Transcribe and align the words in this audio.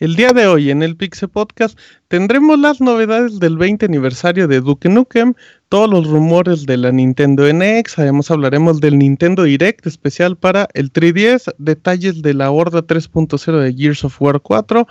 El 0.00 0.14
día 0.14 0.32
de 0.32 0.46
hoy 0.46 0.70
en 0.70 0.84
el 0.84 0.96
Pixel 0.96 1.28
Podcast 1.28 1.76
tendremos 2.06 2.56
las 2.60 2.80
novedades 2.80 3.40
del 3.40 3.58
20 3.58 3.86
aniversario 3.86 4.46
de 4.46 4.60
Duke 4.60 4.88
Nukem, 4.88 5.34
todos 5.68 5.90
los 5.90 6.06
rumores 6.06 6.66
de 6.66 6.76
la 6.76 6.92
Nintendo 6.92 7.52
NX, 7.52 7.98
además 7.98 8.30
hablaremos 8.30 8.80
del 8.80 8.96
Nintendo 8.96 9.42
Direct 9.42 9.88
especial 9.88 10.36
para 10.36 10.68
el 10.74 10.92
3DS, 10.92 11.52
detalles 11.58 12.22
de 12.22 12.32
la 12.32 12.52
Horda 12.52 12.86
3.0 12.86 13.58
de 13.58 13.74
Gears 13.74 14.04
of 14.04 14.22
War 14.22 14.40
4, 14.40 14.86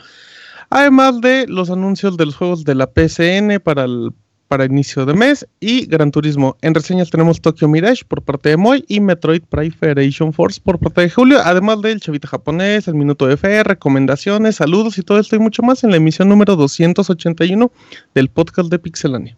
además 0.69 1.21
de 1.21 1.45
los 1.47 1.69
anuncios 1.69 2.17
de 2.17 2.25
los 2.25 2.35
juegos 2.35 2.65
de 2.65 2.75
la 2.75 2.87
PCN 2.87 3.61
para 3.63 3.85
el 3.85 4.11
para 4.47 4.65
inicio 4.65 5.05
de 5.05 5.13
mes 5.13 5.47
y 5.59 5.85
Gran 5.85 6.11
Turismo. 6.11 6.57
En 6.61 6.73
reseñas 6.73 7.09
tenemos 7.09 7.41
Tokyo 7.41 7.67
Mirage 7.67 8.03
por 8.05 8.21
parte 8.21 8.49
de 8.49 8.57
Moy 8.57 8.85
y 8.87 8.99
Metroid 8.99 9.43
Prime 9.43 9.71
Federation 9.71 10.33
Force 10.33 10.59
por 10.63 10.79
parte 10.79 11.01
de 11.01 11.09
Julio, 11.09 11.39
además 11.43 11.81
del 11.81 11.99
Chavita 11.99 12.27
Japonés, 12.27 12.87
el 12.87 12.95
Minuto 12.95 13.27
de 13.27 13.37
Fe, 13.37 13.63
recomendaciones, 13.63 14.57
saludos 14.57 14.97
y 14.97 15.01
todo 15.01 15.19
esto 15.19 15.35
y 15.35 15.39
mucho 15.39 15.63
más 15.63 15.83
en 15.83 15.91
la 15.91 15.97
emisión 15.97 16.29
número 16.29 16.55
281 16.55 17.71
del 18.13 18.29
podcast 18.29 18.69
de 18.69 18.79
Pixelania. 18.79 19.37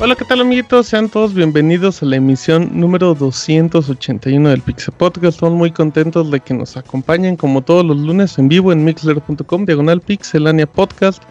Hola, 0.00 0.16
¿qué 0.16 0.24
tal 0.24 0.40
amiguitos? 0.40 0.88
Sean 0.88 1.08
todos 1.08 1.34
bienvenidos 1.34 2.02
a 2.02 2.06
la 2.06 2.16
emisión 2.16 2.68
número 2.78 3.14
281 3.14 4.48
del 4.48 4.60
Pixel 4.60 4.92
Podcast. 4.92 5.36
Estamos 5.36 5.56
muy 5.56 5.70
contentos 5.70 6.28
de 6.32 6.40
que 6.40 6.52
nos 6.52 6.76
acompañen 6.76 7.36
como 7.36 7.62
todos 7.62 7.84
los 7.84 7.96
lunes 7.98 8.36
en 8.36 8.48
vivo 8.48 8.72
en 8.72 8.84
mixler.com, 8.84 9.64
diagonal 9.64 10.00
pixelania 10.00 10.66
podcast. 10.66 11.22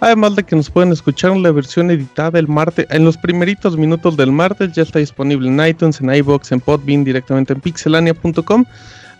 Además 0.00 0.36
de 0.36 0.44
que 0.44 0.54
nos 0.54 0.68
pueden 0.68 0.92
escuchar 0.92 1.32
en 1.32 1.42
la 1.42 1.50
versión 1.50 1.90
editada 1.90 2.38
el 2.38 2.46
martes, 2.46 2.86
en 2.90 3.06
los 3.06 3.16
primeritos 3.16 3.78
minutos 3.78 4.18
del 4.18 4.32
martes, 4.32 4.72
ya 4.72 4.82
está 4.82 4.98
disponible 4.98 5.48
en 5.48 5.66
iTunes, 5.66 6.00
en 6.02 6.14
iBox, 6.14 6.52
en 6.52 6.60
Podbean, 6.60 7.04
directamente 7.04 7.54
en 7.54 7.60
pixelania.com. 7.60 8.66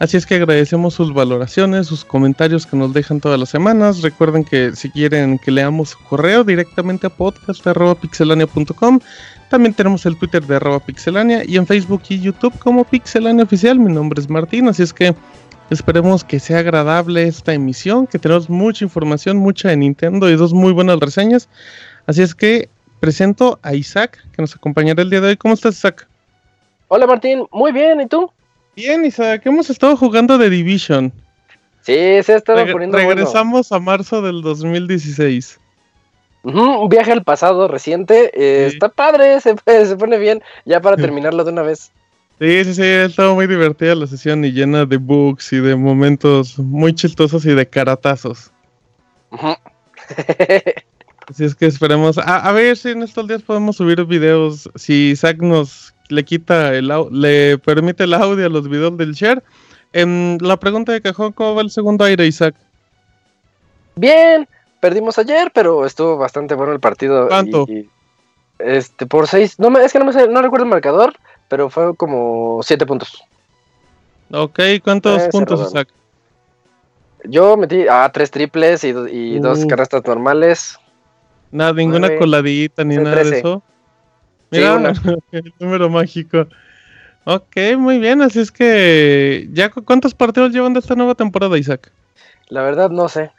Así 0.00 0.16
es 0.16 0.24
que 0.24 0.36
agradecemos 0.36 0.94
sus 0.94 1.12
valoraciones, 1.12 1.86
sus 1.86 2.06
comentarios 2.06 2.66
que 2.66 2.74
nos 2.74 2.94
dejan 2.94 3.20
todas 3.20 3.38
las 3.38 3.50
semanas. 3.50 4.00
Recuerden 4.00 4.44
que 4.44 4.74
si 4.74 4.88
quieren 4.88 5.38
que 5.38 5.50
leamos 5.50 5.90
su 5.90 5.98
correo 6.04 6.42
directamente 6.42 7.06
a 7.06 7.10
podcast.pixelania.com. 7.10 9.00
También 9.50 9.74
tenemos 9.74 10.06
el 10.06 10.16
Twitter 10.16 10.42
de 10.46 10.56
arroba 10.56 10.80
pixelania 10.80 11.44
y 11.46 11.58
en 11.58 11.66
Facebook 11.66 12.00
y 12.08 12.18
YouTube 12.18 12.58
como 12.60 12.84
Pixelania 12.84 13.44
Oficial. 13.44 13.78
Mi 13.78 13.92
nombre 13.92 14.22
es 14.22 14.30
Martín, 14.30 14.68
así 14.68 14.82
es 14.82 14.94
que 14.94 15.14
esperemos 15.68 16.24
que 16.24 16.40
sea 16.40 16.60
agradable 16.60 17.24
esta 17.24 17.52
emisión, 17.52 18.06
que 18.06 18.18
tenemos 18.18 18.48
mucha 18.48 18.82
información, 18.86 19.36
mucha 19.36 19.68
de 19.68 19.76
Nintendo 19.76 20.30
y 20.30 20.36
dos 20.36 20.54
muy 20.54 20.72
buenas 20.72 20.98
reseñas. 20.98 21.50
Así 22.06 22.22
es 22.22 22.34
que 22.34 22.70
presento 23.00 23.58
a 23.62 23.74
Isaac, 23.74 24.16
que 24.32 24.40
nos 24.40 24.56
acompañará 24.56 25.02
el 25.02 25.10
día 25.10 25.20
de 25.20 25.28
hoy. 25.28 25.36
¿Cómo 25.36 25.52
estás, 25.52 25.74
Isaac? 25.74 26.08
Hola, 26.88 27.06
Martín. 27.06 27.46
Muy 27.52 27.72
bien, 27.72 28.00
¿y 28.00 28.06
tú? 28.06 28.32
Bien, 28.76 29.04
Isaac, 29.04 29.42
hemos 29.46 29.68
estado 29.68 29.96
jugando 29.96 30.38
de 30.38 30.48
Division. 30.48 31.12
Sí, 31.82 32.22
se 32.22 32.34
ha 32.34 32.36
estado 32.36 32.64
poniendo 32.70 32.98
Regresamos 32.98 33.72
a 33.72 33.80
marzo 33.80 34.22
del 34.22 34.42
2016. 34.42 35.58
un 36.42 36.88
viaje 36.88 37.12
al 37.12 37.24
pasado 37.24 37.68
reciente. 37.68 38.30
Eh, 38.34 38.66
está 38.66 38.88
padre, 38.88 39.40
se, 39.40 39.54
se, 39.86 39.96
pone 39.96 40.18
bien. 40.18 40.42
Ya 40.64 40.80
para 40.80 40.96
terminarlo 40.96 41.44
de 41.44 41.50
una 41.52 41.62
vez. 41.62 41.90
Sí, 42.38 42.64
sí, 42.64 42.74
sí, 42.74 42.82
ha 42.82 43.04
estado 43.04 43.34
muy 43.34 43.46
divertida 43.46 43.94
la 43.94 44.06
sesión 44.06 44.44
y 44.44 44.52
llena 44.52 44.86
de 44.86 44.96
bugs 44.96 45.52
y 45.52 45.58
de 45.58 45.76
momentos 45.76 46.58
muy 46.58 46.94
chistosos 46.94 47.44
y 47.44 47.54
de 47.54 47.68
caratazos. 47.68 48.50
Así 51.28 51.44
es 51.44 51.54
que 51.54 51.66
esperemos. 51.66 52.18
A, 52.18 52.38
a, 52.38 52.52
ver 52.52 52.76
si 52.76 52.90
en 52.90 53.02
estos 53.02 53.28
días 53.28 53.42
podemos 53.42 53.76
subir 53.76 54.04
videos. 54.04 54.70
Si 54.74 55.10
Isaac 55.10 55.38
nos 55.42 55.94
le 56.10 56.24
quita 56.24 56.74
el 56.74 56.90
le 57.10 57.58
permite 57.58 58.04
el 58.04 58.14
audio 58.14 58.46
a 58.46 58.48
los 58.50 58.68
videos 58.68 58.96
del 58.96 59.12
share. 59.12 59.42
En 59.92 60.38
la 60.40 60.58
pregunta 60.58 60.92
de 60.92 61.00
cajón, 61.00 61.32
¿cómo 61.32 61.54
va 61.54 61.62
el 61.62 61.70
segundo 61.70 62.04
aire, 62.04 62.26
Isaac? 62.26 62.54
Bien, 63.96 64.48
perdimos 64.80 65.18
ayer, 65.18 65.50
pero 65.52 65.84
estuvo 65.84 66.16
bastante 66.16 66.54
bueno 66.54 66.72
el 66.72 66.80
partido. 66.80 67.28
¿Cuánto? 67.28 67.66
este, 68.60 69.06
por 69.06 69.26
seis, 69.26 69.58
no 69.58 69.70
me, 69.70 69.82
es 69.84 69.92
que 69.92 69.98
no, 69.98 70.04
me, 70.04 70.26
no 70.28 70.42
recuerdo 70.42 70.64
el 70.64 70.70
marcador, 70.70 71.14
pero 71.48 71.70
fue 71.70 71.94
como 71.96 72.60
siete 72.62 72.86
puntos. 72.86 73.22
Ok, 74.32 74.60
¿cuántos 74.84 75.22
puntos, 75.28 75.68
Isaac? 75.68 75.88
Yo 77.24 77.56
metí 77.56 77.86
a 77.86 78.04
ah, 78.04 78.12
tres 78.12 78.30
triples 78.30 78.84
y, 78.84 79.38
dos 79.38 79.64
uh. 79.64 79.68
canastas 79.68 80.04
normales. 80.06 80.78
Nada, 81.50 81.72
ninguna 81.72 82.16
coladita 82.16 82.84
ni 82.84 82.96
nada 82.96 83.24
de 83.24 83.38
eso. 83.38 83.62
Mira, 84.50 84.92
el 85.32 85.52
número 85.60 85.88
mágico. 85.88 86.46
Ok, 87.24 87.56
muy 87.76 87.98
bien, 87.98 88.22
así 88.22 88.40
es 88.40 88.50
que 88.50 89.48
ya 89.52 89.70
cuántos 89.70 90.14
partidos 90.14 90.52
llevan 90.52 90.72
de 90.72 90.80
esta 90.80 90.94
nueva 90.94 91.14
temporada, 91.14 91.58
Isaac. 91.58 91.92
La 92.48 92.62
verdad 92.62 92.90
no 92.90 93.08
sé. 93.08 93.30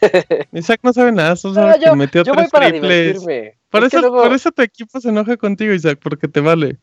Isaac 0.52 0.80
no 0.82 0.92
sabe 0.92 1.12
nada, 1.12 1.36
solo 1.36 1.54
sabe 1.54 1.78
que 1.80 1.96
metió 1.96 2.22
tres 2.22 2.50
triples. 2.50 3.24
Por 3.70 3.84
eso, 3.84 4.00
por 4.00 4.32
eso 4.32 4.52
tu 4.52 4.62
equipo 4.62 5.00
se 5.00 5.08
enoja 5.08 5.36
contigo, 5.36 5.72
Isaac, 5.72 5.98
porque 6.02 6.28
te 6.28 6.40
vale. 6.40 6.78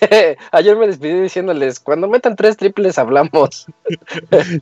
Ayer 0.52 0.76
me 0.76 0.86
despedí 0.86 1.20
diciéndoles, 1.20 1.80
cuando 1.80 2.08
metan 2.08 2.36
tres 2.36 2.56
triples 2.56 2.98
hablamos. 2.98 3.66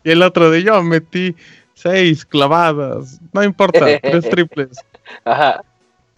y 0.04 0.10
el 0.10 0.22
otro 0.22 0.50
de 0.50 0.62
yo 0.62 0.82
metí 0.82 1.34
seis 1.74 2.24
clavadas, 2.24 3.20
no 3.32 3.42
importa, 3.42 3.86
tres 4.00 4.28
triples. 4.30 4.78
Ajá. 5.24 5.62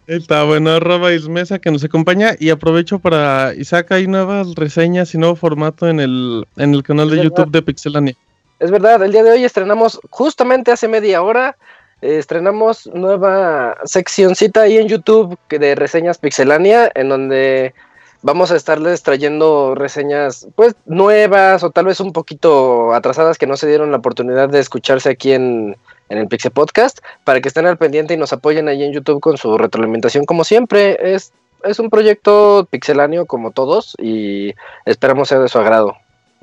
Está 0.08 0.42
bueno, 0.44 0.70
arroba 0.70 1.12
Ismesa 1.12 1.58
que 1.58 1.70
nos 1.70 1.84
acompaña 1.84 2.34
y 2.38 2.48
aprovecho 2.48 2.98
para 2.98 3.52
Isaac, 3.54 3.92
hay 3.92 4.06
nuevas 4.06 4.54
reseñas 4.54 5.14
y 5.14 5.18
nuevo 5.18 5.36
formato 5.36 5.86
en 5.86 6.00
el, 6.00 6.46
en 6.56 6.72
el 6.72 6.82
canal 6.82 7.10
de 7.10 7.22
YouTube 7.22 7.50
de 7.50 7.60
Pixelania. 7.60 8.14
Es 8.58 8.70
verdad, 8.70 9.02
el 9.02 9.12
día 9.12 9.22
de 9.22 9.32
hoy 9.32 9.44
estrenamos 9.44 10.00
justamente 10.08 10.72
hace 10.72 10.88
media 10.88 11.20
hora, 11.20 11.58
eh, 12.00 12.16
estrenamos 12.16 12.86
nueva 12.94 13.76
seccioncita 13.84 14.62
ahí 14.62 14.78
en 14.78 14.88
YouTube 14.88 15.38
de 15.50 15.74
reseñas 15.74 16.16
Pixelania, 16.16 16.90
en 16.94 17.10
donde 17.10 17.74
vamos 18.22 18.50
a 18.50 18.56
estarles 18.56 19.02
trayendo 19.02 19.74
reseñas 19.74 20.48
pues 20.54 20.74
nuevas 20.86 21.62
o 21.62 21.70
tal 21.70 21.84
vez 21.84 22.00
un 22.00 22.14
poquito 22.14 22.94
atrasadas 22.94 23.36
que 23.36 23.46
no 23.46 23.58
se 23.58 23.68
dieron 23.68 23.90
la 23.90 23.98
oportunidad 23.98 24.48
de 24.48 24.60
escucharse 24.60 25.10
aquí 25.10 25.32
en 25.32 25.76
en 26.08 26.18
el 26.18 26.28
Pixel 26.28 26.50
Podcast 26.50 26.98
para 27.24 27.40
que 27.40 27.48
estén 27.48 27.66
al 27.66 27.78
pendiente 27.78 28.14
y 28.14 28.16
nos 28.16 28.32
apoyen 28.32 28.68
ahí 28.68 28.82
en 28.82 28.92
YouTube 28.92 29.20
con 29.20 29.36
su 29.36 29.56
retroalimentación. 29.58 30.24
Como 30.24 30.44
siempre, 30.44 31.14
es, 31.14 31.32
es 31.64 31.78
un 31.78 31.90
proyecto 31.90 32.66
pixeláneo 32.70 33.26
como 33.26 33.50
todos 33.50 33.94
y 34.00 34.54
esperamos 34.84 35.28
sea 35.28 35.38
de 35.38 35.48
su 35.48 35.58
agrado. 35.58 35.96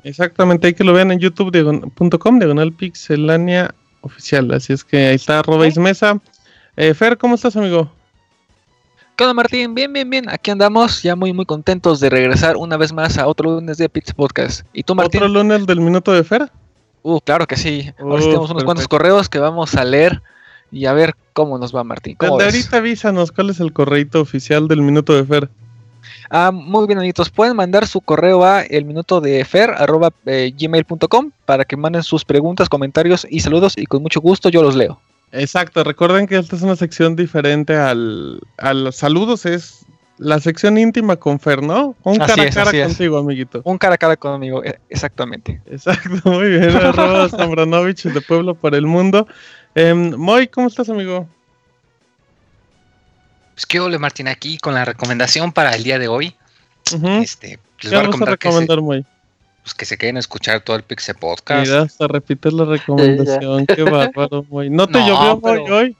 Exactamente, 0.04 0.68
hay 0.68 0.74
que 0.74 0.84
lo 0.84 0.92
vean 0.92 1.10
en 1.10 1.18
youtube.com, 1.18 2.38
diagonal 2.38 2.72
pixelania 2.72 3.74
oficial. 4.02 4.52
Así 4.52 4.72
es 4.72 4.84
que 4.84 5.08
ahí 5.08 5.16
está, 5.16 5.40
arroba 5.40 5.66
Mesa. 5.76 6.20
Eh, 6.76 6.94
Fer, 6.94 7.18
¿cómo 7.18 7.34
estás, 7.34 7.56
amigo? 7.56 7.90
¿Qué 9.16 9.24
onda, 9.24 9.34
Martín? 9.34 9.74
Bien, 9.74 9.92
bien, 9.92 10.10
bien. 10.10 10.28
Aquí 10.28 10.50
andamos, 10.50 11.02
ya 11.02 11.16
muy, 11.16 11.32
muy 11.32 11.46
contentos 11.46 12.00
de 12.00 12.10
regresar 12.10 12.56
una 12.58 12.76
vez 12.76 12.92
más 12.92 13.16
a 13.16 13.26
otro 13.26 13.50
lunes 13.50 13.78
de 13.78 13.88
Pixel 13.88 14.14
Podcast. 14.14 14.66
¿Y 14.74 14.82
tú, 14.82 14.94
Martín? 14.94 15.22
¿Otro 15.22 15.32
lunes 15.32 15.66
del 15.66 15.80
minuto 15.80 16.12
de 16.12 16.22
Fer? 16.22 16.50
Uh, 17.06 17.20
claro 17.20 17.46
que 17.46 17.56
sí. 17.56 17.92
Ahora 18.00 18.20
tenemos 18.20 18.50
unos 18.50 18.64
cuantos 18.64 18.88
correos 18.88 19.28
que 19.28 19.38
vamos 19.38 19.76
a 19.76 19.84
leer 19.84 20.22
y 20.72 20.86
a 20.86 20.92
ver 20.92 21.14
cómo 21.34 21.56
nos 21.56 21.72
va, 21.72 21.84
Martín. 21.84 22.16
ahorita 22.18 22.78
avísanos 22.78 23.30
cuál 23.30 23.50
es 23.50 23.60
el 23.60 23.72
correito 23.72 24.20
oficial 24.20 24.66
del 24.66 24.82
Minuto 24.82 25.14
de 25.14 25.24
Fer. 25.24 25.48
Ah, 26.30 26.50
muy 26.50 26.84
bien, 26.88 26.98
amiguitos. 26.98 27.30
Pueden 27.30 27.54
mandar 27.54 27.86
su 27.86 28.00
correo 28.00 28.44
a 28.44 28.62
el 28.62 28.84
minuto 28.84 29.20
de 29.20 29.44
fer 29.44 29.70
arroba, 29.70 30.10
eh, 30.24 30.52
para 31.44 31.64
que 31.64 31.76
manden 31.76 32.02
sus 32.02 32.24
preguntas, 32.24 32.68
comentarios 32.68 33.24
y 33.30 33.38
saludos 33.38 33.74
y 33.76 33.86
con 33.86 34.02
mucho 34.02 34.20
gusto 34.20 34.48
yo 34.48 34.64
los 34.64 34.74
leo. 34.74 35.00
Exacto, 35.30 35.84
recuerden 35.84 36.26
que 36.26 36.36
esta 36.36 36.56
es 36.56 36.62
una 36.62 36.74
sección 36.74 37.14
diferente 37.14 37.76
al, 37.76 38.40
a 38.58 38.74
los 38.74 38.96
saludos, 38.96 39.46
es 39.46 39.85
la 40.18 40.40
sección 40.40 40.78
íntima 40.78 41.16
con 41.16 41.38
Fer, 41.38 41.62
¿no? 41.62 41.94
Un 42.02 42.20
Así 42.22 42.34
cara 42.34 42.48
a 42.48 42.52
cara 42.52 42.70
es. 42.78 42.86
contigo, 42.88 43.18
amiguito. 43.18 43.60
Un 43.64 43.76
cara 43.78 43.94
a 43.96 43.98
cara 43.98 44.16
conmigo, 44.16 44.64
eh, 44.64 44.78
exactamente. 44.88 45.60
Exacto, 45.66 46.08
muy 46.30 46.48
bien. 46.50 46.70
Arroba 46.76 47.28
Zambranovich 47.28 48.04
de 48.04 48.20
Pueblo 48.20 48.54
para 48.54 48.76
el 48.78 48.86
Mundo. 48.86 49.26
Em, 49.74 50.14
Moy, 50.16 50.48
¿cómo 50.48 50.68
estás, 50.68 50.88
amigo? 50.88 51.28
Pues 53.54 53.66
qué 53.66 53.80
ole 53.80 53.98
Martín 53.98 54.28
aquí 54.28 54.58
con 54.58 54.74
la 54.74 54.84
recomendación 54.84 55.52
para 55.52 55.74
el 55.74 55.82
día 55.82 55.98
de 55.98 56.08
hoy. 56.08 56.34
Ujú. 56.94 57.08
Este, 57.22 57.48
les 57.48 57.58
¿Qué 57.78 57.88
voy 57.88 57.96
a 57.96 58.00
vamos 58.02 58.22
a 58.22 58.24
recomendar 58.26 58.38
que 58.38 58.48
se, 58.48 58.60
recomendar, 58.60 58.80
Moy? 58.82 59.06
pues, 59.62 59.74
que 59.74 59.84
se 59.84 59.98
queden 59.98 60.16
a 60.16 60.20
escuchar 60.20 60.60
todo 60.60 60.76
el 60.76 60.82
Pixel 60.82 61.16
Podcast. 61.16 61.66
Mira, 61.68 61.82
hasta 61.82 62.06
repites 62.06 62.52
la 62.52 62.64
recomendación. 62.64 63.66
Qué 63.66 63.82
bárbaro, 63.84 64.44
Moy. 64.50 64.70
¿No 64.70 64.86
te 64.86 64.98
No, 64.98 65.06
llovió, 65.08 65.40
Moy, 65.40 65.60
pero- 65.64 65.76
hoy? 65.76 65.96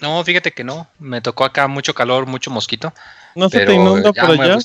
No, 0.00 0.22
fíjate 0.24 0.52
que 0.52 0.64
no. 0.64 0.88
Me 0.98 1.20
tocó 1.20 1.44
acá 1.44 1.66
mucho 1.68 1.94
calor, 1.94 2.26
mucho 2.26 2.50
mosquito. 2.50 2.92
¿No 3.34 3.48
se 3.48 3.64
te 3.64 3.74
inunda 3.74 4.12
ya 4.14 4.26
por 4.26 4.40
allá? 4.40 4.58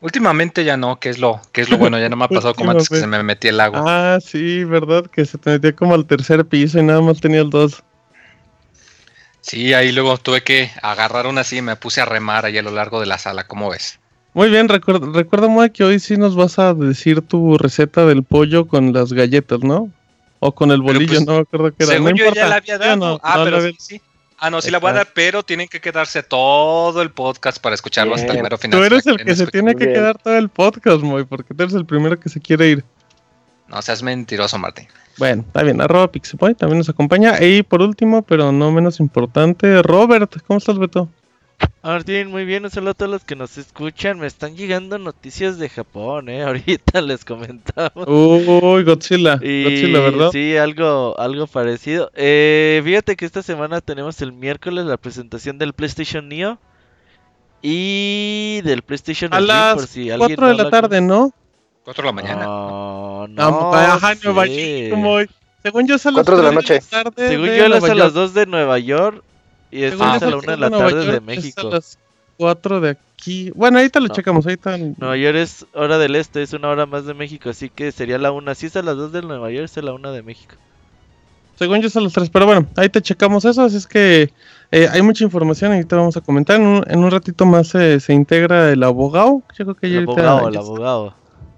Últimamente 0.00 0.64
ya 0.64 0.76
no, 0.76 1.00
que 1.00 1.08
es 1.08 1.18
lo, 1.18 1.40
que 1.50 1.60
es 1.60 1.70
lo 1.70 1.76
bueno, 1.76 1.98
ya 1.98 2.08
no 2.08 2.14
me 2.14 2.24
ha 2.24 2.28
pasado 2.28 2.54
como 2.54 2.70
antes 2.70 2.88
que 2.88 3.00
se 3.00 3.06
me 3.08 3.20
metía 3.24 3.50
el 3.50 3.58
agua. 3.58 3.82
Ah, 3.84 4.18
sí, 4.20 4.62
verdad, 4.62 5.06
que 5.06 5.26
se 5.26 5.38
te 5.38 5.50
metía 5.50 5.74
como 5.74 5.94
al 5.94 6.06
tercer 6.06 6.44
piso 6.44 6.78
y 6.78 6.84
nada 6.84 7.00
más 7.00 7.20
tenía 7.20 7.40
el 7.40 7.50
dos. 7.50 7.82
Sí, 9.40 9.74
ahí 9.74 9.90
luego 9.90 10.16
tuve 10.18 10.42
que 10.42 10.70
agarrar 10.82 11.26
una 11.26 11.40
así 11.40 11.56
y 11.56 11.62
me 11.62 11.74
puse 11.74 12.00
a 12.00 12.04
remar 12.04 12.44
ahí 12.44 12.58
a 12.58 12.62
lo 12.62 12.70
largo 12.70 13.00
de 13.00 13.06
la 13.06 13.18
sala, 13.18 13.44
¿cómo 13.48 13.70
ves? 13.70 13.98
Muy 14.34 14.50
bien, 14.50 14.68
recuerda, 14.68 15.08
recuerda 15.12 15.68
que 15.70 15.82
hoy 15.82 15.98
sí 15.98 16.16
nos 16.16 16.36
vas 16.36 16.60
a 16.60 16.74
decir 16.74 17.22
tu 17.22 17.58
receta 17.58 18.06
del 18.06 18.22
pollo 18.22 18.68
con 18.68 18.92
las 18.92 19.12
galletas, 19.12 19.60
¿no? 19.60 19.90
O 20.38 20.54
con 20.54 20.70
el 20.70 20.80
bolillo, 20.80 21.08
pues, 21.08 21.26
no 21.26 21.32
me 21.34 21.40
acuerdo 21.40 21.70
qué 21.70 21.84
era. 21.84 21.92
Según 21.94 22.10
no 22.10 22.16
yo 22.16 22.24
importa. 22.26 22.40
ya 22.42 22.48
la 22.48 22.56
había 22.56 22.76
¿sí 22.76 22.82
o 22.82 22.86
dado. 22.86 22.96
no? 22.96 23.20
ah, 23.24 23.38
No 23.38 23.44
pero 23.44 23.62
sí, 23.62 23.76
sí. 23.80 24.02
Ah, 24.40 24.50
no, 24.50 24.60
sí 24.60 24.70
la 24.70 24.78
voy 24.78 24.90
a 24.90 24.94
dar, 24.94 25.08
pero 25.14 25.42
tienen 25.42 25.66
que 25.66 25.80
quedarse 25.80 26.22
todo 26.22 27.02
el 27.02 27.10
podcast 27.10 27.60
para 27.60 27.74
escucharlo 27.74 28.14
hasta 28.14 28.32
el 28.32 28.42
mero 28.42 28.56
final. 28.56 28.78
Tú 28.78 28.84
eres 28.84 29.06
el 29.06 29.16
que 29.16 29.34
se 29.34 29.46
tiene 29.48 29.74
que 29.74 29.86
Bien. 29.86 29.96
quedar 29.96 30.18
todo 30.18 30.36
el 30.36 30.48
podcast, 30.48 31.02
Moy, 31.02 31.24
porque 31.24 31.54
tú 31.54 31.62
eres 31.64 31.74
el 31.74 31.84
primero 31.84 32.18
que 32.20 32.28
se 32.28 32.40
quiere 32.40 32.68
ir. 32.68 32.84
No 33.66 33.82
seas 33.82 34.02
mentiroso, 34.02 34.56
Martín. 34.58 34.86
Bueno, 35.18 35.42
está 35.46 35.64
bien, 35.64 35.80
arroba 35.80 36.10
Pixepoy 36.12 36.54
también 36.54 36.78
nos 36.78 36.88
acompaña. 36.88 37.42
Y 37.42 37.64
por 37.64 37.82
último, 37.82 38.22
pero 38.22 38.52
no 38.52 38.70
menos 38.70 39.00
importante, 39.00 39.82
Robert, 39.82 40.32
¿cómo 40.46 40.58
estás, 40.58 40.78
Beto? 40.78 41.08
Martín, 41.82 42.28
muy 42.30 42.44
bien, 42.44 42.64
un 42.64 42.70
saludo 42.70 42.90
a 42.90 42.94
todos 42.94 43.10
los 43.10 43.24
que 43.24 43.34
nos 43.34 43.56
escuchan. 43.56 44.18
Me 44.18 44.26
están 44.26 44.56
llegando 44.56 44.98
noticias 44.98 45.58
de 45.58 45.68
Japón, 45.68 46.28
eh. 46.28 46.42
Ahorita 46.44 47.00
les 47.00 47.24
comentamos. 47.24 48.06
Uy, 48.06 48.84
Godzilla, 48.84 49.38
Y 49.42 49.64
Godzilla, 49.64 50.00
¿verdad? 50.00 50.30
sí, 50.32 50.56
algo, 50.56 51.18
algo 51.18 51.46
parecido. 51.46 52.10
Eh, 52.14 52.82
fíjate 52.84 53.16
que 53.16 53.24
esta 53.24 53.42
semana 53.42 53.80
tenemos 53.80 54.20
el 54.20 54.32
miércoles 54.32 54.84
la 54.84 54.96
presentación 54.98 55.56
del 55.58 55.72
PlayStation 55.72 56.28
Neo 56.28 56.58
y 57.62 58.60
del 58.64 58.82
PlayStation 58.82 59.32
A 59.32 59.40
las 59.40 59.74
por 59.74 59.86
si 59.86 60.10
alguien 60.10 60.36
4 60.36 60.46
de 60.48 60.52
no 60.52 60.58
la 60.58 60.64
lo 60.64 60.70
tarde, 60.70 61.00
¿no? 61.00 61.32
4 61.84 62.02
de 62.02 62.06
la 62.06 62.12
mañana. 62.12 62.44
No, 62.44 63.26
No, 63.28 63.50
no 63.50 63.74
ajá. 63.74 64.14
Nueva 64.22 64.46
York, 64.46 64.94
Moy. 64.96 65.30
Según 65.62 65.88
yo 65.88 65.96
es 65.96 66.06
a 66.06 66.10
las 66.10 66.16
Cuatro 66.24 66.36
de 66.36 66.42
la 66.42 66.50
3 66.50 66.54
noche. 66.54 66.80
tarde 66.90 67.28
Según 67.28 67.46
de 67.46 67.58
yo, 67.58 67.64
es 67.66 67.84
a 67.84 67.94
las 67.94 68.12
York. 68.12 68.14
2 68.14 68.34
de 68.34 68.46
Nueva 68.46 68.78
York 68.78 69.24
y 69.70 69.82
es 69.84 69.94
a 69.94 69.96
la 69.96 70.14
a 70.14 70.36
1 70.36 70.40
de 70.40 70.56
la 70.56 70.70
tarde 70.70 70.94
de 71.00 71.06
York, 71.12 71.22
México. 71.24 71.60
Es 71.60 71.64
a 71.64 71.68
las 71.68 71.98
4 72.36 72.80
de 72.80 72.90
aquí. 72.90 73.50
Bueno, 73.54 73.78
ahorita 73.78 74.00
lo 74.00 74.08
No. 74.08 74.14
checamos, 74.14 74.46
ahorita. 74.46 74.78
Nueva 74.78 75.16
York 75.16 75.36
es 75.36 75.66
hora 75.74 75.98
del 75.98 76.14
este, 76.16 76.42
es 76.42 76.52
una 76.52 76.68
hora 76.68 76.86
más 76.86 77.04
de 77.04 77.14
México, 77.14 77.50
así 77.50 77.68
que 77.68 77.92
sería 77.92 78.18
la 78.18 78.30
1. 78.30 78.54
Si 78.54 78.66
es 78.66 78.76
a 78.76 78.82
las 78.82 78.96
2 78.96 79.12
de 79.12 79.22
Nueva 79.22 79.50
York, 79.50 79.64
es 79.64 79.76
a 79.78 79.82
la 79.82 79.92
1 79.92 80.12
de 80.12 80.22
México. 80.22 80.54
Según 81.56 81.80
yo 81.80 81.88
es 81.88 81.96
a 81.96 82.00
las 82.00 82.12
3, 82.12 82.30
pero 82.30 82.46
bueno, 82.46 82.66
ahí 82.76 82.88
te 82.88 83.02
checamos 83.02 83.44
eso, 83.44 83.62
así 83.62 83.76
es 83.76 83.86
que 83.88 84.30
eh, 84.70 84.88
hay 84.92 85.02
mucha 85.02 85.24
información 85.24 85.72
y 85.72 85.76
ahorita 85.76 85.96
vamos 85.96 86.16
a 86.16 86.20
comentar. 86.20 86.60
En 86.60 86.66
un, 86.66 86.84
en 86.86 87.02
un 87.02 87.10
ratito 87.10 87.44
más 87.46 87.74
eh, 87.74 87.98
se 87.98 88.12
integra 88.12 88.70
el 88.70 88.82
abogado. 88.84 89.42
Yo 89.58 89.64
creo 89.64 89.74
que 89.74 89.90
ya 89.90 89.98
El 89.98 90.04
abogado, 90.04 90.48
el 90.48 90.56
abogado. 90.56 91.14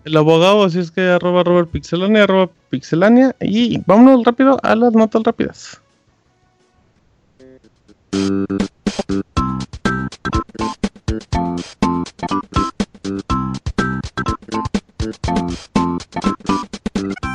El 0.07 0.17
abogado, 0.17 0.65
así 0.65 0.79
es 0.79 0.91
que 0.91 1.03
arroba 1.03 1.43
Robert 1.45 1.69
Pixelania, 1.71 2.23
arroba 2.25 2.49
Pixelania. 2.71 3.37
Y 3.41 3.83
vámonos 3.85 4.25
rápido 4.25 4.59
a 4.63 4.75
las 4.75 4.95
notas 4.95 5.23
rápidas. 5.23 5.83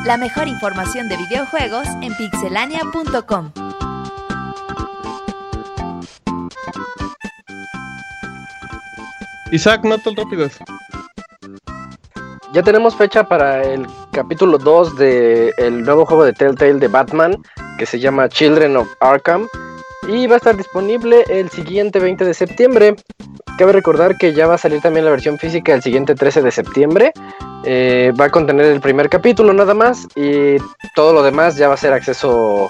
La 0.05 0.17
mejor 0.17 0.47
información 0.47 1.07
de 1.07 1.17
videojuegos 1.17 1.87
en 2.01 2.13
pixelania.com. 2.15 3.51
Isaac, 9.51 9.83
notas 9.83 10.15
rápidas. 10.15 10.59
Ya 12.53 12.63
tenemos 12.63 12.95
fecha 12.95 13.23
para 13.23 13.63
el 13.63 13.87
capítulo 14.11 14.57
2 14.57 14.97
del 14.97 15.83
nuevo 15.83 16.05
juego 16.05 16.25
de 16.25 16.33
Telltale 16.33 16.79
de 16.79 16.87
Batman, 16.87 17.41
que 17.77 17.85
se 17.85 17.99
llama 17.99 18.29
Children 18.29 18.77
of 18.77 18.87
Arkham. 18.99 19.47
Y 20.07 20.27
va 20.27 20.35
a 20.35 20.37
estar 20.37 20.55
disponible 20.55 21.25
el 21.29 21.49
siguiente 21.49 21.99
20 21.99 22.25
de 22.25 22.33
septiembre. 22.33 22.95
Cabe 23.57 23.71
recordar 23.71 24.17
que 24.17 24.33
ya 24.33 24.47
va 24.47 24.55
a 24.55 24.57
salir 24.57 24.81
también 24.81 25.05
la 25.05 25.11
versión 25.11 25.37
física 25.37 25.73
el 25.73 25.81
siguiente 25.81 26.13
13 26.13 26.41
de 26.41 26.51
septiembre. 26.51 27.11
Eh, 27.63 28.13
va 28.19 28.25
a 28.25 28.29
contener 28.29 28.67
el 28.67 28.81
primer 28.81 29.09
capítulo 29.09 29.53
nada 29.53 29.73
más 29.73 30.07
y 30.15 30.57
todo 30.93 31.13
lo 31.13 31.23
demás 31.23 31.55
ya 31.55 31.67
va 31.67 31.73
a 31.73 31.77
ser 31.77 31.93
acceso 31.93 32.69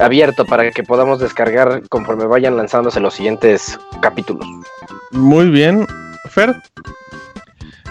abierto 0.00 0.44
para 0.44 0.70
que 0.70 0.82
podamos 0.82 1.20
descargar 1.20 1.82
conforme 1.88 2.26
vayan 2.26 2.56
lanzándose 2.56 2.98
los 3.00 3.14
siguientes 3.14 3.78
capítulos. 4.00 4.46
Muy 5.12 5.50
bien. 5.50 5.86
Fer, 6.30 6.56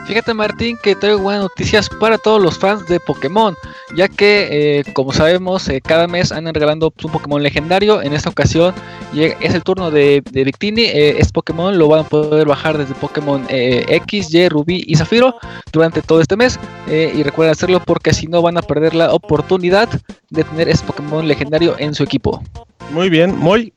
Fíjate 0.05 0.33
Martín 0.33 0.77
que 0.83 0.95
traigo 0.95 1.19
buenas 1.19 1.43
noticias 1.43 1.87
para 1.89 2.17
todos 2.17 2.41
los 2.41 2.57
fans 2.59 2.85
de 2.87 2.99
Pokémon, 2.99 3.55
ya 3.95 4.09
que 4.09 4.79
eh, 4.79 4.83
como 4.93 5.13
sabemos 5.13 5.67
eh, 5.69 5.79
cada 5.81 6.07
mes 6.07 6.31
andan 6.33 6.53
regalando 6.53 6.93
un 7.03 7.11
Pokémon 7.11 7.41
legendario, 7.41 8.01
en 8.01 8.13
esta 8.13 8.29
ocasión 8.29 8.75
llega- 9.13 9.37
es 9.39 9.53
el 9.55 9.63
turno 9.63 9.91
de, 9.91 10.21
de 10.29 10.43
Victini, 10.43 10.81
eh, 10.83 11.15
este 11.19 11.31
Pokémon 11.31 11.77
lo 11.77 11.87
van 11.87 12.01
a 12.01 12.03
poder 12.03 12.45
bajar 12.45 12.77
desde 12.77 12.93
Pokémon 12.95 13.45
eh, 13.47 13.85
X, 13.87 14.33
Y, 14.33 14.49
Rubí 14.49 14.83
y 14.85 14.95
Zafiro 14.97 15.35
durante 15.71 16.01
todo 16.01 16.19
este 16.19 16.35
mes 16.35 16.59
eh, 16.89 17.11
y 17.15 17.23
recuerden 17.23 17.53
hacerlo 17.53 17.79
porque 17.79 18.13
si 18.13 18.27
no 18.27 18.41
van 18.41 18.57
a 18.57 18.61
perder 18.61 18.93
la 18.95 19.13
oportunidad 19.13 19.87
de 20.29 20.43
tener 20.43 20.67
este 20.67 20.85
Pokémon 20.85 21.25
legendario 21.27 21.75
en 21.79 21.95
su 21.95 22.03
equipo. 22.03 22.43
muy 22.91 23.09
bien. 23.09 23.37
Moy, 23.39 23.71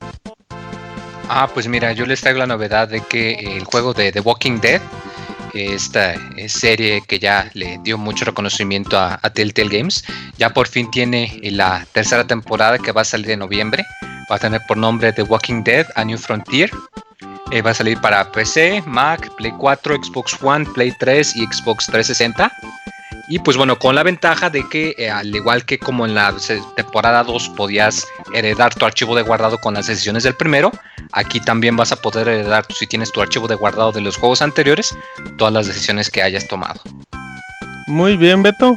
Ah, 1.29 1.49
pues 1.53 1.67
mira, 1.67 1.93
yo 1.93 2.07
les 2.07 2.21
traigo 2.21 2.39
la 2.39 2.47
novedad 2.47 2.87
de 2.89 3.01
que 3.01 3.33
el 3.57 3.65
juego 3.65 3.93
de 3.95 4.13
The 4.13 4.21
Walking 4.21 4.61
Dead, 4.61 4.81
esta 5.57 6.15
eh, 6.15 6.49
serie 6.49 7.03
que 7.07 7.19
ya 7.19 7.51
le 7.55 7.79
dio 7.83 7.99
mucho 7.99 8.25
reconocimiento 8.25 8.99
a, 8.99 9.19
Telltale 9.35 9.69
Games, 9.69 10.05
ya 10.39 10.53
por 10.53 10.69
fin 10.69 10.91
tiene 10.91 11.39
la 11.43 11.87
tercera 11.93 12.27
temporada 12.27 12.79
que 12.79 12.93
va 12.93 13.03
a 13.03 13.05
salir 13.05 13.31
en 13.31 13.41
noviembre. 13.41 13.85
Va 14.31 14.37
a 14.37 14.39
tener 14.39 14.61
por 14.67 14.77
nombre 14.77 15.13
The 15.13 15.23
Walking 15.23 15.63
Dead, 15.63 15.87
A 15.95 16.05
New 16.05 16.19
Frontier. 16.19 16.71
Eh, 17.53 17.63
va 17.63 17.71
a 17.71 17.75
salir 17.75 18.01
para 18.01 18.31
PC, 18.33 18.83
Mac, 18.87 19.29
Play 19.37 19.53
4, 19.57 19.97
Xbox 20.03 20.37
One, 20.43 20.67
Play 20.75 20.93
3 20.99 21.37
y 21.37 21.47
Xbox 21.47 21.87
360. 21.87 22.53
Y 23.29 23.41
pues 23.41 23.57
bueno, 23.57 23.79
con 23.79 23.95
la 23.95 24.03
ventaja 24.03 24.51
de 24.51 24.69
que 24.69 24.95
eh, 24.99 25.11
al 25.11 25.35
igual 25.35 25.65
que 25.65 25.79
como 25.79 26.07
en 26.07 26.15
la 26.15 26.35
temporada 26.77 27.25
2 27.25 27.49
podías 27.51 28.07
heredar 28.33 28.75
tu 28.75 28.85
archivo 28.87 29.17
de 29.17 29.23
guardado 29.23 29.59
con 29.59 29.75
las 29.75 29.89
decisiones 29.89 30.23
del 30.23 30.35
primero, 30.35 30.71
aquí 31.13 31.41
también 31.41 31.77
vas 31.77 31.91
a 31.91 31.97
poder 31.97 32.29
heredar, 32.29 32.65
si 32.73 32.87
tienes 32.87 33.11
tu 33.11 33.21
archivo 33.21 33.49
de 33.49 33.57
guardado 33.57 33.91
de 33.93 34.01
los 34.01 34.17
juegos 34.17 34.43
anteriores, 34.43 34.97
todas 35.39 35.53
las 35.53 35.67
decisiones 35.67 36.11
que 36.11 36.23
hayas 36.23 36.47
tomado. 36.47 36.81
muy 37.89 38.17
bien, 38.17 38.43
Beto. 38.43 38.77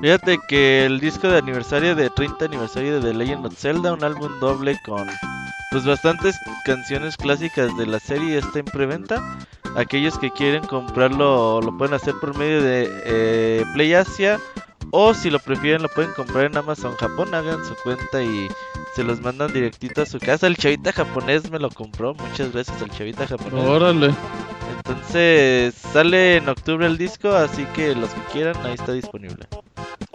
Fíjate 0.00 0.38
que 0.48 0.86
el 0.86 0.98
disco 0.98 1.28
de 1.28 1.38
aniversario 1.38 1.94
de 1.94 2.08
30 2.08 2.46
aniversario 2.46 3.00
de 3.00 3.12
The 3.12 3.18
Legend 3.18 3.46
of 3.46 3.58
Zelda, 3.58 3.92
un 3.92 4.02
álbum 4.02 4.30
doble 4.40 4.78
con 4.84 5.06
pues 5.70 5.84
bastantes 5.84 6.40
canciones 6.64 7.16
clásicas 7.16 7.76
de 7.76 7.86
la 7.86 8.00
serie 8.00 8.38
está 8.38 8.60
en 8.60 8.64
preventa. 8.64 9.22
Aquellos 9.76 10.18
que 10.18 10.30
quieren 10.30 10.66
comprarlo 10.66 11.60
lo 11.60 11.76
pueden 11.78 11.94
hacer 11.94 12.14
por 12.20 12.36
medio 12.36 12.62
de 12.62 12.90
eh, 13.04 13.64
Play 13.74 13.94
Asia 13.94 14.38
o 14.92 15.14
si 15.14 15.30
lo 15.30 15.38
prefieren 15.38 15.82
lo 15.82 15.88
pueden 15.88 16.12
comprar 16.12 16.46
en 16.46 16.56
Amazon 16.56 16.96
Japón, 16.96 17.32
hagan 17.34 17.64
su 17.64 17.74
cuenta 17.76 18.22
y 18.22 18.48
se 18.94 19.04
los 19.04 19.20
mandan 19.20 19.52
directito 19.52 20.02
a 20.02 20.06
su 20.06 20.18
casa. 20.18 20.46
El 20.46 20.56
chavita 20.56 20.92
japonés 20.92 21.50
me 21.50 21.58
lo 21.58 21.70
compró, 21.70 22.14
muchas 22.14 22.52
gracias 22.52 22.82
al 22.82 22.90
chavita 22.90 23.26
japonés. 23.26 23.64
Órale. 23.64 24.12
Entonces 24.76 25.74
sale 25.74 26.36
en 26.36 26.48
octubre 26.48 26.86
el 26.86 26.98
disco, 26.98 27.30
así 27.30 27.64
que 27.66 27.94
los 27.94 28.10
que 28.10 28.20
quieran 28.32 28.56
ahí 28.66 28.74
está 28.74 28.92
disponible. 28.92 29.46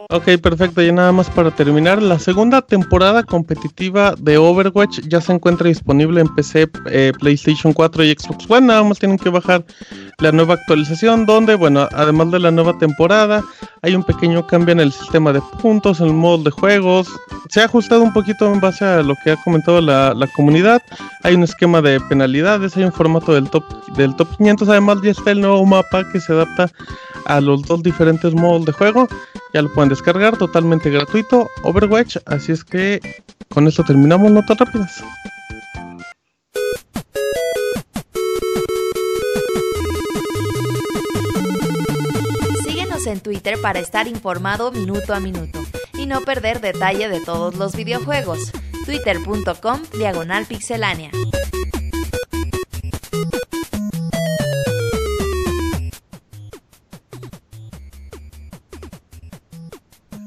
Ok, 0.10 0.38
perfecto. 0.42 0.84
Y 0.84 0.92
nada 0.92 1.12
más 1.12 1.30
para 1.32 1.50
terminar, 1.50 2.02
la 2.02 2.20
segunda 2.20 2.62
temporada 2.62 3.24
competitiva 3.24 4.14
de 4.20 4.38
Overwatch 4.38 5.00
ya 5.08 5.20
se 5.20 5.34
encuentra 5.34 5.68
disponible 5.68 6.22
en 6.22 6.28
PC, 6.36 6.70
eh, 6.92 7.12
PlayStation 7.20 7.74
4 7.74 8.04
y 8.04 8.12
Xbox 8.12 8.50
One. 8.50 8.68
Nada 8.68 8.84
más 8.84 9.00
tienen 9.00 9.18
que 9.18 9.30
bajar 9.30 9.66
la 10.20 10.32
nueva 10.32 10.56
actualización 10.56 11.26
donde, 11.26 11.56
bueno, 11.56 11.90
además 11.92 12.30
de 12.30 12.40
la 12.40 12.52
nueva 12.52 12.78
temporada, 12.78 13.44
hay 13.82 13.96
un 13.96 14.04
pequeño 14.04 14.46
cambio 14.46 14.74
en 14.74 14.80
el 14.80 14.92
sistema 14.92 15.34
de 15.34 15.42
puntos, 15.62 16.00
en 16.00 16.08
el 16.08 16.14
modo 16.14 16.44
de 16.44 16.52
juegos. 16.52 17.08
Se 17.50 17.62
ha 17.62 17.66
ajustado 17.66 18.04
un 18.04 18.14
poquito 18.14 18.52
en 18.52 18.60
base 18.60 18.86
a 18.86 19.02
lo 19.02 19.16
que 19.24 19.32
ha 19.32 19.38
comentado 19.38 19.82
la, 19.82 20.14
la 20.14 20.28
comunidad. 20.28 20.84
Hay 21.24 21.34
un 21.34 21.44
esquema 21.44 21.82
de 21.82 22.00
penalidades, 22.00 22.78
hay 22.78 22.84
un 22.84 22.94
formato 22.94 23.34
del 23.34 23.50
top, 23.50 23.64
del 23.96 24.16
top 24.16 24.28
500. 24.38 24.70
Además 24.70 25.00
ya 25.04 25.12
está 25.12 25.32
el 25.32 25.42
nuevo 25.42 25.66
mapa 25.66 26.08
que 26.12 26.20
se 26.20 26.32
adapta 26.32 26.70
a 27.26 27.42
los 27.42 27.64
dos 27.64 27.82
diferentes 27.82 28.34
modos 28.36 28.66
de 28.66 28.72
juego. 28.72 29.08
Ya 29.56 29.62
lo 29.62 29.72
pueden 29.72 29.88
descargar 29.88 30.36
totalmente 30.36 30.90
gratuito, 30.90 31.50
Overwatch. 31.64 32.18
Así 32.26 32.52
es 32.52 32.66
que 32.66 33.00
con 33.48 33.66
esto 33.70 33.86
terminamos 33.86 34.30
notas 34.30 34.58
rápidas. 34.58 35.02
Síguenos 42.66 43.08
en 43.08 43.22
Twitter 43.22 43.58
para 43.62 43.80
estar 43.80 44.10
informado 44.10 44.74
minuto 44.74 45.14
a 45.14 45.22
minuto 45.22 45.64
y 45.94 46.06
no 46.06 46.20
perder 46.20 46.60
detalle 46.60 47.08
de 47.08 47.22
todos 47.22 47.56
los 47.56 47.78
videojuegos. 47.78 48.52
Twitter.com 48.86 49.80
Diagonal 49.98 50.46
Pixelánea. 50.48 51.12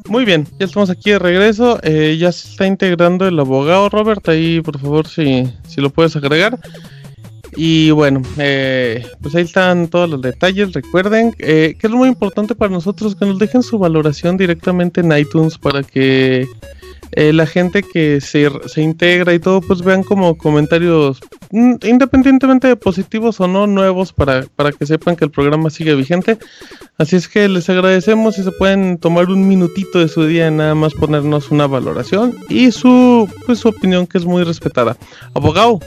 Muy 0.08 0.24
bien, 0.24 0.46
ya 0.58 0.64
estamos 0.64 0.88
aquí 0.88 1.10
de 1.10 1.18
regreso. 1.18 1.78
Eh, 1.82 2.16
ya 2.18 2.32
se 2.32 2.48
está 2.48 2.66
integrando 2.66 3.28
el 3.28 3.38
abogado 3.38 3.90
Robert. 3.90 4.26
Ahí, 4.28 4.62
por 4.62 4.78
favor, 4.78 5.06
si, 5.06 5.44
si 5.66 5.82
lo 5.82 5.90
puedes 5.90 6.16
agregar. 6.16 6.58
Y 7.60 7.90
bueno, 7.90 8.22
eh, 8.36 9.04
pues 9.20 9.34
ahí 9.34 9.42
están 9.42 9.88
todos 9.88 10.08
los 10.08 10.22
detalles. 10.22 10.72
Recuerden 10.72 11.34
eh, 11.40 11.74
que 11.76 11.88
es 11.88 11.92
muy 11.92 12.08
importante 12.08 12.54
para 12.54 12.70
nosotros 12.70 13.16
que 13.16 13.26
nos 13.26 13.40
dejen 13.40 13.64
su 13.64 13.80
valoración 13.80 14.36
directamente 14.36 15.00
en 15.00 15.10
iTunes 15.10 15.58
para 15.58 15.82
que 15.82 16.46
eh, 17.10 17.32
la 17.32 17.46
gente 17.46 17.82
que 17.82 18.20
se, 18.20 18.48
se 18.68 18.80
integra 18.80 19.34
y 19.34 19.40
todo, 19.40 19.60
pues 19.60 19.82
vean 19.82 20.04
como 20.04 20.38
comentarios, 20.38 21.18
mm, 21.50 21.74
independientemente 21.82 22.68
de 22.68 22.76
positivos 22.76 23.40
o 23.40 23.48
no, 23.48 23.66
nuevos, 23.66 24.12
para, 24.12 24.44
para 24.54 24.70
que 24.70 24.86
sepan 24.86 25.16
que 25.16 25.24
el 25.24 25.32
programa 25.32 25.68
sigue 25.68 25.96
vigente. 25.96 26.38
Así 26.96 27.16
es 27.16 27.26
que 27.26 27.48
les 27.48 27.68
agradecemos 27.68 28.36
si 28.36 28.44
se 28.44 28.52
pueden 28.52 28.98
tomar 28.98 29.30
un 29.30 29.48
minutito 29.48 29.98
de 29.98 30.06
su 30.06 30.24
día 30.26 30.46
en 30.46 30.58
nada 30.58 30.76
más 30.76 30.94
ponernos 30.94 31.50
una 31.50 31.66
valoración 31.66 32.36
y 32.48 32.70
su, 32.70 33.28
pues, 33.46 33.58
su 33.58 33.68
opinión 33.68 34.06
que 34.06 34.18
es 34.18 34.24
muy 34.24 34.44
respetada. 34.44 34.96
Abogado. 35.34 35.80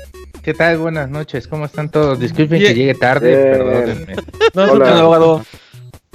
¿Qué 0.43 0.53
tal? 0.55 0.77
Buenas 0.79 1.09
noches, 1.09 1.47
¿cómo 1.47 1.65
están 1.65 1.89
todos? 1.89 2.19
Disculpen 2.19 2.59
Bien. 2.59 2.73
que 2.73 2.79
llegue 2.79 2.93
tarde, 2.95 3.29
Bien. 3.29 3.51
perdónenme. 3.51 4.15
No, 4.55 4.63
Hola. 4.71 4.89
no, 4.89 4.97
abogado. 4.97 5.45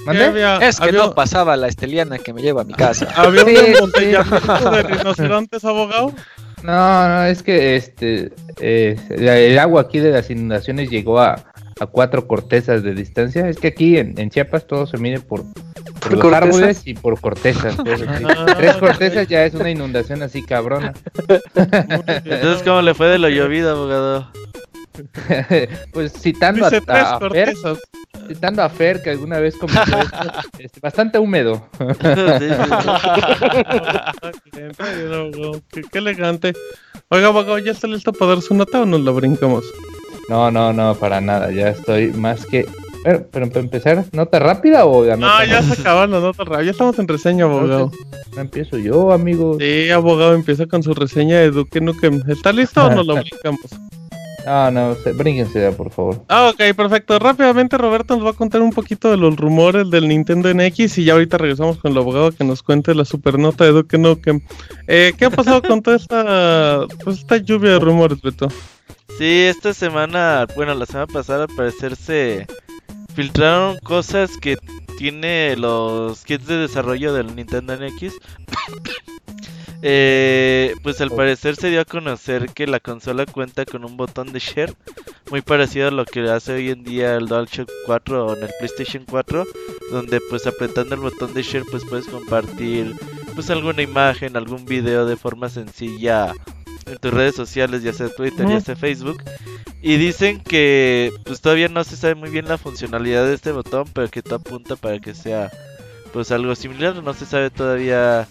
¿Mande? 0.05 0.25
había, 0.25 0.57
Es 0.59 0.79
que 0.81 0.89
había- 0.89 1.01
no 1.05 1.15
pasaba 1.15 1.57
la 1.57 1.69
esteliana 1.69 2.19
que 2.19 2.33
me 2.33 2.43
lleva 2.43 2.63
a 2.63 2.65
mi 2.65 2.75
casa. 2.75 3.07
había 3.17 3.45
un 3.45 3.93
Sí, 3.93 4.05
de 4.07 4.83
rinocerontes, 4.83 5.65
abogado. 5.65 6.13
No, 6.63 7.09
no, 7.09 7.25
es 7.27 7.43
que 7.43 7.77
este 7.77 8.33
eh, 8.61 8.97
el 9.11 9.59
agua 9.59 9.83
aquí 9.83 9.99
de 10.01 10.11
las 10.11 10.29
inundaciones 10.31 10.91
llegó 10.91 11.21
a, 11.21 11.45
a 11.79 11.87
cuatro 11.87 12.27
cortezas 12.27 12.83
de 12.83 12.95
distancia. 12.95 13.49
Es 13.49 13.59
que 13.59 13.69
aquí 13.69 13.97
en, 13.99 14.19
en 14.19 14.31
Chiapas 14.31 14.67
todo 14.67 14.87
se 14.87 14.97
mide 14.99 15.21
por, 15.21 15.45
por 15.93 16.01
¿Por 16.01 16.13
los 16.13 16.21
cortezas? 16.23 16.43
árboles 16.57 16.83
y 16.85 16.95
por 16.95 17.21
cortezas. 17.21 17.77
pues. 17.77 18.03
Ah, 18.25 18.47
Tres 18.57 18.75
ok. 18.75 18.81
cortezas 18.81 19.29
ya 19.29 19.45
es 19.45 19.55
una 19.55 19.71
inundación 19.71 20.23
así 20.23 20.43
cabrona. 20.43 20.93
Entonces, 21.55 22.63
¿cómo 22.65 22.83
le 22.83 22.95
fue 22.95 23.09
de 23.09 23.19
lo 23.19 23.29
llovido, 23.29 23.71
abogado? 23.73 24.31
pues 25.93 26.13
citando 26.13 26.65
a, 26.65 26.71
Dice 26.71 26.81
tres 26.87 27.03
a 27.05 27.19
Fer, 27.19 27.53
cortezas. 27.55 27.79
citando 28.29 28.63
a 28.63 28.69
Fer 28.71 29.03
que 29.03 29.11
alguna 29.11 29.39
vez 29.41 29.55
comentó 29.57 29.83
esto, 29.99 30.31
este, 30.59 30.81
bastante 30.81 31.19
húmedo. 31.19 31.69
Qué, 35.73 35.83
qué 35.91 35.99
elegante. 35.99 36.53
Oiga, 37.09 37.29
abogado, 37.29 37.59
¿ya 37.59 37.73
está 37.73 37.87
listo 37.87 38.13
para 38.13 38.33
dar 38.33 38.43
su 38.43 38.55
nota 38.55 38.83
o 38.83 38.87
nos 38.87 39.01
la 39.03 39.11
brincamos? 39.13 39.65
No, 40.29 40.51
no, 40.51 40.73
no, 40.73 40.95
para 40.95 41.21
nada. 41.21 41.51
Ya 41.51 41.69
estoy 41.69 42.09
más 42.13 42.45
que. 42.47 42.67
Pero, 43.07 43.25
pero 43.31 43.49
para 43.49 43.61
empezar, 43.61 44.05
¿nota 44.11 44.41
rápida 44.41 44.85
o 44.85 45.05
la 45.05 45.17
No, 45.17 45.29
nota 45.29 45.45
ya 45.47 45.63
se 45.63 45.81
acabaron 45.81 46.11
las 46.11 46.23
notas 46.23 46.45
rápidas. 46.45 46.65
Ya 46.65 46.71
estamos 46.73 46.99
en 46.99 47.07
reseña, 47.07 47.45
abogado. 47.45 47.93
No 48.35 48.41
empiezo 48.41 48.79
yo, 48.79 49.13
amigo. 49.13 49.57
Sí, 49.61 49.91
abogado, 49.91 50.35
empieza 50.35 50.67
con 50.67 50.83
su 50.83 50.93
reseña 50.93 51.39
de 51.39 51.53
Duque 51.53 51.81
Nukem. 51.81 52.21
¿Está 52.27 52.53
listo 52.53 52.85
o 52.85 52.91
nos 52.91 53.07
la 53.07 53.21
brincamos? 53.21 53.61
No, 54.45 54.71
no, 54.73 54.95
se- 54.97 55.13
brínquense 55.13 55.61
ya, 55.61 55.71
por 55.73 55.91
favor. 55.91 56.25
Ah, 56.29 56.51
ok, 56.53 56.75
perfecto. 56.77 57.17
Rápidamente 57.21 57.79
Roberto 57.79 58.17
nos 58.17 58.27
va 58.27 58.31
a 58.31 58.35
contar 58.35 58.61
un 58.61 58.71
poquito 58.73 59.09
de 59.11 59.17
los 59.17 59.37
rumores 59.37 59.89
del 59.91 60.09
Nintendo 60.09 60.53
NX 60.53 60.99
y 60.99 61.05
ya 61.05 61.13
ahorita 61.13 61.39
regresamos 61.39 61.79
con 61.79 61.93
el 61.93 61.99
abogado 61.99 62.33
que 62.33 62.43
nos 62.43 62.63
cuente 62.65 62.93
la 62.95 63.05
supernota 63.05 63.65
de 63.65 63.71
Duke 63.71 63.99
Nukem. 63.99 64.41
Eh, 64.89 65.13
¿Qué 65.17 65.27
ha 65.27 65.31
pasado 65.31 65.63
con 65.63 65.81
toda 65.81 65.97
esta, 65.97 66.87
pues, 67.05 67.19
esta 67.19 67.37
lluvia 67.37 67.71
de 67.73 67.79
rumores, 67.79 68.21
Beto? 68.21 68.49
Sí, 69.19 69.25
esta 69.45 69.73
semana, 69.73 70.47
bueno, 70.57 70.75
la 70.75 70.87
semana 70.87 71.07
pasada 71.07 71.45
al 71.45 71.57
parecer 71.57 71.97
se 71.97 72.47
filtraron 73.17 73.79
cosas 73.79 74.31
que 74.43 74.59
tiene 74.99 75.57
los 75.57 76.23
kits 76.25 76.47
de 76.47 76.59
desarrollo 76.59 77.15
del 77.15 77.35
Nintendo 77.35 77.77
NX. 77.77 78.13
Eh, 79.83 80.75
pues 80.83 81.03
al 81.03 81.11
parecer 81.11 81.55
se 81.55 81.69
dio 81.69 81.83
a 81.83 81.85
conocer 81.85 82.49
que 82.55 82.67
la 82.67 82.81
consola 82.81 83.27
cuenta 83.27 83.67
con 83.67 83.85
un 83.85 83.97
botón 83.99 84.33
de 84.33 84.41
share 84.41 84.75
muy 85.31 85.43
parecido 85.43 85.89
a 85.89 85.91
lo 85.91 86.07
que 86.07 86.23
hace 86.31 86.55
hoy 86.55 86.71
en 86.71 86.83
día 86.83 87.15
el 87.15 87.27
DualShock 87.27 87.71
4 87.85 88.27
o 88.27 88.37
en 88.37 88.43
el 88.43 88.51
PlayStation 88.59 89.05
4, 89.09 89.45
donde 89.93 90.19
pues 90.31 90.47
apretando 90.47 90.95
el 90.95 91.03
botón 91.03 91.35
de 91.35 91.43
share 91.43 91.63
pues 91.71 91.85
puedes 91.85 92.07
compartir 92.07 92.97
pues 93.35 93.51
alguna 93.51 93.83
imagen, 93.83 94.37
algún 94.37 94.65
video 94.65 95.05
de 95.05 95.17
forma 95.17 95.51
sencilla 95.51 96.33
en 96.87 96.99
tus 96.99 97.13
redes 97.13 97.35
sociales, 97.35 97.83
ya 97.83 97.93
sea 97.93 98.09
Twitter, 98.09 98.49
ya 98.49 98.61
sea 98.61 98.77
Facebook. 98.77 99.23
Y 99.83 99.97
dicen 99.97 100.41
que 100.41 101.13
pues 101.25 101.41
todavía 101.41 101.69
no 101.69 101.85
se 101.85 101.97
sabe 101.97 102.15
muy 102.15 102.31
bien 102.31 102.49
la 102.49 102.59
funcionalidad 102.59 103.27
de 103.27 103.35
este 103.35 103.53
botón, 103.53 103.87
pero 103.93 104.09
que 104.09 104.23
todo 104.23 104.37
apunta 104.37 104.77
para 104.77 104.99
que 104.99 105.15
sea 105.15 105.51
pues 106.13 106.31
algo 106.33 106.55
similar. 106.55 107.03
No 107.03 107.13
se 107.15 107.27
sabe 107.27 107.51
todavía 107.51 108.27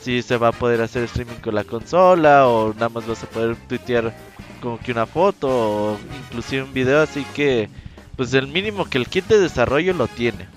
si 0.00 0.22
se 0.22 0.36
va 0.36 0.48
a 0.48 0.52
poder 0.52 0.80
hacer 0.82 1.04
streaming 1.04 1.40
con 1.42 1.54
la 1.54 1.64
consola 1.64 2.46
o 2.48 2.72
nada 2.74 2.88
más 2.88 3.06
vas 3.06 3.22
a 3.22 3.28
poder 3.28 3.56
tuitear 3.68 4.14
como 4.60 4.78
que 4.78 4.92
una 4.92 5.06
foto 5.06 5.48
o 5.48 5.98
inclusive 6.26 6.62
un 6.62 6.72
video. 6.72 7.00
Así 7.00 7.24
que 7.34 7.68
pues 8.16 8.34
el 8.34 8.48
mínimo 8.48 8.84
que 8.84 8.98
el 8.98 9.06
kit 9.06 9.26
de 9.26 9.38
desarrollo 9.38 9.94
lo 9.94 10.06
tiene. 10.06 10.48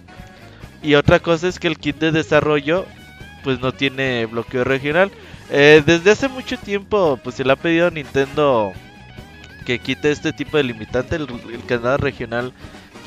Y 0.81 0.95
otra 0.95 1.19
cosa 1.19 1.47
es 1.47 1.59
que 1.59 1.67
el 1.67 1.77
kit 1.77 1.97
de 1.97 2.11
desarrollo 2.11 2.85
pues 3.43 3.59
no 3.59 3.71
tiene 3.71 4.25
bloqueo 4.25 4.63
regional. 4.63 5.11
Eh, 5.55 5.83
desde 5.85 6.09
hace 6.09 6.27
mucho 6.27 6.57
tiempo 6.57 7.19
pues 7.23 7.35
se 7.35 7.43
le 7.43 7.53
ha 7.53 7.55
pedido 7.55 7.85
a 7.85 7.91
Nintendo 7.91 8.73
que 9.67 9.77
quite 9.77 10.11
este 10.11 10.33
tipo 10.33 10.57
de 10.57 10.63
limitante. 10.63 11.15
El, 11.15 11.27
el 11.53 11.63
canal 11.67 11.99
regional 11.99 12.51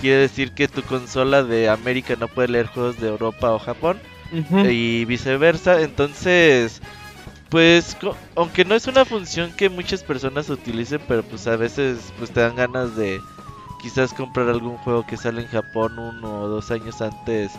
quiere 0.00 0.18
decir 0.18 0.52
que 0.52 0.68
tu 0.68 0.82
consola 0.82 1.42
de 1.42 1.68
América 1.68 2.14
no 2.18 2.28
puede 2.28 2.48
leer 2.48 2.66
juegos 2.66 3.00
de 3.00 3.08
Europa 3.08 3.50
o 3.52 3.58
Japón 3.58 3.98
Ujú. 4.32 4.64
y 4.64 5.04
viceversa. 5.06 5.82
Entonces, 5.82 6.80
pues, 7.50 7.96
aunque 8.36 8.64
no 8.64 8.76
es 8.76 8.86
una 8.86 9.04
función 9.04 9.52
que 9.56 9.68
muchas 9.68 10.04
personas 10.04 10.48
utilicen, 10.48 11.00
pero 11.08 11.24
pues 11.24 11.48
a 11.48 11.56
veces 11.56 12.12
pues 12.16 12.30
te 12.30 12.40
dan 12.40 12.54
ganas 12.54 12.96
de 12.96 13.20
quizás 13.82 14.14
comprar 14.14 14.48
algún 14.48 14.76
juego 14.78 15.04
que 15.04 15.16
sale 15.16 15.42
en 15.42 15.48
Japón 15.48 15.98
uno 15.98 16.42
o 16.42 16.48
dos 16.48 16.70
años 16.70 17.02
antes 17.02 17.52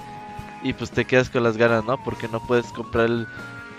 y 0.64 0.72
pues 0.72 0.92
te 0.92 1.04
quedas 1.04 1.30
con 1.30 1.44
las 1.44 1.58
ganas, 1.58 1.84
¿no? 1.84 1.98
Porque 1.98 2.30
no 2.30 2.40
puedes 2.40 2.68
comprar 2.72 3.08
el... 3.08 3.28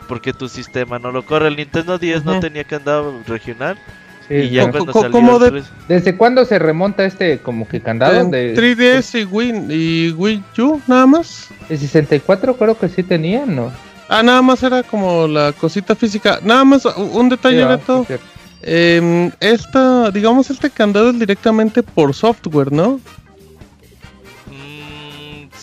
Porque 0.09 0.33
tu 0.33 0.49
sistema 0.49 0.99
no 0.99 1.13
lo 1.13 1.25
corre. 1.25 1.49
El 1.49 1.57
Nintendo 1.57 1.99
10 1.99 2.25
no 2.25 2.41
tenía 2.41 2.65
candado 2.65 3.15
regional. 3.27 3.79
Sí, 4.27 4.35
y 4.35 4.51
ya 4.51 4.71
cuando 4.71 4.93
salió 4.93 5.11
¿cómo 5.11 5.43
el 5.45 5.53
de- 5.55 5.63
¿Desde 5.89 6.17
cuándo 6.17 6.45
se 6.45 6.59
remonta 6.59 7.05
este 7.05 7.39
como 7.39 7.67
que 7.69 7.81
candado? 7.81 8.29
De, 8.29 8.55
3DS 8.55 9.21
y 9.21 9.25
Wii, 9.25 9.53
y 9.71 10.11
Wii 10.13 10.43
U, 10.59 10.81
nada 10.87 11.07
más. 11.07 11.49
de 11.69 11.77
64 11.79 12.57
creo 12.57 12.77
que 12.79 12.89
sí 12.89 13.03
tenían, 13.03 13.55
¿no? 13.57 13.71
Ah, 14.09 14.23
nada 14.23 14.43
más 14.43 14.63
era 14.63 14.83
como 14.83 15.27
la 15.29 15.53
cosita 15.53 15.95
física. 15.95 16.41
Nada 16.43 16.65
más, 16.65 16.85
un 16.97 17.29
detalle, 17.29 17.63
Sí, 17.63 17.69
Beto. 17.69 18.01
sí, 18.01 18.07
cierto. 18.07 18.27
Em, 18.63 19.31
esta, 19.41 20.11
digamos, 20.11 20.51
este 20.51 20.69
candado 20.71 21.11
es 21.11 21.19
directamente 21.19 21.83
por 21.83 22.13
software, 22.15 22.73
¿no? 22.73 23.01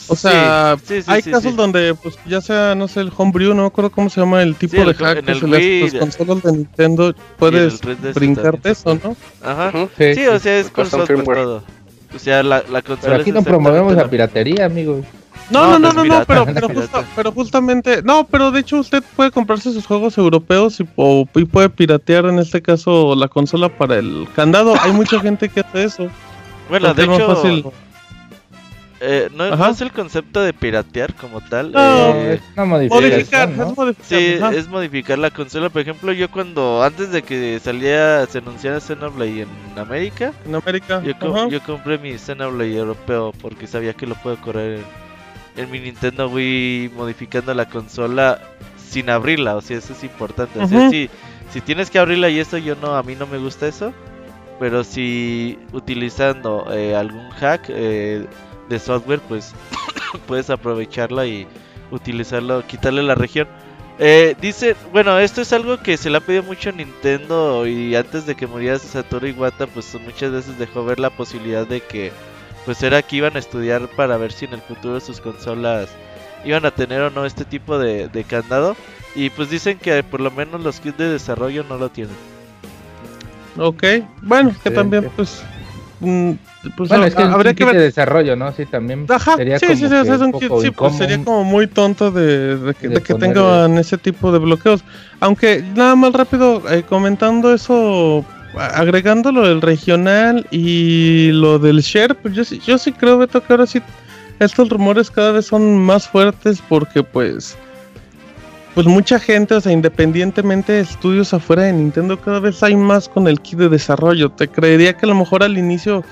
O 0.07 0.15
sea, 0.15 0.77
sí, 0.83 1.01
sí, 1.01 1.11
hay 1.11 1.21
sí, 1.21 1.31
casos 1.31 1.51
sí. 1.51 1.57
donde, 1.57 1.95
pues, 1.95 2.17
ya 2.27 2.39
sea, 2.41 2.75
no 2.75 2.87
sé, 2.87 3.01
el 3.01 3.11
homebrew, 3.15 3.53
no 3.53 3.63
me 3.63 3.67
acuerdo 3.67 3.89
cómo 3.91 4.09
se 4.09 4.19
llama 4.21 4.41
el 4.43 4.55
tipo 4.55 4.77
el 4.77 4.87
de 4.87 4.93
hack 4.93 5.17
en 5.19 5.25
que 5.25 5.31
el 5.31 5.39
se 5.39 5.47
le 5.47 5.81
las 5.81 5.93
consolas 5.93 6.43
de 6.43 6.51
Nintendo, 6.51 7.15
puedes 7.37 7.81
3DS 7.81 8.13
brincarte 8.13 8.71
eso, 8.71 8.99
¿no? 9.03 9.15
Ajá. 9.41 9.71
Sí, 9.97 10.15
Sí, 10.15 10.27
o 10.27 10.39
sea, 10.39 10.59
es 10.59 10.69
por 10.69 10.83
Custom 10.83 10.99
software 11.01 11.17
firmware. 11.17 11.43
todo. 11.43 11.63
O 12.13 12.19
sea, 12.19 12.43
la, 12.43 12.63
la 12.71 12.81
consola 12.81 12.99
Pero 13.01 13.21
aquí 13.21 13.29
es 13.31 13.35
no 13.35 13.43
promovemos 13.43 13.95
la 13.95 14.07
piratería, 14.09 14.65
amigos. 14.65 15.05
No, 15.49 15.67
no, 15.67 15.79
No, 15.79 15.93
no 15.93 16.05
no, 16.05 16.23
pero, 16.25 16.45
pero, 16.45 16.69
justa- 16.73 17.05
pero 17.15 17.31
justamente, 17.31 18.01
no, 18.03 18.25
pero 18.25 18.51
de 18.51 18.61
hecho 18.61 18.77
usted 18.79 19.03
puede 19.15 19.31
comprarse 19.31 19.71
sus 19.73 19.85
juegos 19.85 20.17
europeos 20.17 20.79
y, 20.79 20.87
o- 20.95 21.27
y 21.35 21.45
puede 21.45 21.69
piratear 21.69 22.25
en 22.25 22.39
este 22.39 22.61
caso 22.61 23.15
la 23.15 23.27
consola 23.27 23.69
para 23.69 23.97
el 23.97 24.27
candado. 24.35 24.73
Hay 24.81 24.91
mucha 24.91 25.19
gente 25.19 25.49
que 25.49 25.59
hace 25.59 25.83
eso. 25.83 26.07
Bueno, 26.69 26.93
de 26.93 27.01
es 27.03 27.07
más 27.09 27.19
hecho, 27.19 27.35
fácil. 27.35 27.65
Eh, 29.07 29.29
no, 29.33 29.69
es 29.69 29.81
el 29.81 29.91
concepto 29.91 30.41
de 30.41 30.53
piratear 30.53 31.13
como 31.13 31.41
tal. 31.41 31.71
No, 31.71 31.79
eh, 32.15 32.33
es 32.35 32.41
una 32.55 32.65
modificación, 32.65 33.11
Modificar, 33.11 33.49
¿no? 33.49 33.63
es 33.69 33.77
modificar. 33.77 34.19
Sí, 34.19 34.37
ajá. 34.41 34.53
es 34.53 34.67
modificar 34.67 35.19
la 35.19 35.29
consola. 35.31 35.69
Por 35.69 35.81
ejemplo, 35.81 36.11
yo 36.11 36.29
cuando 36.31 36.83
antes 36.83 37.11
de 37.11 37.21
que 37.21 37.59
saliera, 37.59 38.25
se 38.25 38.39
anunciara 38.39 38.79
Xenoblade 38.79 39.41
en 39.43 39.79
América, 39.79 40.33
En 40.45 40.55
América. 40.55 41.01
yo, 41.03 41.49
yo 41.49 41.63
compré 41.63 41.97
mi 41.97 42.17
Xenoblade 42.17 42.75
europeo 42.75 43.31
porque 43.41 43.67
sabía 43.67 43.93
que 43.93 44.07
lo 44.07 44.15
puedo 44.15 44.37
correr 44.41 44.79
en, 45.55 45.63
en 45.63 45.71
mi 45.71 45.79
Nintendo 45.79 46.27
Wii 46.29 46.91
modificando 46.95 47.53
la 47.53 47.65
consola 47.69 48.39
sin 48.77 49.09
abrirla. 49.09 49.55
O 49.55 49.61
sea, 49.61 49.77
eso 49.77 49.93
es 49.93 50.03
importante. 50.03 50.59
O 50.59 50.67
sea, 50.67 50.89
si, 50.89 51.09
si 51.51 51.61
tienes 51.61 51.89
que 51.89 51.99
abrirla 51.99 52.29
y 52.29 52.39
eso, 52.39 52.57
yo 52.57 52.75
no, 52.75 52.95
a 52.95 53.03
mí 53.03 53.15
no 53.15 53.27
me 53.27 53.37
gusta 53.37 53.67
eso. 53.67 53.93
Pero 54.59 54.85
si 54.85 55.59
utilizando 55.73 56.67
eh, 56.71 56.95
algún 56.95 57.29
hack 57.31 57.65
eh, 57.67 58.25
de 58.69 58.79
software, 58.79 59.19
pues 59.27 59.53
puedes 60.27 60.49
aprovecharla 60.49 61.25
y 61.25 61.47
utilizarlo, 61.91 62.65
quitarle 62.65 63.03
la 63.03 63.15
región. 63.15 63.47
Eh, 63.97 64.35
dice, 64.41 64.75
bueno, 64.91 65.17
esto 65.19 65.41
es 65.41 65.53
algo 65.53 65.77
que 65.77 65.95
se 65.95 66.09
le 66.09 66.17
ha 66.17 66.21
pedido 66.21 66.43
mucho 66.43 66.69
a 66.69 66.73
Nintendo 66.73 67.65
y 67.65 67.95
antes 67.95 68.25
de 68.25 68.35
que 68.35 68.45
muriera 68.45 68.77
Satoru 68.77 69.27
Iwata, 69.27 69.67
pues 69.67 69.95
muchas 70.03 70.31
veces 70.31 70.59
dejó 70.59 70.83
ver 70.83 70.99
la 70.99 71.09
posibilidad 71.09 71.65
de 71.65 71.79
que, 71.79 72.11
pues 72.65 72.83
era 72.83 73.01
que 73.01 73.15
iban 73.15 73.37
a 73.37 73.39
estudiar 73.39 73.87
para 73.95 74.17
ver 74.17 74.33
si 74.33 74.45
en 74.45 74.53
el 74.53 74.61
futuro 74.61 74.99
sus 74.99 75.21
consolas 75.21 75.89
iban 76.43 76.65
a 76.65 76.71
tener 76.71 77.01
o 77.01 77.09
no 77.09 77.25
este 77.25 77.45
tipo 77.45 77.79
de, 77.79 78.09
de 78.09 78.23
candado. 78.25 78.75
Y 79.15 79.29
pues 79.29 79.49
dicen 79.49 79.77
que 79.77 80.03
por 80.03 80.19
lo 80.19 80.29
menos 80.29 80.61
los 80.61 80.81
kits 80.81 80.97
de 80.97 81.09
desarrollo 81.09 81.63
no 81.63 81.77
lo 81.77 81.89
tienen. 81.89 82.15
Ok, 83.57 83.83
bueno, 84.21 84.53
que 84.61 84.71
también, 84.71 85.09
pues. 85.15 85.41
Mm, 85.99 86.31
pues 86.77 86.89
Bueno, 86.89 87.05
es 87.05 87.15
que 87.15 87.23
habría 87.23 87.51
un 87.51 87.55
que 87.55 87.65
ver. 87.65 87.75
de 87.75 87.81
desarrollo, 87.83 88.35
¿no? 88.35 88.51
Sí, 88.53 88.65
también 88.65 89.05
Ajá, 89.09 89.35
sería 89.35 89.59
sí, 89.59 89.65
como 89.67 89.77
sí, 89.77 89.83
sí, 89.85 89.89
que 89.89 90.13
es 90.15 90.21
un 90.21 90.31
poco 90.31 90.39
kit, 90.57 90.65
sí, 90.65 90.71
pues 90.71 90.95
sería 90.97 91.23
como 91.23 91.43
muy 91.43 91.67
tonto 91.67 92.11
de, 92.11 92.57
de 92.57 92.73
que, 92.73 92.87
De 92.87 92.95
de 92.95 93.01
que 93.01 93.13
ponerle- 93.13 93.33
tengan 93.33 93.77
ese 93.77 93.97
tipo 93.97 94.31
de 94.31 94.39
bloqueos. 94.39 94.83
Aunque 95.19 95.63
nada 95.75 95.95
más 95.95 96.13
rápido, 96.13 96.61
eh, 96.71 96.83
comentando 96.83 97.53
eso, 97.53 98.25
agregando 98.57 99.31
lo 99.31 99.47
del 99.47 99.61
regional 99.61 100.45
y 100.51 101.31
lo 101.31 101.59
del 101.59 101.81
share, 101.81 102.15
pues 102.15 102.33
yo, 102.33 102.43
sí- 102.43 102.59
yo 102.65 102.77
sí 102.77 102.91
creo, 102.91 103.17
Beto, 103.17 103.43
que 103.43 103.53
ahora 103.53 103.65
sí 103.67 103.81
estos 104.39 104.69
rumores 104.69 105.09
cada 105.11 105.31
vez 105.31 105.45
son 105.45 105.77
más 105.77 106.07
fuertes 106.07 106.61
porque 106.67 107.03
pues... 107.03 107.57
Pues 108.75 108.87
mucha 108.87 109.19
gente, 109.19 109.55
o 109.55 109.61
sea, 109.61 109.71
independientemente 109.71 110.73
de 110.73 110.81
estudios 110.81 111.33
afuera 111.33 111.63
de 111.63 111.71
Nintendo, 111.71 112.19
cada 112.19 112.41
vez 112.41 112.61
hay 112.61 112.75
más 112.75 113.07
con 113.07 113.25
el 113.29 113.39
kit 113.39 113.57
de 113.57 113.69
desarrollo. 113.69 114.29
Te 114.31 114.49
creería 114.49 114.97
que 114.97 115.05
a 115.05 115.09
lo 115.09 115.15
mejor 115.15 115.43
al 115.43 115.57
inicio 115.57 116.03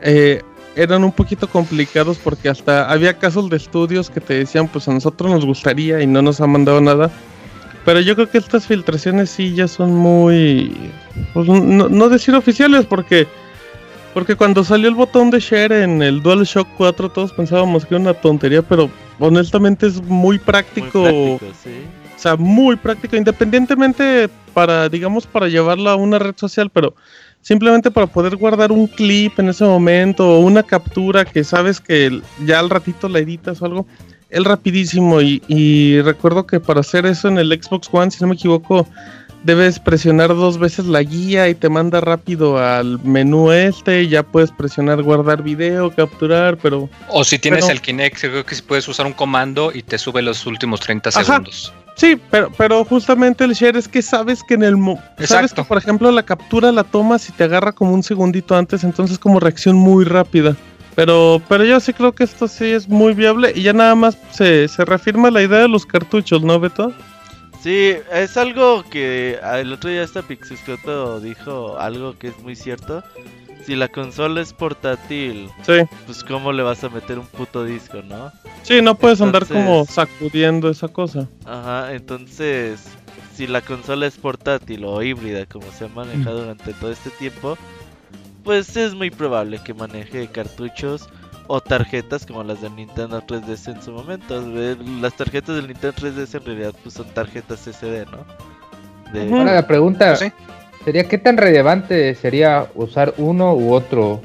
eh, 0.00 0.40
eran 0.76 1.02
un 1.02 1.10
poquito 1.10 1.48
complicados 1.48 2.18
porque 2.18 2.48
hasta 2.48 2.88
había 2.88 3.18
casos 3.18 3.50
de 3.50 3.56
estudios 3.56 4.08
que 4.08 4.20
te 4.20 4.34
decían, 4.34 4.68
pues 4.68 4.86
a 4.86 4.92
nosotros 4.92 5.32
nos 5.32 5.44
gustaría 5.44 6.00
y 6.00 6.06
no 6.06 6.22
nos 6.22 6.40
han 6.40 6.50
mandado 6.50 6.80
nada. 6.80 7.10
Pero 7.84 7.98
yo 7.98 8.14
creo 8.14 8.30
que 8.30 8.38
estas 8.38 8.66
filtraciones 8.66 9.28
sí 9.28 9.52
ya 9.54 9.66
son 9.66 9.92
muy, 9.92 10.92
pues 11.34 11.48
no 11.48 12.08
decir 12.08 12.36
oficiales 12.36 12.86
porque 12.86 13.26
porque 14.16 14.34
cuando 14.34 14.64
salió 14.64 14.88
el 14.88 14.94
botón 14.94 15.28
de 15.28 15.40
share 15.40 15.72
en 15.72 16.00
el 16.00 16.22
DualShock 16.22 16.66
4 16.78 17.10
todos 17.10 17.34
pensábamos 17.34 17.84
que 17.84 17.96
era 17.96 18.00
una 18.00 18.14
tontería, 18.14 18.62
pero 18.62 18.88
honestamente 19.18 19.86
es 19.86 20.02
muy 20.02 20.38
práctico. 20.38 21.00
Muy 21.00 21.36
práctico, 21.36 21.52
sí. 21.62 21.70
O 22.16 22.18
sea, 22.18 22.34
muy 22.36 22.76
práctico, 22.76 23.14
independientemente 23.14 24.30
para, 24.54 24.88
digamos, 24.88 25.26
para 25.26 25.48
llevarlo 25.48 25.90
a 25.90 25.96
una 25.96 26.18
red 26.18 26.34
social, 26.34 26.70
pero 26.70 26.94
simplemente 27.42 27.90
para 27.90 28.06
poder 28.06 28.36
guardar 28.36 28.72
un 28.72 28.86
clip 28.86 29.38
en 29.38 29.50
ese 29.50 29.64
momento 29.66 30.26
o 30.26 30.40
una 30.40 30.62
captura 30.62 31.26
que 31.26 31.44
sabes 31.44 31.78
que 31.78 32.22
ya 32.46 32.60
al 32.60 32.70
ratito 32.70 33.10
la 33.10 33.18
editas 33.18 33.60
o 33.60 33.66
algo, 33.66 33.86
es 34.30 34.42
rapidísimo 34.42 35.20
y, 35.20 35.42
y 35.46 36.00
recuerdo 36.00 36.46
que 36.46 36.58
para 36.58 36.80
hacer 36.80 37.04
eso 37.04 37.28
en 37.28 37.36
el 37.36 37.52
Xbox 37.52 37.90
One, 37.92 38.10
si 38.10 38.22
no 38.22 38.28
me 38.28 38.34
equivoco, 38.36 38.88
debes 39.46 39.78
presionar 39.78 40.28
dos 40.30 40.58
veces 40.58 40.86
la 40.86 41.02
guía 41.02 41.48
y 41.48 41.54
te 41.54 41.68
manda 41.68 42.00
rápido 42.00 42.58
al 42.58 42.98
menú 43.04 43.52
este, 43.52 44.02
y 44.02 44.08
ya 44.08 44.24
puedes 44.24 44.50
presionar 44.50 45.02
guardar 45.02 45.42
video, 45.42 45.90
capturar, 45.94 46.58
pero... 46.58 46.90
O 47.08 47.22
si 47.24 47.38
tienes 47.38 47.64
Pero- 47.64 47.72
el 47.72 47.80
Kinect, 47.80 48.20
creo 48.20 48.44
que 48.44 48.56
puedes 48.66 48.86
usar 48.88 49.06
un 49.06 49.12
comando 49.12 49.70
y 49.72 49.82
te 49.82 49.96
sube 49.98 50.20
los 50.20 50.44
últimos 50.46 50.80
30 50.80 51.10
Ajá. 51.10 51.24
segundos. 51.24 51.72
Sí, 51.94 52.20
pero, 52.30 52.50
pero 52.58 52.84
justamente 52.84 53.44
el 53.44 53.52
share 53.54 53.76
es 53.76 53.88
que 53.88 54.02
sabes 54.02 54.42
que 54.46 54.54
en 54.54 54.64
el... 54.64 54.76
mo- 54.76 55.00
Sabes 55.16 55.30
Exacto. 55.30 55.62
que, 55.62 55.68
por 55.68 55.78
ejemplo, 55.78 56.10
la 56.10 56.24
captura 56.24 56.70
la 56.72 56.84
tomas 56.84 57.28
y 57.28 57.32
te 57.32 57.44
agarra 57.44 57.72
como 57.72 57.94
un 57.94 58.02
segundito 58.02 58.54
antes, 58.56 58.84
entonces 58.84 59.18
como 59.18 59.40
reacción 59.40 59.76
muy 59.76 60.04
rápida. 60.04 60.56
Pero, 60.96 61.40
pero 61.48 61.64
yo 61.64 61.78
sí 61.78 61.92
creo 61.92 62.12
que 62.12 62.24
esto 62.24 62.48
sí 62.48 62.66
es 62.66 62.88
muy 62.88 63.14
viable 63.14 63.52
y 63.54 63.62
ya 63.62 63.72
nada 63.72 63.94
más 63.94 64.18
se, 64.32 64.66
se 64.66 64.84
reafirma 64.84 65.30
la 65.30 65.42
idea 65.42 65.60
de 65.60 65.68
los 65.68 65.86
cartuchos, 65.86 66.42
¿no, 66.42 66.58
Beto? 66.58 66.92
Sí, 67.62 67.94
es 68.12 68.36
algo 68.36 68.84
que 68.88 69.38
el 69.54 69.72
otro 69.72 69.90
día 69.90 70.02
esta 70.02 70.22
Pixiscoto 70.22 71.20
dijo 71.20 71.78
algo 71.78 72.16
que 72.18 72.28
es 72.28 72.38
muy 72.38 72.54
cierto. 72.54 73.02
Si 73.64 73.74
la 73.74 73.88
consola 73.88 74.40
es 74.40 74.52
portátil, 74.52 75.50
Sí. 75.62 75.72
pues 76.06 76.22
cómo 76.22 76.52
le 76.52 76.62
vas 76.62 76.84
a 76.84 76.88
meter 76.88 77.18
un 77.18 77.26
puto 77.26 77.64
disco, 77.64 78.00
¿no? 78.02 78.30
Sí, 78.62 78.80
no 78.80 78.94
puedes 78.94 79.20
andar 79.20 79.44
como 79.46 79.84
sacudiendo 79.84 80.70
esa 80.70 80.86
cosa. 80.88 81.26
Ajá, 81.44 81.92
entonces, 81.92 82.84
si 83.34 83.48
la 83.48 83.60
consola 83.62 84.06
es 84.06 84.16
portátil 84.18 84.84
o 84.84 85.02
híbrida, 85.02 85.46
como 85.46 85.70
se 85.72 85.86
ha 85.86 85.88
manejado 85.88 86.40
durante 86.42 86.72
todo 86.74 86.92
este 86.92 87.10
tiempo, 87.10 87.58
pues 88.44 88.76
es 88.76 88.94
muy 88.94 89.10
probable 89.10 89.58
que 89.64 89.74
maneje 89.74 90.28
cartuchos 90.28 91.08
o 91.48 91.60
tarjetas 91.60 92.26
como 92.26 92.42
las 92.42 92.60
del 92.60 92.74
Nintendo 92.76 93.22
3DS 93.22 93.74
en 93.74 93.82
su 93.82 93.92
momento. 93.92 94.42
Las 95.00 95.14
tarjetas 95.14 95.56
del 95.56 95.68
Nintendo 95.68 95.96
3DS 95.96 96.34
en 96.36 96.44
realidad 96.44 96.74
pues 96.82 96.94
son 96.94 97.06
tarjetas 97.14 97.60
SD, 97.60 98.06
¿no? 98.06 98.24
De... 99.12 99.32
Ahora 99.32 99.54
la 99.54 99.66
pregunta 99.66 100.16
sí. 100.16 100.32
sería 100.84 101.08
qué 101.08 101.18
tan 101.18 101.36
relevante 101.36 102.14
sería 102.14 102.66
usar 102.74 103.14
uno 103.18 103.54
u 103.54 103.72
otro 103.72 104.20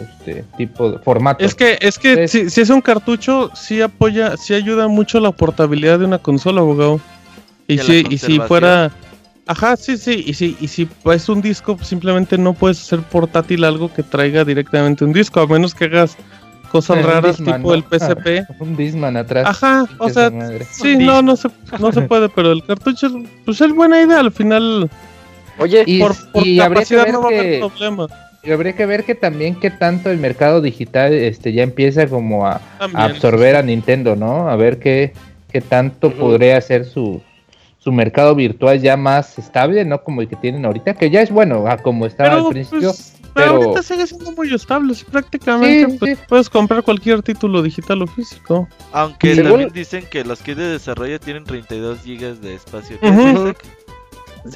este 0.00 0.44
tipo 0.56 0.90
de 0.90 0.98
formato. 0.98 1.44
Es 1.44 1.54
que, 1.54 1.78
es 1.80 1.98
que 1.98 2.28
si, 2.28 2.50
si 2.50 2.60
es 2.60 2.70
un 2.70 2.80
cartucho, 2.80 3.50
sí 3.54 3.80
apoya, 3.80 4.36
sí 4.36 4.54
ayuda 4.54 4.88
mucho 4.88 5.20
la 5.20 5.32
portabilidad 5.32 5.98
de 5.98 6.04
una 6.04 6.18
consola, 6.18 6.60
abogado. 6.60 7.00
Y, 7.66 7.74
Y 7.74 7.78
si, 7.78 8.06
y 8.10 8.18
si 8.18 8.38
fuera... 8.40 8.92
Ajá, 9.48 9.76
sí, 9.76 9.96
sí, 9.96 10.24
y 10.26 10.34
si, 10.34 10.56
y 10.60 10.66
si 10.66 10.88
es 11.04 11.28
un 11.28 11.40
disco, 11.40 11.78
simplemente 11.80 12.36
no 12.36 12.52
puedes 12.52 12.80
hacer 12.80 13.00
portátil 13.00 13.62
algo 13.62 13.92
que 13.92 14.02
traiga 14.02 14.44
directamente 14.44 15.04
un 15.04 15.12
disco, 15.12 15.40
a 15.40 15.46
menos 15.46 15.72
que 15.72 15.84
hagas 15.84 16.16
cosas 16.66 17.04
raras 17.04 17.36
tipo 17.36 17.50
¿no? 17.68 17.74
el 17.74 17.82
PSP. 17.84 18.46
un 18.60 18.76
Disman 18.76 19.16
atrás. 19.16 19.46
Ajá, 19.48 19.86
o 19.98 20.08
sea, 20.08 20.30
sí, 20.70 20.96
no, 20.96 21.22
no 21.22 21.36
se, 21.36 21.48
no 21.78 21.92
se 21.92 22.02
puede, 22.02 22.28
pero 22.28 22.52
el 22.52 22.64
cartucho, 22.64 23.06
es- 23.06 23.12
pues 23.44 23.60
es 23.60 23.72
buena 23.72 24.02
idea, 24.02 24.20
al 24.20 24.32
final, 24.32 24.88
Oye, 25.58 25.84
Y, 25.86 26.00
por, 26.00 26.14
por 26.32 26.46
y 26.46 26.60
habría 26.60 26.84
que 26.84 26.94
capacidad 26.94 27.04
ver 27.04 27.12
no 27.14 27.20
va 27.22 27.26
a 27.26 27.28
haber 27.30 27.50
que 27.50 27.58
problema. 27.60 28.06
y 28.42 28.50
habría 28.52 28.72
que 28.74 28.84
ver 28.86 29.04
que 29.04 29.14
también 29.14 29.54
qué 29.58 29.70
tanto 29.70 30.10
el 30.10 30.18
mercado 30.18 30.60
digital 30.60 31.14
este 31.14 31.52
ya 31.54 31.62
empieza 31.62 32.06
como 32.06 32.46
a, 32.46 32.60
absorber 32.94 33.56
a 33.56 33.62
Nintendo, 33.62 34.16
¿no? 34.16 34.48
A 34.50 34.56
ver 34.56 34.78
qué, 34.78 35.12
qué 35.50 35.60
tanto 35.62 36.08
Ujú. 36.08 36.16
podría 36.18 36.60
ser 36.60 36.84
su, 36.84 37.22
su 37.78 37.90
mercado 37.90 38.34
virtual 38.34 38.80
ya 38.82 38.98
más 38.98 39.38
estable, 39.38 39.84
¿no? 39.86 40.02
Como 40.04 40.20
el 40.20 40.28
que 40.28 40.36
tienen 40.36 40.66
ahorita, 40.66 40.92
que 40.94 41.08
ya 41.08 41.22
es 41.22 41.30
bueno, 41.30 41.66
a 41.66 41.78
como 41.78 42.04
estaba 42.04 42.30
Pero, 42.30 42.46
al 42.48 42.52
principio. 42.52 42.90
pues, 42.90 43.15
pero 43.36 43.52
pero- 43.52 43.62
ahorita 43.68 43.82
sigue 43.82 44.06
siendo 44.06 44.32
muy 44.32 44.52
estable, 44.52 44.94
sí, 44.94 45.04
prácticamente 45.10 45.92
Sí, 45.92 45.96
pues, 45.98 46.18
sí. 46.18 46.24
puedes 46.28 46.50
comprar 46.50 46.82
cualquier 46.82 47.22
título 47.22 47.62
digital 47.62 48.02
o 48.02 48.06
físico. 48.08 48.68
Aunque 48.92 49.34
Según- 49.34 49.50
también 49.50 49.70
dicen 49.72 50.04
que 50.10 50.24
los 50.24 50.40
kits 50.40 50.56
de 50.58 50.68
desarrollo 50.70 51.20
tienen 51.20 51.44
32 51.44 51.98
GB 52.04 52.40
de 52.40 52.54
espacio. 52.54 52.98
¿Qué 53.00 53.08
Ujú. 53.10 53.52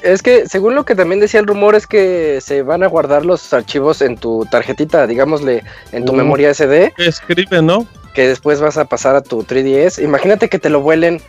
es, 0.03 0.21
que 0.21 0.47
según 0.47 0.75
lo 0.75 0.83
que 0.85 0.95
también 0.95 1.19
decía 1.19 1.39
el 1.39 1.47
rumor 1.47 1.75
es 1.75 1.85
que 1.87 2.39
se 2.41 2.61
van 2.63 2.83
a 2.83 2.87
guardar 2.87 3.25
los 3.25 3.53
archivos 3.53 4.01
en 4.01 4.17
tu 4.17 4.45
tarjetita, 4.49 5.05
digámosle, 5.07 5.63
en 5.91 6.05
tu 6.05 6.13
Uh. 6.13 6.15
memoria 6.15 6.49
SD, 6.49 6.93
Que 6.95 7.07
escribe, 7.07 7.61
¿no? 7.61 7.85
que 8.13 8.27
después 8.27 8.59
vas 8.59 8.77
a 8.77 8.85
pasar 8.85 9.15
a 9.15 9.21
tu 9.21 9.43
3DS. 9.43 9.99
Imagínate 10.03 10.49
que 10.49 10.59
te 10.59 10.69
lo 10.69 10.81
vuelen. 10.81 11.21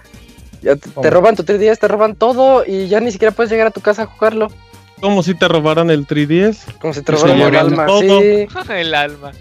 Ya 0.63 0.77
te, 0.77 0.91
te 0.91 1.11
roban 1.11 1.35
tu 1.37 1.43
3DS, 1.45 1.79
te 1.81 1.89
roban 1.89 2.15
todo 2.15 2.65
y 2.67 2.87
ya 2.89 3.01
ni 3.01 3.11
siquiera 3.11 3.33
puedes 3.35 3.51
llegar 3.51 3.67
a 3.67 3.71
tu 3.73 3.81
casa 3.81 4.03
a 4.03 4.07
jugarlo. 4.07 4.49
Como 5.03 5.23
si 5.23 5.35
te 5.35 5.47
robaran 5.49 5.91
el 5.91 6.07
3DS. 6.07 6.79
Como 6.81 6.95
si 6.95 7.03
te 7.03 7.13
robaran 7.13 7.39
el 7.43 7.57
alma. 7.57 7.85
todo. 7.87 8.21
Sí. 8.21 8.47
el 8.71 8.95
alma. 8.95 9.33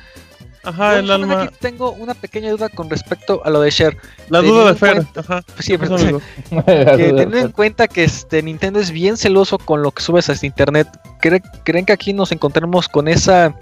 Ajá, 0.63 0.99
el 0.99 1.09
alma. 1.09 1.43
aquí 1.43 1.55
tengo 1.59 1.91
una 1.93 2.13
pequeña 2.13 2.51
duda 2.51 2.69
con 2.69 2.87
respecto 2.89 3.41
a 3.45 3.49
lo 3.49 3.61
de 3.61 3.71
Share. 3.71 3.97
La 4.29 4.39
teniendo 4.41 4.61
duda 4.61 4.73
de 4.73 4.77
Fer. 4.79 4.93
cuenta- 4.95 5.19
Ajá. 5.21 5.43
Sí, 5.59 5.77
teniendo 6.65 7.37
en 7.37 7.51
cuenta 7.51 7.87
que 7.87 8.03
este 8.03 8.43
Nintendo 8.43 8.79
es 8.79 8.91
bien 8.91 9.17
celoso 9.17 9.57
con 9.57 9.81
lo 9.81 9.91
que 9.91 10.03
subes 10.03 10.29
a 10.29 10.33
este 10.33 10.45
internet, 10.47 10.87
¿cree- 11.21 11.41
¿creen 11.63 11.85
que 11.85 11.93
aquí 11.93 12.13
nos 12.13 12.31
encontremos 12.31 12.87
con 12.87 13.07
esa 13.07 13.55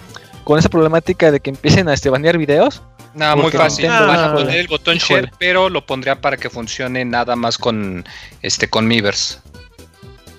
con 0.44 0.58
esa 0.58 0.68
problemática 0.70 1.32
de 1.32 1.40
que 1.40 1.52
empiecen 1.52 1.88
a 1.90 1.94
este 1.94 2.10
banear 2.10 2.38
videos? 2.38 2.82
Nada, 3.14 3.36
muy 3.36 3.52
fácil. 3.52 3.86
Nintendo 3.86 4.08
Van 4.08 4.20
a 4.20 4.24
dijo- 4.28 4.36
poner 4.40 4.56
el 4.60 4.68
botón 4.68 4.96
Híjole. 4.98 5.22
share, 5.22 5.32
pero 5.40 5.70
lo 5.70 5.86
pondría 5.86 6.20
para 6.20 6.38
que 6.38 6.50
funcione 6.50 7.06
nada 7.06 7.36
más 7.36 7.58
con 7.58 8.04
este 8.42 8.68
con 8.70 8.88
Miiverse. 8.88 9.40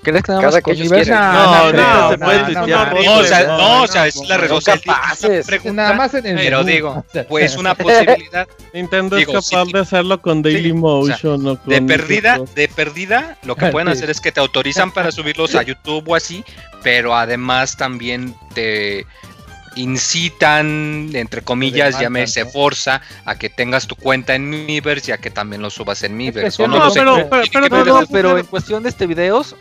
¿Crees 0.02 0.22
que 0.22 0.32
nada 0.32 0.42
más 0.44 0.54
que 0.54 0.62
con 0.62 0.72
ellos 0.74 0.90
Miiverse? 0.90 1.10
quieran. 1.10 1.32
No, 1.34 1.72
no, 1.72 1.72
no, 1.72 2.10
se 2.10 2.18
puede 2.18 3.04
no, 3.04 3.18
o 3.18 3.24
sea, 3.24 3.46
¿no? 3.46 3.58
no, 3.58 3.82
o 3.82 3.86
sea, 3.86 4.06
es 4.06 4.16
la 4.28 4.36
respuesta. 4.38 4.76
Nada 5.72 5.92
más 5.94 6.14
en 6.14 6.26
el 6.26 6.36
Pero 6.36 6.64
digo, 6.64 7.04
pues 7.28 7.56
una 7.56 7.74
posibilidad 7.74 8.48
Nintendo 8.72 9.16
Digo, 9.16 9.38
es 9.38 9.50
capaz 9.50 9.66
sí. 9.66 9.72
de 9.72 9.78
hacerlo 9.80 10.20
con 10.22 10.42
Dailymotion 10.42 11.46
o, 11.46 11.54
de 11.66 11.76
con 11.78 11.86
perdida, 11.86 12.40
de 12.54 12.68
perdida, 12.68 13.36
lo 13.42 13.56
que 13.56 13.66
pueden 13.66 13.88
Sí. 13.88 13.92
hacer 13.98 14.10
es 14.10 14.20
que 14.20 14.32
te 14.32 14.40
autorizan 14.40 14.90
para 14.92 15.12
subirlos 15.12 15.54
a 15.54 15.62
YouTube 15.62 16.08
o 16.08 16.14
así, 16.14 16.44
pero 16.82 17.14
además 17.14 17.76
también 17.76 18.34
te 18.54 19.04
incitan, 19.76 21.10
entre 21.12 21.42
comillas, 21.42 21.98
demandan, 21.98 22.02
llámese 22.02 22.44
¿no? 22.44 22.50
forza, 22.50 23.00
a 23.24 23.34
que 23.36 23.48
tengas 23.50 23.86
tu 23.86 23.96
cuenta 23.96 24.34
en 24.34 24.48
Miiverse 24.66 25.10
y 25.10 25.14
a 25.14 25.18
que 25.18 25.30
también 25.30 25.62
lo 25.62 25.70
subas 25.70 26.02
en 26.02 26.16
Miiverse. 26.16 26.66
no, 26.66 26.78
no, 26.78 26.92
pero- 26.92 27.28
pero 28.10 28.38
en 28.38 28.46
cuestión 28.46 28.82
de 28.82 28.88
este 28.88 29.06
videos, 29.06 29.56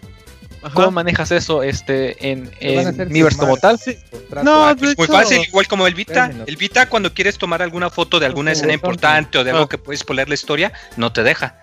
Ajá. 0.61 0.73
¿cómo 0.73 0.91
manejas 0.91 1.31
eso 1.31 1.63
este 1.63 2.31
en, 2.31 2.49
en 2.59 3.11
Miiverse 3.11 3.37
como 3.39 3.55
tal? 3.57 3.79
Sí. 3.79 3.95
No, 4.43 4.67
de 4.67 4.75
pues 4.75 4.97
muy 4.97 5.07
fácil, 5.07 5.41
igual 5.47 5.67
como 5.67 5.87
el 5.87 5.93
Vita. 5.95 6.31
El 6.47 6.55
Vita, 6.57 6.89
cuando 6.89 7.13
quieres 7.13 7.37
tomar 7.37 7.61
alguna 7.61 7.89
foto 7.89 8.19
de 8.19 8.25
alguna 8.25 8.51
escena 8.51 8.73
importante 8.73 9.37
o 9.37 9.43
de 9.43 9.51
algo 9.51 9.63
Ah. 9.63 9.69
que 9.69 9.77
puedes 9.77 10.03
poner 10.03 10.27
la 10.27 10.33
historia, 10.35 10.71
no 10.97 11.11
te 11.13 11.23
deja. 11.23 11.55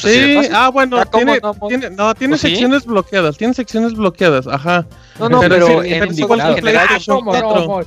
Pues 0.00 0.12
Sí, 0.14 0.48
ah, 0.52 0.68
bueno, 0.70 0.98
Ah, 0.98 1.04
¿cómo 1.06 1.24
tiene, 1.24 1.40
no? 1.40 1.54
tiene- 1.68 1.90
no, 1.90 2.14
tiene 2.14 2.34
¿Oh, 2.34 2.38
sí? 2.38 2.48
secciones 2.50 2.84
bloqueadas, 2.84 3.36
tiene 3.36 3.54
secciones 3.54 3.94
bloqueadas, 3.94 4.46
ajá. 4.48 4.86
No, 5.18 5.28
no, 5.28 5.40
Pero 5.40 5.54
pero, 5.54 5.66
sí, 5.82 5.92
en, 5.92 6.00
pero 6.00 6.10
es 6.12 6.18
igual 6.18 6.40
que 6.42 6.48
el 6.48 6.60
PlayStation 6.60 7.16
¿Cómo 7.18 7.32
no, 7.32 7.40
4. 7.40 7.62
amor? 7.62 7.86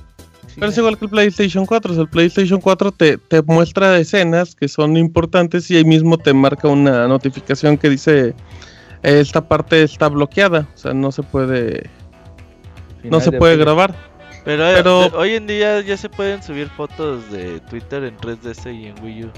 Pero 0.55 0.71
es 0.71 0.77
igual 0.77 0.97
que 0.97 1.05
el 1.05 1.11
PlayStation 1.11 1.65
4, 1.65 1.91
o 1.91 1.95
sea, 1.95 2.01
el 2.03 2.09
PlayStation 2.09 2.59
4 2.61 2.91
te, 2.91 3.17
te 3.17 3.41
muestra 3.43 3.97
escenas 3.99 4.55
que 4.55 4.67
son 4.67 4.97
importantes 4.97 5.69
y 5.69 5.75
ahí 5.77 5.85
mismo 5.85 6.17
te 6.17 6.33
marca 6.33 6.67
una 6.67 7.07
notificación 7.07 7.77
que 7.77 7.89
dice 7.89 8.33
esta 9.11 9.41
parte 9.47 9.83
está 9.83 10.07
bloqueada, 10.09 10.67
o 10.73 10.77
sea, 10.77 10.93
no 10.93 11.11
se 11.11 11.23
puede 11.23 11.89
no 13.03 13.19
se 13.19 13.31
de 13.31 13.37
puede 13.37 13.55
grabar. 13.57 13.95
Pero, 14.43 14.63
Pero- 14.63 15.03
eh, 15.05 15.11
hoy 15.15 15.33
en 15.35 15.47
día 15.47 15.81
ya 15.81 15.97
se 15.97 16.09
pueden 16.09 16.41
subir 16.41 16.67
fotos 16.69 17.29
de 17.31 17.59
Twitter 17.69 18.03
en 18.03 18.15
3DS 18.17 18.65
y 18.73 18.87
en 18.87 18.95
Wii 19.03 19.25
U. 19.25 19.29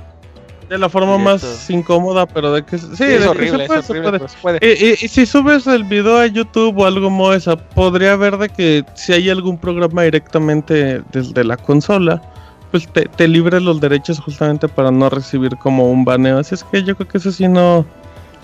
De 0.69 0.77
la 0.77 0.87
forma 0.87 1.17
Directo. 1.17 1.31
más 1.47 1.69
incómoda, 1.71 2.27
pero 2.27 2.51
de 2.53 2.63
que 2.63 2.77
sí, 2.77 2.87
sí, 2.95 3.03
de 3.05 3.15
es 3.15 3.21
que 3.23 3.27
horrible, 3.27 3.57
se 3.57 3.63
es 3.63 3.67
puede, 3.67 3.81
se 3.83 3.91
horrible, 3.91 4.09
puede. 4.09 4.19
pero 4.19 4.29
se 4.29 4.37
puede. 4.39 4.59
Y, 4.61 4.85
y- 4.85 4.91
y 4.91 5.07
si 5.07 5.25
subes 5.25 5.65
el 5.65 5.83
video 5.83 6.17
a 6.19 6.27
YouTube 6.27 6.77
o 6.79 6.85
algo 6.85 7.01
como 7.07 7.33
esa, 7.33 7.55
podría 7.57 8.13
haber 8.13 8.37
de 8.37 8.49
que 8.49 8.85
si 8.93 9.13
hay 9.13 9.29
algún 9.31 9.57
programa 9.57 10.03
directamente 10.03 11.01
desde 11.11 11.43
la 11.43 11.57
consola, 11.57 12.21
pues 12.69 12.87
te, 12.87 13.05
te 13.05 13.27
libre 13.27 13.59
los 13.59 13.81
derechos 13.81 14.19
justamente 14.19 14.67
para 14.67 14.91
no 14.91 15.09
recibir 15.09 15.55
como 15.57 15.89
un 15.91 16.05
baneo. 16.05 16.37
Así 16.37 16.53
es 16.53 16.63
que 16.63 16.83
yo 16.83 16.95
creo 16.95 17.07
que 17.07 17.17
eso 17.17 17.31
sí 17.31 17.47
no... 17.47 17.83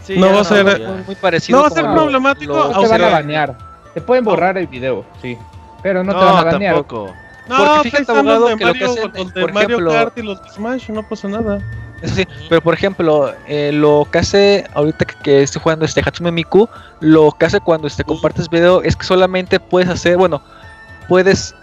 Sí, 0.06 0.18
No 0.18 0.32
va 0.34 0.42
a 0.42 0.44
ser-. 0.44 0.80
Muy, 0.88 1.04
muy 1.06 1.16
parecido 1.16 1.58
No 1.58 1.64
va 1.64 1.68
a 1.70 1.72
ser 1.72 1.84
problemático, 1.86 2.54
lo- 2.54 2.72
No 2.72 2.82
te 2.82 2.88
van 2.88 3.02
a 3.04 3.10
banear. 3.10 3.58
Te 3.94 4.02
pueden 4.02 4.24
borrar 4.24 4.58
el 4.58 4.68
video, 4.68 5.06
sí. 5.22 5.38
Pero 5.82 6.04
no, 6.04 6.14
No, 6.14 6.20
te 6.20 6.26
van 6.26 6.38
a 6.38 6.44
banear. 6.44 6.76
tampoco. 6.76 7.14
No, 7.48 7.58
Porque 7.58 7.90
fíjate, 7.92 8.12
abogado, 8.12 8.48
de 8.48 8.56
que 8.58 8.66
lo 8.66 8.74
que 8.74 8.80
Mario, 8.80 8.92
hacen, 8.92 9.12
los 9.14 9.34
de 9.34 9.42
por 9.42 9.54
Mario 9.54 9.70
ejemplo- 9.78 9.92
Kart 9.92 10.18
y 10.18 10.22
los 10.24 10.44
de 10.44 10.50
Smash, 10.50 10.90
no 10.90 11.08
pasa 11.08 11.28
nada. 11.28 11.60
Sí, 12.04 12.28
pero 12.50 12.62
por 12.62 12.74
ejemplo, 12.74 13.32
eh, 13.48 13.72
lo 13.74 14.06
que 14.12 14.18
hace 14.20 14.66
ahorita 14.76 15.06
que, 15.06 15.16
que 15.24 15.42
estoy 15.44 15.62
jugando 15.62 15.86
este 15.86 16.02
Hatsume 16.06 16.32
Miku, 16.32 16.68
lo 17.00 17.32
que 17.32 17.46
hace 17.46 17.60
cuando 17.62 17.88
este 17.88 18.04
compartes 18.04 18.50
video 18.50 18.82
es 18.84 18.96
que 18.96 19.06
solamente 19.06 19.60
puedes 19.60 19.90
hacer, 19.90 20.18
bueno, 20.18 20.42
puedes 21.08 21.56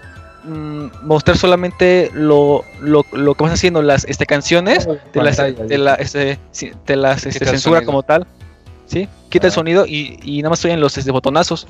mm, 0.45 0.87
mostrar 1.03 1.37
solamente 1.37 2.11
lo, 2.15 2.65
lo, 2.81 3.05
lo 3.13 3.35
que 3.35 3.45
vas 3.45 3.53
haciendo, 3.53 3.83
las 3.83 4.05
este 4.05 4.27
canciones, 4.27 4.89
te 5.13 5.23
las, 5.23 5.37
te 5.37 5.79
la- 5.79 5.95
este, 5.95 6.39
sí, 6.51 6.73
te 6.85 6.97
las 6.97 7.25
este, 7.27 7.45
censura 7.45 7.83
como 7.85 8.03
tal, 8.03 8.27
¿sí? 8.87 9.09
Quita 9.31 9.47
el 9.47 9.53
Ah. 9.53 9.55
sonido 9.55 9.87
y, 9.87 10.19
y 10.23 10.39
nada 10.43 10.51
más 10.51 10.59
estoy 10.59 10.73
en 10.73 10.81
los 10.81 10.97
este, 10.99 11.11
botonazos. 11.11 11.67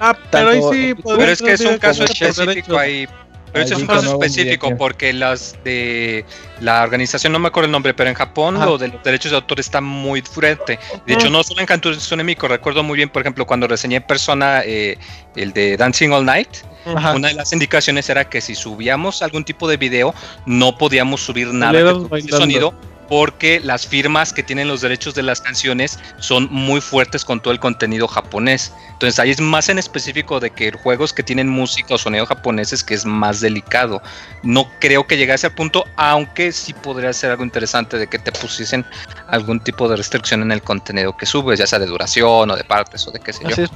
Ah, 0.00 0.14
pero 0.30 0.50
ahí 0.50 0.60
sí... 0.70 0.94
Pero 1.02 1.22
es 1.22 1.40
que 1.40 1.52
es 1.52 1.60
un 1.62 1.78
caso 1.78 2.04
específico 2.04 2.76
ahí. 2.76 3.08
Pero 3.56 3.64
ese 3.64 3.74
es 3.74 3.80
un 3.80 3.86
caso 3.86 4.12
específico 4.12 4.76
porque 4.76 5.14
las 5.14 5.56
de 5.64 6.26
la 6.60 6.82
organización, 6.82 7.32
no 7.32 7.38
me 7.38 7.48
acuerdo 7.48 7.66
el 7.66 7.72
nombre, 7.72 7.94
pero 7.94 8.10
en 8.10 8.14
Japón 8.14 8.56
Ajá. 8.56 8.66
lo 8.66 8.76
de 8.76 8.88
los 8.88 9.02
derechos 9.02 9.30
de 9.30 9.36
autor 9.36 9.60
está 9.60 9.80
muy 9.80 10.20
fuerte. 10.20 10.78
De 11.06 11.14
hecho, 11.14 11.30
no 11.30 11.42
solo 11.42 11.60
en 11.60 11.66
Kanto 11.66 11.90
Mico, 12.22 12.48
recuerdo 12.48 12.82
muy 12.82 12.96
bien, 12.96 13.08
por 13.08 13.22
ejemplo, 13.22 13.46
cuando 13.46 13.66
reseñé 13.66 14.02
Persona, 14.02 14.60
eh, 14.64 14.98
el 15.36 15.54
de 15.54 15.78
Dancing 15.78 16.10
All 16.10 16.26
Night, 16.26 16.48
Ajá. 16.84 17.14
una 17.14 17.28
de 17.28 17.34
las 17.34 17.50
indicaciones 17.54 18.10
era 18.10 18.28
que 18.28 18.42
si 18.42 18.54
subíamos 18.54 19.22
algún 19.22 19.44
tipo 19.44 19.66
de 19.66 19.78
video, 19.78 20.14
no 20.44 20.76
podíamos 20.76 21.22
subir 21.22 21.48
nada 21.48 21.72
bailando. 21.82 22.36
sonido 22.36 22.74
porque 23.08 23.60
las 23.60 23.86
firmas 23.86 24.32
que 24.32 24.42
tienen 24.42 24.68
los 24.68 24.80
derechos 24.80 25.14
de 25.14 25.22
las 25.22 25.40
canciones 25.40 25.98
son 26.18 26.48
muy 26.50 26.80
fuertes 26.80 27.24
con 27.24 27.40
todo 27.40 27.52
el 27.52 27.60
contenido 27.60 28.08
japonés. 28.08 28.72
Entonces 28.92 29.18
ahí 29.18 29.30
es 29.30 29.40
más 29.40 29.68
en 29.68 29.78
específico 29.78 30.40
de 30.40 30.50
que 30.50 30.72
juegos 30.72 31.12
que 31.12 31.22
tienen 31.22 31.48
música 31.48 31.94
o 31.94 31.98
sonido 31.98 32.26
japoneses 32.26 32.82
que 32.82 32.94
es 32.94 33.04
más 33.04 33.40
delicado. 33.40 34.02
No 34.42 34.68
creo 34.80 35.06
que 35.06 35.16
llegue 35.16 35.32
a 35.32 35.36
ese 35.36 35.50
punto, 35.50 35.84
aunque 35.96 36.52
sí 36.52 36.72
podría 36.72 37.12
ser 37.12 37.30
algo 37.30 37.44
interesante 37.44 37.98
de 37.98 38.06
que 38.06 38.18
te 38.18 38.32
pusiesen 38.32 38.84
algún 39.28 39.60
tipo 39.60 39.88
de 39.88 39.96
restricción 39.96 40.42
en 40.42 40.52
el 40.52 40.62
contenido 40.62 41.16
que 41.16 41.26
subes, 41.26 41.58
ya 41.58 41.66
sea 41.66 41.78
de 41.78 41.86
duración 41.86 42.50
o 42.50 42.56
de 42.56 42.64
partes 42.64 43.06
o 43.06 43.10
de 43.10 43.20
qué 43.20 43.32
sé 43.32 43.42
yo. 43.44 43.50
Así 43.50 43.62
es. 43.62 43.70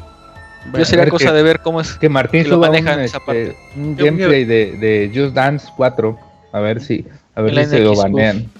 Bueno, 0.62 0.79
Yo 0.79 0.85
sería 0.85 1.09
cosa 1.09 1.27
que- 1.27 1.33
de 1.33 1.43
ver 1.43 1.61
cómo 1.61 1.81
es. 1.81 1.93
Que 1.95 2.09
Martín 2.09 2.43
que 2.43 2.49
lo 2.51 2.57
suba 2.57 2.69
un, 2.69 2.73
manejan 2.75 3.01
esa 3.01 3.16
este, 3.19 3.27
parte. 3.27 3.57
un 3.77 3.97
gameplay 3.97 4.45
de, 4.45 4.73
de 4.73 5.11
Just 5.14 5.35
Dance 5.35 5.69
4. 5.77 6.19
A 6.53 6.61
ver 6.61 6.83
si, 6.83 7.07
a 7.35 7.40
ver 7.43 7.55
si 7.64 7.71
se 7.71 7.79
lo 7.79 7.95
banean. 7.95 8.51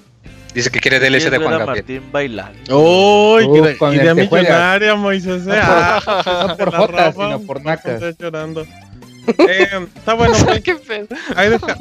Dice 0.55 0.71
que 0.71 0.81
quiere 0.81 0.99
DLC 0.99 1.25
de 1.25 1.31
¿Quieres 1.31 1.31
ver 1.31 1.41
Juan 1.49 1.59
Gabriel. 1.59 1.85
Martín 1.85 2.13
bailando. 2.13 2.79
¡Uy! 2.79 3.45
Uh, 3.45 3.93
idea- 3.93 4.15
millonaria, 4.15 4.95
Moisés. 4.97 5.47
No 5.47 5.55
eh. 5.55 5.61
por- 5.61 5.67
Ah, 6.17 6.47
no 6.49 6.57
por 6.57 6.75
jotas, 6.75 7.15
roban, 7.15 7.33
sino 7.39 7.47
por 7.47 7.63
nacas. 7.65 7.95
estés 8.03 8.17
llorando. 8.19 8.67
Eh, 9.39 9.69
está 9.95 10.15
bueno, 10.15 10.35
pues, 10.87 11.07
ahí 11.37 11.51
deja. 11.51 11.77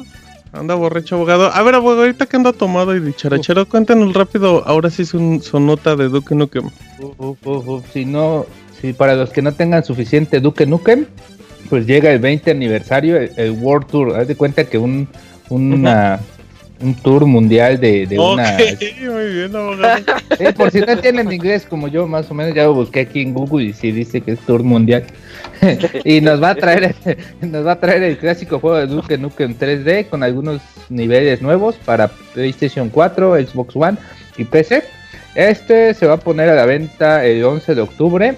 Anda 0.52 0.74
borracho 0.74 1.16
abogado. 1.16 1.50
A 1.52 1.62
ver, 1.62 1.74
abogado, 1.74 2.02
ahorita 2.02 2.26
que 2.26 2.36
anda 2.36 2.52
tomado 2.52 2.94
y 2.94 3.00
dicharachero, 3.00 3.66
cuéntanos 3.66 4.12
rápido. 4.14 4.62
Ahora 4.66 4.90
sí 4.90 5.04
su, 5.04 5.40
su 5.42 5.58
nota 5.58 5.96
de 5.96 6.08
Duke 6.10 6.34
Nukem. 6.34 6.70
Uf, 7.18 7.44
uf. 7.46 7.84
Si 7.92 8.04
no, 8.04 8.46
si 8.80 8.92
para 8.92 9.14
los 9.16 9.30
que 9.30 9.42
no 9.42 9.52
tengan 9.52 9.82
suficiente 9.84 10.38
Duke 10.40 10.66
Nukem, 10.66 11.06
pues 11.70 11.86
llega 11.86 12.12
el 12.12 12.18
20 12.20 12.50
aniversario, 12.52 13.16
el, 13.16 13.32
el 13.36 13.50
World 13.52 13.86
Tour. 13.88 14.16
Haz 14.20 14.28
de 14.28 14.36
cuenta 14.36 14.64
que 14.64 14.78
un, 14.78 15.08
una, 15.48 16.20
un 16.82 16.94
tour 16.94 17.26
mundial 17.26 17.78
de, 17.78 18.06
de 18.06 18.18
una. 18.18 18.54
Ok, 18.54 18.60
muy 19.00 19.34
bien, 19.34 19.54
abogado. 19.54 20.04
Por 20.56 20.70
si 20.70 20.80
no 20.80 20.92
entienden 20.92 21.32
inglés 21.32 21.66
como 21.68 21.88
yo, 21.88 22.06
más 22.06 22.30
o 22.30 22.34
menos, 22.34 22.54
ya 22.54 22.64
lo 22.64 22.74
busqué 22.74 23.00
aquí 23.00 23.20
en 23.20 23.34
Google 23.34 23.66
y 23.66 23.72
sí 23.72 23.92
dice 23.92 24.20
que 24.20 24.32
es 24.32 24.40
tour 24.40 24.62
mundial. 24.62 25.04
y 26.04 26.20
nos 26.20 26.42
va 26.42 26.50
a 26.50 26.54
traer 26.54 26.94
nos 27.42 27.66
va 27.66 27.72
a 27.72 27.80
traer 27.80 28.02
el 28.02 28.18
clásico 28.18 28.58
juego 28.58 28.78
de 28.78 28.86
Duke 28.86 29.18
Nukem 29.18 29.56
3D 29.56 30.08
con 30.08 30.22
algunos 30.22 30.62
niveles 30.88 31.42
nuevos 31.42 31.76
para 31.84 32.08
PlayStation 32.08 32.88
4, 32.88 33.46
Xbox 33.46 33.76
One 33.76 33.98
y 34.36 34.44
PC. 34.44 34.82
Este 35.34 35.94
se 35.94 36.06
va 36.06 36.14
a 36.14 36.20
poner 36.20 36.48
a 36.48 36.54
la 36.54 36.64
venta 36.64 37.24
el 37.24 37.44
11 37.44 37.74
de 37.74 37.80
octubre. 37.80 38.34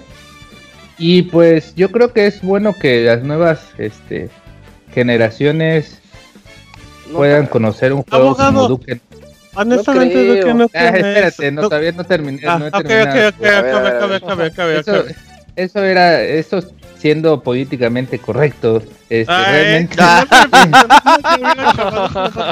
Y 0.99 1.23
pues 1.23 1.73
yo 1.75 1.91
creo 1.91 2.13
que 2.13 2.27
es 2.27 2.41
bueno 2.41 2.73
que 2.73 3.03
las 3.03 3.23
nuevas 3.23 3.71
este, 3.79 4.29
generaciones 4.93 6.02
No, 7.09 7.17
puedan 7.17 7.45
conocer 7.47 7.93
un 7.93 8.03
juego 8.03 8.25
Abogado. 8.29 8.53
como 8.53 8.67
Duke 8.67 8.99
Honestamente, 9.55 10.13
creo. 10.15 10.35
Duke 10.35 10.53
Nukem 10.53 10.81
Ah, 10.81 10.87
es- 10.87 10.95
espérate, 10.95 11.51
no, 11.51 11.61
todavía 11.63 11.91
no 11.91 12.03
terminé. 12.05 12.41
Ah, 12.47 12.57
no 12.57 12.65
he 12.65 12.69
ok, 12.69 12.75
ok, 12.75 12.87
terminado. 12.87 13.27
acabe, 13.27 14.15
acabe, 14.15 14.45
acabe, 14.47 14.81
Eso, 15.55 15.83
era, 15.83 16.21
eso 16.23 16.63
siendo 16.97 17.43
políticamente 17.43 18.17
correcto. 18.17 18.81
Este, 19.09 19.31
Ay, 19.31 19.51
realmente, 19.51 19.95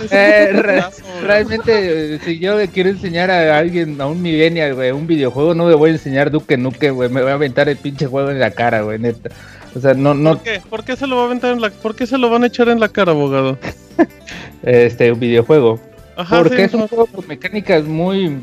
Eh, 0.11 0.49
re- 0.53 0.83
realmente, 1.23 2.15
eh, 2.15 2.19
si 2.23 2.39
yo 2.39 2.57
le 2.57 2.67
quiero 2.67 2.89
enseñar 2.89 3.31
a 3.31 3.57
alguien, 3.57 3.99
a 4.01 4.07
un 4.07 4.21
millennial, 4.21 4.75
güey, 4.75 4.91
un 4.91 5.07
videojuego, 5.07 5.53
no 5.55 5.69
le 5.69 5.75
voy 5.75 5.91
a 5.91 5.93
enseñar 5.93 6.31
Duque 6.31 6.57
Nuke, 6.57 6.89
güey, 6.91 7.09
me 7.09 7.21
voy 7.21 7.31
a 7.31 7.35
aventar 7.35 7.69
el 7.69 7.77
pinche 7.77 8.07
juego 8.07 8.29
en 8.29 8.39
la 8.39 8.51
cara, 8.51 8.81
güey, 8.81 8.99
neta. 8.99 9.29
O 9.75 9.79
sea, 9.79 9.93
no, 9.93 10.13
no, 10.13 10.35
¿Por 10.35 10.43
qué? 10.43 10.61
¿Por 10.69 10.83
qué 10.83 10.95
se 10.95 11.07
lo 11.07 11.15
va 11.17 11.21
a 11.23 11.25
aventar 11.25 11.51
en 11.53 11.61
la, 11.61 11.69
¿Por 11.69 11.95
qué 11.95 12.05
se 12.05 12.17
lo 12.17 12.29
van 12.29 12.43
a 12.43 12.47
echar 12.47 12.67
en 12.69 12.79
la 12.79 12.89
cara, 12.89 13.11
abogado? 13.11 13.57
este, 14.63 15.11
un 15.11 15.19
videojuego. 15.19 15.79
Ajá, 16.17 16.37
Porque 16.39 16.57
sí, 16.57 16.61
es 16.63 16.73
un 16.73 16.87
juego 16.87 17.05
con 17.07 17.27
mecánicas 17.27 17.85
muy, 17.85 18.37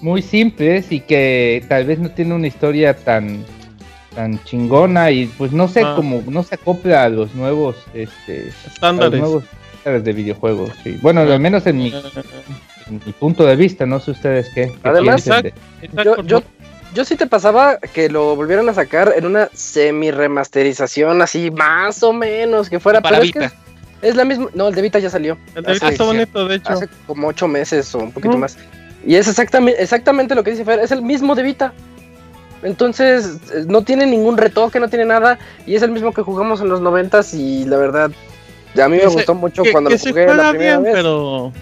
muy 0.00 0.22
simples 0.22 0.90
y 0.90 1.00
que 1.00 1.64
tal 1.68 1.84
vez 1.84 1.98
no 1.98 2.10
tiene 2.10 2.34
una 2.34 2.46
historia 2.46 2.96
tan, 2.96 3.44
tan 4.14 4.42
chingona 4.44 5.10
y 5.10 5.26
pues 5.26 5.52
no 5.52 5.68
sé 5.68 5.82
Ah. 5.84 5.92
cómo, 5.96 6.22
no 6.26 6.42
se 6.42 6.54
acopla 6.54 7.04
a 7.04 7.08
los 7.08 7.34
nuevos, 7.34 7.76
este, 7.94 8.40
a 8.40 8.44
los 8.46 8.66
estándares. 8.66 9.20
nuevos 9.20 9.44
estándares 9.76 10.04
de 10.04 10.12
videojuegos. 10.14 10.70
Sí. 10.82 10.98
Bueno, 11.02 11.20
al 11.20 11.38
menos 11.38 11.66
en 11.66 11.76
mi, 11.78 11.92
en 12.88 13.00
mi 13.04 13.12
punto 13.12 13.44
de 13.44 13.56
vista, 13.56 13.84
no 13.86 14.00
sé 14.00 14.12
ustedes 14.12 14.48
qué. 14.54 14.68
qué 14.68 14.78
Además, 14.88 15.22
piensen 15.22 15.42
de- 15.44 15.86
Exacto, 15.86 16.22
Yo, 16.22 16.40
yo, 16.40 16.42
yo 16.96 17.04
sí 17.04 17.14
te 17.14 17.26
pasaba 17.26 17.78
que 17.78 18.08
lo 18.08 18.34
volvieran 18.34 18.68
a 18.68 18.74
sacar 18.74 19.12
en 19.16 19.26
una 19.26 19.48
semi 19.52 20.10
remasterización 20.10 21.22
así 21.22 21.50
más 21.50 22.02
o 22.02 22.12
menos 22.12 22.68
que 22.70 22.80
fuera 22.80 23.00
Para 23.00 23.18
pero 23.18 23.24
es 23.26 23.32
que 23.32 23.38
Vita. 23.40 23.54
Es 24.02 24.14
la 24.16 24.24
misma. 24.24 24.48
No, 24.54 24.68
el 24.68 24.74
de 24.74 24.82
Vita 24.82 24.98
ya 24.98 25.08
salió. 25.10 25.38
El 25.54 25.62
de 25.64 25.72
Vita 25.74 25.88
está 25.88 26.04
bonito, 26.04 26.46
de 26.48 26.56
hecho. 26.56 26.72
Hace 26.72 26.88
como 27.06 27.28
ocho 27.28 27.48
meses 27.48 27.94
o 27.94 27.98
un 27.98 28.12
poquito 28.12 28.36
más. 28.36 28.56
Y 29.06 29.14
es 29.16 29.26
exactamente, 29.28 29.82
exactamente 29.82 30.34
lo 30.34 30.42
que 30.44 30.50
dice 30.50 30.64
Fer, 30.64 30.80
es 30.80 30.90
el 30.90 31.00
mismo 31.02 31.34
de 31.34 31.42
Vita. 31.42 31.72
Entonces, 32.62 33.38
eh, 33.54 33.64
no 33.66 33.82
tiene 33.82 34.06
ningún 34.06 34.36
retoque, 34.36 34.80
no 34.80 34.88
tiene 34.88 35.04
nada. 35.04 35.38
Y 35.66 35.74
es 35.76 35.82
el 35.82 35.90
mismo 35.92 36.12
que 36.12 36.22
jugamos 36.22 36.60
en 36.60 36.68
los 36.68 36.80
noventas. 36.80 37.32
Y 37.34 37.64
la 37.64 37.76
verdad, 37.78 38.10
a 38.82 38.88
mí 38.88 38.96
me 38.96 39.02
Que 39.02 39.08
se- 39.08 39.14
gustó 39.14 39.34
mucho 39.34 39.62
que, 39.62 39.72
cuando 39.72 39.88
que 39.90 39.94
lo 39.96 39.98
se 39.98 40.10
jugué 40.10 40.26
la 40.26 40.50
primera 40.50 40.78
bien, 40.78 40.82
vez. 40.82 40.92
pero 40.94 41.52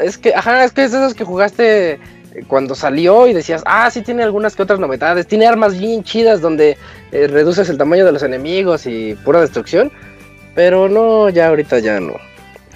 Es 0.00 0.18
que, 0.18 0.34
ajá, 0.34 0.64
es 0.64 0.72
que 0.72 0.84
es 0.84 0.92
de 0.92 0.98
esos 0.98 1.14
que 1.14 1.24
jugaste 1.24 2.00
cuando 2.48 2.74
salió 2.74 3.26
y 3.26 3.32
decías, 3.32 3.62
ah, 3.66 3.90
sí 3.90 4.02
tiene 4.02 4.22
algunas 4.22 4.56
que 4.56 4.62
otras 4.62 4.80
novedades. 4.80 5.26
Tiene 5.26 5.46
armas 5.46 5.78
bien 5.78 6.02
chidas 6.02 6.40
donde 6.40 6.76
eh, 7.12 7.26
reduces 7.28 7.68
el 7.68 7.78
tamaño 7.78 8.04
de 8.04 8.12
los 8.12 8.22
enemigos 8.22 8.86
y 8.86 9.14
pura 9.24 9.40
destrucción. 9.40 9.92
Pero 10.54 10.88
no, 10.88 11.28
ya 11.30 11.48
ahorita 11.48 11.78
ya 11.80 11.98
no. 12.00 12.14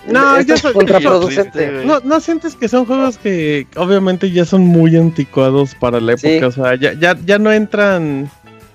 No, 0.07 0.37
Esto 0.39 0.49
ya 0.49 0.55
es 0.55 0.75
contraproducente. 0.75 1.83
¿No, 1.85 2.01
¿No 2.01 2.19
sientes 2.21 2.55
que 2.55 2.69
son 2.69 2.87
juegos 2.87 3.19
que 3.19 3.67
obviamente 3.77 4.31
ya 4.31 4.45
son 4.45 4.63
muy 4.63 4.97
anticuados 4.97 5.75
para 5.75 6.01
la 6.01 6.13
época? 6.13 6.29
Sí. 6.29 6.43
O 6.43 6.51
sea, 6.51 6.75
ya, 6.77 6.95
ya, 6.95 7.17
ya 7.25 7.39
no 7.39 7.53
entran... 7.53 8.31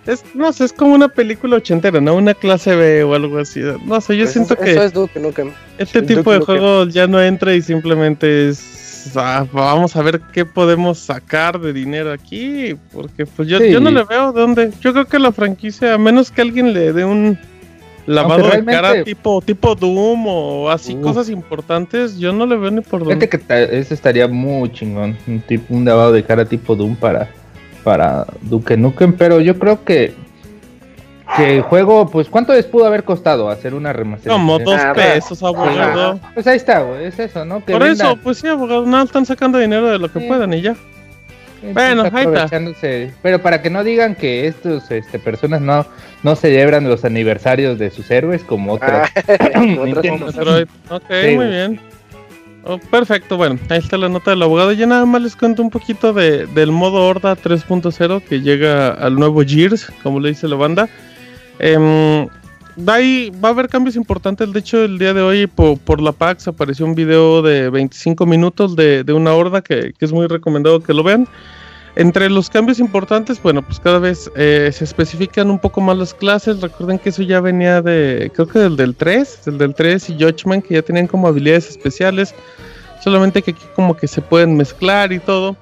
Es, 0.06 0.24
no 0.36 0.52
sé, 0.52 0.66
es 0.66 0.74
como 0.74 0.94
una 0.94 1.08
película 1.08 1.56
ochentera, 1.56 2.02
¿no? 2.02 2.16
Una 2.16 2.34
clase 2.34 2.76
B 2.76 3.04
o 3.06 3.14
algo 3.16 3.40
así. 3.40 3.62
No 3.86 4.02
sé, 4.02 4.18
yo 4.18 4.24
Pues 4.26 4.34
siento 4.34 4.54
eso, 4.56 4.64
que 4.64 4.72
eso 4.72 4.84
es 4.84 4.94
Duke 4.94 5.18
Nukem. 5.20 5.52
este 5.78 6.02
Duke 6.02 6.16
tipo 6.16 6.32
de 6.34 6.40
Nukem. 6.40 6.58
juegos 6.58 6.94
ya 6.94 7.08
no 7.08 7.22
entra 7.22 7.54
y 7.56 7.62
simplemente 7.62 8.50
es... 8.50 8.60
ah, 9.16 9.46
vamos 9.52 9.96
a 9.96 10.02
ver 10.02 10.22
qué 10.32 10.46
podemos 10.46 11.00
sacar 11.00 11.60
de 11.60 11.74
dinero 11.74 12.12
aquí. 12.12 12.76
Porque 12.92 13.26
pues 13.26 13.48
yo, 13.48 13.60
Sí. 13.60 13.72
yo 13.72 13.80
no 13.80 13.92
le 13.92 14.04
veo 14.04 14.32
de 14.32 14.42
dónde. 14.42 14.72
Yo 14.82 14.94
creo 14.94 15.06
que 15.06 15.20
la 15.20 15.32
franquicia, 15.32 15.94
a 15.94 15.98
menos 15.98 16.32
que 16.32 16.42
alguien 16.42 16.74
le 16.74 16.94
dé 16.94 17.06
un 17.06 17.38
lavado 18.06 18.50
de 18.50 18.66
cara 18.66 19.04
tipo, 19.04 19.42
tipo 19.42 19.76
Doom 19.76 20.28
o 20.28 20.70
así, 20.70 20.96
cosas 20.96 21.30
importantes, 21.30 22.18
yo 22.18 22.34
no 22.34 22.46
le 22.46 22.58
veo 22.58 22.72
ni 22.72 22.82
por 22.82 23.00
dónde. 23.04 23.16
Fíjate 23.28 23.40
que 23.70 23.80
eso 23.80 23.94
estaría 23.94 24.28
muy 24.28 24.72
chingón. 24.72 25.18
Un, 25.28 25.40
tipo, 25.42 25.74
un 25.74 25.86
lavado 25.86 26.12
de 26.12 26.24
cara 26.24 26.46
tipo 26.46 26.76
Doom 26.76 26.96
para, 26.96 27.30
para 27.84 28.26
Duke 28.42 28.76
Nukem. 28.78 29.14
Pero 29.14 29.40
yo 29.40 29.58
creo 29.58 29.84
que, 29.84 30.14
que 31.36 31.56
el 31.58 31.62
juego, 31.62 32.10
pues, 32.10 32.30
¿cuánto 32.30 32.54
les 32.54 32.66
pudo 32.66 32.86
haber 32.86 33.04
costado 33.04 33.50
hacer 33.50 33.74
una 33.74 33.94
remasterización? 33.94 34.40
Como 34.46 34.60
dos 34.60 34.76
Nada. 34.76 34.94
pesos, 34.94 35.42
abogado. 35.44 36.20
Pues 36.34 36.46
ahí 36.48 36.58
está, 36.58 36.82
güey. 36.82 37.06
Es 37.06 37.20
eso, 37.20 37.44
¿no? 37.46 37.64
Que 37.66 37.74
Por 37.74 37.84
vendan. 37.84 38.08
eso, 38.08 38.18
pues 38.18 38.38
sí, 38.40 38.48
abogado, 38.48 38.86
no 38.86 39.02
están 39.02 39.26
sacando 39.26 39.58
dinero 39.58 39.90
de 39.90 40.00
lo 40.00 40.12
que 40.12 40.20
Sí. 40.20 40.28
puedan 40.28 40.54
y 40.54 40.62
ya. 40.62 40.76
Bueno, 41.74 42.04
ahí 42.12 42.26
está. 42.34 42.50
Pero 43.22 43.42
para 43.42 43.62
que 43.62 43.70
no 43.70 43.84
digan 43.86 44.16
que 44.16 44.48
estos 44.48 44.92
este, 44.92 45.18
personas 45.18 45.62
no, 45.62 45.86
no 46.22 46.36
celebran 46.36 46.88
los 46.90 47.06
aniversarios 47.06 47.80
de 47.80 47.90
sus 47.90 48.12
héroes 48.12 48.44
como 48.44 48.74
otras. 48.74 49.10
Ah, 49.16 49.62
otras. 49.80 50.04
Metroid. 50.36 50.68
Ok, 50.90 51.04
Sí, 51.10 51.36
muy 51.36 51.48
bien. 51.48 51.80
Oh, 52.66 52.78
perfecto, 52.78 53.36
bueno, 53.36 53.60
ahí 53.70 53.80
está 53.80 53.98
la 53.98 54.08
nota 54.08 54.32
del 54.32 54.42
abogado. 54.42 54.72
Ya 54.72 54.86
nada 54.86 55.06
más 55.06 55.22
les 55.22 55.36
cuento 55.36 55.62
un 55.62 55.70
poquito 55.70 56.14
de, 56.14 56.46
del 56.48 56.72
modo 56.72 57.06
Horda 57.08 57.36
3.0 57.36 58.22
que 58.24 58.40
llega 58.42 58.90
al 58.90 59.16
nuevo 59.16 59.42
Gears, 59.46 59.92
como 60.02 60.20
le 60.22 60.30
dice 60.30 60.48
la 60.48 60.56
banda. 60.56 60.88
Va, 62.76 62.96
ahí- 62.96 63.32
va 63.44 63.50
a 63.50 63.52
haber 63.52 63.70
cambios 63.70 63.96
importantes. 63.96 64.52
De 64.52 64.60
hecho, 64.60 64.84
el 64.84 64.98
día 64.98 65.14
de 65.14 65.22
hoy 65.22 65.46
po- 65.48 65.78
por, 65.78 66.02
la 66.02 66.12
PAX 66.12 66.48
apareció 66.48 66.86
un 66.86 66.96
video 66.96 67.42
de 67.44 67.70
25 67.70 68.26
minutos 68.26 68.76
de, 68.76 69.04
una 69.14 69.34
horda 69.34 69.62
que, 69.62 69.94
que 69.98 70.06
es 70.06 70.12
muy 70.12 70.26
recomendado 70.28 70.82
que 70.82 70.94
lo 70.94 71.04
vean. 71.04 71.28
Entre 71.96 72.28
los 72.28 72.50
cambios 72.50 72.80
importantes, 72.80 73.40
bueno, 73.44 73.62
pues 73.62 73.80
cada 73.80 74.00
vez 74.00 74.32
eh, 74.36 74.72
se 74.74 74.84
especifican 74.84 75.52
un 75.52 75.60
poco 75.60 75.80
más 75.82 75.96
las 75.96 76.16
clases. 76.16 76.60
Recuerden 76.62 76.98
que 76.98 77.10
eso 77.10 77.22
ya 77.22 77.40
venía 77.40 77.84
de, 77.84 78.32
creo 78.34 78.48
que 78.48 78.58
del 78.58 78.76
del 78.76 78.96
3, 78.96 79.42
del 79.46 79.60
del 79.60 79.76
3 79.76 80.10
y 80.10 80.14
Judgment, 80.14 80.66
que 80.66 80.74
ya 80.74 80.82
tenían 80.82 81.06
como 81.06 81.28
habilidades 81.28 81.70
especiales. 81.70 82.34
Solamente 83.04 83.44
que 83.44 83.52
aquí 83.52 83.64
como 83.76 83.96
que 83.96 84.08
se 84.08 84.22
pueden 84.22 84.58
mezclar 84.58 85.14
y 85.14 85.20
todo. 85.20 85.56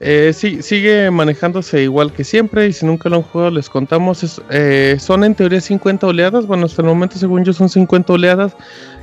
Eh, 0.00 0.32
sí, 0.32 0.62
sigue 0.62 1.10
manejándose 1.10 1.82
igual 1.82 2.12
que 2.12 2.22
siempre 2.22 2.68
y 2.68 2.72
si 2.72 2.86
nunca 2.86 3.08
lo 3.08 3.16
han 3.16 3.22
jugado 3.22 3.50
les 3.50 3.68
contamos. 3.68 4.40
eh, 4.50 4.96
son 5.00 5.24
en 5.24 5.34
teoría 5.34 5.60
50 5.60 6.06
oleadas. 6.06 6.46
Bueno, 6.46 6.66
hasta 6.66 6.82
el 6.82 6.88
momento 6.88 7.18
según 7.18 7.44
yo 7.44 7.52
son 7.52 7.68
50 7.68 8.12
oleadas. 8.12 8.56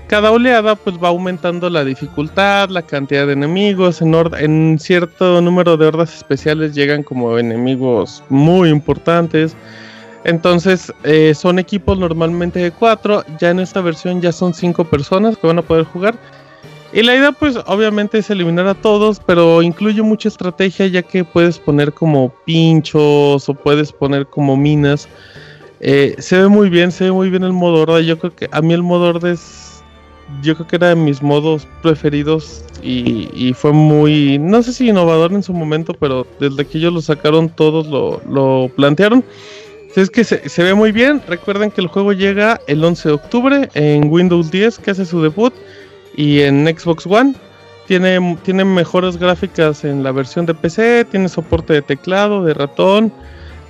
Cada 0.07 0.31
oleada 0.31 0.75
pues 0.75 0.97
va 1.03 1.07
aumentando 1.09 1.69
la 1.69 1.83
dificultad, 1.83 2.69
la 2.69 2.83
cantidad 2.83 3.25
de 3.27 3.33
enemigos. 3.33 4.01
En 4.01 4.77
cierto 4.79 5.41
número 5.41 5.77
de 5.77 5.87
hordas 5.87 6.15
especiales 6.15 6.73
llegan 6.75 7.03
como 7.03 7.37
enemigos 7.37 8.23
muy 8.29 8.69
importantes. 8.69 9.55
Entonces 10.23 10.93
eh, 11.03 11.33
son 11.35 11.59
equipos 11.59 11.97
normalmente 11.97 12.59
de 12.59 12.71
4. 12.71 13.25
Ya 13.39 13.49
en 13.49 13.59
esta 13.59 13.81
versión 13.81 14.21
ya 14.21 14.31
son 14.31 14.53
5 14.53 14.85
personas 14.85 15.37
que 15.37 15.47
van 15.47 15.59
a 15.59 15.63
poder 15.63 15.85
jugar. 15.85 16.15
Y 16.95 17.03
la 17.03 17.13
idea 17.13 17.33
pues 17.33 17.59
obviamente 17.65 18.19
es 18.19 18.29
eliminar 18.29 18.67
a 18.67 18.73
todos, 18.73 19.19
pero 19.19 19.61
incluye 19.61 20.01
mucha 20.01 20.29
estrategia 20.29 20.87
ya 20.87 21.01
que 21.01 21.25
puedes 21.25 21.59
poner 21.59 21.91
como 21.91 22.33
pinchos 22.45 23.49
o 23.49 23.53
puedes 23.53 23.91
poner 23.91 24.25
como 24.27 24.55
minas. 24.55 25.09
Eh, 25.81 26.15
se 26.19 26.37
ve 26.37 26.47
muy 26.47 26.69
bien, 26.69 26.93
se 26.93 27.03
ve 27.03 27.11
muy 27.11 27.29
bien 27.29 27.43
el 27.43 27.51
modo 27.51 27.81
horda. 27.81 27.99
Yo 27.99 28.17
creo 28.17 28.33
que 28.33 28.47
a 28.49 28.61
mí 28.61 28.73
el 28.73 28.81
modo 28.81 29.09
horda 29.09 29.29
es, 29.29 29.83
yo 30.41 30.55
creo 30.55 30.67
que 30.69 30.77
era 30.77 30.87
de 30.87 30.95
mis 30.95 31.21
modos 31.21 31.67
preferidos 31.81 32.63
y, 32.81 33.51
fue 33.57 33.73
muy, 33.73 34.39
no 34.39 34.63
sé 34.63 34.71
si 34.71 34.87
innovador 34.87 35.33
en 35.33 35.43
su 35.43 35.51
momento, 35.51 35.93
pero 35.93 36.25
desde 36.39 36.63
que 36.65 36.77
ellos 36.77 36.93
lo 36.93 37.01
sacaron 37.01 37.49
todos 37.49 37.87
lo, 37.87 38.21
lo 38.29 38.71
plantearon. 38.73 39.21
Es 39.97 40.09
que 40.09 40.23
se 40.23 40.63
ve 40.63 40.73
muy 40.73 40.93
bien. 40.93 41.21
Recuerden 41.27 41.71
que 41.71 41.81
el 41.81 41.87
juego 41.87 42.13
llega 42.13 42.61
el 42.67 42.81
11 42.81 43.09
de 43.09 43.15
octubre 43.15 43.69
en 43.73 44.09
Windows 44.09 44.49
10, 44.49 44.79
que 44.79 44.91
hace 44.91 45.05
su 45.05 45.21
debut, 45.21 45.53
y 46.15 46.41
en 46.41 46.65
Xbox 46.65 47.05
One. 47.05 47.33
Tiene, 47.87 48.37
tiene 48.43 48.65
mejores 48.65 49.17
gráficas 49.17 49.85
en 49.85 50.03
la 50.03 50.11
versión 50.11 50.47
de 50.47 50.55
PC, 50.55 51.05
tiene 51.05 51.29
soporte 51.29 51.73
de 51.73 51.81
teclado, 51.83 52.43
de 52.43 52.53
ratón. 52.55 53.13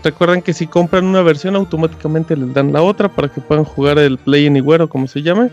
Recuerden 0.03 0.41
que 0.41 0.53
si 0.53 0.67
compran 0.67 1.05
una 1.05 1.21
versión 1.21 1.55
automáticamente 1.55 2.37
les 2.37 2.53
dan 2.53 2.71
la 2.71 2.81
otra 2.81 3.09
para 3.09 3.27
que 3.27 3.41
puedan 3.41 3.65
jugar 3.65 3.97
el 3.97 4.17
Play 4.17 4.47
Anywhere 4.47 4.83
o 4.83 4.87
como 4.87 5.07
se 5.07 5.21
llame. 5.21 5.49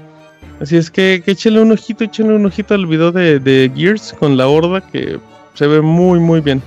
Así 0.60 0.76
es 0.76 0.90
que, 0.90 1.22
que 1.24 1.32
échenle 1.32 1.60
un 1.60 1.72
ojito, 1.72 2.04
échenle 2.04 2.34
un 2.34 2.46
ojito 2.46 2.74
al 2.74 2.86
video 2.86 3.10
de, 3.10 3.40
de 3.40 3.72
Gears 3.74 4.12
con 4.12 4.36
la 4.36 4.46
horda 4.46 4.80
que 4.80 5.18
se 5.54 5.66
ve 5.66 5.80
muy 5.80 6.20
muy 6.20 6.40
bien. 6.40 6.62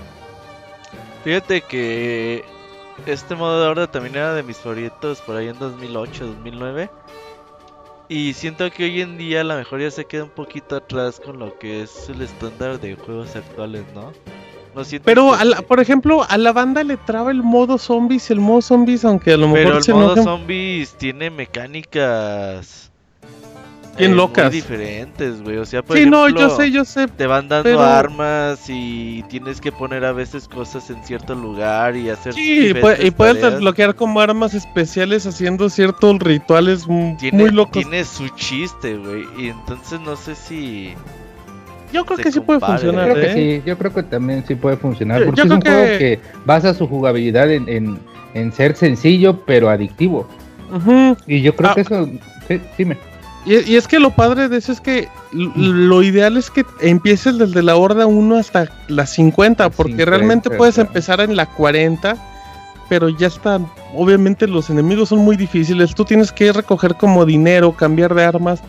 Fíjate 1.24 1.62
que 1.62 2.44
este 3.06 3.36
modo 3.36 3.62
de 3.62 3.68
horda 3.68 3.88
también 3.88 4.16
era 4.16 4.34
de 4.34 4.44
mis 4.44 4.58
favoritos 4.58 5.22
por 5.22 5.36
ahí 5.38 5.48
en 5.48 5.60
2008, 5.60 6.26
2009. 6.26 6.90
Y 8.08 8.34
siento 8.34 8.70
que 8.70 8.84
hoy 8.86 9.02
en 9.02 9.18
día 9.18 9.42
a 9.42 9.44
lo 9.44 9.56
mejor 9.56 9.82
ya 9.82 9.90
se 9.90 10.06
queda 10.06 10.24
un 10.26 10.30
poquito 10.30 10.76
atrás 10.76 11.20
con 11.24 11.40
lo 11.40 11.58
que 11.58 11.82
es 11.82 12.08
el 12.10 12.22
estándar 12.22 12.80
de 12.80 12.96
juegos 12.96 13.36
actuales, 13.36 13.84
¿no? 13.96 14.12
¿No 14.76 14.84
sientes 14.84 15.06
Pero, 15.06 15.32
que- 15.32 15.38
a 15.42 15.46
la- 15.46 15.62
por 15.62 15.80
ejemplo, 15.80 16.24
a 16.28 16.38
la 16.38 16.52
banda 16.54 16.84
le 16.84 16.98
traba 16.98 17.32
el 17.32 17.42
modo 17.42 17.78
zombies, 17.78 18.30
el 18.30 18.40
modo 18.42 18.62
zombies, 18.62 19.06
aunque 19.06 19.32
a 19.34 19.38
lo 19.38 19.52
Pero 19.52 19.64
mejor 19.66 19.78
el 19.78 19.84
se 19.84 19.94
modo 19.94 20.04
enojen. 20.14 20.24
zombies 20.24 20.94
tiene 20.98 21.30
mecánicas 21.32 22.92
Bien 23.98 24.12
muy 24.12 24.18
locas. 24.18 24.52
diferentes, 24.52 25.42
güey. 25.42 25.58
O 25.58 25.66
sea, 25.66 25.82
por 25.84 25.98
Sí, 25.98 26.06
no, 26.06 26.28
yo 26.30 26.36
ejemplo, 26.36 26.58
sé, 26.58 26.72
yo 26.72 26.86
sé. 26.86 27.08
Te 27.08 27.28
van 27.28 27.48
dando 27.48 27.64
pero- 27.64 27.82
armas 27.82 28.60
y 28.68 29.24
tienes 29.30 29.62
que 29.62 29.72
poner 29.72 30.04
a 30.06 30.12
veces 30.12 30.48
cosas 30.48 30.90
en 30.90 31.04
cierto 31.04 31.34
lugar 31.36 31.96
y 31.96 32.10
hacer 32.10 32.34
Sí, 32.34 32.68
y 32.70 32.74
puede- 32.74 32.96
y 32.96 33.06
diferentes 33.06 33.14
puedes 33.14 33.42
desbloquear 33.42 33.96
como 33.96 34.20
armas 34.20 34.54
especiales 34.54 35.26
haciendo 35.26 35.70
ciertos 35.70 36.20
rituales 36.20 36.86
tiene, 37.20 37.38
muy 37.38 37.52
locos. 37.52 37.72
tiene 37.82 38.04
su 38.04 38.28
chiste, 38.30 38.98
güey. 38.98 39.24
Y 39.38 39.48
entonces 39.50 40.00
no 40.02 40.16
sé 40.16 40.36
si. 40.36 40.94
Yo 41.94 42.04
creo 42.06 42.18
que 42.18 42.32
sí 42.32 42.40
puede 42.42 42.60
compare. 42.60 42.84
Yo 42.84 42.92
funcionar, 42.92 43.12
creo 43.14 43.26
que 43.26 43.32
¿eh? 43.32 43.62
sí, 43.62 43.64
yo 43.66 43.78
creo 43.78 43.94
que 43.94 44.04
también 44.04 44.44
sí 44.46 44.56
puede 44.56 44.76
funcionar. 44.76 45.24
Porque 45.24 45.38
yo 45.42 45.46
es 45.46 45.52
un 45.52 45.62
juego 45.62 45.86
que- 45.98 46.20
basa 46.46 46.74
su 46.74 46.88
jugabilidad 46.88 47.50
en, 47.52 47.70
en, 47.70 48.00
en 48.34 48.52
ser 48.52 48.76
sencillo 48.76 49.40
pero 49.46 49.70
adictivo. 49.70 50.28
Ujú. 50.74 51.16
Y 51.28 51.42
yo 51.42 51.56
creo 51.56 51.70
Ah. 51.72 51.76
que 51.76 51.82
eso. 51.82 52.10
Sí, 52.50 52.60
dime. 52.78 52.98
Y, 53.46 53.72
y 53.72 53.76
es 53.76 53.88
que 53.88 54.00
lo 54.00 54.10
padre 54.10 54.50
de 54.50 54.58
eso 54.58 54.72
es 54.72 54.82
que 54.82 55.08
lo 55.32 56.02
ideal 56.02 56.36
es 56.38 56.50
que 56.50 56.66
empieces 56.82 57.38
desde 57.38 57.62
la 57.62 57.76
horda 57.76 58.08
1 58.08 58.36
hasta 58.38 58.68
la 58.88 59.06
50, 59.06 59.70
porque 59.70 59.92
50, 59.94 60.10
realmente 60.10 60.50
puedes 60.58 60.78
empezar 60.80 61.20
en 61.22 61.36
la 61.36 61.46
40, 61.46 62.16
pero 62.90 63.10
ya 63.10 63.28
están, 63.28 63.68
obviamente 63.96 64.48
los 64.48 64.70
enemigos 64.70 65.10
son 65.10 65.20
muy 65.20 65.36
difíciles, 65.38 65.94
tú 65.94 66.06
tienes 66.06 66.32
que 66.32 66.52
recoger 66.54 66.96
como 66.96 67.26
dinero, 67.26 67.72
cambiar 67.74 68.16
de 68.16 68.24
armas, 68.24 68.62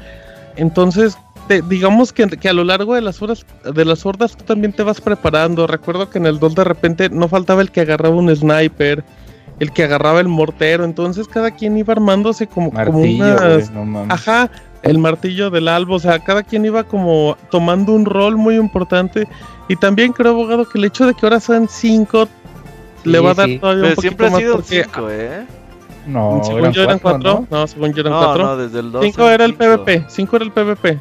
entonces 0.56 1.16
te- 1.48 1.62
digamos 1.62 2.12
que, 2.12 2.26
que 2.26 2.48
a 2.48 2.52
lo 2.52 2.64
largo 2.64 2.94
de 2.94 3.02
las 3.02 3.22
horas 3.22 3.44
de 3.64 3.84
las 3.84 4.04
hordas 4.04 4.36
tú 4.36 4.44
también 4.44 4.72
te 4.72 4.82
vas 4.82 5.00
preparando, 5.00 5.66
recuerdo 5.66 6.10
que 6.10 6.18
en 6.18 6.26
el 6.26 6.38
2 6.38 6.54
de 6.54 6.64
repente 6.64 7.08
no 7.10 7.28
faltaba 7.28 7.62
el 7.62 7.70
que 7.70 7.82
agarraba 7.82 8.16
un 8.16 8.34
sniper, 8.34 9.04
el 9.58 9.72
que 9.72 9.84
agarraba 9.84 10.20
el 10.20 10.28
mortero, 10.28 10.84
entonces 10.84 11.28
cada 11.28 11.50
quien 11.50 11.76
iba 11.78 11.92
armándose 11.92 12.46
como, 12.46 12.70
como 12.70 12.92
Martillo, 13.00 13.24
unas... 13.24 13.70
no 13.70 13.84
mames. 13.84 14.12
Ajá, 14.14 14.50
el 14.86 14.98
martillo 14.98 15.50
del 15.50 15.68
albo, 15.68 15.94
o 15.96 15.98
sea, 15.98 16.18
cada 16.20 16.42
quien 16.42 16.64
iba 16.64 16.84
como 16.84 17.36
tomando 17.50 17.92
un 17.92 18.04
rol 18.04 18.36
muy 18.36 18.56
importante. 18.56 19.28
Y 19.68 19.76
también 19.76 20.12
creo, 20.12 20.32
abogado, 20.32 20.64
que 20.68 20.78
el 20.78 20.84
hecho 20.84 21.06
de 21.06 21.14
que 21.14 21.26
ahora 21.26 21.40
sean 21.40 21.68
cinco 21.68 22.28
le 23.04 23.18
Sí, 23.18 23.24
va 23.24 23.30
a 23.30 23.34
dar 23.34 23.46
sí. 23.48 23.58
todavía 23.58 23.82
un 23.82 23.88
Pero 23.88 23.94
poquito 23.96 24.00
siempre 24.02 24.26
ha 24.26 24.30
más 24.30 24.40
sido 24.40 24.54
un 24.54 24.60
porque 24.62 24.84
5, 24.84 25.10
¿eh? 25.10 25.46
No, 26.06 26.40
según 26.44 26.70
yo 26.72 26.82
eran 26.84 26.98
cuatro, 27.00 27.20
4. 27.40 27.46
¿no? 27.50 27.66
según 27.66 27.92
yo 27.92 28.00
eran 28.02 28.12
No, 28.12 28.18
4. 28.24 28.42
no, 28.44 28.56
desde 28.56 28.78
el 28.78 28.92
2. 28.92 29.04
5 29.04 29.28
era 29.28 29.44
el 29.44 29.54
PvP. 29.54 30.04
5 30.08 30.36
era 30.36 30.44
el 30.44 30.52
PvP. 30.52 31.00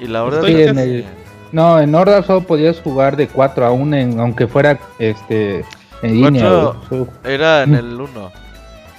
Y 0.00 0.06
la 0.06 0.26
Estoy 0.28 0.52
de- 0.54 0.66
en 0.66 0.78
el- 0.78 1.04
No, 1.52 1.78
en 1.80 1.94
Horda 1.94 2.22
solo 2.22 2.42
podías 2.42 2.80
jugar 2.80 3.16
de 3.16 3.28
4 3.28 3.64
a 3.66 3.70
1, 3.72 3.96
en, 3.96 4.20
aunque 4.20 4.46
fuera 4.46 4.78
este 4.98 5.64
en 6.02 6.14
línea. 6.22 6.50
Cuatro-. 6.50 7.08
Era 7.24 7.62
en 7.62 7.74
el 7.74 8.00
1. 8.00 8.30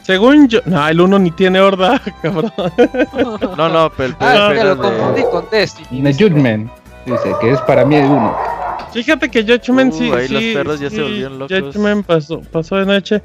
Según 0.04 0.48
yo. 0.50 0.60
No, 0.66 0.88
el 0.88 1.00
1 1.02 1.20
ni 1.20 1.32
tiene 1.32 1.60
horda, 1.62 2.00
cabrón. 2.22 2.52
No, 3.58 3.70
no, 3.70 3.92
pero 3.96 4.10
el 4.10 4.16
Ah, 4.20 4.50
era 4.54 4.64
lo 4.66 4.76
de- 4.76 4.82
confundí 4.82 5.22
con 5.32 5.46
Destiny. 5.52 6.00
En 6.00 6.08
el 6.08 6.14
Judgment, 6.16 6.72
dice 7.06 7.34
que 7.42 7.52
es 7.52 7.62
para 7.62 7.86
mí 7.86 7.96
el 7.96 8.06
1. 8.06 8.36
Fíjate 8.94 9.30
que 9.30 9.42
Judgment 9.44 9.94
Uh, 9.94 9.98
sí. 9.98 10.12
ahí 10.12 10.28
sí, 10.28 10.34
los 10.34 10.44
perros 10.54 10.80
ya 10.80 10.90
se 10.90 10.96
sí, 10.98 11.02
volvieron 11.02 11.40
locos. 11.40 11.58
Judgment 11.60 12.06
pasó, 12.06 12.42
pasó 12.42 12.76
de 12.78 12.86
noche. 12.86 13.22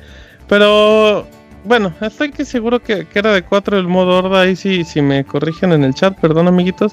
Pero. 0.49 1.27
Bueno, 1.65 1.93
estoy 2.01 2.31
que 2.31 2.45
seguro 2.45 2.81
que, 2.81 3.05
que 3.07 3.19
era 3.19 3.33
de 3.33 3.43
4 3.43 3.79
el 3.79 3.89
modo 3.89 4.17
horda. 4.19 4.43
Ahí 4.43 4.55
sí, 4.57 4.85
si 4.85 5.03
me 5.03 5.25
corrigen 5.25 5.73
en 5.73 5.85
el 5.85 5.93
chat, 5.93 6.17
perdón, 6.19 6.49
amiguitos. 6.49 6.93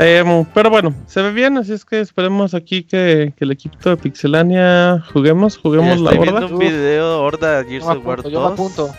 Em, 0.00 0.44
pero 0.54 0.70
bueno, 0.70 0.94
se 1.06 1.20
ve 1.22 1.32
bien, 1.32 1.58
así 1.58 1.72
es 1.72 1.84
que 1.84 1.98
esperemos 2.00 2.54
aquí 2.54 2.84
que, 2.84 3.32
que 3.36 3.44
el 3.44 3.50
equipo 3.50 3.76
de 3.90 3.96
Pixelania 3.96 5.02
juguemos, 5.12 5.58
juguemos 5.58 5.98
la 6.00 6.12
estoy 6.12 6.28
horda. 6.28 6.38
viendo 6.40 6.54
un 6.54 6.60
video 6.60 7.22
Horda 7.22 7.64
Gears 7.64 7.84
Yo 7.84 7.90
me 7.94 7.98
of 7.98 8.06
War 8.06 8.22
yo 8.22 8.28
me 8.28 8.34
2. 8.36 8.52
apunto. 8.52 8.90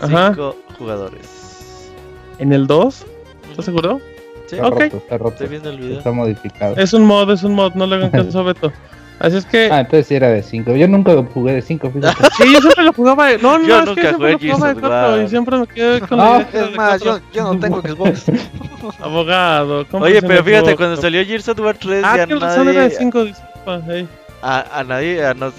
Ajá. 0.00 0.28
5 0.34 0.56
jugadores. 0.78 1.90
En 2.38 2.52
el 2.52 2.66
2, 2.68 3.06
¿estás 3.50 3.64
seguro? 3.64 4.00
Sí, 4.46 4.54
Está 4.56 4.68
Ok. 4.68 4.80
roto, 4.80 4.96
está 4.98 5.18
roto. 5.18 5.30
estoy 5.32 5.48
viendo 5.48 5.70
el 5.70 5.78
video. 5.78 5.98
Está 5.98 6.12
modificado. 6.12 6.76
Es 6.76 6.92
un 6.92 7.04
mod, 7.04 7.28
es 7.32 7.42
un 7.42 7.52
mod, 7.54 7.72
no 7.74 7.86
le 7.86 7.96
hagan 7.96 8.10
caso 8.12 8.38
a 8.38 8.42
Beto. 8.44 8.72
Así 9.18 9.36
es 9.38 9.46
que. 9.46 9.70
Ah, 9.72 9.80
entonces 9.80 10.06
sí 10.08 10.14
era 10.14 10.28
de 10.28 10.42
5. 10.42 10.72
Yo 10.76 10.86
nunca 10.88 11.14
jugué 11.32 11.54
de 11.54 11.62
5, 11.62 11.90
fíjate. 11.90 12.16
Sí, 12.36 12.52
yo 12.52 12.60
siempre 12.60 12.84
lo 12.84 12.92
jugaba 12.92 13.26
de. 13.28 13.38
No, 13.38 13.58
no, 13.58 13.66
Yo 13.66 13.78
es 13.80 13.86
nunca 13.86 13.94
que 14.02 14.08
siempre 14.08 14.32
jugué 14.34 14.48
lo 14.48 14.54
jugaba 14.54 14.68
de 14.74 14.74
Gears 14.74 14.84
of 14.84 14.90
4 14.90 15.10
War. 15.16 15.22
y 15.24 15.28
siempre 15.28 15.58
me 15.58 15.66
quedé 15.66 16.00
con 16.00 16.18
No, 16.18 16.50
que 16.50 16.58
Es 16.58 16.70
de 16.70 16.76
más, 16.76 17.02
yo, 17.02 17.20
yo 17.32 17.42
no 17.54 17.58
tengo 17.60 17.80
Xbox. 17.82 18.24
Abogado, 19.00 19.86
¿cómo 19.90 20.04
Oye, 20.04 20.20
pero 20.22 20.44
fíjate, 20.44 20.58
equivoco? 20.70 20.76
cuando 20.76 20.96
salió 21.00 21.24
Gears 21.24 21.48
of 21.48 21.58
War 21.60 21.76
3 21.78 22.04
Ah, 22.04 22.16
ya 22.18 22.26
tienes 22.26 22.42
razón, 22.42 22.68
era 22.68 22.80
de 22.82 22.86
nadie, 22.88 22.98
5, 22.98 23.24
disculpa. 23.24 23.82
ey. 23.88 24.08
a, 24.42 24.78
a 24.80 24.84
nadie, 24.84 25.24
a, 25.24 25.34
nos, 25.34 25.54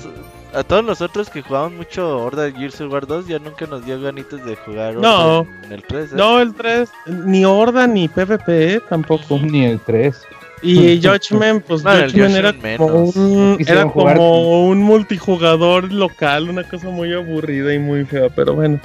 a 0.54 0.64
todos 0.64 0.84
nosotros 0.84 1.30
que 1.30 1.42
jugamos 1.42 1.74
mucho 1.74 2.20
Horda 2.24 2.50
Gears 2.52 2.80
of 2.82 2.92
War 2.94 3.06
2 3.06 3.28
ya 3.28 3.40
nunca 3.40 3.66
nos 3.66 3.86
dio 3.86 4.00
ganitas 4.00 4.44
de 4.46 4.56
jugar 4.56 4.96
No. 4.96 5.40
Horda 5.40 5.50
en 5.66 5.72
el 5.74 5.84
3. 5.84 6.12
¿eh? 6.12 6.16
No, 6.16 6.40
el 6.40 6.54
3, 6.54 6.90
ni 7.08 7.44
Horda 7.44 7.86
ni 7.88 8.08
PvP 8.08 8.76
eh, 8.76 8.82
tampoco. 8.88 9.40
Ni 9.40 9.66
el 9.66 9.80
3. 9.80 10.16
Y 10.62 11.00
Judgment, 11.04 11.64
pues 11.66 11.84
No, 11.84 11.92
el 11.94 12.12
Judgment 12.12 12.36
era 12.36 12.54
como 12.54 12.64
menos. 12.64 13.16
un, 13.16 13.58
era 13.60 13.86
como 13.86 14.68
un 14.70 14.80
multijugador 14.84 15.92
local, 15.92 16.50
una 16.50 16.64
cosa 16.64 16.90
muy 16.90 17.14
aburrida 17.14 17.74
y 17.74 17.80
muy 17.80 18.06
fea, 18.06 18.30
pero 18.30 18.54
bueno. 18.56 18.80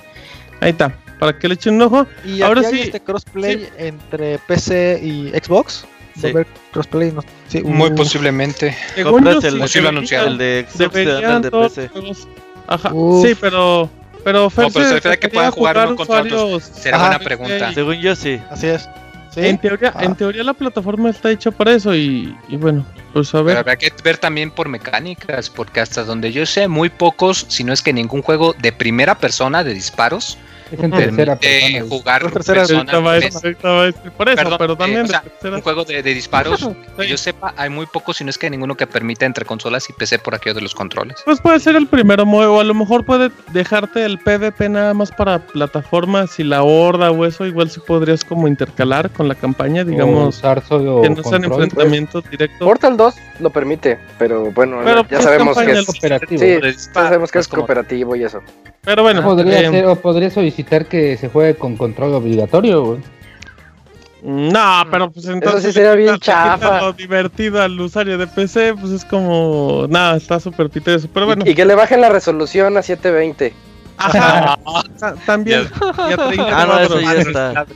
Ahí 0.61 0.71
está, 0.71 0.93
para 1.19 1.37
que 1.39 1.49
le 1.49 1.55
echen 1.55 1.75
un 1.77 1.83
ojo. 1.83 2.07
Y 2.25 2.43
Ahora 2.43 2.61
aquí 2.61 2.69
hay 2.69 2.75
sí- 2.75 2.81
este 2.89 3.01
crossplay 3.01 3.69
entre 3.79 4.39
PC 4.39 5.01
y 5.03 5.29
Xbox. 5.31 5.85
Sí. 6.15 6.21
Va 6.25 6.29
a 6.29 6.31
haber 6.33 6.47
crossplay, 6.73 7.11
no- 7.11 7.25
sí, 7.49 7.63
Muy 7.63 7.89
Uh, 7.91 7.95
posiblemente. 7.95 8.77
Según 8.95 9.25
yo, 9.25 9.33
Compras 9.33 9.45
el, 9.45 9.63
sí, 9.63 9.69
sí 9.69 9.81
lo 9.81 9.89
deberían- 9.91 9.97
anunciaron. 9.97 10.33
el 10.33 10.39
de 10.39 10.67
Xbox 10.69 10.97
el 10.97 11.43
de 11.43 11.51
PC. 11.51 11.91
Ajá, 12.69 12.93
Uf. 12.93 13.27
sí, 13.27 13.35
pero. 13.41 13.91
Pero, 14.25 14.49
Fer, 14.51 14.69
pero 14.73 14.87
se 14.89 14.95
refiere 14.95 15.15
a 15.17 15.19
que 15.19 15.29
puedan 15.29 15.51
jugar 15.51 15.79
uno 15.85 15.97
contra 15.97 16.21
otros. 16.21 16.63
Será 16.63 16.97
Ajá. 16.99 17.07
buena 17.09 17.25
pregunta. 17.25 17.73
Según 17.73 17.97
yo 17.97 18.15
sí. 18.15 18.39
Así 18.51 18.69
es. 18.69 18.89
¿Sí? 19.35 19.41
En 19.47 19.59
teoría, 19.59 19.93
Ah. 19.97 20.05
en 20.05 20.15
teoría 20.15 20.43
la 20.45 20.53
plataforma 20.55 21.09
está 21.11 21.31
hecha 21.31 21.51
para 21.51 21.73
eso 21.73 21.95
y, 21.95 22.37
y 22.49 22.57
bueno, 22.57 22.85
pues 23.13 23.29
a 23.31 23.39
Pero 23.39 23.45
ver. 23.45 23.57
habrá 23.59 23.77
que 23.77 23.91
ver 24.05 24.19
también 24.19 24.51
por 24.51 24.69
mecánicas, 24.69 25.49
porque 25.49 25.81
hasta 25.81 26.05
donde 26.05 26.33
yo 26.33 26.45
sé, 26.45 26.69
muy 26.69 26.91
pocos, 26.91 27.47
si 27.49 27.65
no 27.65 27.73
es 27.73 27.81
que 27.83 27.93
ningún 27.93 28.21
juego 28.23 28.55
de 28.61 28.73
primera 28.73 29.17
persona 29.17 29.65
de 29.65 29.73
disparos 29.75 30.37
Es 30.73 30.83
en 30.83 30.91
tercera 30.91 31.37
permite 31.37 31.71
persona. 31.73 31.89
jugar 31.89 32.31
tercera 32.33 32.65
por 34.17 34.29
eso, 34.29 34.37
Perdón, 34.37 34.57
pero 34.59 34.73
eh, 34.73 34.77
también 34.77 35.03
o 35.03 35.07
sea, 35.07 35.23
un 35.45 35.61
juego 35.61 35.85
de, 35.85 36.03
de 36.03 36.15
disparos, 36.15 36.61
que 36.97 37.03
Sí. 37.05 37.09
yo 37.11 37.17
sepa, 37.17 37.55
hay 37.57 37.71
muy 37.71 37.87
pocos, 37.87 38.17
si 38.17 38.25
no 38.25 38.31
es 38.31 38.39
que 38.39 38.49
ninguno 38.51 38.77
que 38.77 38.87
permita 38.87 39.27
entre 39.27 39.45
consolas 39.45 39.89
y 39.91 39.93
PC 39.93 40.19
por 40.19 40.35
aquello 40.35 40.55
de 40.55 40.63
los 40.63 40.75
controles. 40.75 41.17
Pues 41.25 41.41
puede 41.41 41.61
ser 41.61 41.77
el 41.77 41.87
primero, 41.87 42.25
o 42.25 42.61
a 42.61 42.65
lo 42.65 42.75
mejor 42.75 43.05
puede 43.05 43.31
dejarte 43.53 44.05
el 44.05 44.19
PvP 44.19 44.69
nada 44.69 44.95
más 44.95 45.11
para 45.11 45.39
plataformas 45.39 46.39
y 46.39 46.45
la 46.45 46.63
horda 46.63 47.11
o 47.11 47.25
eso, 47.25 47.47
igual 47.47 47.71
si 47.71 47.81
podrías 47.81 48.25
como 48.25 48.49
intercalar 48.49 49.11
con 49.11 49.29
la 49.29 49.35
campaña, 49.35 49.85
digamos, 49.85 50.41
que 50.41 50.47
no 50.47 51.23
sean 51.23 51.43
control. 51.43 51.63
enfrentamientos 51.65 52.25
directos. 52.31 52.59
Portal 52.67 52.97
2 52.97 53.15
lo 53.41 53.51
permite, 53.51 53.99
pero 54.19 54.51
bueno, 54.53 54.81
Pero, 54.85 55.03
ya 55.03 55.09
pues, 55.09 55.25
sabemos 55.25 55.59
que 55.59 55.73
es, 55.73 55.87
cooperativo. 55.87 56.41
sí, 56.43 56.59
ya 56.63 56.73
sabemos 56.93 57.31
que 57.33 57.39
es 57.39 57.49
cooperativo 57.49 58.17
y 58.17 58.25
eso. 58.25 58.41
Pero 58.85 59.03
bueno, 59.05 59.23
Podría 59.23 59.61
eh, 59.61 59.71
ser, 59.71 59.87
o 59.87 59.95
podría 59.97 60.29
solicitar 60.31 60.62
que 60.87 61.17
se 61.17 61.29
juegue 61.29 61.55
con 61.57 61.77
control 61.77 62.15
obligatorio, 62.15 62.85
güey. 62.85 63.01
no, 64.23 64.85
pero 64.91 65.11
pues 65.11 65.27
entonces 65.27 65.65
sí 65.65 65.73
sería 65.73 65.95
bien 65.95 66.17
chafa. 66.19 66.81
lo 66.81 66.93
divertido 66.93 67.61
al 67.61 67.79
usuario 67.81 68.17
de 68.19 68.27
PC, 68.29 68.75
pues 68.81 68.93
es 68.93 69.05
como, 69.05 69.87
nada, 69.89 70.17
está 70.17 70.39
súper 70.39 70.71
eso. 70.95 71.09
Pero 71.13 71.27
bueno, 71.27 71.43
Y, 71.47 71.51
y 71.51 71.55
que 71.55 71.65
le 71.65 71.75
bajen 71.75 72.01
la 72.01 72.09
resolución 72.09 72.77
a 72.77 72.83
720. 72.83 73.53
ajá, 73.99 74.59
ta- 74.99 75.15
también. 75.27 75.63
y 76.09 76.13
a 76.13 76.17
30 76.17 76.63
Ah, 76.63 76.67
no, 76.67 76.79
eso 76.81 77.01
cuadros. 77.01 77.03
ya 77.05 77.21
está. 77.21 77.67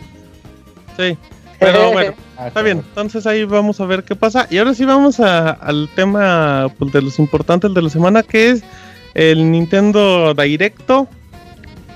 Sí, 0.96 1.18
pero 1.58 1.92
bueno. 1.92 2.14
Está 2.46 2.60
bien, 2.62 2.78
entonces 2.86 3.26
ahí 3.26 3.44
vamos 3.44 3.80
a 3.80 3.86
ver 3.86 4.04
qué 4.04 4.14
pasa. 4.14 4.46
Y 4.50 4.58
ahora 4.58 4.74
sí 4.74 4.84
vamos 4.84 5.18
a- 5.20 5.50
al 5.50 5.88
tema 5.96 6.68
pues, 6.78 6.92
de 6.92 7.02
los 7.02 7.18
importantes 7.18 7.72
de 7.74 7.82
la 7.82 7.88
semana, 7.90 8.22
que 8.22 8.50
es 8.50 8.62
el 9.14 9.50
Nintendo 9.50 10.32
Directo, 10.34 11.08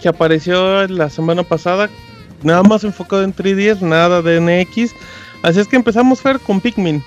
que 0.01 0.09
apareció 0.09 0.87
la 0.89 1.09
semana 1.11 1.43
pasada, 1.43 1.89
nada 2.43 2.63
más 2.63 2.85
enfocado 2.85 3.23
en 3.23 3.35
3DS, 3.35 3.81
nada 3.83 4.23
de 4.23 4.41
NX. 4.41 4.93
Así 5.43 5.61
es 5.61 5.69
que 5.69 5.77
empezamos 5.77 6.21
Fer 6.21 6.39
con 6.41 6.61
Pikmin. 6.61 7.03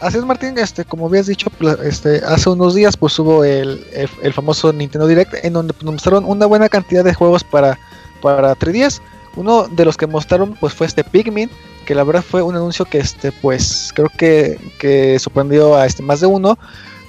Así 0.00 0.18
es, 0.18 0.24
Martín, 0.24 0.58
este, 0.58 0.84
como 0.84 1.06
habías 1.06 1.26
dicho, 1.26 1.48
este, 1.82 2.16
hace 2.26 2.50
unos 2.50 2.74
días 2.74 2.96
pues 2.98 3.18
hubo 3.18 3.44
el, 3.44 3.82
el- 4.22 4.32
famoso 4.34 4.70
Nintendo 4.72 5.06
Direct 5.06 5.42
en 5.42 5.54
donde 5.54 5.72
pues, 5.72 5.84
mostraron 5.90 6.26
una 6.26 6.44
buena 6.44 6.68
cantidad 6.68 7.02
de 7.02 7.14
juegos 7.14 7.42
para, 7.44 7.78
para 8.20 8.54
3DS. 8.54 9.00
Uno 9.36 9.68
de 9.68 9.84
los 9.86 9.96
que 9.96 10.06
mostraron 10.06 10.54
pues 10.60 10.74
fue 10.74 10.86
este 10.86 11.02
Pikmin, 11.02 11.48
que 11.86 11.94
la 11.94 12.04
verdad 12.04 12.22
fue 12.28 12.42
un 12.42 12.54
anuncio 12.56 12.84
que 12.84 12.98
este 12.98 13.32
pues 13.32 13.90
creo 13.94 14.10
que, 14.18 14.58
que 14.78 15.18
sorprendió 15.18 15.76
a 15.76 15.86
este 15.86 16.02
más 16.02 16.20
de 16.20 16.26
uno. 16.26 16.58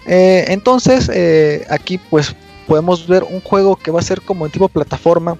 Eh, 0.05 0.45
entonces 0.47 1.09
eh, 1.13 1.65
aquí 1.69 1.97
pues 1.97 2.33
podemos 2.67 3.07
ver 3.07 3.23
un 3.23 3.41
juego 3.41 3.75
que 3.75 3.91
va 3.91 3.99
a 3.99 4.03
ser 4.03 4.21
como 4.21 4.45
en 4.45 4.51
tipo 4.51 4.67
plataforma 4.67 5.37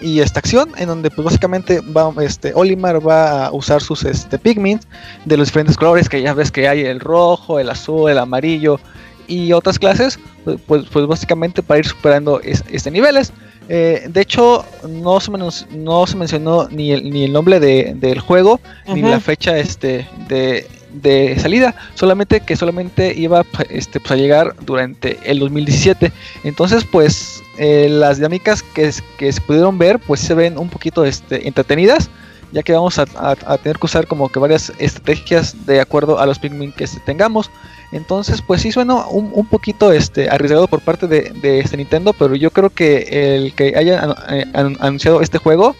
y 0.00 0.20
esta 0.20 0.38
acción 0.38 0.70
en 0.76 0.86
donde 0.86 1.10
pues 1.10 1.24
básicamente 1.24 1.80
va 1.80 2.12
este 2.22 2.52
Olimar 2.54 3.04
va 3.06 3.46
a 3.46 3.52
usar 3.52 3.82
sus 3.82 4.04
este 4.04 4.38
Pikmin 4.38 4.78
de 5.24 5.36
los 5.36 5.48
diferentes 5.48 5.76
colores 5.76 6.08
que 6.08 6.22
ya 6.22 6.34
ves 6.34 6.52
que 6.52 6.68
hay 6.68 6.82
el 6.82 7.00
rojo, 7.00 7.58
el 7.58 7.68
azul, 7.68 8.10
el 8.10 8.18
amarillo 8.18 8.78
y 9.26 9.52
otras 9.52 9.78
clases, 9.78 10.18
pues, 10.44 10.58
pues, 10.66 10.84
pues 10.90 11.06
básicamente 11.06 11.62
para 11.62 11.80
ir 11.80 11.86
superando 11.86 12.40
es- 12.40 12.64
este 12.70 12.90
niveles. 12.90 13.32
Eh, 13.68 14.06
de 14.08 14.20
hecho, 14.22 14.64
no 14.88 15.20
se, 15.20 15.30
no 15.76 16.06
se 16.06 16.16
mencionó 16.16 16.68
ni 16.70 16.92
el, 16.92 17.10
ni 17.10 17.24
el 17.24 17.32
nombre 17.34 17.60
de- 17.60 17.92
del 17.96 18.20
juego, 18.20 18.58
ni 18.94 19.02
la 19.10 19.20
fecha 19.20 19.58
este, 19.58 20.08
de, 20.28 20.66
de 20.92 21.38
salida, 21.38 21.74
solamente 21.94 22.40
que 22.40 22.56
solamente 22.56 23.12
iba 23.16 23.44
este, 23.70 24.00
pues, 24.00 24.12
a 24.12 24.16
llegar 24.16 24.54
durante 24.64 25.18
el 25.24 25.38
2017. 25.38 26.12
Entonces, 26.44 26.84
pues 26.84 27.42
eh, 27.58 27.88
las 27.90 28.16
dinámicas 28.18 28.62
que, 28.62 28.90
que 29.18 29.32
se 29.32 29.40
pudieron 29.40 29.78
ver, 29.78 29.98
pues 29.98 30.20
se 30.20 30.34
ven 30.34 30.58
un 30.58 30.68
poquito 30.68 31.04
este, 31.04 31.46
entretenidas 31.48 32.08
ya 32.50 32.62
que 32.62 32.72
vamos 32.72 32.98
a, 32.98 33.04
a- 33.16 33.58
tener 33.58 33.76
que 33.78 33.84
usar 33.84 34.06
como 34.06 34.30
que 34.30 34.38
varias 34.38 34.72
estrategias 34.78 35.66
de 35.66 35.82
acuerdo 35.82 36.18
a 36.18 36.24
los 36.24 36.38
Pikmin 36.38 36.72
que 36.72 36.84
este, 36.84 36.98
tengamos. 37.00 37.50
Entonces, 37.92 38.40
pues 38.40 38.62
sí 38.62 38.72
suena 38.72 39.06
un, 39.06 39.30
un 39.34 39.44
poquito 39.46 39.92
este, 39.92 40.30
arriesgado 40.30 40.66
por 40.66 40.80
parte 40.80 41.06
de, 41.08 41.30
de 41.42 41.60
este 41.60 41.76
Nintendo, 41.76 42.14
pero 42.14 42.34
yo 42.36 42.50
creo 42.50 42.70
que 42.70 43.34
el 43.36 43.52
que 43.52 43.74
haya 43.76 44.16
eh, 44.30 44.46
anu- 44.54 44.78
anunciado 44.80 45.20
este 45.20 45.36
juego, 45.36 45.76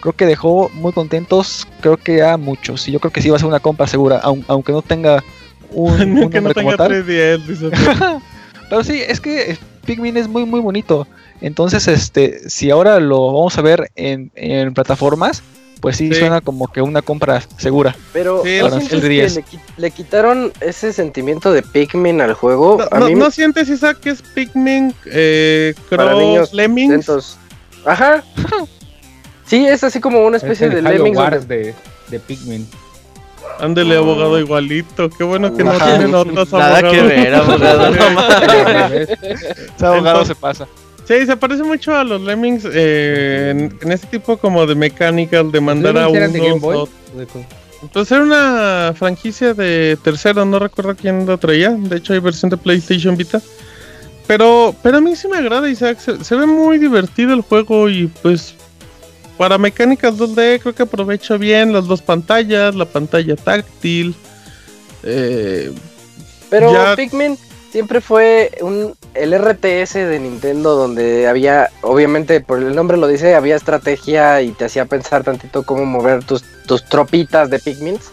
creo 0.00 0.12
que 0.14 0.26
dejó 0.26 0.68
muy 0.74 0.92
contentos, 0.92 1.66
creo 1.80 1.96
que 1.96 2.22
a 2.22 2.36
muchos. 2.36 2.88
Y 2.88 2.92
yo 2.92 3.00
creo 3.00 3.12
que 3.12 3.22
sí 3.22 3.30
va 3.30 3.36
a 3.36 3.38
ser 3.38 3.48
una 3.48 3.60
compra 3.60 3.86
segura, 3.86 4.20
aun- 4.22 4.44
aunque 4.48 4.72
no 4.72 4.82
tenga 4.82 5.22
un, 5.70 5.92
un 6.18 6.30
que 6.30 6.40
no 6.40 6.48
nombre 6.48 6.54
como 6.54 6.70
tenga 6.70 6.76
tal. 6.76 6.92
3DS, 7.06 7.46
dice. 7.46 7.70
Pero 8.70 8.84
sí, 8.84 9.00
es 9.06 9.20
que 9.20 9.58
Pikmin 9.84 10.16
es 10.16 10.28
muy 10.28 10.44
muy 10.44 10.60
bonito. 10.60 11.06
Entonces, 11.40 11.88
este, 11.88 12.48
si 12.50 12.70
ahora 12.70 13.00
lo 13.00 13.26
vamos 13.32 13.56
a 13.58 13.62
ver 13.62 13.90
en, 13.96 14.30
en 14.34 14.74
plataformas, 14.74 15.42
pues 15.80 15.96
sí, 15.96 16.12
Sí. 16.12 16.20
suena 16.20 16.42
como 16.42 16.68
que 16.70 16.82
una 16.82 17.00
compra 17.00 17.42
segura. 17.56 17.96
Pero 18.12 18.42
Sí, 18.44 18.58
¿no 18.58 18.64
ahora 18.66 18.76
sientes 18.76 19.02
el 19.02 19.08
10. 19.08 19.34
que 19.38 19.40
le, 19.56 19.62
le 19.78 19.90
quitaron 19.90 20.52
ese 20.60 20.92
sentimiento 20.92 21.50
de 21.52 21.62
Pikmin 21.62 22.20
al 22.20 22.34
juego? 22.34 22.76
No, 22.78 22.88
a 22.96 23.00
no- 23.00 23.06
mí 23.06 23.14
¿no 23.14 23.30
sientes, 23.30 23.68
Isaac, 23.70 23.98
que 24.00 24.10
es 24.10 24.20
Pikmin 24.22 24.94
eh, 25.06 25.74
Para 25.88 26.10
Cross 26.10 26.18
niños 26.22 26.52
Lemmings? 26.52 26.90
lentos. 26.90 27.38
Ajá. 27.86 28.22
Sí, 29.50 29.66
es 29.66 29.82
así 29.84 30.00
como 30.00 30.24
una 30.24 30.36
Es 30.38 30.44
especie 30.44 30.68
el 30.68 30.74
de 30.76 30.82
Lemmings. 30.82 31.18
Wars 31.18 31.46
de, 31.48 31.74
de 32.08 32.18
Pikmin. 32.20 32.66
Ándele, 33.58 33.96
abogado, 33.96 34.38
igualito. 34.38 35.10
Qué 35.10 35.24
bueno 35.24 35.54
que 35.54 35.64
no 35.64 35.72
Ajá. 35.72 35.86
tienen 35.86 36.14
otros 36.14 36.52
Nada 36.52 36.78
abogados. 36.78 36.92
que 36.96 37.02
ver, 37.02 37.34
abogado. 37.34 37.90
no 37.90 38.10
mames. 38.14 39.08
Ese 39.10 39.86
abogado 39.86 40.20
Entonces- 40.22 40.28
se 40.28 40.34
pasa. 40.36 40.66
Sí, 41.06 41.26
se 41.26 41.36
parece 41.36 41.64
mucho 41.64 41.96
a 41.96 42.04
los 42.04 42.20
Lemmings 42.20 42.64
eh, 42.72 43.48
en, 43.50 43.76
en 43.82 43.92
este 43.92 44.06
tipo 44.06 44.36
como 44.36 44.64
de 44.64 44.76
mechanical, 44.76 45.50
de 45.50 45.60
mandar 45.60 45.98
a 45.98 46.02
Lemmings 46.06 46.16
eran 46.16 46.32
de 46.32 46.38
Game 46.38 46.60
Boy? 46.60 46.76
otros. 46.76 47.28
Pues 47.92 48.12
era 48.12 48.22
una 48.22 48.92
franquicia 48.96 49.52
de 49.52 49.98
tercero, 50.04 50.44
no 50.44 50.60
recuerdo 50.60 50.94
quién 50.94 51.26
lo 51.26 51.36
traía. 51.38 51.70
De 51.70 51.96
hecho, 51.96 52.12
hay 52.12 52.20
versión 52.20 52.48
de 52.50 52.56
PlayStation 52.56 53.16
Vita. 53.16 53.40
Pero, 54.28 54.72
pero 54.84 54.98
a 54.98 55.00
mí 55.00 55.16
sí 55.16 55.26
me 55.26 55.38
agrada, 55.38 55.68
Isaac. 55.68 55.98
Se, 55.98 56.22
se 56.22 56.36
ve 56.36 56.46
muy 56.46 56.78
divertido 56.78 57.34
el 57.34 57.40
juego 57.40 57.88
y 57.88 58.06
pues 58.22 58.54
para 59.40 59.56
mecánicas 59.56 60.18
2D 60.18 60.60
creo 60.60 60.74
que 60.74 60.82
aprovecho 60.82 61.38
bien 61.38 61.72
las 61.72 61.86
dos 61.86 62.02
pantallas, 62.02 62.74
la 62.74 62.84
pantalla 62.84 63.36
táctil. 63.36 64.14
Eh, 65.02 65.72
Pero 66.50 66.70
Ya- 66.70 66.94
Pikmin 66.94 67.38
siempre 67.72 68.02
fue 68.02 68.50
un 68.60 68.94
el 69.14 69.32
RTS 69.32 69.94
de 69.94 70.20
Nintendo 70.20 70.76
donde 70.76 71.26
había, 71.26 71.70
obviamente 71.80 72.42
por 72.42 72.58
el 72.58 72.76
nombre 72.76 72.98
lo 72.98 73.06
dice, 73.06 73.34
había 73.34 73.56
estrategia 73.56 74.42
y 74.42 74.50
te 74.50 74.66
hacía 74.66 74.84
pensar 74.84 75.24
tantito 75.24 75.62
cómo 75.62 75.86
mover 75.86 76.22
tus, 76.22 76.44
tus 76.66 76.84
tropitas 76.84 77.48
de 77.48 77.60
Pikmins. 77.60 78.10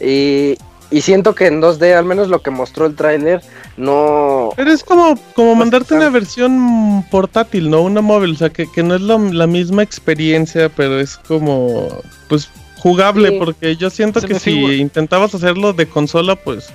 Y, 0.00 0.56
y 0.96 1.00
siento 1.00 1.34
que 1.34 1.46
en 1.46 1.60
2D, 1.60 1.94
al 1.96 2.04
menos 2.04 2.28
lo 2.28 2.40
que 2.42 2.50
mostró 2.50 2.86
el 2.86 2.94
tráiler, 2.94 3.40
no... 3.76 4.50
Pero 4.56 4.70
es 4.70 4.84
como, 4.84 5.16
como 5.34 5.48
Pues, 5.50 5.58
mandarte 5.58 5.94
una 5.94 6.08
versión 6.10 7.04
portátil, 7.10 7.70
¿no? 7.70 7.82
Una 7.82 8.00
móvil, 8.00 8.32
o 8.32 8.36
sea, 8.36 8.50
que, 8.50 8.70
que 8.70 8.82
no 8.82 8.94
es 8.94 9.00
la, 9.00 9.18
la 9.18 9.46
misma 9.46 9.82
experiencia, 9.82 10.68
pero 10.68 11.00
es 11.00 11.16
como, 11.16 11.88
pues, 12.28 12.48
jugable, 12.78 13.30
Sí. 13.30 13.36
porque 13.38 13.76
yo 13.76 13.90
siento 13.90 14.20
Se 14.20 14.28
que 14.28 14.34
si 14.38 14.52
figura- 14.54 14.74
intentabas 14.74 15.34
hacerlo 15.34 15.72
de 15.72 15.86
consola, 15.88 16.36
pues, 16.36 16.68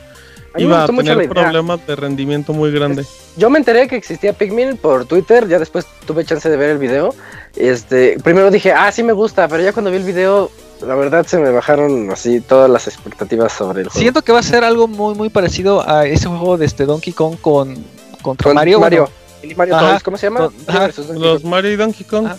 A 0.53 0.59
iba 0.61 0.83
a 0.83 0.87
tener 0.87 1.29
problemas 1.29 1.85
de 1.87 1.95
rendimiento 1.95 2.51
muy 2.53 2.71
grande. 2.71 3.05
Yo 3.37 3.49
me 3.49 3.59
enteré 3.59 3.87
que 3.87 3.95
existía 3.95 4.33
Pikmin 4.33 4.75
por 4.77 5.05
Twitter, 5.05 5.47
ya 5.47 5.59
después 5.59 5.85
tuve 6.05 6.25
chance 6.25 6.49
de 6.49 6.57
ver 6.57 6.71
el 6.71 6.77
video. 6.79 7.13
Este, 7.55 8.17
primero 8.23 8.49
dije, 8.51 8.73
ah, 8.73 8.91
sí 8.91 9.03
me 9.03 9.13
gusta, 9.13 9.47
pero 9.47 9.63
ya 9.63 9.71
cuando 9.71 9.91
vi 9.91 9.97
el 9.97 10.03
video, 10.03 10.49
la 10.81 10.95
verdad 10.95 11.25
se 11.25 11.37
me 11.37 11.49
bajaron 11.51 12.09
así 12.11 12.39
todas 12.41 12.69
las 12.69 12.87
expectativas 12.87 13.51
sobre 13.53 13.81
el 13.81 13.87
juego. 13.89 13.99
Siento 14.01 14.21
que 14.23 14.31
va 14.31 14.39
a 14.39 14.43
ser 14.43 14.63
algo 14.63 14.87
muy 14.87 15.15
muy 15.15 15.29
parecido 15.29 15.87
a 15.87 16.05
ese 16.05 16.27
juego 16.27 16.57
de 16.57 16.65
este 16.65 16.85
Donkey 16.85 17.13
Kong 17.13 17.35
con 17.41 17.75
contra 18.21 18.45
Con 18.45 18.55
Mario. 18.55 18.79
Mario. 18.79 19.01
bueno, 19.03 19.13
El 19.51 19.55
Mario 19.55 19.75
Ajá. 19.77 19.89
Toys, 19.91 20.03
¿cómo 20.03 20.17
se 20.17 20.27
llama? 20.27 20.49
Ajá. 20.67 20.89
Los. 21.13 21.43
Mario 21.43 21.71
y 21.71 21.75
Donkey 21.75 22.05
Kong. 22.05 22.27
Ah, 22.29 22.35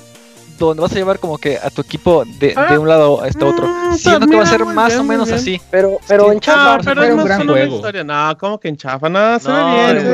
donde 0.59 0.83
vas 0.83 0.93
a 0.93 0.95
llevar 0.97 1.19
como 1.19 1.39
que 1.39 1.57
a 1.57 1.71
tu 1.71 1.81
equipo 1.81 2.23
de, 2.39 2.53
Ah. 2.55 2.67
de 2.71 2.77
un 2.77 2.87
lado 2.87 3.23
a 3.23 3.29
este 3.29 3.43
otro. 3.47 3.67
Mm, 3.67 3.95
Siento 3.97 4.27
que 4.27 4.37
va 4.37 4.43
a 4.43 4.47
ser 4.47 4.63
más 4.67 4.89
bien, 4.89 5.01
o 5.01 5.05
menos 5.05 5.29
bien. 5.29 5.39
así. 5.41 5.61
Pero, 5.71 5.97
pero 6.07 6.25
Sí. 6.27 6.31
en 6.33 6.37
Ah, 6.37 6.41
chafa. 6.41 6.79
pero 6.85 7.03
es 7.03 7.15
un 7.15 7.25
gran 7.25 7.41
una 7.43 7.53
juego. 7.53 7.77
historia. 7.77 8.05
No, 8.05 8.37
como 8.39 8.61
que 8.61 8.69
en 8.69 8.77
chafa, 8.77 9.09
no, 9.09 9.39
se 9.39 9.49
ve 9.51 9.55
No, 9.55 9.73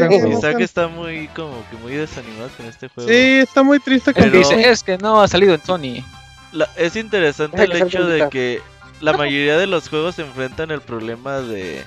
bien. 0.09 0.13
es. 0.33 0.39
Isaac 0.39 0.55
Sí, 0.59 0.63
está 0.63 0.87
muy 0.87 1.27
como 1.35 1.51
que 1.69 1.77
muy 1.83 1.95
desanimado 1.95 2.49
con 2.57 2.67
este 2.67 2.89
juego. 2.89 3.11
está 3.11 3.63
muy 3.65 3.81
triste 3.81 4.11
Es 4.11 4.15
con 4.15 4.23
que 4.25 4.31
Pero- 4.31 4.49
dice, 4.49 4.71
es 4.71 4.85
que 4.85 4.97
no 4.99 5.21
ha 5.21 5.27
salido 5.27 5.53
en 5.53 5.63
Sony. 5.65 6.05
La- 6.53 6.69
es 6.77 6.97
interesante 6.97 7.65
el 7.65 7.73
hecho 7.73 8.07
de 8.07 8.29
que 8.31 8.61
la 9.01 9.13
mayoría 9.13 9.59
de 9.59 9.67
los 9.67 9.89
juegos 9.89 10.19
enfrentan 10.19 10.71
el 10.71 10.81
problema 10.81 11.41
de 11.41 11.85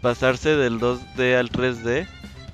pasarse 0.00 0.56
del 0.56 0.78
2D 0.80 1.36
al 1.38 1.50
3D. 1.50 2.06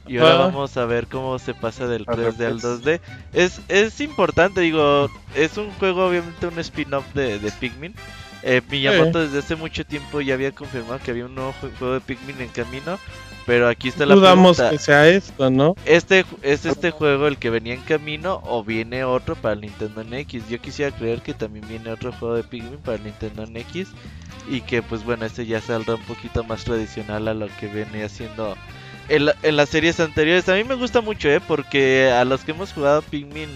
Y 0.06 0.16
ahora 0.18 0.34
Ah. 0.34 0.38
vamos 0.38 0.74
a 0.78 0.86
ver 0.86 1.06
cómo 1.06 1.38
se 1.38 1.52
pasa 1.52 1.86
del 1.86 2.04
Al 2.06 2.16
3D 2.16 2.46
al 2.46 2.60
revés. 2.60 2.62
2D. 2.62 3.00
Es, 3.34 3.60
es 3.68 4.00
importante, 4.00 4.60
digo, 4.62 5.10
es 5.34 5.56
un 5.58 5.70
juego 5.72 6.06
obviamente 6.06 6.46
un 6.46 6.58
spin-off 6.60 7.04
de, 7.14 7.38
de 7.38 7.50
Pikmin. 7.52 7.94
Eh, 8.42 8.62
Miyamoto 8.70 9.18
desde 9.18 9.40
hace 9.40 9.56
mucho 9.56 9.84
tiempo 9.84 10.20
ya 10.20 10.34
había 10.34 10.52
confirmado 10.52 11.00
que 11.04 11.10
había 11.10 11.26
un 11.26 11.34
nuevo 11.34 11.52
jue- 11.60 11.76
juego 11.78 11.94
de 11.94 12.00
Pikmin 12.00 12.40
en 12.40 12.48
camino. 12.48 12.98
Pero 13.48 13.66
aquí 13.66 13.88
está 13.88 14.04
la 14.04 14.14
Dudamos 14.14 14.58
pregunta. 14.58 14.76
que 14.76 14.78
sea 14.78 15.08
esto, 15.08 15.50
¿no? 15.50 15.74
Este 15.86 16.26
es 16.42 16.66
este 16.66 16.90
juego 16.90 17.26
el 17.26 17.38
que 17.38 17.48
venía 17.48 17.72
en 17.72 17.80
camino 17.80 18.42
o 18.44 18.62
viene 18.62 19.04
otro 19.04 19.36
para 19.36 19.54
el 19.54 19.62
Nintendo 19.62 20.04
NX. 20.04 20.50
Yo 20.50 20.60
quisiera 20.60 20.94
creer 20.94 21.22
que 21.22 21.32
también 21.32 21.66
viene 21.66 21.90
otro 21.90 22.12
juego 22.12 22.34
de 22.34 22.44
Pikmin 22.44 22.76
para 22.80 22.98
el 22.98 23.04
Nintendo 23.04 23.46
NX 23.46 23.88
y 24.50 24.60
que 24.60 24.82
pues 24.82 25.02
bueno, 25.02 25.24
este 25.24 25.46
ya 25.46 25.62
saldrá 25.62 25.94
un 25.94 26.02
poquito 26.02 26.44
más 26.44 26.62
tradicional 26.62 27.26
a 27.26 27.32
lo 27.32 27.48
que 27.58 27.68
viene 27.68 28.04
haciendo 28.04 28.54
en, 29.08 29.30
en 29.42 29.56
las 29.56 29.70
series 29.70 29.98
anteriores. 29.98 30.46
A 30.50 30.54
mí 30.54 30.64
me 30.64 30.74
gusta 30.74 31.00
mucho, 31.00 31.30
eh, 31.30 31.40
porque 31.40 32.10
a 32.10 32.26
los 32.26 32.42
que 32.44 32.50
hemos 32.50 32.74
jugado 32.74 33.00
Pikmin 33.00 33.48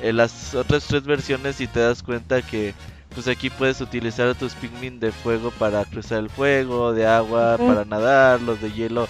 en 0.00 0.16
las 0.16 0.54
otras 0.54 0.86
tres 0.86 1.02
versiones 1.04 1.60
y 1.60 1.66
te 1.66 1.80
das 1.80 2.02
cuenta 2.02 2.40
que 2.40 2.72
pues 3.16 3.26
aquí 3.26 3.50
puedes 3.50 3.80
utilizar 3.80 4.28
a 4.28 4.34
tus 4.34 4.54
Pikmin 4.54 5.00
de 5.00 5.10
fuego 5.10 5.50
para 5.50 5.84
cruzar 5.86 6.18
el 6.18 6.30
fuego, 6.30 6.92
de 6.92 7.06
agua 7.06 7.56
para 7.56 7.84
nadar, 7.84 8.40
los 8.42 8.60
de 8.60 8.70
hielo 8.70 9.08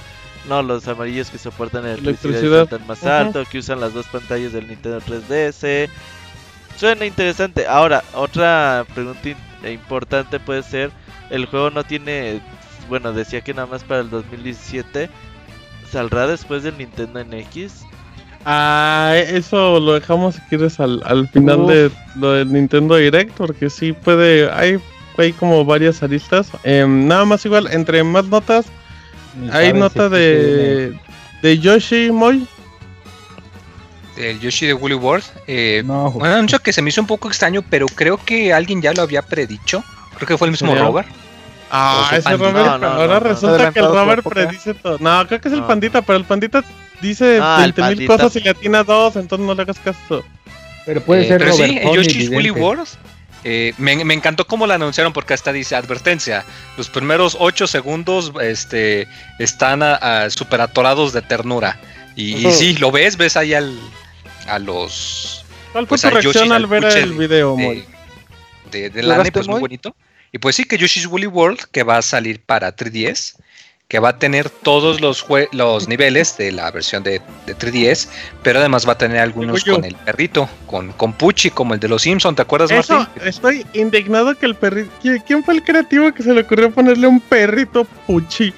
no, 0.48 0.62
los 0.62 0.86
amarillos 0.86 1.28
que 1.30 1.38
soportan 1.38 1.84
electricidad, 1.84 2.24
Electricidad. 2.24 2.68
saltan 2.68 2.86
más 2.86 3.04
alto, 3.04 3.44
que 3.50 3.58
usan 3.58 3.80
las 3.80 3.92
dos 3.92 4.06
pantallas 4.06 4.52
del 4.52 4.68
Nintendo 4.68 5.00
3DS. 5.00 5.88
Suena 6.76 7.04
interesante. 7.04 7.66
Ahora, 7.66 8.04
otra 8.14 8.86
pregunta 8.94 9.30
e 9.64 9.72
importante 9.72 10.38
puede 10.38 10.62
ser, 10.62 10.92
el 11.30 11.46
juego 11.46 11.70
no 11.70 11.84
tiene, 11.84 12.40
bueno, 12.88 13.12
decía 13.12 13.40
que 13.40 13.54
nada 13.54 13.66
más 13.66 13.82
para 13.82 14.00
el 14.00 14.10
2017. 14.10 15.10
¿Saldrá 15.90 16.26
después 16.26 16.62
del 16.62 16.78
Nintendo 16.78 17.24
NX? 17.24 17.85
Ah, 18.48 19.14
eso 19.16 19.80
lo 19.80 19.94
dejamos 19.94 20.36
si 20.36 20.40
quieres 20.42 20.78
al, 20.78 21.02
al 21.04 21.26
final 21.28 21.62
Uf. 21.62 21.68
de 21.68 21.90
lo 22.14 22.30
del 22.32 22.52
Nintendo 22.52 22.94
Direct, 22.94 23.32
porque 23.36 23.68
sí 23.68 23.92
puede, 23.92 24.48
hay, 24.52 24.78
hay 25.18 25.32
como 25.32 25.64
varias 25.64 26.00
aristas. 26.04 26.48
Em, 26.62 27.08
nada 27.08 27.24
más 27.24 27.44
igual, 27.44 27.66
entre 27.72 28.04
más 28.04 28.26
notas, 28.26 28.66
hay 29.52 29.72
nota 29.72 30.08
de, 30.08 30.96
de 31.42 31.58
Yoshi 31.58 32.12
Moy. 32.12 32.46
El 34.16 34.38
Yoshi 34.40 34.66
de 34.66 34.74
Woolly 34.74 34.94
World. 34.94 35.24
Eh, 35.48 35.82
No, 35.84 36.08
un 36.10 36.24
anuncio 36.24 36.58
que 36.60 36.72
se 36.72 36.80
me 36.82 36.90
hizo 36.90 37.00
un 37.00 37.06
poco 37.08 37.28
extraño, 37.28 37.62
pero 37.68 37.86
creo 37.86 38.16
que 38.16 38.52
alguien 38.52 38.80
ya 38.80 38.92
lo 38.94 39.02
había 39.02 39.22
predicho. 39.22 39.82
Creo 40.16 40.28
que 40.28 40.38
fue 40.38 40.46
el 40.46 40.52
mismo. 40.52 40.72
Robert. 40.74 41.08
Ah, 41.70 42.08
ese. 42.12 42.30
Robert, 42.36 42.54
No, 42.54 42.78
no, 42.78 42.86
ahora 42.86 43.06
no, 43.14 43.20
no. 43.20 43.20
resulta 43.20 43.72
que 43.72 43.80
el 43.80 43.86
Robert 43.86 44.24
predice 44.26 44.72
todo. 44.74 44.96
No, 45.00 45.26
creo 45.26 45.40
que 45.40 45.48
es 45.48 45.54
el 45.54 45.60
No. 45.60 45.66
pandita, 45.66 46.00
pero 46.00 46.16
el 46.16 46.24
pandita 46.24 46.64
dice 47.00 47.40
Ah, 47.40 47.62
el 47.64 47.72
20 47.72 47.94
mil 47.94 48.04
cosas 48.04 48.34
y 48.36 48.40
le 48.40 48.50
atina 48.50 48.84
dos, 48.84 49.16
entonces 49.16 49.46
no 49.46 49.54
le 49.54 49.62
hagas 49.62 49.78
caso. 49.80 50.26
Pero 50.84 51.02
puede 51.04 51.22
Eh, 51.22 51.26
ser 51.26 51.38
pero 51.38 51.52
Robert 51.52 51.72
sí, 51.72 51.78
el 51.78 51.90
Pony, 51.90 51.94
Yoshi's 51.94 52.28
vidente. 52.28 52.50
World. 52.50 52.88
eh, 53.44 53.74
me, 53.78 54.04
me 54.04 54.14
encantó 54.14 54.46
cómo 54.46 54.66
lo 54.66 54.74
anunciaron 54.74 55.12
porque 55.12 55.34
hasta 55.34 55.52
dice 55.52 55.76
advertencia. 55.76 56.44
Los 56.76 56.90
primeros 56.90 57.36
8 57.38 57.66
segundos 57.66 58.32
este, 58.42 59.08
están 59.38 59.82
a, 59.82 59.94
a 60.24 60.30
super 60.30 60.60
atorados 60.60 61.12
de 61.12 61.22
ternura. 61.22 61.78
Y, 62.16 62.50
sí, 62.52 62.74
lo 62.76 62.90
ves, 62.90 63.16
ves 63.16 63.36
ahí 63.36 63.54
al, 63.54 63.78
a 64.46 64.58
los 64.58 65.44
¿Cuál 65.72 65.86
fue 65.86 65.98
Pues 65.98 66.02
tu 66.02 66.10
reacción 66.10 66.50
Yoshi, 66.50 66.50
al 66.50 66.64
al 66.64 66.66
ver 66.66 66.84
el 66.96 67.14
video, 67.14 67.56
Moy? 67.56 67.84
de, 68.64 68.80
de, 68.80 68.90
de 68.90 69.02
¿Lo 69.02 69.14
Lane, 69.14 69.16
gaste 69.16 69.32
pues 69.32 69.48
muy 69.48 69.56
muy? 69.56 69.60
bonito. 69.60 69.96
Y 70.32 70.38
pues 70.38 70.56
sí, 70.56 70.64
que 70.64 70.78
Yoshi's 70.78 71.06
Woolly 71.06 71.26
World, 71.26 71.60
que 71.72 71.82
va 71.84 71.98
a 71.98 72.02
salir 72.02 72.42
para 72.44 72.74
3DS, 72.74 73.36
que 73.88 74.00
va 74.00 74.08
a 74.10 74.18
tener 74.18 74.50
todos 74.50 75.00
los, 75.00 75.24
jue- 75.24 75.48
los 75.52 75.86
niveles 75.86 76.36
de 76.36 76.50
la 76.50 76.70
versión 76.72 77.04
de, 77.04 77.22
de 77.46 77.56
3DS, 77.56 78.08
pero 78.42 78.58
además 78.58 78.86
va 78.86 78.92
a 78.92 78.98
tener 78.98 79.18
algunos 79.18 79.64
con 79.64 79.84
el 79.84 79.94
perrito, 79.94 80.48
con, 80.66 80.90
con 80.92 81.12
Pucci, 81.12 81.50
como 81.50 81.74
el 81.74 81.78
de 81.80 81.88
los 81.88 82.02
Simpsons, 82.02 82.34
¿te 82.34 82.42
acuerdas, 82.42 82.70
Eso, 82.72 82.98
Martín? 82.98 83.22
estoy 83.24 83.66
indignado 83.74 84.34
que 84.36 84.46
el 84.46 84.56
perrito. 84.56 84.90
¿Quién, 85.24 85.44
fue 85.44 85.54
el 85.54 85.62
creativo 85.62 86.12
que 86.12 86.24
se 86.24 86.34
le 86.34 86.40
ocurrió 86.40 86.70
ponerle 86.72 87.06
un 87.06 87.20
perrito 87.20 87.84
Puchi? 88.08 88.52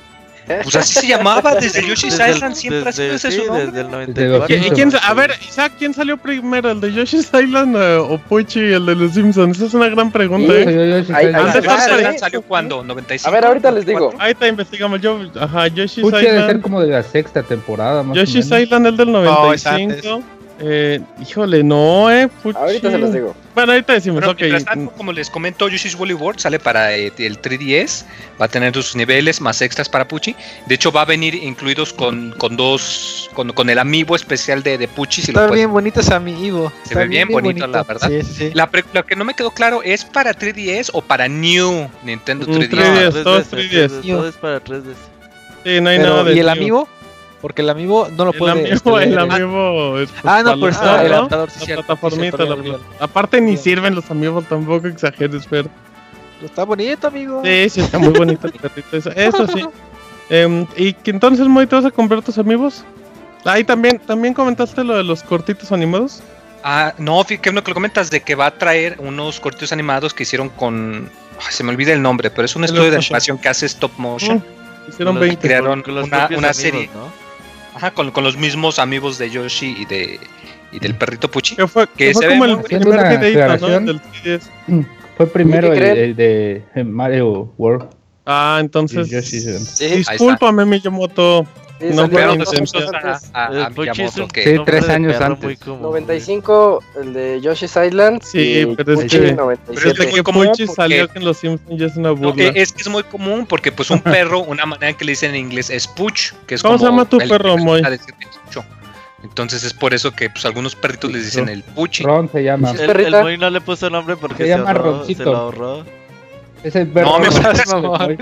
Pues 0.63 0.77
así 0.77 0.95
se 0.95 1.07
llamaba 1.07 1.55
desde 1.55 1.87
Yoshi's 1.87 2.17
Desde 2.17 2.31
el- 2.31 2.37
Island, 2.37 2.55
siempre 2.55 2.81
ha 2.81 2.85
desde- 2.87 3.03
sido 3.05 3.15
ese 3.17 3.31
sí, 3.31 3.37
su 3.39 3.47
nombre. 3.47 3.67
desde 3.67 3.81
el 3.81 3.87
Desde 4.15 4.29
los 4.29 4.39
94. 4.49 4.57
¿Y, 4.57 4.67
y 4.67 4.71
quién, 4.71 4.93
a 5.03 5.15
ver, 5.15 5.33
Isaac, 5.49 5.73
¿quién 5.79 5.95
salió 5.95 6.17
primero? 6.17 6.71
¿El 6.71 6.81
de 6.81 6.93
Yoshi's 6.93 7.31
Island 7.33 7.77
eh, 7.77 7.97
o 7.97 8.19
Puchi, 8.19 8.61
el 8.61 8.87
de 8.87 8.95
los 8.95 9.13
Simpsons? 9.15 9.57
Esa 9.57 9.67
es 9.67 9.75
una 9.75 9.89
gran 9.89 10.11
pregunta, 10.11 10.53
Sí. 10.53 10.59
¿eh? 10.61 10.65
Yo- 10.65 10.73
yo 10.73 10.99
Yoshi's 10.99 11.15
va, 11.15 11.23
Island 11.23 12.15
¿eh? 12.15 12.19
salió 12.19 12.43
cuando, 12.43 12.83
95. 12.85 13.29
A 13.29 13.33
ver, 13.33 13.45
ahorita 13.45 13.71
les 13.71 13.87
digo. 13.87 14.13
Ahí 14.19 14.35
te 14.35 14.49
investigamos. 14.49 15.01
Yo, 15.01 15.19
ajá, 15.41 15.69
Yoshi's 15.69 16.03
Puchi 16.03 16.17
debe 16.17 16.29
ser 16.31 16.41
Island. 16.47 16.63
como 16.63 16.81
de 16.81 16.89
la 16.89 17.03
sexta 17.03 17.43
temporada, 17.43 18.03
más 18.03 18.17
o 18.17 18.21
Yoshi's 18.21 18.47
menos. 18.51 18.63
Island, 18.65 18.87
el 18.87 18.97
del 18.97 19.13
No, 19.13 19.53
es 19.53 19.65
95. 19.65 20.23
Eh, 20.61 21.01
híjole, 21.21 21.63
no, 21.63 22.11
eh. 22.11 22.29
Puchi. 22.43 22.59
Ahorita 22.59 22.91
se 22.91 22.99
los 22.99 23.13
digo. 23.13 23.35
Bueno, 23.55 23.73
ahorita 23.73 23.93
decimos, 23.95 24.21
Pero 24.21 24.33
ok. 24.33 24.39
mientras 24.41 24.65
tanto, 24.65 24.93
como 24.93 25.13
les 25.13 25.31
comento, 25.31 25.69
Yoshi's 25.69 25.95
Woolly 25.97 26.15
World 26.15 26.39
sale 26.41 26.59
para 26.61 26.95
eh, 26.97 27.13
el 27.19 27.41
3DS, 27.43 28.05
va 28.41 28.45
a 28.45 28.49
tener 28.49 28.73
sus 28.75 28.95
niveles 28.95 29.41
más 29.41 29.61
extras 29.63 29.89
para 29.89 30.07
Pucci. 30.07 30.37
De 30.67 30.75
hecho, 30.77 30.93
va 30.93 31.03
a 31.03 31.05
venir 31.05 31.35
incluidos 31.35 31.93
con, 31.93 32.33
con 32.39 32.57
dos, 32.57 33.29
con, 33.35 33.53
con 33.53 33.69
el 33.71 33.79
amiibo 33.79 34.15
especial 34.15 34.63
de, 34.63 34.79
de 34.79 34.87
Pucci. 34.89 35.23
Si 35.23 35.31
Está 35.33 35.49
bien 35.51 35.73
bonito 35.73 36.01
ese 36.01 36.15
amigo. 36.15 36.73
Se 36.85 36.95
ve 36.95 37.07
bien 37.09 37.29
bonito, 37.29 37.67
la 37.67 37.83
verdad. 37.83 38.09
Sí, 38.09 38.23
sí, 38.23 38.35
sí. 38.35 38.51
La 38.55 38.69
pre- 38.71 38.85
lo 38.93 39.05
que 39.05 39.17
no 39.17 39.25
me 39.25 39.35
quedó 39.35 39.51
claro 39.51 39.83
es 39.83 40.05
para 40.05 40.33
3DS 40.35 40.91
o 40.93 41.03
para 41.03 41.27
New 41.29 41.89
Nintendo 42.05 42.47
Mm, 42.47 42.51
3DS. 42.51 42.69
3DS. 42.71 43.15
No, 43.15 43.23
todos 43.25 43.53
3DS, 43.53 43.71
3DS. 43.89 44.03
Todo 44.07 44.29
es 44.29 44.37
para 44.37 44.61
3DS. 44.63 44.83
Sí, 45.65 45.81
no 45.81 45.91
hay 45.91 45.99
Pero, 45.99 46.11
nada 46.11 46.25
de 46.25 46.35
¿Y 46.37 46.39
el 46.39 46.47
New. 46.61 46.87
Porque 47.41 47.63
el 47.63 47.71
amigo 47.71 48.09
no 48.17 48.25
lo 48.25 48.33
El 48.33 48.39
puede. 48.39 48.53
amigo, 48.53 48.69
este, 48.99 49.05
el 49.05 49.19
amigo. 49.19 49.99
es, 50.01 50.11
pues, 50.11 50.25
Ah, 50.25 50.43
no, 50.43 50.55
pero 50.55 50.69
está 50.69 50.85
el 51.03 51.09
juegos, 51.09 51.17
adaptador, 51.19 51.51
sí, 51.51 51.67
La 51.69 51.75
plataformita. 51.77 52.37
sí, 52.37 52.49
la 52.49 52.79
Aparte 53.05 53.41
ni 53.41 53.47
Bien. 53.53 53.59
sirven 53.59 53.95
los 53.95 54.11
amigos, 54.11 54.45
tampoco 54.49 54.89
exageres, 54.89 55.47
pero... 55.49 55.69
Está 56.43 56.65
bonito, 56.65 57.07
amigo. 57.09 57.43
Sí, 57.45 57.69
sí, 57.71 57.81
está 57.81 57.99
muy 57.99 58.09
bonito 58.11 58.47
el 58.49 58.53
perrito. 58.55 58.97
Eso, 58.97 59.11
eso 59.11 59.47
sí. 59.49 59.65
Em, 60.31 60.67
¿Y 60.77 60.93
que 60.93 61.11
entonces, 61.11 61.47
Moy, 61.49 61.67
te 61.67 61.75
vas 61.77 61.85
a 61.87 61.91
comprar 61.91 62.21
tus 62.23 62.37
amigos? 62.39 62.85
Ahí 63.45 63.65
también, 63.65 63.99
también 63.99 64.35
comentaste 64.35 64.85
lo 64.85 64.95
de 64.97 65.03
los 65.05 65.23
cortitos 65.23 65.73
animados. 65.73 66.23
Ah, 66.63 66.93
no, 66.99 67.19
fí- 67.25 67.39
qué 67.41 67.49
bueno 67.51 67.63
que 67.65 67.71
lo 67.71 67.75
comentas 67.75 68.11
de 68.11 68.21
que 68.21 68.35
va 68.35 68.47
a 68.47 68.51
traer 68.59 68.97
unos 68.99 69.41
cortos 69.41 69.73
animados 69.73 70.13
que 70.13 70.25
hicieron 70.25 70.49
con. 70.51 71.09
ay, 71.41 71.47
se 71.53 71.63
me 71.65 71.71
olvida 71.71 71.93
el 71.95 72.03
nombre, 72.03 72.31
pero 72.31 72.45
es 72.45 72.55
un 72.57 72.65
estudio 72.65 72.91
de 72.91 72.97
animación 72.99 73.39
que 73.39 73.49
hace 73.49 73.65
stop 73.67 73.93
motion. 73.97 74.39
Mm, 74.39 74.91
hicieron 74.91 75.15
Con 75.15 75.21
los- 75.21 75.29
20. 75.29 75.41
crearon 75.49 75.83
una- 75.89 76.03
una 76.03 76.25
amigos, 76.27 76.57
serie. 76.57 76.91
¿no? 76.93 77.11
Ajá, 77.79 77.93
con, 77.93 78.11
con 78.11 78.25
los 78.25 78.37
mismos 78.37 78.81
amigos 78.81 79.19
de 79.19 79.31
Yoshi 79.31 79.77
y 79.79 79.85
de 79.85 80.19
y 80.73 80.81
del 80.81 80.97
perrito 80.97 81.31
Puchi. 81.31 81.55
Que 81.55 81.69
fue, 81.69 81.87
que 81.97 82.13
fue 82.13 82.23
se 82.25 82.29
como 82.29 82.45
el 82.45 82.61
primer 82.61 83.61
¿no? 83.61 83.69
Del 83.69 84.01
3DS. 84.03 84.51
Fue 85.17 85.27
primero 85.29 85.73
¿Y 85.73 85.79
el, 85.79 85.85
el 85.99 86.17
de 86.17 86.65
eh, 86.75 86.83
Mario 86.83 87.55
World. 87.57 87.89
Ah, 88.31 88.59
entonces. 88.61 89.09
Sí, 89.09 89.87
Discúlpame, 89.97 90.67
Miyamoto. 90.67 91.47
sí, 91.81 91.87
no 91.95 92.03
años 92.03 92.53
antes. 92.53 93.31
a, 93.33 93.45
a, 93.45 93.47
a 93.47 93.69
es 93.69 93.77
Miyamoto, 93.79 94.23
un 94.25 94.29
que 94.29 94.43
Sí, 94.45 94.63
tres 94.67 94.89
años 94.91 95.19
antes. 95.19 95.43
muy 95.45 95.57
común. 95.57 95.81
95, 95.83 96.83
el 97.01 97.13
de 97.15 97.41
Yoshi's 97.41 97.75
Island. 97.77 98.23
Sí, 98.23 98.39
y 98.61 98.77
pero 98.77 99.01
es 99.01 99.11
que- 99.11 99.33
97. 99.33 99.95
Pero 99.97 100.09
muy 100.11 100.15
que 100.19 100.23
común 100.23 100.47
Puchi 100.49 100.67
porque- 100.67 100.77
salió 100.83 101.09
que 101.09 101.19
en 101.21 101.25
los 101.25 101.37
Simpsons 101.39 101.81
ya 101.81 101.87
es 101.87 101.97
una 101.97 102.09
No, 102.11 102.17
burla. 102.17 102.45
eh, 102.45 102.53
es 102.57 102.73
que 102.73 102.83
es 102.83 102.89
muy 102.89 103.03
común 103.05 103.47
porque 103.47 103.73
pues 103.73 103.91
un 103.91 104.01
perro, 104.01 104.41
una 104.41 104.67
manera 104.67 104.93
que 104.93 105.07
le 105.07 105.13
dicen 105.13 105.31
en 105.31 105.37
inglés 105.47 105.71
es 105.71 105.87
puch, 105.89 106.33
que 106.47 106.57
es 106.57 106.63
¿Cómo 106.63 106.77
se 106.79 106.85
como 106.85 106.91
llama 106.99 107.09
tu 107.09 107.17
perro, 107.19 107.57
Moy? 107.57 107.83
Entonces 109.25 109.65
es 109.65 109.73
por 109.75 109.95
eso 109.95 110.13
que 110.13 110.31
pues 110.31 110.45
algunos 110.45 110.77
perritos 110.77 111.11
les 111.11 111.25
dicen 111.25 111.49
el 111.49 111.63
puchi. 111.65 112.05
Ron 112.05 112.31
se 112.31 112.45
llama. 112.45 112.71
El, 112.73 113.01
el 113.01 113.11
Moy 113.23 113.37
no 113.39 113.51
le 113.51 113.61
puso 113.61 113.91
nombre 113.91 114.17
porque 114.17 114.37
Se 114.37 114.43
se, 114.45 114.49
llama 114.51 114.71
ahorró, 114.71 114.99
Roncito. 114.99 115.25
se 115.25 115.31
lo 115.31 115.37
ahorró. 115.37 115.85
Es 116.63 116.75
el 116.77 116.89
perro. 116.89 117.19
No, 117.19 117.21
me. 117.21 117.81
Moy. 117.81 118.19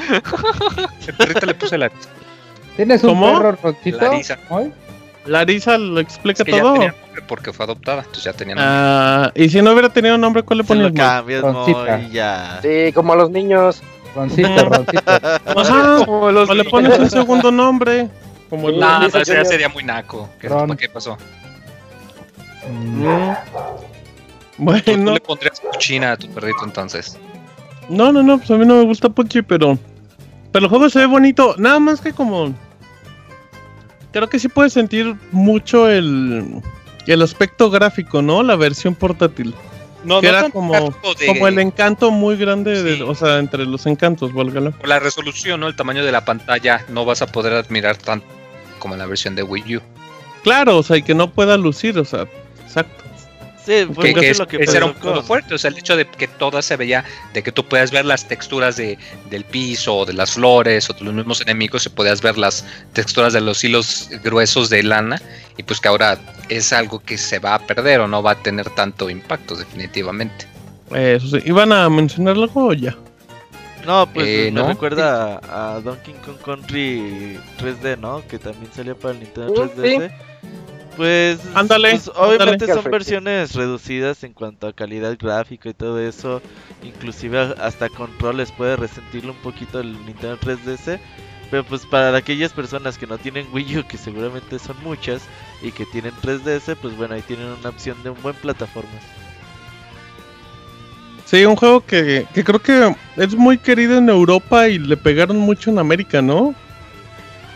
El 1.06 1.14
perrito 1.14 1.46
le 1.46 1.54
puse 1.54 1.78
la 1.78 1.90
¿Tienes 2.76 3.02
un 3.02 3.10
¿Cómo? 3.10 3.38
perro 3.38 3.58
roncito? 3.62 3.98
Larisa. 3.98 4.38
Moy? 4.50 4.72
Larisa 5.24 5.78
lo 5.78 5.98
explica 6.00 6.42
es 6.42 6.46
que 6.46 6.52
ya 6.52 6.62
todo. 6.62 6.74
tenía 6.74 6.94
nombre 7.02 7.22
porque 7.26 7.52
fue 7.52 7.64
adoptada, 7.64 8.00
entonces 8.00 8.24
ya 8.24 8.32
tenía 8.32 8.54
nombre. 8.54 8.70
Ah, 8.70 9.32
y 9.34 9.48
si 9.48 9.60
no 9.62 9.72
hubiera 9.72 9.88
tenido 9.88 10.16
nombre, 10.18 10.42
¿cuál 10.42 10.58
le 10.58 10.64
ponías? 10.64 10.92
Cambias, 10.92 11.42
Roncita. 11.42 11.98
Moy, 11.98 12.10
ya. 12.10 12.60
Sí, 12.62 12.92
como 12.92 13.12
a 13.14 13.16
los 13.16 13.30
niños. 13.30 13.82
Roncito, 14.14 14.64
roncito. 14.64 15.02
Ajá, 15.06 15.98
o 16.06 16.54
le 16.54 16.64
pones 16.64 16.98
un 16.98 17.10
segundo 17.10 17.50
nombre. 17.50 18.08
Como 18.48 18.68
el 18.68 18.78
No, 18.78 19.00
Lisa 19.00 19.20
eso 19.20 19.34
ya 19.34 19.44
sería 19.44 19.68
muy 19.68 19.82
naco. 19.82 20.28
¿Qué, 20.40 20.48
Ron. 20.48 20.76
¿Qué 20.76 20.88
pasó? 20.88 21.18
Mm. 22.70 23.02
Tú, 23.02 23.36
Bueno, 24.58 25.12
le 25.12 25.20
pondrías 25.20 25.60
puchina 25.60 26.12
a 26.12 26.16
tu 26.16 26.28
perrito 26.28 26.64
entonces. 26.64 27.18
No, 27.88 28.12
no, 28.12 28.22
no, 28.22 28.38
pues 28.38 28.50
a 28.50 28.56
mí 28.56 28.64
no 28.66 28.76
me 28.76 28.84
gusta 28.84 29.08
Puchi, 29.08 29.42
pero. 29.42 29.78
Pero 30.52 30.64
el 30.66 30.70
juego 30.70 30.88
se 30.90 31.00
ve 31.00 31.06
bonito. 31.06 31.54
Nada 31.58 31.78
más 31.78 32.00
que 32.00 32.12
como. 32.12 32.54
Creo 34.12 34.28
que 34.28 34.38
sí 34.38 34.48
puedes 34.48 34.72
sentir 34.72 35.14
mucho 35.32 35.88
el. 35.90 36.62
El 37.06 37.22
aspecto 37.22 37.70
gráfico, 37.70 38.20
¿no? 38.22 38.42
La 38.42 38.56
versión 38.56 38.94
portátil. 38.94 39.54
No, 40.02 40.20
que 40.20 40.30
no 40.30 40.38
era 40.38 40.50
como, 40.50 40.72
de- 41.18 41.26
como 41.26 41.46
el 41.48 41.58
encanto 41.58 42.10
muy 42.10 42.36
grande, 42.36 42.82
de, 42.82 43.02
o 43.02 43.14
sea, 43.14 43.38
entre 43.38 43.64
los 43.66 43.86
encantos, 43.86 44.32
válgala. 44.32 44.72
la 44.84 44.98
resolución, 45.00 45.60
¿no? 45.60 45.66
El 45.68 45.74
tamaño 45.76 46.04
de 46.04 46.12
la 46.12 46.24
pantalla 46.24 46.84
no 46.88 47.04
vas 47.04 47.22
a 47.22 47.26
poder 47.26 47.54
admirar 47.54 47.96
tanto 47.96 48.26
como 48.78 48.94
en 48.94 48.98
la 49.00 49.06
versión 49.06 49.34
de 49.34 49.42
Wii 49.42 49.76
U. 49.76 49.80
Claro, 50.44 50.78
o 50.78 50.82
sea, 50.84 50.96
y 50.96 51.02
que 51.02 51.14
no 51.14 51.30
pueda 51.30 51.56
lucir, 51.56 51.98
o 51.98 52.04
sea, 52.04 52.26
exacto. 52.64 53.04
Sí, 53.66 53.72
Que, 53.72 53.86
fue 53.92 54.04
que 54.04 54.12
casi 54.14 54.26
es- 54.28 54.38
lo 54.38 54.46
que 54.46 54.56
ese 54.58 54.76
era 54.76 54.86
un 54.86 54.94
punto 54.94 55.22
fuerte, 55.24 55.54
o 55.54 55.58
sea, 55.58 55.70
el 55.70 55.76
hecho 55.78 55.96
de 55.96 56.06
que 56.06 56.28
todo 56.28 56.62
se 56.62 56.76
veía, 56.76 57.04
de 57.34 57.42
que 57.42 57.50
tú 57.50 57.64
puedas 57.64 57.90
ver 57.90 58.04
las 58.04 58.28
texturas 58.28 58.76
de, 58.76 58.96
del 59.28 59.44
piso, 59.44 59.96
o 59.96 60.06
de 60.06 60.12
las 60.12 60.32
flores, 60.34 60.88
o 60.88 60.92
de 60.92 61.04
los 61.04 61.12
mismos 61.12 61.40
enemigos, 61.40 61.84
y 61.84 61.88
podías 61.88 62.22
ver 62.22 62.38
las 62.38 62.64
texturas 62.92 63.32
de 63.32 63.40
los 63.40 63.64
hilos 63.64 64.08
gruesos 64.22 64.70
de 64.70 64.84
lana, 64.84 65.20
y 65.56 65.64
pues 65.64 65.80
que 65.80 65.88
ahora 65.88 66.16
es 66.48 66.72
algo 66.72 67.00
que 67.00 67.18
se 67.18 67.40
va 67.40 67.56
a 67.56 67.58
perder 67.58 67.98
o 68.00 68.06
no 68.06 68.22
va 68.22 68.30
a 68.32 68.42
tener 68.42 68.70
tanto 68.70 69.10
impacto 69.10 69.56
definitivamente. 69.56 70.46
Eso 70.94 71.26
sí. 71.26 71.42
¿Iban 71.44 71.72
a 71.72 71.90
mencionar 71.90 72.36
algo 72.36 72.68
o 72.68 72.72
ya? 72.72 72.96
No, 73.84 74.06
pues 74.12 74.26
Eh, 74.28 74.50
me 74.52 74.60
¿no? 74.60 74.68
recuerda 74.68 75.40
a, 75.48 75.74
a 75.76 75.80
Donkey 75.80 76.14
Kong 76.24 76.38
Country 76.44 77.38
3D, 77.58 77.98
¿no? 77.98 78.22
Que 78.28 78.38
también 78.38 78.70
salió 78.72 78.96
para 78.96 79.14
el 79.14 79.20
Nintendo 79.20 79.52
Uh, 79.52 79.68
3DS. 79.80 80.10
Pues, 80.96 81.38
Ándale, 81.54 81.90
pues, 81.90 82.10
obviamente 82.14 82.64
ándale. 82.64 82.82
son 82.82 82.90
versiones 82.90 83.54
reducidas 83.54 84.24
en 84.24 84.32
cuanto 84.32 84.66
a 84.66 84.72
calidad 84.72 85.16
gráfica 85.18 85.68
y 85.68 85.74
todo 85.74 86.00
eso. 86.00 86.40
Inclusive 86.82 87.54
hasta 87.60 87.88
controles 87.90 88.50
puede 88.52 88.76
resentirlo 88.76 89.32
un 89.32 89.38
poquito 89.38 89.80
el 89.80 89.92
Nintendo 90.06 90.38
3DS. 90.38 90.98
Pero 91.50 91.62
pues 91.64 91.86
para 91.86 92.16
aquellas 92.16 92.52
personas 92.52 92.98
que 92.98 93.06
no 93.06 93.18
tienen 93.18 93.46
Wii 93.52 93.78
U, 93.78 93.86
que 93.86 93.98
seguramente 93.98 94.58
son 94.58 94.76
muchas, 94.82 95.22
y 95.62 95.70
que 95.70 95.86
tienen 95.86 96.12
3DS, 96.20 96.74
pues 96.76 96.96
bueno, 96.96 97.14
ahí 97.14 97.22
tienen 97.22 97.46
una 97.46 97.68
opción 97.68 98.02
de 98.02 98.10
un 98.10 98.20
buen 98.22 98.34
plataforma. 98.36 98.90
Sí, 101.24 101.44
un 101.44 101.56
juego 101.56 101.84
que, 101.84 102.26
que 102.34 102.44
creo 102.44 102.60
que 102.60 102.94
es 103.16 103.34
muy 103.34 103.58
querido 103.58 103.98
en 103.98 104.08
Europa 104.08 104.68
y 104.68 104.78
le 104.78 104.96
pegaron 104.96 105.38
mucho 105.38 105.70
en 105.70 105.78
América, 105.78 106.22
¿no? 106.22 106.54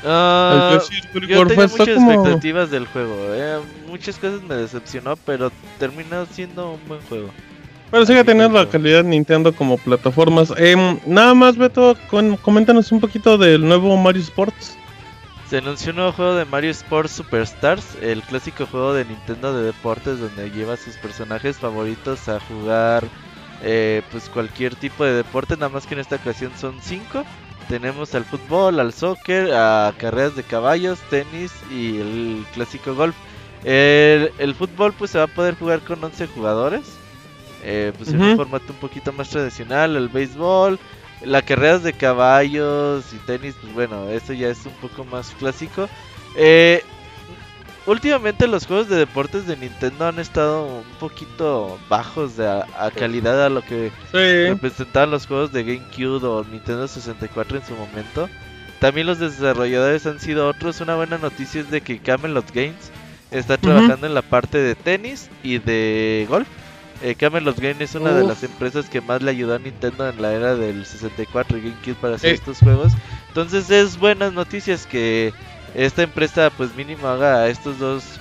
Good 0.03 1.27
Yo 1.29 1.47
tenía 1.47 1.67
muchas 1.69 1.89
como- 1.95 2.13
expectativas 2.13 2.71
del 2.71 2.87
juego. 2.87 3.17
eh, 3.35 3.59
Muchas 3.89 4.19
cosas 4.19 4.43
me 4.43 4.55
decepcionó, 4.55 5.17
pero 5.17 5.51
terminó 5.79 6.25
siendo 6.27 6.73
un 6.75 6.81
buen 6.89 7.01
juego. 7.03 7.31
Pero 7.91 8.07
sigue 8.07 8.23
teniendo 8.23 8.57
la 8.57 8.69
calidad 8.71 9.03
de 9.03 9.11
Nintendo 9.11 9.53
como 9.53 9.77
plataformas. 9.77 10.53
Em, 10.57 10.99
nada 11.07 11.35
más, 11.35 11.57
Beto, 11.57 11.97
con- 12.09 12.37
coméntanos 12.37 12.93
un 12.93 13.01
poquito 13.01 13.37
del 13.37 13.67
nuevo 13.67 13.97
Mario 13.97 14.23
Sports. 14.23 14.77
Se 15.49 15.59
anunció 15.59 15.91
un 15.91 15.97
nuevo 15.97 16.13
juego 16.13 16.35
de 16.37 16.45
Mario 16.45 16.71
Sports 16.71 17.11
Superstars, 17.11 17.97
el 18.01 18.23
clásico 18.23 18.65
juego 18.67 18.95
de 18.95 19.05
Nintendo 19.05 19.53
de 19.53 19.65
deportes 19.65 20.21
donde 20.21 20.51
lleva 20.53 20.75
a 20.75 20.77
sus 20.77 20.95
personajes 20.95 21.57
favoritos 21.59 22.29
a 22.29 22.39
jugar 22.39 23.03
eh, 23.63 24.03
pues 24.13 24.29
cualquier 24.31 24.77
tipo 24.77 25.05
de 25.05 25.13
deporte, 25.13 25.55
nada 25.57 25.69
más 25.69 25.87
que 25.87 25.95
en 25.95 26.01
esta 26.01 26.17
ocasión 26.17 26.53
son 26.59 26.77
cinco. 26.81 27.25
Tenemos 27.71 28.15
al 28.17 28.27
fútbol, 28.27 28.81
al 28.81 28.93
soccer, 28.95 29.53
a 29.55 29.95
carreras 29.99 30.37
de 30.37 30.45
caballos, 30.45 31.07
tenis 31.09 31.65
y 31.71 31.99
el 32.01 32.49
clásico 32.53 32.95
golf. 32.97 33.17
El, 33.63 34.33
el 34.39 34.55
fútbol 34.57 34.95
pues 34.95 35.13
se 35.13 35.19
va 35.19 35.25
a 35.27 35.29
poder 35.29 35.57
jugar 35.57 35.85
con 35.85 36.03
11 36.05 36.29
jugadores. 36.29 37.01
eh, 37.61 37.95
pues 37.99 38.13
en 38.15 38.25
un 38.25 38.33
formato 38.33 38.73
un 38.73 38.81
poquito 38.81 39.13
más 39.13 39.31
tradicional, 39.31 39.97
el 39.97 40.09
béisbol, 40.11 40.81
las 41.21 41.45
carreras 41.45 41.83
de 41.85 41.95
caballos 41.95 43.13
y 43.13 43.21
tenis, 43.21 43.57
pues 43.61 43.73
bueno, 43.75 44.09
eso 44.11 44.33
ya 44.35 44.49
es 44.51 44.67
un 44.67 44.77
poco 44.77 45.05
más 45.07 45.35
clásico. 45.35 45.91
Eh, 46.35 46.85
últimamente 47.87 48.47
los 48.47 48.67
juegos 48.67 48.89
de 48.89 48.97
deportes 48.97 49.47
de 49.47 49.57
Nintendo 49.57 50.07
han 50.07 50.19
estado 50.19 50.65
un 50.67 50.85
poquito 50.99 51.79
bajos 51.89 52.37
de 52.37 52.47
a, 52.49 52.67
a 52.79 52.91
calidad 52.91 53.45
a 53.45 53.49
lo 53.49 53.63
que 53.63 53.91
Sí. 54.13 54.49
representaban 54.49 55.11
los 55.11 55.27
juegos 55.27 55.53
de 55.53 55.65
GameCube 55.65 56.25
o 56.27 56.45
Nintendo 56.45 56.87
64 56.89 57.59
en 57.59 57.65
su 57.67 57.75
momento. 57.75 58.29
También 58.81 59.07
los 59.07 59.19
desarrolladores 59.19 60.07
han 60.07 60.21
sido 60.21 60.49
otros. 60.49 60.81
Una 60.81 60.97
buena 60.97 61.19
noticia 61.19 61.61
es 61.61 61.71
de 61.71 61.81
que 61.83 61.99
Camelot 61.99 62.51
Games 62.55 62.91
está 63.31 63.57
trabajando 63.59 64.07
en 64.07 64.15
la 64.15 64.23
parte 64.23 64.59
de 64.59 64.75
tenis 64.75 65.29
y 65.43 65.59
de 65.59 66.27
golf. 66.29 66.49
Eh, 67.03 67.15
Camelot 67.15 67.59
Games 67.59 67.81
es 67.81 67.95
una 67.95 68.13
de 68.13 68.25
las 68.25 68.43
empresas 68.43 68.89
que 68.91 69.01
más 69.01 69.23
le 69.23 69.31
ayudó 69.31 69.55
a 69.55 69.59
Nintendo 69.59 70.09
en 70.09 70.21
la 70.21 70.33
era 70.33 70.55
del 70.55 70.85
64 70.85 71.57
y 71.59 71.61
GameCube 71.63 71.95
para 71.95 72.15
hacer 72.17 72.35
estos 72.35 72.59
juegos. 72.59 72.93
Entonces 73.29 73.71
es 73.71 73.99
buenas 73.99 74.33
noticias 74.35 74.87
que 74.87 75.33
esta 75.75 76.03
empresa 76.03 76.51
pues 76.51 76.75
mínimo 76.75 77.07
haga 77.07 77.49
estos 77.49 77.79
dos 77.79 78.21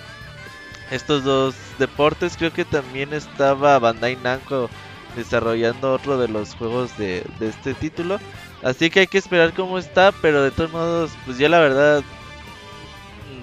estos 0.92 1.24
dos 1.24 1.56
deportes. 1.78 2.36
Creo 2.38 2.52
que 2.52 2.66
también 2.66 3.14
estaba 3.14 3.80
Bandai 3.80 4.16
Namco 4.18 4.70
desarrollando 5.16 5.94
otro 5.94 6.18
de 6.18 6.28
los 6.28 6.56
juegos 6.56 6.98
de, 6.98 7.24
de 7.40 7.50
este 7.50 7.74
título. 7.74 8.20
Así 8.62 8.90
que 8.90 9.02
hay 9.02 9.08
que 9.08 9.18
esperar 9.18 9.54
cómo 9.54 9.78
está, 9.78 10.12
pero 10.22 10.44
de 10.44 10.52
todos 10.52 10.72
modos, 10.72 11.12
pues 11.26 11.38
ya 11.38 11.50
la 11.50 11.60
verdad 11.60 12.04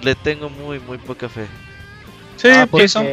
le 0.01 0.15
tengo 0.15 0.49
muy 0.49 0.79
muy 0.79 0.97
poca 0.97 1.29
fe. 1.29 1.47
Sí, 2.37 2.47
Ah, 2.51 2.67
pues, 2.69 2.91
son- 2.91 3.05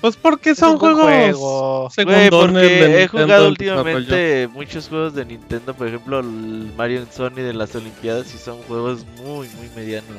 pues 0.00 0.16
porque 0.16 0.54
son 0.54 0.78
juegos 0.78 1.02
juego. 1.02 1.90
Güey, 2.04 2.30
porque 2.30 2.66
he 2.66 2.88
Nintendo 3.00 3.08
jugado 3.24 3.48
últimamente 3.48 4.48
muchos 4.52 4.88
juegos 4.88 5.14
de 5.14 5.24
Nintendo, 5.26 5.74
por 5.74 5.88
ejemplo 5.88 6.20
el 6.20 6.72
Mario 6.76 7.06
Sony 7.14 7.30
de 7.36 7.52
las 7.52 7.74
Olimpiadas 7.74 8.34
y 8.34 8.38
son 8.38 8.60
juegos 8.62 9.04
muy 9.18 9.48
muy 9.48 9.68
medianos. 9.76 10.16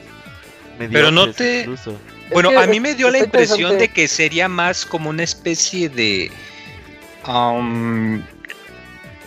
Pero 0.92 1.12
no 1.12 1.32
te- 1.32 1.62
incluso. 1.62 1.96
Bueno, 2.32 2.50
que 2.50 2.58
a 2.58 2.68
mí 2.68 2.80
me 2.80 2.96
dio 2.96 3.10
la 3.12 3.20
impresión 3.20 3.78
de 3.78 3.90
que 3.90 4.08
sería 4.08 4.48
más 4.48 4.86
como 4.86 5.10
una 5.10 5.24
especie 5.24 5.90
de... 5.90 6.32
um, 7.28 8.22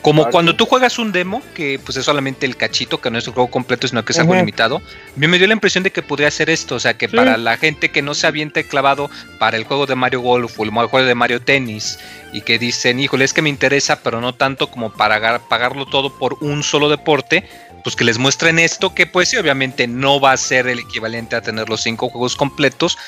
como 0.07 0.23
Party. 0.23 0.33
cuando 0.33 0.57
tú 0.57 0.67
juegas 0.67 0.99
un 0.99 1.11
demo, 1.13 1.43
que 1.55 1.79
pues 1.85 1.97
es 1.99 2.05
solamente 2.05 2.47
el 2.47 2.57
cachito, 2.57 3.01
que 3.01 3.11
no 3.11 3.19
es 3.19 3.27
un 3.27 3.35
juego 3.35 3.51
completo, 3.51 3.89
sino 3.89 4.05
que 4.05 4.13
es 4.13 4.19
algo 4.19 4.35
limitado. 4.35 4.77
A 4.77 4.81
mí 5.19 5.27
me 5.27 5.37
dio 5.39 5.47
la 5.47 5.53
impresión 5.55 5.83
de 5.85 5.91
que 5.91 6.01
podría 6.03 6.31
ser 6.31 6.49
esto, 6.49 6.77
o 6.77 6.81
sea, 6.81 6.97
que 6.97 7.09
Sí. 7.09 7.17
para 7.17 7.37
la 7.37 7.57
gente 7.57 7.91
que 7.91 8.03
no 8.03 8.15
se 8.15 8.27
aviente 8.27 8.65
clavado 8.65 9.11
para 9.39 9.57
el 9.57 9.65
juego 9.65 9.87
de 9.87 9.97
Mario 9.97 10.21
Golf 10.21 10.59
o 10.61 10.65
el 10.65 10.71
juego 10.71 11.03
de 11.07 11.15
Mario 11.15 11.41
Tennis, 11.43 11.99
y 12.33 12.41
que 12.43 12.59
dicen, 12.59 13.01
híjole, 13.01 13.25
es 13.25 13.33
que 13.33 13.43
me 13.43 13.49
interesa, 13.49 14.01
pero 14.03 14.21
no 14.21 14.35
tanto 14.35 14.69
como 14.71 14.93
para 14.93 15.17
pagar- 15.17 15.41
pagarlo 15.49 15.87
todo 15.87 16.17
por 16.19 16.37
un 16.41 16.63
solo 16.63 16.89
deporte, 16.89 17.49
pues 17.87 17.95
que 17.95 18.03
les 18.03 18.19
muestren 18.19 18.59
esto, 18.59 18.93
que 18.93 19.07
pues 19.07 19.29
sí, 19.29 19.37
obviamente 19.37 19.87
no 19.87 20.19
va 20.19 20.33
a 20.33 20.37
ser 20.37 20.67
el 20.67 20.81
equivalente 20.81 21.37
a 21.37 21.41
tener 21.41 21.69
los 21.69 21.83
cinco 21.83 22.09
juegos 22.09 22.35
completos, 22.35 22.99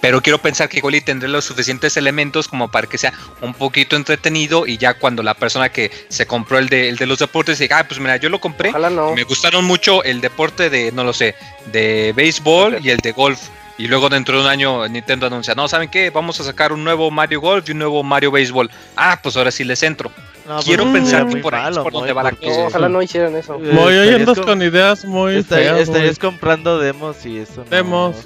pero 0.00 0.22
quiero 0.22 0.38
pensar 0.38 0.68
que 0.68 0.80
Goli 0.80 1.00
tendrá 1.00 1.28
los 1.28 1.44
suficientes 1.44 1.96
elementos 1.96 2.46
como 2.46 2.68
para 2.70 2.86
que 2.86 2.98
sea 2.98 3.12
un 3.40 3.52
poquito 3.52 3.96
entretenido 3.96 4.64
y 4.64 4.78
ya 4.78 4.94
cuando 4.94 5.24
la 5.24 5.34
persona 5.34 5.70
que 5.70 5.90
se 6.08 6.28
compró 6.28 6.58
el 6.58 6.68
de, 6.68 6.88
el 6.88 6.94
de 6.98 7.06
los 7.06 7.18
deportes 7.18 7.58
diga, 7.58 7.80
ah, 7.80 7.88
pues 7.88 7.98
mira, 7.98 8.16
yo 8.18 8.28
lo 8.28 8.40
compré, 8.40 8.70
no. 8.70 9.12
me 9.12 9.24
gustaron 9.24 9.64
mucho 9.64 10.04
el 10.04 10.20
deporte 10.20 10.70
de, 10.70 10.92
no 10.92 11.02
lo 11.02 11.12
sé, 11.12 11.34
de 11.72 12.12
béisbol 12.14 12.78
y 12.80 12.90
el 12.90 12.98
de 12.98 13.10
golf. 13.10 13.40
Y 13.78 13.86
luego 13.86 14.08
dentro 14.08 14.36
de 14.36 14.42
un 14.42 14.48
año 14.48 14.86
Nintendo 14.88 15.26
anuncia, 15.28 15.54
no, 15.54 15.68
¿saben 15.68 15.88
qué? 15.88 16.10
Vamos 16.10 16.38
a 16.40 16.44
sacar 16.44 16.72
un 16.72 16.82
nuevo 16.82 17.10
Mario 17.12 17.40
Golf 17.40 17.68
y 17.68 17.72
un 17.72 17.78
nuevo 17.78 18.02
Mario 18.02 18.32
Béisbol. 18.32 18.68
Ah, 18.96 19.18
pues 19.22 19.36
ahora 19.36 19.50
sí 19.52 19.62
les 19.64 19.82
entro. 19.84 20.10
No, 20.48 20.60
Quiero 20.62 20.82
pues, 20.84 20.94
pensar 20.94 21.28
que 21.28 21.36
por 21.36 21.54
ahí 21.54 21.70
es 21.70 21.78
por 21.78 21.92
donde 21.92 22.12
va 22.12 22.22
la 22.24 22.32
cosa. 22.32 22.66
Ojalá 22.66 22.88
no 22.88 23.00
hicieran 23.02 23.36
eso. 23.36 23.54
Eh, 23.56 23.70
Muy 23.72 23.92
hoy 23.92 24.08
estarías 24.08 24.28
andas 24.28 24.40
con 24.40 24.62
ideas 24.62 25.04
muy 25.04 25.36
estaría- 25.36 25.74
feas, 25.74 25.88
estarías 25.88 26.18
comprando 26.18 26.78
demos 26.78 27.24
y 27.26 27.38
eso 27.38 27.64
no. 27.64 27.70
Demos. 27.70 28.16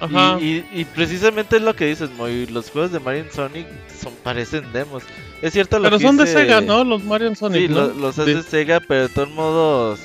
Ajá. 0.00 0.38
Y, 0.40 0.44
y- 0.44 0.80
y 0.80 0.84
precisamente 0.86 1.56
es 1.56 1.62
lo 1.62 1.74
que 1.76 1.86
dices, 1.86 2.10
Moy. 2.18 2.46
Los 2.46 2.70
juegos 2.70 2.92
de 2.92 2.98
Mario 3.00 3.26
y 3.30 3.34
Sonic 3.34 3.66
son, 4.02 4.12
parecen 4.22 4.70
demos. 4.72 5.02
Es 5.42 5.52
cierto 5.52 5.78
lo 5.78 5.84
Pero 5.84 5.98
que 5.98 6.04
son 6.04 6.16
de 6.16 6.26
Sega, 6.26 6.60
¿no? 6.62 6.82
Los 6.84 7.04
Mario 7.04 7.34
Sonic. 7.34 7.62
Sí, 7.62 7.68
¿no? 7.68 7.82
lo- 7.88 7.94
los 7.94 8.16
De- 8.16 8.22
hace 8.38 8.42
Sega, 8.42 8.80
pero 8.80 9.02
de 9.02 9.08
todos 9.10 9.30
modos. 9.30 10.00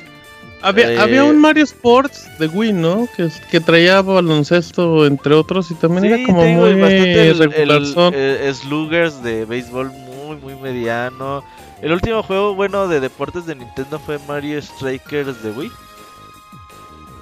Había, 0.64 0.92
Eh, 0.94 1.00
había 1.00 1.24
un 1.24 1.40
Mario 1.40 1.64
Sports 1.64 2.28
de 2.40 2.48
Wii, 2.48 2.74
¿no? 2.74 3.08
Que, 3.18 3.30
que 3.50 3.60
traía 3.60 4.02
baloncesto, 4.02 5.06
entre 5.08 5.34
otros, 5.34 5.72
y 5.72 5.76
también 5.76 6.04
Sí, 6.04 6.10
era 6.10 6.24
como 6.26 6.46
muy 6.46 6.74
bastante 6.80 7.30
el, 7.30 7.40
regular. 7.40 7.82
el- 8.14 8.14
eh, 8.14 8.54
Sluggers 8.54 9.24
de 9.24 9.46
béisbol 9.46 9.92
muy, 9.92 10.36
muy 10.38 10.56
mediano. 10.56 11.44
El 11.82 11.92
último 11.94 12.22
juego 12.22 12.54
bueno 12.54 12.88
de 12.88 13.00
deportes 13.00 13.46
de 13.48 13.56
Nintendo 13.56 13.98
fue 14.00 14.20
Mario 14.28 14.62
Strikers 14.62 15.42
de 15.42 15.50
Wii. 15.52 15.72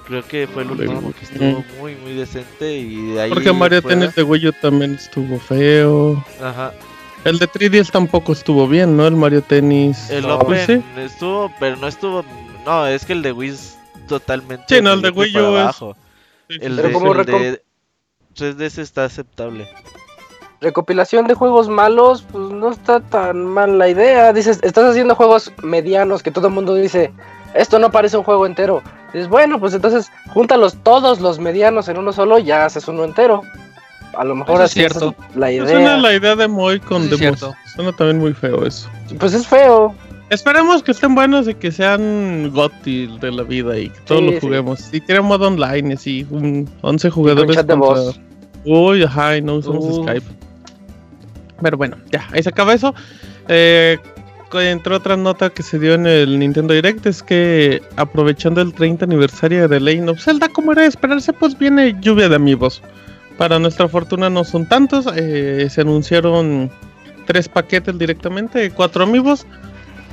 Creo 0.06 0.26
que 0.26 0.46
fue 0.52 0.64
el 0.64 0.72
último 0.72 1.12
que 1.18 1.24
estuvo 1.24 1.64
muy, 1.78 1.94
muy 1.96 2.14
decente. 2.14 2.76
Y 2.78 3.12
de 3.12 3.22
ahí. 3.22 3.30
Porque 3.30 3.52
Mario 3.52 3.80
fuera- 3.80 3.98
Tennis 4.00 4.14
de 4.14 4.22
Wii 4.22 4.48
U 4.48 4.52
también 4.60 4.94
estuvo 4.96 5.38
feo. 5.38 6.22
Ajá. 6.42 6.72
El 7.24 7.38
de 7.38 7.46
3DS 7.46 7.90
tampoco 7.90 8.32
estuvo 8.32 8.66
bien, 8.66 8.96
¿no? 8.96 9.06
El 9.06 9.14
Mario 9.14 9.42
Tennis. 9.42 10.10
El 10.10 10.24
Open 10.24 10.66
sí. 10.66 10.82
estuvo, 11.00 11.50
pero 11.60 11.76
no 11.76 11.86
estuvo. 11.86 12.24
No, 12.64 12.86
es 12.86 13.04
que 13.04 13.12
el 13.12 13.22
de 13.22 13.32
Wii 13.32 13.50
es 13.50 13.78
totalmente. 14.08 14.64
Sí, 14.68 14.82
no, 14.82 14.92
el 14.92 15.02
de 15.02 15.10
Wii 15.10 15.36
U 15.36 15.40
es- 15.56 15.60
abajo. 15.62 15.96
Sí, 16.48 16.54
sí, 16.58 16.66
El 16.66 16.76
Pero 16.76 16.88
de, 16.88 16.94
como 16.94 17.12
el 17.12 17.18
recom- 17.20 17.40
de 17.40 17.62
3DS 18.34 18.78
está 18.82 19.04
aceptable. 19.04 19.68
Recopilación 20.60 21.26
de 21.26 21.34
juegos 21.34 21.68
malos, 21.68 22.22
pues 22.30 22.50
no 22.50 22.70
está 22.70 23.00
tan 23.00 23.46
mal 23.46 23.78
la 23.78 23.88
idea. 23.88 24.32
Dices, 24.34 24.58
estás 24.62 24.84
haciendo 24.90 25.14
juegos 25.14 25.52
medianos 25.62 26.22
que 26.22 26.30
todo 26.30 26.48
el 26.48 26.52
mundo 26.52 26.74
dice, 26.74 27.12
esto 27.54 27.78
no 27.78 27.90
parece 27.90 28.18
un 28.18 28.24
juego 28.24 28.44
entero. 28.46 28.82
Dices, 29.14 29.28
bueno, 29.28 29.58
pues 29.58 29.72
entonces 29.72 30.10
júntalos 30.34 30.76
todos 30.82 31.20
los 31.20 31.38
medianos 31.38 31.88
en 31.88 31.96
uno 31.96 32.12
solo 32.12 32.38
y 32.38 32.44
ya 32.44 32.66
haces 32.66 32.86
uno 32.88 33.04
entero. 33.04 33.42
A 34.14 34.24
lo 34.24 34.34
mejor 34.34 34.60
es 34.62 34.72
cierto. 34.72 35.14
la 35.34 35.46
Pues 35.46 35.70
suena 35.70 35.80
idea. 35.82 35.96
la 35.96 36.14
idea 36.14 36.36
de 36.36 36.48
Moy 36.48 36.78
con 36.80 37.04
Sí, 37.04 37.14
es 37.14 37.18
demos. 37.20 37.38
cierto. 37.38 37.56
Suena 37.74 37.92
también 37.92 38.18
muy 38.18 38.34
feo 38.34 38.66
eso. 38.66 38.88
Pues 39.18 39.32
es 39.32 39.46
feo. 39.46 39.94
Esperemos 40.30 40.82
que 40.82 40.92
estén 40.92 41.14
buenos 41.14 41.48
y 41.48 41.54
que 41.54 41.72
sean 41.72 42.50
GOTY 42.54 43.18
de 43.20 43.32
la 43.32 43.42
vida 43.42 43.76
y 43.78 43.88
que 43.90 44.00
todos 44.06 44.20
Sí, 44.20 44.26
lo 44.26 44.32
sí. 44.32 44.38
juguemos. 44.40 44.94
Y 44.94 45.00
tiene 45.00 45.20
modo 45.22 45.48
online, 45.48 45.94
así, 45.94 46.26
un 46.30 46.68
11 46.82 47.10
jugadores. 47.10 47.54
chat 47.56 47.66
de 47.66 47.74
contra- 47.76 48.02
voz. 48.02 48.20
Uy, 48.64 49.02
ajá, 49.02 49.36
y 49.36 49.42
no 49.42 49.56
usamos 49.56 49.84
Uh. 49.84 50.02
Skype. 50.04 50.26
Pero 51.60 51.76
bueno, 51.76 51.96
ya, 52.12 52.26
ahí 52.32 52.42
se 52.42 52.48
acaba 52.48 52.72
eso. 52.74 52.94
Eh, 53.48 53.98
entre 54.52 54.94
otra 54.94 55.16
nota 55.16 55.50
que 55.50 55.62
se 55.62 55.78
dio 55.78 55.94
en 55.94 56.06
el 56.06 56.38
Nintendo 56.38 56.74
Direct 56.74 57.06
es 57.06 57.22
que 57.22 57.82
aprovechando 57.96 58.60
el 58.60 58.72
30 58.72 59.04
aniversario 59.04 59.68
de 59.68 59.80
Legend 59.80 60.10
of 60.10 60.20
Zelda, 60.22 60.48
como 60.48 60.72
era 60.72 60.82
de 60.82 60.88
esperarse, 60.88 61.32
pues 61.32 61.58
viene 61.58 61.96
lluvia 62.00 62.28
de 62.28 62.36
amigos. 62.36 62.82
Para 63.36 63.58
nuestra 63.58 63.88
fortuna 63.88 64.28
no 64.30 64.44
son 64.44 64.66
tantos, 64.66 65.06
eh, 65.16 65.66
se 65.70 65.80
anunciaron 65.80 66.70
tres 67.26 67.48
paquetes 67.48 67.96
directamente, 67.98 68.70
cuatro 68.70 69.04
amigos. 69.04 69.46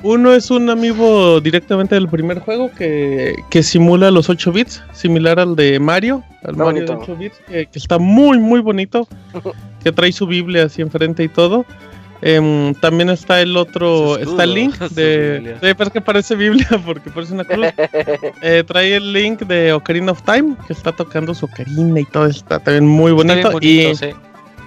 Uno 0.04 0.34
es 0.34 0.52
un 0.52 0.70
amiibo 0.70 1.42
directamente 1.42 1.96
del 1.96 2.08
primer 2.08 2.40
juego 2.40 2.72
que, 2.78 3.36
que 3.50 3.64
simula 3.64 4.12
los 4.12 4.30
8 4.30 4.52
bits, 4.52 4.84
similar 4.94 5.40
al 5.40 5.56
de 5.56 5.80
Mario, 5.80 6.24
al 6.44 6.52
Está 6.52 6.64
Mario 6.64 6.82
de 6.82 6.88
bonito. 6.94 7.12
8 7.12 7.16
bits, 7.18 7.38
que, 7.48 7.66
que 7.66 7.80
está 7.80 7.98
muy, 7.98 8.38
muy 8.38 8.60
bonito, 8.60 9.08
que 9.84 9.92
trae 9.92 10.12
su 10.12 10.28
Biblia 10.28 10.66
así 10.66 10.82
enfrente 10.82 11.24
y 11.24 11.28
todo. 11.30 11.66
Em, 12.22 12.74
también 12.76 13.10
está 13.10 13.42
el 13.42 13.56
otro, 13.56 14.18
escudo, 14.18 14.32
está 14.32 14.44
el 14.46 14.54
link 14.54 14.78
de... 14.92 15.56
Pero 15.62 15.84
es 15.84 15.90
que 15.92 16.02
parece 16.02 16.36
Biblia 16.36 16.68
porque 16.86 17.10
parece 17.12 17.34
una 17.34 17.44
cruz. 17.44 17.68
Eh, 18.42 18.64
trae 18.66 18.96
el 18.96 19.14
link 19.14 19.42
de 19.42 19.74
Ocarina 19.74 20.12
of 20.14 20.22
Time, 20.24 20.56
que 20.66 20.74
está 20.74 20.92
tocando 20.92 21.34
su 21.36 21.46
ocarina 21.46 22.00
y 22.00 22.06
todo, 22.06 22.26
está 22.26 22.60
también 22.60 22.88
muy 22.88 23.12
Está 23.12 23.34
bonito. 23.34 23.60
bien 23.60 23.88
bonito, 23.88 24.06
y, 24.06 24.12
sí. 24.12 24.18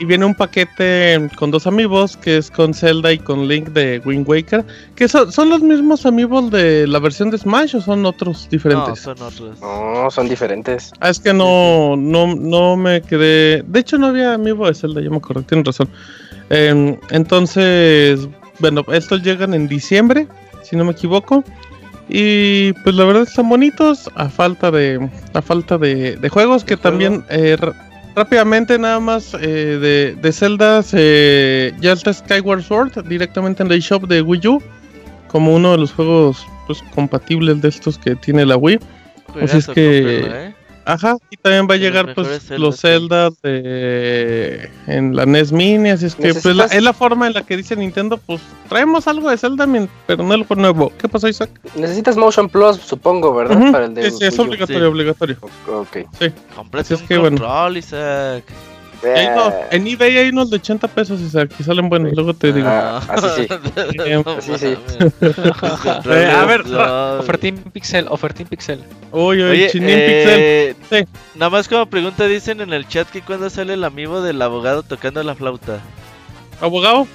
Y 0.01 0.07
viene 0.07 0.25
un 0.25 0.35
paquete 0.35 1.29
con 1.37 1.51
dos 1.51 1.67
amigos, 1.67 2.17
que 2.17 2.39
es 2.39 2.51
con 2.51 2.73
Zelda 2.73 3.13
y 3.13 3.19
con 3.19 3.47
Link 3.47 3.69
de 3.69 4.01
Wind 4.07 4.27
Waker, 4.27 4.65
que 4.97 5.07
son, 5.09 5.31
son 5.31 5.51
los 5.51 5.61
mismos 5.61 6.07
amigos 6.07 6.51
de 6.51 6.87
la 6.87 6.99
versión 6.99 7.31
de 7.31 7.37
Smash 7.37 7.77
o 7.77 7.83
son 7.83 8.07
otros 8.07 8.45
No, 8.45 8.51
diferentes. 8.51 9.01
son 9.01 9.21
otros. 9.21 9.61
No, 9.61 10.11
son 10.11 10.27
diferentes. 10.27 10.91
Ah, 11.01 11.11
es 11.11 11.21
que 11.21 11.35
no, 11.35 11.97
no, 11.99 12.35
no 12.35 12.79
me 12.79 13.03
quedé. 13.03 13.63
De 13.67 13.81
hecho, 13.81 13.99
no 13.99 14.07
había 14.07 14.33
amiibo 14.35 14.67
de 14.67 14.75
Zelda, 14.75 15.03
yo 15.03 15.11
me 15.11 15.19
acordé, 15.19 15.43
tienen 15.43 15.67
razón. 15.67 15.91
Em, 16.49 16.97
entonces, 17.11 18.27
bueno, 18.59 18.83
estos 18.93 19.23
llegan 19.23 19.53
en 19.53 19.69
diciembre, 19.69 20.27
si 20.63 20.77
no 20.77 20.85
me 20.87 20.93
equivoco. 20.93 21.45
Y 22.09 22.73
pues 22.85 22.95
la 22.97 23.05
verdad 23.05 23.23
están 23.25 23.49
bonitos, 23.51 24.11
a 24.15 24.31
falta 24.31 24.71
de, 24.71 25.11
a 25.35 25.43
falta 25.43 25.77
de, 25.79 26.17
de 26.17 26.29
juegos 26.31 26.65
que 26.65 26.75
juego? 26.77 26.83
también 26.83 27.25
eh, 27.29 27.57
rápidamente 28.15 28.79
nada 28.79 29.01
más 29.01 29.35
eh, 29.35 29.39
de, 29.81 30.17
de 30.21 30.33
Zelda 30.33 30.83
se- 30.83 31.75
ya 31.81 31.93
está 31.93 32.13
Skyward 32.13 32.63
Sword 32.63 33.07
directamente 33.09 33.63
en 33.63 33.71
el 33.73 33.81
shop 33.81 34.07
de 34.07 34.21
Wii 34.23 34.47
U 34.49 34.63
como 35.29 35.55
uno 35.55 35.73
de 35.73 35.79
los 35.79 35.93
juegos 35.93 36.45
pues, 36.67 36.83
compatibles 36.95 37.61
de 37.63 37.69
estos 37.69 37.97
que 37.99 38.17
tiene 38.17 38.45
la 38.45 38.57
Wii. 38.57 38.79
Pues 39.33 39.55
es 39.55 39.67
Juegazo, 39.67 39.73
que- 39.75 40.47
¿eh? 40.47 40.55
Ajá, 40.85 41.17
y 41.31 41.37
también 41.37 41.69
va 41.71 41.75
a 41.75 41.77
llegar 41.77 42.15
pues 42.15 42.27
Zeldas 42.27 42.59
los. 42.59 42.81
Zeldas 42.81 43.43
de 43.43 44.71
en 44.87 45.15
la 45.15 45.27
NES 45.27 45.53
Mini, 45.53 45.91
así 45.91 46.07
es 46.07 46.15
que 46.15 46.33
pues 46.35 46.57
la- 46.57 46.65
es 46.65 46.83
la 46.83 46.93
forma 46.93 47.27
en 47.27 47.35
la 47.35 47.43
que 47.43 47.57
dice 47.57 47.77
Nintendo, 47.77 48.17
pues 48.19 48.41
traemos 48.69 49.07
algo 49.07 49.29
de 49.31 49.37
Zelda, 49.37 49.69
pero 50.07 50.23
no 50.25 50.33
algo 50.33 50.55
nuevo. 50.55 50.93
¿Qué 50.99 51.09
pasó, 51.09 51.29
Isaac? 51.29 51.51
Necesitas 51.77 52.17
Motion 52.17 52.49
Plus, 52.49 52.77
supongo, 52.79 53.35
¿verdad? 53.35 53.71
Para 53.71 53.85
el 53.87 53.95
de 53.95 54.11
sí, 54.11 54.17
sí, 54.19 54.25
es 54.25 54.39
obligatorio, 54.39 54.81
Sí. 54.81 54.87
obligatorio. 54.87 55.37
Ok. 55.69 55.97
Cómprate 56.57 56.95
Así 56.95 57.03
es 57.03 57.09
que, 57.09 57.19
bueno. 57.19 57.37
control, 57.37 57.77
Isaac. 57.77 58.45
Eh, 59.03 59.29
en 59.71 59.87
eBay 59.87 60.19
hay 60.19 60.29
unos 60.29 60.51
de 60.51 60.57
80 60.57 60.89
pesos, 60.89 61.21
Isaac, 61.21 61.51
y 61.59 61.63
salen 61.63 61.89
buenos, 61.89 62.13
luego 62.13 62.35
te 62.35 62.53
digo. 62.53 62.69
Ah, 62.69 63.01
así 63.09 63.29
sí. 63.37 63.49
No 64.25 64.31
Así 64.33 64.59
sí. 64.59 64.77
Eh, 66.11 66.31
a 66.31 66.45
ver, 66.45 66.67
No. 66.67 67.21
Ofertín 67.21 67.57
Pixel, 67.73 68.07
Ofertín 68.11 68.47
Pixel. 68.47 68.85
Uy, 69.13 69.43
uy, 69.43 69.51
Oye, 69.51 69.71
Chinín 69.71 69.89
eh, 69.91 70.75
Sí. 70.91 71.05
nada 71.35 71.51
más 71.51 71.69
como 71.69 71.87
pregunta 71.87 72.27
dicen 72.27 72.61
en 72.61 72.73
el 72.73 72.87
chat 72.89 73.09
que 73.09 73.23
cuando 73.23 73.49
sale 73.49 73.75
el 73.75 73.85
amigo 73.85 74.21
del 74.23 74.41
abogado 74.43 74.83
tocando 74.83 75.23
la 75.23 75.35
flauta. 75.35 75.75
Pixel. 75.79 76.65
Abogado. 76.67 77.07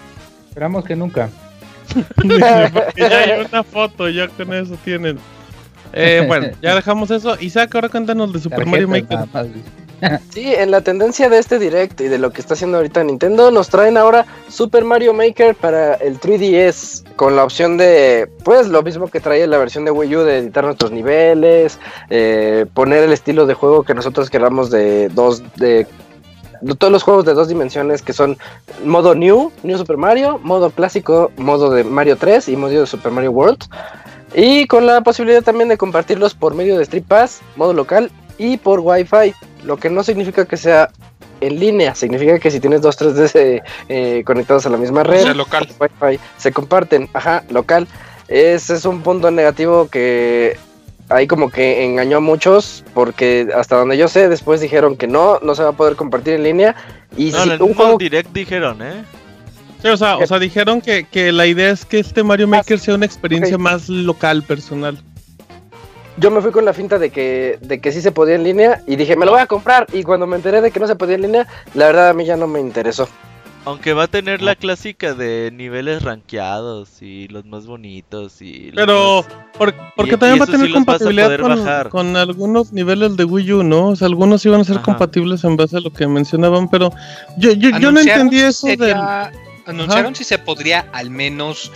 Esperamos 0.49 0.85
que 0.85 0.95
nunca. 0.95 1.29
Porque 2.15 2.39
ya 2.97 3.19
hay 3.19 3.45
una 3.51 3.63
foto, 3.63 4.09
ya 4.09 4.27
con 4.27 4.51
eso 4.53 4.75
tienen. 4.83 5.19
Eh, 5.93 6.23
bueno, 6.27 6.47
ya 6.61 6.73
dejamos 6.75 7.11
eso. 7.11 7.37
Isaac, 7.39 7.75
ahora 7.75 7.89
cuéntanos 7.89 8.33
de 8.33 8.39
Super 8.39 8.65
Mario 8.65 8.87
Maker. 8.87 9.19
Sí, 10.29 10.53
en 10.53 10.71
la 10.71 10.81
tendencia 10.81 11.29
de 11.29 11.39
este 11.39 11.59
direct 11.59 12.01
y 12.01 12.07
de 12.07 12.17
lo 12.17 12.31
que 12.31 12.41
está 12.41 12.53
haciendo 12.53 12.77
ahorita 12.77 13.03
Nintendo, 13.03 13.51
nos 13.51 13.69
traen 13.69 13.97
ahora 13.97 14.25
Super 14.49 14.83
Mario 14.83 15.13
Maker 15.13 15.55
para 15.55 15.95
el 15.95 16.19
3DS 16.19 17.03
con 17.15 17.35
la 17.35 17.43
opción 17.43 17.77
de, 17.77 18.29
pues 18.43 18.67
lo 18.67 18.81
mismo 18.83 19.07
que 19.07 19.19
traía 19.19 19.47
la 19.47 19.57
versión 19.57 19.85
de 19.85 19.91
Wii 19.91 20.15
U 20.15 20.23
de 20.23 20.39
editar 20.39 20.63
nuestros 20.63 20.91
niveles, 20.91 21.79
eh, 22.09 22.65
poner 22.73 23.03
el 23.03 23.13
estilo 23.13 23.45
de 23.45 23.53
juego 23.53 23.83
que 23.83 23.93
nosotros 23.93 24.29
queramos 24.29 24.69
de 24.69 25.09
dos, 25.09 25.43
de 25.55 25.87
todos 26.77 26.91
los 26.91 27.03
juegos 27.03 27.25
de 27.25 27.33
dos 27.33 27.47
dimensiones 27.47 28.01
que 28.01 28.13
son 28.13 28.37
modo 28.83 29.15
New, 29.15 29.51
New 29.63 29.77
Super 29.77 29.97
Mario, 29.97 30.39
modo 30.43 30.69
clásico, 30.69 31.31
modo 31.37 31.69
de 31.69 31.83
Mario 31.83 32.17
3 32.17 32.49
y 32.49 32.55
modo 32.55 32.79
de 32.79 32.87
Super 32.87 33.11
Mario 33.11 33.31
World. 33.31 33.63
Y 34.33 34.67
con 34.67 34.85
la 34.85 35.01
posibilidad 35.01 35.41
también 35.41 35.69
de 35.69 35.77
compartirlos 35.77 36.33
por 36.33 36.55
medio 36.55 36.77
de 36.77 36.83
Street 36.83 37.05
Pass, 37.07 37.41
modo 37.55 37.73
local 37.73 38.11
y 38.37 38.57
por 38.57 38.81
Wi-Fi. 38.81 39.33
Lo 39.65 39.77
que 39.77 39.89
no 39.89 40.03
significa 40.03 40.45
que 40.45 40.57
sea 40.57 40.89
en 41.41 41.59
línea, 41.59 41.95
significa 41.95 42.39
que 42.39 42.51
si 42.51 42.59
tienes 42.59 42.81
dos 42.81 42.97
3D 42.97 43.63
eh, 43.89 44.23
conectados 44.25 44.65
a 44.65 44.69
la 44.69 44.77
misma 44.77 45.01
O 45.01 45.03
red, 45.03 45.23
sea, 45.23 45.33
local. 45.33 45.67
Wi-Fi, 45.79 46.19
se 46.37 46.51
comparten, 46.51 47.09
ajá, 47.13 47.43
local. 47.49 47.87
Ese 48.27 48.75
es 48.75 48.85
un 48.85 49.01
punto 49.01 49.29
negativo 49.31 49.87
que 49.87 50.57
ahí 51.09 51.27
como 51.27 51.49
que 51.49 51.85
engañó 51.85 52.17
a 52.17 52.21
muchos, 52.21 52.83
porque 52.93 53.47
hasta 53.55 53.77
donde 53.77 53.97
yo 53.97 54.07
sé, 54.07 54.29
después 54.29 54.61
dijeron 54.61 54.95
que 54.95 55.07
no, 55.07 55.39
no 55.41 55.55
se 55.55 55.63
va 55.63 55.69
a 55.69 55.73
poder 55.73 55.95
compartir 55.95 56.35
en 56.35 56.43
línea. 56.43 56.75
Y 57.17 57.31
No, 57.31 57.43
si 57.43 57.49
en 57.51 57.61
un 57.61 57.73
juego 57.73 57.97
direct 57.97 58.31
dijeron, 58.33 58.81
¿eh? 58.81 59.03
Sí, 59.81 59.89
o 59.89 59.97
sea, 59.97 60.17
o 60.17 60.25
sea, 60.25 60.39
dijeron 60.39 60.81
que, 60.81 61.03
que 61.03 61.31
la 61.31 61.45
idea 61.45 61.69
es 61.69 61.85
que 61.85 61.99
este 61.99 62.23
Mario 62.23 62.47
Maker 62.47 62.79
sea 62.79 62.95
una 62.95 63.05
experiencia 63.05 63.57
más 63.57 63.87
local, 63.87 64.41
personal. 64.41 64.97
Yo 66.17 66.31
me 66.31 66.41
fui 66.41 66.51
con 66.51 66.65
la 66.65 66.73
finta 66.73 66.97
de 66.99 67.09
que, 67.09 67.57
de 67.61 67.79
que 67.81 67.91
sí 67.91 68.01
se 68.01 68.11
podía 68.11 68.35
en 68.35 68.43
línea 68.43 68.81
y 68.87 68.95
dije, 68.95 69.15
me 69.15 69.25
lo 69.25 69.31
voy 69.31 69.41
a 69.41 69.47
comprar. 69.47 69.87
Y 69.93 70.03
cuando 70.03 70.27
me 70.27 70.35
enteré 70.35 70.61
de 70.61 70.71
que 70.71 70.79
no 70.79 70.87
se 70.87 70.95
podía 70.95 71.15
en 71.15 71.23
línea, 71.23 71.47
la 71.73 71.87
verdad 71.87 72.09
a 72.09 72.13
mí 72.13 72.25
ya 72.25 72.37
no 72.37 72.47
me 72.47 72.59
interesó. 72.59 73.07
Aunque 73.67 73.93
va 73.93 74.03
a 74.03 74.07
tener 74.07 74.43
la 74.43 74.55
clásica 74.55 75.15
de 75.15 75.49
niveles 75.51 76.03
rankeados 76.03 77.01
y 77.01 77.27
los 77.29 77.45
más 77.45 77.65
bonitos 77.65 78.39
y... 78.39 78.69
los 78.71 78.75
Pero, 78.75 79.25
más- 79.57 79.73
porque 79.95 80.13
y 80.13 80.17
también 80.17 80.39
va 80.39 80.43
a 80.43 80.47
tener 80.47 80.67
sí 80.67 80.71
a 80.71 80.75
compatibilidad 80.75 81.89
con, 81.89 82.15
algunos 82.15 82.71
niveles 82.71 83.17
de 83.17 83.23
Wii 83.25 83.53
U, 83.53 83.63
¿no? 83.63 83.87
O 83.87 83.95
sea, 83.95 84.07
algunos 84.07 84.45
iban 84.45 84.61
a 84.61 84.63
ser 84.65 84.75
Ajá. 84.75 84.85
compatibles 84.85 85.43
en 85.43 85.57
base 85.57 85.77
a 85.77 85.79
lo 85.79 85.91
que 85.91 86.05
mencionaban, 86.07 86.69
pero 86.69 86.91
yo, 87.37 87.53
yo, 87.53 87.71
yo 87.71 87.79
no 87.79 87.87
Anunciaron 87.87 88.21
entendí 88.27 88.43
eso 88.43 88.67
del... 88.67 88.77
sería- 88.77 89.31
Anunciaron 89.65 90.05
Ajá. 90.11 90.15
si 90.15 90.23
se 90.23 90.37
podría 90.37 90.87
al 90.93 91.09
menos. 91.09 91.71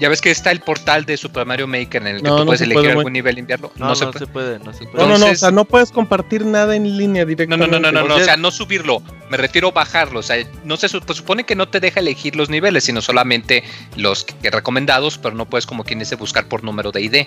Ya 0.00 0.08
ves 0.08 0.20
que 0.22 0.30
está 0.30 0.50
el 0.50 0.60
portal 0.60 1.04
de 1.04 1.16
Super 1.18 1.44
Mario 1.46 1.66
Maker 1.66 2.00
en 2.02 2.08
el 2.08 2.16
que 2.22 2.28
No, 2.28 2.36
tú 2.36 2.38
no 2.40 2.46
puedes 2.46 2.62
elegir 2.62 2.82
puede, 2.84 2.92
algún 2.96 3.12
nivel 3.12 3.36
y 3.36 3.40
enviarlo. 3.40 3.70
No, 3.76 3.88
No, 3.88 3.94
se 3.94 4.06
puede. 4.06 4.18
se 4.18 4.26
puede, 4.26 4.58
no 4.58 4.72
se 4.72 4.86
puede. 4.86 4.96
No, 4.96 5.02
no, 5.02 5.06
no, 5.08 5.12
o 5.12 5.16
Entonces- 5.16 5.40
sea, 5.40 5.50
no 5.50 5.64
puedes 5.66 5.92
compartir 5.92 6.46
nada 6.46 6.74
en 6.74 6.96
línea 6.96 7.24
No, 7.24 7.28
directamente. 7.28 7.70
no, 7.70 7.78
no, 7.78 7.92
no, 7.92 8.00
no, 8.02 8.08
no, 8.08 8.14
O 8.16 8.20
sea- 8.24 8.38
no 8.38 8.50
subirlo, 8.50 9.02
me 9.28 9.36
refiero 9.36 9.68
a 9.68 9.72
bajarlo, 9.72 10.20
o 10.20 10.22
sea, 10.22 10.36
no 10.64 10.76
se 10.78 10.88
pues 11.00 11.18
supone 11.18 11.44
que 11.44 11.54
no 11.54 11.68
te 11.68 11.80
deja 11.80 12.00
elegir 12.00 12.34
los 12.34 12.48
niveles, 12.48 12.84
sino 12.84 13.02
solamente 13.02 13.62
los 13.96 14.24
que, 14.24 14.34
que 14.36 14.50
recomendados, 14.50 15.18
pero 15.18 15.34
no 15.36 15.44
puedes 15.44 15.66
como 15.66 15.84
quien 15.84 15.98
dice 15.98 16.16
buscar 16.16 16.46
por 16.46 16.64
número 16.64 16.90
de 16.92 17.02
ID. 17.02 17.26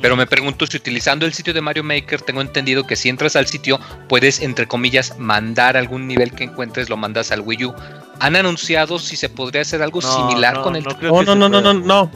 Pero 0.00 0.16
me 0.16 0.26
pregunto 0.26 0.66
si 0.66 0.78
utilizando 0.78 1.26
el 1.26 1.34
sitio 1.34 1.52
de 1.52 1.60
Mario 1.60 1.84
Maker, 1.84 2.22
tengo 2.22 2.40
entendido 2.40 2.86
que 2.86 2.96
si 2.96 3.10
entras 3.10 3.36
al 3.36 3.46
sitio, 3.46 3.78
puedes, 4.08 4.40
entre 4.40 4.66
comillas, 4.66 5.18
mandar 5.18 5.76
algún 5.76 6.08
nivel 6.08 6.32
que 6.32 6.44
encuentres, 6.44 6.88
lo 6.88 6.96
mandas 6.96 7.30
al 7.32 7.40
Wii 7.42 7.64
U. 7.66 7.74
¿Han 8.20 8.36
anunciado 8.36 8.98
si 9.00 9.16
se 9.16 9.28
podría 9.28 9.62
hacer 9.62 9.82
algo 9.82 10.00
No, 10.00 10.28
similar 10.30 10.54
no, 10.54 10.62
con 10.62 10.76
el 10.76 10.84
no 10.84 11.24
No, 11.24 11.34
no, 11.34 11.48
no, 11.48 11.74
no. 11.74 12.10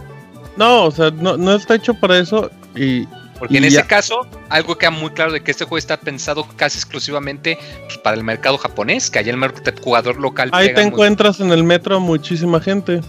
No, 0.59 0.84
o 0.84 0.90
sea, 0.90 1.11
no, 1.11 1.36
no 1.36 1.54
está 1.54 1.74
hecho 1.76 1.94
para 1.94 2.18
eso 2.18 2.50
y... 2.76 3.06
Porque 3.38 3.56
en 3.59 3.64
ese 3.66 3.86
caso, 3.86 4.26
algo 4.48 4.76
queda 4.76 4.90
muy 4.90 5.11
claro 5.11 5.30
de 5.30 5.40
que 5.40 5.52
este 5.52 5.62
juego 5.64 5.78
está 5.78 5.96
pensado 5.96 6.44
casi 6.56 6.76
exclusivamente 6.78 7.56
pues, 7.86 7.96
para 7.98 8.16
el 8.16 8.24
mercado 8.24 8.59
japonés, 8.59 9.12
que 9.12 9.20
allá 9.20 9.32
el 9.32 9.40
jugador 9.80 10.18
local 10.18 10.50
Ahí 10.52 10.74
te 10.74 10.80
muy- 10.80 10.88
encuentras 10.88 11.38
en 11.38 11.52
el 11.52 11.62
metro 11.62 11.94
a 11.94 11.98
muchísima 12.00 12.61
gente. 12.61 13.00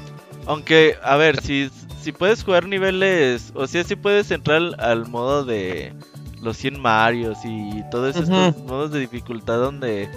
Aunque, 0.46 0.98
a 1.02 1.16
ver, 1.16 1.42
si, 1.42 1.72
si 2.00 2.12
puedes 2.12 2.44
jugar 2.44 2.68
niveles, 2.68 3.52
o 3.56 3.66
sea, 3.66 3.84
si 3.84 3.96
puedes 3.96 4.30
entrar 4.30 4.58
al, 4.58 4.76
al 4.80 5.08
modo 5.08 5.46
de 5.46 5.94
los 6.44 6.58
100 6.58 6.80
Marios 6.80 7.40
y 7.44 7.82
todos 7.90 8.16
estos 8.16 8.30
modos 8.30 8.92
de 8.92 9.00
dificultad 9.00 9.58
donde 9.58 10.10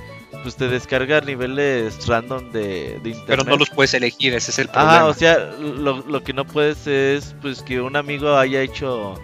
pues 0.42 0.56
te 0.56 0.68
descarga 0.68 1.20
niveles 1.20 2.06
random 2.06 2.50
de, 2.52 2.98
de 3.02 3.10
internet. 3.10 3.24
pero 3.26 3.44
no 3.44 3.56
los 3.56 3.70
puedes 3.70 3.94
elegir, 3.94 4.34
ese 4.34 4.50
es 4.50 4.58
el 4.58 4.68
problema. 4.68 4.96
Ajá, 4.96 5.06
o 5.06 5.14
sea, 5.14 5.38
lo, 5.60 5.98
lo 6.06 6.22
que 6.22 6.32
no 6.32 6.44
puedes 6.44 6.86
es 6.86 7.34
pues 7.40 7.62
que 7.62 7.80
un 7.80 7.96
amigo 7.96 8.36
haya 8.36 8.60
hecho 8.60 9.14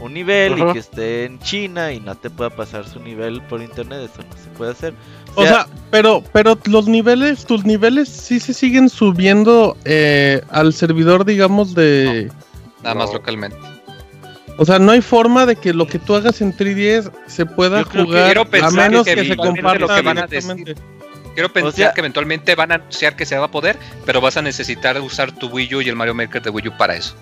un 0.00 0.12
nivel 0.12 0.58
y 0.58 0.72
que 0.72 0.78
esté 0.78 1.24
en 1.24 1.38
China 1.40 1.92
y 1.92 2.00
no 2.00 2.14
te 2.14 2.30
pueda 2.30 2.50
pasar 2.50 2.86
su 2.86 3.00
nivel 3.00 3.40
por 3.42 3.62
internet, 3.62 4.10
eso 4.12 4.22
no 4.28 4.36
se 4.36 4.50
puede 4.50 4.72
hacer. 4.72 4.94
O 5.36 5.42
sea, 5.42 5.66
pero, 5.90 6.22
pero 6.32 6.58
los 6.66 6.86
niveles, 6.86 7.44
tus 7.44 7.64
niveles 7.64 8.08
sí 8.08 8.40
se 8.40 8.54
siguen 8.54 8.88
subiendo 8.88 9.76
eh, 9.84 10.42
al 10.50 10.72
servidor, 10.72 11.24
digamos, 11.24 11.74
de... 11.74 12.30
Nada 12.82 12.94
más 12.94 13.12
localmente. 13.12 13.73
O 14.56 14.64
sea, 14.64 14.78
no 14.78 14.92
hay 14.92 15.00
forma 15.02 15.46
de 15.46 15.56
que 15.56 15.74
lo 15.74 15.86
que 15.86 15.98
tú 15.98 16.14
hagas 16.14 16.40
en 16.40 16.56
3DS 16.56 17.10
se 17.26 17.44
pueda 17.44 17.82
que 17.84 18.02
jugar 18.02 18.26
quiero 18.26 18.42
a 18.42 18.44
pensar 18.44 18.72
menos 18.90 19.04
que 19.04 19.14
que, 19.16 19.24
se 19.24 19.36
comparta 19.36 19.78
lo 19.80 19.88
que 19.88 20.00
van 20.02 20.18
a 20.18 20.26
decir-. 20.26 20.76
Quiero 21.34 21.52
pensar 21.52 21.72
sea- 21.72 21.92
que 21.92 22.00
eventualmente 22.00 22.54
van 22.54 22.70
a 22.70 22.76
anunciar 22.76 23.16
que 23.16 23.26
se 23.26 23.36
va 23.36 23.46
a 23.46 23.50
poder, 23.50 23.76
pero 24.06 24.20
vas 24.20 24.36
a 24.36 24.42
necesitar 24.42 25.00
usar 25.00 25.32
tu 25.32 25.48
Wii 25.48 25.74
U 25.74 25.80
y 25.82 25.88
el 25.88 25.96
Mario 25.96 26.14
Maker 26.14 26.40
de 26.40 26.50
Wii 26.50 26.68
U 26.68 26.76
para 26.78 26.94
eso. 26.94 27.16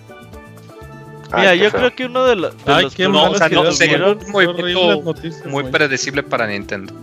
Mira, 1.35 1.49
Ay, 1.49 1.57
qué 1.57 1.63
yo 1.65 1.71
feo. 1.71 1.79
creo 1.79 1.95
que 1.95 2.05
uno 2.05 2.23
de, 2.25 2.35
lo- 2.35 2.49
de 2.51 2.57
Ay, 2.67 2.83
los 2.83 2.93
qué 2.93 3.03
no, 3.05 3.11
problemas 3.13 3.33
o 3.33 3.37
sea, 3.39 3.49
que 3.49 3.55
no, 3.55 3.71
sería 3.71 3.95
tuvieron, 3.97 4.23
un 4.23 4.31
movimiento 4.31 4.61
horribles 4.81 5.03
noticias, 5.05 5.45
Muy 5.47 5.63
predecible 5.63 6.21
para 6.21 6.45
Nintendo. 6.45 6.93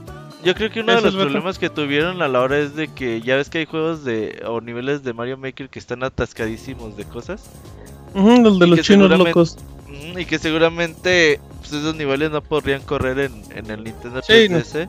yo 0.45 0.55
creo 0.55 0.71
que 0.71 0.81
uno 0.83 0.95
de 0.95 1.01
los 1.01 1.17
problemas 1.17 1.59
que 1.59 1.69
tuvieron 1.69 2.23
a 2.23 2.29
la 2.29 2.41
hora 2.41 2.59
es 2.59 2.77
de 2.77 2.87
que 2.87 3.21
ya 3.23 3.35
ves 3.35 3.51
que 3.51 3.59
hay 3.59 3.67
juegos 3.67 4.05
de 4.05 4.41
o 4.47 4.61
niveles 4.61 5.03
de 5.03 5.13
Mario 5.13 5.37
Maker 5.37 5.69
que 5.69 5.81
están 5.81 6.05
atascadísimos 6.05 6.97
de 6.97 7.05
cosas 7.07 7.43
los 8.15 8.59
de 8.61 8.67
los 8.69 8.81
chinos 8.83 9.11
locos. 9.11 9.57
Y 10.19 10.25
que 10.27 10.39
seguramente 10.39 11.41
pues, 11.61 11.73
esos 11.73 11.95
niveles 11.95 12.31
no 12.31 12.43
podrían 12.43 12.83
correr 12.83 13.19
en, 13.21 13.43
en 13.55 13.71
el 13.71 13.85
Nintendo 13.85 14.21
Sí, 14.23 14.49
no. 14.49 14.59
3DS. 14.59 14.89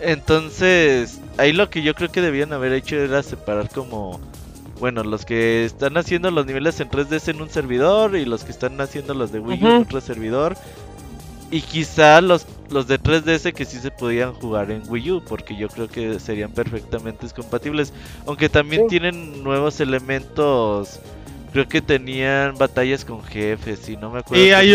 Entonces, 0.00 1.20
ahí 1.38 1.52
lo 1.52 1.70
que 1.70 1.82
yo 1.82 1.94
creo 1.94 2.10
que 2.10 2.20
debían 2.20 2.52
haber 2.52 2.72
hecho 2.72 2.96
era 2.96 3.22
separar 3.22 3.70
como, 3.70 4.20
bueno, 4.78 5.02
los 5.02 5.24
que 5.24 5.64
están 5.64 5.96
haciendo 5.96 6.30
los 6.30 6.46
niveles 6.46 6.78
en 6.80 6.90
3DS 6.90 7.28
en 7.28 7.40
un 7.42 7.48
servidor 7.50 8.14
y 8.16 8.24
los 8.24 8.44
que 8.44 8.52
están 8.52 8.80
haciendo 8.80 9.14
los 9.14 9.32
de 9.32 9.40
Wii 9.40 9.64
U 9.64 9.66
en 9.68 9.82
otro 9.82 10.00
servidor. 10.00 10.56
Y 11.50 11.60
quizá 11.62 12.20
los, 12.20 12.44
los 12.70 12.88
de 12.88 13.00
3DS 13.00 13.52
que 13.54 13.64
sí 13.64 13.78
se 13.78 13.90
podían 13.90 14.34
jugar 14.34 14.70
en 14.70 14.82
Wii 14.88 15.10
U, 15.12 15.22
porque 15.26 15.56
yo 15.56 15.68
creo 15.68 15.88
que 15.88 16.18
serían 16.20 16.50
perfectamente 16.52 17.26
compatibles. 17.34 17.92
Aunque 18.26 18.48
también 18.48 18.82
Sí. 18.82 18.88
tienen 18.88 19.42
nuevos 19.42 19.80
elementos. 19.80 21.00
Creo 21.56 21.68
que 21.68 21.80
tenían 21.80 22.58
batallas 22.58 23.02
con 23.06 23.24
jefes 23.24 23.88
y 23.88 23.96
no 23.96 24.10
me 24.10 24.18
acuerdo. 24.18 24.44
Y 24.44 24.50
hay 24.50 24.74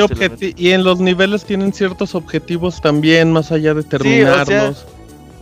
y 0.58 0.72
en 0.72 0.84
los 0.84 1.00
niveles 1.00 1.46
tienen 1.46 1.74
ciertos 1.74 2.16
objetivos 2.16 2.82
también, 2.82 3.32
más 3.32 3.52
allá 3.52 3.76
de 3.76 3.84
sea, 3.84 3.90
terminarlos. 3.92 4.88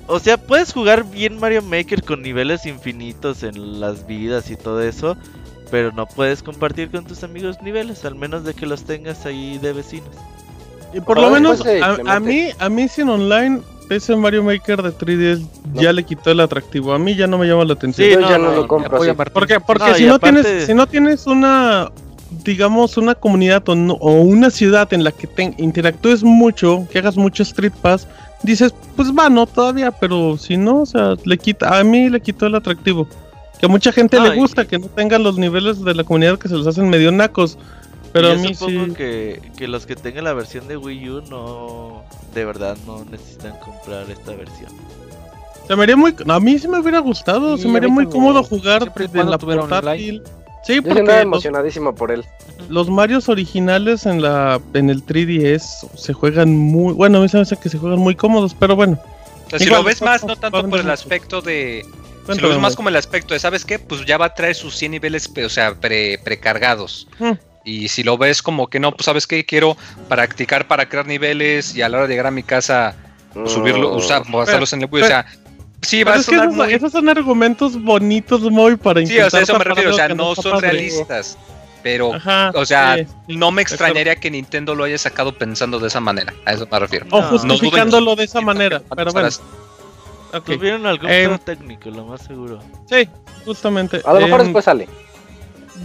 O 0.07 0.19
sea, 0.19 0.35
puedes 0.35 0.73
jugar 0.73 1.05
bien 1.05 1.39
Mario 1.39 1.61
Maker 1.61 2.03
con 2.03 2.21
niveles 2.21 2.65
infinitos 2.65 3.43
en 3.43 3.79
las 3.79 4.05
vidas 4.05 4.51
y 4.51 4.57
todo 4.57 4.81
eso, 4.81 5.15
pero 5.71 5.93
no 5.93 6.07
puedes 6.07 6.43
compartir 6.43 6.91
con 6.91 7.05
tus 7.05 7.23
amigos 7.23 7.61
niveles, 7.61 8.03
al 8.03 8.15
menos 8.15 8.43
de 8.43 8.53
que 8.53 8.65
los 8.65 8.83
tengas 8.83 9.25
ahí 9.25 9.59
de 9.59 9.71
vecinos. 9.71 10.09
y 10.93 10.99
por 10.99 11.17
lo 11.21 11.29
menos 11.29 11.59
se 11.59 11.81
a, 11.81 11.99
a 12.05 12.19
mí, 12.19 12.49
a 12.59 12.67
mí 12.67 12.89
sin 12.89 13.07
online, 13.07 13.61
ese 13.89 14.15
Mario 14.15 14.43
Maker 14.43 14.81
de 14.81 14.91
3DS 14.91 15.45
ya 15.73 15.91
le 15.93 16.03
quitó 16.03 16.31
el 16.31 16.39
atractivo. 16.39 16.93
A 16.93 16.99
mí 16.99 17.15
ya 17.15 17.27
no 17.27 17.37
me 17.37 17.47
llama 17.47 17.65
la 17.65 17.73
atención. 17.73 18.09
Sí, 18.09 18.15
no, 18.15 18.29
ya 18.29 18.37
no, 18.37 18.51
no, 18.51 18.55
lo 18.55 18.67
compro. 18.67 19.03
Sí. 19.03 19.09
Porque, 19.33 19.59
porque 19.59 19.89
No, 19.89 19.95
si 19.95 20.05
no 20.05 20.15
aparte- 20.15 20.41
tienes, 20.43 20.65
si 20.65 20.73
no 20.73 20.87
tienes 20.87 21.27
una, 21.27 21.91
digamos, 22.43 22.97
una 22.97 23.15
comunidad 23.15 23.67
o, 23.69 23.75
no- 23.75 23.93
o 23.93 24.11
una 24.21 24.49
ciudad 24.49 24.91
en 24.93 25.03
la 25.03 25.11
que 25.11 25.27
te 25.27 25.53
interactúes 25.57 26.23
mucho, 26.23 26.87
que 26.91 26.99
hagas 26.99 27.17
mucho 27.17 27.43
Street 27.43 27.73
Pass, 27.81 28.07
dices, 28.43 28.73
pues 28.95 29.11
va, 29.11 29.29
no 29.29 29.45
todavía, 29.47 29.91
pero 29.91 30.37
si 30.37 30.55
no, 30.57 30.81
o 30.81 30.85
sea, 30.85 31.15
le 31.25 31.37
quita, 31.37 31.77
a 31.79 31.83
mí 31.83 32.09
le 32.09 32.21
quitó 32.21 32.45
el 32.45 32.55
atractivo. 32.55 33.07
Que 33.59 33.65
a 33.65 33.69
mucha 33.69 33.91
gente 33.91 34.17
No, 34.17 34.27
le 34.29 34.35
y- 34.35 34.39
gusta 34.39 34.65
que 34.65 34.79
no 34.79 34.87
tengan 34.87 35.23
los 35.23 35.37
niveles 35.37 35.83
de 35.83 35.93
la 35.93 36.03
comunidad 36.03 36.37
que 36.39 36.47
se 36.47 36.53
los 36.55 36.65
hacen 36.67 36.89
medio 36.89 37.11
nacos. 37.11 37.57
Pero 38.13 38.29
Y 38.29 38.31
a 38.31 38.35
mí 38.35 38.55
supongo 38.55 38.85
sí. 38.85 38.91
que, 38.93 39.41
que 39.57 39.67
los 39.67 39.85
que 39.85 39.95
tengan 39.95 40.23
la 40.23 40.33
versión 40.33 40.67
de 40.67 40.77
Wii 40.77 41.09
U 41.09 41.21
no, 41.29 42.03
de 42.33 42.45
verdad 42.45 42.77
no 42.85 43.05
necesitan 43.05 43.57
comprar 43.59 44.09
esta 44.09 44.31
versión. 44.33 44.71
Se 45.67 45.75
me 45.75 45.83
haría 45.83 45.95
muy. 45.95 46.15
A 46.27 46.39
mí 46.39 46.57
sí 46.57 46.67
me 46.67 46.79
hubiera 46.79 46.99
gustado. 46.99 47.55
Sí, 47.57 47.63
se 47.63 47.69
me 47.69 47.77
haría 47.77 47.89
muy 47.89 48.05
también. 48.05 48.21
cómodo 48.23 48.43
jugar 48.43 48.91
cuando 48.91 49.23
la 49.31 49.37
portátil. 49.37 50.23
Sí, 50.65 50.75
Yo 50.75 50.83
porque 50.83 51.03
los, 51.03 51.09
emocionadísimo 51.21 51.95
por 51.95 52.11
él. 52.11 52.25
los 52.69 52.89
Marios 52.89 53.29
originales 53.29 54.05
en 54.05 54.21
la 54.21 54.59
en 54.73 54.89
el 54.89 55.05
3DS 55.05 55.89
se 55.95 56.13
juegan 56.13 56.55
muy. 56.57 56.93
Bueno, 56.93 57.19
a 57.19 57.21
mí 57.21 57.29
se 57.29 57.37
me 57.37 57.41
hace 57.43 57.55
que 57.57 57.69
se 57.69 57.77
juegan 57.77 57.99
muy 57.99 58.15
cómodos, 58.15 58.55
pero 58.59 58.75
bueno. 58.75 58.99
O 59.45 59.49
sea, 59.49 59.59
si 59.59 59.65
Igual, 59.65 59.81
lo 59.81 59.87
ves 59.87 60.01
más, 60.01 60.23
no, 60.25 60.35
tanto 60.35 60.67
por 60.67 60.79
el 60.79 60.89
aspecto 60.89 61.41
de. 61.41 61.85
Si 62.31 62.39
lo 62.39 62.49
ves 62.49 62.59
más 62.59 62.75
como 62.75 62.89
el 62.89 62.95
aspecto 62.95 63.33
de, 63.33 63.39
¿sabes 63.39 63.65
qué? 63.65 63.79
Pues 63.79 64.05
ya 64.05 64.17
va 64.19 64.25
a 64.25 64.33
traer 64.35 64.53
sus 64.53 64.75
100 64.75 64.91
niveles, 64.91 65.31
o 65.43 65.49
sea, 65.49 65.73
pre- 65.75 66.19
precargados. 66.23 67.07
Hmm. 67.17 67.31
Y 67.65 67.89
si 67.89 68.03
lo 68.03 68.17
ves 68.17 68.41
como 68.41 68.67
que 68.67 68.79
no, 68.79 68.91
pues 68.91 69.05
¿sabes 69.05 69.27
qué? 69.27 69.45
Quiero 69.45 69.75
practicar 70.07 70.67
para 70.67 70.87
crear 70.89 71.05
niveles 71.05 71.75
y 71.75 71.81
a 71.81 71.89
la 71.89 71.97
hora 71.97 72.07
de 72.07 72.13
llegar 72.13 72.27
a 72.27 72.31
mi 72.31 72.43
casa 72.43 72.95
subirlo, 73.45 73.91
Mm. 73.93 73.97
usar, 73.97 74.23
pasarlos 74.31 74.73
en 74.73 74.81
el 74.83 74.87
Wii. 74.91 75.03
O 75.03 75.07
sea, 75.07 75.25
sí, 75.81 76.03
va 76.03 76.13
a 76.13 76.15
es 76.17 76.25
que 76.25 76.31
sonar 76.35 76.45
esos, 76.47 76.57
muy... 76.65 76.73
esos 76.73 76.91
son 76.91 77.09
argumentos 77.09 77.81
bonitos 77.81 78.41
muy 78.41 78.75
para 78.75 78.99
Sí, 79.01 79.13
intentar 79.13 79.27
o 79.27 79.29
sea, 79.31 79.41
eso 79.41 79.57
me 79.57 79.63
refiero, 79.65 79.91
o 79.91 79.93
sea, 79.93 80.07
que 80.07 80.15
no 80.15 80.35
son 80.35 80.51
padre. 80.53 80.71
realistas. 80.71 81.37
Pero, 81.83 82.13
Ajá, 82.13 82.51
o 82.55 82.65
sea, 82.65 82.97
sí. 82.97 83.05
no 83.37 83.51
me 83.51 83.61
extrañaría 83.61 84.15
que 84.17 84.29
Nintendo 84.29 84.75
lo 84.75 84.83
haya 84.83 84.97
sacado 84.97 85.37
pensando 85.37 85.79
de 85.79 85.87
esa 85.87 86.01
manera. 86.01 86.33
A 86.45 86.51
eso 86.53 86.67
me 86.69 86.77
refiero. 86.79 87.05
O 87.11 87.21
No, 87.21 87.27
justificándolo 87.29 88.15
de 88.17 88.25
esa 88.25 88.39
Sí, 88.39 88.45
manera. 88.45 88.81
Pero 88.95 89.11
bueno. 89.13 89.29
ok. 90.33 90.43
Tuvieron 90.43 90.85
algún 90.85 91.07
pedo 91.07 91.37
técnico, 91.39 91.89
lo 91.89 92.05
más 92.05 92.21
seguro. 92.23 92.59
Sí, 92.89 93.07
justamente. 93.45 94.01
A 94.05 94.13
lo 94.13 94.19
mejor 94.21 94.41
Em, 94.41 94.47
después 94.47 94.65
sale. 94.65 94.89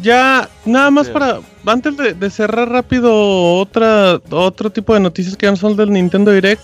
Ya, 0.03 0.49
nada 0.65 0.91
más 0.91 1.09
para. 1.09 1.41
Antes 1.67 1.97
de, 1.97 2.15
de 2.15 2.31
cerrar 2.31 2.69
rápido 2.69 3.13
otra, 3.57 4.21
otro 4.31 4.71
tipo 4.71 4.93
de 4.95 5.01
noticias 5.01 5.37
que 5.37 5.47
no 5.47 5.57
son 5.57 5.77
del 5.77 5.91
Nintendo 5.91 6.31
Direct. 6.31 6.63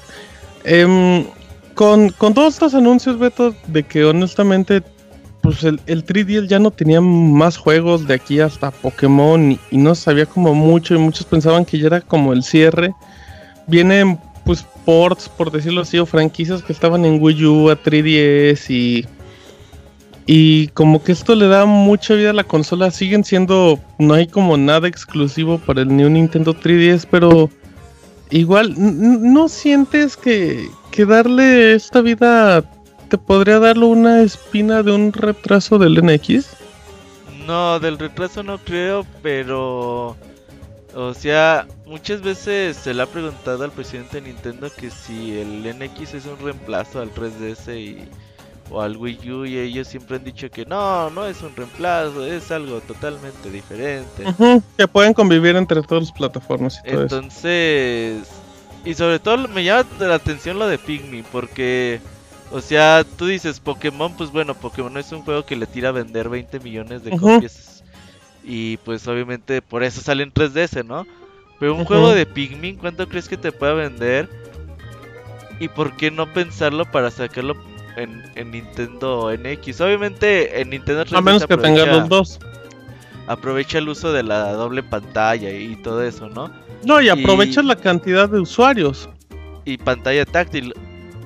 em, 0.65 1.25
con, 1.75 2.11
con 2.11 2.35
todos 2.35 2.55
estos 2.55 2.75
anuncios, 2.75 3.19
Beto, 3.19 3.55
de 3.67 3.83
que 3.85 4.05
honestamente, 4.05 4.83
pues 5.41 5.65
el, 5.65 5.81
el 5.87 6.05
3DS 6.05 6.47
ya 6.47 6.59
no 6.59 6.71
tenía 6.71 7.01
más 7.01 7.57
juegos 7.57 8.07
de 8.07 8.15
aquí 8.15 8.41
hasta 8.41 8.71
Pokémon 8.71 9.53
y, 9.53 9.61
y 9.71 9.79
no 9.79 9.95
sabía 9.95 10.27
como 10.27 10.53
mucho 10.55 10.95
y 10.95 10.99
muchos 10.99 11.25
pensaban 11.25 11.65
que 11.65 11.79
ya 11.79 11.87
era 11.87 12.01
como 12.03 12.35
el 12.35 12.43
cierre. 12.43 12.93
Vienen 13.67 14.19
pues 14.45 14.67
ports, 14.85 15.29
por 15.29 15.51
decirlo 15.51 15.83
así, 15.83 15.99
o 15.99 16.07
franquicias 16.07 16.63
que 16.63 16.73
estaban 16.73 17.05
en 17.05 17.23
Wii 17.23 17.45
U 17.47 17.71
a 17.71 17.81
3DS 17.81 18.69
y... 18.71 19.07
Y 20.27 20.69
como 20.69 21.03
que 21.03 21.13
esto 21.13 21.35
le 21.35 21.49
da 21.49 21.65
mucha 21.67 22.15
vida 22.15 22.31
a 22.31 22.35
la 22.35 22.45
consola. 22.45 22.91
Siguen 22.91 23.25
siendo. 23.25 23.79
No 23.99 24.15
hay 24.15 24.27
como 24.27 24.57
nada 24.57 24.87
exclusivo 24.87 25.59
para 25.59 25.83
el 25.83 25.97
New 25.97 26.11
Nintendo 26.11 26.55
3DS. 26.55 27.07
Pero. 27.11 27.51
igual, 28.31 28.75
¿no 28.77 29.49
sientes 29.49 30.17
que, 30.17 30.69
que 30.91 31.05
darle 31.05 31.75
esta 31.75 32.01
vida 32.01 32.65
te 33.11 33.19
podría 33.19 33.59
darle 33.59 33.87
una 33.87 34.23
espina 34.23 34.83
de 34.83 34.93
un 34.93 35.13
retraso 35.13 35.79
del 35.79 36.01
NX? 36.03 36.47
No, 37.47 37.81
del 37.81 37.99
retraso 37.99 38.43
no 38.43 38.59
creo, 38.59 39.05
pero... 39.23 40.17
O 40.95 41.15
sea, 41.15 41.67
muchas 41.87 42.21
veces 42.21 42.77
se 42.77 42.95
le 42.95 43.03
ha 43.03 43.07
preguntado 43.07 43.63
al 43.65 43.71
presidente 43.71 44.21
de 44.21 44.29
Nintendo 44.29 44.71
que 44.77 44.91
si 44.91 45.39
el 45.39 45.63
NX 45.63 46.15
es 46.15 46.27
un 46.27 46.39
reemplazo 46.39 47.01
al 47.01 47.13
3DS 47.15 47.77
y, 47.77 48.09
o 48.71 48.81
al 48.81 48.97
Wii 48.97 49.31
U 49.33 49.45
y 49.45 49.59
ellos 49.59 49.89
siempre 49.89 50.17
han 50.17 50.25
dicho 50.25 50.51
que 50.51 50.65
no, 50.65 51.11
no 51.11 51.27
es 51.27 51.43
un 51.43 51.55
reemplazo, 51.55 52.25
es 52.25 52.51
algo 52.51 52.81
totalmente 52.81 53.51
diferente. 53.51 54.33
Que 54.77 54.89
pueden 54.89 55.13
convivir 55.13 55.57
entre 55.57 55.83
todas 55.83 56.05
las 56.05 56.13
plataformas 56.13 56.81
y 56.85 56.91
todo 56.91 57.05
eso. 57.05 57.17
Entonces, 57.17 58.29
y 58.85 58.95
sobre 58.95 59.19
todo 59.19 59.49
me 59.49 59.65
llama 59.65 59.89
la 59.99 60.15
atención 60.15 60.59
lo 60.59 60.67
de 60.67 60.79
Pikmin, 60.79 61.25
porque, 61.31 62.01
o 62.53 62.61
sea, 62.61 63.05
tú 63.17 63.27
dices 63.27 63.61
Pokémon, 63.61 64.17
pues 64.17 64.31
bueno, 64.31 64.55
Pokémon 64.55 64.97
es 64.97 65.11
un 65.13 65.23
juego 65.23 65.45
que 65.45 65.57
le 65.57 65.67
tira 65.67 65.91
a 65.91 65.93
vender 65.93 66.29
20 66.29 66.61
millones 66.61 67.03
de 67.03 67.15
Ujú. 67.15 67.35
copias. 67.35 67.83
Y 68.43 68.79
pues 68.79 69.07
obviamente 69.07 69.61
por 69.61 69.83
eso 69.83 70.01
sale 70.01 70.23
en 70.23 70.33
3DS, 70.33 70.85
¿no? 70.85 71.07
Pero 71.59 71.75
un 71.75 71.85
juego 71.85 72.11
de 72.13 72.25
Pikmin, 72.25 72.77
¿cuánto 72.77 73.07
crees 73.07 73.29
que 73.29 73.37
te 73.37 73.53
pueda 73.53 73.75
vender? 73.75 74.31
¿Y 75.59 75.69
por 75.69 75.95
qué 75.97 76.11
no 76.11 76.33
pensarlo 76.33 76.91
para 76.91 77.11
sacarlo 77.11 77.55
en, 77.97 78.23
en 78.35 78.51
Nintendo 78.51 79.31
NX? 79.37 79.81
Obviamente 79.81 80.61
en 80.61 80.71
Nintendo 80.71 81.05
3DS 81.05 81.17
A 81.17 81.21
menos 81.21 81.47
que 81.47 81.57
tenga 81.57 81.83
aprovecha- 81.83 81.99
los 82.01 82.09
dos. 82.09 82.39
aprovecha 83.27 83.79
el 83.79 83.89
uso 83.89 84.13
de 84.13 84.23
la 84.23 84.53
doble 84.53 84.83
pantalla 84.83 85.51
y 85.51 85.77
todo 85.77 86.03
eso, 86.03 86.29
¿no? 86.29 86.51
No, 86.85 87.01
y 87.01 87.07
y- 87.07 87.09
aprovechas 87.11 87.65
la 87.65 87.77
cantidad 87.77 88.29
de 88.29 88.41
usuarios. 88.41 89.09
y 89.65 89.77
pantalla 89.79 90.25
táctil. 90.25 90.75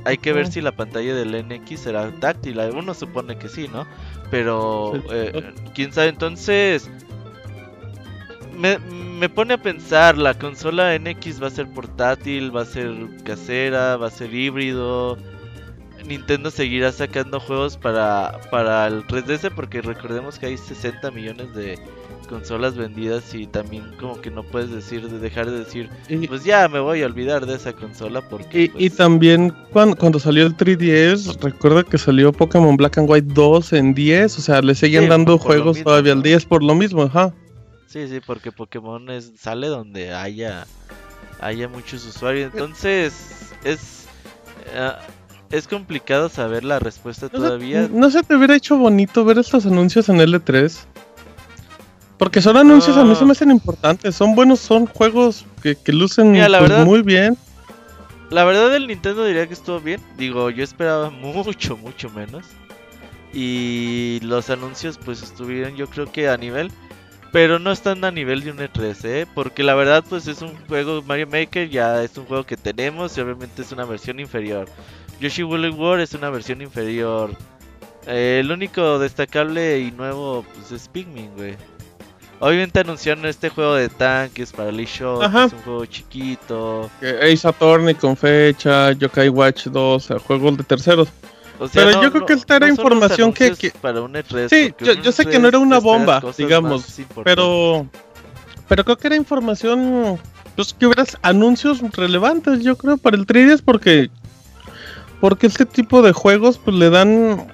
Hay 0.06 0.18
que 0.18 0.32
ver 0.34 0.48
si 0.48 0.60
la 0.60 0.72
pantalla 0.72 1.14
del 1.14 1.34
NX 1.34 1.80
será 1.80 2.10
táctil. 2.20 2.58
Uno 2.74 2.92
supone 2.92 3.38
que 3.38 3.48
sí, 3.48 3.68
¿no? 3.72 3.86
Pero 4.30 4.92
Sí. 4.96 5.02
eh, 5.12 5.52
quién 5.74 5.92
sabe. 5.94 6.08
Entonces 6.08 6.90
me, 8.58 8.78
me 8.78 9.28
pone 9.28 9.54
a 9.54 9.58
pensar. 9.62 10.18
La 10.18 10.34
consola 10.34 10.94
NX 10.98 11.42
va 11.42 11.46
a 11.46 11.50
ser 11.50 11.68
portátil, 11.68 12.54
va 12.54 12.62
a 12.62 12.66
ser 12.66 12.92
casera, 13.24 13.96
va 13.96 14.08
a 14.08 14.10
ser 14.10 14.34
híbrido. 14.34 15.16
Nintendo 16.06 16.50
seguirá 16.50 16.92
sacando 16.92 17.40
juegos 17.40 17.76
para, 17.76 18.40
para 18.50 18.86
el 18.86 19.06
3DS 19.06 19.50
porque 19.54 19.80
recordemos 19.82 20.38
que 20.38 20.46
hay 20.46 20.56
60 20.56 21.10
millones 21.10 21.54
de 21.54 21.78
consolas 22.28 22.74
vendidas 22.76 23.34
y 23.34 23.46
también 23.46 23.84
como 24.00 24.20
que 24.20 24.30
no 24.30 24.42
puedes 24.42 24.70
decir 24.70 25.06
dejar 25.08 25.50
de 25.50 25.58
decir 25.58 25.90
Y, 26.08 26.26
pues 26.26 26.42
ya 26.44 26.68
me 26.68 26.80
voy 26.80 27.02
a 27.02 27.06
olvidar 27.06 27.44
de 27.46 27.54
esa 27.54 27.72
consola 27.74 28.22
porque 28.28 28.62
y, 28.64 28.68
pues, 28.68 28.84
y 28.84 28.90
también 28.90 29.50
cuando, 29.72 29.96
cuando 29.96 30.18
salió 30.18 30.46
el 30.46 30.56
3DS, 30.56 31.38
recuerda 31.40 31.82
que 31.84 31.98
salió 31.98 32.32
Pokémon 32.32 32.76
Black 32.76 32.98
and 32.98 33.10
White 33.10 33.28
2 33.34 33.72
en 33.74 33.94
10, 33.94 34.38
o 34.38 34.40
sea, 34.40 34.62
le 34.62 34.74
siguen 34.74 35.02
Sí, 35.04 35.08
dando 35.08 35.38
juegos 35.38 35.76
mismo, 35.76 35.90
todavía 35.90 36.12
al 36.12 36.18
¿no? 36.18 36.22
10 36.22 36.46
por 36.46 36.62
lo 36.62 36.74
mismo, 36.74 37.02
ajá. 37.02 37.32
sí 37.86 38.08
sí 38.08 38.20
porque 38.24 38.52
Pokémon 38.52 39.10
es, 39.10 39.32
sale 39.36 39.66
donde 39.68 40.12
haya 40.14 40.66
haya 41.40 41.68
muchos 41.68 42.06
usuarios 42.06 42.52
entonces 42.52 43.52
es 43.64 44.06
eh, 44.72 44.92
es 45.56 45.68
complicado 45.68 46.28
saber 46.28 46.64
la 46.64 46.78
respuesta 46.78 47.26
¿No 47.26 47.30
se- 47.30 47.36
todavía 47.36 47.88
¿No 47.92 48.10
se 48.10 48.22
te 48.22 48.34
hubiera 48.36 48.54
hecho 48.56 48.76
bonito 48.76 49.24
ver 49.24 49.38
estos 49.38 49.66
anuncios 49.66 50.08
en 50.08 50.16
L3? 50.18 50.72
Porque 52.18 52.40
son 52.40 52.56
anuncios, 52.56 52.96
a 52.96 53.04
mí 53.04 53.14
se 53.16 53.24
me 53.24 53.32
hacen 53.32 53.50
importantes. 53.50 54.14
Son 54.14 54.34
buenos, 54.36 54.60
son 54.60 54.86
juegos 54.86 55.44
que, 55.62 55.74
que 55.76 55.92
lucen 55.92 56.32
Mira, 56.32 56.48
la 56.48 56.58
pues, 56.58 56.70
verdad- 56.70 56.84
muy 56.86 57.02
bien. 57.02 57.36
la 58.30 58.44
verdad 58.44 58.70
del 58.70 58.86
Nintendo 58.86 59.24
diría 59.24 59.46
que 59.46 59.54
estuvo 59.54 59.80
bien 59.80 60.00
digo 60.16 60.50
yo 60.50 60.64
esperaba 60.64 61.10
mucho 61.10 61.76
mucho 61.76 62.08
menos 62.10 62.44
y 63.32 64.20
los 64.22 64.48
anuncios 64.50 64.98
pues 65.04 65.22
estuvieron 65.22 65.76
yo 65.76 65.88
creo 65.88 66.10
que 66.10 66.28
a 66.28 66.36
nivel 66.36 66.70
pero 67.32 67.58
no 67.58 67.72
están 67.72 68.04
a 68.04 68.12
nivel 68.12 68.42
de 68.44 68.52
un 68.52 68.58
E3, 68.58 68.96
¿eh? 69.06 69.26
Porque 69.34 69.64
la 69.64 69.74
verdad, 69.74 70.04
pues 70.08 70.28
es 70.28 70.40
un 70.40 70.54
juego 70.68 71.02
Mario 71.02 71.26
Maker, 71.26 71.68
ya 71.68 72.00
es 72.04 72.16
un 72.16 72.26
juego 72.26 72.44
que 72.44 72.56
tenemos 72.56 73.18
y 73.18 73.20
obviamente 73.22 73.62
es 73.62 73.72
una 73.72 73.84
versión 73.84 74.20
inferior. 74.20 74.68
Yoshi 75.24 75.42
Woolly 75.42 75.70
World 75.70 76.02
es 76.02 76.12
una 76.12 76.28
versión 76.28 76.60
inferior. 76.60 77.30
Eh, 78.06 78.40
el 78.44 78.50
único 78.50 78.98
destacable 78.98 79.80
y 79.80 79.90
nuevo, 79.90 80.44
pues 80.54 80.70
es 80.70 80.86
Pikmin, 80.88 81.30
güey. 81.34 81.56
Obviamente 82.40 82.80
anunciaron 82.80 83.24
este 83.24 83.48
juego 83.48 83.74
de 83.74 83.88
tanques 83.88 84.52
para 84.52 84.70
Lee 84.70 84.84
Shot, 84.84 85.22
Ajá. 85.22 85.44
es 85.44 85.54
un 85.54 85.62
juego 85.62 85.86
chiquito. 85.86 86.90
Ace 87.22 87.48
Attorney 87.48 87.94
con 87.94 88.18
fecha, 88.18 88.92
Yokai 88.92 89.30
Watch 89.30 89.68
2, 89.68 89.74
o 89.76 89.98
sea, 90.06 90.18
juegos 90.18 90.58
de 90.58 90.64
terceros. 90.64 91.08
O 91.58 91.68
sea, 91.68 91.86
Pero 91.86 92.02
yo 92.02 92.12
creo 92.12 92.26
que 92.26 92.32
esta 92.34 92.56
era 92.56 92.68
información 92.68 93.32
que- 93.32 93.54
Para 93.80 94.02
un 94.02 94.12
E3, 94.12 94.50
Sí, 94.50 94.74
yo- 95.02 95.10
sé 95.12 95.24
que 95.24 95.38
E3 95.38 95.40
no 95.40 95.48
era 95.48 95.58
una 95.58 95.80
te 95.80 95.86
esperas 95.86 96.20
bomba, 96.20 96.34
digamos. 96.36 97.00
Pero, 97.24 97.86
pero 98.68 98.84
creo 98.84 98.98
que 98.98 99.06
era 99.06 99.16
información, 99.16 100.18
pues 100.54 100.74
que 100.74 100.84
hubieras 100.84 101.16
anuncios 101.22 101.80
relevantes, 101.92 102.60
yo 102.62 102.76
creo, 102.76 102.98
para 102.98 103.16
el 103.16 103.24
3DS 103.24 103.62
porque, 103.62 104.10
porque 105.24 105.46
este 105.46 105.64
tipo 105.64 106.02
de 106.02 106.12
juegos, 106.12 106.58
pues 106.62 106.76
le 106.76 106.90
dan, 106.90 107.46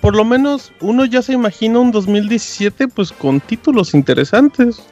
por 0.00 0.16
lo 0.16 0.24
menos 0.24 0.72
uno 0.80 1.04
ya 1.04 1.22
se 1.22 1.32
imagina 1.32 1.78
un 1.78 1.92
2017, 1.92 2.88
pues 2.88 3.12
con 3.12 3.38
títulos 3.38 3.94
interesantes. 3.94 4.82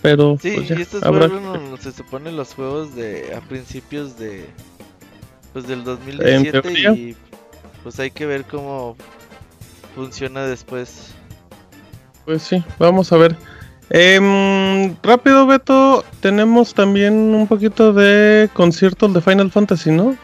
Pero, 0.00 0.38
Sí, 0.40 0.52
pues 0.54 0.68
ya, 0.68 0.78
y 0.78 0.80
estos 0.80 1.02
habrá 1.02 1.28
fueron, 1.28 1.78
se 1.78 1.92
supone, 1.92 2.32
los 2.32 2.54
juegos 2.54 2.94
de 2.94 3.34
a 3.36 3.42
principios 3.42 4.18
de 4.18 4.46
pues 5.52 5.66
del 5.66 5.80
En 5.80 5.84
2017 5.84 6.62
teoría. 6.62 6.92
y 6.92 7.14
pues 7.82 8.00
hay 8.00 8.10
que 8.10 8.24
ver 8.24 8.46
cómo 8.46 8.96
funciona 9.94 10.46
después. 10.46 11.12
Pues 12.24 12.40
sí, 12.42 12.64
vamos 12.78 13.12
a 13.12 13.18
ver. 13.18 13.36
Em, 13.90 14.96
rápido, 15.02 15.46
Beto, 15.46 16.06
tenemos 16.20 16.72
también 16.72 17.12
un 17.12 17.46
poquito 17.46 17.92
de 17.92 18.48
conciertos 18.54 19.12
de 19.12 19.20
Final 19.20 19.50
Fantasy, 19.50 19.90
¿no? 19.90 20.16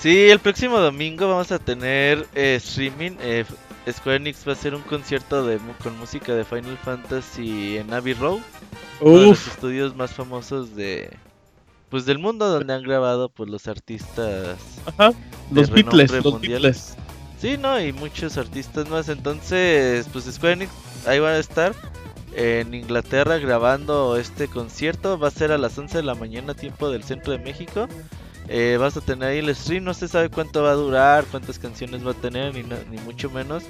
Sí, 0.00 0.30
el 0.30 0.38
próximo 0.38 0.78
domingo 0.78 1.28
vamos 1.28 1.50
a 1.50 1.58
tener 1.58 2.26
eh, 2.34 2.54
streaming. 2.56 3.12
eh, 3.20 3.44
Square 3.90 4.16
Enix 4.16 4.46
va 4.46 4.52
a 4.52 4.54
hacer 4.54 4.74
un 4.74 4.82
concierto 4.82 5.44
de 5.46 5.58
con 5.82 5.98
música 5.98 6.34
de 6.34 6.44
Final 6.44 6.76
Fantasy 6.84 7.78
en 7.78 7.92
Abbey 7.92 8.14
Road, 8.14 8.40
uno 9.00 9.20
de 9.20 9.26
los 9.28 9.46
estudios 9.46 9.96
más 9.96 10.12
famosos 10.12 10.76
de 10.76 11.16
pues 11.88 12.04
del 12.04 12.18
mundo 12.18 12.48
donde 12.48 12.74
han 12.74 12.82
grabado 12.82 13.30
pues 13.30 13.48
los 13.48 13.66
artistas 13.66 14.58
ajá, 14.84 15.12
los 15.50 15.70
Beatles, 15.70 16.12
los. 16.12 16.40
Beatles. 16.40 16.96
Sí, 17.40 17.56
no, 17.56 17.80
y 17.80 17.92
muchos 17.92 18.36
artistas 18.36 18.88
más. 18.88 19.08
Entonces, 19.08 20.06
pues 20.12 20.24
Square 20.24 20.54
Enix 20.54 20.72
ahí 21.06 21.20
van 21.20 21.34
a 21.34 21.38
estar 21.38 21.72
en 22.34 22.74
Inglaterra 22.74 23.38
grabando 23.38 24.16
este 24.16 24.48
concierto. 24.48 25.18
Va 25.18 25.28
a 25.28 25.30
ser 25.30 25.52
a 25.52 25.58
las 25.58 25.78
11 25.78 25.98
de 25.98 26.02
la 26.02 26.14
mañana, 26.14 26.54
tiempo 26.54 26.90
del 26.90 27.04
centro 27.04 27.32
de 27.32 27.38
México. 27.38 27.88
Eh, 28.50 28.78
vas 28.80 28.96
a 28.96 29.00
tener 29.02 29.28
ahí 29.28 29.38
el 29.38 29.54
stream. 29.54 29.84
No 29.84 29.92
se 29.94 30.08
sabe 30.08 30.30
cuánto 30.30 30.62
va 30.62 30.70
a 30.70 30.74
durar, 30.74 31.24
cuántas 31.30 31.58
canciones 31.58 32.06
va 32.06 32.12
a 32.12 32.14
tener, 32.14 32.54
ni, 32.54 32.62
ni 32.62 32.98
mucho 33.04 33.28
menos. 33.30 33.62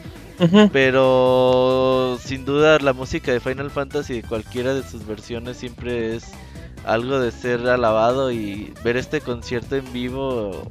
Pero 0.72 2.18
sin 2.24 2.44
duda, 2.44 2.78
la 2.78 2.92
música 2.92 3.32
de 3.32 3.40
Final 3.40 3.70
Fantasy 3.70 4.14
de 4.14 4.22
cualquiera 4.22 4.74
de 4.74 4.82
sus 4.88 5.06
versiones 5.06 5.56
siempre 5.56 6.14
es 6.16 6.26
algo 6.84 7.18
de 7.18 7.30
ser 7.32 7.68
alabado. 7.68 8.30
Y 8.30 8.72
ver 8.84 8.96
este 8.96 9.20
concierto 9.20 9.76
en 9.76 9.92
vivo, 9.92 10.70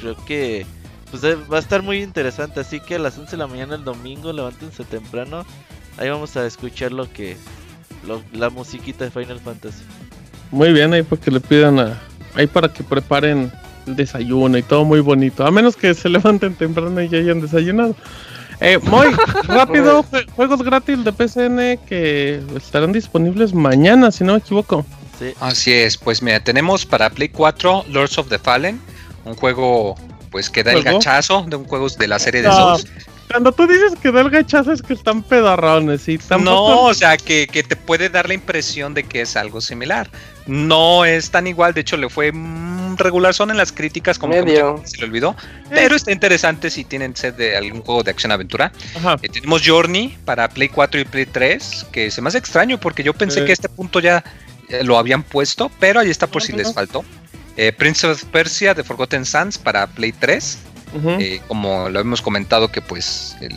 creo 0.00 0.16
que 0.26 0.66
pues 1.10 1.22
eh, 1.24 1.36
va 1.50 1.56
a 1.56 1.60
estar 1.60 1.82
muy 1.82 2.02
interesante. 2.02 2.60
Así 2.60 2.80
que 2.80 2.96
a 2.96 2.98
las 2.98 3.16
11 3.18 3.32
de 3.32 3.36
la 3.38 3.46
mañana 3.46 3.74
el 3.76 3.84
domingo, 3.84 4.32
levántense 4.32 4.84
temprano. 4.84 5.44
Ahí 5.98 6.10
vamos 6.10 6.36
a 6.36 6.44
escuchar 6.46 6.92
lo 6.92 7.10
que. 7.10 7.36
lo- 8.06 8.22
la 8.32 8.50
musiquita 8.50 9.04
de 9.04 9.10
Final 9.10 9.40
Fantasy. 9.40 9.82
Muy 10.50 10.72
bien, 10.72 10.92
ahí 10.92 11.02
para 11.02 11.20
que 11.22 11.30
le 11.30 11.40
pidan 11.40 11.78
a. 11.80 12.00
Ahí 12.36 12.46
para 12.46 12.72
que 12.72 12.82
preparen 12.84 13.50
el 13.86 13.96
desayuno 13.96 14.58
y 14.58 14.62
todo 14.62 14.84
muy 14.84 15.00
bonito. 15.00 15.46
A 15.46 15.50
menos 15.50 15.76
que 15.76 15.94
se 15.94 16.08
levanten 16.10 16.54
temprano 16.54 17.00
y 17.02 17.08
ya 17.08 17.18
hayan 17.18 17.40
desayunado. 17.40 17.94
Eh, 18.60 18.78
muy 18.82 19.08
rápido, 19.48 20.02
jue- 20.04 20.26
juegos 20.32 20.62
gratis 20.62 21.04
de 21.04 21.12
PCN 21.12 21.78
que 21.86 22.40
estarán 22.56 22.92
disponibles 22.92 23.52
mañana, 23.54 24.10
si 24.10 24.24
no 24.24 24.32
me 24.32 24.38
equivoco. 24.38 24.84
Sí. 25.18 25.32
Así 25.40 25.72
es, 25.72 25.96
pues 25.96 26.22
mira, 26.22 26.40
tenemos 26.40 26.84
para 26.86 27.10
Play 27.10 27.28
4 27.30 27.84
Lords 27.90 28.18
of 28.18 28.28
the 28.28 28.38
Fallen, 28.38 28.80
un 29.24 29.34
juego 29.34 29.94
pues 30.30 30.50
que 30.50 30.62
da 30.62 30.72
el 30.72 30.82
¿Juego? 30.82 30.98
gachazo 30.98 31.44
de 31.48 31.56
un 31.56 31.64
juego 31.64 31.86
de 31.88 32.06
la 32.08 32.18
serie 32.18 32.42
de 32.42 32.48
No, 32.48 32.54
Souls. 32.76 32.86
Cuando 33.30 33.52
tú 33.52 33.66
dices 33.66 33.94
que 34.00 34.10
da 34.12 34.20
el 34.20 34.30
gachazo 34.30 34.72
es 34.72 34.82
que 34.82 34.92
están 34.94 35.22
pedarrones 35.22 36.08
y 36.08 36.16
No, 36.18 36.24
tampoco. 36.28 36.82
o 36.84 36.94
sea, 36.94 37.16
que, 37.16 37.46
que 37.46 37.62
te 37.62 37.74
puede 37.76 38.08
dar 38.08 38.28
la 38.28 38.34
impresión 38.34 38.94
de 38.94 39.02
que 39.04 39.20
es 39.22 39.36
algo 39.36 39.60
similar. 39.60 40.08
No 40.46 41.04
es 41.04 41.30
tan 41.30 41.46
igual, 41.48 41.74
de 41.74 41.80
hecho 41.80 41.96
le 41.96 42.08
fue 42.08 42.30
mm, 42.32 42.96
regular 42.98 43.34
son 43.34 43.50
en 43.50 43.56
las 43.56 43.72
críticas 43.72 44.16
como 44.18 44.32
que 44.32 44.42
Medio. 44.42 44.74
gente 44.76 44.90
se 44.90 44.96
le 44.98 45.04
olvidó, 45.04 45.34
pero 45.70 45.96
está 45.96 46.12
interesante 46.12 46.70
si 46.70 46.84
tienen 46.84 47.16
sed 47.16 47.34
de 47.34 47.56
algún 47.56 47.82
juego 47.82 48.04
de 48.04 48.12
acción 48.12 48.30
aventura. 48.30 48.70
Ajá. 48.96 49.16
Eh, 49.22 49.28
tenemos 49.28 49.62
Journey 49.66 50.16
para 50.24 50.48
Play 50.48 50.68
4 50.68 51.00
y 51.00 51.04
Play 51.04 51.26
3, 51.26 51.86
que 51.90 52.10
se 52.12 52.22
me 52.22 52.28
hace 52.28 52.38
extraño 52.38 52.78
porque 52.78 53.02
yo 53.02 53.12
pensé 53.12 53.40
Sí. 53.40 53.44
que 53.44 53.50
a 53.52 53.54
este 53.54 53.68
punto 53.68 53.98
ya 53.98 54.22
eh, 54.68 54.84
lo 54.84 54.98
habían 54.98 55.24
puesto, 55.24 55.70
pero 55.80 55.98
ahí 56.00 56.10
está 56.10 56.28
por 56.28 56.42
No, 56.42 56.46
si 56.46 56.52
no, 56.52 56.58
les 56.58 56.68
no. 56.68 56.72
faltó. 56.74 57.04
Eh, 57.56 57.72
Prince 57.72 58.06
of 58.06 58.22
Persia 58.26 58.72
de 58.74 58.84
Forgotten 58.84 59.24
Sands 59.24 59.58
para 59.58 59.86
Play 59.88 60.12
3. 60.12 60.58
Eh, 60.94 61.40
como 61.48 61.88
lo 61.88 62.00
hemos 62.00 62.22
comentado 62.22 62.68
que 62.68 62.80
pues 62.80 63.36
el- 63.40 63.54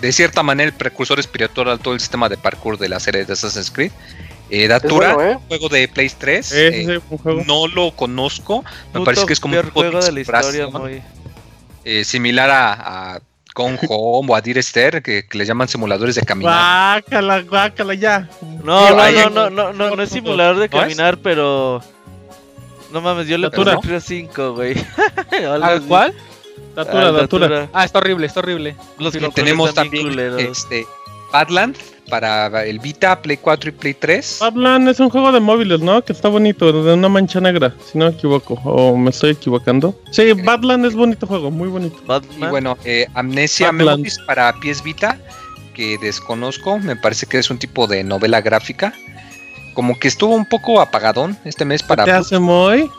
de 0.00 0.12
cierta 0.12 0.42
manera 0.42 0.68
el 0.70 0.74
precursor 0.74 1.20
espiritual 1.20 1.68
a 1.68 1.78
todo 1.78 1.92
el 1.94 2.00
sistema 2.00 2.28
de 2.28 2.36
parkour 2.38 2.78
de 2.78 2.88
la 2.88 2.98
serie 3.00 3.24
de 3.24 3.32
Assassin's 3.32 3.70
Creed. 3.70 3.92
Eh, 4.48 4.66
Datura, 4.66 5.14
bueno, 5.14 5.32
¿eh? 5.32 5.38
juego 5.46 5.68
de 5.68 5.86
Play 5.88 6.10
3. 6.18 6.46
Sí, 6.46 6.54
sí, 6.54 6.60
eh, 6.62 6.84
sí, 6.86 7.02
un 7.10 7.18
juego. 7.18 7.42
no 7.46 7.68
lo 7.68 7.92
conozco. 7.92 8.62
Me 8.62 8.92
Puto 8.94 9.04
parece 9.04 9.26
que 9.26 9.32
es 9.34 9.40
como 9.40 9.58
un 9.58 9.70
juego 9.70 10.00
de 10.02 10.10
la 10.10 10.20
historia, 10.20 10.66
muy. 10.68 11.02
eh, 11.84 12.02
similar 12.04 12.50
a, 12.50 13.14
a 13.14 13.20
Gone 13.54 13.78
Home 13.88 14.32
o 14.32 14.34
a 14.34 14.40
Dear 14.40 14.58
Esther, 14.58 15.02
que, 15.02 15.24
que 15.28 15.38
le 15.38 15.44
llaman 15.44 15.68
simuladores 15.68 16.16
de 16.16 16.22
caminar. 16.22 17.02
Guácala, 17.02 17.42
guácala, 17.42 17.94
ya. 17.94 18.28
No, 18.64 18.90
no, 18.90 19.10
no, 19.12 19.30
no, 19.30 19.50
no, 19.50 19.72
no, 19.72 19.96
no 19.96 20.02
es 20.02 20.10
simulador 20.10 20.58
de 20.58 20.68
caminar, 20.68 21.18
pero. 21.18 21.80
No 22.92 23.00
mames, 23.00 23.28
yo 23.28 23.38
le 23.38 23.50
puse 23.50 23.76
creo 23.82 24.00
5, 24.00 24.54
güey. 24.54 24.74
¿Al 25.48 25.62
así. 25.62 25.86
Datura, 26.74 27.08
Al 27.08 27.14
datura. 27.16 27.68
Ah, 27.72 27.84
está 27.84 27.98
horrible, 27.98 28.26
está 28.26 28.40
horrible. 28.40 28.76
Los 28.98 29.14
Y 29.14 29.18
controles 29.18 29.34
tenemos 29.34 29.74
también 29.74 30.08
culeros. 30.08 30.40
este, 30.40 30.86
Badland 31.32 31.76
para 32.08 32.64
el 32.64 32.78
Vita, 32.80 33.22
Play 33.22 33.36
4 33.36 33.70
y 33.70 33.72
Play 33.72 33.94
3. 33.94 34.38
Badland 34.40 34.88
es 34.88 34.98
un 35.00 35.10
juego 35.10 35.30
de 35.30 35.40
móviles, 35.40 35.80
¿no? 35.80 36.02
Que 36.02 36.12
está 36.12 36.28
bonito, 36.28 36.72
de 36.82 36.94
una 36.94 37.08
mancha 37.08 37.40
negra, 37.40 37.74
si 37.90 37.98
no 37.98 38.06
me 38.06 38.10
equivoco, 38.12 38.54
o 38.64 38.96
me 38.96 39.10
estoy 39.10 39.30
equivocando. 39.30 39.94
Sí, 40.10 40.32
Badland 40.32 40.86
es 40.86 40.94
bonito 40.94 41.26
juego, 41.26 41.50
muy 41.50 41.68
bonito. 41.68 41.96
Y 42.36 42.44
bueno, 42.46 42.76
eh, 42.84 43.06
Amnesia. 43.14 43.70
Memories 43.72 44.18
para 44.26 44.52
PS 44.54 44.82
Vita, 44.82 45.18
que 45.74 45.98
desconozco, 45.98 46.78
me 46.78 46.96
parece 46.96 47.26
que 47.26 47.38
es 47.38 47.48
un 47.50 47.58
tipo 47.58 47.86
de 47.86 48.02
novela 48.02 48.40
gráfica. 48.40 48.92
Como 49.74 49.98
que 49.98 50.08
estuvo 50.08 50.34
un 50.34 50.46
poco 50.46 50.80
apagadón 50.80 51.38
este 51.44 51.64
mes 51.64 51.82
para... 51.84 52.04
¿Qué 52.04 52.10
hace 52.10 52.40
Moy? 52.40 52.90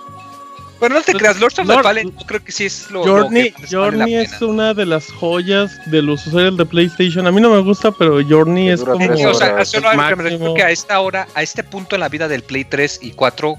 Bueno, 0.82 0.96
no 0.96 1.02
te 1.04 1.14
creas, 1.14 1.40
Lords 1.40 1.58
of 1.60 1.68
the 1.68 1.74
Lord- 1.74 1.84
Fallen, 1.84 2.12
yo 2.20 2.26
creo 2.26 2.44
que 2.44 2.52
sí 2.52 2.66
es 2.66 2.92
lo, 2.92 3.06
lo 3.06 3.14
Journey, 3.24 3.52
que 3.52 3.62
vale 3.62 3.62
la 3.62 3.68
Journey 3.70 4.14
pena. 4.16 4.22
es 4.24 4.42
una 4.42 4.74
de 4.74 4.86
las 4.86 5.06
joyas 5.12 5.80
de 5.90 6.02
los 6.02 6.28
usuarios 6.28 6.58
de 6.58 6.66
PlayStation. 6.66 7.26
A 7.28 7.32
mí 7.32 7.40
no 7.40 7.50
me 7.52 7.60
gusta, 7.62 7.92
pero 7.92 8.20
Journey 8.28 8.66
Que 8.66 8.74
es 8.74 8.84
como... 8.84 9.16
Sí, 9.16 9.24
o 9.26 9.34
sea, 9.34 9.54
horas, 9.54 9.70
solo 9.70 9.88
a 9.90 9.94
lo 9.96 10.08
que 10.10 10.16
me 10.18 10.24
refiero 10.24 10.54
que 10.56 10.64
a 10.64 10.72
esta 10.72 11.00
hora, 11.00 11.28
a 11.36 11.42
este 11.44 11.64
punto 11.64 11.96
en 11.96 12.00
la 12.02 12.10
vida 12.10 12.28
del 12.28 12.42
Play 12.44 12.66
3 12.66 13.00
y 13.04 13.12
4, 13.12 13.56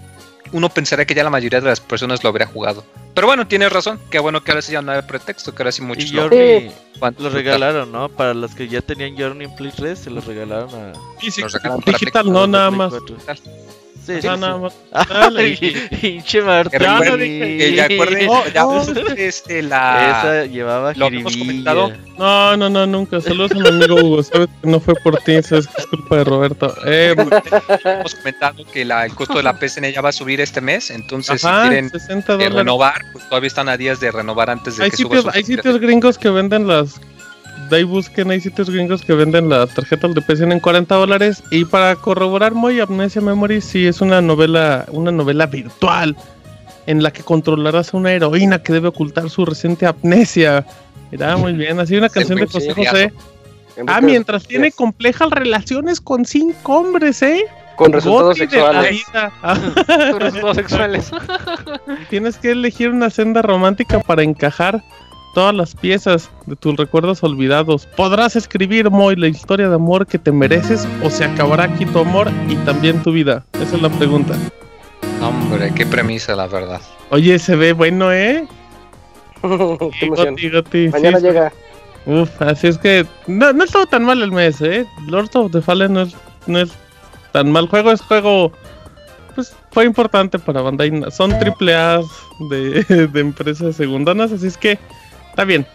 uno 0.53 0.69
pensaría 0.69 1.05
que 1.07 1.15
ya 1.15 1.25
la 1.25 1.31
mayoría 1.31 1.61
de 1.61 1.67
las 1.69 1.81
personas 1.81 2.23
lo 2.23 2.29
habría 2.29 2.47
jugado. 2.47 2.85
Pero 3.15 3.27
bueno, 3.27 3.47
tienes 3.47 3.71
razón, 3.73 4.01
qué 4.11 4.19
bueno 4.19 4.43
que 4.43 4.51
ahora 4.51 4.63
sí 4.63 4.73
ya 4.73 4.83
no 4.83 4.91
hay 4.91 5.03
pretexto, 5.03 5.55
que 5.55 5.63
ahora 5.63 5.71
sí 5.73 5.83
Y 5.83 5.87
muchos 5.87 6.11
lo 6.13 6.23
Journey 6.23 6.65
lo 6.65 6.71
disfrutar. 7.01 7.33
regalaron, 7.33 7.93
¿no? 7.93 8.09
Para 8.09 8.35
los 8.35 8.55
que 8.55 8.67
ya 8.69 8.81
tenían 8.83 9.17
Journey 9.17 9.47
en 9.49 9.55
Play 9.55 9.71
3, 9.77 9.99
se 9.99 10.11
lo 10.11 10.21
regalaron 10.23 10.71
a. 10.75 10.93
Sí, 11.21 11.31
sí, 11.31 11.43
Los 11.43 11.53
para 11.53 11.77
digital, 11.87 12.27
no, 12.27 12.41
los 12.41 12.49
nada 12.49 12.71
más. 12.71 12.91
4. 12.91 13.17
Sí, 14.05 14.15
sí, 14.21 14.29
Ah, 14.93 15.31
sí. 15.37 15.75
Pinche 16.01 16.43
Martín. 16.43 16.79
Que 16.79 16.85
Ya 16.85 16.93
no 16.93 17.01
recuerden, 17.01 17.29
dije- 17.29 17.59
que 17.59 17.75
ya 17.77 17.85
acuerden, 17.85 18.27
No, 18.27 18.47
ya 18.49 18.63
no. 18.65 18.83
este, 19.17 19.63
la... 19.63 20.11
Esa 20.11 20.47
llevaba 20.47 20.93
lo 20.95 21.07
habíamos 21.07 21.33
jiribilla. 21.35 21.73
comentado. 21.73 21.93
No, 22.19 22.57
no, 22.57 22.69
no, 22.69 22.87
nunca. 22.87 23.21
Saludos 23.21 23.53
a 23.53 23.55
mi 23.55 23.69
amigo 23.69 23.95
Hugo. 23.97 24.23
Sabes 24.23 24.49
que 24.61 24.69
no 24.69 24.81
fue 24.81 24.95
por 24.97 25.19
ti, 25.19 25.41
sabes 25.43 25.67
que 25.69 25.81
es 25.83 25.87
culpa 25.87 26.17
de 26.17 26.25
Roberto. 26.25 26.75
Eh, 26.85 27.15
hemos 27.85 28.15
comentado 28.17 28.65
que 28.73 28.85
la, 28.85 29.07
el 29.07 29.15
costo 29.15 29.35
de 29.35 29.45
la 29.45 29.57
PSN 29.59 29.93
ya 29.93 30.01
va 30.01 30.09
a 30.09 30.13
subir 30.13 30.41
este 30.41 30.61
mes, 30.61 30.91
entonces 30.91 31.45
ajá, 31.45 31.63
si 31.65 31.69
quieren 31.71 31.91
60 31.91 32.35
eh, 32.35 32.49
renovar, 32.49 33.01
pues 33.13 33.29
todavía 33.29 33.47
están 33.49 33.69
a 33.69 33.77
días 33.77 34.01
de 34.01 34.11
renovar 34.11 34.51
antes 34.51 34.77
de 34.77 34.85
Hay 34.85 34.91
que 34.91 34.97
suba 34.97 35.17
sitios, 35.17 35.23
su 35.33 35.39
hay 35.39 35.45
sitios 35.45 35.79
gringos 35.81 36.19
que 36.19 36.29
venden 36.31 36.67
las. 36.67 37.01
De 37.73 37.79
ahí 37.79 37.85
busquen, 37.85 38.31
hay 38.31 38.39
sitios 38.39 38.69
gringos 38.69 39.01
que 39.01 39.15
venden 39.15 39.49
las 39.49 39.71
tarjetas 39.75 40.15
de 40.15 40.21
PCN 40.21 40.53
en 40.53 40.61
40 40.61 40.95
dólares. 40.95 41.43
Y 41.51 41.65
para 41.65 41.97
corroborar 41.97 42.53
muy 42.53 42.79
Amnesia 42.79 43.23
Memory, 43.23 43.63
sí 43.63 43.87
es 43.87 44.03
una 44.03 44.21
novela, 44.21 44.85
una 44.91 45.11
novela 45.11 45.47
virtual 45.47 46.15
en 46.85 47.03
la 47.03 47.11
que 47.15 47.23
controlarás 47.23 47.95
a 47.95 47.97
una 47.97 48.13
heroína 48.13 48.63
que 48.63 48.75
debe 48.75 48.89
ocultar 48.89 49.31
su 49.31 49.47
reciente 49.47 49.87
amnesia. 49.87 50.67
Mira, 51.11 51.39
muy 51.39 51.55
bien. 51.55 51.81
Así 51.81 51.97
una 51.97 52.09
canción 52.11 52.41
de 52.41 52.47
José 52.47 52.75
José. 52.75 53.11
Ah, 53.87 54.03
mientras 54.03 54.47
tiene 54.47 54.71
complejas 54.71 55.31
relaciones 55.31 55.99
con 56.03 56.27
cinco 56.27 56.81
hombres, 56.81 57.23
¿eh? 57.23 57.47
Con 57.77 57.91
resultados 57.91 58.39
Goti 58.39 58.55
la 58.55 58.83
sexuales. 58.83 59.03
Ah, 59.43 59.59
Resultados 60.19 60.57
sexuales. 60.59 61.11
Tienes 62.11 62.37
que 62.37 62.51
elegir 62.51 62.91
una 62.91 63.09
senda 63.09 63.41
romántica 63.41 63.99
para 64.01 64.23
encajar 64.23 64.85
todas 65.35 65.55
las 65.55 65.75
piezas 65.75 66.31
de 66.47 66.57
tus 66.57 66.77
recuerdos 66.77 67.23
olvidados. 67.23 67.87
¿Podrás 67.97 68.37
escribir, 68.37 68.91
Moy, 68.91 69.17
la 69.17 69.29
historia 69.29 69.69
de 69.69 69.75
amor 69.75 70.07
que 70.07 70.19
te 70.19 70.33
mereces 70.33 70.87
o 71.03 71.11
se 71.11 71.25
acabará 71.25 71.65
aquí 71.65 71.87
tu 71.87 72.01
amor 72.01 72.31
y 72.49 72.57
también 72.57 73.03
tu 73.03 73.13
vida? 73.13 73.45
Esa 73.55 73.77
es 73.77 73.83
la 73.83 73.91
pregunta. 73.91 74.35
Hombre, 75.21 75.73
qué 75.75 75.87
premisa, 75.87 76.35
la 76.35 76.47
verdad. 76.47 76.81
Oye, 77.11 77.39
se 77.39 77.57
ve 77.57 77.73
bueno, 77.73 78.13
¿eh? 78.13 78.47
Qué. 80.01 80.09
Goti, 80.09 80.51
Goti, 80.51 80.89
Mañana 80.89 81.19
sí, 81.19 81.27
llega. 81.27 81.53
Uf, 82.07 82.43
así 82.43 82.67
es 82.67 82.79
que 82.79 83.07
no, 83.27 83.53
no 83.53 83.65
estuvo 83.65 83.87
tan 83.87 84.05
mal 84.05 84.23
el 84.23 84.33
mes, 84.33 84.61
¿eh? 84.61 84.87
Lord 85.07 85.31
of 85.35 85.53
the 85.53 85.63
Fallen 85.63 85.93
no 85.93 86.03
es, 86.03 86.17
no 86.47 86.59
es 86.59 86.71
tan 87.31 87.51
mal 87.51 87.69
juego, 87.69 87.93
es 87.93 88.01
juego, 88.01 88.53
pues 89.35 89.55
fue 89.71 89.85
importante 89.85 90.39
para 90.39 90.63
Bandai. 90.63 91.05
Son 91.13 91.39
triple 91.39 91.75
A 91.75 92.01
de, 92.51 92.85
de 93.13 93.21
empresas 93.21 93.77
segundanas, 93.77 94.33
así 94.33 94.49
es 94.49 94.57
que 94.57 94.79
está 95.33 95.45
bien. 95.45 95.67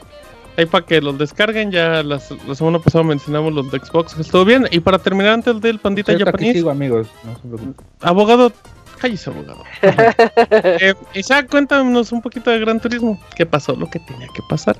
Ahí 0.57 0.65
para 0.65 0.85
que 0.85 1.01
los 1.01 1.17
descarguen, 1.17 1.71
ya 1.71 2.01
las- 2.01 2.31
la 2.47 2.55
semana 2.55 2.79
pasada 2.79 3.03
mencionamos 3.03 3.53
los 3.53 3.69
de 3.71 3.79
Xbox, 3.79 4.17
estuvo 4.19 4.43
bien. 4.45 4.67
Y 4.71 4.79
para 4.79 4.97
terminar 4.97 5.33
antes 5.33 5.59
del 5.61 5.77
pandita 5.79 6.17
japonés, 6.17 6.53
sigo, 6.53 6.69
amigos. 6.71 7.07
No 7.23 7.57
se 7.59 8.07
abogado, 8.07 8.51
cállese 8.99 9.29
abogado. 9.29 9.63
eh, 10.51 10.95
Isaac, 11.13 11.47
cuéntanos 11.51 12.11
un 12.11 12.21
poquito 12.23 12.49
de 12.49 12.59
Gran 12.59 12.79
Turismo. 12.79 13.19
¿Qué 13.35 13.45
pasó? 13.45 13.75
Lo 13.75 13.87
que 13.87 13.99
tenía 13.99 14.27
que 14.33 14.41
pasar. 14.49 14.77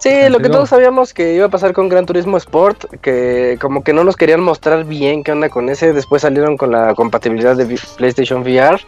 Sí, 0.00 0.30
lo 0.30 0.38
que 0.38 0.48
todos 0.48 0.70
sabíamos 0.70 1.12
que 1.12 1.34
iba 1.34 1.44
a 1.44 1.50
pasar 1.50 1.74
con 1.74 1.90
Gran 1.90 2.06
Turismo 2.06 2.38
Sport, 2.38 2.86
que 3.02 3.58
como 3.60 3.84
que 3.84 3.92
no 3.92 4.02
nos 4.02 4.16
querían 4.16 4.40
mostrar 4.40 4.84
bien 4.86 5.22
qué 5.22 5.30
onda 5.32 5.50
con 5.50 5.68
ese, 5.68 5.92
después 5.92 6.22
salieron 6.22 6.56
con 6.56 6.72
la 6.72 6.94
compatibilidad 6.94 7.54
de 7.54 7.78
PlayStation 7.98 8.40
VR, 8.40 8.80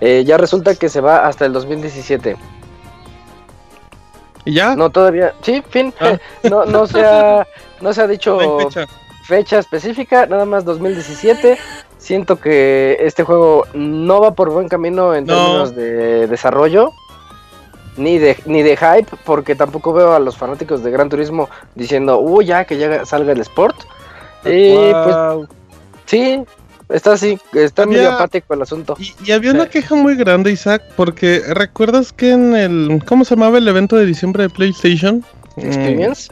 Eh, 0.00 0.24
ya 0.26 0.36
resulta 0.36 0.74
que 0.74 0.88
se 0.88 1.00
va 1.00 1.26
hasta 1.26 1.46
el 1.46 1.52
2017. 1.52 2.36
¿Y 4.46 4.54
ya? 4.54 4.74
No, 4.74 4.88
todavía, 4.88 5.34
sí, 5.42 5.62
fin, 5.68 5.92
Ah. 6.00 6.16
no, 6.48 6.64
no 6.64 6.86
se 6.86 7.04
ha, 7.04 7.46
no 7.82 7.92
se 7.92 8.00
ha 8.00 8.06
dicho 8.06 8.38
No 8.40 8.58
fecha. 8.60 8.86
fecha 9.24 9.58
específica, 9.58 10.24
nada 10.26 10.46
más 10.46 10.64
2017. 10.64 11.58
Siento 11.98 12.36
que 12.40 12.96
este 13.00 13.24
juego 13.24 13.64
no 13.74 14.20
va 14.20 14.30
por 14.30 14.50
buen 14.50 14.68
camino 14.68 15.14
en 15.14 15.24
No. 15.26 15.34
términos 15.34 15.74
de 15.76 16.26
desarrollo. 16.28 16.92
Ni 17.98 18.18
de, 18.18 18.36
ni 18.44 18.62
de 18.62 18.76
hype, 18.76 19.16
porque 19.24 19.54
tampoco 19.54 19.92
veo 19.94 20.12
a 20.12 20.18
los 20.18 20.36
fanáticos 20.36 20.82
de 20.84 20.90
Gran 20.90 21.08
Turismo 21.08 21.48
diciendo, 21.74 22.18
uy, 22.20 22.44
ya 22.44 22.66
que 22.66 22.76
ya 22.76 23.06
salga 23.06 23.32
el 23.32 23.40
Sport. 23.40 23.76
Y 24.44 24.70
pues 24.92 25.14
Guau. 25.16 25.46
sí, 26.04 26.44
está 26.88 27.12
así, 27.12 27.38
está 27.54 27.82
Había- 27.82 27.98
medio 27.98 28.12
apático 28.12 28.54
el 28.54 28.62
asunto. 28.62 28.96
Y, 28.98 29.12
y 29.24 29.32
había 29.32 29.52
una 29.52 29.68
queja 29.68 29.94
muy 29.94 30.14
grande, 30.16 30.52
Isaac, 30.52 30.82
porque 30.96 31.42
¿recuerdas 31.48 32.12
que 32.12 32.32
en 32.32 32.54
el... 32.56 33.02
¿Cómo 33.06 33.24
se 33.24 33.34
llamaba 33.34 33.58
el 33.58 33.66
evento 33.68 33.96
de 33.96 34.06
diciembre 34.06 34.44
de 34.44 34.50
PlayStation? 34.50 35.24
Experience. 35.56 36.30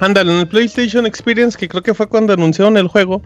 Mm, 0.00 0.04
ándale, 0.04 0.32
en 0.32 0.38
el 0.40 0.48
PlayStation 0.48 1.06
Experience, 1.06 1.56
que 1.58 1.68
creo 1.68 1.82
que 1.82 1.94
fue 1.94 2.06
cuando 2.08 2.32
anunciaron 2.32 2.76
el 2.76 2.88
juego, 2.88 3.22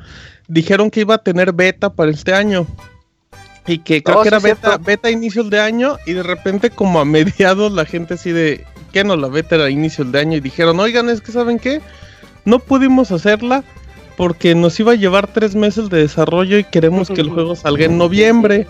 dijeron 0.49 0.91
que 0.91 1.01
iba 1.01 1.15
a 1.15 1.19
tener 1.19 1.53
beta 1.53 1.93
para 1.93 2.11
este 2.11 2.33
año. 2.35 2.67
Y 3.69 3.79
que 3.79 4.03
creo 4.03 4.19
Oh, 4.21 4.23
que 4.23 4.29
era 4.29 4.39
sí, 4.41 4.47
beta, 4.47 4.79
beta 4.79 5.11
inicios 5.11 5.51
de 5.51 5.59
año, 5.61 5.97
y 6.07 6.13
de 6.13 6.23
repente 6.23 6.71
como 6.71 7.01
a 7.01 7.05
mediados 7.07 7.73
la 7.73 7.85
gente 7.85 8.15
así 8.15 8.33
de... 8.33 8.65
¿Qué 8.93 9.05
no? 9.05 9.17
La 9.17 9.29
beta 9.29 9.57
era 9.57 9.69
inicios 9.71 10.11
de 10.13 10.21
año, 10.21 10.37
y 10.37 10.41
dijeron, 10.41 10.79
oigan, 10.81 11.09
es 11.11 11.21
que 11.21 11.33
¿saben 11.33 11.59
qué? 11.59 11.81
No 12.45 12.61
pudimos 12.61 13.11
hacerla 13.11 13.65
porque 14.17 14.55
nos 14.55 14.79
iba 14.81 14.93
a 14.93 14.97
llevar 14.97 15.27
tres 15.27 15.55
meses 15.55 15.91
de 15.91 15.99
desarrollo 15.99 16.59
y 16.59 16.65
queremos 16.65 17.09
que 17.09 17.21
el 17.21 17.29
juego 17.29 17.55
salga 17.55 17.85
en 17.85 17.99
noviembre. 17.99 18.67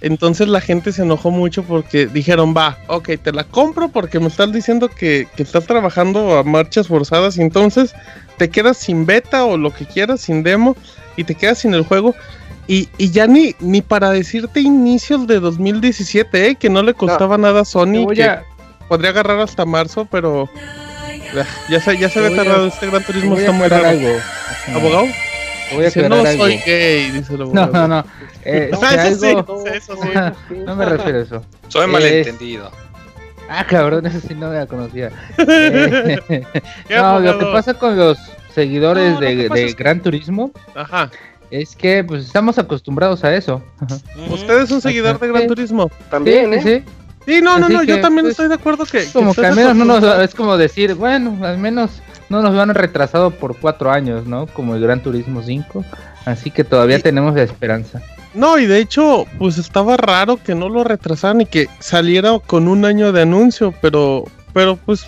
Entonces 0.00 0.48
la 0.48 0.60
gente 0.60 0.92
se 0.92 1.02
enojó 1.02 1.30
mucho 1.30 1.64
porque 1.64 2.06
dijeron, 2.06 2.54
va, 2.56 2.78
ok, 2.86 3.10
te 3.22 3.32
la 3.32 3.44
compro 3.44 3.88
porque 3.88 4.20
me 4.20 4.28
estás 4.28 4.52
diciendo 4.52 4.88
que, 4.88 5.26
que 5.34 5.42
estás 5.42 5.66
trabajando 5.66 6.38
a 6.38 6.44
marchas 6.44 6.86
forzadas 6.88 7.36
y 7.38 7.42
entonces 7.42 7.94
te 8.36 8.48
quedas 8.50 8.76
sin 8.76 9.06
beta 9.06 9.44
o 9.44 9.56
lo 9.56 9.72
que 9.72 9.86
quieras, 9.86 10.20
sin 10.20 10.42
demo 10.42 10.76
y 11.16 11.24
te 11.24 11.34
quedas 11.34 11.58
sin 11.58 11.74
el 11.74 11.82
juego. 11.82 12.14
Y, 12.68 12.88
y 12.98 13.10
ya 13.10 13.26
ni, 13.26 13.54
ni 13.60 13.80
para 13.80 14.10
decirte 14.10 14.60
inicios 14.60 15.26
de 15.26 15.40
2017, 15.40 16.48
¿eh? 16.48 16.54
que 16.56 16.68
no 16.68 16.82
le 16.82 16.94
costaba 16.94 17.38
nada 17.38 17.60
a 17.60 17.64
Sony, 17.64 18.06
que 18.12 18.28
podría 18.88 19.10
agarrar 19.10 19.40
hasta 19.40 19.64
marzo, 19.64 20.06
pero 20.10 20.48
ah, 20.56 20.85
ya 21.68 21.80
se, 21.80 21.98
ya 21.98 22.08
se 22.08 22.20
ve 22.20 22.30
tardado, 22.30 22.66
este 22.66 22.86
gran 22.88 23.02
turismo 23.04 23.36
está 23.36 23.52
muy 23.52 23.68
raro. 23.68 23.88
algo. 23.88 24.08
¿Abogado? 24.74 25.06
Voy 25.72 25.82
a 25.82 25.86
Dice, 25.86 26.08
no 26.08 26.16
algo. 26.16 26.44
soy 26.44 26.58
gay, 26.64 27.10
dice 27.10 27.32
el 27.34 27.38
No, 27.52 27.62
abogado. 27.62 27.72
no, 27.72 27.88
no. 27.88 28.04
Eh, 28.48 28.70
si 28.78 28.84
eso 28.94 29.18
sí, 29.20 29.26
algo- 29.26 29.64
eso 29.66 29.96
sí. 30.00 30.54
no 30.66 30.76
me 30.76 30.84
refiero 30.86 31.18
a 31.18 31.22
eso. 31.22 31.42
Soy 31.68 31.86
Es- 31.86 31.88
malentendido. 31.92 32.70
Ah, 33.48 33.64
cabrón, 33.68 34.06
eso 34.06 34.20
sí 34.20 34.34
no 34.34 34.50
me 34.50 34.56
la 34.56 34.66
conocía. 34.66 35.10
Eh, 35.38 36.18
¿Qué 36.88 36.96
no, 36.96 37.18
lo 37.20 37.38
que 37.38 37.44
pasa 37.46 37.74
con 37.74 37.96
los 37.96 38.18
seguidores 38.54 39.14
No, 39.14 39.20
de, 39.20 39.48
de 39.48 39.72
Gran 39.74 40.00
Turismo 40.00 40.50
Ajá. 40.74 41.10
Es 41.50 41.76
que 41.76 42.02
pues 42.02 42.24
estamos 42.24 42.58
acostumbrados 42.58 43.22
a 43.24 43.34
eso. 43.34 43.62
¿Usted 44.30 44.62
es 44.62 44.70
un 44.72 44.80
seguidor 44.80 45.18
de 45.20 45.28
Gran 45.28 45.42
Sí. 45.42 45.48
Turismo? 45.48 45.90
También, 46.10 46.60
Sí, 46.62 46.68
¿eh? 46.70 46.84
sí. 46.84 46.92
Sí, 47.26 47.40
no, 47.42 47.58
no, 47.58 47.66
Así 47.66 47.74
no, 47.74 47.82
yo 47.82 47.96
que, 47.96 48.02
también 48.02 48.24
pues, 48.24 48.32
estoy 48.32 48.48
de 48.48 48.54
acuerdo 48.54 48.86
que... 48.86 49.04
Como 49.12 49.34
que 49.34 49.44
al 49.44 49.56
menos 49.56 49.74
no 49.74 49.84
nos, 49.84 50.20
es 50.20 50.34
como 50.34 50.56
decir, 50.56 50.94
bueno, 50.94 51.44
al 51.44 51.58
menos 51.58 51.90
no 52.28 52.40
nos 52.40 52.54
van 52.54 52.72
retrasado 52.74 53.32
por 53.32 53.56
cuatro 53.56 53.90
años, 53.90 54.26
¿no? 54.26 54.46
Como 54.46 54.74
el 54.74 54.80
Gran 54.80 55.02
Turismo 55.02 55.42
5. 55.42 55.84
Así 56.24 56.50
que 56.50 56.64
todavía 56.64 57.00
tenemos 57.00 57.34
la 57.34 57.42
esperanza. 57.42 58.00
No, 58.34 58.58
y 58.58 58.66
de 58.66 58.78
hecho, 58.78 59.26
pues 59.38 59.58
estaba 59.58 59.96
raro 59.96 60.38
que 60.42 60.54
no 60.54 60.68
lo 60.68 60.84
retrasaran 60.84 61.40
y 61.40 61.46
que 61.46 61.68
saliera 61.78 62.38
con 62.38 62.68
un 62.68 62.84
año 62.84 63.10
de 63.10 63.22
anuncio, 63.22 63.72
pero, 63.80 64.24
pero 64.52 64.76
pues, 64.76 65.06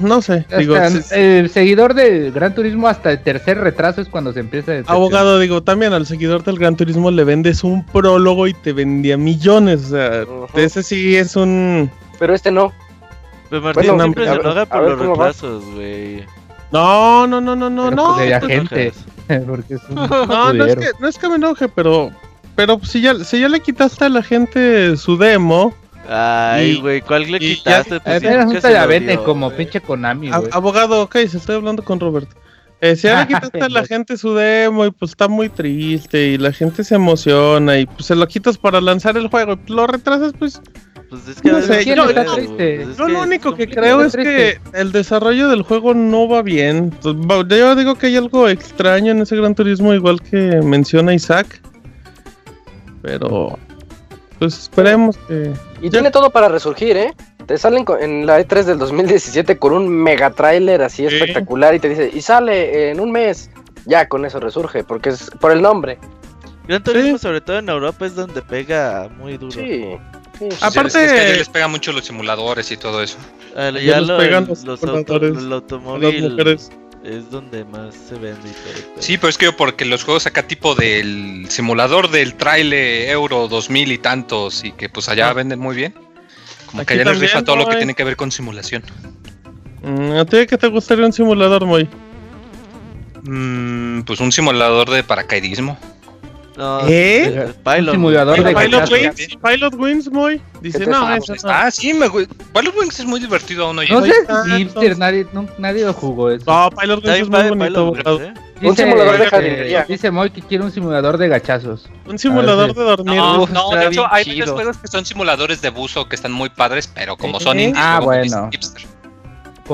no 0.00 0.22
sé, 0.22 0.46
digo, 0.58 0.76
el 0.76 1.50
seguidor 1.50 1.94
del 1.94 2.32
Gran 2.32 2.54
Turismo 2.54 2.88
hasta 2.88 3.12
el 3.12 3.22
tercer 3.22 3.58
retraso 3.58 4.00
es 4.00 4.08
cuando 4.08 4.32
se 4.32 4.40
empieza 4.40 4.72
a 4.72 4.92
abogado, 4.92 5.38
digo, 5.38 5.62
también 5.62 5.92
al 5.92 6.06
seguidor 6.06 6.44
del 6.44 6.58
Gran 6.58 6.76
Turismo 6.76 7.10
le 7.10 7.24
vendes 7.24 7.64
un 7.64 7.84
prólogo 7.86 8.46
y 8.46 8.54
te 8.54 8.72
vendía 8.72 9.16
millones, 9.16 9.86
o 9.86 9.88
sea, 9.88 10.24
ese 10.54 10.82
sí 10.82 11.16
es 11.16 11.36
un... 11.36 11.90
Pero 12.18 12.34
este 12.34 12.50
no. 12.50 12.72
Pero 13.48 13.62
Martín 13.62 13.96
Bueno, 13.96 14.02
siempre 14.04 14.26
se 14.26 14.34
enoja 14.34 14.66
por 14.66 14.82
los 14.82 14.98
retrasos, 14.98 15.64
güey. 15.74 16.24
No, 16.70 17.26
no, 17.26 17.40
no, 17.40 17.56
no, 17.56 17.68
no, 17.68 17.90
no, 17.90 18.14
pues, 18.14 18.40
te 18.40 18.46
gente. 18.46 18.92
Porque 19.46 19.74
es 19.74 19.80
un 19.88 19.94
no, 19.96 20.52
no 20.52 20.64
es, 20.64 20.76
que, 20.76 20.86
no 20.98 21.08
es 21.08 21.18
que 21.18 21.28
me 21.28 21.36
enoje, 21.36 21.68
pero, 21.68 22.10
pero 22.54 22.80
si 22.84 23.00
ya, 23.00 23.14
si 23.24 23.40
ya 23.40 23.48
le 23.48 23.60
quitaste 23.60 24.04
a 24.04 24.08
la 24.08 24.22
gente 24.22 24.96
su 24.96 25.16
demo, 25.16 25.74
Ay, 26.12 26.80
güey, 26.80 27.00
¿cuál 27.02 27.30
le 27.30 27.38
y 27.38 27.56
ya- 27.56 27.82
quitaste? 27.84 28.00
Pues 28.00 28.22
Eh, 28.22 28.36
no 28.44 28.50
se 28.50 28.60
te 28.60 28.70
la 28.72 28.86
venden 28.86 29.18
como 29.18 29.46
güey. 29.46 29.58
pinche 29.58 29.80
Konami, 29.80 30.28
güey. 30.30 30.42
abogado, 30.52 31.02
ok, 31.02 31.16
se 31.28 31.36
estoy 31.38 31.56
hablando 31.56 31.84
con 31.84 32.00
Roberto. 32.00 32.34
Eh, 32.80 32.96
si 32.96 33.02
ya 33.08 33.20
le 33.20 33.26
quitaste 33.52 33.60
a 33.62 33.68
la 33.68 33.84
gente 33.84 34.16
su 34.16 34.34
demo 34.34 34.86
y 34.86 34.90
pues 34.90 35.10
está 35.12 35.28
muy 35.28 35.48
triste 35.50 36.28
y 36.28 36.38
la 36.38 36.50
gente 36.52 36.82
se 36.82 36.94
emociona 36.94 37.78
y 37.78 37.86
pues 37.86 38.06
se 38.06 38.14
lo 38.16 38.26
quitas 38.26 38.56
para 38.58 38.80
lanzar 38.80 39.16
el 39.18 39.28
juego 39.28 39.58
y 39.66 39.72
lo 39.72 39.86
retrasas, 39.86 40.32
pues 40.38 40.60
Pues 41.10 41.26
es 41.28 41.42
que 41.42 41.50
No 41.52 41.60
sé, 41.60 41.84
yo- 41.84 41.94
no, 41.96 42.06
triste. 42.06 42.76
pues 42.76 42.88
es 42.90 42.96
yo 42.96 43.08
lo 43.08 43.20
único 43.22 43.54
que 43.54 43.68
creo 43.68 44.00
es 44.02 44.12
triste. 44.12 44.58
que 44.72 44.78
el 44.80 44.92
desarrollo 44.92 45.48
del 45.48 45.62
juego 45.62 45.92
no 45.92 46.26
va 46.28 46.40
bien. 46.42 46.92
Yo 47.02 47.74
digo 47.76 47.96
que 47.96 48.06
hay 48.06 48.16
algo 48.16 48.48
extraño 48.48 49.10
en 49.12 49.20
ese 49.20 49.36
Gran 49.36 49.54
Turismo, 49.54 49.92
igual 49.92 50.20
que 50.22 50.60
menciona 50.62 51.12
Isaac. 51.12 51.60
Pero 53.02 53.58
pues 54.40 54.58
esperemos 54.58 55.16
que... 55.28 55.52
Y 55.80 55.84
Ya. 55.84 55.90
tiene 55.90 56.10
todo 56.10 56.30
para 56.30 56.48
resurgir, 56.48 56.96
¿eh? 56.96 57.14
Te 57.46 57.56
salen 57.58 57.84
en 58.00 58.26
la 58.26 58.40
E3 58.40 58.64
del 58.64 58.78
2017 58.78 59.56
con 59.58 59.72
un 59.72 59.88
mega 59.88 60.30
trailer 60.30 60.82
así 60.82 61.08
Sí. 61.08 61.14
espectacular 61.14 61.74
y 61.74 61.78
te 61.78 61.88
dice, 61.88 62.10
y 62.12 62.20
sale 62.22 62.90
en 62.90 62.98
un 63.00 63.12
mes. 63.12 63.50
Ya 63.86 64.08
con 64.08 64.24
eso 64.26 64.40
resurge, 64.40 64.82
porque 64.84 65.10
es 65.10 65.30
por 65.40 65.52
el 65.52 65.62
nombre. 65.62 65.98
Gran 66.68 66.82
Turismo, 66.82 67.16
Sí. 67.18 67.22
sobre 67.22 67.40
todo 67.40 67.58
en 67.58 67.68
Europa, 67.68 68.04
es 68.06 68.14
donde 68.14 68.42
pega 68.42 69.08
muy 69.18 69.36
duro. 69.38 69.52
Sí. 69.52 69.84
sí. 70.38 70.44
Es 70.46 70.58
que- 70.58 70.64
Aparte- 70.64 71.04
es 71.04 71.12
que 71.12 71.18
a 71.18 71.24
ellos 71.26 71.38
les 71.38 71.48
pega 71.48 71.68
mucho 71.68 71.92
los 71.92 72.04
simuladores 72.04 72.70
y 72.72 72.76
todo 72.76 73.02
eso. 73.02 73.16
Ya 73.56 73.70
ya 73.70 73.98
los 74.00 74.08
lo- 74.08 74.18
pegan 74.18 74.46
los 74.46 74.64
los 74.64 74.82
auto- 74.84 75.18
es 77.04 77.30
donde 77.30 77.64
más 77.64 77.94
se 77.94 78.14
vende 78.14 78.48
y 78.48 78.52
todo. 78.52 79.00
Sí, 79.02 79.16
pero 79.16 79.28
es 79.30 79.38
que 79.38 79.46
yo 79.46 79.56
porque 79.56 79.84
los 79.84 80.04
juegos 80.04 80.26
acá 80.26 80.42
tipo 80.46 80.74
del 80.74 81.46
simulador 81.48 82.10
del 82.10 82.34
trailer 82.34 83.08
Euro 83.10 83.48
2000 83.48 83.92
y 83.92 83.98
tantos 83.98 84.64
y 84.64 84.72
que 84.72 84.88
pues 84.88 85.08
allá 85.08 85.30
Ah. 85.30 85.32
venden 85.32 85.58
muy 85.58 85.74
bien. 85.76 85.94
Como 86.66 86.82
Aquí 86.82 86.94
que 86.94 87.00
allá 87.00 87.10
les 87.12 87.20
rifa 87.20 87.42
todo 87.42 87.56
lo 87.56 87.68
que 87.68 87.76
tiene 87.76 87.94
que 87.94 88.04
ver 88.04 88.16
con 88.16 88.30
simulación. 88.30 88.82
Mm, 89.82 90.12
¿A 90.12 90.24
ti 90.24 90.46
qué 90.46 90.58
te 90.58 90.66
gustaría 90.68 91.06
un 91.06 91.12
simulador, 91.12 91.64
Moy? 91.64 91.88
Mm, 93.22 94.02
pues 94.02 94.20
un 94.20 94.32
simulador 94.32 94.90
de 94.90 95.02
paracaidismo. 95.02 95.78
No, 96.60 96.80
¿Eh? 96.86 97.52
Pilot. 97.64 97.92
Simulador 97.92 98.42
de 98.44 98.54
Pilot. 98.54 98.90
Wings, 98.92 99.28
Pilot 99.42 99.74
Wings, 99.76 100.10
Moy. 100.12 100.40
Dice, 100.60 100.78
¿Qué 100.80 100.84
te 100.84 100.90
no, 100.90 101.14
eso 101.14 101.34
no. 101.34 101.40
Ah, 101.50 101.70
sí, 101.70 101.94
me 101.94 102.10
Pilot 102.10 102.76
Wings 102.78 103.00
es 103.00 103.06
muy 103.06 103.18
divertido 103.18 103.66
aún 103.66 103.78
hoy. 103.78 103.88
No 103.88 104.04
sé. 104.04 104.12
Ah, 104.28 104.44
si 104.46 104.64
nadie, 104.98 105.26
no- 105.32 105.48
nadie 105.58 105.84
lo 105.86 105.94
jugó 105.94 106.30
eso. 106.30 106.44
No, 106.46 106.70
Pilot 106.70 107.02
Wings 107.04 107.18
es 107.20 107.28
muy 107.30 107.48
bonito, 107.48 107.92
Pilot. 107.94 108.20
¿eh? 108.20 108.34
Un 108.62 108.76
simulador 108.76 109.18
de 109.18 109.26
jardinería. 109.26 109.86
Dice 109.88 110.10
Moy 110.10 110.28
que 110.30 110.42
quiere 110.42 110.62
un 110.64 110.70
simulador 110.70 111.16
de 111.16 111.28
gachazos. 111.28 111.88
Un 112.06 112.18
simulador 112.18 112.70
Ah, 112.70 112.72
de 112.78 112.82
dormir. 112.84 113.16
No, 113.16 113.46
no, 113.46 113.70
de 113.70 113.86
hecho 113.86 114.06
hay 114.12 114.24
varios 114.26 114.50
juegos 114.50 114.76
que 114.76 114.88
son 114.88 115.06
simuladores 115.06 115.62
de 115.62 115.70
buzo 115.70 116.06
que 116.10 116.14
están 116.16 116.32
muy 116.32 116.50
padres, 116.50 116.86
pero 116.94 117.16
como 117.16 117.38
Sí. 117.38 117.44
son 117.44 117.58
indies, 117.58 117.78
Ah, 117.82 118.00
bueno. 118.02 118.50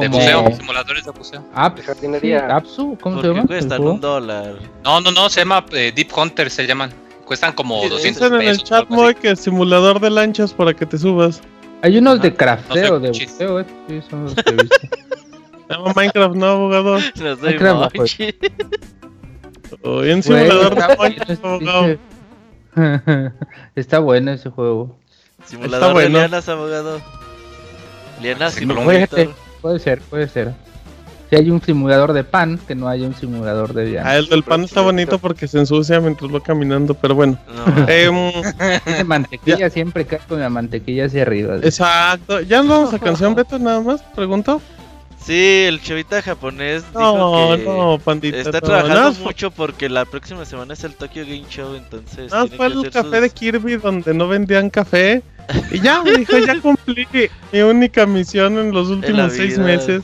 Hipster. 0.03 0.11
De 0.23 0.31
Como 0.33 0.43
buceo, 0.45 0.57
simuladores 0.59 1.05
de 1.05 1.11
buceo. 1.11 1.45
De 1.75 1.83
jardinería. 1.83 2.47
Apsu, 2.57 2.97
¿cómo 3.01 3.21
se 3.23 3.29
llama? 3.29 3.47
cuestan 3.47 3.83
un 3.83 4.01
dólar. 4.01 4.57
No, 4.85 5.01
no, 5.01 5.11
no, 5.13 5.29
se 5.29 5.41
llama 5.41 5.65
eh, 5.73 5.93
Deep 5.95 6.09
Hunter, 6.17 6.51
se 6.51 6.67
llaman. 6.67 6.93
Cuestan 7.25 7.53
como 7.55 7.83
Sí, 7.83 7.89
200 7.89 8.23
Dicen 8.23 8.35
en 8.35 8.41
el 8.49 8.53
pesos. 8.55 8.65
chat. 8.69 8.89
Moy, 8.89 9.15
que 9.15 9.31
es 9.33 9.41
simulador 9.41 9.99
de 10.01 10.11
lanchas 10.11 10.53
para 10.53 10.73
que 10.75 10.87
te 10.87 10.97
subas. 10.97 11.41
Hay 11.83 11.99
unos 11.99 12.21
de 12.23 12.29
Ajá. 12.29 12.37
crafteo, 12.37 12.93
No 12.95 13.01
de 13.01 13.09
buceo, 13.11 13.61
eh. 13.61 13.67
Sí, 13.89 14.01
son 14.09 14.25
los 14.25 14.35
que 14.35 14.43
he 14.51 14.53
visto. 14.55 14.77
Se 15.69 15.75
llama 15.75 15.93
Minecraft, 15.97 16.35
no, 16.37 16.47
abogado. 16.47 16.99
No 16.99 17.37
soy 17.37 17.59
Mochi. 17.59 18.33
pues. 18.33 18.53
O 19.83 19.99
un 19.99 20.23
simulador 20.23 20.73
está 20.75 20.89
de 20.89 20.97
bueno, 20.97 21.17
lanchas, 21.19 21.39
abogado. 21.43 21.99
Está 23.75 23.99
bueno 23.99 24.31
ese 24.33 24.51
juego. 24.51 24.97
Simulador 25.45 25.93
bueno. 25.93 26.09
de 26.19 26.29
lianas, 26.29 26.49
abogado. 26.49 27.01
Lianas 28.23 28.55
Sí, 28.55 28.65
y. 28.65 28.67
Puede, 29.67 29.79
puede 29.79 29.79
ser, 29.81 30.01
puede 30.03 30.29
ser. 30.29 30.55
Si 31.29 31.35
hay 31.35 31.51
un 31.51 31.61
simulador 31.61 32.13
de 32.13 32.23
pan, 32.23 32.57
que 32.69 32.77
no 32.77 32.89
haya 32.89 33.05
un 33.05 33.15
simulador 33.15 33.75
de 33.75 33.87
diana. 33.87 34.11
Ah, 34.11 34.17
el 34.17 34.29
del 34.29 34.45
pan 34.45 34.63
está 34.63 34.81
bonito 34.81 35.19
porque 35.19 35.49
se 35.49 35.59
ensucia 35.59 35.99
mientras 35.99 36.33
va 36.33 36.41
caminando, 36.41 36.95
pero 36.95 37.17
bueno. 37.17 37.37
No. 37.53 37.89
Em, 37.89 38.33
mantequilla, 39.07 39.69
siempre 39.69 40.05
cae 40.07 40.21
con 40.29 40.39
la 40.39 40.49
mantequilla 40.49 41.07
hacia 41.07 41.23
arriba. 41.23 41.57
exacto. 41.57 42.41
¿Ya 42.43 42.59
nos 42.59 42.69
vamos 42.69 42.95
a 42.95 42.99
canción, 43.05 43.35
Beto, 43.35 43.59
nada 43.59 43.81
más? 43.81 44.03
Pregunto. 44.15 44.61
Sí, 45.27 45.65
el 45.67 45.83
chavita 45.83 46.23
japonés 46.23 46.85
No, 46.95 47.13
dijo 47.13 47.57
que 47.57 47.65
no, 47.65 47.99
pandita. 47.99 48.37
está 48.39 48.61
trabajando 48.61 49.13
mucho 49.25 49.51
porque 49.51 49.89
la 49.89 50.05
próxima 50.05 50.45
semana 50.45 50.75
es 50.75 50.85
el 50.85 50.95
Tokyo 50.95 51.23
Game 51.25 51.45
Show, 51.51 51.75
entonces 51.75 52.33
fue 52.57 52.67
el 52.69 52.91
café 52.91 53.03
sus- 53.03 53.11
de 53.11 53.31
Kirby 53.31 53.77
donde 53.77 54.15
no 54.15 54.29
vendían 54.29 54.71
café. 54.71 55.23
Y 55.73 55.81
ya, 55.81 56.03
me 56.03 56.13
dijo, 56.19 56.39
ya 56.39 56.61
cumplí 56.61 57.07
mi 57.53 57.61
única 57.61 58.07
misión 58.07 58.57
en 58.59 58.73
los 58.73 58.89
últimos 58.89 59.33
seis 59.33 59.59
meses. 59.59 60.03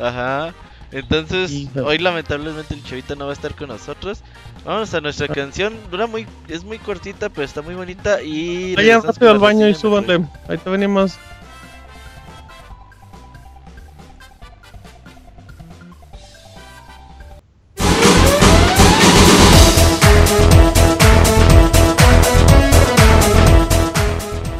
Ajá. 0.00 0.52
Entonces, 0.90 1.50
Hijo. 1.50 1.80
hoy 1.84 1.98
lamentablemente 1.98 2.72
el 2.74 2.82
chavita 2.82 3.14
no 3.14 3.24
va 3.26 3.30
a 3.32 3.34
estar 3.34 3.54
con 3.54 3.68
nosotros. 3.68 4.20
Vamos 4.64 4.92
a 4.94 5.00
nuestra 5.00 5.28
canción. 5.28 5.74
Dura 5.90 6.06
muy, 6.06 6.26
es 6.48 6.64
muy 6.64 6.78
cortita, 6.78 7.28
pero 7.28 7.44
está 7.44 7.60
muy 7.62 7.74
bonita. 7.74 8.22
Y 8.22 8.74
Vayan 8.74 9.02
rápido 9.02 9.30
al 9.30 9.38
baño 9.38 9.68
y 9.68 9.74
súbanle. 9.74 10.24
Ahí 10.48 10.56
te 10.58 10.70
venimos. 10.70 11.18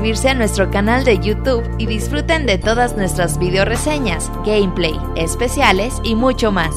suscribirse 0.00 0.30
a 0.30 0.34
nuestro 0.34 0.70
canal 0.70 1.04
de 1.04 1.18
YouTube 1.18 1.62
y 1.76 1.84
disfruten 1.84 2.46
de 2.46 2.56
todas 2.56 2.96
nuestras 2.96 3.38
video 3.38 3.66
reseñas, 3.66 4.32
gameplay, 4.46 4.98
especiales 5.14 6.00
y 6.02 6.14
mucho 6.14 6.50
más. 6.50 6.74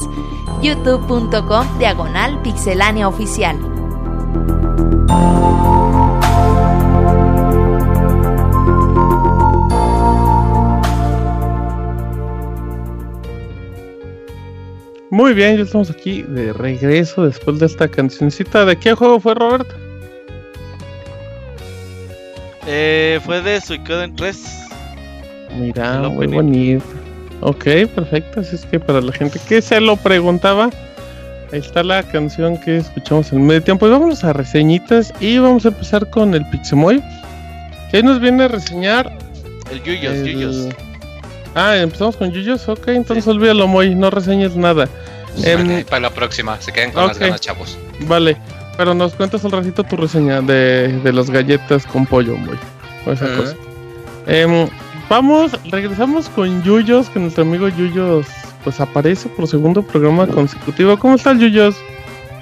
youtube.com 0.60 1.78
diagonal 1.78 2.42
pixelania 2.42 3.08
oficial. 3.08 3.56
Muy 15.10 15.32
bien, 15.32 15.56
ya 15.56 15.62
estamos 15.62 15.90
aquí 15.90 16.22
de 16.24 16.52
regreso 16.52 17.24
después 17.24 17.58
de 17.58 17.66
esta 17.66 17.88
cancioncita. 17.88 18.66
¿De 18.66 18.76
qué 18.76 18.92
juego 18.92 19.18
fue, 19.18 19.34
Robert? 19.34 19.83
Fue 23.24 23.40
de 23.42 23.60
Suicoden 23.60 24.14
3. 24.16 24.36
Mira, 25.58 26.08
muy 26.08 26.26
bonito. 26.26 26.84
Ok, 27.40 27.64
perfecto. 27.94 28.40
Así 28.40 28.56
es 28.56 28.64
que 28.66 28.80
para 28.80 29.00
la 29.00 29.12
gente 29.12 29.38
que 29.48 29.60
se 29.62 29.80
lo 29.80 29.96
preguntaba, 29.96 30.70
ahí 31.52 31.58
está 31.60 31.82
la 31.82 32.02
canción 32.02 32.58
que 32.58 32.78
escuchamos 32.78 33.32
en 33.32 33.46
medio 33.46 33.62
tiempo. 33.62 33.86
Y 33.86 33.90
vámonos 33.90 34.24
a 34.24 34.32
reseñitas 34.32 35.12
y 35.20 35.38
vamos 35.38 35.64
a 35.64 35.68
empezar 35.68 36.08
con 36.10 36.34
el 36.34 36.44
Pixemoy. 36.50 37.02
Que 37.90 38.02
nos 38.02 38.20
viene 38.20 38.44
a 38.44 38.48
reseñar. 38.48 39.10
El 39.70 39.82
Yuyos, 39.82 40.14
el- 40.14 40.32
Yuyos. 40.32 40.68
Ah, 41.54 41.76
empezamos 41.76 42.16
con 42.16 42.32
Yuyos. 42.32 42.68
Ok, 42.68 42.88
entonces 42.88 43.26
olvídalo, 43.26 43.66
Moy. 43.68 43.94
No 43.94 44.10
reseñes 44.10 44.56
nada. 44.56 44.88
Para 45.88 46.00
la 46.00 46.10
próxima, 46.10 46.60
se 46.60 46.72
queden 46.72 46.92
con 46.92 47.06
las 47.08 47.16
ok. 47.16 47.22
ganas, 47.22 47.40
chavos. 47.40 47.78
Vale, 48.00 48.36
pero 48.76 48.94
nos 48.94 49.14
cuentas 49.14 49.44
al 49.44 49.52
ratito 49.52 49.82
tu 49.84 49.96
reseña 49.96 50.40
de, 50.40 50.88
de 51.02 51.12
las 51.12 51.28
galletas 51.30 51.86
con 51.86 52.06
pollo, 52.06 52.36
muy. 52.36 52.56
O 53.06 53.12
esa 53.12 53.24
Ajá. 53.26 53.36
cosa. 53.36 53.56
Em, 54.26 54.68
vamos, 55.08 55.52
regresamos 55.70 56.28
con 56.30 56.62
Yuyos, 56.62 57.08
que 57.10 57.18
nuestro 57.20 57.42
amigo 57.42 57.68
Yuyos 57.68 58.26
pues 58.64 58.80
aparece 58.80 59.28
por 59.28 59.46
segundo 59.46 59.82
programa 59.82 60.26
consecutivo. 60.26 60.98
¿Cómo 60.98 61.16
estás, 61.16 61.38
Yuyos? 61.38 61.76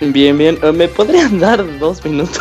Bien, 0.00 0.36
bien. 0.38 0.58
Eh, 0.62 0.72
¿Me 0.72 0.86
podrían 0.88 1.38
dar 1.40 1.64
dos 1.78 2.04
minutos? 2.04 2.38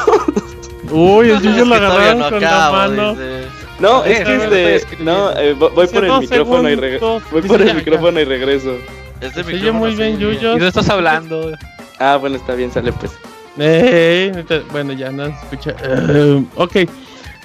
Uy, 0.91 1.29
el 1.31 1.41
Yuyos 1.41 1.67
lo 1.67 1.75
agarraron 1.75 2.19
no 2.19 2.29
con 2.29 2.41
la 2.41 2.71
mano. 2.71 3.11
dice. 3.15 3.41
No, 3.79 4.03
es 4.03 4.19
que 4.21 4.35
este. 4.75 5.03
No, 5.03 5.31
eh, 5.31 5.55
vo- 5.57 5.71
voy 5.73 5.87
por 5.87 6.05
el 6.05 6.19
micrófono 6.19 6.69
y 6.69 6.75
regreso. 6.75 7.21
Voy 7.31 7.41
por 7.41 7.61
el 7.61 7.73
micrófono 7.75 8.19
y 8.19 8.25
regreso. 8.25 8.75
Este 9.19 9.41
oye 9.41 9.53
micrófono 9.53 9.79
muy 9.79 9.95
bien, 9.95 10.19
Yuyos. 10.19 10.57
¿Y 10.57 10.59
no 10.59 10.67
estás 10.67 10.89
hablando? 10.89 11.51
Ah, 11.97 12.17
bueno, 12.17 12.35
está 12.35 12.53
bien, 12.53 12.71
sale 12.71 12.91
pues. 12.93 13.11
Neta- 13.57 14.61
bueno, 14.71 14.93
ya 14.93 15.11
no 15.11 15.25
se 15.25 15.31
escucha. 15.31 15.75
Eh, 15.83 16.43
ok. 16.55 16.75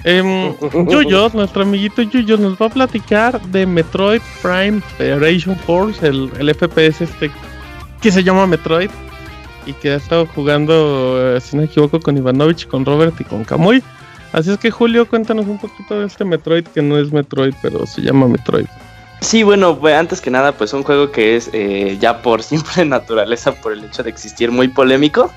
Em, 0.07 0.55
Yuyos, 0.87 1.33
nuestro 1.35 1.63
amiguito 1.63 2.01
Yuyos, 2.01 2.39
nos 2.39 2.53
va 2.53 2.67
a 2.67 2.69
platicar 2.69 3.41
de 3.47 3.65
Metroid 3.65 4.21
Prime 4.41 4.79
Federation 4.97 5.57
Force, 5.57 6.07
el, 6.07 6.31
el 6.39 6.55
FPS 6.55 7.01
este 7.01 7.29
que 8.01 8.09
se 8.09 8.23
llama 8.23 8.47
Metroid 8.47 8.89
y 9.65 9.73
que 9.73 9.91
ha 9.91 9.95
estado 9.95 10.25
jugando, 10.27 11.35
eh, 11.35 11.41
si 11.41 11.57
no 11.57 11.63
me 11.63 11.67
equivoco, 11.67 11.99
con 11.99 12.15
Ivanovich, 12.15 12.67
con 12.67 12.85
Robert 12.85 13.19
y 13.19 13.25
con 13.25 13.43
Kamui. 13.43 13.83
Así 14.31 14.49
es 14.49 14.57
que 14.57 14.71
Julio, 14.71 15.09
cuéntanos 15.09 15.45
un 15.45 15.59
poquito 15.59 15.99
de 15.99 16.05
este 16.05 16.23
Metroid 16.23 16.63
que 16.67 16.81
no 16.81 16.97
es 16.97 17.11
Metroid, 17.11 17.53
pero 17.61 17.85
se 17.85 18.01
llama 18.01 18.29
Metroid. 18.29 18.65
Sí, 19.19 19.43
bueno, 19.43 19.77
pues, 19.77 19.93
antes 19.93 20.21
que 20.21 20.29
nada, 20.29 20.53
pues 20.53 20.71
un 20.71 20.83
juego 20.83 21.11
que 21.11 21.35
es 21.35 21.49
eh, 21.51 21.97
ya 21.99 22.21
por 22.21 22.43
simple 22.43 22.85
naturaleza, 22.85 23.51
por 23.55 23.73
el 23.73 23.83
hecho 23.83 24.03
de 24.03 24.09
existir, 24.09 24.51
muy 24.51 24.69
polémico. 24.69 25.33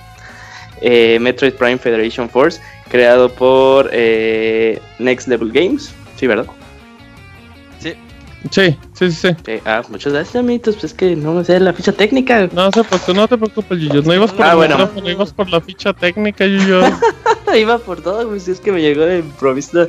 Eh, 0.80 1.18
Metroid 1.20 1.55
Prime 1.55 1.78
Federation 1.78 2.30
Force, 2.30 2.60
creado 2.91 3.31
por 3.33 3.89
eh, 3.93 4.81
Next 4.99 5.29
Level 5.29 5.51
Games. 5.53 5.93
Sí, 6.17 6.27
¿verdad? 6.27 6.47
Sí, 7.79 7.95
sí, 8.51 8.77
sí, 8.95 9.11
sí. 9.12 9.29
Eh, 9.47 9.61
ah, 9.67 9.83
muchas 9.91 10.15
gracias, 10.15 10.37
amiguitos. 10.37 10.75
Pues 10.77 10.85
es 10.85 10.95
que 10.95 11.15
no 11.15 11.35
me 11.35 11.45
sé 11.45 11.61
la 11.61 11.75
ficha 11.75 11.93
técnica. 11.93 12.49
No, 12.53 12.71
se 12.73 12.83
preocupe, 12.85 13.12
no 13.15 13.29
te 13.29 13.37
preocupes, 13.37 13.79
Yuyos. 13.79 14.07
No 14.07 14.15
ibas 14.15 14.33
por 14.33 14.47
Ah, 14.47 14.51
el 14.53 14.57
bueno. 14.57 14.79
micrófono, 14.79 15.11
ibas 15.11 15.33
por 15.33 15.51
la 15.51 15.61
ficha 15.61 15.93
técnica, 15.93 16.47
Yuyos. 16.47 16.87
Iba 17.57 17.79
por 17.79 18.01
todo, 18.01 18.29
pues 18.29 18.47
es 18.49 18.61
que 18.61 18.71
me 18.73 18.81
llegó 18.81 19.05
de 19.05 19.19
improviso 19.19 19.89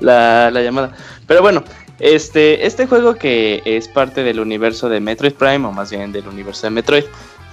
la, 0.00 0.50
la 0.50 0.62
llamada. 0.62 0.92
Pero 1.26 1.42
bueno, 1.42 1.64
este, 1.98 2.64
este 2.66 2.86
juego 2.86 3.16
que 3.16 3.62
es 3.64 3.88
parte 3.88 4.22
del 4.22 4.38
universo 4.40 4.88
de 4.88 5.00
Metroid 5.00 5.32
Prime, 5.34 5.66
o 5.66 5.72
más 5.72 5.90
bien 5.90 6.12
del 6.12 6.26
universo 6.28 6.68
de 6.68 6.70
Metroid, 6.70 7.04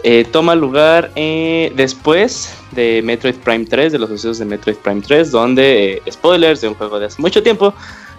eh, 0.03 0.25
toma 0.31 0.55
lugar 0.55 1.11
eh, 1.15 1.71
después 1.75 2.55
de 2.71 3.01
Metroid 3.03 3.35
Prime 3.35 3.65
3, 3.65 3.91
de 3.91 3.99
los 3.99 4.09
sucesos 4.09 4.37
de 4.39 4.45
Metroid 4.45 4.77
Prime 4.77 5.01
3, 5.01 5.31
donde, 5.31 5.93
eh, 5.93 6.11
spoilers 6.11 6.61
de 6.61 6.67
un 6.67 6.75
juego 6.75 6.99
de 6.99 7.07
hace 7.07 7.21
mucho 7.21 7.41
tiempo, 7.41 7.73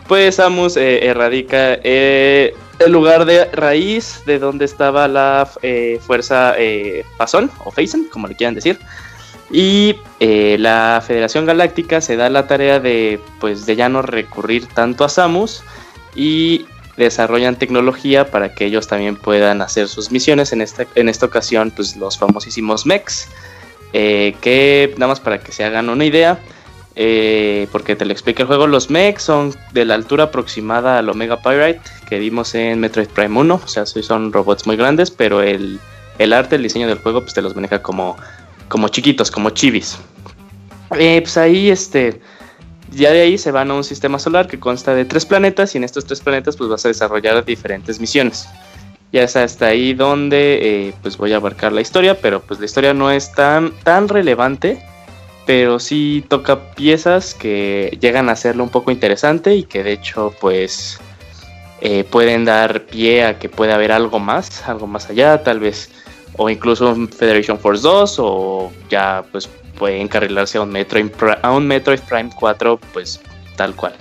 pues 0.09 0.37
Samus 0.37 0.77
erradica 0.79 1.75
el 1.75 2.55
lugar 2.89 3.27
de 3.27 3.45
raíz 3.47 4.23
de 4.25 4.39
donde 4.39 4.65
estaba 4.65 5.07
la 5.07 5.47
fuerza 6.01 6.55
Phazon, 7.19 7.51
o 7.63 7.71
Phazon, 7.71 8.05
como 8.11 8.27
le 8.27 8.35
quieran 8.35 8.55
decir. 8.55 8.79
Y 9.51 9.97
la 10.21 11.05
Federación 11.07 11.45
Galáctica 11.45 12.01
se 12.01 12.17
da 12.17 12.31
la 12.31 12.47
tarea 12.47 12.81
de, 12.81 13.21
pues, 13.39 13.67
de 13.67 13.77
ya 13.77 13.91
no 13.91 14.01
recurrir 14.01 14.67
tanto 14.69 15.05
a 15.05 15.11
Samus 15.11 15.63
y 16.15 16.65
desarrollan 16.99 17.57
tecnología 17.57 18.31
para 18.31 18.55
que 18.55 18.67
ellos 18.67 18.87
también 18.87 19.17
puedan 19.17 19.63
hacer 19.63 19.89
sus 19.89 20.11
misiones. 20.11 20.53
En 20.53 20.61
esta, 20.61 20.87
en 20.95 21.09
esta 21.09 21.27
ocasión, 21.27 21.73
pues 21.75 21.97
los 21.97 22.19
famosísimos 22.19 22.85
mechs, 22.85 23.29
eh, 23.93 24.35
que 24.41 24.93
nada 24.97 25.09
más 25.09 25.21
para 25.21 25.39
que 25.39 25.53
se 25.53 25.65
hagan 25.65 25.89
una 25.89 26.05
idea, 26.05 26.39
eh, 26.97 27.69
porque 27.73 27.97
te 27.97 28.05
lo 28.05 28.13
explica 28.13 28.43
el 28.43 28.49
juego, 28.49 28.67
los 28.67 28.91
mechs 28.91 29.23
son 29.23 29.55
de 29.73 29.85
la 29.85 29.95
altura 29.95 30.25
aproximada 30.25 30.99
al 30.99 31.09
Omega 31.09 31.41
Pirate 31.41 31.81
que 32.09 32.19
vimos 32.19 32.55
en 32.55 32.81
Metroid 32.81 33.09
Prime 33.09 33.39
1, 33.39 33.61
o 33.65 33.69
sea, 33.69 33.87
son 33.87 34.33
robots 34.33 34.67
muy 34.67 34.77
grandes, 34.77 35.11
pero 35.11 35.41
el, 35.41 35.79
el 36.19 36.33
arte, 36.33 36.57
el 36.57 36.63
diseño 36.65 36.89
del 36.89 36.99
juego, 36.99 37.21
pues 37.21 37.35
te 37.35 37.43
los 37.43 37.55
maneja 37.55 37.81
como 37.81 38.17
como 38.69 38.89
chiquitos, 38.89 39.31
como 39.31 39.51
chivis. 39.51 39.99
Eh, 40.99 41.21
pues 41.21 41.37
ahí, 41.37 41.71
este, 41.71 42.21
ya 42.93 43.11
de 43.11 43.23
ahí 43.23 43.39
se 43.39 43.51
van 43.51 43.71
a 43.71 43.75
un 43.75 43.85
sistema 43.85 44.19
solar 44.19 44.47
que 44.47 44.59
consta 44.59 44.95
de 44.95 45.05
tres 45.05 45.27
planetas 45.27 45.75
y 45.75 45.79
en 45.79 45.85
estos 45.85 46.05
tres 46.07 46.21
planetas 46.21 46.57
pues 46.57 46.71
vas 46.71 46.85
a 46.85 46.89
desarrollar 46.89 47.45
diferentes 47.45 48.01
misiones. 48.01 48.49
Ya 49.13 49.23
es 49.23 49.37
hasta 49.37 49.67
ahí 49.67 49.95
donde 49.95 50.59
eh, 50.89 50.95
pues 51.03 51.17
voy 51.17 51.33
a 51.33 51.37
abarcar 51.37 51.73
la 51.73 51.81
historia, 51.81 52.21
pero 52.21 52.41
pues 52.41 52.61
la 52.61 52.67
historia 52.67 52.93
no 52.93 53.11
es 53.11 53.33
tan, 53.33 53.73
tan 53.83 54.09
relevante, 54.09 54.83
pero 55.47 55.79
sí 55.79 56.25
toca 56.29 56.73
piezas 56.75 57.35
que 57.35 57.97
llegan 58.01 58.29
a 58.29 58.33
hacerlo 58.33 58.65
un 58.65 58.71
poco 58.71 58.91
interesante 58.91 59.55
y 59.55 59.65
que 59.65 59.83
de 59.83 59.93
hecho 59.93 60.35
pues 60.41 61.01
eh, 61.81 62.05
pueden 62.05 62.45
dar 62.45 62.85
pie 62.85 63.25
a 63.25 63.39
que 63.39 63.49
pueda 63.49 63.77
haber 63.77 63.93
algo 63.93 64.19
más, 64.19 64.69
algo 64.69 64.87
más 64.87 65.09
allá, 65.09 65.43
tal 65.43 65.61
vez 65.61 65.91
o 66.37 66.49
incluso 66.49 66.95
Federation 67.09 67.59
Force 67.59 67.83
2 67.83 68.17
o 68.21 68.73
ya 68.89 69.25
pues 69.31 69.49
puede 69.79 70.01
encarrilarse 70.01 70.59
a 70.59 70.63
un 70.63 70.71
Metroid, 70.71 71.07
a 71.43 71.53
un 71.53 71.69
Prime 71.69 72.31
4 72.35 72.81
pues 72.93 73.21
tal 73.57 73.75
cual. 73.75 73.95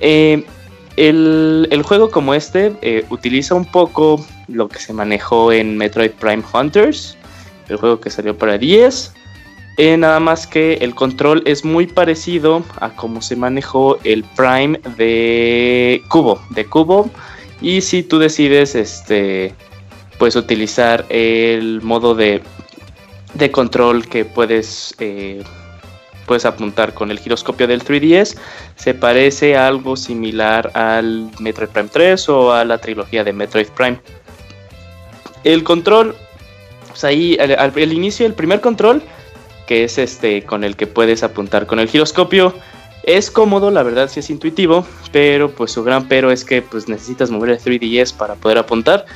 Eh, 0.00 0.44
el, 0.96 1.68
el 1.70 1.82
juego 1.82 2.10
como 2.10 2.34
este 2.34 2.74
eh, 2.82 3.04
utiliza 3.10 3.54
un 3.54 3.64
poco 3.64 4.24
lo 4.48 4.68
que 4.68 4.78
se 4.78 4.92
manejó 4.92 5.52
en 5.52 5.76
Metroid 5.76 6.10
Prime 6.10 6.42
Hunters, 6.52 7.16
el 7.68 7.76
juego 7.76 8.00
que 8.00 8.10
salió 8.10 8.36
para 8.36 8.58
10. 8.58 9.14
Eh, 9.76 9.96
nada 9.96 10.20
más 10.20 10.46
que 10.46 10.74
el 10.74 10.94
control 10.94 11.42
es 11.46 11.64
muy 11.64 11.86
parecido 11.86 12.62
a 12.80 12.90
cómo 12.90 13.22
se 13.22 13.36
manejó 13.36 13.98
el 14.04 14.24
Prime 14.36 14.78
de 14.96 16.02
Cubo, 16.08 16.40
de 16.50 16.66
Cubo. 16.66 17.08
Y 17.62 17.80
si 17.80 18.02
tú 18.02 18.18
decides 18.18 18.74
este 18.74 19.54
puedes 20.18 20.36
utilizar 20.36 21.06
el 21.08 21.80
modo 21.80 22.14
de, 22.14 22.42
de 23.34 23.50
control 23.50 24.06
que 24.06 24.24
puedes, 24.24 24.94
eh, 24.98 25.42
puedes 26.26 26.44
apuntar 26.44 26.94
con 26.94 27.10
el 27.10 27.18
giroscopio 27.18 27.66
del 27.66 27.82
3DS. 27.82 28.36
Se 28.76 28.94
parece 28.94 29.56
a 29.56 29.66
algo 29.66 29.96
similar 29.96 30.70
al 30.74 31.30
Metroid 31.38 31.68
Prime 31.68 31.88
3 31.92 32.28
o 32.28 32.52
a 32.52 32.64
la 32.64 32.78
trilogía 32.78 33.24
de 33.24 33.32
Metroid 33.32 33.68
Prime. 33.68 34.00
El 35.44 35.64
control, 35.64 36.14
pues 36.88 37.04
ahí 37.04 37.36
al, 37.38 37.52
al 37.52 37.92
inicio, 37.92 38.26
el 38.26 38.34
primer 38.34 38.60
control, 38.60 39.02
que 39.66 39.84
es 39.84 39.98
este 39.98 40.42
con 40.44 40.64
el 40.64 40.76
que 40.76 40.86
puedes 40.86 41.22
apuntar 41.22 41.66
con 41.66 41.80
el 41.80 41.88
giroscopio. 41.88 42.54
Es 43.02 43.30
cómodo, 43.30 43.70
la 43.70 43.82
verdad 43.82 44.10
sí 44.10 44.20
es 44.20 44.28
intuitivo, 44.28 44.84
pero 45.10 45.50
pues 45.50 45.72
su 45.72 45.82
gran 45.82 46.06
pero 46.06 46.30
es 46.30 46.44
que 46.44 46.60
pues 46.60 46.86
necesitas 46.86 47.30
mover 47.30 47.50
el 47.50 47.58
3DS 47.58 48.14
para 48.14 48.34
poder 48.34 48.58
apuntar. 48.58 49.06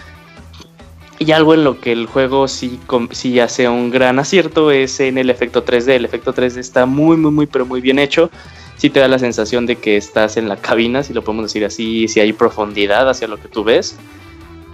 Y 1.24 1.32
algo 1.32 1.54
en 1.54 1.64
lo 1.64 1.80
que 1.80 1.92
el 1.92 2.06
juego 2.06 2.48
sí, 2.48 2.78
sí 3.12 3.40
hace 3.40 3.68
un 3.68 3.90
gran 3.90 4.18
acierto 4.18 4.70
es 4.70 5.00
en 5.00 5.16
el 5.16 5.30
efecto 5.30 5.64
3D. 5.64 5.92
El 5.92 6.04
efecto 6.04 6.34
3D 6.34 6.58
está 6.58 6.84
muy, 6.84 7.16
muy, 7.16 7.30
muy, 7.30 7.46
pero 7.46 7.64
muy 7.64 7.80
bien 7.80 7.98
hecho. 7.98 8.30
Sí 8.76 8.90
te 8.90 9.00
da 9.00 9.08
la 9.08 9.18
sensación 9.18 9.64
de 9.64 9.76
que 9.76 9.96
estás 9.96 10.36
en 10.36 10.48
la 10.48 10.56
cabina, 10.56 11.02
si 11.02 11.14
lo 11.14 11.22
podemos 11.22 11.46
decir 11.46 11.64
así, 11.64 12.08
si 12.08 12.20
hay 12.20 12.32
profundidad 12.32 13.08
hacia 13.08 13.28
lo 13.28 13.38
que 13.38 13.48
tú 13.48 13.64
ves. 13.64 13.96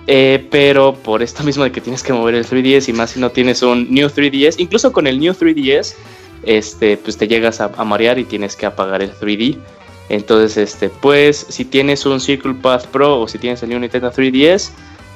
Eh, 0.09 0.45
pero 0.51 0.95
por 0.95 1.23
esto 1.23 1.45
mismo 1.45 1.63
de 1.63 1.71
que 1.71 1.81
tienes 1.81 2.03
que 2.03 2.13
mover 2.13 2.35
el 2.35 2.45
3DS 2.45 2.89
y 2.89 2.93
más 2.95 3.11
si 3.11 3.21
no 3.21 3.31
tienes 3.31 3.63
un 3.63 3.93
New 3.93 4.09
3DS, 4.09 4.57
incluso 4.59 4.93
con 4.93 5.07
el 5.07 5.21
New 5.21 5.33
3DS, 5.35 5.95
este, 6.43 6.97
pues 6.97 7.17
te 7.17 7.29
llegas 7.29 7.61
a, 7.61 7.69
marear 7.85 8.19
y 8.19 8.25
tienes 8.25 8.57
que 8.57 8.67
apagar 8.67 9.03
el 9.03 9.13
3D. 9.13 9.57
Entonces, 10.09 10.57
este, 10.57 10.89
pues, 10.89 11.47
si 11.49 11.65
tienes 11.65 12.05
un 12.07 12.19
Circle 12.19 12.55
Path 12.55 12.87
Pro 12.87 13.21
o 13.21 13.29
si 13.29 13.39
tienes 13.39 13.63
el 13.63 13.69
Nintendo 13.69 14.11
3DS, 14.11 14.73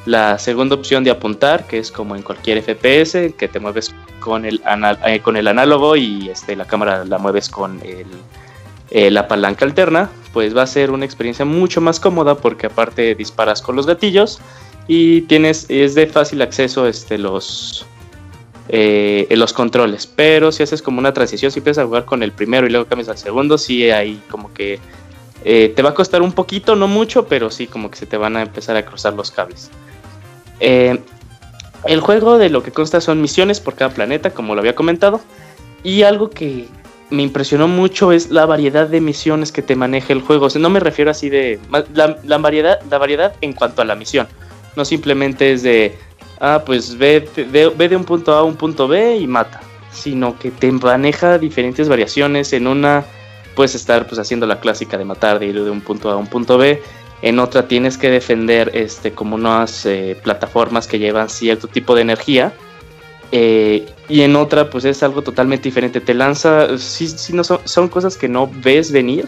la 0.06 0.38
segunda 0.38 0.74
opción 0.74 1.02
de 1.02 1.10
apuntar, 1.10 1.66
que 1.66 1.78
es 1.78 1.90
como 1.90 2.14
en 2.14 2.22
cualquier 2.22 2.62
FPS, 2.62 3.32
que 3.36 3.48
te 3.48 3.58
mueves 3.58 3.94
con 4.20 4.44
el, 4.44 4.60
eh, 5.06 5.20
con 5.20 5.36
el 5.36 5.48
análogo 5.48 5.96
y 5.96 6.28
este, 6.28 6.56
la 6.56 6.66
cámara 6.66 7.04
la 7.04 7.18
mueves 7.18 7.48
con 7.48 7.80
eh, 7.82 9.10
la 9.10 9.26
palanca 9.28 9.64
alterna, 9.64 10.10
pues 10.32 10.54
va 10.56 10.62
a 10.62 10.66
ser 10.66 10.90
una 10.90 11.04
experiencia 11.06 11.44
mucho 11.44 11.80
más 11.80 12.00
cómoda 12.00 12.36
porque 12.36 12.66
aparte 12.66 13.14
disparas 13.14 13.62
con 13.62 13.76
los 13.76 13.86
gatillos 13.86 14.40
y 14.86 15.22
tienes, 15.22 15.66
es 15.70 15.94
de 15.94 16.06
fácil 16.06 16.42
acceso 16.42 16.86
este, 16.86 17.16
los, 17.16 17.86
eh, 18.68 19.26
los 19.30 19.54
controles. 19.54 20.06
Pero 20.06 20.52
si 20.52 20.62
haces 20.62 20.82
como 20.82 20.98
una 20.98 21.14
transición, 21.14 21.50
si 21.50 21.60
empiezas 21.60 21.82
a 21.82 21.86
jugar 21.86 22.04
con 22.04 22.22
el 22.22 22.32
primero 22.32 22.66
y 22.66 22.70
luego 22.70 22.86
cambias 22.86 23.08
al 23.08 23.18
segundo, 23.18 23.56
sí 23.56 23.90
hay 23.90 24.22
como 24.30 24.52
que 24.52 24.80
te 25.42 25.82
va 25.82 25.90
a 25.90 25.94
costar 25.94 26.22
un 26.22 26.32
poquito, 26.32 26.74
no 26.74 26.88
mucho, 26.88 27.26
pero 27.26 27.50
sí 27.50 27.66
como 27.66 27.90
que 27.90 27.96
se 27.96 28.06
te 28.06 28.16
van 28.16 28.34
a 28.36 28.42
empezar 28.42 28.76
a 28.76 28.84
cruzar 28.84 29.12
los 29.12 29.30
cables. 29.30 29.70
Eh, 30.60 30.98
el 31.84 32.00
juego 32.00 32.38
de 32.38 32.50
lo 32.50 32.62
que 32.62 32.70
consta 32.70 33.00
son 33.00 33.20
misiones 33.20 33.60
por 33.60 33.74
cada 33.74 33.92
planeta, 33.92 34.30
como 34.30 34.54
lo 34.54 34.60
había 34.60 34.74
comentado. 34.74 35.20
Y 35.82 36.02
algo 36.02 36.30
que 36.30 36.66
me 37.10 37.22
impresionó 37.22 37.68
mucho 37.68 38.12
es 38.12 38.30
la 38.30 38.46
variedad 38.46 38.88
de 38.88 39.00
misiones 39.00 39.52
que 39.52 39.62
te 39.62 39.76
maneja 39.76 40.12
el 40.12 40.22
juego. 40.22 40.48
no 40.58 40.70
me 40.70 40.80
refiero 40.80 41.10
así 41.10 41.28
de... 41.28 41.58
La, 41.92 42.38
variedad, 42.38 42.80
la 42.90 42.98
variedad 42.98 43.34
en 43.40 43.52
cuanto 43.52 43.82
a 43.82 43.84
la 43.84 43.94
misión. 43.94 44.26
No 44.76 44.84
simplemente 44.84 45.52
es 45.52 45.62
de 45.62 45.96
ah, 46.40 46.62
pues 46.64 46.96
ve, 46.96 47.28
ve, 47.50 47.88
de 47.88 47.96
un 47.96 48.04
punto 48.04 48.34
A 48.34 48.40
a 48.40 48.42
un 48.42 48.56
punto 48.56 48.88
B 48.88 49.16
y 49.16 49.26
mata, 49.26 49.60
sino 49.92 50.38
que 50.38 50.50
te 50.50 50.70
maneja 50.72 51.38
diferentes 51.38 51.88
variaciones. 51.88 52.52
En 52.52 52.66
una 52.66 53.04
puedes 53.54 53.74
estar 53.74 54.06
pues 54.06 54.18
haciendo 54.18 54.46
la 54.46 54.60
clásica 54.60 54.98
de 54.98 55.04
matar, 55.04 55.38
de 55.38 55.46
ir 55.46 55.62
de 55.62 55.70
un 55.70 55.80
punto 55.80 56.10
A 56.10 56.14
a 56.14 56.16
un 56.16 56.26
punto 56.26 56.58
B. 56.58 56.82
En 57.24 57.38
otra 57.38 57.66
tienes 57.66 57.96
que 57.96 58.10
defender 58.10 58.70
este, 58.74 59.12
como 59.12 59.36
unas 59.36 59.86
eh, 59.86 60.14
plataformas 60.22 60.86
que 60.86 60.98
llevan 60.98 61.30
cierto 61.30 61.68
tipo 61.68 61.94
de 61.94 62.02
energía. 62.02 62.52
Eh, 63.32 63.86
y 64.10 64.20
en 64.20 64.36
otra 64.36 64.68
pues 64.68 64.84
es 64.84 65.02
algo 65.02 65.22
totalmente 65.22 65.62
diferente. 65.66 66.02
Te 66.02 66.12
lanza, 66.12 66.76
sí, 66.76 67.08
sí 67.08 67.32
no 67.32 67.42
son, 67.42 67.60
son 67.64 67.88
cosas 67.88 68.18
que 68.18 68.28
no 68.28 68.50
ves 68.62 68.92
venir, 68.92 69.24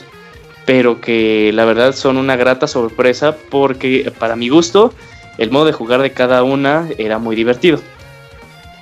pero 0.67 1.01
que 1.01 1.53
la 1.55 1.65
verdad 1.65 1.95
son 1.95 2.19
una 2.19 2.37
grata 2.37 2.67
sorpresa 2.67 3.35
porque 3.49 4.13
para 4.19 4.37
mi 4.37 4.51
gusto 4.51 4.93
el 5.39 5.51
modo 5.51 5.65
de 5.65 5.73
jugar 5.73 6.03
de 6.03 6.13
cada 6.13 6.43
una 6.43 6.91
era 6.99 7.19
muy 7.19 7.35
divertido. 7.35 7.81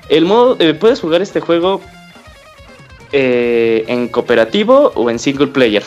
El 0.09 0.25
modo, 0.25 0.57
eh, 0.59 0.75
puedes 0.75 1.01
jugar 1.01 1.23
este 1.23 1.39
juego 1.39 1.81
en 3.13 4.09
cooperativo 4.09 4.91
o 4.97 5.09
en 5.09 5.21
single 5.21 5.47
player. 5.47 5.85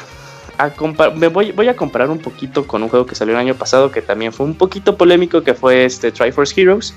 Me 1.15 1.27
voy, 1.27 1.67
a 1.67 1.75
comparar 1.75 2.09
un 2.09 2.19
poquito 2.19 2.65
con 2.65 2.83
un 2.83 2.89
juego 2.89 3.05
que 3.05 3.15
salió 3.15 3.33
el 3.33 3.39
año 3.39 3.55
pasado 3.55 3.91
que 3.91 4.01
también 4.01 4.33
fue 4.33 4.45
un 4.45 4.55
poquito 4.55 4.97
polémico, 4.97 5.41
que 5.43 5.53
fue 5.53 5.85
este 5.85 6.11
Triforce 6.11 6.59
Heroes, 6.59 6.95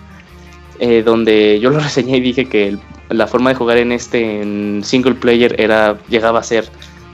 eh, 0.78 1.02
donde 1.02 1.60
yo 1.60 1.70
lo 1.70 1.78
reseñé 1.80 2.18
y 2.18 2.20
dije 2.20 2.48
que 2.48 2.78
la 3.10 3.26
forma 3.26 3.50
de 3.50 3.56
jugar 3.56 3.76
en 3.78 3.92
este 3.92 4.40
en 4.40 4.82
single 4.84 5.14
player 5.14 5.60
era 5.60 5.98
llegaba 6.08 6.40
a 6.40 6.42
ser 6.42 6.68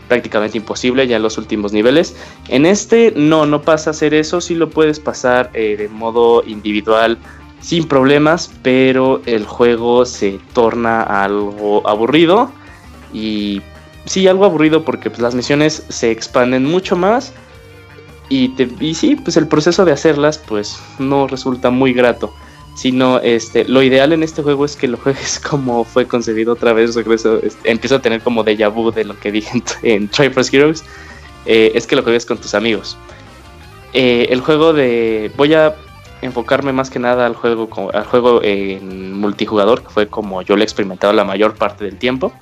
prácticamente 0.08 0.56
imposible 0.58 1.06
ya 1.06 1.16
en 1.16 1.22
los 1.22 1.36
últimos 1.38 1.72
niveles. 1.72 2.16
En 2.48 2.64
este 2.64 3.12
no, 3.16 3.46
no 3.46 3.62
pasa 3.62 3.90
a 3.90 3.92
ser 3.92 4.14
eso, 4.14 4.40
sí 4.40 4.54
lo 4.54 4.70
puedes 4.70 5.00
pasar 5.00 5.50
eh, 5.54 5.76
de 5.76 5.88
modo 5.88 6.44
individual 6.46 7.18
sin 7.60 7.88
problemas, 7.88 8.52
pero 8.62 9.20
el 9.26 9.44
juego 9.44 10.04
se 10.04 10.38
torna 10.52 11.02
algo 11.02 11.86
aburrido 11.88 12.50
y 13.12 13.62
sí, 14.06 14.26
algo 14.26 14.44
aburrido 14.44 14.84
porque 14.84 15.10
pues, 15.10 15.20
las 15.20 15.34
misiones 15.34 15.84
se 15.88 16.10
expanden 16.10 16.64
mucho 16.64 16.96
más 16.96 17.32
y, 18.28 18.48
te, 18.50 18.68
y 18.80 18.94
sí, 18.94 19.16
pues 19.16 19.36
el 19.36 19.46
proceso 19.46 19.84
de 19.84 19.92
hacerlas 19.92 20.38
pues 20.38 20.80
no 20.98 21.26
resulta 21.26 21.70
muy 21.70 21.92
grato 21.92 22.32
sino 22.76 23.20
este, 23.20 23.64
lo 23.64 23.82
ideal 23.82 24.12
en 24.12 24.22
este 24.22 24.42
juego 24.42 24.64
es 24.64 24.76
que 24.76 24.86
lo 24.86 24.96
juegues 25.02 25.40
como 25.40 25.82
fue 25.84 26.06
concebido 26.06 26.52
otra 26.52 26.72
vez, 26.72 26.94
regreso, 26.94 27.40
este, 27.42 27.70
empiezo 27.70 27.96
a 27.96 28.02
tener 28.02 28.20
como 28.20 28.44
déjà 28.44 28.72
vu 28.72 28.92
de 28.92 29.04
lo 29.04 29.18
que 29.18 29.32
dije 29.32 29.62
en, 29.82 30.08
Triforce 30.10 30.56
Heroes, 30.56 30.84
eh, 31.46 31.72
es 31.74 31.86
que 31.86 31.96
lo 31.96 32.02
juegues 32.02 32.26
con 32.26 32.38
tus 32.38 32.54
amigos. 32.54 32.96
Eh, 33.92 34.26
el 34.30 34.42
juego 34.42 34.74
de... 34.74 35.32
voy 35.36 35.54
a 35.54 35.74
enfocarme 36.20 36.72
más 36.72 36.90
que 36.90 36.98
nada 36.98 37.24
al 37.24 37.34
juego, 37.34 37.68
al 37.94 38.04
juego 38.04 38.42
en 38.42 39.14
multijugador, 39.14 39.82
que 39.82 39.88
fue 39.88 40.08
como 40.08 40.42
yo 40.42 40.54
lo 40.54 40.62
he 40.62 40.64
experimentado 40.64 41.12
la 41.14 41.24
mayor 41.24 41.54
parte 41.54 41.84
del 41.84 41.96
tiempo. 41.96 42.32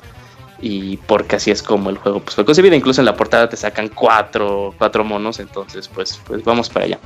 Y 0.61 0.97
porque 0.99 1.37
así 1.37 1.51
es 1.51 1.63
como 1.63 1.91
el 1.91 1.99
juego 1.99 2.21
pues, 2.21 2.35
fue 2.35 2.45
concebido. 2.45 2.75
Incluso 2.75 3.01
en 3.01 3.07
la 3.07 3.17
portada 3.17 3.49
te 3.49 3.57
sacan 3.57 3.89
cuatro, 3.89 4.75
cuatro 4.79 5.05
monos. 5.05 5.41
Entonces, 5.41 5.89
pues, 5.89 6.21
pues 6.27 6.43
vamos 6.45 6.69
para 6.69 6.87
allá. 6.87 6.99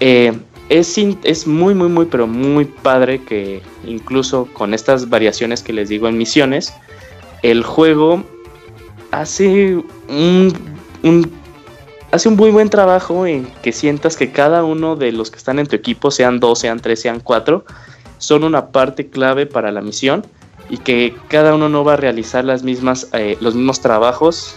Eh, 0.00 0.32
es, 0.68 0.96
es 1.24 1.46
muy, 1.46 1.74
muy, 1.74 1.88
muy, 1.88 2.06
pero 2.06 2.26
muy 2.26 2.64
padre 2.64 3.22
que 3.22 3.62
incluso 3.84 4.48
con 4.52 4.74
estas 4.74 5.08
variaciones 5.08 5.62
que 5.62 5.72
les 5.72 5.88
digo 5.88 6.08
en 6.08 6.16
misiones, 6.16 6.72
el 7.42 7.62
juego 7.62 8.24
hace 9.10 9.82
un, 10.08 11.30
hace 12.10 12.28
un 12.28 12.36
muy 12.36 12.50
buen 12.50 12.70
trabajo 12.70 13.26
en 13.26 13.46
que 13.62 13.72
sientas 13.72 14.16
que 14.16 14.32
cada 14.32 14.64
uno 14.64 14.96
de 14.96 15.12
los 15.12 15.30
que 15.30 15.38
están 15.38 15.58
en 15.58 15.66
tu 15.66 15.76
equipo, 15.76 16.10
sean 16.10 16.40
dos, 16.40 16.60
sean 16.60 16.80
tres, 16.80 17.00
sean 17.00 17.20
cuatro, 17.20 17.64
son 18.18 18.44
una 18.44 18.68
parte 18.68 19.08
clave 19.08 19.46
para 19.46 19.72
la 19.72 19.82
misión 19.82 20.24
y 20.72 20.78
que 20.78 21.14
cada 21.28 21.54
uno 21.54 21.68
no 21.68 21.84
va 21.84 21.92
a 21.92 21.96
realizar 21.96 22.44
las 22.44 22.62
mismas, 22.62 23.06
eh, 23.12 23.36
los 23.40 23.54
mismos 23.54 23.80
trabajos 23.80 24.56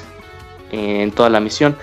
en 0.71 1.11
toda 1.11 1.29
la 1.29 1.41
misión. 1.41 1.75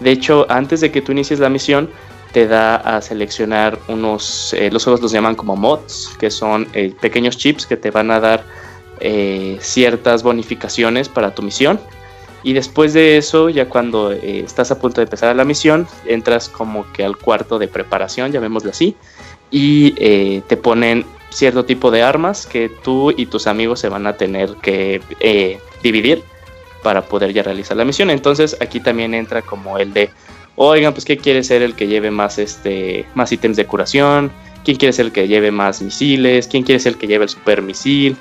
De 0.00 0.10
hecho, 0.10 0.44
antes 0.48 0.80
de 0.80 0.90
que 0.90 1.00
tú 1.00 1.12
inicies 1.12 1.38
la 1.38 1.48
misión, 1.48 1.88
te 2.32 2.48
da 2.48 2.76
a 2.76 3.00
seleccionar 3.00 3.78
unos, 3.86 4.52
eh, 4.54 4.70
los 4.72 4.82
juegos 4.82 5.00
los 5.00 5.12
llaman 5.12 5.36
como 5.36 5.54
mods, 5.54 6.10
que 6.18 6.32
son 6.32 6.66
eh, 6.74 6.92
pequeños 7.00 7.36
chips 7.36 7.64
que 7.64 7.76
te 7.76 7.92
van 7.92 8.10
a 8.10 8.18
dar 8.18 8.44
eh, 8.98 9.56
ciertas 9.60 10.24
bonificaciones 10.24 11.08
para 11.08 11.32
tu 11.32 11.42
misión. 11.42 11.78
Y 12.42 12.54
después 12.54 12.92
de 12.92 13.18
eso, 13.18 13.50
ya 13.50 13.68
cuando 13.68 14.10
estás 14.10 14.72
a 14.72 14.78
punto 14.80 15.00
de 15.00 15.04
empezar 15.04 15.34
la 15.34 15.44
misión, 15.44 15.86
entras 16.06 16.48
como 16.48 16.90
que 16.92 17.04
al 17.04 17.16
cuarto 17.16 17.58
de 17.58 17.68
preparación, 17.68 18.32
llamémoslo 18.32 18.70
así, 18.70 18.96
y 19.50 19.92
te 20.42 20.56
ponen 20.56 21.04
cierto 21.36 21.66
tipo 21.66 21.90
de 21.90 22.02
armas 22.02 22.46
que 22.46 22.70
tú 22.82 23.12
y 23.14 23.26
tus 23.26 23.46
amigos 23.46 23.80
se 23.80 23.90
van 23.90 24.06
a 24.06 24.16
tener 24.16 24.54
que 24.62 25.02
dividir 25.82 26.22
para 26.82 27.02
poder 27.02 27.32
ya 27.32 27.42
realizar 27.42 27.76
la 27.76 27.84
misión. 27.84 28.10
Entonces 28.10 28.56
aquí 28.60 28.80
también 28.80 29.12
entra 29.12 29.42
como 29.42 29.76
el 29.78 29.92
de 29.92 30.08
oigan, 30.56 30.94
pues 30.94 31.04
¿qué 31.04 31.18
quiere 31.18 31.44
ser 31.44 31.62
el 31.62 31.74
que 31.74 31.86
lleve 31.86 32.10
más, 32.10 32.38
este, 32.38 33.04
más 33.14 33.30
ítems 33.32 33.56
de 33.56 33.66
curación? 33.66 34.30
¿Quién 34.64 34.78
quiere 34.78 34.94
ser 34.94 35.06
el 35.06 35.12
que 35.12 35.28
lleve 35.28 35.50
más 35.50 35.82
misiles? 35.82 36.48
¿Quién 36.48 36.62
quiere 36.62 36.80
ser 36.80 36.94
el 36.94 36.98
que 36.98 37.06
lleve 37.06 37.24
el 37.24 37.28
super 37.28 37.60
misil? 37.60 38.16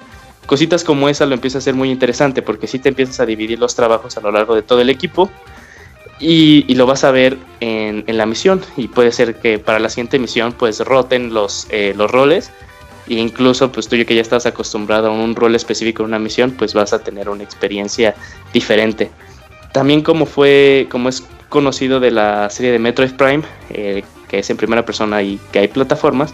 Cositas 0.45 0.83
como 0.83 1.07
esa 1.07 1.25
lo 1.25 1.33
empieza 1.33 1.59
a 1.59 1.61
ser 1.61 1.73
muy 1.73 1.89
interesante 1.89 2.41
porque 2.41 2.67
si 2.67 2.79
te 2.79 2.89
empiezas 2.89 3.19
a 3.21 3.25
dividir 3.25 3.59
los 3.59 3.75
trabajos 3.75 4.17
a 4.17 4.21
lo 4.21 4.31
largo 4.31 4.55
de 4.55 4.61
todo 4.61 4.81
el 4.81 4.89
equipo 4.89 5.31
y, 6.19 6.73
lo 6.75 6.85
vas 6.85 7.03
a 7.03 7.11
ver 7.11 7.37
en, 7.61 8.03
la 8.07 8.25
misión 8.25 8.61
y 8.75 8.89
puede 8.89 9.11
ser 9.11 9.35
que 9.35 9.57
para 9.57 9.79
la 9.79 9.89
siguiente 9.89 10.19
misión 10.19 10.53
pues 10.53 10.81
roten 10.81 11.33
los, 11.33 11.67
eh, 11.69 11.93
los 11.95 12.11
roles 12.11 12.51
e 13.07 13.15
incluso 13.15 13.72
pues 13.72 13.88
tú 13.88 13.95
que 14.06 14.15
ya 14.15 14.22
estás 14.22 14.45
acostumbrado 14.45 15.07
a 15.07 15.11
un 15.11 15.36
rol 15.36 15.56
específico 15.56 16.03
en 16.03 16.10
una 16.10 16.19
misión 16.19 16.52
pues 16.52 16.73
vas 16.73 16.94
a 16.94 16.99
tener 16.99 17.30
una 17.30 17.44
experiencia 17.44 18.15
diferente 18.53 19.11
también 19.72 20.02
como 20.02 20.26
fue 20.26 20.88
como 20.90 21.10
es 21.10 21.23
conocido 21.49 21.99
de 21.99 22.11
la 22.11 22.49
serie 22.49 22.72
de 22.72 22.80
Metroid 22.80 23.14
Prime, 23.14 23.44
eh, 23.69 24.03
que 24.27 24.40
es 24.40 24.49
en 24.49 24.57
primera 24.57 24.86
persona 24.86 25.22
y 25.22 25.40
que 25.52 25.60
hay 25.60 25.68
plataformas, 25.68 26.34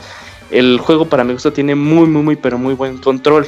el 0.50 0.80
juego 0.80 1.06
para 1.06 1.24
mi 1.24 1.34
gusto 1.34 1.54
tiene 1.54 1.76
muy, 1.76 2.08
muy, 2.08 2.24
muy, 2.24 2.36
pero 2.36 2.58
muy 2.58 2.74
buen 2.74 2.98
control. 2.98 3.48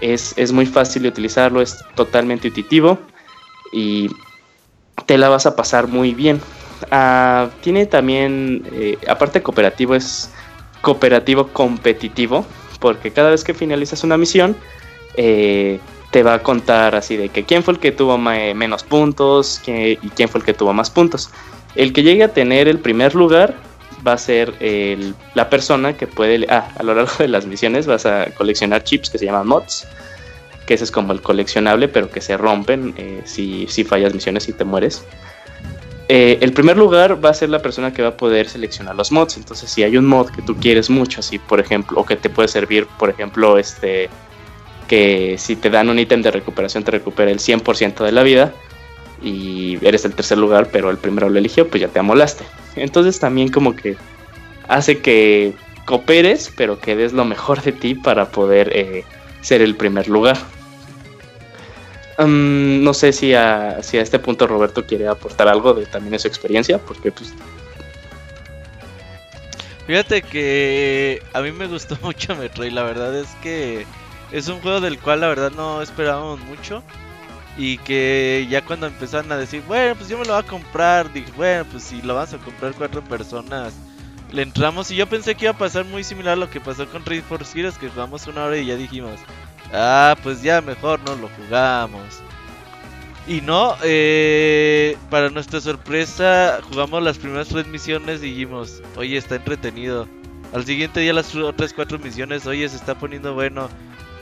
Es, 0.00 0.52
muy 0.52 0.66
fácil 0.66 1.02
de 1.02 1.08
utilizarlo, 1.08 1.62
es 1.62 1.78
totalmente 1.94 2.48
intuitivo 2.48 2.98
y 3.72 4.10
te 5.06 5.16
la 5.16 5.28
vas 5.28 5.46
a 5.46 5.56
pasar 5.56 5.86
muy 5.86 6.14
bien. 6.14 6.40
Ah, 6.90 7.48
tiene 7.62 7.86
también, 7.86 8.68
eh, 8.72 8.98
aparte 9.08 9.42
cooperativo, 9.42 9.94
es 9.94 10.30
cooperativo 10.86 11.48
competitivo, 11.48 12.46
porque 12.78 13.10
cada 13.10 13.30
vez 13.30 13.42
que 13.42 13.54
finalizas 13.54 14.04
una 14.04 14.16
misión, 14.16 14.56
eh, 15.16 15.80
te 16.12 16.22
va 16.22 16.34
a 16.34 16.42
contar 16.44 16.94
así 16.94 17.16
de 17.16 17.28
que 17.28 17.42
quién 17.42 17.64
fue 17.64 17.74
el 17.74 17.80
que 17.80 17.90
tuvo 17.90 18.16
menos 18.18 18.84
puntos 18.84 19.60
y 19.66 19.96
quién 20.14 20.28
fue 20.28 20.38
el 20.38 20.44
que 20.46 20.54
tuvo 20.54 20.72
más 20.72 20.88
puntos. 20.88 21.30
El 21.74 21.92
que 21.92 22.04
llegue 22.04 22.22
a 22.22 22.28
tener 22.28 22.68
el 22.68 22.78
primer 22.78 23.16
lugar 23.16 23.56
va 24.06 24.12
a 24.12 24.18
ser 24.18 24.54
la 25.34 25.50
persona 25.50 25.96
que 25.96 26.06
puede... 26.06 26.46
Ah, 26.48 26.70
a 26.78 26.84
lo 26.84 26.94
largo 26.94 27.12
de 27.18 27.26
las 27.26 27.46
misiones 27.46 27.88
vas 27.88 28.06
a 28.06 28.26
coleccionar 28.36 28.84
chips 28.84 29.10
que 29.10 29.18
se 29.18 29.24
llaman 29.24 29.48
mods, 29.48 29.88
que 30.66 30.74
ese 30.74 30.84
es 30.84 30.92
como 30.92 31.12
el 31.12 31.20
coleccionable, 31.20 31.88
pero 31.88 32.08
que 32.08 32.20
se 32.20 32.36
rompen 32.36 32.94
eh, 32.96 33.22
si, 33.24 33.66
si, 33.66 33.82
fallas 33.82 34.14
misiones 34.14 34.48
y 34.48 34.52
te 34.52 34.62
mueres. 34.62 35.04
Eh, 36.08 36.38
el 36.40 36.52
primer 36.52 36.76
lugar 36.76 37.24
va 37.24 37.30
a 37.30 37.34
ser 37.34 37.48
la 37.48 37.60
persona 37.60 37.92
que 37.92 38.02
va 38.02 38.08
a 38.08 38.16
poder 38.16 38.48
seleccionar 38.48 38.94
los 38.94 39.10
mods. 39.10 39.36
Entonces, 39.36 39.70
si 39.70 39.82
hay 39.82 39.96
un 39.96 40.06
mod 40.06 40.30
que 40.30 40.42
tú 40.42 40.56
quieres 40.56 40.88
mucho, 40.88 41.20
así 41.20 41.38
por 41.38 41.58
ejemplo, 41.58 42.00
o 42.00 42.06
que 42.06 42.16
te 42.16 42.30
puede 42.30 42.48
servir, 42.48 42.86
por 42.98 43.10
ejemplo, 43.10 43.58
este 43.58 44.08
que 44.86 45.36
si 45.36 45.56
te 45.56 45.68
dan 45.68 45.88
un 45.88 45.98
ítem 45.98 46.22
de 46.22 46.30
recuperación 46.30 46.84
te 46.84 46.92
recupera 46.92 47.30
el 47.30 47.40
100% 47.40 48.04
de 48.04 48.12
la 48.12 48.22
vida 48.22 48.52
y 49.20 49.78
eres 49.84 50.04
el 50.04 50.14
tercer 50.14 50.38
lugar, 50.38 50.68
pero 50.70 50.90
el 50.90 50.96
primero 50.96 51.28
lo 51.28 51.38
eligió, 51.38 51.68
pues 51.68 51.80
ya 51.80 51.88
te 51.88 51.98
amolaste. 51.98 52.44
Entonces 52.76 53.18
también 53.18 53.48
como 53.48 53.74
que 53.74 53.96
hace 54.68 54.98
que 54.98 55.54
cooperes, 55.86 56.52
pero 56.56 56.78
que 56.78 56.94
des 56.94 57.12
lo 57.12 57.24
mejor 57.24 57.62
de 57.62 57.72
ti 57.72 57.94
para 57.94 58.30
poder 58.30 58.70
eh, 58.72 59.04
ser 59.40 59.62
el 59.62 59.74
primer 59.74 60.08
lugar. 60.08 60.36
Mm, 62.18 62.82
no 62.82 62.94
sé 62.94 63.12
si 63.12 63.34
a, 63.34 63.82
si 63.82 63.98
a 63.98 64.02
este 64.02 64.18
punto 64.18 64.46
Roberto 64.46 64.84
quiere 64.86 65.06
aportar 65.06 65.48
algo 65.48 65.74
de 65.74 65.86
también 65.86 66.12
de 66.12 66.18
su 66.18 66.28
experiencia, 66.28 66.78
porque 66.78 67.12
pues... 67.12 67.34
Fíjate 69.86 70.22
que 70.22 71.22
a 71.32 71.40
mí 71.42 71.52
me 71.52 71.66
gustó 71.66 71.96
mucho 72.02 72.34
Metroid, 72.34 72.72
la 72.72 72.82
verdad 72.82 73.16
es 73.16 73.28
que 73.42 73.86
es 74.32 74.48
un 74.48 74.60
juego 74.60 74.80
del 74.80 74.98
cual 74.98 75.20
la 75.20 75.28
verdad 75.28 75.52
no 75.52 75.82
esperábamos 75.82 76.40
mucho. 76.40 76.82
Y 77.58 77.78
que 77.78 78.46
ya 78.50 78.62
cuando 78.62 78.86
empezaron 78.86 79.32
a 79.32 79.36
decir, 79.38 79.62
bueno, 79.66 79.94
pues 79.94 80.10
yo 80.10 80.18
me 80.18 80.26
lo 80.26 80.34
voy 80.34 80.42
a 80.42 80.46
comprar, 80.46 81.10
dije, 81.10 81.32
bueno, 81.36 81.64
pues 81.70 81.84
si 81.84 82.02
lo 82.02 82.14
vas 82.14 82.34
a 82.34 82.38
comprar 82.38 82.74
cuatro 82.74 83.02
personas, 83.02 83.72
le 84.30 84.42
entramos. 84.42 84.90
Y 84.90 84.96
yo 84.96 85.06
pensé 85.06 85.34
que 85.34 85.46
iba 85.46 85.52
a 85.52 85.58
pasar 85.58 85.86
muy 85.86 86.04
similar 86.04 86.34
a 86.34 86.36
lo 86.36 86.50
que 86.50 86.60
pasó 86.60 86.86
con 86.86 87.06
Raid 87.06 87.22
Force 87.22 87.58
Heroes, 87.58 87.78
que 87.78 87.88
jugamos 87.88 88.26
una 88.26 88.44
hora 88.44 88.58
y 88.58 88.66
ya 88.66 88.76
dijimos, 88.76 89.18
ah, 89.72 90.16
pues 90.22 90.42
ya 90.42 90.60
mejor 90.60 91.00
no 91.00 91.14
lo 91.16 91.28
jugamos. 91.28 92.20
Y 93.26 93.40
no, 93.40 93.74
eh, 93.82 94.96
para 95.10 95.30
nuestra 95.30 95.60
sorpresa, 95.60 96.60
jugamos 96.68 97.02
las 97.02 97.18
primeras 97.18 97.48
tres 97.48 97.66
misiones 97.66 98.22
y 98.22 98.30
dijimos, 98.30 98.82
oye, 98.96 99.16
está 99.16 99.36
entretenido. 99.36 100.06
Al 100.52 100.64
siguiente 100.64 101.00
día 101.00 101.12
las 101.12 101.34
otras 101.34 101.72
cuatro 101.72 101.98
misiones, 101.98 102.46
oye, 102.46 102.68
se 102.68 102.76
está 102.76 102.96
poniendo 102.96 103.34
bueno 103.34 103.68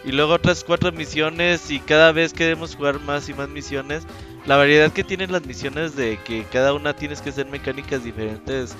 y 0.05 0.13
luego 0.13 0.35
otras 0.35 0.65
cuatro 0.65 0.91
misiones 0.93 1.71
y 1.71 1.81
cada 1.81 2.13
vez 2.13 2.33
queremos 2.33 2.77
jugar 2.77 2.99
más 3.01 3.29
y 3.29 3.35
más 3.35 3.49
misiones. 3.49 4.07
La 4.47 4.57
variedad 4.57 4.91
que 4.93 5.05
tienen 5.05 5.33
las 5.33 5.47
misiones 5.47 5.97
de 5.97 6.19
que 6.25 6.45
cada 6.45 6.73
una 6.73 6.95
tienes 6.95 7.21
que 7.21 7.31
hacer 7.31 7.47
mecánicas 7.47 8.05
diferentes 8.05 8.77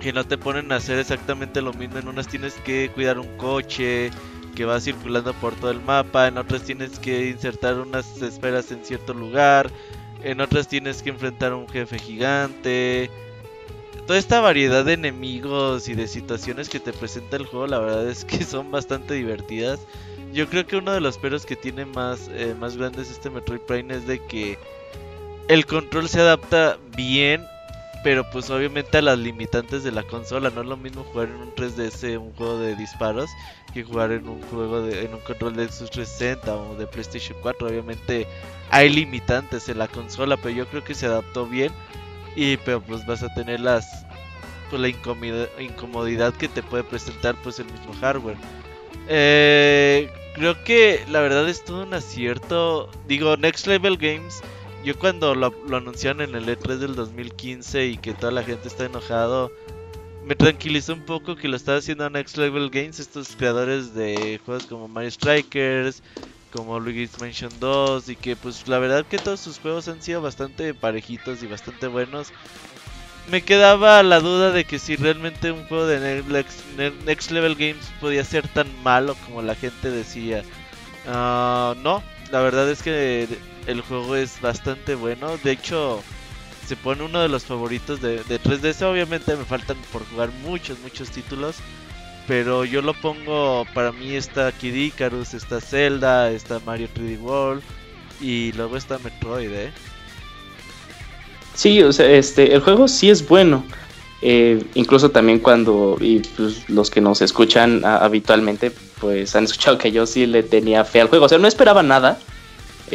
que 0.00 0.12
no 0.12 0.24
te 0.24 0.36
ponen 0.36 0.70
a 0.70 0.76
hacer 0.76 0.98
exactamente 0.98 1.62
lo 1.62 1.72
mismo. 1.72 1.98
En 1.98 2.08
unas 2.08 2.28
tienes 2.28 2.54
que 2.56 2.90
cuidar 2.94 3.18
un 3.18 3.36
coche 3.38 4.10
que 4.54 4.64
va 4.64 4.80
circulando 4.80 5.34
por 5.34 5.54
todo 5.54 5.70
el 5.70 5.80
mapa, 5.80 6.28
en 6.28 6.38
otras 6.38 6.62
tienes 6.62 6.98
que 6.98 7.28
insertar 7.28 7.78
unas 7.78 8.20
esferas 8.22 8.70
en 8.72 8.84
cierto 8.84 9.14
lugar, 9.14 9.70
en 10.22 10.40
otras 10.40 10.68
tienes 10.68 11.02
que 11.02 11.10
enfrentar 11.10 11.52
a 11.52 11.56
un 11.56 11.68
jefe 11.68 11.98
gigante. 11.98 13.10
Toda 14.06 14.18
esta 14.18 14.40
variedad 14.40 14.84
de 14.84 14.94
enemigos 14.94 15.88
y 15.88 15.94
de 15.94 16.06
situaciones 16.08 16.68
que 16.68 16.80
te 16.80 16.92
presenta 16.92 17.36
el 17.36 17.46
juego, 17.46 17.66
la 17.66 17.78
verdad 17.78 18.08
es 18.08 18.24
que 18.24 18.44
son 18.44 18.70
bastante 18.70 19.14
divertidas. 19.14 19.80
Yo 20.32 20.48
creo 20.48 20.66
que 20.66 20.76
uno 20.76 20.92
de 20.92 21.00
los 21.00 21.18
peros 21.18 21.46
que 21.46 21.56
tiene 21.56 21.84
más, 21.84 22.28
eh, 22.32 22.54
más 22.58 22.76
grandes 22.76 23.10
este 23.10 23.30
Metroid 23.30 23.60
Prime 23.60 23.94
es 23.94 24.06
de 24.06 24.18
que 24.26 24.58
el 25.48 25.66
control 25.66 26.08
se 26.08 26.20
adapta 26.20 26.78
bien, 26.96 27.44
pero 28.04 28.30
pues 28.30 28.50
obviamente 28.50 28.98
a 28.98 29.02
las 29.02 29.18
limitantes 29.18 29.82
de 29.82 29.90
la 29.90 30.02
consola. 30.02 30.50
No 30.50 30.60
es 30.60 30.66
lo 30.68 30.76
mismo 30.76 31.02
jugar 31.04 31.28
en 31.28 31.36
un 31.36 31.54
3DS, 31.54 32.18
un 32.20 32.32
juego 32.34 32.58
de 32.58 32.76
disparos, 32.76 33.30
que 33.72 33.82
jugar 33.82 34.12
en 34.12 34.28
un 34.28 34.40
juego 34.42 34.82
de, 34.82 35.06
en 35.06 35.14
un 35.14 35.20
control 35.20 35.56
de 35.56 35.66
Xbox 35.66 35.90
360 35.90 36.54
o 36.54 36.76
de 36.76 36.86
PlayStation 36.86 37.36
4. 37.40 37.66
Obviamente 37.66 38.26
hay 38.70 38.90
limitantes 38.90 39.70
en 39.70 39.78
la 39.78 39.88
consola, 39.88 40.36
pero 40.36 40.50
yo 40.50 40.66
creo 40.66 40.84
que 40.84 40.94
se 40.94 41.06
adaptó 41.06 41.46
bien. 41.46 41.72
Y 42.36 42.58
pero 42.58 42.82
pues 42.82 43.06
vas 43.06 43.22
a 43.22 43.32
tener 43.32 43.60
las 43.60 44.04
pues, 44.68 44.82
la 44.82 44.88
incomodidad 45.62 46.34
que 46.34 46.48
te 46.48 46.62
puede 46.62 46.84
presentar 46.84 47.34
pues 47.42 47.58
el 47.58 47.66
mismo 47.66 47.94
hardware. 48.00 48.36
Eh, 49.08 50.10
creo 50.34 50.62
que 50.64 51.04
la 51.08 51.20
verdad 51.20 51.48
es 51.48 51.64
todo 51.64 51.84
un 51.84 51.94
acierto. 51.94 52.90
Digo, 53.08 53.36
Next 53.38 53.66
Level 53.66 53.96
Games, 53.96 54.42
yo 54.84 54.98
cuando 54.98 55.34
lo, 55.34 55.52
anunciaron 55.72 56.22
en 56.22 56.34
el 56.34 56.48
E3 56.48 56.76
del 56.76 56.94
2015 56.94 57.86
y 57.86 57.96
que 57.96 58.14
toda 58.14 58.32
la 58.32 58.44
gente 58.44 58.68
está 58.68 58.84
enojado, 58.84 59.50
me 60.24 60.34
tranquilizó 60.34 60.92
un 60.92 61.04
poco 61.04 61.36
que 61.36 61.48
lo 61.48 61.56
estaba 61.56 61.78
haciendo 61.78 62.08
Next 62.08 62.36
Level 62.36 62.70
Games, 62.70 63.00
estos 63.00 63.36
creadores 63.36 63.94
de 63.94 64.40
juegos 64.44 64.66
como 64.66 64.88
Mario 64.88 65.10
Strikers, 65.10 66.02
como 66.52 66.78
Luigi's 66.78 67.18
Mansion 67.20 67.52
2 67.60 68.08
y 68.10 68.16
que 68.16 68.36
pues 68.36 68.68
la 68.68 68.78
verdad 68.78 69.04
que 69.06 69.18
todos 69.18 69.40
sus 69.40 69.58
juegos 69.58 69.88
han 69.88 70.00
sido 70.00 70.22
bastante 70.22 70.72
parejitos 70.72 71.42
y 71.42 71.46
bastante 71.46 71.88
buenos 71.88 72.32
me 73.30 73.42
quedaba 73.42 74.02
la 74.02 74.20
duda 74.20 74.50
de 74.50 74.64
que 74.64 74.78
si 74.78 74.96
realmente 74.96 75.50
un 75.50 75.64
juego 75.66 75.86
de 75.86 76.22
Next, 77.04 77.30
Level 77.30 77.54
Games 77.54 77.90
podía 78.00 78.24
ser 78.24 78.46
tan 78.48 78.66
malo 78.82 79.16
como 79.26 79.42
la 79.42 79.54
gente 79.54 79.90
decía. 79.90 80.42
Ah, 81.06 81.74
no, 81.82 82.02
la 82.30 82.40
verdad 82.40 82.70
es 82.70 82.82
que 82.82 83.28
el 83.66 83.80
juego 83.80 84.16
es 84.16 84.40
bastante 84.40 84.94
bueno. 84.94 85.36
De 85.42 85.52
hecho, 85.52 86.02
se 86.66 86.76
pone 86.76 87.02
uno 87.02 87.20
de 87.20 87.28
los 87.28 87.44
favoritos 87.44 88.00
de, 88.00 88.22
3DS. 88.24 88.82
Obviamente 88.82 89.36
me 89.36 89.44
faltan 89.44 89.76
por 89.92 90.04
jugar 90.08 90.30
muchos, 90.42 90.78
muchos 90.80 91.10
títulos. 91.10 91.56
Pero 92.26 92.64
yo 92.64 92.80
lo 92.80 92.94
pongo, 92.94 93.66
para 93.74 93.92
mí 93.92 94.14
está 94.14 94.50
Kid 94.50 94.74
Icarus, 94.74 95.34
está 95.34 95.60
Zelda, 95.60 96.30
está 96.30 96.58
Mario 96.64 96.88
3D 96.94 97.20
World 97.20 97.62
y 98.18 98.52
luego 98.52 98.78
está 98.78 98.98
Metroid, 98.98 99.52
¿eh? 99.52 99.72
Sí, 101.54 101.82
o 101.82 101.92
sea, 101.92 102.10
este, 102.10 102.54
el 102.54 102.60
juego 102.60 102.88
sí 102.88 103.10
es 103.10 103.26
bueno. 103.28 103.64
Eh, 104.22 104.64
incluso 104.72 105.10
también 105.10 105.38
cuando 105.38 105.98
y 106.00 106.20
pues, 106.20 106.66
los 106.70 106.90
que 106.90 107.02
nos 107.02 107.20
escuchan 107.20 107.84
habitualmente, 107.84 108.72
pues 108.98 109.36
han 109.36 109.44
escuchado 109.44 109.76
que 109.76 109.92
yo 109.92 110.06
sí 110.06 110.24
le 110.24 110.42
tenía 110.42 110.84
fe 110.84 111.02
al 111.02 111.08
juego. 111.08 111.26
O 111.26 111.28
sea, 111.28 111.36
no 111.36 111.46
esperaba 111.46 111.82
nada. 111.82 112.18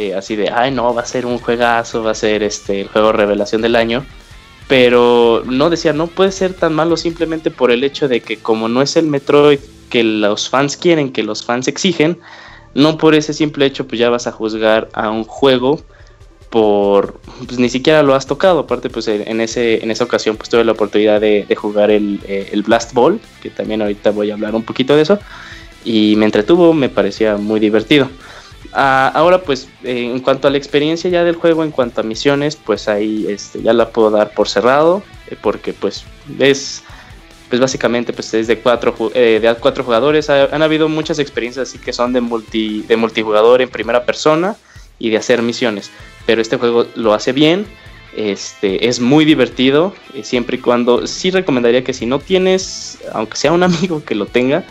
Eh, 0.00 0.14
así 0.14 0.34
de, 0.34 0.48
ay, 0.48 0.70
no, 0.70 0.94
va 0.94 1.02
a 1.02 1.04
ser 1.04 1.26
un 1.26 1.38
juegazo, 1.38 2.02
va 2.02 2.12
a 2.12 2.14
ser 2.14 2.42
este 2.42 2.80
el 2.80 2.88
juego 2.88 3.12
revelación 3.12 3.60
del 3.60 3.76
año. 3.76 4.06
Pero 4.66 5.42
no 5.44 5.68
decía, 5.68 5.92
no 5.92 6.06
puede 6.06 6.32
ser 6.32 6.54
tan 6.54 6.72
malo 6.72 6.96
simplemente 6.96 7.50
por 7.50 7.70
el 7.70 7.84
hecho 7.84 8.08
de 8.08 8.22
que 8.22 8.38
como 8.38 8.68
no 8.70 8.80
es 8.80 8.96
el 8.96 9.06
Metroid 9.06 9.58
que 9.90 10.02
los 10.02 10.48
fans 10.48 10.78
quieren, 10.78 11.12
que 11.12 11.22
los 11.22 11.44
fans 11.44 11.68
exigen, 11.68 12.18
no 12.74 12.96
por 12.96 13.14
ese 13.14 13.34
simple 13.34 13.66
hecho 13.66 13.86
pues 13.86 13.98
ya 13.98 14.08
vas 14.08 14.26
a 14.26 14.32
juzgar 14.32 14.88
a 14.94 15.10
un 15.10 15.24
juego 15.24 15.82
por 16.48 17.20
pues 17.46 17.58
ni 17.58 17.68
siquiera 17.68 18.02
lo 18.02 18.14
has 18.14 18.26
tocado 18.26 18.60
aparte 18.60 18.88
pues 18.88 19.06
en 19.08 19.40
ese 19.40 19.82
en 19.84 19.90
esa 19.90 20.04
ocasión 20.04 20.36
pues 20.36 20.48
tuve 20.48 20.64
la 20.64 20.72
oportunidad 20.72 21.20
de, 21.20 21.46
jugar 21.56 21.90
el, 21.90 22.20
eh, 22.26 22.48
el, 22.52 22.62
Blast 22.62 22.92
Ball 22.92 23.20
que 23.42 23.50
también 23.50 23.82
ahorita 23.82 24.10
voy 24.10 24.30
a 24.30 24.34
hablar 24.34 24.54
un 24.54 24.62
poquito 24.62 24.96
de 24.96 25.02
eso 25.02 25.18
y 25.84 26.14
me 26.16 26.24
entretuvo 26.24 26.72
me 26.72 26.88
parecía 26.88 27.36
muy 27.36 27.60
divertido 27.60 28.08
ah, 28.72 29.10
ahora 29.14 29.42
pues 29.42 29.68
en 29.82 30.20
cuanto 30.20 30.48
a 30.48 30.50
la 30.50 30.58
experiencia 30.58 31.10
ya 31.10 31.24
del 31.24 31.36
juego 31.36 31.64
en 31.64 31.70
cuanto 31.70 32.00
a 32.00 32.04
misiones 32.04 32.56
pues 32.56 32.88
ahí 32.88 33.26
este, 33.28 33.62
ya 33.62 33.72
la 33.72 33.90
puedo 33.90 34.10
dar 34.10 34.32
por 34.32 34.48
cerrado 34.48 35.02
eh, 35.28 35.36
porque 35.40 35.72
pues 35.72 36.04
es 36.38 36.82
pues 37.48 37.60
básicamente 37.60 38.12
pues 38.12 38.32
es 38.34 38.46
de 38.46 38.60
cuatro 38.60 38.94
eh, 39.14 39.40
de 39.42 39.54
cuatro 39.56 39.82
jugadores. 39.82 40.30
Han 40.30 40.62
habido 40.62 40.88
muchas 40.88 41.18
experiencias 41.18 41.68
así 41.68 41.78
que 41.78 41.92
son 41.92 42.12
de 42.12 42.20
multi 42.20 42.82
de 42.82 42.96
multijugador 42.96 43.60
en 43.60 43.68
primera 43.68 44.04
persona 44.04 44.56
y 44.98 45.10
de 45.10 45.16
hacer 45.16 45.42
misiones 45.42 45.90
pero 46.30 46.42
este 46.42 46.58
juego 46.58 46.86
lo 46.94 47.12
hace 47.12 47.32
bien, 47.32 47.66
este, 48.16 48.88
es 48.88 49.00
muy 49.00 49.24
divertido, 49.24 49.94
eh, 50.14 50.24
siempre 50.24 50.58
y 50.58 50.60
cuando, 50.60 51.06
sí 51.08 51.30
recomendaría 51.32 51.84
que 51.84 51.92
si 51.92 52.06
no 52.06 52.18
tienes, 52.20 52.98
aunque 53.12 53.36
sea 53.36 53.50
un 53.52 53.62
amigo 53.64 54.04
que 54.04 54.14
lo 54.14 54.26
tenga, 54.26 54.64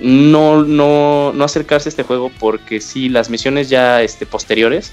no, 0.00 0.62
no, 0.64 1.32
no 1.32 1.44
acercarse 1.44 1.88
a 1.88 1.90
este 1.90 2.02
juego 2.02 2.30
porque 2.38 2.80
si 2.80 3.08
las 3.08 3.30
misiones 3.30 3.68
ya 3.68 4.02
este, 4.02 4.26
posteriores 4.26 4.92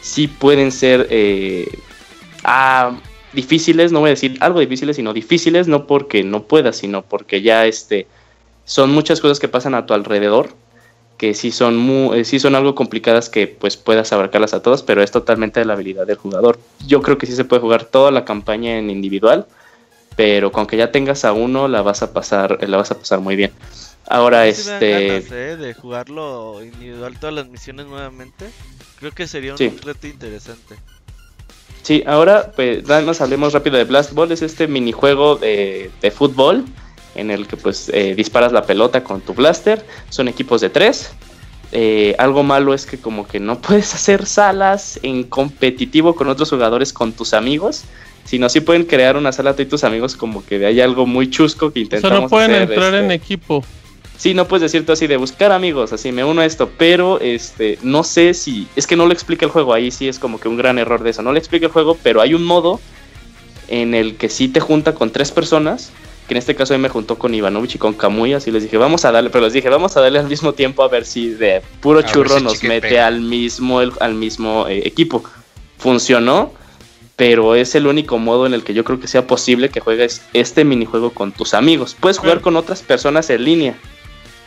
sí 0.00 0.28
pueden 0.28 0.72
ser 0.72 1.06
eh, 1.10 1.68
ah, 2.44 2.98
difíciles, 3.32 3.92
no 3.92 4.00
voy 4.00 4.08
a 4.08 4.10
decir 4.10 4.36
algo 4.40 4.60
difíciles, 4.60 4.96
sino 4.96 5.12
difíciles, 5.12 5.68
no 5.68 5.86
porque 5.86 6.24
no 6.24 6.44
puedas, 6.44 6.76
sino 6.76 7.02
porque 7.02 7.42
ya 7.42 7.66
este, 7.66 8.06
son 8.64 8.92
muchas 8.92 9.20
cosas 9.20 9.40
que 9.40 9.48
pasan 9.48 9.74
a 9.74 9.86
tu 9.86 9.94
alrededor 9.94 10.54
que 11.16 11.34
sí 11.34 11.50
son, 11.50 11.76
muy, 11.76 12.20
eh, 12.20 12.24
sí 12.24 12.38
son 12.38 12.54
algo 12.54 12.74
complicadas 12.74 13.28
que 13.28 13.46
pues 13.46 13.76
puedas 13.76 14.12
abarcarlas 14.12 14.54
a 14.54 14.62
todas, 14.62 14.82
pero 14.82 15.02
es 15.02 15.10
totalmente 15.10 15.60
de 15.60 15.66
la 15.66 15.72
habilidad 15.72 16.06
del 16.06 16.16
jugador. 16.16 16.58
Yo 16.86 17.02
creo 17.02 17.18
que 17.18 17.26
sí 17.26 17.34
se 17.34 17.44
puede 17.44 17.62
jugar 17.62 17.84
toda 17.84 18.10
la 18.10 18.24
campaña 18.24 18.78
en 18.78 18.90
individual, 18.90 19.46
pero 20.14 20.52
con 20.52 20.66
que 20.66 20.76
ya 20.76 20.92
tengas 20.92 21.24
a 21.24 21.32
uno 21.32 21.68
la 21.68 21.82
vas 21.82 22.02
a 22.02 22.12
pasar, 22.12 22.58
la 22.68 22.76
vas 22.76 22.90
a 22.90 22.98
pasar 22.98 23.20
muy 23.20 23.36
bien. 23.36 23.52
Ahora 24.08 24.46
este 24.46 25.16
¿eh? 25.16 25.56
de 25.56 25.74
jugarlo 25.74 26.62
individual 26.62 27.18
todas 27.18 27.34
las 27.34 27.48
misiones 27.48 27.86
nuevamente, 27.86 28.46
creo 29.00 29.12
que 29.12 29.26
sería 29.26 29.54
un 29.54 29.58
reto 29.58 30.06
interesante. 30.06 30.76
Sí, 31.82 32.02
ahora 32.06 32.52
pues 32.54 32.86
nada 32.86 33.02
más 33.02 33.20
hablemos 33.20 33.52
rápido 33.52 33.76
de 33.76 33.84
Blast 33.84 34.12
Ball, 34.12 34.32
es 34.32 34.42
este 34.42 34.68
minijuego 34.68 35.36
de, 35.36 35.90
de 36.00 36.10
fútbol 36.10 36.64
en 37.16 37.30
el 37.30 37.46
que 37.46 37.56
pues 37.56 37.90
eh, 37.92 38.14
disparas 38.14 38.52
la 38.52 38.62
pelota 38.62 39.02
con 39.02 39.20
tu 39.20 39.34
blaster. 39.34 39.84
Son 40.10 40.28
equipos 40.28 40.60
de 40.60 40.70
tres. 40.70 41.10
Eh, 41.72 42.14
algo 42.18 42.42
malo 42.44 42.74
es 42.74 42.86
que 42.86 42.98
como 42.98 43.26
que 43.26 43.40
no 43.40 43.60
puedes 43.60 43.94
hacer 43.94 44.26
salas 44.26 45.00
en 45.02 45.24
competitivo 45.24 46.14
con 46.14 46.28
otros 46.28 46.50
jugadores 46.50 46.92
con 46.92 47.12
tus 47.12 47.34
amigos, 47.34 47.84
sino 48.24 48.48
sí 48.48 48.60
pueden 48.60 48.84
crear 48.84 49.16
una 49.16 49.32
sala 49.32 49.56
tú 49.56 49.62
y 49.62 49.66
tus 49.66 49.82
amigos 49.84 50.16
como 50.16 50.44
que 50.44 50.58
de 50.58 50.66
hay 50.66 50.80
algo 50.80 51.06
muy 51.06 51.28
chusco 51.30 51.72
que 51.72 51.80
intentamos 51.80 52.18
o 52.18 52.22
no 52.22 52.28
pueden 52.28 52.52
entrar 52.52 52.94
en 52.94 53.10
este, 53.10 53.14
equipo. 53.14 53.64
Sí, 54.18 54.32
no 54.34 54.48
puedes 54.48 54.62
decir 54.72 54.86
tú 54.86 54.92
así 54.92 55.06
de 55.06 55.16
buscar 55.18 55.52
amigos, 55.52 55.92
así 55.92 56.10
me 56.12 56.24
uno 56.24 56.40
a 56.40 56.46
esto, 56.46 56.70
pero 56.78 57.20
este, 57.20 57.78
no 57.82 58.02
sé 58.02 58.32
si, 58.34 58.66
es 58.74 58.86
que 58.86 58.96
no 58.96 59.06
lo 59.06 59.12
explica 59.12 59.44
el 59.44 59.52
juego, 59.52 59.74
ahí 59.74 59.90
sí 59.90 60.08
es 60.08 60.18
como 60.18 60.40
que 60.40 60.48
un 60.48 60.56
gran 60.56 60.78
error 60.78 61.02
de 61.02 61.10
eso, 61.10 61.22
no 61.22 61.32
lo 61.32 61.38
explica 61.38 61.66
el 61.66 61.72
juego, 61.72 61.98
pero 62.02 62.20
hay 62.22 62.32
un 62.34 62.44
modo 62.44 62.80
en 63.68 63.94
el 63.94 64.16
que 64.16 64.28
sí 64.28 64.48
te 64.48 64.60
junta 64.60 64.94
con 64.94 65.10
tres 65.10 65.32
personas, 65.32 65.90
que 66.28 66.34
en 66.34 66.38
este 66.38 66.54
caso 66.54 66.72
ahí 66.72 66.80
me 66.80 66.88
juntó 66.88 67.18
con 67.18 67.34
Ivanovich 67.34 67.74
y 67.74 67.78
con 67.78 67.92
Kamui, 67.92 68.32
así 68.32 68.50
les 68.50 68.62
dije, 68.62 68.76
vamos 68.78 69.04
a 69.04 69.12
darle, 69.12 69.30
pero 69.30 69.44
les 69.44 69.52
dije, 69.52 69.68
vamos 69.68 69.96
a 69.96 70.00
darle 70.00 70.18
al 70.18 70.28
mismo 70.28 70.54
tiempo 70.54 70.82
a 70.82 70.88
ver 70.88 71.04
si 71.04 71.28
de 71.30 71.62
puro 71.80 71.98
A 72.00 72.04
churro 72.04 72.38
si 72.38 72.44
nos 72.44 72.62
mete 72.64 72.88
pega. 72.88 73.06
al 73.06 73.20
mismo, 73.20 73.80
el- 73.80 73.92
al 74.00 74.14
mismo 74.14 74.66
eh, 74.66 74.82
equipo. 74.86 75.22
Funcionó, 75.78 76.52
pero 77.16 77.54
es 77.54 77.74
el 77.74 77.86
único 77.86 78.18
modo 78.18 78.46
en 78.46 78.54
el 78.54 78.64
que 78.64 78.74
yo 78.74 78.82
creo 78.84 78.98
que 78.98 79.06
sea 79.08 79.26
posible 79.26 79.68
que 79.68 79.80
juegues 79.80 80.22
este 80.32 80.64
minijuego 80.64 81.10
con 81.10 81.32
tus 81.32 81.54
amigos. 81.54 81.96
Puedes 82.00 82.18
jugar 82.18 82.40
con 82.40 82.56
otras 82.56 82.82
personas 82.82 83.30
en 83.30 83.44
línea. 83.44 83.76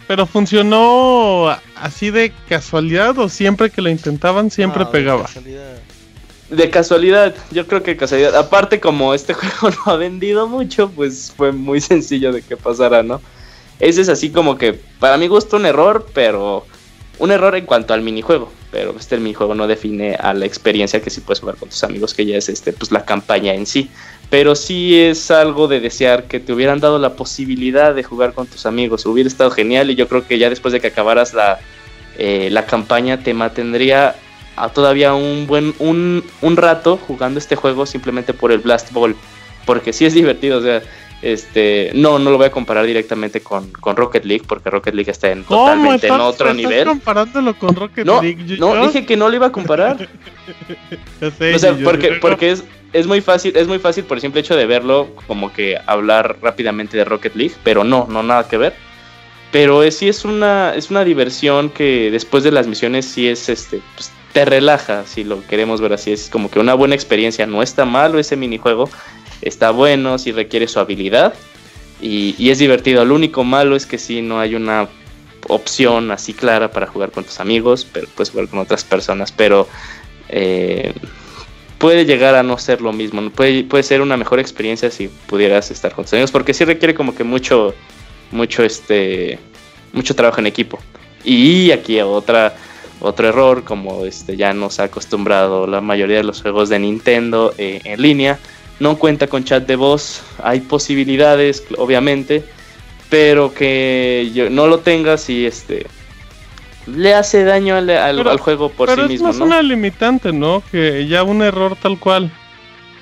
Pero 0.09 0.25
funcionó 0.25 1.55
así 1.75 2.09
de 2.09 2.33
casualidad 2.49 3.15
o 3.19 3.29
siempre 3.29 3.69
que 3.69 3.79
lo 3.79 3.91
intentaban 3.91 4.49
siempre 4.49 4.79
No, 4.79 4.85
de 4.87 4.91
pegaba. 4.91 5.21
casualidad. 5.21 5.77
De 6.49 6.69
casualidad, 6.71 7.35
yo 7.51 7.67
creo 7.67 7.83
que 7.83 7.95
casualidad. 7.95 8.35
Aparte, 8.35 8.79
como 8.79 9.13
este 9.13 9.33
juego 9.35 9.69
no 9.69 9.91
ha 9.91 9.97
vendido 9.97 10.47
mucho, 10.47 10.89
pues 10.89 11.31
fue 11.37 11.51
muy 11.51 11.79
sencillo 11.79 12.33
de 12.33 12.41
que 12.41 12.57
pasara, 12.57 13.03
¿no? 13.03 13.21
Ese 13.79 14.01
es 14.01 14.09
así 14.09 14.31
como 14.31 14.57
que, 14.57 14.73
para 14.73 15.15
mi 15.17 15.27
gusto, 15.27 15.57
un 15.57 15.67
error, 15.67 16.07
pero 16.11 16.65
un 17.19 17.29
error 17.29 17.55
en 17.55 17.67
cuanto 17.67 17.93
al 17.93 18.01
minijuego. 18.01 18.51
Pero 18.71 18.95
este 18.97 19.15
el 19.15 19.21
minijuego 19.21 19.55
no 19.55 19.67
define 19.67 20.15
a 20.15 20.33
la 20.33 20.45
experiencia 20.45 21.01
que 21.01 21.09
sí 21.09 21.21
puedes 21.21 21.39
jugar 21.39 21.55
con 21.55 21.69
tus 21.69 21.83
amigos, 21.83 22.13
que 22.13 22.25
ya 22.25 22.37
es 22.37 22.49
este, 22.49 22.71
pues 22.71 22.91
la 22.91 23.03
campaña 23.03 23.53
en 23.53 23.65
sí. 23.65 23.89
Pero 24.29 24.55
sí 24.55 24.99
es 24.99 25.31
algo 25.31 25.67
de 25.67 25.79
desear 25.79 26.25
que 26.25 26.39
te 26.39 26.53
hubieran 26.53 26.79
dado 26.79 26.99
la 26.99 27.15
posibilidad 27.15 27.95
de 27.95 28.03
jugar 28.03 28.33
con 28.33 28.45
tus 28.45 28.67
amigos. 28.67 29.05
Hubiera 29.07 29.27
estado 29.27 29.49
genial 29.49 29.89
y 29.89 29.95
yo 29.95 30.07
creo 30.07 30.27
que 30.27 30.37
ya 30.37 30.49
después 30.49 30.71
de 30.71 30.79
que 30.79 30.87
acabaras 30.87 31.33
la, 31.33 31.59
eh, 32.17 32.49
la 32.51 32.65
campaña 32.65 33.23
te 33.23 33.33
mantendría 33.33 34.15
a 34.55 34.69
todavía 34.69 35.15
un 35.15 35.47
buen 35.47 35.73
un, 35.79 36.23
un 36.41 36.57
rato 36.57 36.97
jugando 36.97 37.39
este 37.39 37.55
juego 37.55 37.85
simplemente 37.85 38.33
por 38.33 38.51
el 38.51 38.59
Blast 38.59 38.91
Ball. 38.91 39.15
Porque 39.65 39.93
sí 39.93 40.05
es 40.05 40.13
divertido, 40.13 40.59
o 40.59 40.61
sea, 40.61 40.83
este 41.21 41.91
no, 41.95 42.17
no 42.19 42.31
lo 42.31 42.37
voy 42.37 42.47
a 42.47 42.51
comparar 42.51 42.85
directamente 42.85 43.41
con, 43.41 43.69
con 43.71 43.95
Rocket 43.95 44.23
League, 44.25 44.43
porque 44.47 44.69
Rocket 44.69 44.93
League 44.93 45.11
está 45.11 45.29
en, 45.31 45.43
¿Cómo 45.43 45.65
totalmente 45.65 46.07
en 46.07 46.13
estás, 46.13 46.27
otro 46.33 46.47
estás 46.49 46.55
nivel. 46.57 46.85
comparándolo 46.87 47.53
con 47.57 47.75
Rocket 47.75 48.05
No, 48.05 48.21
League? 48.21 48.57
No, 48.57 48.75
yo- 48.75 48.87
dije 48.87 49.05
que 49.05 49.17
no 49.17 49.27
lo 49.29 49.35
iba 49.35 49.47
a 49.47 49.51
comparar. 49.51 50.07
sé, 51.37 51.53
O 51.55 51.59
sea, 51.59 51.77
yo- 51.77 51.83
porque, 51.83 52.07
yo- 52.09 52.19
porque 52.21 52.51
es, 52.51 52.63
es 52.93 53.05
muy 53.07 53.21
fácil, 53.21 53.55
es 53.55 53.67
muy 53.67 53.79
fácil 53.79 54.03
por 54.05 54.17
el 54.17 54.21
simple 54.21 54.41
hecho 54.41 54.55
de 54.55 54.65
verlo, 54.65 55.09
como 55.27 55.51
que 55.53 55.77
hablar 55.85 56.37
rápidamente 56.41 56.97
de 56.97 57.05
Rocket 57.05 57.35
League, 57.35 57.55
pero 57.63 57.83
no, 57.83 58.07
no 58.09 58.23
nada 58.23 58.47
que 58.47 58.57
ver. 58.57 58.73
Pero 59.51 59.81
es, 59.83 59.97
sí 59.97 60.07
es 60.07 60.25
una, 60.25 60.73
es 60.75 60.91
una 60.91 61.03
diversión 61.03 61.69
que 61.69 62.11
después 62.11 62.43
de 62.43 62.51
las 62.51 62.67
misiones 62.67 63.05
sí 63.05 63.27
es 63.27 63.49
este, 63.49 63.81
pues, 63.95 64.11
te 64.31 64.45
relaja, 64.45 65.05
si 65.07 65.23
lo 65.23 65.43
queremos 65.47 65.81
ver 65.81 65.93
así, 65.93 66.11
es 66.11 66.29
como 66.29 66.51
que 66.51 66.59
una 66.59 66.75
buena 66.75 66.93
experiencia, 66.93 67.47
no 67.47 67.63
está 67.63 67.83
malo 67.83 68.19
ese 68.19 68.35
minijuego, 68.35 68.87
está 69.41 69.71
bueno, 69.71 70.17
sí 70.17 70.31
requiere 70.31 70.67
su 70.67 70.79
habilidad 70.79 71.33
y, 72.01 72.35
y 72.37 72.49
es 72.49 72.59
divertido. 72.59 73.05
Lo 73.05 73.15
único 73.15 73.43
malo 73.43 73.75
es 73.75 73.85
que 73.85 73.97
sí 73.97 74.21
no 74.21 74.39
hay 74.39 74.55
una 74.55 74.87
opción 75.47 76.11
así 76.11 76.33
clara 76.33 76.71
para 76.71 76.87
jugar 76.87 77.11
con 77.11 77.23
tus 77.23 77.39
amigos, 77.39 77.85
pero 77.91 78.07
puedes 78.15 78.31
jugar 78.31 78.47
con 78.47 78.59
otras 78.59 78.83
personas, 78.83 79.31
pero 79.31 79.67
eh, 80.29 80.93
puede 81.77 82.05
llegar 82.05 82.35
a 82.35 82.43
no 82.43 82.57
ser 82.57 82.81
lo 82.81 82.93
mismo, 82.93 83.29
puede, 83.29 83.63
puede 83.63 83.83
ser 83.83 84.01
una 84.01 84.17
mejor 84.17 84.39
experiencia 84.39 84.91
si 84.91 85.07
pudieras 85.07 85.71
estar 85.71 85.93
con 85.93 86.05
tus 86.05 86.13
amigos, 86.13 86.31
porque 86.31 86.53
sí 86.53 86.65
requiere 86.65 86.93
como 86.93 87.15
que 87.15 87.23
mucho, 87.23 87.73
mucho 88.31 88.63
este, 88.63 89.39
mucho 89.93 90.15
trabajo 90.15 90.39
en 90.39 90.47
equipo. 90.47 90.79
Y 91.23 91.71
aquí 91.71 91.99
otra, 92.01 92.55
otro 93.01 93.27
error, 93.27 93.63
como 93.63 94.05
este 94.05 94.37
ya 94.37 94.53
nos 94.53 94.79
ha 94.79 94.83
acostumbrado 94.83 95.67
la 95.67 95.81
mayoría 95.81 96.17
de 96.17 96.23
los 96.23 96.41
juegos 96.41 96.69
de 96.69 96.79
Nintendo 96.79 97.53
eh, 97.57 97.81
en 97.83 98.01
línea, 98.01 98.39
no 98.79 98.97
cuenta 98.97 99.27
con 99.27 99.43
chat 99.43 99.65
de 99.67 99.75
voz, 99.75 100.21
hay 100.43 100.61
posibilidades, 100.61 101.63
obviamente, 101.77 102.43
pero 103.09 103.53
que 103.53 104.29
yo, 104.33 104.49
no 104.49 104.67
lo 104.67 104.79
tengas 104.79 105.29
y 105.29 105.45
este 105.45 105.85
le 106.87 107.13
hace 107.13 107.43
daño 107.43 107.75
al, 107.75 107.89
al- 107.89 108.15
Pero- 108.17 108.29
al 108.31 108.39
juego 108.39 108.69
por 108.69 108.87
Pero 108.89 109.01
sí 109.03 109.05
es 109.05 109.09
mismo, 109.21 109.27
más 109.27 109.37
¿no? 109.37 109.45
una 109.45 109.61
limitante, 109.61 110.31
¿no? 110.31 110.63
Que 110.71 111.05
ya 111.07 111.23
un 111.23 111.41
error 111.43 111.75
tal 111.79 111.99
cual. 111.99 112.31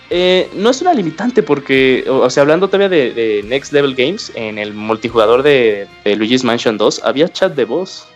Eh, 0.10 0.50
no 0.54 0.70
es 0.70 0.82
una 0.82 0.94
limitante 0.94 1.44
porque, 1.44 2.06
o, 2.10 2.18
o 2.20 2.30
sea, 2.30 2.42
hablando 2.44 2.68
todavía 2.70 2.90
de, 2.90 3.12
de 3.14 3.44
Next 3.44 3.72
Level 3.74 3.94
Games, 3.96 4.32
en 4.36 4.58
el 4.58 4.74
multijugador 4.74 5.44
de, 5.44 5.88
de 6.04 6.16
Luigi's 6.16 6.44
Mansion 6.44 6.78
2 6.78 7.02
había 7.04 7.30
chat 7.30 7.54
de 7.56 7.66
voz 7.66 8.08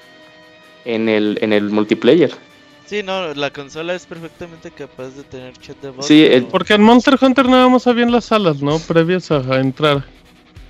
en 0.86 1.08
el, 1.10 1.38
en 1.42 1.54
el 1.54 1.70
multiplayer. 1.70 2.32
Sí, 2.92 3.04
no, 3.04 3.34
la 3.36 3.52
consola 3.54 3.94
es 3.96 4.06
perfectamente 4.06 4.70
capaz 4.70 5.12
de 5.16 5.24
tener 5.24 5.54
chat 5.54 5.78
de 5.82 5.92
voz. 5.92 6.06
Sí, 6.06 6.26
el- 6.26 6.44
Porque 6.48 6.74
en 6.74 6.82
Monster 6.84 7.18
Hunter 7.22 7.48
nada 7.48 7.70
más 7.70 7.88
habían 7.88 8.12
las 8.12 8.26
salas, 8.26 8.62
¿no? 8.62 8.80
Previas 8.80 9.32
a, 9.32 9.38
a 9.38 9.62
entrar. 9.62 10.04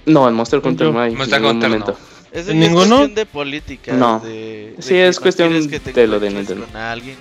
No, 0.06 0.28
en 0.30 0.36
Monster 0.36 0.62
Hunter 0.64 0.86
Yo- 0.86 0.94
no 0.94 1.02
hay. 1.02 1.16
Monster 1.16 1.38
en 1.38 1.42
ningún 1.42 1.56
Hunter 1.58 1.70
no. 1.72 1.80
momento. 1.80 2.00
Eso 2.32 2.52
¿En 2.52 2.60
ya 2.60 2.66
es 2.66 2.70
ninguno? 2.70 2.88
cuestión 2.98 3.16
de 3.16 3.26
política. 3.26 3.94
No. 3.94 4.20
de- 4.20 4.74
de 4.78 4.82
Sí, 4.84 4.96
es 4.98 5.16
no 5.18 5.22
cuestión 5.24 5.50
quieres 5.50 5.68
que 5.68 5.80
te 5.80 5.94
de 6.00 6.06
lo 6.06 6.20
de 6.20 6.30
Nintendo. 6.30 6.66
Con 6.68 6.78
alguien 6.78 7.16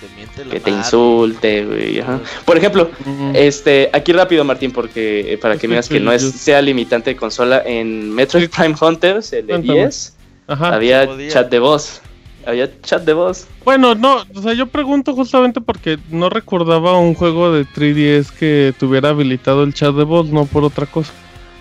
que 0.00 0.06
te 0.06 0.14
miente 0.14 0.44
la 0.44 0.50
Que 0.52 0.60
te 0.60 0.70
madre. 0.70 0.84
insulte, 0.84 1.64
güey. 1.64 1.98
ajá. 1.98 2.20
Por 2.44 2.56
ejemplo, 2.56 2.90
este, 3.34 3.90
aquí 3.92 4.12
rápido, 4.12 4.44
Martín, 4.44 4.70
porque 4.70 5.32
eh, 5.32 5.36
para 5.38 5.58
que 5.58 5.66
veas 5.66 5.88
que 5.88 5.98
no 5.98 6.12
es, 6.12 6.22
sea 6.30 6.62
limitante 6.62 7.10
de 7.10 7.16
consola, 7.16 7.60
en 7.66 8.08
Metroid 8.14 8.48
Prime 8.50 8.76
Hunters, 8.80 9.32
el 9.32 9.48
de 9.48 9.52
Cuéntame. 9.54 9.78
10, 9.80 10.14
Ajá. 10.46 10.74
había 10.76 11.08
chat 11.28 11.50
de 11.50 11.58
voz. 11.58 12.00
Había 12.46 12.70
chat 12.82 13.02
de 13.04 13.12
voz. 13.14 13.46
Bueno, 13.64 13.94
no, 13.94 14.22
o 14.34 14.42
sea, 14.42 14.52
yo 14.52 14.66
pregunto 14.66 15.14
justamente 15.14 15.60
porque 15.60 15.98
no 16.10 16.28
recordaba 16.28 16.98
un 16.98 17.14
juego 17.14 17.52
de 17.52 17.64
3DS 17.64 18.30
que 18.32 18.74
tuviera 18.78 19.10
habilitado 19.10 19.62
el 19.62 19.72
chat 19.74 19.94
de 19.94 20.04
voz, 20.04 20.28
no 20.28 20.44
por 20.46 20.64
otra 20.64 20.86
cosa. 20.86 21.12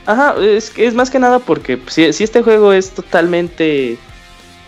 Ajá, 0.06 0.36
es, 0.42 0.70
que 0.70 0.86
es 0.86 0.94
más 0.94 1.10
que 1.10 1.20
nada 1.20 1.40
porque 1.40 1.80
si, 1.88 2.12
si 2.12 2.24
este 2.26 2.42
juego 2.44 2.74
es 2.74 2.92
totalmente 2.92 3.98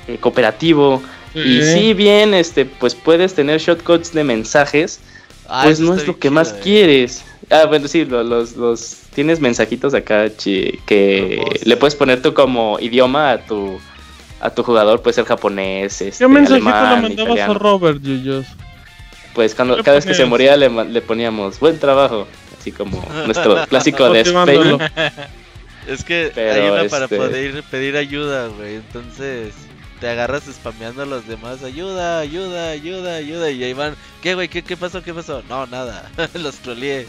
eh, 0.07 0.17
cooperativo 0.21 1.01
y 1.33 1.61
si 1.63 1.93
bien 1.93 2.33
este 2.33 2.63
pues 2.63 2.95
puedes 2.95 3.33
tener 3.33 3.59
shortcuts 3.59 4.13
de 4.13 4.23
mensajes, 4.23 5.01
Ah, 5.47 5.61
pues 5.65 5.79
no 5.81 5.93
es 5.93 6.07
lo 6.07 6.17
que 6.17 6.29
más 6.29 6.53
eh. 6.53 6.59
quieres. 6.63 7.23
Ah, 7.51 7.65
bueno, 7.67 7.87
sí, 7.89 8.05
lo- 8.05 8.23
los, 8.23 8.55
los 8.55 8.95
tienes 9.13 9.39
mensajitos 9.41 9.93
acá 9.93 10.33
chi- 10.35 10.79
que 10.87 11.59
le 11.65 11.77
puedes 11.77 11.93
poner 11.93 12.21
tú 12.21 12.33
como 12.33 12.79
idioma 12.79 13.31
a 13.31 13.37
tu 13.45 13.77
a 14.45 14.53
tu 14.53 14.63
jugador, 14.63 15.01
puede 15.01 15.13
ser 15.13 15.25
japonés, 15.25 16.01
este, 16.01 16.23
¿Qué 16.23 16.27
mensajito 16.27 16.65
le 16.65 16.71
alemán, 16.75 17.01
mandabas 17.03 17.11
italiano. 17.11 17.51
a 17.53 17.57
Robert, 17.57 18.01
Yuyos? 18.01 18.45
Pues 19.33 19.53
cuando 19.55 19.75
¿Qué 19.77 19.83
cada 19.83 19.95
vez 19.95 20.05
que 20.05 20.13
se 20.13 20.25
moría 20.25 20.55
le, 20.55 20.69
le 20.69 21.01
poníamos 21.01 21.59
buen 21.59 21.77
trabajo, 21.79 22.27
así 22.59 22.71
como 22.71 23.03
nuestro 23.25 23.65
clásico 23.67 24.09
de. 24.09 24.23
Es 25.87 26.03
que 26.03 26.31
Pero, 26.33 26.63
hay 26.63 26.69
una 26.71 26.89
para 26.89 27.05
este- 27.05 27.17
poder 27.17 27.63
pedir 27.69 27.95
ayuda, 27.95 28.47
güey. 28.47 28.75
Entonces 28.75 29.53
te 29.99 30.09
agarras 30.09 30.43
spameando 30.45 31.03
a 31.03 31.05
los 31.05 31.27
demás. 31.27 31.63
Ayuda, 31.63 32.19
ayuda, 32.19 32.69
ayuda, 32.69 33.15
ayuda. 33.17 33.51
Y 33.51 33.63
ahí 33.63 33.73
van. 33.73 33.95
¿Qué, 34.23 34.33
güey? 34.33 34.47
¿Qué, 34.47 34.63
¿Qué 34.63 34.75
pasó? 34.77 35.03
¿Qué 35.03 35.13
pasó? 35.13 35.43
No, 35.47 35.67
nada. 35.67 36.09
los 36.33 36.55
troleé. 36.55 37.05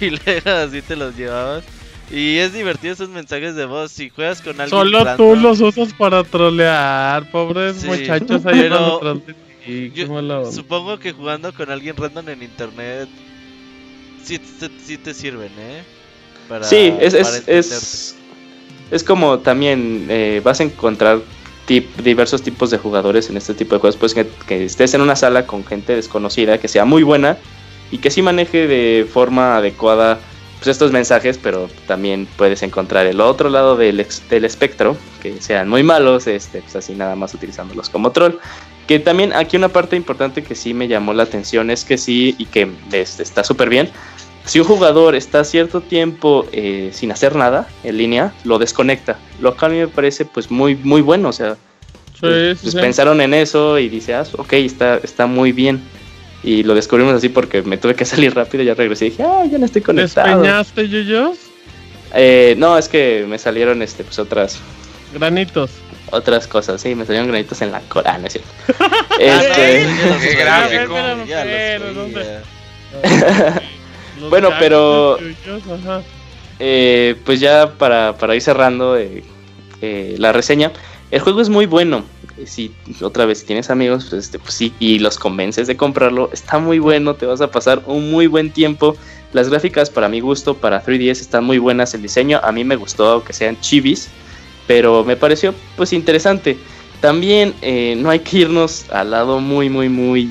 y 0.00 0.10
luego 0.10 0.50
así 0.50 0.82
te 0.82 0.96
los 0.96 1.16
llevabas. 1.16 1.62
Y 2.10 2.38
es 2.38 2.52
divertido 2.54 2.94
esos 2.94 3.08
mensajes 3.10 3.54
de 3.54 3.66
voz. 3.66 3.92
Si 3.92 4.08
juegas 4.08 4.40
con 4.40 4.52
alguien. 4.60 4.70
Solo 4.70 5.16
tú 5.16 5.36
los 5.36 5.60
usas 5.60 5.92
para 5.92 6.24
trolear, 6.24 7.30
pobres 7.30 7.78
Sí, 7.78 7.86
muchachos 7.86 8.44
ahí 8.46 8.60
pero 8.62 9.22
qué 9.94 10.06
yo. 10.06 10.50
Supongo 10.50 10.98
que 10.98 11.12
jugando 11.12 11.52
con 11.52 11.70
alguien 11.70 11.96
random 11.96 12.28
en 12.30 12.42
internet. 12.42 13.08
Sí, 14.22 14.38
te- 14.38 14.70
sí 14.84 14.96
te 14.96 15.12
sirven, 15.14 15.50
¿eh? 15.58 15.82
Para, 16.48 16.64
Sí, 16.64 16.92
es, 16.98 17.14
para 17.14 17.36
es, 17.38 17.48
es, 17.48 18.16
es 18.90 19.04
como 19.04 19.40
también 19.40 20.06
eh, 20.08 20.40
vas 20.42 20.60
a 20.60 20.64
encontrar 20.64 21.20
tip- 21.66 21.94
diversos 22.02 22.42
tipos 22.42 22.70
de 22.70 22.78
jugadores 22.78 23.28
en 23.28 23.36
este 23.36 23.52
tipo 23.52 23.74
de 23.74 23.80
juegos. 23.80 23.96
Pues 23.96 24.14
que, 24.14 24.26
que 24.46 24.64
estés 24.64 24.94
en 24.94 25.02
una 25.02 25.14
sala 25.16 25.46
con 25.46 25.64
gente 25.64 25.94
desconocida, 25.94 26.58
que 26.58 26.68
sea 26.68 26.86
muy 26.86 27.02
buena 27.02 27.36
y 27.90 27.98
que 27.98 28.10
sí 28.10 28.22
maneje 28.22 28.66
de 28.66 29.06
forma 29.10 29.56
adecuada 29.58 30.20
pues, 30.58 30.68
estos 30.68 30.92
mensajes, 30.92 31.38
pero 31.42 31.68
también 31.86 32.28
puedes 32.36 32.62
encontrar 32.62 33.06
el 33.06 33.20
otro 33.20 33.48
lado 33.48 33.76
del, 33.76 34.06
del 34.30 34.44
espectro, 34.44 34.96
que 35.22 35.40
sean 35.40 35.68
muy 35.68 35.82
malos, 35.82 36.26
este, 36.26 36.60
pues 36.62 36.76
así 36.76 36.94
nada 36.94 37.16
más 37.16 37.34
utilizándolos 37.34 37.88
como 37.88 38.12
troll. 38.12 38.34
Que 38.86 38.98
también 38.98 39.32
aquí 39.32 39.56
una 39.56 39.68
parte 39.68 39.96
importante 39.96 40.42
que 40.42 40.54
sí 40.54 40.72
me 40.72 40.88
llamó 40.88 41.12
la 41.12 41.24
atención 41.24 41.70
es 41.70 41.84
que 41.84 41.98
sí, 41.98 42.34
y 42.38 42.46
que 42.46 42.70
este, 42.92 43.22
está 43.22 43.44
súper 43.44 43.68
bien, 43.68 43.90
si 44.44 44.60
un 44.60 44.66
jugador 44.66 45.14
está 45.14 45.44
cierto 45.44 45.82
tiempo 45.82 46.46
eh, 46.52 46.90
sin 46.92 47.12
hacer 47.12 47.36
nada 47.36 47.68
en 47.84 47.98
línea, 47.98 48.32
lo 48.44 48.58
desconecta. 48.58 49.18
Lo 49.40 49.54
cual 49.54 49.72
a 49.72 49.74
mí 49.74 49.80
me 49.80 49.88
parece 49.88 50.24
pues 50.24 50.50
muy, 50.50 50.74
muy 50.74 51.02
bueno. 51.02 51.28
O 51.28 51.32
sea, 51.32 51.58
Sí, 52.18 52.26
pues, 52.26 52.58
sí, 52.58 52.70
sí. 52.72 52.76
pensaron 52.76 53.20
en 53.20 53.32
eso 53.32 53.78
y 53.78 53.88
dice, 53.88 54.12
ah, 54.14 54.24
ok, 54.36 54.54
está, 54.54 54.96
está 54.96 55.26
muy 55.26 55.52
bien. 55.52 55.80
Y 56.42 56.62
lo 56.62 56.74
descubrimos 56.74 57.14
así 57.14 57.28
porque 57.28 57.62
me 57.62 57.76
tuve 57.78 57.94
que 57.94 58.04
salir 58.04 58.34
rápido, 58.34 58.62
ya 58.62 58.74
regresé 58.74 59.06
y 59.06 59.10
dije, 59.10 59.22
ah, 59.24 59.44
ya 59.50 59.58
no 59.58 59.66
estoy 59.66 59.82
conectado. 59.82 60.40
¿Despeñaste, 60.40 60.88
Yuyos? 60.88 61.38
Eh, 62.14 62.54
no, 62.58 62.78
es 62.78 62.88
que 62.88 63.24
me 63.28 63.38
salieron 63.38 63.82
este, 63.82 64.04
pues 64.04 64.18
otras. 64.18 64.58
Granitos. 65.12 65.70
otras 66.10 66.46
cosas. 66.46 66.80
Sí, 66.80 66.94
me 66.94 67.04
salieron 67.04 67.28
granitos 67.28 67.60
en 67.60 67.72
la 67.72 67.80
cola, 67.80 68.16
¿no 68.18 68.26
es 68.26 68.34
cierto? 68.34 68.50
Bueno, 74.30 74.50
pero- 74.58 75.18
eh, 76.58 77.14
pues 77.24 77.38
ya 77.40 77.74
para, 77.78 78.16
para 78.16 78.34
ir 78.34 78.42
cerrando 78.42 78.96
eh, 78.96 79.22
eh, 79.80 80.16
la 80.18 80.32
reseña, 80.32 80.72
el 81.10 81.20
juego 81.20 81.40
es 81.40 81.48
muy 81.48 81.66
bueno. 81.66 82.04
Si 82.46 82.72
otra 83.00 83.26
vez 83.26 83.44
tienes 83.44 83.70
amigos, 83.70 84.06
pues, 84.10 84.24
este, 84.24 84.38
pues 84.38 84.54
sí, 84.54 84.72
y 84.78 84.98
los 84.98 85.18
convences 85.18 85.66
de 85.66 85.76
comprarlo, 85.76 86.30
está 86.32 86.58
muy 86.58 86.78
bueno, 86.78 87.14
te 87.14 87.26
vas 87.26 87.40
a 87.40 87.50
pasar 87.50 87.82
un 87.86 88.10
muy 88.10 88.26
buen 88.26 88.50
tiempo. 88.50 88.96
Las 89.32 89.48
gráficas 89.48 89.90
para 89.90 90.08
mi 90.08 90.20
gusto, 90.20 90.54
para 90.54 90.82
3DS 90.82 91.20
están 91.20 91.44
muy 91.44 91.58
buenas, 91.58 91.94
el 91.94 92.02
diseño 92.02 92.40
a 92.42 92.52
mí 92.52 92.64
me 92.64 92.76
gustó, 92.76 93.08
aunque 93.08 93.32
sean 93.32 93.60
chivis, 93.60 94.08
pero 94.66 95.04
me 95.04 95.16
pareció 95.16 95.54
pues 95.76 95.92
interesante. 95.92 96.56
También 97.00 97.54
eh, 97.62 97.94
no 97.96 98.10
hay 98.10 98.20
que 98.20 98.38
irnos 98.38 98.90
al 98.90 99.10
lado 99.12 99.40
muy, 99.40 99.68
muy, 99.68 99.88
muy, 99.88 100.30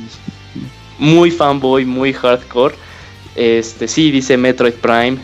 muy 0.99 1.31
fanboy, 1.31 1.85
muy 1.85 2.11
hardcore. 2.13 2.75
Este 3.35 3.87
sí 3.87 4.11
dice 4.11 4.35
Metroid 4.35 4.73
Prime, 4.73 5.17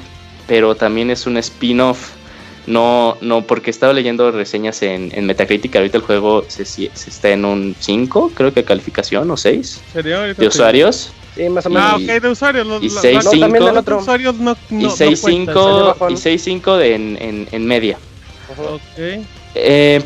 pero 0.48 0.76
también 0.76 1.10
es 1.10 1.26
un 1.26 1.38
spin-off. 1.38 2.12
No, 2.66 3.18
no, 3.22 3.42
porque 3.46 3.70
estaba 3.72 3.92
leyendo 3.94 4.32
reseñas 4.32 4.82
en, 4.84 5.12
en 5.14 5.26
Metacritic. 5.26 5.76
Ahorita 5.76 5.98
el 5.98 6.04
juego 6.04 6.46
se, 6.48 6.64
se 6.66 6.90
está 6.94 7.30
en 7.32 7.44
un 7.46 7.76
5, 7.80 8.32
creo 8.34 8.54
que 8.54 8.64
calificación, 8.64 9.30
o 9.32 9.36
6 9.38 9.82
¿Sería 9.92 10.22
ahorita 10.22 10.42
de 10.42 10.48
usuarios. 10.48 11.12
Sí, 11.36 11.50
más 11.50 11.66
o 11.66 11.70
menos. 11.72 11.94
Ah, 11.94 11.98
Y- 12.00 12.04
ok, 12.10 12.22
de 12.22 12.30
usuarios. 12.30 12.68
Los, 12.68 12.84
y 12.84 12.90
la- 12.90 13.02
seis, 13.02 13.16
la- 13.26 13.32
No, 13.48 13.48
no, 13.74 13.82
no, 14.40 14.56
y 14.70 14.84
no 14.84 14.90
6.5 14.92 15.22
cuentan. 15.22 15.56
salió 15.56 15.86
bajón. 15.86 16.14
y 16.14 16.16
6.5 16.16 16.78
de 16.78 16.96
en, 16.96 17.18
en, 17.20 17.48
en 17.52 17.66
media. 17.66 17.98
Ok. 18.58 18.82
Eh, 19.56 20.02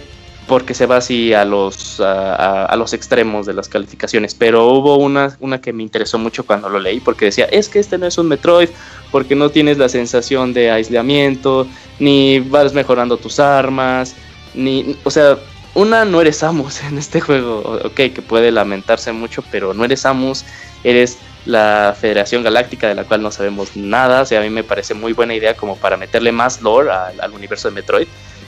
porque 0.48 0.74
se 0.74 0.86
va 0.86 0.98
así 0.98 1.34
a 1.34 1.44
los, 1.45 1.99
a, 1.99 2.65
a- 2.65 2.76
los 2.78 2.94
extremos 2.94 3.45
de 3.45 3.53
las 3.53 3.68
calificaciones. 3.68 4.34
Pero 4.34 4.68
hubo 4.68 4.98
una, 4.98 5.36
una 5.40 5.60
que 5.60 5.74
me 5.74 5.84
interesó 5.84 6.18
mucho 6.18 6.45
cuando 6.45 6.69
lo 6.69 6.80
leí, 6.80 6.99
porque 6.99 7.26
decía, 7.26 7.45
es 7.45 7.68
que 7.69 7.80
este 7.80 7.98
no 7.98 8.06
es 8.07 8.18
un 8.18 8.28
Metroid, 8.30 8.69
porque 9.11 9.36
no 9.36 9.49
tienes 9.49 9.78
la 9.78 9.90
sensación 9.90 10.53
de 10.53 10.72
aislamiento, 10.72 11.68
ni 11.99 12.40
vas 12.40 12.74
mejorando 12.74 13.18
tus 13.18 13.40
armas, 13.40 14.15
ni, 14.53 14.95
o 15.03 15.11
sea, 15.11 15.38
una, 15.74 16.06
no 16.06 16.22
eres 16.22 16.38
Samus 16.38 16.82
en 16.90 16.98
este 16.98 17.19
juego, 17.22 17.80
ok, 17.86 17.94
que 17.95 18.22
puede 18.28 18.52
lamentarse 18.52 19.11
mucho, 19.11 19.44
pero 19.52 19.74
no 19.74 19.84
eres 19.86 20.02
Samus, 20.02 20.45
eres 20.84 21.18
la 21.45 21.95
Federación 21.99 22.44
Galáctica 22.44 22.88
de 22.88 22.95
la 22.95 23.03
cual 23.06 23.22
no 23.22 23.32
sabemos 23.32 23.76
nada, 23.76 24.22
o 24.24 24.26
sea, 24.26 24.40
a 24.40 24.44
mí 24.44 24.49
me 24.49 24.64
parece 24.64 24.94
muy 24.94 25.14
buena 25.14 25.34
idea 25.34 25.56
como 25.56 25.78
para 25.78 25.95
meterle 25.95 26.32
más 26.32 26.61
lore 26.61 26.90
al 26.91 27.32
universo 27.32 27.69
de 27.69 27.76
Metroid, 27.76 28.07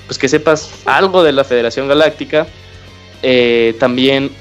pues 0.09 0.17
que 0.17 0.27
sepas 0.27 0.71
algo 0.85 1.21
de 1.21 1.31
la 1.31 1.43
Federación 1.43 1.87
Galáctica, 1.87 2.47
eh, 3.21 3.75
también 3.79 4.31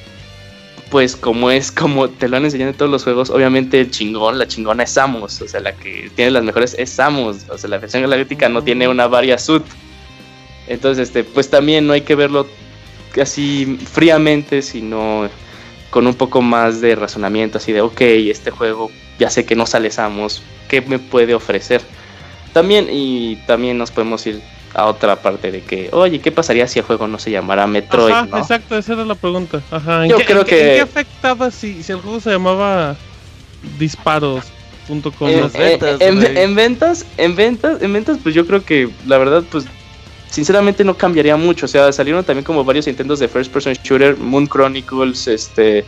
pues 0.89 1.15
como 1.15 1.51
es 1.51 1.71
como 1.83 2.09
te 2.09 2.27
lo 2.27 2.39
han 2.39 2.47
enseñado 2.47 2.71
en 2.71 2.77
todos 2.79 2.91
los 2.91 3.05
juegos, 3.05 3.29
obviamente 3.29 3.79
el 3.79 3.91
chingón, 3.91 4.39
la 4.39 4.49
chingona 4.49 4.85
es 4.85 4.93
Samus, 4.93 5.43
o 5.43 5.47
sea, 5.47 5.61
la 5.61 5.75
que 5.75 6.11
tiene 6.17 6.31
las 6.31 6.43
mejores 6.43 6.75
es 6.79 6.89
Samus, 6.89 7.51
o 7.51 7.59
sea, 7.59 7.69
la 7.69 7.77
versión 7.77 8.01
galáctica 8.01 8.49
no 8.49 8.65
tiene 8.65 8.89
una 8.89 9.09
varia 9.09 9.37
suit. 9.37 9.63
Entonces, 10.69 11.09
este, 11.09 11.23
pues 11.23 11.51
también 11.51 11.87
no 11.87 11.93
hay 11.93 12.01
que 12.01 12.15
verlo 12.15 12.47
así 13.21 13.79
fríamente, 13.93 14.63
sino 14.63 15.29
con 15.91 16.07
un 16.07 16.15
poco 16.15 16.41
más 16.41 16.81
de 16.81 16.95
razonamiento, 16.95 17.59
así 17.59 17.73
de, 17.73 17.83
ok, 17.83 18.01
este 18.01 18.51
juego 18.51 18.91
ya 19.19 19.29
sé 19.29 19.45
que 19.45 19.55
no 19.55 19.67
sale 19.67 19.91
Samus, 19.91 20.43
¿qué 20.67 20.81
me 20.81 20.99
puede 20.99 21.35
ofrecer? 21.35 21.83
También, 22.55 22.89
y 22.91 23.37
también 23.47 23.77
nos 23.77 23.91
podemos 23.91 24.27
ir 24.27 24.41
a 24.79 24.87
otra 24.87 25.17
parte 25.17 25.51
de 25.51 25.63
que, 25.63 25.89
oye, 25.93 26.21
¿qué 26.21 26.31
pasaría 26.31 26.67
si 26.69 26.79
el 26.79 26.85
juego 26.85 27.09
no 27.09 27.19
se 27.19 27.31
llamara 27.31 27.67
Metroid? 27.67 28.13
Ajá, 28.13 28.27
¿no? 28.27 28.39
exacto, 28.39 28.79
esa 28.79 28.93
era 28.93 29.05
la 29.05 29.15
pregunta. 29.17 29.61
Ajá. 29.71 30.05
¿En 30.05 30.11
Yo 30.11 30.19
qué, 30.19 30.25
creo 30.25 30.41
en 30.41 30.45
qué- 30.47 30.51
que- 30.57 30.69
en 30.71 30.75
qué 30.77 30.81
afectaba 30.83 31.51
si, 31.51 31.83
si 31.83 31.93
el 31.93 32.01
juego 32.01 32.21
se 32.21 32.31
llamaba 32.31 32.97
disparos.com? 33.79 35.29
En, 35.29 35.41
las 35.41 35.55
en- 35.55 35.61
ventas, 35.61 36.01
en- 36.01 36.55
ventas, 36.55 37.07
en 37.17 37.37
ventas, 37.37 37.83
en 37.83 37.93
ventas, 37.93 38.19
pues 38.23 38.35
yo 38.35 38.47
creo 38.47 38.65
que 38.65 38.89
la 39.07 39.19
verdad, 39.19 39.43
pues 39.51 39.65
sinceramente 40.31 40.85
no 40.85 40.95
cambiaría 40.97 41.37
mucho. 41.37 41.67
O 41.67 41.69
sea, 41.69 41.91
salieron 41.93 42.25
también 42.25 42.45
como 42.45 42.65
varios 42.65 42.87
intentos 42.87 43.19
de 43.19 43.29
first 43.29 43.53
person 43.53 43.75
shooter, 43.83 44.17
Moon 44.17 44.47
Chronicles, 44.47 45.27
este, 45.29 45.85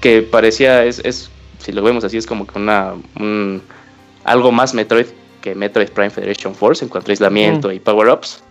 que 0.00 0.22
parecía, 0.22 0.84
es, 0.84 1.00
es 1.04 1.30
si 1.58 1.72
lo 1.72 1.82
vemos 1.82 2.04
así, 2.04 2.16
es 2.16 2.26
como 2.26 2.46
que 2.46 2.58
una, 2.58 2.94
un- 3.18 3.62
algo 4.24 4.50
más 4.52 4.74
Metroid 4.74 5.06
que 5.44 5.54
Metroid 5.54 5.90
Prime 5.90 6.08
Federation 6.08 6.54
Force 6.54 6.82
en 6.82 6.88
cuanto 6.88 7.10
a 7.10 7.12
aislamiento 7.12 7.70
y 7.70 7.78
power-ups. 7.78 8.42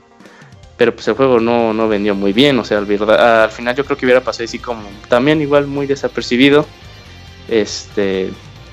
Pero 0.78 0.94
pues 0.96 1.08
el 1.08 1.16
juego 1.16 1.40
no, 1.40 1.74
no 1.74 1.88
vendió 1.88 2.14
muy 2.14 2.34
bien, 2.34 2.58
o 2.60 2.64
sea, 2.64 2.78
al, 2.78 2.86
verdad- 2.86 3.44
al 3.46 3.50
final 3.52 3.76
yo 3.76 3.84
creo 3.84 3.98
que 3.98 4.06
hubiera 4.06 4.22
pasado 4.22 4.46
así 4.46 4.60
como 4.60 4.84
también 5.08 5.42
igual 5.42 5.66
muy 5.66 5.88
desapercibido. 5.88 6.66
Este, 7.50 8.30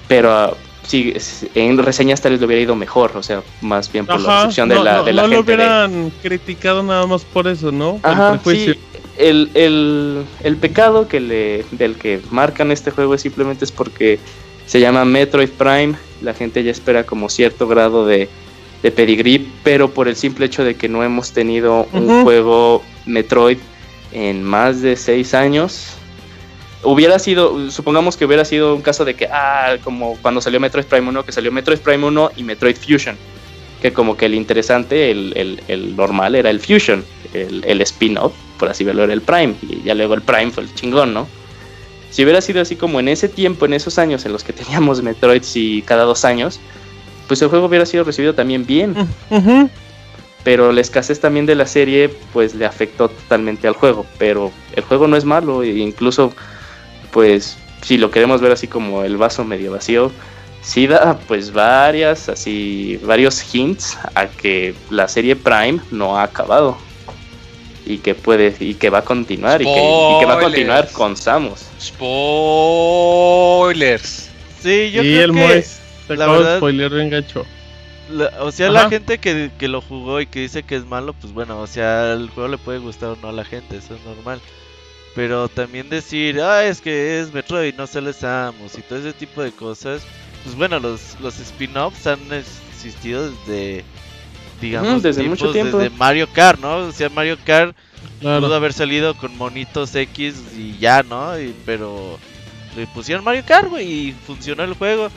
pero 0.08 0.32
ah, 0.32 0.54
sí, 0.86 1.14
en 1.54 1.78
reseñas 1.78 2.20
tal 2.20 2.32
vez 2.32 2.40
lo 2.40 2.46
hubiera 2.46 2.62
ido 2.62 2.74
mejor, 2.76 3.12
o 3.16 3.22
sea, 3.22 3.42
más 3.60 3.90
bien 3.90 4.06
por 4.06 4.20
la 4.20 4.36
recepción 4.42 4.68
de 4.68 4.74
no, 4.76 4.84
la, 4.84 4.96
no, 4.98 5.04
de 5.04 5.12
la 5.12 5.22
no 5.22 5.28
lo 5.28 5.36
gente. 5.36 5.50
de- 5.52 5.56
hubieran 5.56 6.12
criticado 6.22 6.82
nada 6.82 7.06
más 7.06 7.24
por 7.24 7.48
eso, 7.48 7.72
¿no? 7.72 7.96
El 8.04 8.10
Ajá, 8.10 8.32
prejuicio. 8.32 8.74
sí. 8.74 8.80
El, 9.18 9.50
el, 9.54 10.24
el 10.44 10.56
pecado 10.56 11.06
que 11.08 11.20
le, 11.20 11.64
del 11.72 11.96
que 11.96 12.20
marcan 12.30 12.70
este 12.70 12.90
juego 12.90 13.14
es 13.14 13.20
simplemente 13.20 13.64
es 13.66 13.72
porque 13.72 14.18
se 14.66 14.80
llama 14.80 15.04
Metroid 15.04 15.50
Prime. 15.50 15.94
La 16.22 16.34
gente 16.34 16.62
ya 16.62 16.70
espera 16.70 17.04
como 17.04 17.28
cierto 17.28 17.66
grado 17.68 18.06
de, 18.06 18.28
de 18.82 18.90
pedigrí, 18.90 19.50
pero 19.62 19.90
por 19.90 20.08
el 20.08 20.16
simple 20.16 20.46
hecho 20.46 20.64
de 20.64 20.74
que 20.76 20.88
no 20.88 21.02
hemos 21.04 21.32
tenido 21.32 21.86
un 21.92 22.22
juego 22.22 22.82
Metroid 23.06 23.58
en 24.12 24.42
más 24.42 24.82
de 24.82 24.96
seis 24.96 25.34
años. 25.34 25.94
Hubiera 26.82 27.18
sido, 27.18 27.70
supongamos 27.70 28.16
que 28.16 28.24
hubiera 28.24 28.44
sido 28.44 28.74
un 28.74 28.80
caso 28.80 29.04
de 29.04 29.14
que, 29.14 29.26
ah, 29.30 29.76
como 29.84 30.16
cuando 30.22 30.40
salió 30.40 30.58
Metroid 30.60 30.86
Prime 30.86 31.08
1, 31.10 31.24
que 31.26 31.32
salió 31.32 31.52
Metroid 31.52 31.78
Prime 31.78 32.06
1 32.06 32.30
y 32.36 32.42
Metroid 32.42 32.76
Fusion 32.76 33.16
que 33.82 33.94
como 33.94 34.14
que 34.14 34.26
el 34.26 34.34
interesante, 34.34 35.10
el, 35.10 35.32
el- 35.36 35.62
el 35.68 35.96
normal 35.96 36.34
era 36.34 36.50
el 36.50 36.60
Fusion, 36.60 37.02
el, 37.32 37.64
el 37.64 37.80
spin-off, 37.80 38.34
por 38.58 38.68
así 38.68 38.84
verlo, 38.84 39.04
era 39.04 39.14
el 39.14 39.22
Prime, 39.22 39.54
y 39.62 39.82
ya 39.84 39.94
luego 39.94 40.12
el 40.12 40.20
Prime 40.20 40.50
fue 40.50 40.64
el 40.64 40.74
chingón, 40.74 41.14
¿no? 41.14 41.26
Si 42.10 42.22
hubiera 42.24 42.40
sido 42.40 42.60
así 42.60 42.76
como 42.76 43.00
en 43.00 43.08
ese 43.08 43.28
tiempo, 43.28 43.66
en 43.66 43.74
esos 43.74 43.98
años 43.98 44.24
en 44.26 44.32
los 44.32 44.44
que 44.44 44.52
teníamos 44.60 45.02
Metroids 45.02 45.56
y 45.56 45.82
cada 45.82 46.04
dos 46.04 46.24
años, 46.24 46.60
pues 47.28 47.40
el 47.42 47.48
juego 47.48 47.66
hubiera 47.66 47.86
sido 47.86 48.04
recibido 48.04 48.34
también 48.34 48.66
bien, 48.66 48.96
Ujú. 49.30 49.70
pero 50.42 50.72
la 50.72 50.80
escasez 50.80 51.20
también 51.20 51.46
de 51.46 51.54
la 51.54 51.66
serie 51.66 52.08
pues 52.32 52.54
le 52.54 52.66
afectó 52.66 53.08
totalmente 53.08 53.68
al 53.68 53.74
juego, 53.74 54.04
pero 54.18 54.50
el 54.74 54.82
juego 54.82 55.06
no 55.06 55.16
es 55.16 55.24
malo, 55.24 55.62
e 55.62 55.68
incluso 55.78 56.32
pues 57.12 57.56
si 57.82 57.98
lo 57.98 58.10
queremos 58.10 58.40
ver 58.40 58.52
así 58.52 58.66
como 58.66 59.04
el 59.04 59.16
vaso 59.16 59.44
medio 59.44 59.72
vacío, 59.72 60.10
sí 60.60 60.86
da 60.86 61.18
pues 61.28 61.52
varias, 61.52 62.28
así, 62.28 62.98
varios 63.04 63.54
hints 63.54 63.96
a 64.14 64.26
que 64.26 64.74
la 64.90 65.08
serie 65.08 65.36
Prime 65.36 65.80
no 65.90 66.18
ha 66.18 66.24
acabado. 66.24 66.76
Y 67.92 67.98
que 67.98 68.14
puede, 68.14 68.54
y 68.60 68.74
que 68.74 68.88
va 68.90 68.98
a 68.98 69.02
continuar, 69.04 69.60
y 69.62 69.64
que, 69.64 69.70
y 69.70 70.18
que 70.20 70.26
va 70.26 70.34
a 70.34 70.40
continuar 70.40 70.88
con 70.92 71.16
Samus. 71.16 71.66
Spoilers. 73.00 74.28
Sí, 74.62 74.90
yo 74.92 75.02
y 75.02 75.14
creo 75.14 75.24
el 75.24 75.32
que 75.32 75.64
te 76.08 76.16
la 76.16 76.26
verdad- 76.26 76.60
gacho. 77.10 77.46
La- 78.10 78.32
o 78.40 78.50
sea, 78.52 78.66
Ajá. 78.70 78.82
la 78.84 78.90
gente 78.90 79.18
que, 79.18 79.50
que 79.58 79.68
lo 79.68 79.80
jugó 79.80 80.20
y 80.20 80.26
que 80.26 80.40
dice 80.40 80.62
que 80.64 80.76
es 80.76 80.84
malo, 80.84 81.12
pues 81.14 81.32
bueno, 81.32 81.60
o 81.60 81.66
sea, 81.66 82.12
el 82.12 82.28
juego 82.30 82.48
le 82.48 82.58
puede 82.58 82.78
gustar 82.78 83.10
o 83.10 83.16
no 83.16 83.28
a 83.28 83.32
la 83.32 83.44
gente, 83.44 83.76
eso 83.76 83.94
es 83.94 84.00
normal. 84.04 84.40
Pero 85.14 85.48
también 85.48 85.88
decir, 85.88 86.40
ah, 86.40 86.64
es 86.64 86.80
que 86.80 87.20
es 87.20 87.32
Metroid, 87.32 87.74
no 87.74 87.86
sale 87.86 88.12
Samus 88.12 88.76
y 88.78 88.82
todo 88.82 88.98
ese 88.98 89.12
tipo 89.12 89.42
de 89.42 89.52
cosas, 89.52 90.02
pues 90.44 90.54
bueno, 90.56 90.78
los, 90.80 91.16
los 91.20 91.38
spin-offs 91.38 92.06
han 92.06 92.20
existido 92.32 93.30
desde, 93.30 93.84
digamos, 94.60 95.02
desde 95.02 95.22
mucho 95.22 95.50
tiempos, 95.52 95.52
tiempo. 95.52 95.78
Desde 95.78 95.96
Mario 95.96 96.28
Kart, 96.32 96.60
¿no? 96.60 96.76
O 96.88 96.92
sea, 96.92 97.08
Mario 97.08 97.38
Kart 97.44 97.74
pudo 98.20 98.54
haber 98.54 98.72
salido 98.72 99.16
con 99.16 99.36
monitos 99.36 99.94
X 99.94 100.34
y 100.56 100.78
ya, 100.78 101.02
¿no? 101.02 101.38
Y- 101.40 101.54
pero 101.64 102.18
le 102.76 102.86
pusieron 102.88 103.24
Mario 103.24 103.42
Kart, 103.46 103.68
güey, 103.68 104.08
y 104.08 104.12
funcionó 104.26 104.62
el 104.64 104.74
juego. 104.74 105.10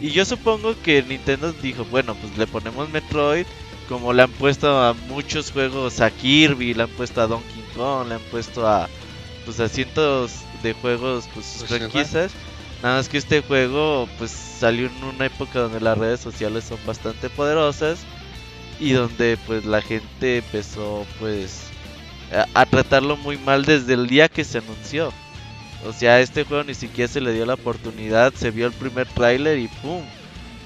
Y 0.00 0.10
yo 0.10 0.24
supongo 0.24 0.74
que 0.82 1.02
Nintendo 1.02 1.52
dijo, 1.52 1.84
bueno, 1.86 2.14
pues 2.14 2.36
le 2.38 2.46
ponemos 2.46 2.88
Metroid, 2.90 3.46
como 3.88 4.12
le 4.12 4.22
han 4.22 4.30
puesto 4.30 4.80
a 4.80 4.94
muchos 5.08 5.50
juegos, 5.50 6.00
a 6.00 6.10
Kirby, 6.10 6.74
le 6.74 6.84
han 6.84 6.90
puesto 6.90 7.20
a 7.20 7.26
Donkey 7.26 7.64
Kong, 7.74 8.08
le 8.08 8.14
han 8.16 8.20
puesto 8.30 8.66
a, 8.68 8.88
pues 9.44 9.58
a 9.60 9.68
cientos 9.68 10.32
de 10.62 10.72
juegos, 10.74 11.28
pues 11.34 11.46
sus 11.46 11.64
Pues, 11.64 11.78
franquicias. 11.78 12.32
Nada 12.82 12.96
más 12.98 13.08
que 13.08 13.18
este 13.18 13.40
juego, 13.42 14.08
pues 14.18 14.30
salió 14.30 14.86
en 14.86 15.02
una 15.02 15.26
época 15.26 15.58
donde 15.60 15.80
las 15.80 15.98
redes 15.98 16.20
sociales 16.20 16.64
son 16.68 16.78
bastante 16.86 17.28
poderosas 17.28 17.98
y 18.78 18.92
donde 18.92 19.38
pues 19.46 19.64
la 19.64 19.82
gente 19.82 20.38
empezó 20.38 21.06
pues 21.18 21.72
a, 22.54 22.66
tratarlo 22.66 23.16
muy 23.16 23.38
mal 23.38 23.64
desde 23.64 23.94
el 23.94 24.06
día 24.08 24.28
que 24.28 24.44
se 24.44 24.58
anunció. 24.58 25.12
O 25.84 25.92
sea, 25.92 26.20
este 26.20 26.44
juego 26.44 26.64
ni 26.64 26.74
siquiera 26.74 27.08
se 27.12 27.20
le 27.20 27.32
dio 27.32 27.46
la 27.46 27.54
oportunidad, 27.54 28.34
se 28.34 28.50
vio 28.50 28.66
el 28.66 28.72
primer 28.74 29.06
tráiler 29.08 29.58
y 29.58 29.68
¡pum! 29.68 30.04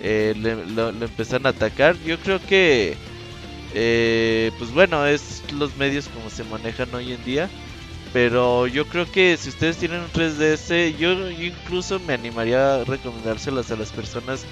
Eh, 0.00 0.34
lo, 0.36 0.92
lo 0.92 1.04
empezaron 1.04 1.46
a 1.46 1.50
atacar. 1.50 1.96
Yo 2.00 2.18
creo 2.20 2.40
que 2.44 2.98
Eh, 3.72 4.52
pues 4.58 4.72
bueno, 4.72 5.06
es 5.06 5.44
los 5.52 5.76
medios 5.76 6.08
como 6.08 6.30
se 6.30 6.44
manejan 6.44 6.94
hoy 6.94 7.12
en 7.12 7.24
día. 7.24 7.50
Pero 8.12 8.66
yo 8.66 8.88
creo 8.88 9.10
que 9.10 9.36
si 9.38 9.48
ustedes 9.50 9.78
tienen 9.78 10.02
un 10.02 10.10
3DS, 10.12 10.96
yo, 10.96 11.30
yo 11.30 11.46
incluso 11.46 12.00
me 12.00 12.14
animaría 12.14 12.76
a 12.76 12.84
recomendárselas 12.84 13.70
a 13.70 13.76
las 13.76 13.92
personas 13.92 14.46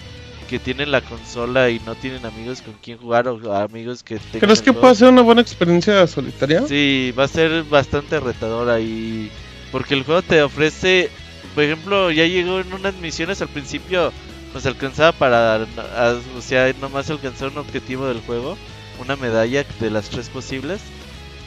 que 0.50 0.58
tienen 0.58 0.90
la 0.90 1.00
consola 1.00 1.70
y 1.70 1.78
no 1.86 1.94
tienen 1.94 2.26
amigos 2.26 2.60
con 2.60 2.74
quien 2.82 2.98
jugar 2.98 3.28
o 3.28 3.54
amigos 3.54 4.02
que 4.02 4.16
tengan 4.18 4.40
¿Crees 4.40 4.60
que 4.62 4.72
puede 4.72 4.96
ser 4.96 5.08
una 5.08 5.22
buena 5.22 5.40
experiencia 5.40 6.04
solitaria? 6.08 6.66
Sí, 6.66 7.14
va 7.16 7.24
a 7.24 7.28
ser 7.28 7.62
bastante 7.62 8.18
retador 8.18 8.68
ahí. 8.68 9.30
Porque 9.70 9.94
el 9.94 10.02
juego 10.02 10.22
te 10.22 10.42
ofrece, 10.42 11.08
por 11.54 11.62
ejemplo, 11.62 12.10
ya 12.10 12.26
llegó 12.26 12.58
en 12.58 12.72
unas 12.72 12.94
misiones 12.96 13.40
al 13.40 13.48
principio, 13.48 14.12
nos 14.52 14.66
alcanzaba 14.66 15.12
para, 15.12 15.54
a- 15.54 16.18
o 16.36 16.40
sea, 16.42 16.72
nomás 16.80 17.08
alcanzar 17.10 17.50
un 17.50 17.58
objetivo 17.58 18.08
del 18.08 18.20
juego, 18.22 18.56
una 19.00 19.14
medalla 19.14 19.64
de 19.78 19.90
las 19.90 20.10
tres 20.10 20.28
posibles. 20.28 20.80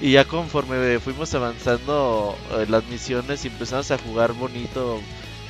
Y 0.01 0.11
ya 0.13 0.23
conforme 0.25 0.99
fuimos 0.99 1.33
avanzando 1.35 2.37
eh, 2.53 2.65
las 2.69 2.85
misiones 2.85 3.43
y 3.43 3.49
empezamos 3.49 3.91
a 3.91 3.97
jugar 3.97 4.31
bonito, 4.33 4.99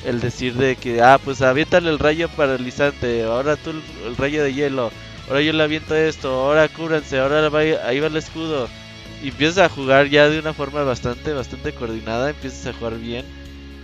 el 0.04 0.20
decir 0.20 0.54
de 0.54 0.76
que, 0.76 1.00
ah, 1.02 1.18
pues 1.22 1.40
aviéntale 1.42 1.90
el 1.90 1.98
rayo 1.98 2.28
paralizante, 2.28 3.24
ahora 3.24 3.56
tú 3.56 3.70
el, 3.70 3.82
el 4.06 4.16
rayo 4.16 4.42
de 4.42 4.52
hielo, 4.52 4.90
ahora 5.28 5.40
yo 5.40 5.52
le 5.52 5.62
aviento 5.62 5.94
esto, 5.94 6.28
ahora 6.28 6.68
cúbranse, 6.68 7.18
ahora 7.18 7.48
va, 7.48 7.60
ahí 7.60 8.00
va 8.00 8.06
el 8.08 8.16
escudo. 8.16 8.68
Y 9.22 9.28
empiezas 9.28 9.58
a 9.58 9.68
jugar 9.70 10.08
ya 10.08 10.28
de 10.28 10.38
una 10.38 10.52
forma 10.52 10.82
bastante, 10.82 11.32
bastante 11.32 11.72
coordinada, 11.72 12.30
empiezas 12.30 12.66
a 12.66 12.72
jugar 12.78 12.98
bien. 12.98 13.24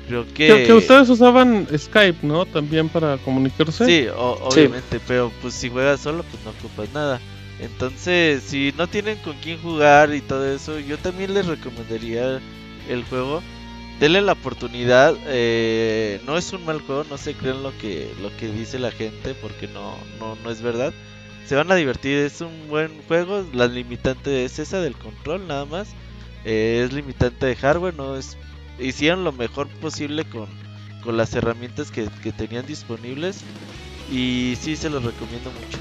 Creo 0.06 0.26
que... 0.26 0.46
Que, 0.48 0.64
que 0.66 0.72
ustedes 0.74 1.08
usaban 1.08 1.66
Skype, 1.74 2.26
¿no? 2.26 2.44
También 2.44 2.88
para 2.90 3.16
comunicarse. 3.18 3.86
Sí, 3.86 4.08
o- 4.14 4.50
Sí. 4.52 4.60
obviamente, 4.60 5.00
pero 5.06 5.32
pues 5.40 5.54
si 5.54 5.70
juegas 5.70 6.00
solo, 6.00 6.24
pues 6.24 6.42
no 6.44 6.50
ocupas 6.50 6.92
nada. 6.92 7.20
Entonces, 7.60 8.42
si 8.42 8.74
no 8.76 8.86
tienen 8.88 9.16
con 9.18 9.34
quién 9.42 9.58
jugar 9.62 10.12
y 10.14 10.20
todo 10.20 10.46
eso, 10.52 10.78
yo 10.80 10.98
también 10.98 11.32
les 11.32 11.46
recomendaría 11.46 12.40
el 12.88 13.04
juego. 13.04 13.42
Denle 14.00 14.22
la 14.22 14.32
oportunidad. 14.32 15.14
eh, 15.26 16.20
no 16.26 16.36
es 16.38 16.52
un 16.52 16.64
mal 16.64 16.80
juego, 16.80 17.04
no 17.10 17.18
se 17.18 17.34
crean 17.34 17.62
lo 17.62 17.76
que 17.78 18.10
lo 18.22 18.34
que 18.38 18.48
dice 18.50 18.78
la 18.78 18.90
gente, 18.90 19.34
porque 19.34 19.68
no, 19.68 19.96
no, 20.18 20.36
no 20.42 20.50
es 20.50 20.62
verdad. 20.62 20.94
Se 21.46 21.56
van 21.56 21.70
a 21.70 21.74
divertir, 21.76 22.18
es 22.18 22.40
un 22.40 22.68
buen 22.68 23.02
juego. 23.08 23.44
La 23.52 23.66
limitante 23.66 24.44
es 24.44 24.58
esa 24.58 24.80
del 24.80 24.96
control, 24.96 25.46
nada 25.48 25.66
más. 25.66 25.96
Eh, 26.44 26.82
es 26.84 26.92
limitante 26.92 27.46
de 27.46 27.56
hardware, 27.56 27.94
no 27.94 28.16
es. 28.16 28.38
Hicieron 28.78 29.24
lo 29.24 29.32
mejor 29.32 29.68
posible 29.68 30.24
con, 30.24 30.48
con 31.02 31.16
las 31.16 31.34
herramientas 31.34 31.90
que, 31.90 32.08
que 32.22 32.32
tenían 32.32 32.66
disponibles. 32.66 33.44
Y 34.10 34.56
sí, 34.60 34.76
se 34.76 34.90
los 34.90 35.04
recomiendo 35.04 35.52
mucho. 35.52 35.78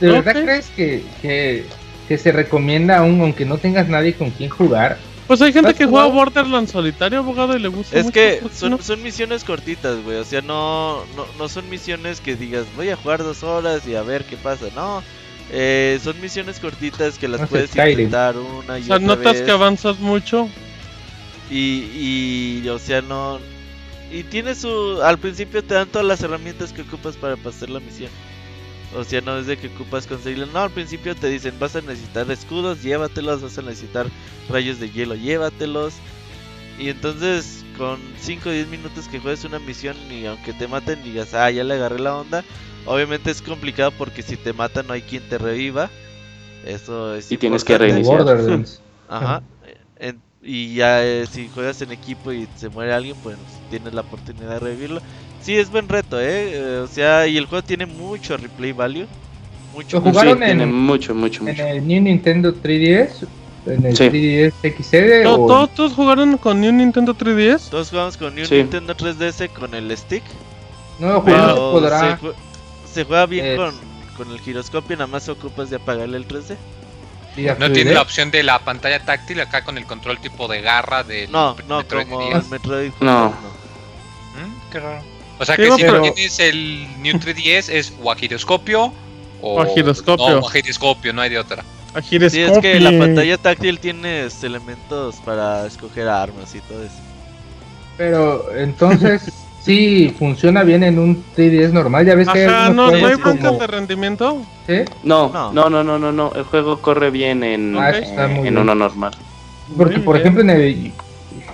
¿De 0.00 0.08
verdad 0.08 0.42
crees 0.42 0.70
que, 0.70 1.04
que, 1.20 1.66
que 2.08 2.18
se 2.18 2.32
recomienda 2.32 2.98
aún, 2.98 3.20
aunque 3.20 3.44
no 3.44 3.58
tengas 3.58 3.88
nadie 3.88 4.14
con 4.14 4.30
quien 4.30 4.50
jugar? 4.50 5.07
Pues 5.28 5.40
hay 5.42 5.52
gente 5.52 5.72
¿Has 5.72 5.76
que 5.76 5.86
juega? 5.86 6.06
Borderlands 6.08 6.72
solitario, 6.72 7.20
abogado, 7.20 7.56
y 7.56 7.60
le 7.60 7.68
gusta 7.68 8.00
Es 8.00 8.04
mucho, 8.06 8.12
que 8.12 8.40
¿por 8.42 8.50
qué 8.52 8.56
son, 8.56 8.70
no? 8.70 8.78
son 8.80 9.02
misiones 9.02 9.44
cortitas, 9.44 10.02
güey. 10.02 10.16
O 10.18 10.24
sea, 10.24 10.42
no, 10.42 11.04
no, 11.14 11.26
no 11.38 11.48
son 11.48 11.68
misiones 11.70 12.20
que 12.20 12.34
digas, 12.36 12.66
voy 12.74 12.90
a 12.90 12.96
jugar 12.96 13.22
dos 13.22 13.44
horas 13.44 13.86
y 13.86 13.94
a 13.94 14.02
ver 14.02 14.24
qué 14.26 14.36
pasa. 14.38 14.66
No, 14.74 15.04
eh, 15.50 16.00
son 16.02 16.20
misiones 16.20 16.60
cortitas 16.60 17.18
que 17.18 17.28
las 17.28 17.42
No 17.42 17.46
puedes 17.46 17.76
intentar 17.76 18.36
una 18.38 18.80
y 18.80 18.84
O 18.84 18.84
sea, 18.84 18.98
otra 18.98 19.16
notas 19.16 19.34
vez. 19.34 19.42
que 19.42 19.50
avanzas 19.52 19.98
mucho. 20.00 20.54
Y, 21.50 22.60
y, 22.64 22.68
o 22.68 22.78
sea, 22.78 23.02
no. 23.02 23.40
Y 24.10 24.24
tiene 24.24 24.54
su. 24.54 25.00
Al 25.02 25.18
principio 25.18 25.64
te 25.64 25.74
dan 25.74 25.88
todas 25.88 26.06
las 26.06 26.22
herramientas 26.22 26.72
que 26.72 26.82
ocupas 26.82 27.16
para 27.16 27.36
pasar 27.36 27.70
la 27.70 27.80
misión. 27.80 28.10
O 28.92 29.04
sea, 29.04 29.20
no 29.20 29.38
es 29.38 29.46
de 29.46 29.58
que 29.58 29.68
ocupas 29.68 30.06
conseguirlo. 30.06 30.46
No, 30.46 30.60
al 30.60 30.70
principio 30.72 31.14
te 31.16 31.28
dicen, 31.28 31.58
vas 31.58 31.76
a 31.76 31.82
necesitar 31.82 32.30
escudos, 32.30 32.82
llévatelos. 32.82 33.42
Vas 33.42 33.58
a 33.58 33.62
necesitar 33.62 34.12
rayos 34.48 34.78
de 34.78 34.90
hielo, 34.90 35.14
llévatelos. 35.14 36.02
Y 36.76 36.88
entonces, 36.90 37.64
con 37.76 38.14
5 38.18 38.50
o 38.50 38.52
10 38.52 38.68
minutos 38.68 39.08
que 39.08 39.20
juegues 39.20 39.44
una 39.44 39.58
misión 39.58 39.96
y 40.10 40.26
aunque 40.26 40.52
te 40.54 40.68
maten, 40.68 41.02
digas, 41.02 41.34
ah, 41.34 41.50
ya 41.50 41.64
le 41.64 41.74
agarré 41.74 41.98
la 41.98 42.16
onda. 42.16 42.44
Obviamente 42.84 43.30
es 43.30 43.42
complicado 43.42 43.92
porque 43.92 44.22
si 44.22 44.36
te 44.36 44.52
matan 44.52 44.86
no 44.86 44.94
hay 44.94 45.02
quien 45.02 45.28
te 45.28 45.38
reviva. 45.38 45.90
Eso 46.64 47.14
es 47.14 47.30
Y 47.32 47.36
tienes 47.38 47.64
que 47.64 47.78
Reiniciar. 47.78 48.24
Ajá. 49.08 49.42
En- 49.96 50.22
y 50.40 50.74
ya 50.76 51.04
eh, 51.04 51.26
si 51.26 51.48
juegas 51.48 51.82
en 51.82 51.90
equipo 51.90 52.32
y 52.32 52.46
se 52.54 52.68
muere 52.68 52.92
alguien, 52.92 53.16
pues 53.20 53.38
tienes 53.68 53.92
la 53.92 54.02
oportunidad 54.02 54.50
de 54.50 54.60
revivirlo. 54.60 55.02
Sí, 55.42 55.56
es 55.56 55.70
buen 55.70 55.88
reto, 55.88 56.20
¿eh? 56.20 56.50
Eh, 56.52 56.80
O 56.84 56.86
sea, 56.86 57.26
y 57.26 57.36
el 57.36 57.46
juego 57.46 57.62
tiene 57.64 57.86
mucho 57.86 58.36
replay 58.36 58.72
value. 58.72 59.06
Mucho. 59.74 59.98
Lo 59.98 60.02
mucho. 60.02 60.10
jugaron 60.12 60.38
Sí, 60.38 60.44
tiene 60.44 60.62
en- 60.64 60.72
mucho, 60.74 61.14
mucho, 61.14 61.40
En 61.40 61.46
mucho. 61.46 61.62
el 61.66 61.86
New 61.86 62.02
Nintendo 62.02 62.52
3DS, 62.54 63.26
en 63.66 63.86
el 63.86 63.96
Sí. 63.96 64.08
3DS 64.10 64.54
XL 64.62 65.22
¿To- 65.22 65.34
o 65.42 65.46
¿Todos, 65.46 65.74
todos 65.74 65.92
jugaron 65.92 66.36
con 66.38 66.62
un 66.64 66.76
Nintendo 66.78 67.14
3DS? 67.14 67.70
Todos 67.70 67.90
jugamos 67.90 68.16
con 68.16 68.36
un 68.38 68.44
Sí. 68.46 68.54
Nintendo 68.56 68.94
3DS 68.96 69.48
con 69.48 69.74
el 69.74 69.96
stick. 69.96 70.22
no, 70.98 71.24
Pero 71.24 71.36
no 71.38 71.46
se 71.46 71.54
se, 71.54 71.58
podrá. 71.60 72.18
jue- 72.20 72.34
se 72.92 73.04
juega 73.04 73.26
bien 73.26 73.46
Es- 73.46 73.56
con, 73.56 73.74
con 74.16 74.32
el 74.32 74.40
giroscopio, 74.40 74.96
nada 74.96 75.06
más 75.06 75.28
ocupas 75.28 75.70
de 75.70 75.76
apagarle 75.76 76.16
el 76.16 76.26
3D. 76.26 76.56
diga 77.36 77.54
No 77.60 77.70
tiene 77.70 77.92
la 77.94 78.02
opción 78.02 78.32
de 78.32 78.42
la 78.42 78.58
pantalla 78.58 78.98
táctil 79.04 79.40
acá 79.40 79.62
con 79.62 79.78
el 79.78 79.84
control 79.86 80.18
tipo 80.18 80.48
de 80.48 80.60
garra 80.60 81.04
de 81.04 81.28
No, 81.28 81.54
no, 81.68 81.78
Metroid 81.78 82.08
como 82.08 82.20
10. 82.26 82.44
el 82.44 82.50
Metroid. 82.50 82.90
No. 83.00 83.28
¿Mm? 83.28 84.72
Qué 84.72 84.80
raro. 84.80 85.02
O 85.38 85.44
sea 85.44 85.56
Digo, 85.56 85.76
que 85.76 85.82
si 85.82 85.88
pero- 85.88 86.04
no 86.04 86.12
tienes 86.12 86.38
el 86.40 86.86
New 87.02 87.16
3DS 87.18 87.68
es 87.72 87.92
o 88.02 88.10
a 88.10 88.16
giroscopio 88.16 88.92
o 89.40 89.54
O 89.54 89.62
a 89.62 89.66
giroscopio. 89.66 90.28
No, 90.30 90.38
o 90.40 90.48
a 90.48 90.50
giroscopio, 90.52 91.12
no 91.12 91.22
hay 91.22 91.30
de 91.30 91.38
otra. 91.38 91.64
A 91.94 92.02
Sí, 92.02 92.16
es 92.16 92.32
que 92.32 92.40
giroscopio. 92.40 92.80
la 92.80 92.98
pantalla 92.98 93.38
táctil 93.38 93.78
tienes 93.78 94.42
elementos 94.44 95.16
para 95.24 95.66
escoger 95.66 96.08
armas 96.08 96.54
y 96.54 96.60
todo 96.60 96.82
eso. 96.82 96.94
Pero 97.96 98.54
entonces 98.56 99.22
sí 99.64 100.14
funciona 100.18 100.62
bien 100.64 100.82
en 100.84 100.98
un 100.98 101.24
3DS 101.36 101.72
normal. 101.72 102.04
Ya 102.06 102.14
ves 102.14 102.28
que 102.28 102.40
hay 102.40 102.46
Ajá, 102.46 102.68
no, 102.70 102.90
no 102.90 103.06
hay 103.06 103.14
broncas 103.14 103.46
como- 103.46 103.58
de 103.60 103.66
rendimiento. 103.66 104.42
¿Sí? 104.66 104.80
No, 105.02 105.28
No. 105.32 105.52
no, 105.52 105.70
no, 105.70 105.82
no, 105.84 105.98
no, 105.98 106.12
no. 106.12 106.32
El 106.34 106.42
juego 106.44 106.80
corre 106.80 107.10
bien 107.10 107.42
en, 107.44 107.76
Ah, 107.78 107.90
en 107.96 108.58
uno 108.58 108.74
normal. 108.74 109.12
Porque 109.76 109.98
por 110.00 110.16
ejemplo 110.16 110.42
en 110.42 110.50
el 110.50 110.92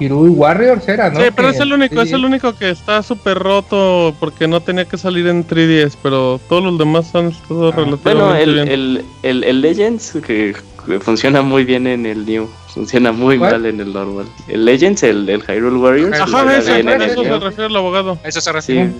Hirui 0.01 0.29
Warriors 0.31 0.87
era, 0.89 1.11
¿no? 1.11 1.21
Sí, 1.21 1.27
pero 1.35 1.49
Que 1.51 1.55
es 1.55 1.61
el 1.61 1.73
único, 1.73 2.01
es 2.03 2.13
el 2.13 2.21
3DS 2.21 2.27
único 2.27 2.53
que 2.57 2.71
está 2.71 3.03
súper 3.03 3.39
roto 3.39 4.15
porque 4.19 4.49
no 4.49 4.61
tenía 4.61 4.85
que 4.87 4.99
salir 4.99 5.27
en 5.29 5.47
3DS, 5.47 5.97
pero 6.03 6.41
todos 6.49 6.65
los 6.65 6.79
demás 6.79 7.15
han 7.15 7.29
estado 7.29 7.69
Ah, 7.69 7.73
Bueno, 7.77 7.99
relativamente 8.03 8.43
el, 8.43 8.55
bien. 8.55 8.69
el, 8.69 9.05
el, 9.23 9.45
el 9.45 9.61
Legends 9.61 10.19
que, 10.27 10.55
que 10.87 11.01
funciona 11.01 11.43
muy 11.43 11.65
bien 11.65 11.87
en 11.87 12.07
el 12.07 12.27
New, 12.27 12.49
funciona 12.69 13.13
muy 13.13 13.39
¿Cuál? 13.39 13.53
mal 13.53 13.67
en 13.67 13.81
el 13.81 13.93
normal. 13.93 14.27
El 14.49 14.65
Legends, 14.65 15.03
el, 15.05 15.29
el 15.29 15.43
Hyrule 15.43 15.77
Warriors, 15.79 16.21
Ajá, 16.21 16.57
ese, 16.57 16.83
bien 16.83 17.01
eso 17.03 17.23
se 17.23 17.39
refiere 17.39 17.67
el 17.71 17.77
abogado. 17.77 18.19
Eso 18.25 18.41
se 18.41 18.51
Sí, 18.51 18.55
refiere. 18.57 18.91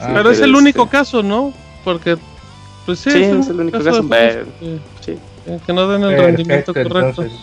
Ah, 0.00 0.10
pero 0.14 0.30
es 0.30 0.40
el 0.40 0.54
único 0.54 0.84
este- 0.84 0.96
caso, 0.96 1.22
¿no? 1.22 1.52
Porque, 1.84 2.16
pues 2.86 2.98
sí, 2.98 3.10
Sí, 3.10 3.22
es 3.24 3.46
el 3.48 3.60
único 3.60 3.78
caso, 3.78 4.02
de 4.02 4.08
pero- 4.08 4.44
juegos 4.58 4.80
sí. 5.02 5.14
que, 5.44 5.58
que 5.66 5.72
no 5.74 5.86
den 5.86 6.02
el 6.02 6.08
Perfecto, 6.16 6.26
rendimiento 6.26 6.72
correcto. 6.74 6.98
entonces. 7.22 7.38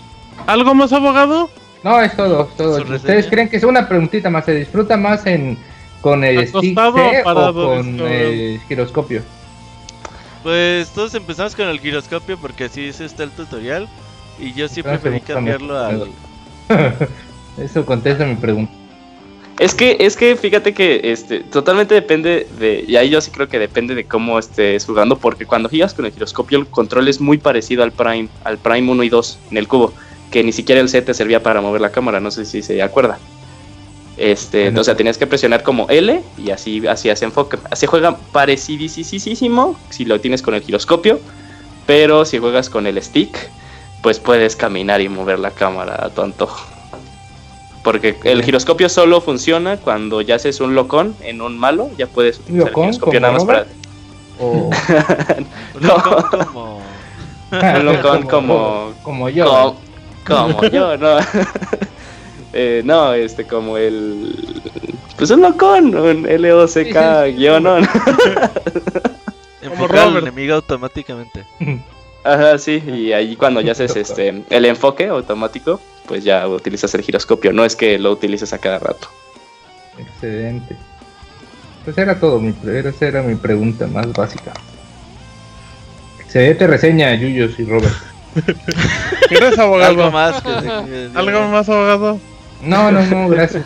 ¿Algo 0.47 0.73
más, 0.73 0.91
abogado? 0.91 1.49
No, 1.83 1.99
es 2.01 2.15
todo, 2.15 2.47
es 2.49 2.55
todo. 2.57 2.95
¿Ustedes 2.95 3.27
creen 3.27 3.49
que 3.49 3.57
es 3.57 3.63
una 3.63 3.87
preguntita 3.87 4.29
más? 4.29 4.45
¿Se 4.45 4.53
disfruta 4.55 4.97
más 4.97 5.25
en 5.25 5.57
con 6.01 6.23
el 6.23 6.47
stick 6.47 6.77
¿Acostado 6.77 7.09
C 7.11 7.21
o 7.21 7.23
parado? 7.23 7.69
o 7.71 7.75
con 7.77 7.99
el 8.01 8.59
giroscopio? 8.67 9.21
Pues 10.43 10.89
todos 10.89 11.13
empezamos 11.15 11.55
con 11.55 11.67
el 11.67 11.79
giroscopio 11.79 12.37
porque 12.37 12.65
así 12.65 12.87
es 12.87 12.99
está 13.01 13.23
el 13.23 13.31
tutorial. 13.31 13.87
Y 14.39 14.53
yo 14.53 14.67
sí 14.67 14.81
Ah, 14.81 14.89
preferí 14.89 15.21
cambiarlo 15.21 15.77
al. 15.77 16.07
Eso 17.57 17.85
contesta 17.85 18.25
mi 18.25 18.35
pregunta. 18.35 18.71
Es 19.59 19.75
que, 19.75 19.97
es 19.99 20.15
que 20.15 20.35
fíjate 20.35 20.73
que 20.73 21.01
este, 21.03 21.41
totalmente 21.41 21.93
depende 21.93 22.47
de, 22.59 22.83
y 22.87 22.95
ahí 22.95 23.09
yo 23.11 23.21
sí 23.21 23.29
creo 23.29 23.47
que 23.47 23.59
depende 23.59 23.93
de 23.93 24.05
cómo 24.05 24.39
estés 24.39 24.85
jugando, 24.85 25.17
porque 25.17 25.45
cuando 25.45 25.69
giras 25.69 25.93
con 25.93 26.05
el 26.05 26.11
giroscopio 26.11 26.57
el 26.57 26.65
control 26.65 27.07
es 27.07 27.21
muy 27.21 27.37
parecido 27.37 27.83
al 27.83 27.91
Prime, 27.91 28.27
al 28.43 28.57
Prime 28.57 28.89
1 28.91 29.03
y 29.03 29.09
2 29.09 29.39
en 29.51 29.57
el 29.57 29.67
cubo, 29.67 29.93
que 30.31 30.43
ni 30.43 30.51
siquiera 30.51 30.81
el 30.81 30.89
C 30.89 31.01
te 31.01 31.13
servía 31.13 31.43
para 31.43 31.61
mover 31.61 31.81
la 31.81 31.91
cámara, 31.91 32.19
no 32.19 32.31
sé 32.31 32.45
si 32.45 32.61
se 32.61 32.81
acuerda. 32.81 33.19
Este, 34.17 34.65
Bueno. 34.65 34.81
o 34.81 34.83
sea, 34.83 34.95
tenías 34.95 35.17
que 35.17 35.27
presionar 35.27 35.63
como 35.63 35.87
L 35.89 36.21
y 36.37 36.51
así 36.51 36.85
hacías 36.87 37.21
enfoque. 37.21 37.57
Así 37.69 37.85
juega 37.85 38.17
parecidísimo 38.31 39.77
si 39.89 40.05
lo 40.05 40.19
tienes 40.19 40.41
con 40.41 40.53
el 40.53 40.61
giroscopio, 40.61 41.19
pero 41.85 42.25
si 42.25 42.39
juegas 42.39 42.69
con 42.69 42.87
el 42.87 43.01
stick, 43.01 43.35
pues 44.01 44.19
puedes 44.19 44.55
caminar 44.55 45.01
y 45.01 45.09
mover 45.09 45.39
la 45.39 45.51
cámara 45.51 46.05
a 46.05 46.09
tu 46.09 46.21
antojo. 46.21 46.65
Porque 47.83 48.15
el 48.23 48.43
giroscopio 48.43 48.89
solo 48.89 49.21
funciona 49.21 49.77
cuando 49.77 50.21
ya 50.21 50.35
haces 50.35 50.61
un 50.61 50.75
locón 50.75 51.15
en 51.21 51.41
un 51.41 51.57
malo, 51.57 51.89
ya 51.97 52.07
puedes 52.07 52.39
utilizar 52.39 52.69
el 52.69 52.75
giroscopio 52.75 53.19
¿Como 53.19 53.19
nada 53.19 53.33
más 53.33 53.45
para... 53.45 53.65
Un 54.41 54.71
locón 55.81 56.23
como. 56.31 56.81
Un 57.51 57.85
locón 57.85 58.23
como... 58.23 58.93
como 59.03 59.29
yo. 59.29 59.45
Como, 59.45 59.90
como 60.25 60.63
yo, 60.71 60.97
no. 60.97 61.17
Eh, 62.53 62.81
no, 62.83 63.13
este, 63.13 63.47
como 63.47 63.77
el... 63.77 64.61
Pues 65.17 65.29
un 65.31 65.41
locón, 65.41 65.95
un 65.95 66.27
L-O-C-K 66.27 67.27
guion, 67.27 67.63
¿no? 67.63 67.77
Enfocar 69.61 69.99
al 69.99 70.17
enemigo 70.17 70.55
automáticamente. 70.55 71.45
Ajá, 72.25 72.57
sí, 72.57 72.83
y 72.85 73.13
ahí 73.13 73.37
cuando 73.37 73.61
ya 73.61 73.71
haces 73.71 73.95
este 73.95 74.43
el 74.49 74.65
enfoque 74.65 75.07
automático, 75.07 75.79
pues 76.07 76.25
ya 76.25 76.45
utilizas 76.47 76.93
el 76.93 77.03
giroscopio, 77.03 77.53
no 77.53 77.63
es 77.63 77.77
que 77.77 77.97
lo 77.97 78.11
utilices 78.11 78.51
a 78.51 78.57
cada 78.57 78.79
rato. 78.79 79.07
Excelente. 79.97 80.75
Pues 81.85 81.97
era 81.97 82.19
todo, 82.19 82.39
mi, 82.39 82.53
esa 82.63 83.07
era 83.07 83.23
mi 83.23 83.35
pregunta 83.35 83.87
más 83.87 84.11
básica. 84.13 84.51
Excelente 86.19 86.67
reseña, 86.67 87.13
Yuyos 87.15 87.59
y 87.59 87.65
Robert. 87.65 87.93
¿Quieres 89.29 89.57
abogado? 89.59 89.89
Algo 89.91 90.11
más. 90.11 90.41
Que, 90.41 91.09
¿Algo 91.15 91.47
más, 91.49 91.67
abogado? 91.69 92.19
No, 92.63 92.91
no, 92.91 93.05
no, 93.07 93.27
gracias. 93.29 93.63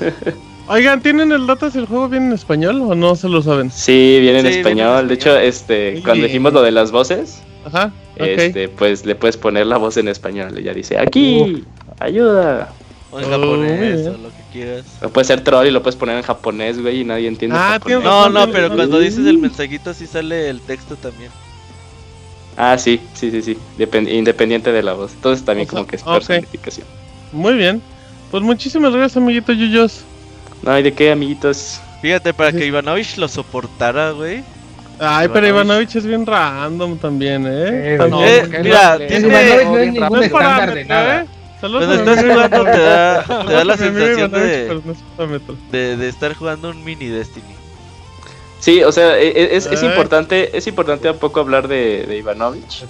Oigan, 0.67 1.01
¿tienen 1.01 1.31
el 1.31 1.45
dato 1.45 1.69
si 1.69 1.77
el 1.77 1.85
juego 1.85 2.09
viene 2.09 2.27
en 2.27 2.33
español 2.33 2.81
o 2.81 2.95
no 2.95 3.15
se 3.15 3.29
lo 3.29 3.41
saben? 3.41 3.69
Sí, 3.71 4.17
viene 4.21 4.39
en 4.39 4.45
Sí, 4.45 4.49
viene 4.49 4.49
en 4.49 4.59
español. 4.59 5.07
De 5.07 5.13
hecho, 5.13 5.37
este, 5.37 5.97
Sí. 5.97 6.01
cuando 6.01 6.25
dijimos 6.25 6.53
lo 6.53 6.61
de 6.63 6.71
las 6.71 6.91
voces, 6.91 7.41
Ajá, 7.65 7.91
este, 8.15 8.69
pues 8.69 9.05
le 9.05 9.15
puedes 9.15 9.37
poner 9.37 9.67
la 9.67 9.77
voz 9.77 9.97
en 9.97 10.07
español. 10.07 10.57
Y 10.59 10.63
ya 10.63 10.73
dice, 10.73 10.97
aquí, 10.97 11.63
ayuda. 11.99 12.69
O 13.11 13.19
en 13.19 13.25
Oh, 13.25 13.29
japonés 13.29 13.99
muy 13.99 14.07
o 14.07 14.17
lo 14.17 14.29
que 14.29 14.43
quieras. 14.51 14.85
O 15.03 15.09
puede 15.09 15.25
ser 15.25 15.41
troll 15.41 15.67
y 15.67 15.71
lo 15.71 15.83
puedes 15.83 15.95
poner 15.95 16.17
en 16.17 16.23
japonés, 16.23 16.81
güey, 16.81 17.01
y 17.01 17.03
nadie 17.03 17.27
entiende 17.27 17.55
Ah, 17.59 17.73
japonés. 17.73 18.03
No, 18.03 18.29
no, 18.29 18.49
pero 18.51 18.73
cuando 18.73 18.97
dices 18.99 19.25
el 19.27 19.37
mensajito 19.37 19.93
sí 19.93 20.07
sale 20.07 20.49
el 20.49 20.61
texto 20.61 20.95
también. 20.95 21.31
Ah, 22.57 22.77
sí, 22.77 23.01
sí, 23.13 23.31
sí, 23.31 23.41
sí. 23.41 23.57
Depend- 23.77 24.09
independiente 24.11 24.71
de 24.71 24.81
la 24.83 24.93
voz. 24.93 25.11
Entonces 25.13 25.43
también 25.45 25.67
O 25.67 25.71
sea, 25.71 25.77
como 25.79 25.87
que 25.87 25.95
es 25.97 26.01
ok. 26.03 26.13
personificación. 26.13 26.87
Muy 27.31 27.53
bien. 27.55 27.81
Pues 28.31 28.43
muchísimas 28.43 28.91
gracias, 28.93 29.17
amiguito 29.17 29.51
Yuyos. 29.53 30.03
No, 30.61 30.77
¿y 30.79 30.83
de 30.83 30.93
qué, 30.93 31.11
amiguitos? 31.11 31.79
Fíjate, 32.01 32.33
para 32.33 32.51
Sí. 32.51 32.57
que 32.57 32.65
Ivanovich 32.67 33.17
lo 33.17 33.27
soportara, 33.27 34.11
güey. 34.11 34.43
Ay, 34.99 35.27
pero 35.33 35.47
Ivanovich. 35.47 35.95
Es 35.95 36.05
bien 36.05 36.25
random 36.25 36.97
también, 36.97 37.45
¿eh? 37.47 37.95
Tan- 37.97 38.09
No, 38.09 38.23
Eh, 38.25 38.43
mira, 38.63 38.97
no, 38.99 39.05
tiene- 39.05 39.27
Ivanovich 39.27 39.63
no 39.65 39.75
es 39.75 39.81
bien 39.81 39.93
ningún 39.93 40.17
no 40.19 40.23
estándar 40.23 40.73
de 40.73 40.85
nada. 40.85 41.21
¿eh? 41.21 41.25
Cuando 41.59 41.93
estás 41.93 42.19
jugando 42.23 42.63
te 42.65 42.79
da, 42.79 43.23
te 43.47 43.65
la 43.65 43.77
sensación 43.77 44.31
de, 44.31 45.97
de 45.97 46.07
estar 46.09 46.33
jugando 46.35 46.69
un 46.69 46.83
mini 46.83 47.07
Destiny. 47.07 47.54
Sí, 48.65 48.83
o 48.83 48.91
sea, 48.91 49.19
e- 49.19 49.27
e- 49.27 49.55
es, 49.55 49.67
es 49.67 49.83
Ay. 49.83 49.89
importante, 49.89 50.57
es 50.57 50.65
importante 50.65 51.07
un 51.11 51.19
poco 51.19 51.39
hablar 51.39 51.67
de, 51.67 52.03
de 52.07 52.17
Ivanovich. 52.17 52.83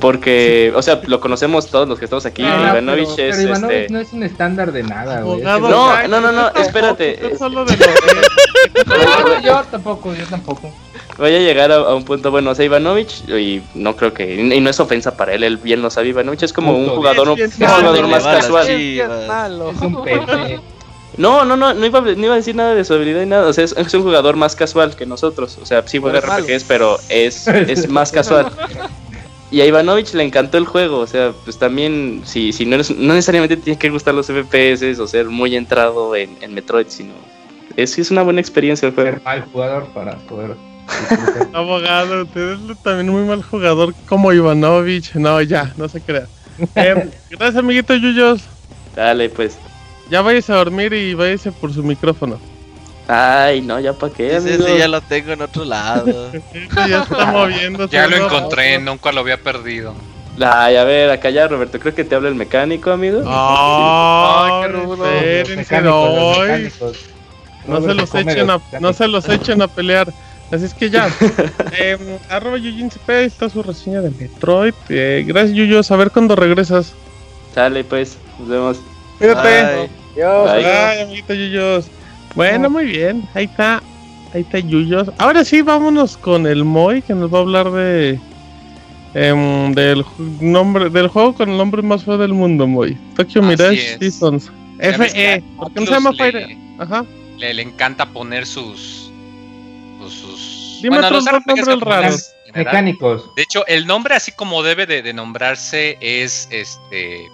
Porque, 0.00 0.72
o 0.74 0.82
sea, 0.82 1.00
lo 1.06 1.20
conocemos 1.20 1.68
todos 1.68 1.88
los 1.88 2.00
que 2.00 2.06
estamos 2.06 2.26
aquí. 2.26 2.42
Ah, 2.44 2.70
Ivanovich 2.72 3.10
pero, 3.14 3.30
es 3.30 3.36
pero 3.36 3.48
Ivanovich 3.50 3.76
este. 3.82 3.92
no 3.92 4.00
es 4.00 4.12
un 4.12 4.22
estándar 4.24 4.72
de 4.72 4.82
nada, 4.82 5.20
güey. 5.20 5.40
No, 5.40 5.60
no, 5.60 6.08
no, 6.08 6.20
no, 6.20 6.32
tampoco, 6.32 6.60
espérate. 6.60 7.38
solo 7.38 7.64
de 7.64 7.76
lo- 7.76 7.86
No, 8.86 9.40
yo 9.40 9.62
tampoco, 9.70 10.12
yo 10.16 10.26
tampoco. 10.26 10.72
Voy 11.16 11.32
a 11.32 11.38
llegar 11.38 11.70
a, 11.70 11.76
a 11.76 11.94
un 11.94 12.04
punto 12.04 12.32
bueno. 12.32 12.50
O 12.50 12.54
sea, 12.56 12.64
Ivanovich, 12.64 13.22
y 13.28 13.62
no 13.74 13.94
creo 13.94 14.12
que. 14.12 14.34
Y 14.34 14.60
no 14.60 14.68
es 14.68 14.80
ofensa 14.80 15.16
para 15.16 15.34
él, 15.34 15.44
él 15.44 15.58
bien 15.58 15.80
lo 15.80 15.90
sabe. 15.90 16.08
Ivanovich 16.08 16.42
es 16.42 16.52
como 16.52 16.76
un 16.76 16.88
jugador, 16.88 17.28
un 17.28 17.38
Es 17.40 17.54
jugador 17.54 17.94
malo. 17.94 18.08
más 18.08 18.24
casual. 18.24 18.66
Chivas. 18.66 19.28
Es 19.76 19.80
un 19.82 20.02
PC. 20.02 20.58
No, 21.20 21.44
no, 21.44 21.54
no, 21.56 21.74
no 21.74 21.84
iba, 21.86 21.98
a- 21.98 22.02
no 22.02 22.24
iba 22.24 22.32
a 22.32 22.36
decir 22.38 22.54
nada 22.56 22.74
de 22.74 22.82
su 22.84 22.94
habilidad 22.94 23.20
y 23.22 23.26
nada. 23.26 23.46
O 23.46 23.52
sea, 23.52 23.62
es, 23.64 23.74
es 23.76 23.92
un 23.94 24.02
jugador 24.02 24.36
más 24.36 24.56
casual 24.56 24.96
que 24.96 25.04
nosotros. 25.04 25.58
O 25.60 25.66
sea, 25.66 25.86
sí 25.86 25.98
juega 25.98 26.20
Pero 26.20 26.32
es 26.32 26.44
RPGs, 26.44 26.64
pero 26.64 26.98
es, 27.10 27.46
es 27.46 27.88
más 27.88 28.10
casual. 28.18 28.50
Y 29.50 29.60
a 29.60 29.66
Ivanovich 29.66 30.14
le 30.14 30.22
encantó 30.22 30.56
el 30.56 30.64
juego. 30.64 30.98
O 30.98 31.06
sea, 31.06 31.32
pues 31.44 31.58
también, 31.58 32.22
si, 32.24 32.52
si 32.52 32.64
no, 32.64 32.76
eres, 32.76 32.90
no 32.90 33.12
necesariamente 33.12 33.56
tienes 33.58 33.78
que 33.78 33.90
gustar 33.90 34.14
los 34.14 34.28
FPS 34.28 34.98
o 34.98 35.06
ser 35.06 35.26
muy 35.26 35.56
entrado 35.56 36.16
en, 36.16 36.38
en 36.40 36.54
Metroid, 36.54 36.86
sino. 36.88 37.12
Es, 37.76 37.98
es 37.98 38.10
una 38.10 38.22
buena 38.22 38.40
experiencia 38.40 38.88
el 38.88 38.94
juego. 38.94 39.10
Ser 39.10 39.22
mal 39.22 39.42
jugador 39.52 39.86
para 39.92 40.16
poder. 40.16 40.56
Abogado, 41.52 42.22
usted 42.22 42.52
es 42.70 42.82
también 42.82 43.08
muy 43.10 43.22
mal 43.24 43.42
jugador 43.42 43.94
como 44.08 44.32
Ivanovich. 44.32 45.14
No, 45.14 45.40
ya, 45.42 45.72
no 45.76 45.88
se 45.88 46.00
crea. 46.00 46.26
Eh, 46.76 47.10
gracias, 47.30 47.56
amiguito 47.56 47.94
Yuyos. 47.94 48.42
Dale, 48.96 49.28
pues. 49.28 49.58
Ya 50.10 50.22
váyase 50.22 50.52
a 50.52 50.56
dormir 50.56 50.92
y 50.92 51.14
váyase 51.14 51.52
por 51.52 51.72
su 51.72 51.82
micrófono. 51.82 52.38
Ay, 53.06 53.60
no, 53.60 53.80
ya 53.80 53.92
para 53.92 54.12
qué, 54.12 54.36
Ese 54.36 54.56
sí 54.56 54.78
ya 54.78 54.86
lo 54.86 55.00
tengo 55.00 55.32
en 55.32 55.42
otro 55.42 55.64
lado. 55.64 56.30
Este 56.32 56.88
ya 56.88 57.02
está 57.02 57.26
moviéndose. 57.26 57.92
Ya 57.92 58.06
lo 58.06 58.16
encontré, 58.16 58.78
nunca 58.78 59.10
lo 59.12 59.20
había 59.20 59.36
perdido. 59.36 59.94
Ay, 60.40 60.76
a 60.76 60.84
ver, 60.84 61.10
acá 61.10 61.30
ya, 61.30 61.48
Roberto. 61.48 61.78
Creo 61.78 61.94
que 61.94 62.04
te 62.04 62.14
habla 62.14 62.28
el 62.28 62.34
mecánico, 62.34 62.90
amigo. 62.90 63.22
Ay, 63.26 64.50
Ay, 64.52 64.62
qué 64.62 64.68
rudo. 64.68 65.06
Espérense, 65.06 65.82
no, 65.82 66.70
no 67.66 67.80
se 67.80 67.94
los 67.94 68.14
echen 68.14 68.50
a, 68.50 68.60
no 68.80 68.92
se 68.92 69.08
los 69.08 69.28
echen 69.28 69.62
a 69.62 69.68
pelear. 69.68 70.12
Así 70.50 70.64
es 70.64 70.74
que 70.74 70.90
ya. 70.90 71.08
eh, 71.78 72.18
arroba 72.28 72.58
Yujin 72.58 72.90
CP, 72.90 73.12
ahí 73.12 73.26
está 73.26 73.48
su 73.48 73.62
reseña 73.62 74.00
de 74.00 74.10
Metroid. 74.10 74.74
Eh, 74.88 75.24
gracias 75.26 75.56
Yuyos, 75.56 75.90
a 75.90 75.96
ver 75.96 76.10
cuándo 76.10 76.36
regresas. 76.36 76.94
Sale, 77.54 77.84
pues. 77.84 78.16
Nos 78.38 78.48
vemos. 78.48 78.80
Cuídate. 79.18 79.90
Dios, 80.14 80.52
Bye. 80.52 80.66
Ay, 80.66 81.00
amiguito 81.02 81.34
Yuyos. 81.34 81.86
Bueno, 82.34 82.70
muy 82.70 82.84
bien. 82.86 83.22
Ahí 83.34 83.44
está. 83.44 83.82
Ahí 84.34 84.42
está 84.42 84.58
Yuyos. 84.58 85.10
Ahora 85.18 85.44
sí, 85.44 85.62
vámonos 85.62 86.16
con 86.16 86.46
el 86.46 86.64
Moy, 86.64 87.02
que 87.02 87.14
nos 87.14 87.32
va 87.32 87.38
a 87.38 87.40
hablar 87.42 87.70
de. 87.72 88.18
em, 89.14 89.72
del 89.72 90.04
nombre 90.40 90.88
del 90.90 91.08
juego 91.08 91.34
con 91.34 91.50
el 91.50 91.56
nombre 91.56 91.82
más 91.82 92.04
feo 92.04 92.16
del 92.18 92.32
mundo, 92.32 92.66
Moy. 92.66 92.96
Tokyo 93.16 93.42
Mirage 93.42 93.94
es. 93.94 93.98
Seasons. 93.98 94.50
FE. 94.78 95.42
¿Por 95.56 95.72
qué 95.72 95.80
no 95.80 95.86
se 95.86 95.92
llama 95.92 96.12
Fire? 96.12 96.46
le, 96.48 96.58
Ajá. 96.78 97.04
le- 97.36 97.54
le 97.54 97.62
encanta 97.62 98.06
poner 98.06 98.46
sus. 98.46 99.10
pues, 99.98 100.12
sus 100.12 100.78
Dime 100.82 100.98
los 101.02 101.24
nombres 101.24 101.80
raros. 101.80 102.32
Mecánicos. 102.54 103.32
De 103.36 103.42
hecho, 103.42 103.64
el 103.68 103.86
nombre 103.86 104.14
así 104.16 104.32
como 104.32 104.62
debe 104.64 104.84
de, 104.86 105.02
de 105.02 105.12
nombrarse 105.12 105.96
es 106.00 106.48
este 106.50 107.28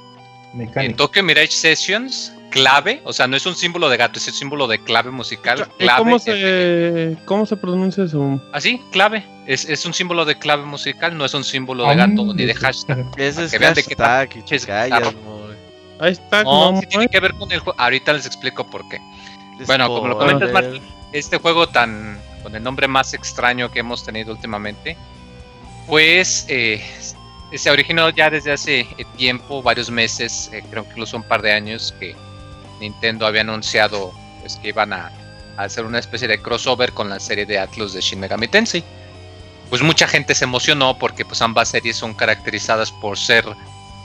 en. 0.60 0.96
Tokyo 0.96 1.22
Mirage 1.22 1.52
Sessions, 1.52 2.32
clave, 2.50 3.00
o 3.04 3.12
sea, 3.12 3.26
no 3.26 3.36
es 3.36 3.46
un 3.46 3.54
símbolo 3.54 3.88
de 3.88 3.96
gato, 3.96 4.18
es 4.18 4.28
el 4.28 4.34
símbolo 4.34 4.66
de 4.66 4.78
clave 4.78 5.10
musical. 5.10 5.66
¿Y 5.78 5.84
Clave, 5.84 5.98
¿Cómo 5.98 6.18
se, 6.18 7.16
¿Cómo 7.24 7.46
se 7.46 7.56
pronuncia 7.56 8.04
eso? 8.04 8.40
Así, 8.52 8.80
clave. 8.92 9.24
Es, 9.46 9.64
es 9.64 9.86
un 9.86 9.94
símbolo 9.94 10.24
de 10.24 10.38
clave 10.38 10.64
musical, 10.64 11.16
no 11.16 11.24
es 11.24 11.34
un 11.34 11.44
símbolo 11.44 11.88
de 11.88 11.96
gato 11.96 12.34
ni 12.34 12.44
de 12.44 12.54
hashtag. 12.54 13.04
ese 13.16 13.44
es 13.44 13.52
que 13.52 13.58
vean 13.58 13.74
de 13.74 13.82
qué 13.82 13.94
hashtag 13.94 14.30
y 14.30 14.34
pinches 14.34 14.62
te 14.62 14.68
callas. 14.68 15.14
Ahí 15.98 16.12
está. 16.12 16.42
No, 16.42 16.72
¿no, 16.72 16.80
sí 16.80 16.86
tiene 16.86 17.08
que 17.08 17.20
ver 17.20 17.32
con 17.34 17.50
el 17.52 17.60
juego. 17.60 17.78
Ahorita 17.80 18.12
les 18.12 18.26
explico 18.26 18.68
por 18.68 18.86
qué. 18.88 19.00
Bueno, 19.66 19.88
como 19.88 20.08
lo 20.08 20.18
comentas. 20.18 20.52
Martín, 20.52 20.82
este 21.12 21.38
juego 21.38 21.68
tan 21.68 22.18
con 22.42 22.54
el 22.54 22.62
nombre 22.62 22.86
más 22.86 23.12
extraño 23.12 23.72
que 23.72 23.80
hemos 23.80 24.04
tenido 24.04 24.32
últimamente, 24.32 24.96
pues 25.88 26.46
eh, 26.48 26.80
se 27.54 27.70
originó 27.70 28.10
ya 28.10 28.30
desde 28.30 28.52
hace 28.52 28.80
eh, 28.80 29.06
tiempo, 29.16 29.62
varios 29.62 29.90
meses, 29.90 30.50
eh, 30.52 30.62
creo 30.70 30.84
que 30.84 30.90
incluso 30.90 31.16
un 31.16 31.22
par 31.22 31.42
de 31.42 31.52
años, 31.52 31.94
que 31.98 32.14
Nintendo 32.80 33.26
había 33.26 33.42
anunciado 33.42 34.12
pues, 34.40 34.56
que 34.56 34.68
iban 34.68 34.92
a, 34.92 35.10
a 35.56 35.62
hacer 35.62 35.84
una 35.84 35.98
especie 35.98 36.28
de 36.28 36.40
crossover 36.40 36.92
con 36.92 37.08
la 37.08 37.20
serie 37.20 37.46
de 37.46 37.58
Atlus 37.58 37.92
de 37.92 38.00
Shin 38.00 38.20
Megami 38.20 38.48
Tensei. 38.48 38.84
Pues 39.70 39.82
mucha 39.82 40.06
gente 40.06 40.34
se 40.34 40.44
emocionó 40.44 40.96
porque 40.98 41.24
pues 41.24 41.42
ambas 41.42 41.70
series 41.70 41.96
son 41.96 42.14
caracterizadas 42.14 42.92
por 42.92 43.18
ser 43.18 43.44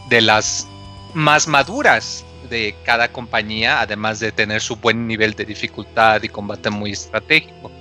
de 0.09 0.22
las 0.22 0.68
más 1.13 1.47
maduras 1.47 2.26
de 2.49 2.76
cada 2.84 3.07
compañía, 3.07 3.80
además 3.81 4.19
de 4.19 4.31
tener 4.31 4.61
su 4.61 4.76
buen 4.76 5.07
nivel 5.07 5.34
de 5.34 5.45
dificultad 5.45 6.22
y 6.23 6.30
combate 6.30 6.69
muy 6.69 6.91
estratégico. 6.91 7.72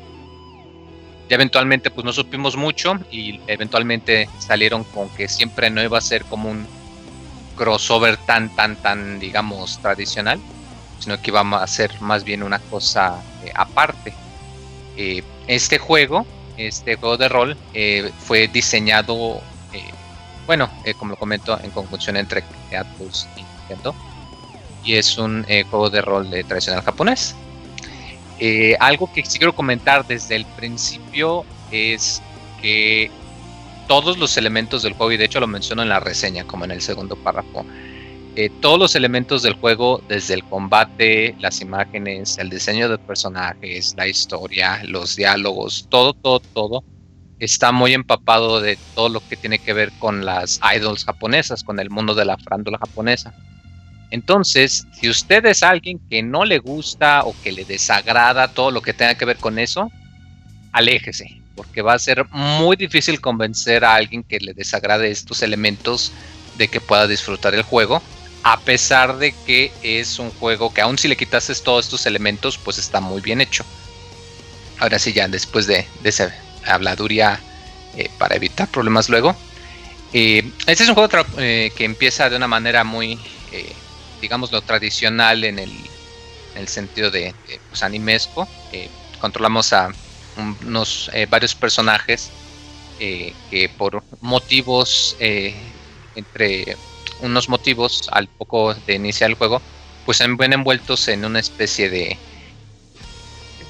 Ya 1.31 1.37
eventualmente 1.37 1.93
pues 1.93 2.05
no 2.05 2.13
supimos 2.13 2.57
mucho 2.57 2.99
y 3.09 3.41
eventualmente 3.47 4.29
salieron 4.41 4.83
con 4.83 5.09
que 5.11 5.29
siempre 5.29 5.71
no 5.71 5.81
iba 5.81 5.97
a 5.97 6.01
ser 6.01 6.25
como 6.25 6.51
un 6.51 6.67
crossover 7.57 8.17
tan 8.17 8.49
tan 8.57 8.75
tan 8.75 9.21
digamos 9.21 9.79
tradicional, 9.81 10.41
sino 10.99 11.23
que 11.23 11.31
iba 11.31 11.41
a 11.41 11.67
ser 11.69 11.93
más 12.01 12.25
bien 12.25 12.43
una 12.43 12.59
cosa 12.59 13.23
eh, 13.45 13.53
aparte. 13.55 14.13
Eh, 14.97 15.23
este 15.47 15.79
juego, 15.79 16.27
este 16.57 16.97
juego 16.97 17.17
de 17.17 17.29
rol 17.29 17.57
eh, 17.75 18.11
fue 18.19 18.49
diseñado 18.49 19.41
bueno, 20.47 20.69
como 20.99 21.13
lo 21.13 21.17
comento, 21.17 21.57
en 21.63 21.71
conjunción 21.71 22.17
entre 22.17 22.43
Atlus 22.77 23.29
y 23.37 23.43
Nintendo. 23.43 23.95
Y 24.83 24.95
es 24.97 25.17
un 25.17 25.45
juego 25.45 25.91
de 25.91 26.03
rol 26.03 26.29
tradicional 26.49 26.83
japonés. 26.83 27.37
Eh, 28.41 28.75
algo 28.81 29.13
que 29.13 29.23
quiero 29.23 29.55
comentar 29.55 30.07
desde 30.07 30.37
el 30.37 30.47
principio 30.47 31.45
es 31.71 32.23
que 32.63 33.11
todos 33.87 34.19
los 34.19 34.37
elementos 34.37 34.83
del 34.83 34.95
juego, 34.95 35.13
y 35.13 35.17
de 35.17 35.25
hecho 35.27 35.41
lo 35.41 35.47
menciono 35.47 35.83
en 35.83 35.89
la 35.89 36.01
reseña, 36.01 36.45
como 36.45 36.65
en 36.65 36.71
el 36.71 36.81
segundo 36.81 37.17
párrafo, 37.17 37.67
eh, 38.37 38.49
todos 38.61 38.79
los 38.79 38.95
elementos 38.95 39.43
del 39.43 39.55
juego, 39.55 40.03
desde 40.09 40.35
el 40.35 40.45
combate, 40.45 41.35
las 41.41 41.61
imágenes, 41.61 42.39
el 42.39 42.49
diseño 42.49 42.89
de 42.89 42.97
personajes, 42.97 43.95
la 43.97 44.07
historia, 44.07 44.81
los 44.85 45.17
diálogos, 45.17 45.87
todo, 45.91 46.15
todo, 46.15 46.41
todo, 46.41 46.85
está 47.41 47.73
muy 47.73 47.93
empapado 47.93 48.61
de 48.61 48.79
todo 48.95 49.09
lo 49.09 49.21
que 49.29 49.37
tiene 49.37 49.59
que 49.59 49.73
ver 49.73 49.91
con 49.99 50.25
las 50.25 50.61
idols 50.77 51.05
japonesas, 51.05 51.65
con 51.65 51.81
el 51.81 51.91
mundo 51.91 52.15
de 52.15 52.25
la 52.25 52.39
farándula 52.39 52.79
japonesa. 52.79 53.35
Entonces, 54.11 54.87
si 54.99 55.09
usted 55.09 55.45
es 55.47 55.63
alguien 55.63 56.01
que 56.11 56.23
no 56.23 56.45
le 56.45 56.59
gusta 56.59 57.23
o 57.25 57.35
que 57.43 57.53
le 57.53 57.65
desagrada 57.65 58.49
todo 58.49 58.71
lo 58.71 58.83
que 58.83 58.93
tenga 58.93 59.15
que 59.15 59.25
ver 59.25 59.37
con 59.37 59.59
eso, 59.59 59.91
aléjese, 60.73 61.41
porque 61.55 61.83
va 61.83 61.95
a 61.95 61.99
ser 61.99 62.27
muy 62.31 62.77
difícil 62.77 63.21
convencer 63.21 63.85
a 63.85 63.95
alguien 63.95 64.23
que 64.23 64.41
le 64.41 64.53
desagrade 64.53 65.11
estos 65.11 65.43
elementos 65.43 66.13
de 66.59 66.69
que 66.69 66.81
pueda 66.81 67.07
disfrutar 67.07 67.55
el 67.55 67.63
juego, 67.63 68.03
a 68.43 68.59
pesar 68.61 69.19
de 69.19 69.33
que 69.47 69.71
es 69.83 70.19
un 70.19 70.31
juego 70.31 70.73
que 70.75 70.81
aun 70.81 70.99
si 70.99 71.09
le 71.09 71.17
quitases 71.17 71.63
todos 71.63 71.85
estos 71.85 72.07
elementos, 72.07 72.59
pues 72.59 72.79
está 72.79 73.01
muy 73.01 73.21
bien 73.21 73.41
hecho. 73.41 73.65
Ahora 74.79 74.99
sí, 74.99 75.13
ya 75.13 75.29
después 75.29 75.67
de, 75.67 75.87
esa 76.03 76.35
habladuría 76.67 77.39
eh, 77.97 78.11
para 78.19 78.37
evitar 78.37 78.67
problemas 78.69 79.09
luego. 79.09 79.37
Eh, 80.13 80.51
este 80.67 80.83
es 80.83 80.89
un 80.89 80.95
juego 80.95 81.25
eh, 81.39 81.71
que 81.77 81.85
empieza 81.85 82.29
de 82.31 82.37
una 82.37 82.49
manera 82.49 82.83
muy, 82.83 83.19
digamos, 84.21 84.53
lo 84.53 84.63
tradicional 84.63 85.45
en 85.45 85.59
el, 85.59 85.71
sentido 86.67 87.11
de, 87.11 87.35
pues, 87.69 87.83
animesco. 87.83 88.47
controlamos 89.21 89.73
a 89.73 89.91
unos 90.63 91.11
varios 91.29 91.55
personajes 91.55 92.31
que 92.99 93.71
por 93.79 94.03
motivos, 94.21 95.17
entre 95.19 96.77
unos 97.23 97.49
motivos 97.49 98.09
al 98.13 98.29
poco 98.29 98.75
de 98.75 98.95
iniciar 98.95 99.31
el 99.31 99.37
juego, 99.37 99.63
pues 100.05 100.19
se 100.19 100.27
ven 100.27 100.53
envueltos 100.53 101.09
en 101.09 101.25
una 101.25 101.41
especie 101.41 101.89
de, 101.91 102.19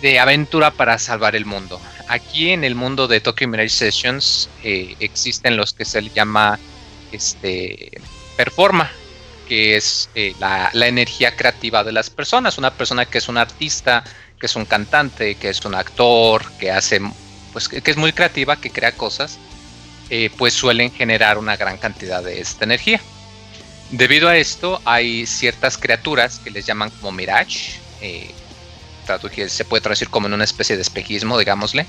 de 0.00 0.18
aventura 0.18 0.70
para 0.70 0.98
salvar 0.98 1.36
el 1.36 1.44
mundo. 1.44 1.80
Aquí 2.08 2.50
en 2.50 2.64
el 2.64 2.74
mundo 2.74 3.08
de 3.08 3.20
Tokyo 3.20 3.48
Mirage 3.48 3.70
Sessions 3.70 4.48
eh, 4.64 4.96
existen 5.00 5.56
los 5.56 5.72
que 5.72 5.84
se 5.84 6.00
le 6.02 6.10
llama 6.10 6.58
este 7.12 8.00
performa, 8.36 8.90
que 9.50 9.76
es 9.76 10.08
eh, 10.14 10.32
la, 10.38 10.70
energía 10.86 11.34
creativa 11.34 11.82
de 11.82 11.90
las 11.90 12.08
personas. 12.08 12.56
Una 12.56 12.70
persona 12.70 13.04
que 13.04 13.18
es 13.18 13.28
un 13.28 13.36
artista, 13.36 14.04
que 14.38 14.46
es 14.46 14.54
un 14.54 14.64
cantante, 14.64 15.34
que 15.34 15.48
es 15.48 15.64
un 15.64 15.74
actor, 15.74 16.52
que 16.60 16.70
hace, 16.70 17.00
pues 17.52 17.68
que, 17.68 17.82
es 17.84 17.96
muy 17.96 18.12
creativa, 18.12 18.60
que 18.60 18.70
crea 18.70 18.92
cosas, 18.92 19.40
eh, 20.08 20.30
pues 20.38 20.54
suelen 20.54 20.92
generar 20.92 21.36
una 21.36 21.56
gran 21.56 21.78
cantidad 21.78 22.22
de 22.22 22.40
esta 22.40 22.64
energía. 22.64 23.00
Debido 23.90 24.28
a 24.28 24.36
esto, 24.36 24.80
hay 24.84 25.26
ciertas 25.26 25.76
criaturas 25.76 26.38
que 26.38 26.52
les 26.52 26.64
llaman 26.64 26.90
como 26.90 27.10
Mirage, 27.10 27.80
se 29.48 29.64
puede 29.64 29.80
traducir 29.80 30.10
como 30.10 30.28
en 30.28 30.34
una 30.34 30.44
especie 30.44 30.76
de 30.76 30.82
espejismo, 30.82 31.36
digámosle, 31.36 31.86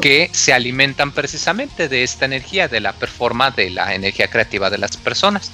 que 0.00 0.30
se 0.32 0.54
alimentan 0.54 1.12
precisamente 1.12 1.90
de 1.90 2.04
esta 2.04 2.24
energía, 2.24 2.68
de 2.68 2.80
la 2.80 2.94
performance, 2.94 3.54
de 3.54 3.68
la 3.68 3.94
energía 3.94 4.28
creativa 4.28 4.70
de 4.70 4.78
las 4.78 4.96
personas. 4.96 5.52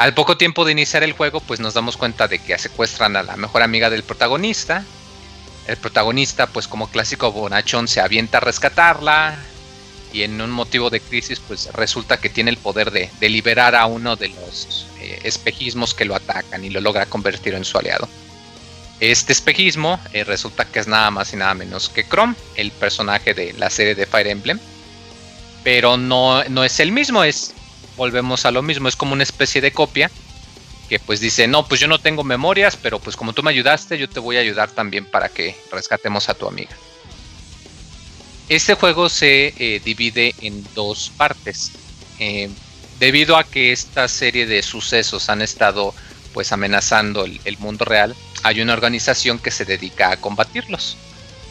Al 0.00 0.14
poco 0.14 0.38
tiempo 0.38 0.64
de 0.64 0.72
iniciar 0.72 1.02
el 1.02 1.12
juego, 1.12 1.40
pues 1.40 1.60
nos 1.60 1.74
damos 1.74 1.98
cuenta 1.98 2.26
de 2.26 2.38
que 2.38 2.56
secuestran 2.56 3.16
a 3.16 3.22
la 3.22 3.36
mejor 3.36 3.62
amiga 3.62 3.90
del 3.90 4.02
protagonista. 4.02 4.82
El 5.66 5.76
protagonista, 5.76 6.46
pues 6.46 6.66
como 6.66 6.88
clásico 6.88 7.30
bonachón, 7.32 7.86
se 7.86 8.00
avienta 8.00 8.38
a 8.38 8.40
rescatarla. 8.40 9.36
Y 10.10 10.22
en 10.22 10.40
un 10.40 10.52
motivo 10.52 10.88
de 10.88 11.00
crisis, 11.00 11.38
pues 11.38 11.68
resulta 11.74 12.16
que 12.16 12.30
tiene 12.30 12.50
el 12.50 12.56
poder 12.56 12.90
de, 12.92 13.10
liberar 13.28 13.74
a 13.74 13.84
uno 13.84 14.16
de 14.16 14.28
los 14.28 14.86
eh, 15.00 15.20
espejismos 15.24 15.92
que 15.92 16.06
lo 16.06 16.14
atacan 16.14 16.64
y 16.64 16.70
lo 16.70 16.80
logra 16.80 17.04
convertir 17.04 17.52
en 17.52 17.66
su 17.66 17.76
aliado. 17.76 18.08
Este 19.00 19.34
espejismo 19.34 20.00
eh, 20.14 20.24
resulta 20.24 20.64
que 20.64 20.78
es 20.78 20.86
nada 20.86 21.10
más 21.10 21.34
y 21.34 21.36
nada 21.36 21.52
menos 21.52 21.90
que 21.90 22.08
Chrome, 22.08 22.36
el 22.56 22.70
personaje 22.70 23.34
de 23.34 23.52
la 23.52 23.68
serie 23.68 23.94
de 23.94 24.06
Fire 24.06 24.28
Emblem. 24.28 24.60
Pero 25.62 25.98
no, 25.98 26.42
no 26.44 26.64
es 26.64 26.80
el 26.80 26.90
mismo, 26.90 27.22
es 27.22 27.52
volvemos 28.00 28.46
a 28.46 28.50
lo 28.50 28.62
mismo, 28.62 28.88
es 28.88 28.96
como 28.96 29.12
una 29.12 29.24
especie 29.24 29.60
de 29.60 29.72
copia 29.72 30.10
que 30.88 30.98
pues 30.98 31.20
dice, 31.20 31.46
no, 31.46 31.68
pues 31.68 31.82
yo 31.82 31.86
no 31.86 31.98
tengo 31.98 32.24
memorias, 32.24 32.74
pero 32.74 32.98
pues 32.98 33.14
como 33.14 33.34
tú 33.34 33.42
me 33.42 33.50
ayudaste, 33.50 33.98
yo 33.98 34.08
te 34.08 34.20
voy 34.20 34.38
a 34.38 34.40
ayudar 34.40 34.70
también 34.70 35.04
para 35.04 35.28
que 35.28 35.54
rescatemos 35.70 36.30
a 36.30 36.34
tu 36.34 36.48
amiga. 36.48 36.70
Este 38.48 38.72
juego 38.72 39.10
se 39.10 39.52
eh, 39.58 39.82
divide 39.84 40.34
en 40.40 40.66
dos 40.74 41.12
partes. 41.14 41.72
Eh, 42.18 42.48
debido 42.98 43.36
a 43.36 43.44
que 43.44 43.70
esta 43.70 44.08
serie 44.08 44.46
de 44.46 44.62
sucesos 44.62 45.28
han 45.28 45.42
estado 45.42 45.94
pues 46.32 46.52
amenazando 46.52 47.26
el 47.26 47.58
mundo 47.58 47.84
real, 47.84 48.16
hay 48.42 48.62
una 48.62 48.72
organización 48.72 49.38
que 49.38 49.50
se 49.50 49.66
dedica 49.66 50.10
a 50.10 50.16
combatirlos, 50.16 50.96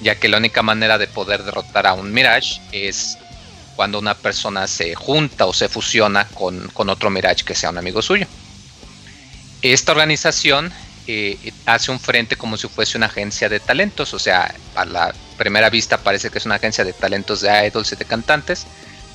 ya 0.01 0.15
que 0.15 0.29
la 0.29 0.37
única 0.37 0.63
manera 0.63 0.97
de 0.97 1.07
poder 1.07 1.43
derrotar 1.43 1.85
a 1.85 1.93
un 1.93 2.11
Mirage 2.11 2.59
es 2.71 3.19
cuando 3.75 3.99
una 3.99 4.15
persona 4.15 4.67
se 4.67 4.95
junta 4.95 5.45
o 5.45 5.53
se 5.53 5.69
fusiona 5.69 6.25
con, 6.25 6.71
otro 6.89 7.09
Mirage 7.09 7.43
que 7.43 7.55
sea 7.55 7.69
un 7.69 7.77
amigo 7.77 8.01
suyo. 8.01 8.27
Esta 9.61 9.91
organización 9.91 10.71
eh, 11.07 11.53
hace 11.65 11.91
un 11.91 11.99
frente 11.99 12.35
como 12.35 12.57
si 12.57 12.67
fuese 12.67 12.97
una 12.97 13.07
agencia 13.07 13.49
de 13.49 13.59
talentos, 13.59 14.13
o 14.13 14.19
sea, 14.19 14.53
a 14.75 14.85
la 14.85 15.13
primera 15.37 15.69
vista 15.69 15.97
parece 15.97 16.29
que 16.29 16.37
es 16.37 16.45
una 16.45 16.55
agencia 16.55 16.83
de 16.83 16.93
talentos 16.93 17.41
de 17.41 17.67
idols 17.67 17.91
y 17.91 17.95
de 17.95 18.05
cantantes, 18.05 18.65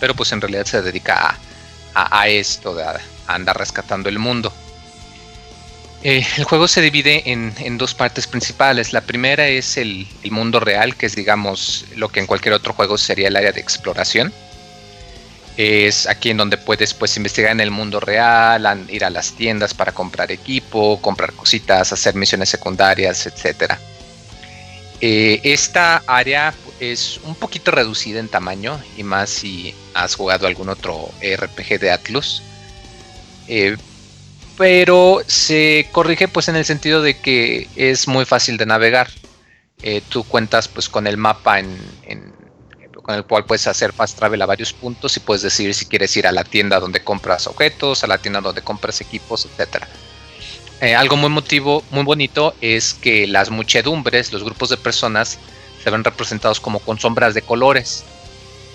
pero 0.01 0.15
pues 0.15 0.33
en 0.33 0.41
realidad 0.41 0.67
se 0.67 0.83
dedica 0.83 1.39
a, 1.95 2.29
esto, 2.29 2.75
de 2.75 2.85
a 2.85 3.01
andar 3.27 3.57
rescatando 3.57 4.09
el 4.09 4.19
mundo. 4.19 4.53
Eh, 6.05 6.23
el 6.37 6.45
juego 6.45 6.69
se 6.69 6.83
divide 6.83 7.23
en, 7.33 7.79
dos 7.79 7.95
partes 7.95 8.27
principales. 8.27 8.93
La 8.93 9.01
primera 9.01 9.49
es 9.49 9.79
el, 9.79 10.07
mundo 10.31 10.61
real, 10.61 10.97
que 10.97 11.07
es 11.07 11.17
digamos 11.17 11.87
lo 11.97 12.11
que 12.11 12.21
en 12.21 12.27
cualquier 12.27 12.55
otro 12.55 12.75
juego 12.75 12.99
sería 12.99 13.29
el 13.29 13.37
área 13.37 13.53
de 13.53 13.61
exploración. 13.61 14.33
Es 15.57 16.07
aquí 16.07 16.31
en 16.31 16.37
donde 16.37 16.59
puedes 16.59 16.93
pues 16.93 17.17
investigar 17.17 17.53
en 17.53 17.61
el 17.61 17.71
mundo 17.71 18.01
real, 18.01 18.87
ir 18.91 19.05
a 19.05 19.11
las 19.11 19.33
tiendas 19.33 19.73
para 19.73 19.93
comprar 19.93 20.31
equipo, 20.31 21.01
comprar 21.01 21.33
cositas, 21.33 21.93
hacer 21.93 22.15
misiones 22.17 22.51
secundarias, 22.51 23.27
etc. 23.27 23.75
Eh, 25.01 25.41
esta 25.43 26.03
área 26.07 26.53
es 26.81 27.19
un 27.23 27.35
poquito 27.35 27.71
reducida 27.71 28.21
en 28.21 28.29
tamaño 28.29 28.79
y 28.99 29.05
más 29.05 29.31
si 29.31 29.75
has 29.95 30.17
jugado 30.17 30.47
algún 30.47 30.69
otro 30.69 31.11
RPG 31.23 31.79
de 31.81 31.93
Atlus. 31.93 32.43
Eh, 33.49 33.77
pero 34.57 35.21
se 35.27 35.89
corrige 35.93 36.29
pues 36.29 36.49
en 36.49 36.57
el 36.57 36.65
sentido 36.65 37.03
de 37.03 37.19
que 37.19 37.69
es 37.77 38.07
muy 38.07 38.25
fácil 38.25 38.57
de 38.57 38.67
navegar. 38.67 39.11
Eh, 39.83 40.03
tú 40.09 40.25
cuentas 40.25 40.69
pues 40.69 40.89
con 40.89 41.07
el 41.07 41.17
mapa 41.17 41.59
en, 41.59 41.77
con 43.03 43.15
el 43.15 43.25
cual 43.25 43.45
puedes 43.45 43.67
hacer 43.67 43.93
fast 43.93 44.17
travel 44.17 44.41
a 44.41 44.47
varios 44.47 44.73
puntos 44.73 45.17
y 45.17 45.21
puedes 45.21 45.43
decidir 45.43 45.75
si 45.75 45.87
quieres 45.87 46.17
ir 46.17 46.27
a 46.27 46.33
la 46.33 46.45
tienda 46.45 46.81
donde 46.81 47.03
compras 47.03 47.47
objetos, 47.47 48.03
a 48.05 48.07
la 48.07 48.19
tienda 48.19 48.41
donde 48.41 48.63
compras 48.63 49.01
equipos, 49.01 49.45
etcétera. 49.45 49.89
Eh, 50.81 50.95
algo 50.95 51.17
muy 51.17 51.31
motivo, 51.31 51.83
muy 51.91 52.05
bonito 52.05 52.55
es 52.61 52.95
que 52.95 53.27
las 53.27 53.51
muchedumbres, 53.51 54.33
los 54.33 54.45
grupos 54.45 54.71
de 54.71 54.77
personas, 54.77 55.39
se 55.83 55.91
ven 55.91 56.03
representados 56.03 56.61
como 56.61 56.79
con 56.79 56.99
sombras 56.99 57.35
de 57.35 57.43
colores, 57.43 58.05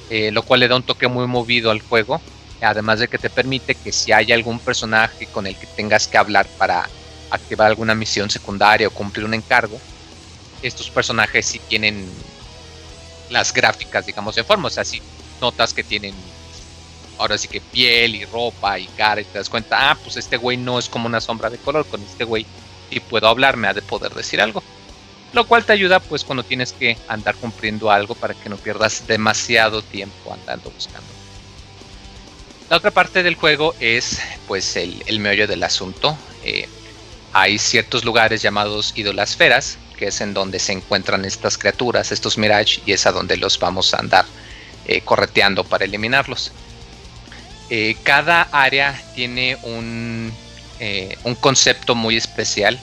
eh, 0.09 0.31
lo 0.31 0.43
cual 0.43 0.59
le 0.59 0.67
da 0.67 0.75
un 0.75 0.83
toque 0.83 1.07
muy 1.07 1.25
movido 1.25 1.71
al 1.71 1.81
juego 1.81 2.21
Además 2.61 2.99
de 2.99 3.07
que 3.07 3.17
te 3.17 3.29
permite 3.29 3.75
que 3.75 3.91
si 3.91 4.11
hay 4.11 4.31
algún 4.31 4.59
personaje 4.59 5.25
con 5.27 5.47
el 5.47 5.55
que 5.55 5.67
tengas 5.67 6.07
que 6.07 6.17
hablar 6.17 6.45
para 6.57 6.89
activar 7.31 7.67
alguna 7.67 7.95
misión 7.95 8.29
secundaria 8.29 8.87
o 8.87 8.91
cumplir 8.91 9.25
un 9.25 9.33
encargo, 9.33 9.79
estos 10.61 10.89
personajes 10.89 11.45
sí 11.45 11.59
tienen 11.67 12.09
las 13.29 13.53
gráficas, 13.53 14.05
digamos, 14.05 14.35
de 14.35 14.43
forma. 14.43 14.67
O 14.67 14.71
sea, 14.71 14.83
si 14.83 15.01
notas 15.39 15.73
que 15.73 15.83
tienen 15.83 16.13
ahora 17.17 17.37
sí 17.37 17.47
que 17.47 17.61
piel 17.61 18.15
y 18.15 18.25
ropa 18.25 18.79
y 18.79 18.87
cara 18.87 19.21
y 19.21 19.25
te 19.25 19.37
das 19.37 19.49
cuenta, 19.49 19.91
ah, 19.91 19.97
pues 20.01 20.17
este 20.17 20.37
güey 20.37 20.57
no 20.57 20.79
es 20.79 20.89
como 20.89 21.05
una 21.05 21.21
sombra 21.21 21.49
de 21.49 21.57
color, 21.57 21.85
con 21.85 22.01
este 22.01 22.23
güey 22.23 22.45
sí 22.89 22.99
puedo 22.99 23.27
hablar, 23.27 23.57
me 23.57 23.67
ha 23.67 23.73
de 23.73 23.81
poder 23.81 24.13
decir 24.13 24.41
algo. 24.41 24.63
Lo 25.33 25.45
cual 25.45 25.63
te 25.63 25.73
ayuda 25.73 25.99
pues 25.99 26.23
cuando 26.23 26.43
tienes 26.43 26.73
que 26.73 26.97
andar 27.07 27.35
cumpliendo 27.35 27.91
algo 27.91 28.15
para 28.15 28.33
que 28.33 28.49
no 28.49 28.57
pierdas 28.57 29.05
demasiado 29.05 29.81
tiempo 29.81 30.33
andando 30.33 30.71
buscando. 30.71 31.18
La 32.69 32.77
otra 32.77 32.91
parte 32.91 33.23
del 33.23 33.33
juego 33.33 33.73
es 33.79 34.19
pues 34.47 34.75
el, 34.75 35.19
meollo 35.19 35.47
del 35.47 35.63
asunto. 35.63 36.15
Eh, 36.43 36.69
hay 37.33 37.57
ciertos 37.57 38.05
lugares 38.05 38.43
llamados 38.43 38.93
idolasferas, 38.95 39.79
que 39.97 40.07
es 40.07 40.21
en 40.21 40.35
donde 40.35 40.59
se 40.59 40.73
encuentran 40.73 41.25
estas 41.25 41.57
criaturas, 41.57 42.11
estos 42.11 42.37
Mirage, 42.37 42.81
y 42.85 42.91
es 42.91 43.07
a 43.07 43.11
donde 43.11 43.37
los 43.37 43.57
vamos 43.57 43.95
a 43.95 43.97
andar 43.97 44.25
eh, 44.85 45.01
correteando 45.01 45.63
para 45.63 45.85
eliminarlos. 45.85 46.51
Eh, 47.71 47.97
cada 48.03 48.43
área 48.51 49.01
tiene 49.15 49.57
un, 49.63 50.31
un, 51.23 51.35
concepto 51.35 51.95
muy 51.95 52.17
especial. 52.17 52.79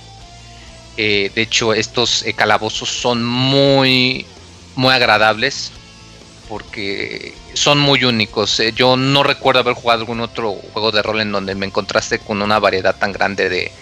de 0.96 1.30
hecho, 1.36 1.72
estos 1.72 2.24
calabozos 2.34 2.88
son 2.88 3.24
muy, 3.24 4.26
muy 4.74 4.92
agradables 4.92 5.70
porque 6.48 7.34
son 7.56 7.78
muy 7.78 8.04
únicos. 8.04 8.60
Eh, 8.60 8.72
yo 8.76 8.96
no 8.96 9.22
recuerdo 9.22 9.60
haber 9.60 9.74
jugado 9.74 10.00
algún 10.00 10.20
otro 10.20 10.52
juego 10.52 10.92
de 10.92 11.02
rol 11.02 11.20
en 11.20 11.32
donde 11.32 11.54
me 11.54 11.66
encontraste 11.66 12.18
con 12.18 12.42
una 12.42 12.58
variedad 12.58 12.94
tan 12.96 13.12
grande 13.12 13.48
de, 13.48 13.72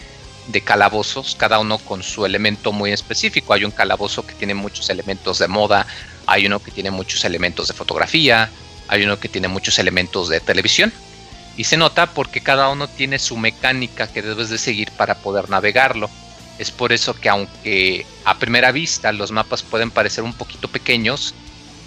calabozos, 0.63 1.35
cada 1.35 1.59
uno 1.59 1.79
con 1.79 2.03
su 2.03 2.25
elemento 2.25 2.71
muy 2.73 2.93
específico. 2.93 3.53
Hay 3.53 3.65
un 3.65 3.71
calabozo 3.71 4.27
que 4.27 4.35
tiene 4.35 4.55
muchos 4.55 4.91
elementos 4.91 5.39
de 5.39 5.49
moda, 5.49 5.87
hay 6.27 6.47
uno 6.47 6.63
que 6.63 6.71
tiene 6.71 6.91
muchos 6.91 7.25
elementos 7.25 7.67
de 7.67 7.75
fotografía, 7.75 8.51
hay 8.87 9.05
uno 9.05 9.19
que 9.19 9.29
tiene 9.29 9.49
muchos 9.49 9.79
elementos 9.79 10.29
de 10.29 10.41
televisión. 10.41 10.93
Y 11.57 11.65
se 11.65 11.77
nota 11.77 12.07
porque 12.07 12.41
cada 12.41 12.69
uno 12.69 12.89
tiene 12.89 13.19
su 13.19 13.37
mecánica 13.37 14.07
que 14.07 14.23
debes 14.23 14.51
de 14.51 14.59
seguir 14.59 14.91
para 14.93 15.17
poder 15.17 15.51
navegarlo. 15.51 16.11
Es 16.59 16.71
por 16.71 16.93
eso 16.93 17.15
que 17.15 17.29
aunque 17.29 18.07
a 18.25 18.39
primera 18.39 18.71
vista 18.71 19.13
los 19.13 19.33
mapas 19.33 19.63
pueden 19.63 19.91
parecer 19.91 20.23
un 20.23 20.35
poquito 20.35 20.69
pequeños, 20.69 21.35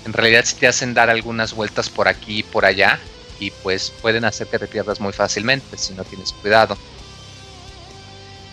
en 0.08 0.14
realidad 0.14 0.46
sí 0.46 0.56
te 0.56 0.68
hacen 0.68 0.94
dar 0.94 1.10
algunas 1.10 1.54
vueltas 1.54 1.90
por 1.90 2.08
aquí 2.08 2.40
y 2.40 2.44
por 2.44 2.66
allá 2.66 2.98
y 3.42 3.52
pues 3.52 3.92
pueden 4.02 4.24
hacer 4.24 4.48
que 4.48 4.58
te 4.58 4.66
pierdas 4.66 5.02
muy 5.02 5.12
fácilmente 5.12 5.78
si 5.78 5.94
no 5.94 6.06
tienes 6.06 6.32
cuidado. 6.32 6.78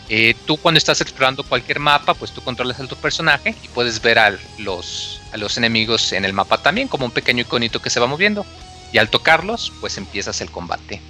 Eh, 0.09 0.35
tú 0.47 0.56
cuando 0.56 0.78
estás 0.78 1.01
explorando 1.01 1.44
cualquier 1.44 1.78
mapa, 1.78 2.12
pues 2.14 2.32
tú 2.32 2.43
controlas 2.43 2.81
a 2.81 2.86
tu 2.89 2.97
personaje 2.97 3.55
y 3.62 3.68
puedes 3.68 4.02
ver 4.02 4.18
a 4.18 4.36
los, 4.59 5.20
a 5.32 5.36
los 5.36 5.56
enemigos 5.56 6.12
en 6.12 6.24
el 6.24 6.32
mapa 6.32 6.59
también 6.59 6.89
como 6.89 7.06
un 7.06 7.12
pequeño 7.12 7.43
iconito 7.43 7.81
que 7.81 7.89
se 7.89 8.01
va 8.01 8.09
moviendo. 8.09 8.44
Y 8.93 8.98
al 8.98 9.09
tocarlos, 9.09 9.72
pues 9.81 9.97
empiezas 9.97 10.40
el 10.40 10.51
combate. 10.51 11.01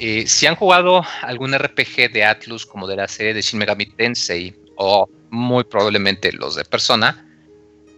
Eh, 0.00 0.26
si 0.26 0.46
han 0.46 0.56
jugado 0.56 1.04
algún 1.20 1.56
RPG 1.56 2.10
de 2.10 2.24
Atlus 2.24 2.64
como 2.64 2.88
de 2.88 2.96
la 2.96 3.06
serie 3.06 3.34
de 3.34 3.42
Shin 3.42 3.58
Megami 3.58 3.86
Tensei 3.86 4.56
o 4.76 5.08
muy 5.30 5.64
probablemente 5.64 6.32
los 6.32 6.56
de 6.56 6.64
Persona, 6.64 7.28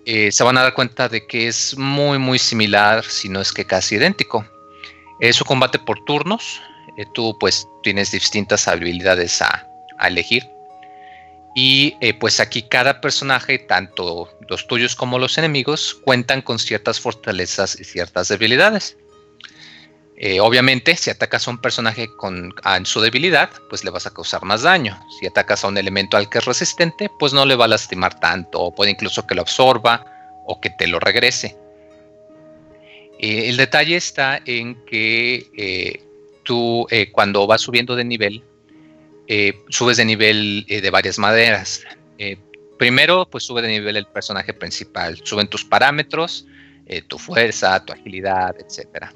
eh, 0.07 0.33
se 0.33 0.45
van 0.45 0.59
a 0.59 0.63
dar 0.63 0.75
cuenta 0.75 1.09
de 1.09 1.27
que 1.27 1.49
es 1.49 1.77
muy 1.77 2.19
muy 2.19 2.39
similar, 2.39 3.05
si 3.05 3.29
no 3.29 3.41
es 3.41 3.53
que 3.53 3.65
casi 3.65 3.97
idéntico. 3.97 4.47
Es 5.21 5.41
un 5.41 5.47
combate 5.47 5.79
por 5.79 6.05
turnos, 6.05 6.61
tú 7.15 7.37
pues 7.39 7.67
tienes 7.83 8.11
distintas 8.11 8.69
habilidades 8.69 9.41
a, 9.43 9.67
a 9.99 10.09
elegir. 10.09 10.49
Y 11.55 11.97
eh, 12.01 12.15
pues 12.15 12.41
aquí 12.41 12.63
cada 12.63 13.01
personaje, 13.01 13.59
tanto 13.61 14.29
los 14.49 14.67
tuyos 14.67 14.97
como 14.97 15.21
los 15.21 15.39
enemigos, 15.39 15.95
cuentan 15.95 16.43
con 16.43 16.59
ciertas 16.59 16.99
fortalezas 16.99 17.79
y 17.79 17.85
ciertas 17.85 18.29
debilidades. 18.29 18.97
Eh, 20.17 20.41
obviamente, 20.41 20.97
si 20.97 21.11
atacas 21.11 21.47
a 21.47 21.51
un 21.51 21.59
personaje 21.59 22.09
con, 22.17 22.55
en 22.65 22.87
su 22.87 23.01
debilidad, 23.01 23.51
pues 23.69 23.85
le 23.85 23.91
vas 23.91 24.07
a 24.07 24.15
causar 24.15 24.45
más 24.45 24.63
daño. 24.63 24.99
Si 25.19 25.27
atacas 25.27 25.65
a 25.65 25.69
un 25.69 25.77
elemento 25.77 26.17
al 26.17 26.29
que 26.29 26.39
es 26.39 26.45
resistente, 26.45 27.11
pues 27.19 27.33
no 27.33 27.45
le 27.45 27.57
va 27.57 27.65
a 27.65 27.69
lastimar 27.69 28.21
tanto, 28.21 28.61
o 28.61 28.75
puede 28.75 28.93
incluso 28.93 29.27
que 29.27 29.35
lo 29.35 29.43
absorba 29.43 30.05
o 30.47 30.61
que 30.61 30.71
te 30.71 30.87
lo 30.87 31.01
regrese. 31.01 31.57
Eh, 33.19 33.49
el 33.49 33.57
detalle 33.57 33.97
está 33.97 34.41
en 34.45 34.85
que 34.85 36.01
tú 36.45 36.87
cuando 37.13 37.47
vas 37.47 37.63
subiendo 37.63 37.97
de 37.97 38.05
nivel, 38.05 38.45
eh, 39.27 39.59
subes 39.71 39.97
de 39.97 40.05
nivel 40.05 40.67
eh, 40.69 40.81
de 40.81 40.91
varias 40.91 41.19
maneras. 41.19 41.83
Eh, 42.19 42.37
primero, 42.79 43.27
pues 43.31 43.45
sube 43.45 43.63
de 43.63 43.69
nivel 43.69 43.97
el 43.97 44.07
personaje 44.07 44.53
principal, 44.53 45.19
suben 45.25 45.49
tus 45.49 45.65
parámetros, 45.65 46.47
tu 47.09 47.19
fuerza, 47.19 47.83
tu 47.83 47.95
agilidad, 47.95 48.55
etc. 48.61 49.07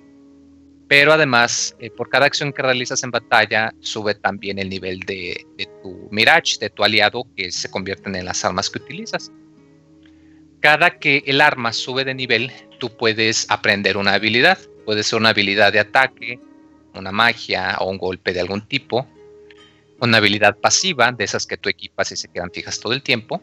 Pero 0.89 1.13
además, 1.13 1.77
por 1.97 2.09
cada 2.09 2.27
acción 2.27 2.53
que 2.53 2.63
realizas 2.63 3.03
en 3.03 3.11
batalla, 3.11 3.73
sube 3.81 4.15
también 4.15 4.59
el 4.59 4.71
nivel 4.71 5.01
de, 5.01 5.47
tu 5.83 6.09
Mirage, 6.11 6.59
de 6.59 6.71
tu 6.71 6.83
aliado, 6.83 7.27
que 7.37 7.53
se 7.53 7.71
convierten 7.71 8.17
en 8.17 8.25
las 8.25 8.45
armas 8.45 8.71
que 8.71 8.79
utilizas. 8.79 9.31
Cada 10.61 10.99
que 10.99 11.23
el 11.27 11.41
arma 11.41 11.73
sube 11.73 12.05
de 12.05 12.15
nivel, 12.15 12.51
tú 12.79 12.97
puedes 12.97 13.47
aprender 13.51 13.97
una 13.97 14.15
habilidad. 14.15 14.59
Puede 14.87 15.03
ser 15.03 15.19
una 15.19 15.29
habilidad 15.29 15.73
de 15.73 15.81
ataque, 15.81 16.41
una 16.95 17.13
magia 17.13 17.77
o 17.81 17.91
un 17.91 17.99
golpe 17.99 18.33
de 18.33 18.41
algún 18.41 18.67
tipo 18.67 19.07
una 20.01 20.19
habilidad 20.19 20.57
pasiva, 20.59 21.13
de 21.13 21.25
esas 21.25 21.47
que 21.47 21.57
tú 21.57 21.69
equipas 21.69 22.13
y 22.13 22.17
se 22.17 22.29
quedan 22.29 22.51
fijas 22.53 22.81
todo 22.81 22.93
el 22.93 23.03
tiempo, 23.03 23.43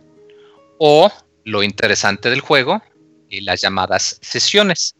o 0.78 1.12
lo 1.44 1.64
interesante 1.64 2.30
del 2.30 2.42
juego, 2.42 2.82
y 3.30 3.42
las 3.42 3.62
llamadas 3.62 4.20
sesiones. 4.22 4.96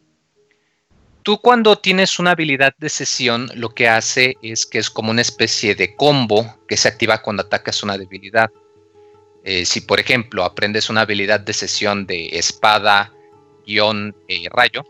Tú 1.26 1.38
cuando 1.38 1.74
tienes 1.74 2.20
una 2.20 2.30
habilidad 2.30 2.72
de 2.78 2.88
sesión, 2.88 3.50
lo 3.56 3.70
que 3.70 3.88
hace 3.88 4.36
es 4.42 4.64
que 4.64 4.78
es 4.78 4.88
como 4.88 5.10
una 5.10 5.22
especie 5.22 5.74
de 5.74 5.96
combo 5.96 6.54
que 6.68 6.76
se 6.76 6.86
activa 6.86 7.20
cuando 7.20 7.42
atacas 7.42 7.82
una 7.82 7.98
debilidad. 7.98 8.48
Eh, 9.42 9.64
si 9.64 9.80
por 9.80 9.98
ejemplo 9.98 10.44
aprendes 10.44 10.88
una 10.88 11.00
habilidad 11.00 11.40
de 11.40 11.52
sesión 11.52 12.06
de 12.06 12.28
espada, 12.38 13.12
guion, 13.66 14.14
eh, 14.28 14.44
rayo, 14.52 14.84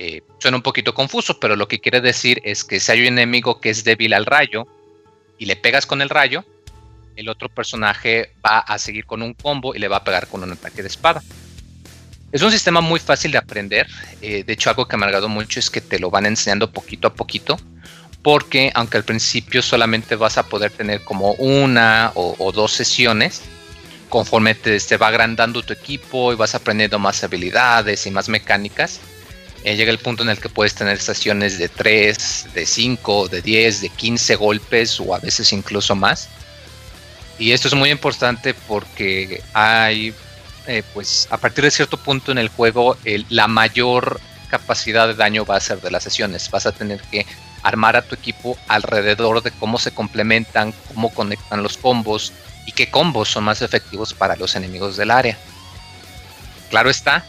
eh, 0.00 0.22
suena 0.38 0.56
un 0.56 0.64
poquito 0.64 0.94
confuso, 0.94 1.38
pero 1.38 1.54
lo 1.54 1.68
que 1.68 1.78
quiere 1.78 2.00
decir 2.00 2.40
es 2.42 2.64
que 2.64 2.80
si 2.80 2.90
hay 2.90 3.02
un 3.02 3.16
enemigo 3.18 3.60
que 3.60 3.70
es 3.70 3.84
débil 3.84 4.14
al 4.14 4.26
rayo, 4.26 4.66
y 5.38 5.46
le 5.46 5.54
pegas 5.54 5.86
con 5.86 6.02
el 6.02 6.08
rayo, 6.08 6.44
el 7.14 7.28
otro 7.28 7.48
personaje 7.48 8.32
va 8.44 8.58
a 8.58 8.80
seguir 8.80 9.06
con 9.06 9.22
un 9.22 9.32
combo 9.32 9.76
y 9.76 9.78
le 9.78 9.86
va 9.86 9.98
a 9.98 10.04
pegar 10.04 10.26
con 10.26 10.42
un 10.42 10.50
ataque 10.50 10.82
de 10.82 10.88
espada. 10.88 11.22
Es 12.32 12.40
un 12.40 12.50
sistema 12.50 12.80
muy 12.80 12.98
fácil 12.98 13.30
de 13.30 13.38
aprender. 13.38 13.86
Eh, 14.22 14.42
de 14.42 14.52
hecho, 14.54 14.70
algo 14.70 14.88
que 14.88 14.96
me 14.96 15.04
ha 15.04 15.06
agradado 15.06 15.28
mucho 15.28 15.60
es 15.60 15.68
que 15.68 15.82
te 15.82 15.98
lo 15.98 16.10
van 16.10 16.24
enseñando 16.24 16.72
poquito 16.72 17.06
a 17.06 17.14
poquito. 17.14 17.58
Porque 18.22 18.70
aunque 18.74 18.96
al 18.96 19.04
principio 19.04 19.62
solamente 19.62 20.16
vas 20.16 20.38
a 20.38 20.44
poder 20.44 20.70
tener 20.70 21.02
como 21.04 21.32
una 21.32 22.12
o, 22.14 22.52
dos 22.52 22.72
sesiones, 22.72 23.42
conforme 24.08 24.54
te, 24.54 24.96
va 24.96 25.08
agrandando 25.08 25.62
tu 25.62 25.72
equipo 25.72 26.32
y 26.32 26.36
vas 26.36 26.54
aprendiendo 26.54 26.98
más 26.98 27.22
habilidades 27.24 28.06
y 28.06 28.12
más 28.12 28.28
mecánicas, 28.28 29.00
eh, 29.64 29.76
llega 29.76 29.90
el 29.90 29.98
punto 29.98 30.22
en 30.22 30.28
el 30.30 30.38
que 30.38 30.48
puedes 30.48 30.74
tener 30.74 30.96
estaciones 30.96 31.58
de 31.58 31.68
3, 31.68 32.46
de 32.54 32.64
5, 32.64 33.28
de 33.28 33.42
10, 33.42 33.80
de 33.82 33.88
15 33.88 34.36
golpes 34.36 35.00
o 35.00 35.14
a 35.14 35.18
veces 35.18 35.52
incluso 35.52 35.96
más. 35.96 36.28
Y 37.38 37.52
esto 37.52 37.68
es 37.68 37.74
muy 37.74 37.90
importante 37.90 38.54
porque 38.54 39.42
hay, 39.52 40.14
eh, 40.66 40.82
pues 40.94 41.28
a 41.30 41.36
partir 41.38 41.64
de 41.64 41.70
cierto 41.70 41.96
punto 41.96 42.32
en 42.32 42.38
el 42.38 42.48
juego, 42.48 42.96
la 43.28 43.48
mayor 43.48 44.20
capacidad 44.48 45.08
de 45.08 45.14
daño 45.14 45.44
va 45.44 45.56
a 45.56 45.60
ser 45.60 45.80
de 45.80 45.90
las 45.90 46.02
sesiones. 46.02 46.50
Vas 46.50 46.66
a 46.66 46.72
tener 46.72 47.00
que 47.10 47.26
armar 47.62 47.96
a 47.96 48.02
tu 48.02 48.14
equipo 48.14 48.58
alrededor 48.68 49.42
de 49.42 49.50
cómo 49.52 49.78
se 49.78 49.92
complementan, 49.92 50.74
cómo 50.88 51.12
conectan 51.12 51.62
los 51.62 51.78
combos 51.78 52.32
y 52.66 52.72
qué 52.72 52.90
combos 52.90 53.28
son 53.28 53.44
más 53.44 53.62
efectivos 53.62 54.12
para 54.14 54.36
los 54.36 54.54
enemigos 54.54 54.96
del 54.96 55.10
área. 55.10 55.38
Claro 56.70 56.90
está 56.90 57.24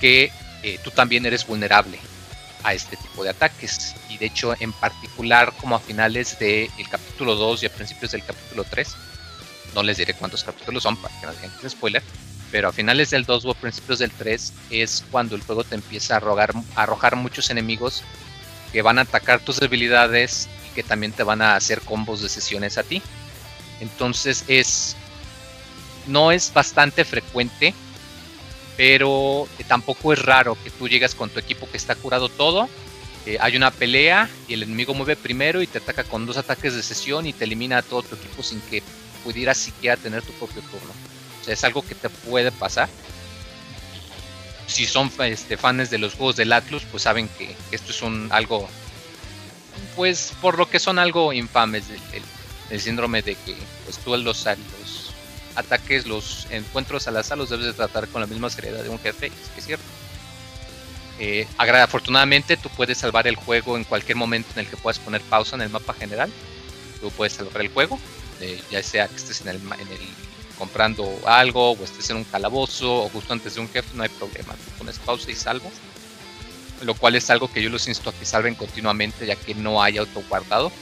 que 0.00 0.32
eh, 0.62 0.78
tú 0.82 0.90
también 0.90 1.26
eres 1.26 1.46
vulnerable 1.46 1.98
a 2.64 2.74
este 2.74 2.96
tipo 2.96 3.22
de 3.24 3.30
ataques. 3.30 3.94
Y 4.08 4.18
de 4.18 4.26
hecho, 4.26 4.54
en 4.58 4.72
particular, 4.72 5.52
como 5.60 5.76
a 5.76 5.80
finales 5.80 6.38
del 6.38 6.70
capítulo 6.90 7.34
2 7.34 7.62
y 7.62 7.66
a 7.66 7.70
principios 7.72 8.12
del 8.12 8.24
capítulo 8.24 8.64
3, 8.64 8.88
no 9.74 9.82
les 9.82 9.96
diré 9.96 10.14
cuántos 10.14 10.44
capítulos 10.44 10.82
son 10.82 10.96
para 10.96 11.18
que 11.20 11.26
no 11.26 11.32
digan 11.32 11.70
spoiler, 11.70 12.02
pero 12.52 12.68
a 12.68 12.72
finales 12.72 13.10
del 13.10 13.24
2 13.24 13.44
o 13.46 13.54
principios 13.54 13.98
del 13.98 14.12
3 14.12 14.52
es 14.70 15.04
cuando 15.10 15.34
el 15.34 15.42
juego 15.42 15.64
te 15.64 15.74
empieza 15.74 16.16
a, 16.16 16.18
a 16.18 16.82
arrojar 16.82 17.16
muchos 17.16 17.50
enemigos 17.50 18.04
que 18.72 18.82
van 18.82 18.98
a 18.98 19.02
atacar 19.02 19.40
tus 19.40 19.58
debilidades 19.58 20.48
y 20.70 20.74
que 20.74 20.84
también 20.84 21.10
te 21.10 21.24
van 21.24 21.42
a 21.42 21.56
hacer 21.56 21.80
combos 21.80 22.22
de 22.22 22.28
sesiones 22.28 22.78
a 22.78 22.84
ti. 22.84 23.02
Entonces 23.80 24.44
es 24.46 24.96
no 26.06 26.30
es 26.30 26.52
bastante 26.52 27.04
frecuente 27.04 27.74
pero 28.76 29.48
tampoco 29.68 30.12
es 30.12 30.22
raro 30.24 30.56
que 30.62 30.70
tú 30.70 30.88
llegas 30.88 31.14
con 31.14 31.30
tu 31.30 31.38
equipo 31.38 31.70
que 31.70 31.76
está 31.76 31.94
curado 31.94 32.28
todo, 32.28 32.68
eh, 33.26 33.36
hay 33.40 33.56
una 33.56 33.70
pelea 33.70 34.28
y 34.48 34.54
el 34.54 34.62
enemigo 34.62 34.94
mueve 34.94 35.16
primero 35.16 35.62
y 35.62 35.66
te 35.66 35.78
ataca 35.78 36.04
con 36.04 36.26
dos 36.26 36.36
ataques 36.36 36.74
de 36.74 36.82
sesión 36.82 37.26
y 37.26 37.32
te 37.32 37.44
elimina 37.44 37.78
a 37.78 37.82
todo 37.82 38.02
tu 38.02 38.16
equipo 38.16 38.42
sin 38.42 38.60
que 38.62 38.82
pudieras 39.22 39.58
siquiera 39.58 39.96
tener 39.96 40.22
tu 40.22 40.32
propio 40.32 40.62
turno. 40.62 41.11
Es 41.46 41.64
algo 41.64 41.82
que 41.82 41.94
te 41.94 42.08
puede 42.08 42.52
pasar. 42.52 42.88
Si 44.66 44.86
son 44.86 45.10
este, 45.20 45.56
fans 45.56 45.90
de 45.90 45.98
los 45.98 46.14
juegos 46.14 46.36
del 46.36 46.52
Atlus, 46.52 46.84
pues 46.90 47.02
saben 47.02 47.28
que 47.28 47.54
esto 47.72 47.90
es 47.90 48.00
un 48.00 48.28
algo, 48.32 48.68
pues 49.96 50.32
por 50.40 50.56
lo 50.56 50.68
que 50.68 50.78
son 50.78 50.98
algo 50.98 51.32
infames 51.32 51.84
del, 51.88 52.80
síndrome 52.80 53.20
de 53.20 53.34
que 53.34 53.54
pues 53.84 53.98
tú 53.98 54.16
los, 54.16 54.46
los 54.46 55.12
ataques, 55.56 56.06
los 56.06 56.46
encuentros 56.50 57.06
al 57.06 57.18
azar 57.18 57.36
los 57.36 57.50
debes 57.50 57.66
de 57.66 57.72
tratar 57.74 58.08
con 58.08 58.22
la 58.22 58.26
misma 58.26 58.48
seriedad 58.48 58.82
de 58.82 58.88
un 58.88 58.98
jefe, 58.98 59.26
es 59.26 59.48
que 59.54 59.60
es 59.60 59.66
cierto. 59.66 59.84
Eh, 61.18 61.46
afortunadamente 61.58 62.56
tú 62.56 62.68
puedes 62.70 62.98
salvar 62.98 63.26
el 63.26 63.36
juego 63.36 63.76
en 63.76 63.84
cualquier 63.84 64.16
momento 64.16 64.48
en 64.54 64.60
el 64.60 64.66
que 64.66 64.76
puedas 64.76 64.98
poner 64.98 65.20
pausa 65.20 65.56
en 65.56 65.62
el 65.62 65.70
mapa 65.70 65.94
general. 65.94 66.32
Tú 67.00 67.10
puedes 67.10 67.34
salvar 67.34 67.60
el 67.60 67.68
juego, 67.68 67.98
eh, 68.40 68.60
ya 68.70 68.82
sea 68.82 69.08
que 69.08 69.16
estés 69.16 69.40
en 69.42 69.48
el, 69.48 69.56
en 69.56 69.88
el 69.88 70.00
comprando 70.52 71.20
algo 71.26 71.72
o 71.72 71.84
estés 71.84 72.10
en 72.10 72.18
un 72.18 72.24
calabozo 72.24 73.04
o 73.04 73.08
justo 73.08 73.32
antes 73.32 73.54
de 73.54 73.60
un 73.60 73.68
jefe, 73.68 73.88
no 73.94 74.02
hay 74.02 74.08
problema. 74.08 74.54
Tú 74.54 74.70
pones 74.78 74.98
pausa 74.98 75.30
y 75.30 75.34
salvo. 75.34 75.70
Lo 76.82 76.94
cual 76.94 77.14
es 77.14 77.30
algo 77.30 77.50
que 77.52 77.62
yo 77.62 77.70
los 77.70 77.86
insto 77.88 78.10
a 78.10 78.12
que 78.12 78.24
salven 78.24 78.54
continuamente 78.54 79.26
ya 79.26 79.36
que 79.36 79.54
no 79.54 79.82
hay 79.82 79.98
auto 79.98 80.22
guardado 80.28 80.72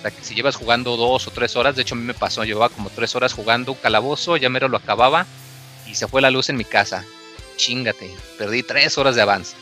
sea, 0.00 0.10
que 0.10 0.24
si 0.24 0.34
llevas 0.34 0.56
jugando 0.56 0.96
dos 0.96 1.26
o 1.26 1.30
tres 1.30 1.56
horas, 1.56 1.76
de 1.76 1.82
hecho 1.82 1.94
a 1.94 1.98
mí 1.98 2.04
me 2.04 2.14
pasó, 2.14 2.44
llevaba 2.44 2.68
como 2.68 2.90
tres 2.90 3.14
horas 3.14 3.32
jugando 3.32 3.72
un 3.72 3.78
calabozo, 3.78 4.36
ya 4.36 4.48
mero 4.48 4.68
lo 4.68 4.76
acababa 4.76 5.26
y 5.86 5.94
se 5.94 6.06
fue 6.08 6.20
la 6.20 6.30
luz 6.30 6.48
en 6.48 6.56
mi 6.56 6.64
casa. 6.64 7.04
Chingate, 7.56 8.14
perdí 8.38 8.62
tres 8.62 8.98
horas 8.98 9.16
de 9.16 9.22
avance. 9.22 9.56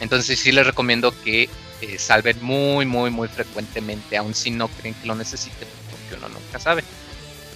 Entonces 0.00 0.38
sí 0.38 0.52
les 0.52 0.66
recomiendo 0.66 1.14
que 1.22 1.48
eh, 1.80 1.98
salven 1.98 2.36
muy, 2.42 2.86
muy, 2.86 3.10
muy 3.10 3.28
frecuentemente, 3.28 4.16
aun 4.16 4.34
si 4.34 4.50
no 4.50 4.68
creen 4.68 4.94
que 4.94 5.06
lo 5.06 5.14
necesiten, 5.14 5.68
porque 5.90 6.16
uno 6.16 6.28
nunca 6.28 6.58
sabe. 6.58 6.84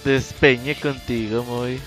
Despeñe 0.03 0.75
contigo, 0.75 1.43
muy. 1.43 1.79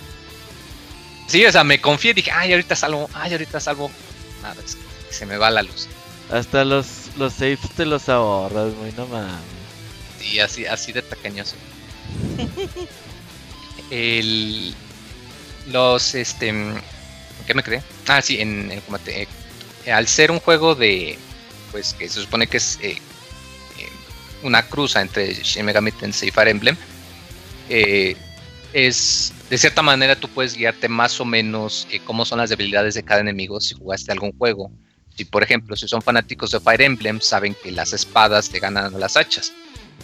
Sí, 1.26 1.44
o 1.46 1.52
sea, 1.52 1.64
me 1.64 1.80
confié, 1.80 2.12
dije, 2.12 2.30
ay, 2.30 2.52
ahorita 2.52 2.74
salvo, 2.74 3.08
ay, 3.14 3.32
ahorita 3.32 3.60
salvo. 3.60 3.90
Nada, 4.42 4.56
es 4.64 4.76
que 4.76 5.14
se 5.14 5.26
me 5.26 5.36
va 5.36 5.50
la 5.50 5.62
luz. 5.62 5.88
Hasta 6.30 6.64
los, 6.64 7.10
los 7.16 7.34
saves 7.34 7.60
te 7.76 7.86
los 7.86 8.08
ahorras, 8.08 8.74
muy 8.74 8.92
no 8.92 9.06
mames. 9.06 9.40
Y 10.20 10.38
así, 10.40 10.66
así 10.66 10.92
de 10.92 11.02
pequeños. 11.02 11.54
el, 13.90 14.74
los, 15.68 16.14
este, 16.14 16.52
qué 17.46 17.54
me 17.54 17.62
quedé? 17.62 17.82
Ah, 18.06 18.22
sí, 18.22 18.40
en 18.40 18.70
el 18.70 18.82
combate. 18.82 19.28
Eh, 19.84 19.92
al 19.92 20.06
ser 20.08 20.30
un 20.30 20.40
juego 20.40 20.74
de. 20.74 21.18
Pues 21.70 21.94
que 21.94 22.08
se 22.08 22.20
supone 22.20 22.46
que 22.46 22.56
es 22.56 22.78
eh, 22.82 22.92
eh, 23.78 23.88
una 24.42 24.66
cruza 24.66 25.00
entre 25.00 25.32
Shin 25.34 25.64
Megami 25.64 25.92
Tensei 25.92 26.28
y 26.28 26.32
Fire 26.32 26.48
Emblem. 26.48 26.76
Es. 28.72 29.32
De 29.48 29.58
cierta 29.58 29.82
manera, 29.82 30.14
tú 30.14 30.28
puedes 30.28 30.54
guiarte 30.54 30.88
más 30.88 31.20
o 31.20 31.24
menos 31.24 31.88
cómo 32.04 32.24
son 32.24 32.38
las 32.38 32.50
debilidades 32.50 32.94
de 32.94 33.02
cada 33.02 33.20
enemigo 33.20 33.60
si 33.60 33.74
jugaste 33.74 34.12
algún 34.12 34.32
juego. 34.38 34.70
Si, 35.16 35.24
por 35.24 35.42
ejemplo, 35.42 35.74
si 35.74 35.88
son 35.88 36.02
fanáticos 36.02 36.52
de 36.52 36.60
Fire 36.60 36.82
Emblem, 36.82 37.20
saben 37.20 37.56
que 37.60 37.72
las 37.72 37.92
espadas 37.92 38.52
le 38.52 38.60
ganan 38.60 38.94
a 38.94 38.98
las 38.98 39.16
hachas. 39.16 39.52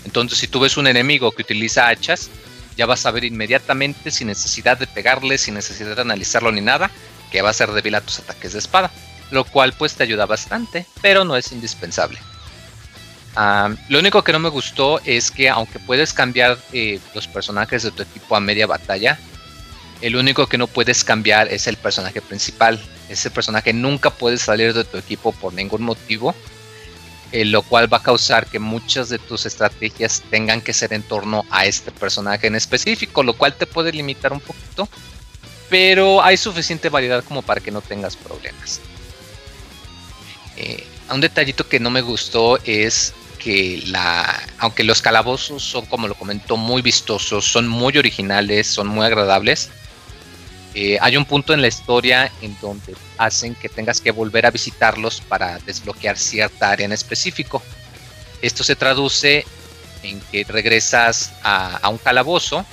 Entonces, 0.05 0.39
si 0.39 0.49
tú 0.49 0.59
ves 0.59 0.77
un 0.77 0.89
enemigo 0.89 1.31
que 1.31 1.43
utiliza 1.43 1.89
hachas, 1.89 2.29
ya 2.77 2.87
vas 2.87 3.07
a 3.07 3.13
ver 3.13 3.25
inmediatamente, 3.25 4.11
sin 4.11 4.27
necesidad 4.27 4.79
de 4.79 4.89
pegarle, 4.89 5.39
sin 5.39 5.55
necesidad 5.55 5.95
de 5.95 6.03
analizarlo 6.03 6.51
ni 6.51 6.61
nada, 6.61 6.91
que 7.31 7.43
va 7.43 7.51
a 7.51 7.55
ser 7.55 7.71
débil 7.71 7.95
a 7.95 8.01
tus 8.01 8.19
ataques 8.19 8.53
de 8.53 8.59
espada 8.59 8.91
lo 9.31 9.45
cual 9.45 9.73
pues 9.73 9.95
te 9.95 10.03
ayuda 10.03 10.27
bastante, 10.27 10.87
pero 11.03 11.25
no 11.25 11.37
es 11.37 11.53
indispensable. 11.53 12.19
Lo 13.89 13.99
único 13.99 14.23
que 14.25 14.33
no 14.33 14.39
me 14.39 14.49
gustó 14.49 15.01
es 15.05 15.31
que 15.31 15.49
aunque 15.49 15.79
puedes 15.79 16.13
cambiar 16.13 16.59
eh, 16.73 16.99
los 17.15 17.27
personajes 17.29 17.83
de 17.83 17.91
tu 17.91 18.03
equipo 18.03 18.35
a 18.35 18.41
media 18.41 18.67
batalla, 18.67 19.19
el 20.01 20.17
único 20.17 20.47
que 20.47 20.59
no 20.59 20.67
puedes 20.67 21.05
cambiar 21.05 21.49
es 21.49 21.67
el 21.67 21.77
personaje 21.77 22.21
principal. 22.21 22.81
Ese 23.09 23.31
personaje 23.31 23.73
nunca 23.73 24.11
puede 24.11 24.39
salir 24.39 24.73
de 24.73 24.85
tu 24.85 24.97
equipo 24.97 25.33
por 25.33 25.53
ningún 25.53 25.83
motivo, 25.83 26.35
eh, 27.33 27.45
lo 27.45 27.63
cual 27.63 27.93
va 27.93 27.99
a 27.99 28.03
causar 28.03 28.47
que 28.47 28.59
muchas 28.59 29.09
de 29.09 29.19
tus 29.19 29.47
estrategias 29.47 30.23
tengan 30.31 30.61
que 30.61 30.73
ser 30.73 30.93
en 30.93 31.03
torno 31.03 31.45
a 31.51 31.67
este 31.67 31.93
personaje 31.93 32.47
en 32.47 32.55
específico, 32.55 33.23
lo 33.23 33.35
cual 33.35 33.55
te 33.55 33.67
puede 33.67 33.93
limitar 33.93 34.33
un 34.33 34.41
poquito, 34.41 34.89
pero 35.69 36.23
hay 36.23 36.37
suficiente 36.37 36.89
variedad 36.89 37.23
como 37.25 37.43
para 37.43 37.61
que 37.61 37.71
no 37.71 37.83
tengas 37.83 38.17
problemas. 38.17 38.81
Eh, 40.57 40.87
un 41.11 41.21
detallito 41.21 41.69
que 41.69 41.81
no 41.81 41.91
me 41.91 42.01
gustó 42.01 42.59
es 42.65 43.13
que 43.47 43.81
la, 43.87 44.43
aunque 44.59 44.83
los 44.83 45.01
calabozos 45.01 45.63
son, 45.63 45.87
como 45.87 46.09
lo 46.09 46.17
comentó, 46.17 46.57
muy 46.57 46.83
vistosos, 46.83 47.45
son 47.45 47.69
muy 47.69 47.97
originales, 47.97 48.67
son 48.67 48.89
muy 48.89 49.07
agradables, 49.07 49.71
eh, 50.75 50.99
hay 51.01 51.17
un 51.17 51.25
punto 51.25 51.55
en 51.55 51.63
la 51.63 51.69
historia 51.69 52.33
en 52.43 52.57
donde 52.61 52.97
hacen 53.19 53.55
que 53.55 53.69
tengas 53.69 54.01
que 54.01 54.11
volver 54.11 54.47
a 54.47 54.51
visitarlos 54.51 55.21
para 55.21 55.61
desbloquear 55.61 56.19
cierta 56.19 56.71
área 56.71 56.87
en 56.87 56.93
específico. 56.93 57.63
Esto 58.43 58.65
se 58.65 58.75
traduce 58.75 59.47
en 60.03 60.19
que 60.33 60.43
regresas 60.43 61.33
a 61.45 61.89
un 61.89 61.99
calabozo 61.99 62.67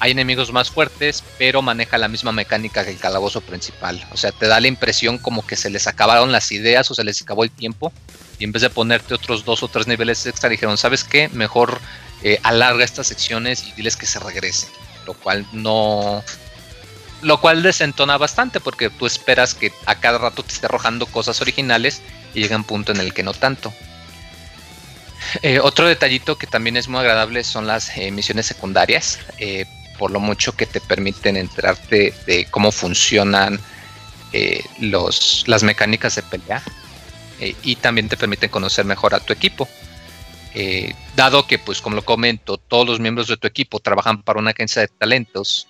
hay 0.00 0.12
enemigos 0.12 0.52
más 0.52 0.70
fuertes, 0.70 1.24
pero 1.38 1.60
maneja 1.60 1.98
la 1.98 2.08
misma 2.08 2.32
mecánica 2.32 2.84
que 2.84 2.90
el 2.90 2.98
calabozo 2.98 3.40
principal. 3.40 4.04
O 4.12 4.16
sea, 4.16 4.30
te 4.30 4.46
da 4.46 4.60
la 4.60 4.68
impresión 4.68 5.18
como 5.18 5.46
que 5.46 5.56
se 5.56 5.70
les 5.70 5.86
acabaron 5.86 6.30
las 6.30 6.52
ideas 6.52 6.90
o 6.90 6.94
se 6.94 7.04
les 7.04 7.20
acabó 7.20 7.44
el 7.44 7.50
tiempo. 7.50 7.92
Y 8.38 8.44
en 8.44 8.52
vez 8.52 8.62
de 8.62 8.70
ponerte 8.70 9.14
otros 9.14 9.44
dos 9.44 9.62
o 9.62 9.68
tres 9.68 9.86
niveles 9.86 10.24
extra, 10.26 10.48
dijeron, 10.48 10.78
¿sabes 10.78 11.04
qué? 11.04 11.28
Mejor 11.30 11.80
eh, 12.22 12.38
alarga 12.42 12.84
estas 12.84 13.08
secciones 13.08 13.64
y 13.64 13.72
diles 13.72 13.96
que 13.96 14.06
se 14.06 14.18
regresen. 14.20 14.70
Lo 15.06 15.14
cual 15.14 15.46
no... 15.52 16.22
Lo 17.20 17.40
cual 17.40 17.64
desentona 17.64 18.16
bastante 18.16 18.60
porque 18.60 18.90
tú 18.90 19.06
esperas 19.06 19.54
que 19.54 19.72
a 19.86 19.96
cada 19.96 20.18
rato 20.18 20.44
te 20.44 20.52
esté 20.52 20.66
arrojando 20.66 21.06
cosas 21.06 21.40
originales 21.40 22.00
y 22.32 22.42
llega 22.42 22.54
un 22.54 22.62
punto 22.62 22.92
en 22.92 23.00
el 23.00 23.12
que 23.12 23.24
no 23.24 23.34
tanto. 23.34 23.72
Eh, 25.42 25.58
otro 25.58 25.88
detallito 25.88 26.38
que 26.38 26.46
también 26.46 26.76
es 26.76 26.86
muy 26.86 27.00
agradable 27.00 27.42
son 27.42 27.66
las 27.66 27.96
eh, 27.96 28.12
misiones 28.12 28.46
secundarias 28.46 29.18
por 29.98 30.12
lo 30.12 30.20
mucho 30.20 30.52
que 30.52 30.64
te 30.64 30.80
permiten 30.80 31.36
enterarte 31.36 32.14
de 32.24 32.46
cómo 32.52 32.70
funcionan 32.70 33.58
los, 34.78 35.42
las 35.48 35.64
mecánicas 35.64 36.14
de 36.14 36.22
pelea 36.22 36.62
eh, 37.40 37.54
y 37.62 37.76
también 37.76 38.08
te 38.08 38.16
permiten 38.16 38.50
conocer 38.50 38.84
mejor 38.84 39.14
a 39.14 39.20
tu 39.20 39.32
equipo. 39.32 39.68
Eh, 40.54 40.94
dado 41.14 41.46
que, 41.46 41.58
pues 41.58 41.80
como 41.80 41.96
lo 41.96 42.04
comento, 42.04 42.56
todos 42.56 42.86
los 42.86 43.00
miembros 43.00 43.28
de 43.28 43.36
tu 43.36 43.46
equipo 43.46 43.80
trabajan 43.80 44.22
para 44.22 44.40
una 44.40 44.50
agencia 44.50 44.82
de 44.82 44.88
talentos 44.88 45.68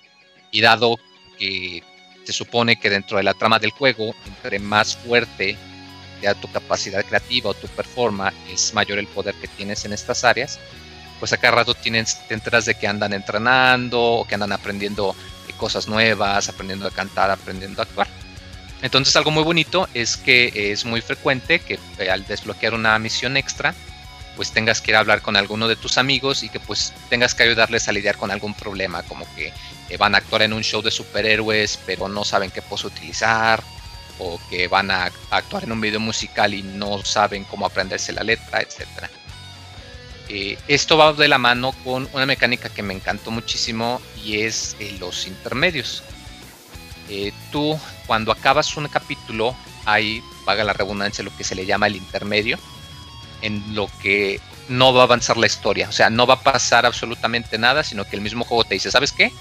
y 0.51 0.61
dado 0.61 0.97
que 1.37 1.83
se 2.23 2.33
supone 2.33 2.79
que 2.79 2.89
dentro 2.89 3.17
de 3.17 3.23
la 3.23 3.33
trama 3.33 3.59
del 3.59 3.71
juego, 3.71 4.15
entre 4.25 4.59
más 4.59 4.95
fuerte 4.95 5.57
sea 6.21 6.33
tu 6.33 6.51
capacidad 6.51 7.03
creativa 7.05 7.49
o 7.49 7.53
tu 7.53 7.67
performance, 7.67 8.35
es 8.51 8.73
mayor 8.73 8.99
el 8.99 9.07
poder 9.07 9.35
que 9.35 9.47
tienes 9.47 9.85
en 9.85 9.93
estas 9.93 10.23
áreas, 10.23 10.59
pues 11.19 11.33
a 11.33 11.37
cada 11.37 11.55
rato 11.55 11.73
tienes, 11.73 12.27
te 12.27 12.33
enteras 12.33 12.65
de 12.65 12.75
que 12.75 12.87
andan 12.87 13.13
entrenando 13.13 14.01
o 14.01 14.25
que 14.25 14.35
andan 14.35 14.51
aprendiendo 14.51 15.15
eh, 15.47 15.53
cosas 15.57 15.87
nuevas, 15.87 16.49
aprendiendo 16.49 16.87
a 16.87 16.91
cantar, 16.91 17.31
aprendiendo 17.31 17.81
a 17.81 17.85
actuar. 17.85 18.07
Entonces 18.81 19.15
algo 19.15 19.31
muy 19.31 19.43
bonito 19.43 19.87
es 19.93 20.15
que 20.17 20.71
es 20.71 20.85
muy 20.85 21.01
frecuente 21.01 21.59
que 21.59 21.79
eh, 21.97 22.09
al 22.09 22.25
desbloquear 22.25 22.73
una 22.73 22.97
misión 22.99 23.35
extra, 23.35 23.75
pues 24.35 24.51
tengas 24.51 24.79
que 24.79 24.91
ir 24.91 24.95
a 24.95 24.99
hablar 24.99 25.21
con 25.21 25.35
alguno 25.35 25.67
de 25.67 25.75
tus 25.75 25.97
amigos 25.97 26.43
y 26.43 26.49
que 26.49 26.59
pues 26.59 26.93
tengas 27.09 27.35
que 27.35 27.43
ayudarles 27.43 27.89
a 27.89 27.91
lidiar 27.91 28.15
con 28.15 28.31
algún 28.31 28.53
problema, 28.53 29.03
como 29.03 29.25
que 29.35 29.51
eh, 29.89 29.97
van 29.97 30.15
a 30.15 30.19
actuar 30.19 30.43
en 30.43 30.53
un 30.53 30.63
show 30.63 30.81
de 30.81 30.91
superhéroes 30.91 31.77
pero 31.85 32.07
no 32.07 32.23
saben 32.23 32.51
qué 32.51 32.61
pose 32.61 32.87
utilizar, 32.87 33.61
o 34.19 34.39
que 34.49 34.67
van 34.67 34.91
a 34.91 35.11
actuar 35.31 35.63
en 35.63 35.71
un 35.71 35.81
video 35.81 35.99
musical 35.99 36.53
y 36.53 36.61
no 36.61 37.03
saben 37.03 37.45
cómo 37.45 37.65
aprenderse 37.65 38.13
la 38.13 38.23
letra. 38.23 38.61
Eh, 40.27 40.57
esto 40.67 40.97
va 40.97 41.13
de 41.13 41.27
la 41.27 41.39
mano 41.39 41.71
con 41.83 42.07
una 42.13 42.25
mecánica 42.25 42.69
que 42.69 42.83
me 42.83 42.93
encantó 42.93 43.31
muchísimo 43.31 43.99
y 44.23 44.41
es 44.41 44.75
eh, 44.79 44.95
los 44.99 45.25
intermedios. 45.25 46.03
Eh, 47.09 47.33
tú, 47.51 47.79
cuando 48.07 48.31
acabas 48.31 48.75
un 48.77 48.87
capítulo, 48.87 49.55
hay, 49.85 50.23
vaga 50.45 50.63
la 50.63 50.73
redundancia, 50.73 51.23
lo 51.23 51.35
que 51.35 51.43
se 51.43 51.55
le 51.55 51.65
llama 51.65 51.87
el 51.87 51.95
intermedio, 51.95 52.59
en 53.41 53.75
lo 53.75 53.89
que 54.01 54.39
no 54.67 54.93
va 54.93 55.01
a 55.01 55.03
avanzar 55.05 55.37
la 55.37 55.47
historia. 55.47 55.89
O 55.89 55.91
sea, 55.91 56.09
no 56.09 56.27
va 56.27 56.35
a 56.35 56.41
pasar 56.41 56.85
absolutamente 56.85 57.57
nada, 57.57 57.83
sino 57.83 58.05
que 58.05 58.15
el 58.15 58.21
mismo 58.21 58.45
juego 58.45 58.63
te 58.63 58.75
dice, 58.75 58.91
¿sabes 58.91 59.11
qué? 59.11 59.31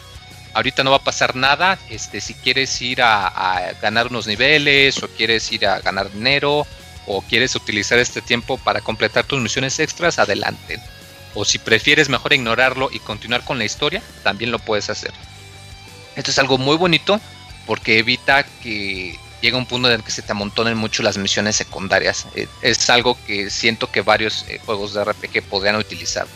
Ahorita 0.55 0.82
no 0.82 0.90
va 0.90 0.97
a 0.97 1.05
pasar 1.05 1.36
nada. 1.36 1.78
Este, 1.90 2.20
si 2.20 2.35
quieres 2.35 2.81
ir 2.81 3.03
a 3.03 3.73
ganar 3.82 4.07
unos 4.07 4.27
niveles 4.27 5.03
o 5.03 5.09
quieres 5.09 5.53
ir 5.53 5.66
a 5.66 5.81
ganar 5.81 6.11
dinero 6.11 6.66
o 7.07 7.23
quieres 7.23 7.55
utilizar 7.55 7.99
este 7.99 8.23
tiempo 8.23 8.59
para 8.59 8.81
completar 8.81 9.24
tus 9.24 9.40
misiones 9.40 9.78
extras, 9.78 10.19
adelante. 10.19 10.81
O 11.35 11.45
si 11.45 11.59
prefieres 11.59 12.09
mejor 12.09 12.32
ignorarlo 12.32 12.89
y 12.93 12.99
continuar 13.01 13.45
con 13.45 13.59
la 13.59 13.65
historia, 13.65 14.03
también 14.23 14.51
lo 14.51 14.59
puedes 14.59 14.90
hacer. 14.90 15.12
Esto 16.16 16.31
es 16.31 16.39
algo 16.39 16.59
muy 16.59 16.77
bonito 16.77 17.20
porque 17.69 17.99
evita 17.99 18.45
que 18.62 19.19
llegue 19.43 19.55
un 19.55 19.66
punto 19.66 19.89
en 19.89 19.97
el 19.97 20.03
que 20.03 20.11
se 20.11 20.23
te 20.23 20.32
amontonen 20.32 20.77
mucho 20.78 21.03
las 21.03 21.19
misiones 21.19 21.55
secundarias. 21.55 22.27
Eh, 22.35 22.49
es 22.62 22.89
algo 22.89 23.16
que 23.27 23.51
siento 23.51 23.93
que 23.93 24.01
varios 24.01 24.47
eh, 24.49 24.59
juegos 24.65 24.95
de 24.95 25.05
RPG 25.05 25.43
podrían 25.43 25.77
utilizar. 25.77 26.27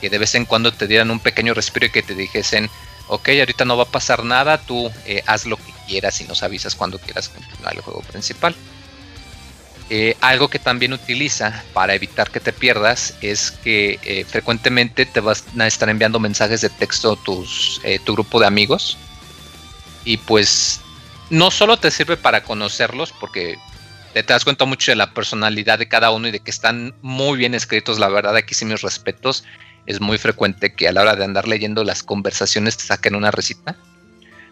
Que 0.00 0.08
de 0.08 0.18
vez 0.18 0.36
en 0.36 0.44
cuando 0.44 0.72
te 0.72 0.86
dieran 0.86 1.10
un 1.10 1.18
pequeño 1.18 1.54
respiro 1.54 1.86
y 1.86 1.90
que 1.90 2.04
te 2.04 2.14
dijesen, 2.14 2.70
ok, 3.08 3.30
ahorita 3.30 3.64
no 3.64 3.76
va 3.76 3.82
a 3.82 3.88
pasar 3.88 4.22
nada, 4.22 4.58
tú 4.58 4.88
eh, 5.06 5.24
haz 5.26 5.44
lo 5.44 5.56
que 5.56 5.72
quieras 5.88 6.20
y 6.20 6.24
nos 6.24 6.44
avisas 6.44 6.76
cuando 6.76 7.00
quieras 7.00 7.28
continuar 7.30 7.74
el 7.74 7.80
juego 7.80 8.00
principal. 8.02 8.54
Algo 10.20 10.48
que 10.48 10.58
también 10.60 10.92
utiliza 10.92 11.64
para 11.72 11.94
evitar 11.94 12.30
que 12.30 12.40
te 12.40 12.52
pierdas 12.52 13.14
es 13.20 13.52
que 13.52 14.26
frecuentemente 14.28 15.06
te 15.06 15.20
vas 15.20 15.44
a 15.56 15.66
estar 15.68 15.88
enviando 15.88 16.18
mensajes 16.18 16.60
de 16.60 16.70
texto 16.70 17.12
a 17.12 17.24
tus, 17.24 17.80
tu 18.04 18.14
grupo 18.14 18.40
de 18.40 18.46
amigos. 18.46 18.98
Y 20.06 20.16
pues 20.16 20.80
no 21.28 21.50
solo 21.50 21.76
te 21.76 21.90
sirve 21.90 22.16
para 22.16 22.42
conocerlos, 22.42 23.12
porque 23.12 23.58
te, 24.14 24.22
das 24.22 24.44
cuenta 24.44 24.64
mucho 24.64 24.92
de 24.92 24.96
la 24.96 25.12
personalidad 25.12 25.78
de 25.78 25.88
cada 25.88 26.10
uno 26.10 26.28
y 26.28 26.30
de 26.30 26.40
que 26.40 26.50
están 26.50 26.94
muy 27.02 27.36
bien 27.36 27.54
escritos. 27.54 27.98
La 27.98 28.08
verdad, 28.08 28.34
aquí 28.34 28.54
sí 28.54 28.64
mis 28.64 28.80
respetos. 28.80 29.44
Es 29.84 30.00
muy 30.00 30.16
frecuente 30.16 30.74
que 30.74 30.88
a 30.88 30.92
la 30.92 31.02
hora 31.02 31.16
de 31.16 31.24
andar 31.24 31.46
leyendo 31.46 31.84
las 31.84 32.02
conversaciones 32.02 32.78
te 32.78 32.84
saquen 32.84 33.14
una 33.14 33.30
recita 33.30 33.76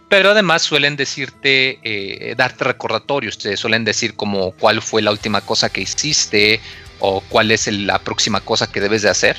pero 0.08 0.30
además 0.30 0.62
suelen 0.62 0.94
decirte, 0.94 1.80
eh, 1.82 2.34
darte 2.36 2.62
recordatorios, 2.62 3.36
te 3.36 3.56
suelen 3.56 3.84
decir 3.84 4.14
como 4.14 4.52
cuál 4.52 4.80
fue 4.80 5.02
la 5.02 5.10
última 5.10 5.40
cosa 5.40 5.70
que 5.70 5.80
hiciste 5.80 6.60
o 7.00 7.20
cuál 7.22 7.50
es 7.50 7.66
la 7.66 7.98
próxima 7.98 8.40
cosa 8.40 8.70
que 8.70 8.80
debes 8.80 9.02
de 9.02 9.08
hacer. 9.08 9.36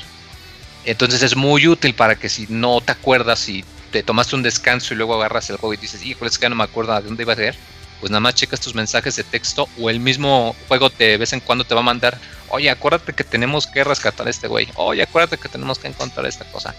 Entonces 0.84 1.22
es 1.22 1.34
muy 1.34 1.66
útil 1.66 1.94
para 1.94 2.16
que 2.16 2.28
si 2.28 2.46
no 2.48 2.82
te 2.82 2.92
acuerdas 2.92 3.48
y 3.48 3.64
te 3.96 4.02
tomaste 4.02 4.36
un 4.36 4.42
descanso 4.42 4.92
y 4.92 4.96
luego 4.98 5.14
agarras 5.14 5.48
el 5.48 5.56
juego 5.56 5.72
y 5.72 5.78
dices, 5.78 6.04
híjole, 6.04 6.28
es 6.28 6.38
que 6.38 6.50
no 6.50 6.54
me 6.54 6.64
acuerdo 6.64 6.94
de 6.94 7.00
dónde 7.00 7.22
iba 7.22 7.32
a 7.32 7.36
ser, 7.36 7.56
pues 7.98 8.10
nada 8.10 8.20
más 8.20 8.34
checas 8.34 8.60
tus 8.60 8.74
mensajes 8.74 9.16
de 9.16 9.24
texto 9.24 9.70
o 9.80 9.88
el 9.88 10.00
mismo 10.00 10.54
juego 10.68 10.90
de 10.90 11.16
vez 11.16 11.32
en 11.32 11.40
cuando 11.40 11.64
te 11.64 11.74
va 11.74 11.80
a 11.80 11.84
mandar, 11.84 12.18
oye, 12.48 12.68
acuérdate 12.68 13.14
que 13.14 13.24
tenemos 13.24 13.66
que 13.66 13.84
rescatar 13.84 14.26
a 14.26 14.30
este 14.30 14.48
güey, 14.48 14.68
oye, 14.74 15.02
acuérdate 15.02 15.38
que 15.38 15.48
tenemos 15.48 15.78
que 15.78 15.88
encontrar 15.88 16.26
esta 16.26 16.44
cosa, 16.44 16.74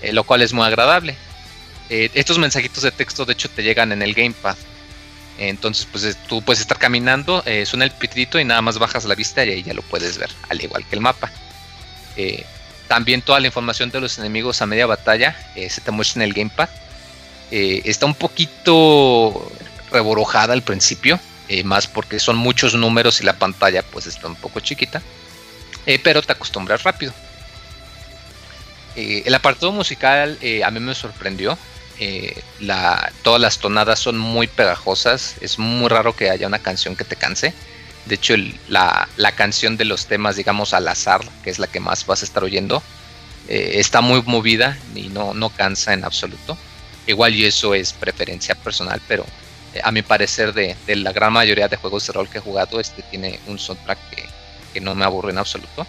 eh, 0.00 0.14
lo 0.14 0.24
cual 0.24 0.40
es 0.40 0.54
muy 0.54 0.64
agradable. 0.64 1.14
Eh, 1.90 2.10
estos 2.14 2.38
mensajitos 2.38 2.82
de 2.82 2.92
texto 2.92 3.26
de 3.26 3.34
hecho 3.34 3.50
te 3.50 3.62
llegan 3.62 3.92
en 3.92 4.00
el 4.00 4.14
gamepad. 4.14 4.56
Entonces, 5.36 5.86
pues 5.92 6.16
tú 6.28 6.40
puedes 6.40 6.62
estar 6.62 6.78
caminando, 6.78 7.42
eh, 7.44 7.66
suena 7.66 7.84
el 7.84 7.90
pitrito 7.90 8.38
y 8.38 8.44
nada 8.46 8.62
más 8.62 8.78
bajas 8.78 9.04
la 9.04 9.14
vista 9.14 9.44
y 9.44 9.50
ahí 9.50 9.62
ya 9.62 9.74
lo 9.74 9.82
puedes 9.82 10.16
ver, 10.16 10.30
al 10.48 10.62
igual 10.62 10.86
que 10.86 10.94
el 10.94 11.02
mapa. 11.02 11.30
Eh, 12.16 12.46
también 12.88 13.22
toda 13.22 13.40
la 13.40 13.46
información 13.46 13.90
de 13.90 14.00
los 14.00 14.18
enemigos 14.18 14.60
a 14.62 14.66
media 14.66 14.86
batalla 14.86 15.36
se 15.54 15.80
te 15.80 15.90
muestra 15.90 16.22
en 16.22 16.28
el 16.28 16.34
gamepad. 16.34 16.68
está 17.50 18.06
un 18.06 18.14
poquito 18.14 19.50
reborojada 19.94 20.52
al 20.52 20.62
principio, 20.62 21.18
eh, 21.48 21.62
más 21.62 21.86
porque 21.86 22.18
son 22.18 22.36
muchos 22.36 22.74
números 22.74 23.20
y 23.20 23.24
la 23.24 23.38
pantalla 23.38 23.82
pues 23.82 24.06
está 24.06 24.26
un 24.26 24.36
poco 24.36 24.60
chiquita, 24.60 25.02
eh, 25.86 26.00
pero 26.02 26.22
te 26.22 26.32
acostumbras 26.32 26.82
rápido. 26.82 27.12
Eh, 28.96 29.22
el 29.26 29.34
apartado 29.34 29.72
musical 29.72 30.38
a 30.64 30.70
mí 30.70 30.80
me 30.80 30.94
sorprendió. 30.94 31.58
Todas 33.22 33.40
las 33.40 33.58
tonadas 33.58 33.98
son 33.98 34.18
muy 34.18 34.46
pegajosas. 34.46 35.36
Es 35.40 35.58
muy 35.58 35.88
raro 35.88 36.14
que 36.14 36.30
haya 36.30 36.46
una 36.46 36.60
canción 36.60 36.96
que 36.96 37.04
te 37.04 37.16
canse. 37.16 37.54
De 38.06 38.16
hecho, 38.16 38.34
la, 38.68 39.08
la, 39.16 39.32
canción 39.32 39.76
de 39.76 39.84
los 39.84 40.06
temas, 40.06 40.36
digamos, 40.36 40.74
al 40.74 40.86
azar, 40.88 41.22
que 41.42 41.50
es 41.50 41.58
la 41.58 41.66
que 41.66 41.80
más 41.80 42.04
vas 42.06 42.22
a 42.22 42.24
estar 42.26 42.44
oyendo, 42.44 42.82
está 43.48 44.00
muy 44.00 44.22
movida 44.22 44.78
y 44.94 45.08
no, 45.08 45.34
no 45.34 45.50
cansa 45.50 45.92
en 45.92 46.04
absoluto. 46.04 46.56
Igual 47.06 47.34
y 47.34 47.44
eso 47.44 47.74
es 47.74 47.92
preferencia 47.92 48.54
personal, 48.54 49.00
pero 49.06 49.26
eh, 49.74 49.80
a 49.82 49.90
mi 49.90 50.02
parecer 50.02 50.54
de, 50.54 50.76
la 50.94 51.12
gran 51.12 51.32
mayoría 51.32 51.68
de 51.68 51.76
juegos 51.76 52.06
de 52.06 52.12
rol 52.12 52.28
que 52.28 52.38
he 52.38 52.40
jugado, 52.40 52.80
este 52.80 53.02
tiene 53.02 53.40
un 53.46 53.58
soundtrack 53.58 53.98
que, 54.10 54.80
no 54.80 54.94
me 54.94 55.04
aburre 55.04 55.30
en 55.30 55.38
absoluto. 55.38 55.86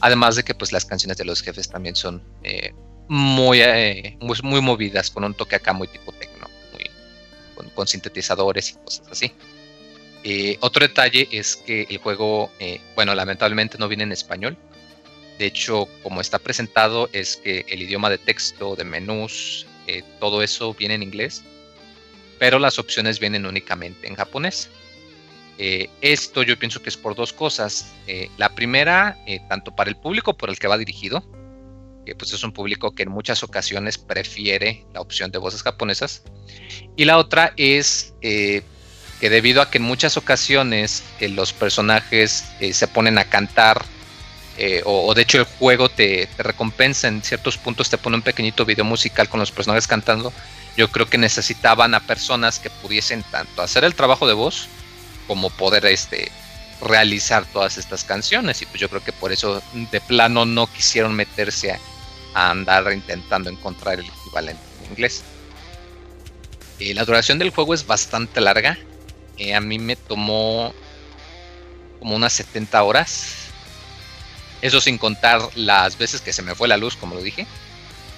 Además 0.00 0.36
de 0.36 0.44
que 0.44 0.54
pues 0.54 0.70
las 0.70 0.84
canciones 0.84 1.16
de 1.16 1.24
los 1.24 1.42
jefes 1.42 1.68
también 1.68 1.96
son 1.96 2.22
eh, 2.44 2.72
muy, 3.08 3.60
eh, 3.60 4.16
muy, 4.20 4.38
muy, 4.42 4.60
movidas, 4.60 5.10
con 5.10 5.24
un 5.24 5.34
toque 5.34 5.56
acá 5.56 5.72
muy 5.72 5.88
tipo 5.88 6.12
techno, 6.12 6.46
muy, 6.72 7.70
con, 7.74 7.88
sintetizadores 7.88 8.70
y 8.70 8.74
cosas 8.74 9.08
así. 9.10 9.32
Otro 10.60 10.86
detalle 10.86 11.28
es 11.30 11.56
que 11.56 11.86
el 11.88 11.98
juego, 11.98 12.50
bueno, 12.94 13.14
lamentablemente 13.14 13.78
no 13.78 13.88
viene 13.88 14.04
en 14.04 14.12
español. 14.12 14.56
De 15.38 15.46
hecho, 15.46 15.88
como 16.02 16.20
está 16.20 16.38
presentado, 16.38 17.08
es 17.12 17.36
que 17.36 17.64
el 17.68 17.82
idioma 17.82 18.10
de 18.10 18.18
texto, 18.18 18.76
de 18.76 18.84
menús, 18.84 19.66
todo 20.18 20.42
eso 20.42 20.74
viene 20.74 20.94
en 20.94 21.02
inglés, 21.02 21.42
pero 22.38 22.58
las 22.58 22.78
opciones 22.78 23.20
vienen 23.20 23.46
únicamente 23.46 24.06
en 24.06 24.14
japonés. 24.14 24.70
Eh, 25.62 25.90
esto 26.00 26.42
yo 26.42 26.58
pienso 26.58 26.80
que 26.80 26.88
es 26.88 26.96
por 26.96 27.14
dos 27.14 27.34
cosas. 27.34 27.92
Eh, 28.06 28.30
la 28.38 28.54
primera, 28.54 29.18
eh, 29.26 29.40
tanto 29.46 29.76
para 29.76 29.90
el 29.90 29.96
público 29.96 30.34
por 30.34 30.48
el 30.48 30.58
que 30.58 30.66
va 30.66 30.78
dirigido, 30.78 31.22
que 32.06 32.14
pues 32.14 32.32
es 32.32 32.42
un 32.42 32.52
público 32.52 32.94
que 32.94 33.02
en 33.02 33.10
muchas 33.10 33.42
ocasiones 33.42 33.98
prefiere 33.98 34.86
la 34.94 35.02
opción 35.02 35.30
de 35.30 35.36
voces 35.36 35.62
japonesas. 35.62 36.22
Y 36.96 37.04
la 37.04 37.18
otra 37.18 37.52
es 37.58 38.14
que 39.20 39.30
debido 39.30 39.62
a 39.62 39.70
que 39.70 39.78
en 39.78 39.84
muchas 39.84 40.16
ocasiones 40.16 41.02
los 41.20 41.52
personajes 41.52 42.44
se 42.72 42.88
ponen 42.88 43.18
a 43.18 43.24
cantar 43.24 43.84
eh, 44.62 44.82
o, 44.84 45.14
de 45.14 45.22
hecho 45.22 45.38
el 45.38 45.44
juego 45.44 45.88
te, 45.88 46.28
recompensa 46.36 47.08
en 47.08 47.22
ciertos 47.22 47.56
puntos, 47.56 47.88
te 47.88 47.96
pone 47.96 48.16
un 48.16 48.22
pequeñito 48.22 48.66
video 48.66 48.84
musical 48.84 49.26
con 49.26 49.40
los 49.40 49.50
personajes 49.50 49.86
cantando. 49.86 50.34
Yo 50.76 50.90
creo 50.90 51.08
que 51.08 51.16
necesitaban 51.16 51.94
a 51.94 52.00
personas 52.00 52.58
que 52.58 52.68
pudiesen 52.68 53.22
tanto 53.22 53.62
hacer 53.62 53.84
el 53.84 53.94
trabajo 53.94 54.26
de 54.26 54.34
voz 54.34 54.68
como 55.26 55.48
poder 55.48 55.86
este, 55.86 56.30
realizar 56.82 57.46
todas 57.46 57.78
estas 57.78 58.04
canciones. 58.04 58.60
Y 58.60 58.66
pues 58.66 58.78
yo 58.78 58.90
creo 58.90 59.02
que 59.02 59.12
por 59.12 59.32
eso 59.32 59.62
de 59.72 60.00
plano 60.02 60.44
no 60.44 60.66
quisieron 60.66 61.14
meterse 61.14 61.72
a, 61.72 62.50
andar 62.50 62.92
intentando 62.92 63.48
encontrar 63.48 63.98
el 63.98 64.06
equivalente 64.06 64.62
en 64.84 64.90
inglés. 64.90 65.22
Eh, 66.78 66.92
la 66.92 67.06
duración 67.06 67.38
del 67.38 67.48
juego 67.48 67.72
es 67.72 67.86
bastante 67.86 68.42
larga. 68.42 68.76
A 69.54 69.60
mí 69.60 69.78
me 69.78 69.96
tomó 69.96 70.74
como 71.98 72.16
unas 72.16 72.32
70 72.32 72.82
horas 72.82 73.40
eso 74.62 74.80
sin 74.80 74.98
contar 74.98 75.40
las 75.54 75.96
veces 75.96 76.20
que 76.20 76.32
se 76.32 76.42
me 76.42 76.54
fue 76.54 76.68
la 76.68 76.76
luz, 76.76 76.96
como 76.96 77.14
lo 77.14 77.22
dije. 77.22 77.46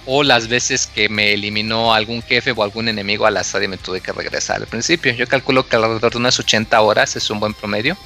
O 0.05 0.23
las 0.23 0.49
veces 0.49 0.87
que 0.87 1.07
me 1.07 1.33
eliminó 1.33 1.93
algún 1.93 2.21
jefe 2.21 2.51
o 2.51 2.63
algún 2.63 2.89
enemigo 2.89 3.25
al 3.25 3.37
azar 3.37 3.63
y 3.63 3.69
me 3.69 3.77
tuve 3.77 4.01
que 4.01 4.11
regresar 4.11 4.57
al 4.57 4.67
principio. 4.67 5.13
Yo 5.13 5.27
calculo 5.27 5.67
que 5.67 5.77
alrededor 5.77 6.11
de 6.11 6.17
unas 6.17 6.37
80 6.39 6.79
horas 6.81 7.15
es 7.15 7.29
un 7.29 7.39
buen 7.39 7.53
promedio. 7.53 7.97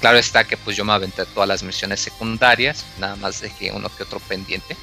Claro 0.00 0.16
está 0.16 0.44
que 0.44 0.56
pues 0.56 0.76
yo 0.76 0.84
me 0.84 0.92
aventé 0.94 1.26
todas 1.26 1.48
las 1.48 1.62
misiones 1.62 2.00
secundarias, 2.00 2.84
nada 2.98 3.16
más 3.16 3.40
dejé 3.40 3.72
uno 3.72 3.90
que 3.94 4.02
otro 4.02 4.20
pendiente. 4.20 4.76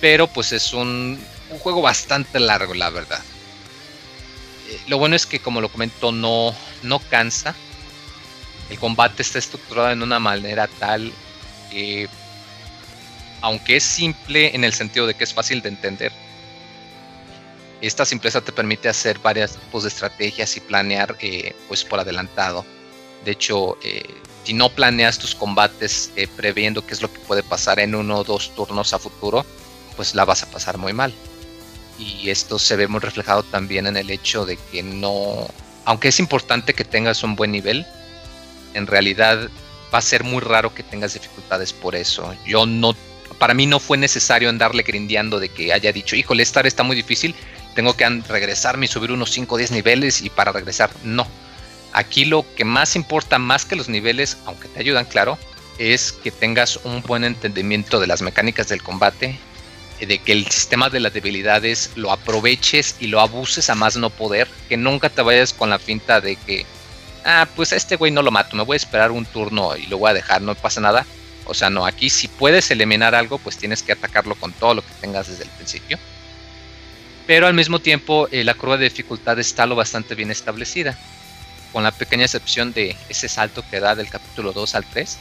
Pero 0.00 0.26
pues 0.28 0.52
es 0.52 0.72
un, 0.72 1.22
juego 1.60 1.82
bastante 1.82 2.40
largo, 2.40 2.72
la 2.72 2.88
verdad. 2.88 3.20
Lo 4.88 4.98
bueno 4.98 5.16
es 5.16 5.26
que 5.26 5.40
como 5.40 5.60
lo 5.60 5.68
comento 5.68 6.12
no, 6.12 6.54
no 6.82 6.98
cansa. 6.98 7.54
El 8.68 8.78
combate 8.78 9.22
está 9.22 9.38
estructurado 9.38 9.90
en 9.90 10.02
una 10.02 10.18
manera 10.18 10.68
tal 10.78 11.12
aunque 13.42 13.76
es 13.76 13.84
simple 13.84 14.54
en 14.54 14.64
el 14.64 14.72
sentido 14.72 15.06
de 15.06 15.14
que 15.14 15.24
es 15.24 15.34
fácil 15.34 15.62
de 15.62 15.68
entender, 15.68 16.12
esta 17.80 18.04
simpleza 18.04 18.40
te 18.42 18.52
permite 18.52 18.88
hacer 18.88 19.18
varios 19.20 19.52
tipos 19.52 19.84
de 19.84 19.88
estrategias 19.88 20.56
y 20.56 20.60
planear 20.60 21.16
eh, 21.20 21.54
pues 21.68 21.82
por 21.84 22.00
adelantado. 22.00 22.66
De 23.24 23.32
hecho, 23.32 23.78
eh, 23.82 24.02
si 24.44 24.52
no 24.52 24.68
planeas 24.68 25.18
tus 25.18 25.34
combates 25.34 26.10
eh, 26.16 26.26
previendo 26.36 26.84
qué 26.84 26.92
es 26.92 27.00
lo 27.00 27.10
que 27.10 27.20
puede 27.20 27.42
pasar 27.42 27.80
en 27.80 27.94
uno 27.94 28.18
o 28.18 28.24
dos 28.24 28.54
turnos 28.54 28.92
a 28.92 28.98
futuro, 28.98 29.46
pues 29.96 30.14
la 30.14 30.26
vas 30.26 30.42
a 30.42 30.50
pasar 30.50 30.76
muy 30.76 30.92
mal. 30.92 31.14
Y 32.00 32.30
esto 32.30 32.58
se 32.58 32.76
ve 32.76 32.88
muy 32.88 33.00
reflejado 33.00 33.42
también 33.42 33.86
en 33.86 33.96
el 33.96 34.10
hecho 34.10 34.46
de 34.46 34.56
que 34.56 34.82
no, 34.82 35.46
aunque 35.84 36.08
es 36.08 36.18
importante 36.18 36.72
que 36.72 36.84
tengas 36.84 37.22
un 37.22 37.36
buen 37.36 37.52
nivel, 37.52 37.86
en 38.72 38.86
realidad 38.86 39.50
va 39.92 39.98
a 39.98 40.02
ser 40.02 40.24
muy 40.24 40.40
raro 40.40 40.72
que 40.74 40.82
tengas 40.82 41.12
dificultades 41.12 41.74
por 41.74 41.94
eso. 41.94 42.34
Yo 42.46 42.64
no, 42.64 42.94
para 43.38 43.54
mí 43.54 43.66
no 43.66 43.80
fue 43.80 43.98
necesario 43.98 44.48
andarle 44.48 44.82
grindeando 44.82 45.38
de 45.38 45.50
que 45.50 45.72
haya 45.72 45.92
dicho, 45.92 46.16
híjole, 46.16 46.42
esta 46.42 46.60
está 46.62 46.82
muy 46.82 46.96
difícil, 46.96 47.34
tengo 47.74 47.94
que 47.94 48.08
regresarme 48.08 48.86
y 48.86 48.88
subir 48.88 49.12
unos 49.12 49.30
5 49.30 49.54
o 49.54 49.58
10 49.58 49.72
niveles 49.72 50.22
y 50.22 50.30
para 50.30 50.52
regresar. 50.52 50.90
No. 51.04 51.26
Aquí 51.92 52.24
lo 52.24 52.46
que 52.54 52.64
más 52.64 52.96
importa, 52.96 53.38
más 53.38 53.64
que 53.64 53.76
los 53.76 53.88
niveles, 53.88 54.38
aunque 54.46 54.68
te 54.68 54.80
ayudan, 54.80 55.04
claro, 55.04 55.38
es 55.78 56.12
que 56.12 56.30
tengas 56.30 56.78
un 56.84 57.02
buen 57.02 57.24
entendimiento 57.24 58.00
de 58.00 58.06
las 58.06 58.22
mecánicas 58.22 58.68
del 58.68 58.82
combate, 58.82 59.38
de 60.06 60.18
que 60.18 60.32
el 60.32 60.46
sistema 60.48 60.90
de 60.90 61.00
las 61.00 61.12
debilidades 61.12 61.90
lo 61.96 62.10
aproveches 62.10 62.96
y 63.00 63.06
lo 63.06 63.20
abuses 63.20 63.70
a 63.70 63.74
más 63.74 63.96
no 63.96 64.10
poder, 64.10 64.48
que 64.68 64.76
nunca 64.76 65.08
te 65.08 65.22
vayas 65.22 65.52
con 65.52 65.70
la 65.70 65.78
finta 65.78 66.20
de 66.20 66.36
que 66.36 66.66
ah, 67.24 67.46
pues 67.56 67.72
a 67.72 67.76
este 67.76 67.96
güey 67.96 68.12
no 68.12 68.22
lo 68.22 68.30
mato, 68.30 68.56
me 68.56 68.64
voy 68.64 68.74
a 68.74 68.76
esperar 68.76 69.10
un 69.10 69.24
turno 69.24 69.76
y 69.76 69.86
lo 69.86 69.98
voy 69.98 70.10
a 70.10 70.14
dejar, 70.14 70.42
no 70.42 70.54
pasa 70.54 70.80
nada. 70.80 71.06
O 71.46 71.54
sea, 71.54 71.70
no, 71.70 71.84
aquí 71.84 72.10
si 72.10 72.28
puedes 72.28 72.70
eliminar 72.70 73.14
algo, 73.14 73.38
pues 73.38 73.56
tienes 73.56 73.82
que 73.82 73.92
atacarlo 73.92 74.34
con 74.36 74.52
todo 74.52 74.74
lo 74.74 74.82
que 74.82 74.94
tengas 75.00 75.28
desde 75.28 75.44
el 75.44 75.50
principio. 75.50 75.98
Pero 77.26 77.46
al 77.46 77.54
mismo 77.54 77.80
tiempo, 77.80 78.28
eh, 78.30 78.44
la 78.44 78.54
curva 78.54 78.76
de 78.76 78.84
dificultad 78.84 79.38
está 79.38 79.66
lo 79.66 79.74
bastante 79.74 80.14
bien 80.14 80.30
establecida. 80.30 80.96
Con 81.72 81.82
la 81.82 81.92
pequeña 81.92 82.24
excepción 82.24 82.72
de 82.72 82.96
ese 83.08 83.28
salto 83.28 83.64
que 83.70 83.80
da 83.80 83.94
del 83.94 84.10
capítulo 84.10 84.52
2 84.52 84.74
al 84.74 84.84
3. 84.84 85.18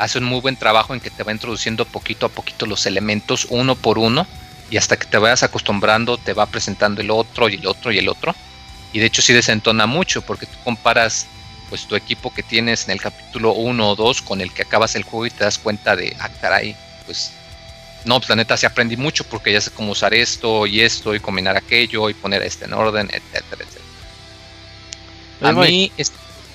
Hace 0.00 0.18
un 0.18 0.24
muy 0.24 0.40
buen 0.40 0.56
trabajo 0.56 0.94
en 0.94 1.00
que 1.00 1.10
te 1.10 1.22
va 1.22 1.32
introduciendo 1.32 1.84
poquito 1.84 2.26
a 2.26 2.30
poquito 2.30 2.66
los 2.66 2.86
elementos 2.86 3.46
uno 3.50 3.76
por 3.76 3.98
uno. 3.98 4.26
Y 4.70 4.76
hasta 4.76 4.96
que 4.96 5.06
te 5.06 5.18
vayas 5.18 5.42
acostumbrando, 5.42 6.16
te 6.16 6.32
va 6.32 6.46
presentando 6.46 7.00
el 7.00 7.10
otro 7.10 7.48
y 7.48 7.54
el 7.54 7.66
otro 7.66 7.92
y 7.92 7.98
el 7.98 8.08
otro 8.08 8.34
y 8.92 8.98
de 8.98 9.06
hecho 9.06 9.22
sí 9.22 9.32
desentona 9.32 9.86
mucho 9.86 10.22
porque 10.22 10.46
tú 10.46 10.56
comparas 10.64 11.26
pues 11.68 11.86
tu 11.86 11.94
equipo 11.94 12.34
que 12.34 12.42
tienes 12.42 12.86
en 12.86 12.92
el 12.92 13.00
capítulo 13.00 13.52
1 13.52 13.90
o 13.90 13.94
2 13.94 14.22
con 14.22 14.40
el 14.40 14.52
que 14.52 14.62
acabas 14.62 14.96
el 14.96 15.04
juego 15.04 15.26
y 15.26 15.30
te 15.30 15.44
das 15.44 15.58
cuenta 15.58 15.94
de, 15.94 16.16
ah, 16.18 16.28
caray, 16.40 16.74
pues 17.06 17.30
no, 18.04 18.18
pues 18.18 18.28
la 18.28 18.36
neta 18.36 18.56
sí 18.56 18.66
aprendí 18.66 18.96
mucho 18.96 19.22
porque 19.24 19.52
ya 19.52 19.60
sé 19.60 19.70
cómo 19.70 19.92
usar 19.92 20.12
esto 20.12 20.66
y 20.66 20.80
esto 20.80 21.14
y 21.14 21.20
combinar 21.20 21.56
aquello 21.56 22.10
y 22.10 22.14
poner 22.14 22.42
este 22.42 22.64
en 22.64 22.72
orden, 22.72 23.08
etcétera, 23.12 23.64
etcétera. 23.64 23.84
A 25.42 25.52
mí, 25.52 25.92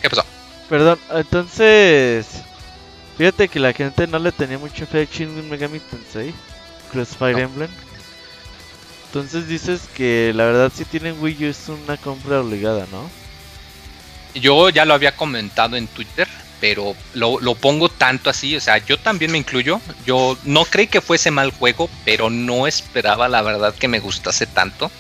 ¿qué 0.01 0.09
pasó? 0.09 0.25
Perdón, 0.67 0.99
entonces, 1.13 2.27
fíjate 3.17 3.47
que 3.47 3.59
la 3.59 3.73
gente 3.73 4.07
no 4.07 4.19
le 4.19 4.31
tenía 4.31 4.57
mucho 4.57 4.85
fe 4.85 5.01
a 5.01 5.05
Shin 5.05 5.49
Megami 5.49 5.79
Tensei, 5.79 6.33
Crossfire 6.91 7.41
Emblem. 7.41 7.69
Entonces 9.07 9.47
dices 9.47 9.87
que 9.95 10.33
la 10.35 10.45
verdad 10.45 10.71
si 10.75 10.83
tienen 10.83 11.21
Wii 11.21 11.45
U 11.45 11.49
es 11.49 11.69
una 11.69 11.95
compra 11.95 12.41
obligada, 12.41 12.85
¿no? 12.91 13.09
Yo 14.37 14.69
ya 14.69 14.83
lo 14.83 14.93
había 14.93 15.15
comentado 15.15 15.77
en 15.77 15.87
Twitter, 15.87 16.27
pero 16.59 16.95
lo, 17.13 17.55
pongo 17.55 17.89
tanto 17.89 18.29
así, 18.29 18.55
o 18.55 18.59
sea, 18.59 18.77
yo 18.79 18.97
también 18.97 19.31
me 19.31 19.37
incluyo. 19.37 19.79
Yo 20.05 20.37
no 20.43 20.65
creí 20.65 20.87
que 20.87 20.99
fuese 20.99 21.31
mal 21.31 21.51
juego, 21.51 21.89
pero 22.03 22.29
no 22.29 22.67
esperaba 22.67 23.29
la 23.29 23.41
verdad 23.41 23.73
que 23.73 23.87
me 23.87 23.99
gustase 23.99 24.47
tanto. 24.47 24.91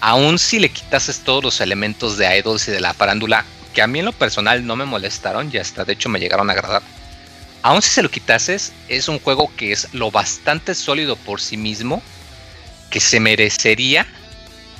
Aún 0.00 0.38
si 0.38 0.58
le 0.58 0.70
quitases 0.70 1.20
todos 1.20 1.44
los 1.44 1.60
elementos 1.60 2.16
de 2.16 2.38
Idols 2.38 2.66
y 2.66 2.72
de 2.72 2.80
la 2.80 2.94
farándula, 2.94 3.44
que 3.72 3.82
a 3.82 3.86
mí 3.86 4.00
en 4.00 4.06
lo 4.06 4.12
personal 4.12 4.66
no 4.66 4.74
me 4.74 4.84
molestaron 4.84 5.48
y 5.52 5.58
hasta 5.58 5.84
de 5.84 5.92
hecho 5.92 6.08
me 6.08 6.18
llegaron 6.18 6.50
a 6.50 6.54
agradar. 6.54 6.82
Aún 7.62 7.80
si 7.80 7.90
se 7.90 8.02
lo 8.02 8.10
quitases, 8.10 8.72
es 8.88 9.08
un 9.08 9.18
juego 9.18 9.50
que 9.56 9.72
es 9.72 9.92
lo 9.92 10.10
bastante 10.10 10.74
sólido 10.74 11.16
por 11.16 11.40
sí 11.40 11.56
mismo 11.56 12.02
que 12.90 13.00
se 13.00 13.20
merecería 13.20 14.06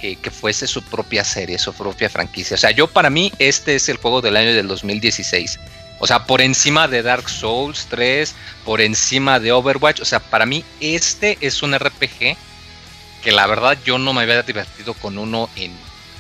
que 0.01 0.31
fuese 0.31 0.67
su 0.67 0.83
propia 0.83 1.23
serie, 1.23 1.59
su 1.59 1.73
propia 1.73 2.11
franquicia. 2.11 2.57
O 2.57 2.59
sea, 2.59 2.73
yo 2.73 2.89
para 2.89 3.09
mí 3.09 3.33
este 3.39 3.77
es 3.77 3.89
el 3.89 3.99
juego 3.99 4.21
del 4.21 4.37
año 4.37 4.53
del 4.53 4.67
2016. 4.67 5.61
O 6.01 6.07
sea, 6.09 6.27
por 6.27 6.41
encima 6.41 6.89
de 6.89 7.03
Dark 7.03 7.29
Souls 7.29 7.87
3, 7.89 8.35
por 8.65 8.81
encima 8.81 9.39
de 9.39 9.53
Overwatch. 9.53 10.01
O 10.01 10.05
sea, 10.05 10.19
para 10.19 10.45
mí 10.45 10.65
este 10.81 11.39
es 11.41 11.63
un 11.63 11.79
RPG 11.79 12.37
que 13.23 13.31
la 13.33 13.47
verdad 13.47 13.79
yo 13.85 13.99
no 13.99 14.13
me 14.13 14.23
había 14.23 14.43
divertido 14.43 14.95
con 14.95 15.19
uno 15.19 15.49
en 15.55 15.73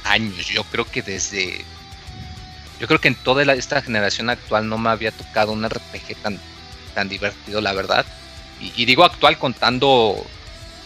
años. 0.04 0.46
Yo 0.46 0.62
creo 0.64 0.88
que 0.88 1.02
desde. 1.02 1.64
Yo 2.78 2.86
creo 2.86 3.00
que 3.00 3.08
en 3.08 3.16
toda 3.16 3.42
esta 3.54 3.82
generación 3.82 4.30
actual 4.30 4.68
no 4.68 4.78
me 4.78 4.90
había 4.90 5.10
tocado 5.10 5.50
un 5.50 5.68
RPG 5.68 6.16
tan, 6.22 6.40
tan 6.94 7.08
divertido, 7.08 7.60
la 7.60 7.72
verdad. 7.72 8.06
Y, 8.60 8.84
digo 8.84 9.04
actual 9.04 9.38
contando 9.38 10.24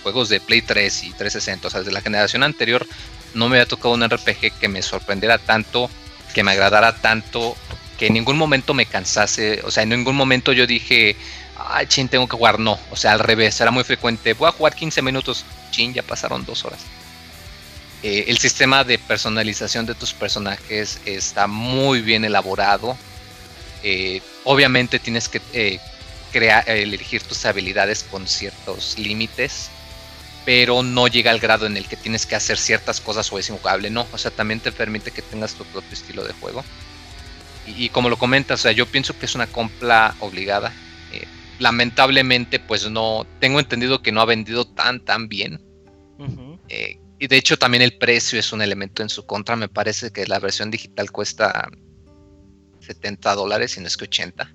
juegos 0.03 0.28
de 0.28 0.41
Play 0.41 0.62
3 0.62 1.05
y 1.05 1.11
360. 1.11 1.69
O 1.69 1.70
sea, 1.70 1.81
desde 1.81 1.93
la 1.93 2.01
generación 2.01 2.43
anterior 2.43 2.87
no 3.35 3.49
me 3.49 3.57
había 3.57 3.69
tocado 3.69 3.95
un 3.95 4.09
RPG 4.09 4.59
que 4.59 4.69
me 4.69 4.81
sorprendiera 4.81 5.39
tanto, 5.39 5.91
que 6.35 6.43
me 6.43 6.53
agradara 6.53 6.97
tanto, 6.97 7.55
que 7.99 8.07
en 8.07 8.15
ningún 8.15 8.39
momento 8.39 8.73
me 8.73 8.87
cansase. 8.87 9.61
O 9.65 9.70
sea, 9.70 9.83
en 9.83 9.91
ningún 9.91 10.16
momento 10.16 10.53
yo 10.53 10.66
dije, 10.66 11.16
ay, 11.59 11.87
chin, 11.87 12.09
tengo 12.09 12.27
que 12.27 12.37
jugar. 12.37 12.59
No, 12.59 12.78
o 12.91 12.97
sea, 12.97 13.12
al 13.12 13.20
revés, 13.20 13.61
era 13.61 13.70
muy 13.70 13.85
frecuente. 13.85 14.33
Voy 14.33 14.49
a 14.49 14.53
jugar 14.53 14.74
15 14.74 15.03
minutos, 15.03 15.45
chin, 15.70 15.93
ya 15.93 16.03
pasaron 16.03 16.45
dos 16.47 16.65
horas. 16.65 16.81
Eh, 18.03 18.27
el 18.28 18.39
sistema 18.39 18.85
de 18.85 18.99
personalización 18.99 19.87
de 19.87 19.95
tus 19.95 20.12
personajes 20.12 21.01
está 21.05 21.47
muy 21.47 22.01
bien 22.01 22.24
elaborado. 22.24 22.97
Eh, 23.83 24.20
obviamente 24.45 24.99
tienes 24.99 25.28
que 25.28 25.41
eh, 25.53 25.81
elegir 26.39 27.23
tus 27.23 27.45
habilidades 27.45 28.05
con 28.05 28.27
ciertos 28.27 28.99
límites, 28.99 29.71
pero 30.45 30.83
no 30.83 31.09
llega 31.09 31.31
al 31.31 31.41
grado 31.41 31.67
en 31.67 31.77
el 31.77 31.89
que 31.89 31.97
tienes 31.97 32.27
que 32.27 32.37
hacer 32.37 32.57
ciertas 32.59 33.01
cosas 33.01 33.33
o 33.33 33.39
es 33.39 33.49
injugable. 33.49 33.91
No, 33.91 34.07
o 34.13 34.19
sea, 34.19 34.31
también 34.31 34.61
te 34.61 34.73
permite 34.73 35.11
que 35.11 35.23
tengas 35.23 35.55
tu 35.55 35.65
propio 35.65 35.93
estilo 35.93 36.25
de 36.25 36.33
juego. 36.35 36.65
Y, 37.67 37.87
y 37.87 37.89
como 37.89 38.09
lo 38.09 38.17
comentas, 38.17 38.61
o 38.61 38.63
sea, 38.63 38.73
yo 38.73 38.87
pienso 38.87 39.19
que 39.19 39.27
es 39.27 39.35
una 39.35 39.47
compra 39.47 40.15
obligada. 40.21 40.73
Eh, 41.13 41.27
lamentablemente, 41.59 42.59
pues 42.59 42.89
no, 42.91 43.27
tengo 43.41 43.59
entendido 43.59 44.03
que 44.03 44.13
no 44.13 44.21
ha 44.21 44.27
vendido 44.27 44.67
tan, 44.67 45.05
tan 45.05 45.29
bien. 45.29 45.61
Eh, 46.69 46.99
y 47.19 47.29
de 47.29 47.37
hecho 47.37 47.59
también 47.59 47.83
el 47.83 47.97
precio 47.97 48.39
es 48.39 48.53
un 48.53 48.63
elemento 48.63 49.03
en 49.03 49.09
su 49.09 49.27
contra. 49.27 49.57
Me 49.57 49.69
parece 49.69 50.11
que 50.11 50.27
la 50.27 50.39
versión 50.39 50.71
digital 50.71 51.11
cuesta 51.11 51.69
70 52.81 53.35
dólares 53.35 53.77
y 53.77 53.81
no 53.81 53.87
es 53.87 53.97
que 53.97 54.05
80. 54.05 54.55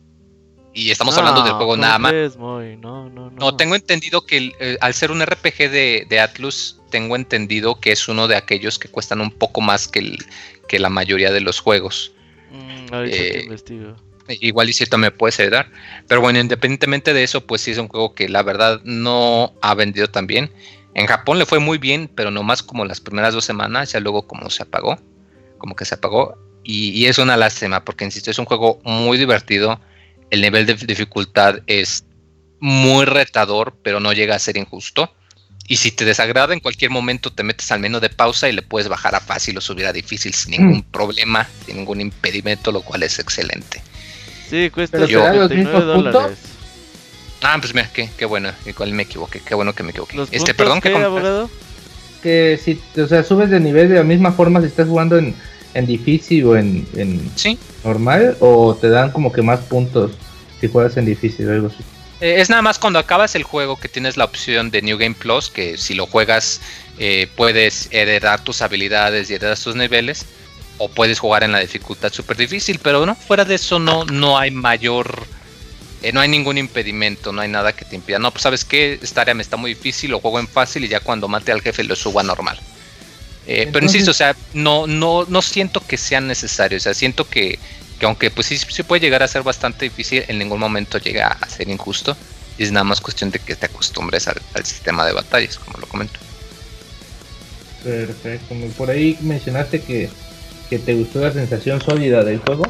Y 0.74 0.92
estamos 0.92 1.18
hablando 1.18 1.44
del 1.44 1.54
juego 1.54 1.74
¿cómo 1.74 1.82
nada 1.82 2.00
más. 2.00 2.38
Moy? 2.38 2.78
No, 2.78 3.10
no, 3.10 3.30
no. 3.30 3.38
No, 3.38 3.56
tengo 3.56 3.76
entendido 3.76 4.26
que 4.26 4.54
eh, 4.60 4.78
al 4.80 4.94
ser 4.94 5.12
un 5.12 5.22
RPG 5.22 5.70
de, 5.70 6.06
de 6.10 6.20
Atlus, 6.20 6.80
tengo 6.90 7.16
entendido 7.16 7.80
que 7.80 7.92
es 7.92 8.08
uno 8.08 8.28
de 8.28 8.36
aquellos 8.36 8.80
que 8.80 8.88
cuestan 8.88 9.20
un 9.22 9.32
poco 9.32 9.62
más 9.62 9.88
que, 9.88 10.00
el, 10.00 10.18
que 10.68 10.80
la 10.80 10.90
mayoría 10.90 11.32
de 11.32 11.42
los 11.42 11.60
juegos. 11.60 12.14
Mm, 12.52 12.94
eh, 13.06 13.42
investigo. 13.44 13.96
Igual 14.28 14.70
y 14.70 14.74
cierto 14.74 14.98
me 14.98 15.12
puedes 15.12 15.40
ayudar. 15.40 15.70
Pero 16.08 16.22
bueno, 16.22 16.40
independientemente 16.40 17.14
de 17.14 17.24
eso, 17.24 17.46
pues 17.46 17.62
sí 17.62 17.72
es 17.72 17.78
un 17.78 17.90
juego 17.90 18.14
que 18.14 18.30
la 18.30 18.44
verdad 18.44 18.80
no 18.84 19.54
ha 19.62 19.74
vendido 19.74 20.08
tan 20.08 20.28
bien. 20.28 20.52
En 20.94 21.08
Japón 21.08 21.40
le 21.40 21.46
fue 21.46 21.60
muy 21.60 21.78
bien, 21.80 22.10
pero 22.14 22.32
nomás 22.32 22.64
como 22.64 22.86
las 22.86 23.02
primeras 23.02 23.34
dos 23.34 23.46
semanas, 23.46 23.92
ya 23.92 24.00
luego 24.00 24.28
como 24.28 24.50
se 24.50 24.64
apagó, 24.64 24.98
como 25.58 25.76
que 25.76 25.86
se 25.86 25.96
apagó. 25.96 26.38
Y, 26.64 26.90
y 26.92 27.08
es 27.08 27.18
una 27.18 27.36
lástima, 27.36 27.84
porque 27.84 28.06
insisto, 28.06 28.32
es 28.32 28.40
un 28.40 28.46
juego 28.46 28.80
muy 28.84 29.18
divertido. 29.18 29.82
El 30.32 30.42
nivel 30.42 30.66
de 30.66 30.74
dificultad 30.74 31.60
es 31.68 32.06
muy 32.60 33.06
retador, 33.06 33.76
pero 33.84 34.00
no 34.00 34.14
llega 34.14 34.36
a 34.36 34.40
ser 34.40 34.58
injusto. 34.58 35.14
Y 35.68 35.78
si 35.78 35.92
te 35.92 36.04
desagrada, 36.06 36.54
en 36.54 36.60
cualquier 36.60 36.92
momento 36.92 37.32
te 37.32 37.44
metes 37.44 37.72
al 37.72 37.80
menú 37.80 38.00
de 38.00 38.10
pausa 38.10 38.50
y 38.50 38.52
le 38.52 38.62
puedes 38.62 38.90
bajar 38.90 39.16
a 39.16 39.20
fácil 39.22 39.58
o 39.58 39.62
subir 39.62 39.86
a 39.86 39.94
difícil 39.94 40.34
sin 40.34 40.52
ningún 40.52 40.84
problema, 40.84 41.48
sin 41.66 41.78
ningún 41.78 42.02
impedimento, 42.02 42.72
lo 42.72 42.82
cual 42.82 43.04
es 43.04 43.20
excelente. 43.20 43.82
Sí, 44.50 44.70
cuesta 44.70 44.98
Pero 45.00 45.22
da 45.22 45.34
los 45.34 45.50
79 45.50 45.56
mismos 45.56 45.96
puntos. 45.96 46.14
dólares. 46.14 46.38
Ah, 47.42 47.58
pues 47.60 47.74
mira, 47.74 47.90
qué, 47.94 48.10
qué 48.18 48.26
bueno, 48.26 48.52
igual 48.66 48.92
me 48.92 49.04
equivoqué, 49.04 49.40
qué 49.40 49.56
bueno 49.56 49.74
que 49.74 49.84
me 49.84 49.92
equivoqué. 49.92 50.18
¿Los 50.18 50.30
Este, 50.32 50.54
perdón, 50.54 50.82
qué, 50.82 50.92
que 50.92 50.98
abogado? 50.98 51.50
Que 52.22 52.60
si, 52.64 52.80
o 53.00 53.08
sea, 53.08 53.24
subes 53.24 53.50
de 53.50 53.60
nivel 53.60 53.90
de 53.90 53.96
la 53.96 54.04
misma 54.04 54.32
forma 54.32 54.60
si 54.62 54.68
estás 54.68 54.88
jugando 54.88 55.18
en, 55.18 55.34
en 55.74 55.86
difícil 55.86 56.46
o 56.46 56.56
en, 56.58 56.88
en 56.96 57.32
Sí, 57.36 57.58
normal, 57.84 58.38
o 58.40 58.76
te 58.76 58.90
dan 58.90 59.12
como 59.12 59.32
que 59.32 59.42
más 59.42 59.60
puntos 59.62 60.12
si 60.60 60.68
juegas 60.68 60.98
en 60.98 61.06
difícil 61.06 61.48
o 61.50 61.54
algo 61.54 61.68
así. 61.68 61.84
eh, 62.20 62.36
es 62.40 62.50
nada 62.50 62.62
más 62.62 62.78
cuando 62.78 63.00
acabas 63.00 63.36
el 63.36 63.44
juego 63.44 63.78
que 63.78 63.90
tienes 63.90 64.18
la 64.18 64.26
opción 64.26 64.70
de 64.72 64.82
New 64.82 64.98
Game 64.98 65.16
Plus, 65.16 65.50
que 65.50 65.78
si 65.78 65.94
lo 65.96 66.06
juegas 66.06 66.62
eh, 67.00 67.28
puedes 67.36 67.88
heredar 67.92 68.44
tus 68.44 68.62
habilidades 68.62 69.30
y 69.30 69.36
heredar 69.36 69.58
tus 69.58 69.76
niveles, 69.76 70.26
o 70.78 70.88
puedes 70.90 71.20
jugar 71.20 71.44
en 71.44 71.52
la 71.52 71.60
dificultad 71.60 72.12
súper 72.12 72.38
difícil, 72.38 72.80
pero 72.82 73.06
no, 73.06 73.16
fuera 73.16 73.46
de 73.46 73.56
eso 73.56 73.80
no, 73.80 74.04
no 74.06 74.38
hay 74.38 74.52
mayor, 74.52 75.26
eh, 76.02 76.12
no 76.12 76.20
hay 76.20 76.28
ningún 76.30 76.58
impedimento, 76.58 77.32
no 77.32 77.42
hay 77.42 77.50
nada 77.50 77.74
que 77.74 77.86
te 77.86 77.96
impida. 77.96 78.18
No, 78.20 78.32
pues 78.32 78.42
sabes 78.44 78.66
que 78.66 79.00
esta 79.02 79.22
área 79.22 79.34
me 79.36 79.44
está 79.44 79.58
muy 79.58 79.76
difícil, 79.76 80.12
lo 80.12 80.20
juego 80.20 80.40
en 80.40 80.48
fácil 80.48 80.84
y 80.84 80.88
ya 80.88 81.00
cuando 81.00 81.28
mate 81.28 81.52
al 81.52 81.62
jefe 81.62 81.84
lo 81.84 81.96
subo 81.96 82.20
a 82.20 82.24
normal. 82.24 82.60
Eh, 83.48 83.70
pero 83.72 83.86
insisto, 83.86 84.12
o 84.12 84.14
sea, 84.14 84.36
no, 84.54 84.88
no, 84.88 85.26
no 85.28 85.42
siento 85.42 85.82
que 85.86 85.98
sea 85.98 86.22
necesario, 86.22 86.78
o 86.78 86.82
sea, 86.82 86.94
siento 86.94 87.28
que, 87.28 87.58
que 88.00 88.06
aunque 88.06 88.30
pues 88.30 88.48
sí, 88.48 88.58
sí 88.58 88.84
puede 88.84 89.02
llegar 89.02 89.24
a 89.24 89.28
ser 89.28 89.44
bastante 89.44 89.86
difícil, 89.86 90.24
en 90.28 90.38
ningún 90.38 90.60
momento 90.60 90.98
llega 90.98 91.28
a 91.28 91.50
ser 91.50 91.70
injusto. 91.70 92.16
Y 92.58 92.64
es 92.64 92.72
nada 92.72 92.84
más 92.84 93.02
cuestión 93.02 93.32
de 93.32 93.40
que 93.40 93.56
te 93.56 93.66
acostumbres 93.66 94.28
al, 94.28 94.40
al 94.54 94.66
sistema 94.66 95.06
de 95.06 95.14
batallas, 95.14 95.58
como 95.58 95.80
lo 95.80 95.88
comento. 95.88 96.20
Perfecto. 97.84 98.56
Por 98.78 98.90
ahí 98.90 99.18
mencionaste 99.22 99.82
que, 99.82 100.10
que 100.70 100.78
te 100.78 100.94
gustó 100.94 101.22
la 101.22 101.32
sensación 101.32 101.82
sólida 101.82 102.24
del 102.24 102.40
juego. 102.40 102.64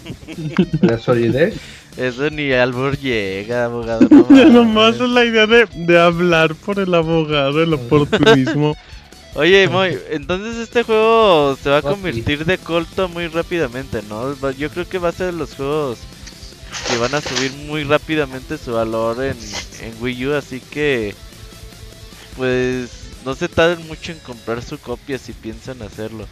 la 0.80 0.98
solidez. 0.98 1.54
Eso 1.96 2.30
ni 2.30 2.52
albur 2.52 2.98
llega, 2.98 3.66
abogado. 3.66 4.08
no 4.30 4.44
nomás 4.48 4.94
es 4.94 5.08
la 5.08 5.24
idea 5.24 5.46
de, 5.46 5.66
de 5.74 5.98
hablar 5.98 6.54
por 6.54 6.78
el 6.78 6.94
abogado, 6.94 7.62
el 7.62 7.74
oportunismo. 7.74 8.76
Oye, 9.34 9.66
Moy, 9.68 9.98
entonces 10.10 10.56
este 10.56 10.82
juego 10.82 11.56
se 11.62 11.70
va 11.70 11.78
a 11.78 11.82
convertir 11.82 12.44
de 12.44 12.58
culto 12.58 13.08
muy 13.08 13.28
rápidamente, 13.28 14.02
¿no? 14.08 14.34
Yo 14.52 14.70
creo 14.70 14.86
que 14.86 14.98
va 14.98 15.08
a 15.08 15.12
ser 15.12 15.32
de 15.32 15.38
los 15.38 15.54
juegos 15.54 15.98
que 16.88 16.98
van 16.98 17.14
a 17.14 17.20
subir 17.20 17.52
muy 17.66 17.84
rápidamente 17.84 18.58
su 18.58 18.72
valor 18.72 19.22
en, 19.24 19.36
en 19.80 19.94
Wii 20.00 20.26
U, 20.26 20.34
así 20.34 20.60
que 20.60 21.14
pues 22.36 22.90
no 23.24 23.34
se 23.34 23.48
tarden 23.48 23.86
mucho 23.86 24.12
en 24.12 24.18
comprar 24.18 24.62
su 24.62 24.78
copia 24.78 25.18
si 25.18 25.32
piensan 25.32 25.80
hacerlo. 25.82 26.26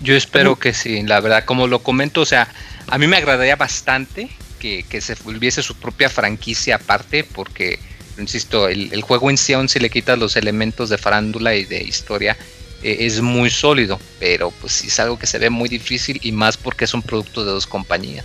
Yo 0.00 0.14
espero 0.14 0.56
que 0.56 0.72
sí, 0.72 1.02
la 1.02 1.20
verdad, 1.20 1.44
como 1.44 1.66
lo 1.66 1.80
comento, 1.80 2.22
o 2.22 2.26
sea, 2.26 2.48
a 2.86 2.98
mí 2.98 3.06
me 3.06 3.16
agradaría 3.16 3.56
bastante 3.56 4.30
que, 4.58 4.82
que 4.82 5.00
se 5.00 5.14
volviese 5.24 5.62
su 5.62 5.74
propia 5.74 6.08
franquicia 6.08 6.76
aparte, 6.76 7.22
porque, 7.22 7.78
insisto, 8.20 8.68
el, 8.68 8.92
el 8.92 9.02
juego 9.02 9.30
en 9.30 9.36
sí, 9.38 9.52
aún 9.52 9.68
si 9.68 9.78
le 9.80 9.90
quitas 9.90 10.18
los 10.18 10.36
elementos 10.36 10.88
de 10.88 10.98
farándula 10.98 11.54
y 11.54 11.64
de 11.64 11.82
historia, 11.82 12.36
eh, 12.82 12.98
es 13.00 13.20
muy 13.20 13.50
sólido, 13.50 13.98
pero 14.18 14.50
pues 14.60 14.72
sí 14.72 14.88
es 14.88 14.98
algo 15.00 15.18
que 15.18 15.26
se 15.26 15.38
ve 15.38 15.50
muy 15.50 15.68
difícil 15.68 16.18
y 16.22 16.32
más 16.32 16.56
porque 16.56 16.84
es 16.84 16.94
un 16.94 17.02
producto 17.02 17.44
de 17.44 17.52
dos 17.52 17.66
compañías. 17.66 18.24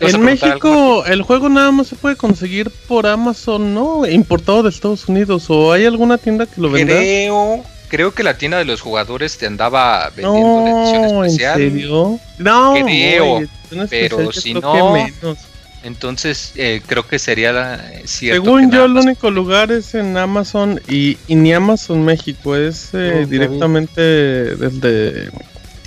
¿Vas 0.00 0.12
a 0.12 0.16
En 0.16 0.22
México 0.22 1.04
el 1.06 1.22
juego 1.22 1.48
nada 1.48 1.70
más 1.70 1.86
se 1.86 1.96
puede 1.96 2.16
conseguir 2.16 2.70
por 2.88 3.06
Amazon, 3.06 3.72
¿no? 3.74 4.06
Importado 4.06 4.62
de 4.64 4.70
Estados 4.70 5.08
Unidos. 5.08 5.46
¿O 5.48 5.72
hay 5.72 5.86
alguna 5.86 6.18
tienda 6.18 6.46
que 6.46 6.60
lo 6.60 6.68
venda? 6.70 6.94
Creo, 6.96 7.64
creo 7.88 8.12
que 8.12 8.24
la 8.24 8.36
tienda 8.36 8.58
de 8.58 8.64
los 8.64 8.80
jugadores 8.80 9.38
te 9.38 9.46
andaba 9.46 10.10
vendiendo 10.16 10.64
la 10.64 10.70
edición 10.82 11.02
No, 11.02 11.24
¿en 11.24 11.30
especial. 11.30 11.56
serio? 11.58 12.20
No, 12.38 12.74
Creo, 12.82 13.34
oye, 13.36 13.48
pero 13.88 14.20
especial 14.20 14.32
si 14.34 14.54
no, 14.54 14.72
que 14.72 15.02
menos. 15.22 15.38
Entonces, 15.84 16.52
eh, 16.56 16.80
creo 16.86 17.06
que 17.06 17.18
sería 17.18 17.52
la- 17.52 17.92
eh, 17.92 18.02
cierto. 18.06 18.42
Según 18.42 18.70
yo, 18.72 18.86
el 18.86 18.92
único 18.96 19.30
lugar 19.30 19.70
es 19.70 19.94
en 19.94 20.16
Amazon 20.16 20.80
y, 20.88 21.18
y 21.28 21.34
ni 21.36 21.52
Amazon 21.52 22.04
México, 22.04 22.56
es 22.56 22.88
eh, 22.94 23.18
No, 23.20 23.26
directamente 23.26 24.00
desde 24.00 25.30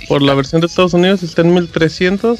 por 0.06 0.22
la 0.22 0.34
versión 0.34 0.60
de 0.60 0.68
Estados 0.68 0.94
Unidos 0.94 1.22
está 1.22 1.42
en 1.42 1.52
1300. 1.52 2.38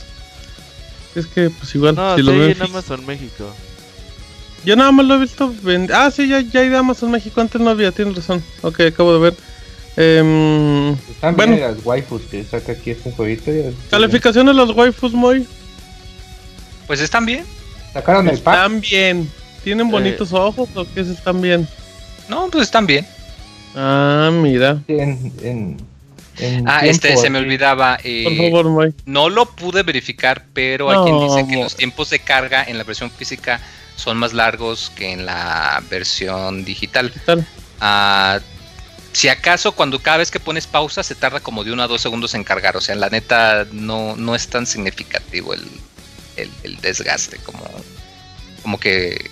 Es 1.16 1.26
que, 1.26 1.51
pues 1.51 1.74
igual, 1.74 1.97
No, 1.97 2.14
si 2.14 2.20
sí, 2.20 2.26
lo 2.26 2.39
ven. 2.39 2.51
en 2.52 2.62
Amazon 2.62 3.05
México. 3.05 3.52
Yo 4.64 4.76
nada 4.76 4.93
más 4.93 5.05
lo 5.06 5.16
he 5.16 5.18
visto. 5.18 5.52
vend- 5.64 5.90
Ah, 5.93 6.10
sí, 6.12 6.28
ya, 6.28 6.40
ya 6.40 6.60
hay 6.60 6.68
de 6.68 6.76
Amazon 6.76 7.10
México. 7.10 7.40
Antes 7.40 7.60
no 7.60 7.70
había, 7.70 7.90
tienes 7.90 8.14
razón. 8.14 8.43
Ok, 8.62 8.80
acabo 8.80 9.12
de 9.14 9.18
ver. 9.20 9.35
Em, 9.97 10.93
Están 11.10 11.35
Bueno. 11.36 11.56
bien 11.56 11.64
las 11.74 11.85
waifus 11.85 12.22
que 12.30 12.44
saca 12.44 12.72
aquí 12.72 12.90
este 12.93 13.10
jueguito. 13.10 13.51
ya- 13.51 13.70
calificación 13.90 14.47
de 14.47 14.55
los 14.55 14.70
waifus, 14.70 15.12
muy. 15.12 15.47
Pues 16.89 17.01
están 17.01 17.24
bien. 17.24 17.44
Sacaron 17.93 18.28
el 18.28 18.39
pack. 18.40 18.55
Están 18.56 18.81
bien. 18.81 19.31
¿Tienen 19.62 19.86
Eh. 19.86 19.90
bonitos 19.90 20.32
ojos 20.32 20.69
o 20.74 20.85
qué 20.93 21.01
es? 21.02 21.06
Están 21.09 21.40
bien? 21.40 21.69
No, 22.28 22.48
pues 22.51 22.65
están 22.65 22.86
bien. 22.86 23.06
Ah, 23.77 24.31
mira. 24.32 24.82
En, 24.89 25.32
en, 25.43 25.77
en 26.39 26.69
Ah, 26.69 26.81
tiempo, 26.81 26.90
este 26.90 27.16
se 27.16 27.31
me 27.31 27.39
así. 27.39 27.44
olvidaba. 27.47 27.98
eh, 28.02 28.24
Por 28.24 28.36
favor, 28.36 28.65
Moy. 28.70 28.94
No 29.06 29.28
lo 29.28 29.47
pude 29.47 29.82
verificar, 29.85 30.44
pero 30.52 30.90
hay 30.90 30.98
quien 31.05 31.15
No, 31.16 31.24
dice 31.36 31.47
que 31.48 31.56
los 31.62 31.77
tiempos 31.77 32.10
de 32.10 32.19
carga 32.19 32.65
en 32.65 32.78
la 32.78 32.85
versión 32.85 33.10
física 33.10 33.60
son 33.97 34.16
más 34.16 34.32
largos 34.32 34.90
que 34.97 35.12
en 35.12 35.27
la 35.27 35.82
versión 35.90 36.65
digital. 36.65 37.12
Ah, 37.81 38.40
si 39.12 39.28
acaso 39.28 39.73
cuando 39.73 39.98
cada 40.01 40.19
vez 40.19 40.31
que 40.31 40.39
pones 40.39 40.66
pausa 40.66 41.02
se 41.02 41.15
tarda 41.15 41.40
como 41.40 41.65
de 41.65 41.73
uno 41.73 41.82
a 41.82 41.89
dos 41.89 42.01
segundos 42.01 42.35
en 42.35 42.44
cargar. 42.44 42.77
O 42.77 42.81
sea, 42.81 42.94
la 42.94 43.09
neta 43.10 43.66
no, 43.73 44.15
no 44.16 44.35
es 44.35 44.48
tan 44.48 44.66
significativo 44.66 45.52
el, 45.55 45.65
el- 46.43 46.51
el 46.62 46.77
desgaste 46.81 47.39
como, 47.39 47.65
como 48.62 48.78
que... 48.81 49.31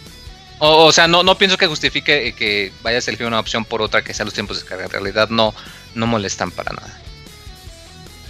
O, 0.59 0.87
o 0.87 0.93
sea, 0.93 1.07
no, 1.07 1.23
no 1.23 1.37
pienso 1.37 1.59
que 1.59 1.67
justifique 1.67 2.29
eh, 2.29 2.33
que 2.33 2.73
vayas 2.83 3.07
a 3.07 3.11
elegir 3.11 3.27
una 3.27 3.39
opción 3.41 3.65
por 3.65 3.83
otra 3.83 4.03
que 4.03 4.15
sea 4.15 4.25
los 4.25 4.33
tiempos 4.35 4.59
de 4.59 4.67
carga. 4.67 4.85
En 4.87 4.91
realidad 4.91 5.29
no, 5.29 5.55
no 5.95 6.07
molestan 6.07 6.51
para 6.51 6.73
nada. 6.73 6.99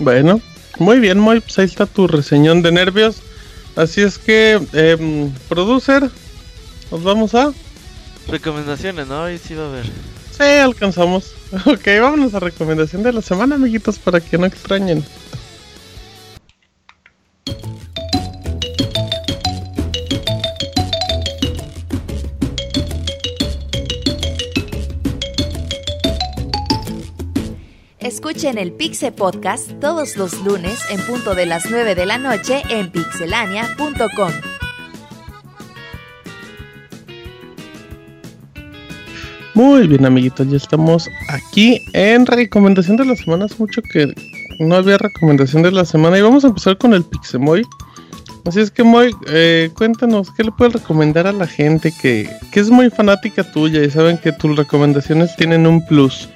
Bueno, 0.01 0.41
muy 0.79 0.99
bien, 0.99 1.19
Moy. 1.21 1.41
Pues 1.41 1.59
ahí 1.61 1.67
está 1.67 1.87
tu 1.87 2.09
reseñón 2.09 2.63
de 2.63 2.73
nervios. 2.73 3.17
Así 3.77 4.01
es 4.03 4.19
que, 4.19 4.61
em, 4.73 5.31
producer, 5.49 6.11
nos 6.91 7.03
vamos 7.05 7.35
a. 7.37 7.53
Recomendaciones, 8.27 9.07
¿no? 9.07 9.23
Ahí 9.23 9.39
sí 9.39 9.55
va 9.55 9.67
a 9.67 9.69
haber. 9.69 9.87
Sí, 9.87 10.43
alcanzamos. 10.43 11.33
Ok, 11.65 11.87
vámonos 12.01 12.35
a 12.35 12.41
recomendación 12.41 13.05
de 13.05 13.13
la 13.13 13.23
semana, 13.23 13.55
amiguitos, 13.55 14.01
para 14.01 14.21
que 14.21 14.37
no 14.37 14.47
extrañen. 14.47 15.05
Escuchen 28.17 28.57
el 28.57 28.73
Pixe 28.73 29.13
Podcast 29.13 29.79
todos 29.79 30.17
los 30.17 30.43
lunes 30.43 30.81
en 30.91 30.99
punto 31.03 31.35
de 31.35 31.45
las 31.45 31.71
9 31.71 31.95
de 31.95 32.07
la 32.07 32.17
noche 32.17 32.63
en 32.71 32.91
pixelania.com. 32.91 34.33
Muy 39.53 39.87
bien, 39.87 40.07
amiguitos, 40.07 40.49
ya 40.49 40.57
estamos 40.57 41.11
aquí 41.29 41.79
en 41.93 42.25
recomendación 42.25 42.97
de 42.97 43.05
la 43.05 43.17
semana. 43.17 43.45
Hace 43.45 43.57
mucho 43.59 43.83
que 43.93 44.11
no 44.61 44.77
había 44.77 44.97
recomendación 44.97 45.63
de 45.63 45.73
la 45.73 45.85
semana 45.85 46.17
y 46.17 46.23
vamos 46.23 46.43
a 46.45 46.49
empezar 46.49 46.79
con 46.79 46.95
el 46.95 47.05
Pixemoy. 47.05 47.65
Así 48.47 48.61
es 48.61 48.71
que, 48.71 48.83
Moy, 48.83 49.15
eh, 49.29 49.69
cuéntanos, 49.75 50.31
¿qué 50.35 50.43
le 50.43 50.53
puedes 50.53 50.73
recomendar 50.73 51.27
a 51.27 51.33
la 51.33 51.47
gente 51.47 51.93
que, 52.01 52.31
que 52.51 52.61
es 52.61 52.71
muy 52.71 52.89
fanática 52.89 53.45
tuya 53.53 53.85
y 53.85 53.91
saben 53.91 54.17
que 54.17 54.33
tus 54.33 54.57
recomendaciones 54.57 55.37
tienen 55.37 55.67
un 55.67 55.85
plus? 55.87 56.31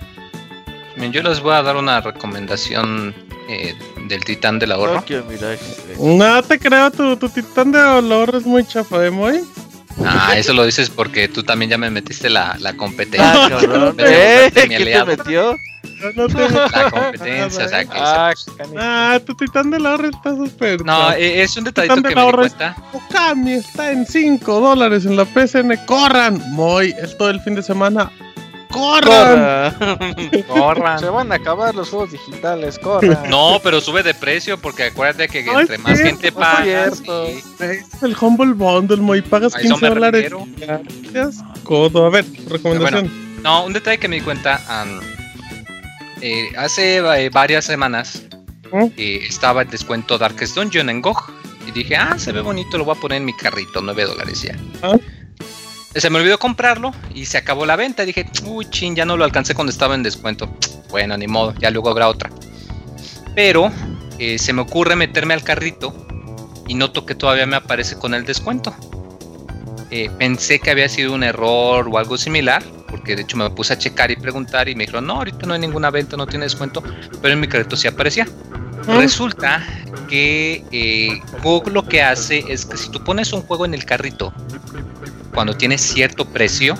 Yo 1.13 1.23
les 1.23 1.41
voy 1.41 1.55
a 1.55 1.63
dar 1.63 1.77
una 1.77 2.01
recomendación 2.01 3.15
eh, 3.49 3.75
del 4.07 4.25
Titán 4.25 4.59
del 4.59 4.73
Ahorro. 4.73 4.97
Tokyo 5.01 5.25
Mirage. 5.25 5.59
No 5.99 6.43
te 6.43 6.59
creo, 6.59 6.91
tu, 6.91 7.17
tu 7.17 7.29
titán 7.29 7.73
de 7.73 7.81
ahorro 7.81 8.39
es 8.39 8.47
muy 8.47 8.65
chafa, 8.67 9.05
¿eh, 9.07 9.11
Moy? 9.11 9.41
Ah, 10.05 10.35
eso 10.37 10.53
lo 10.53 10.65
dices 10.65 10.89
porque 10.89 11.27
tú 11.29 11.43
también 11.43 11.71
ya 11.71 11.79
me 11.79 11.91
metiste 11.91 12.31
la, 12.31 12.57
la 12.61 12.75
competencia. 12.75 13.33
Ah, 13.47 13.49
cabrón. 13.51 13.95
¿Eh? 13.99 14.51
¿Quién 14.55 14.69
te 14.69 14.77
aliado. 14.77 15.07
metió? 15.07 15.57
No, 16.01 16.13
no 16.15 16.29
te 16.29 16.49
La 16.51 16.91
competencia, 16.91 17.65
o 17.65 17.69
sea 17.69 17.85
que... 17.85 17.99
Ah, 17.99 18.33
se- 18.37 18.51
Ah, 18.79 19.21
tu 19.25 19.35
titán 19.35 19.71
del 19.71 19.85
ahorro 19.85 20.09
está 20.09 20.35
súper. 20.37 20.85
No, 20.85 21.13
eh, 21.13 21.43
es 21.43 21.57
un 21.57 21.65
detallito 21.65 21.97
Titán 21.97 22.03
que 22.03 22.09
del 22.09 22.17
me 22.17 22.21
di 22.23 22.27
ahorro 22.27 22.45
es- 22.47 22.55
cuenta. 22.55 22.77
Okami 22.93 23.53
está 23.55 23.91
en 23.93 24.07
5 24.07 24.61
dólares 24.61 25.05
en 25.05 25.17
la 25.17 25.25
PCN. 25.25 25.77
¡Corran! 25.87 26.41
Moy, 26.53 26.95
es 27.03 27.17
todo 27.19 27.31
el 27.31 27.41
fin 27.41 27.55
de 27.55 27.63
semana. 27.63 28.11
¡Corran! 28.71 29.75
Corra. 29.75 30.07
corran. 30.49 30.99
Se 30.99 31.07
van 31.09 31.33
a 31.33 31.35
acabar 31.37 31.75
los 31.75 31.91
juegos 31.91 32.13
digitales, 32.13 32.79
corran. 32.79 33.29
No, 33.29 33.61
pero 33.63 33.81
sube 33.81 34.03
de 34.03 34.15
precio 34.15 34.59
porque 34.59 34.85
acuérdate 34.85 35.29
que 35.29 35.43
No, 35.45 35.61
entre 35.61 35.77
es 35.77 35.83
más 35.83 35.99
cierto, 35.99 36.11
gente 36.11 36.29
es 36.29 36.35
paga, 36.35 36.65
cierto. 36.65 37.27
sí. 37.27 37.43
Es 37.65 38.03
el 38.03 38.17
Humble 38.21 38.53
Bundle, 38.55 38.99
Moy. 38.99 39.23
Pagas 39.23 39.55
Ay, 39.55 39.63
15 39.63 39.75
hombre, 39.75 39.89
dólares. 39.91 40.33
codo. 41.65 42.07
A 42.07 42.11
ver, 42.11 42.25
recomendación. 42.49 43.11
No, 43.43 43.65
un 43.65 43.73
detalle 43.73 43.99
que 43.99 44.09
me 44.09 44.17
di 44.17 44.23
cuenta 44.23 44.61
eh, 46.21 46.51
hace 46.59 46.99
eh, 46.99 47.31
varias 47.31 47.65
semanas 47.65 48.23
eh, 48.97 49.21
estaba 49.27 49.63
el 49.63 49.71
descuento 49.71 50.19
Darkest 50.19 50.55
Dungeon 50.55 50.91
en 50.91 51.01
GOG 51.01 51.31
y 51.67 51.73
dije, 51.73 51.97
ah, 51.97 52.19
se 52.19 52.33
ve 52.33 52.41
bonito, 52.41 52.77
lo 52.79 52.85
voy 52.85 52.97
a 52.97 53.01
poner 53.01 53.19
en 53.19 53.25
mi 53.25 53.33
carrito, 53.35 53.81
9 53.81 54.05
dólares 54.05 54.43
ya. 54.43 54.57
Ah. 54.83 54.97
Se 55.95 56.09
me 56.09 56.19
olvidó 56.19 56.39
comprarlo 56.39 56.93
y 57.15 57.27
se 57.27 57.39
acabó 57.39 57.67
la 57.67 57.77
venta. 57.77 58.05
Dije, 58.05 58.27
uy, 58.45 58.67
chin, 58.71 58.95
ya 58.95 59.05
no 59.05 59.17
lo 59.17 59.25
alcancé 59.25 59.55
cuando 59.55 59.73
estaba 59.73 59.95
en 59.95 60.03
descuento. 60.03 60.49
Bueno, 60.89 61.17
ni 61.17 61.27
modo, 61.27 61.55
ya 61.59 61.71
luego 61.71 61.91
habrá 61.91 62.09
otra. 62.09 62.31
Pero 63.35 63.73
eh, 64.19 64.39
se 64.39 64.53
me 64.53 64.63
ocurre 64.63 64.95
meterme 64.95 65.35
al 65.35 65.43
carrito 65.43 65.95
y 66.69 66.75
noto 66.75 67.05
que 67.05 67.15
todavía 67.15 67.47
me 67.47 67.57
aparece 67.57 67.97
con 67.97 68.15
el 68.15 68.25
descuento. 68.25 68.75
Eh, 69.91 70.09
pensé 70.19 70.61
que 70.61 70.71
había 70.71 70.89
sido 70.89 71.13
un 71.13 71.25
error 71.25 71.89
o 71.91 71.99
algo 71.99 72.17
similar, 72.17 72.63
porque 72.89 73.17
de 73.17 73.23
hecho 73.23 73.37
me 73.37 73.51
puse 73.51 73.73
a 73.73 73.79
checar 73.79 74.13
y 74.13 74.17
preguntar 74.17 74.69
y 74.69 74.77
me 74.77 74.85
dijeron, 74.85 75.07
no, 75.07 75.15
ahorita 75.15 75.47
no 75.47 75.55
hay 75.55 75.61
ninguna 75.61 75.91
venta, 75.91 76.17
no 76.17 76.27
tiene 76.27 76.45
descuento, 76.45 76.81
pero 77.21 77.35
en 77.35 77.41
mi 77.41 77.49
carrito 77.49 77.77
sí 77.77 77.89
aparecía. 77.89 78.29
Resulta 78.87 79.67
que 80.09 80.65
eh, 80.71 81.21
GOG 81.43 81.69
lo 81.69 81.87
que 81.87 82.03
hace 82.03 82.45
es 82.49 82.65
que 82.65 82.77
si 82.77 82.91
tú 82.91 83.03
pones 83.03 83.33
un 83.33 83.43
juego 83.43 83.65
en 83.65 83.75
el 83.75 83.85
carrito, 83.85 84.33
cuando 85.35 85.57
tiene 85.57 85.79
cierto 85.79 86.25
precio, 86.25 86.75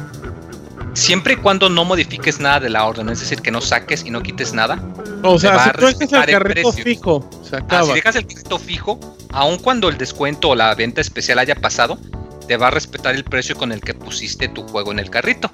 siempre 0.95 1.35
y 1.35 1.37
cuando 1.37 1.69
no 1.69 1.85
modifiques 1.85 2.41
nada 2.41 2.61
de 2.61 2.71
la 2.71 2.85
orden, 2.85 3.09
es 3.09 3.21
decir, 3.21 3.41
que 3.41 3.51
no 3.51 3.61
saques 3.61 4.05
y 4.05 4.11
no 4.11 4.23
quites 4.23 4.53
nada, 4.53 4.83
O 5.23 5.35
va 5.35 5.39
sea, 5.39 5.55
a 5.55 5.65
si 5.65 5.71
tú 5.73 5.87
dejas 5.87 6.13
el 6.13 6.31
el 6.31 6.31
carrito 6.31 6.73
precio. 6.73 6.85
fijo, 6.85 7.31
se 7.43 7.57
Ah, 7.69 7.83
si 7.85 7.93
dejas 7.93 8.17
el 8.17 8.27
crédito 8.27 8.59
fijo, 8.59 8.99
aun 9.33 9.59
cuando 9.59 9.89
el 9.89 9.99
descuento 9.99 10.51
o 10.51 10.55
la 10.55 10.75
venta 10.75 11.01
especial 11.01 11.39
haya 11.39 11.55
pasado, 11.55 11.99
te 12.47 12.57
va 12.57 12.69
a 12.69 12.71
respetar 12.71 13.15
el 13.15 13.25
precio 13.25 13.57
con 13.57 13.71
el 13.73 13.81
que 13.81 13.95
pusiste 13.95 14.49
tu 14.49 14.63
juego 14.67 14.91
en 14.93 14.99
el 14.99 15.11
carrito. 15.11 15.51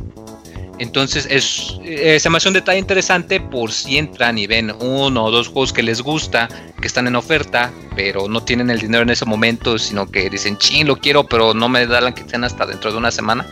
Entonces 0.78 1.26
es, 1.30 1.78
eh, 1.84 2.20
se 2.20 2.28
me 2.28 2.36
hace 2.36 2.48
un 2.48 2.54
detalle 2.54 2.78
interesante 2.78 3.40
por 3.40 3.72
si 3.72 3.96
entran 3.96 4.36
y 4.36 4.46
ven 4.46 4.72
uno 4.80 5.24
o 5.24 5.30
dos 5.30 5.48
juegos 5.48 5.72
que 5.72 5.82
les 5.82 6.02
gusta, 6.02 6.48
que 6.80 6.86
están 6.86 7.06
en 7.06 7.16
oferta, 7.16 7.72
pero 7.94 8.28
no 8.28 8.42
tienen 8.42 8.68
el 8.68 8.80
dinero 8.80 9.02
en 9.02 9.10
ese 9.10 9.24
momento, 9.24 9.78
sino 9.78 10.10
que 10.10 10.28
dicen, 10.28 10.58
ching, 10.58 10.86
lo 10.86 10.96
quiero, 10.96 11.24
pero 11.24 11.54
no 11.54 11.68
me 11.68 11.86
dan 11.86 12.04
la 12.04 12.14
quincena 12.14 12.46
hasta 12.46 12.66
dentro 12.66 12.92
de 12.92 12.98
una 12.98 13.10
semana. 13.10 13.46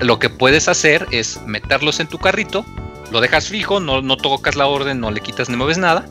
Lo 0.00 0.18
que 0.18 0.30
puedes 0.30 0.68
hacer 0.68 1.06
es 1.10 1.40
meterlos 1.46 2.00
en 2.00 2.06
tu 2.06 2.18
carrito, 2.18 2.64
lo 3.12 3.20
dejas 3.20 3.48
fijo, 3.48 3.78
no, 3.78 4.00
no 4.00 4.16
tocas 4.16 4.56
la 4.56 4.66
orden, 4.66 5.00
no 5.00 5.10
le 5.10 5.20
quitas 5.20 5.48
ni 5.48 5.56
mueves 5.56 5.78
nada, 5.78 6.06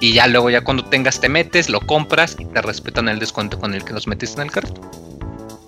y 0.00 0.12
ya 0.12 0.26
luego 0.26 0.50
ya 0.50 0.62
cuando 0.62 0.84
tengas 0.84 1.20
te 1.20 1.28
metes, 1.28 1.68
lo 1.68 1.80
compras 1.80 2.36
y 2.38 2.44
te 2.46 2.60
respetan 2.62 3.08
el 3.08 3.18
descuento 3.18 3.58
con 3.58 3.74
el 3.74 3.84
que 3.84 3.92
los 3.92 4.06
metiste 4.06 4.40
en 4.40 4.48
el 4.48 4.52
carrito. 4.52 4.80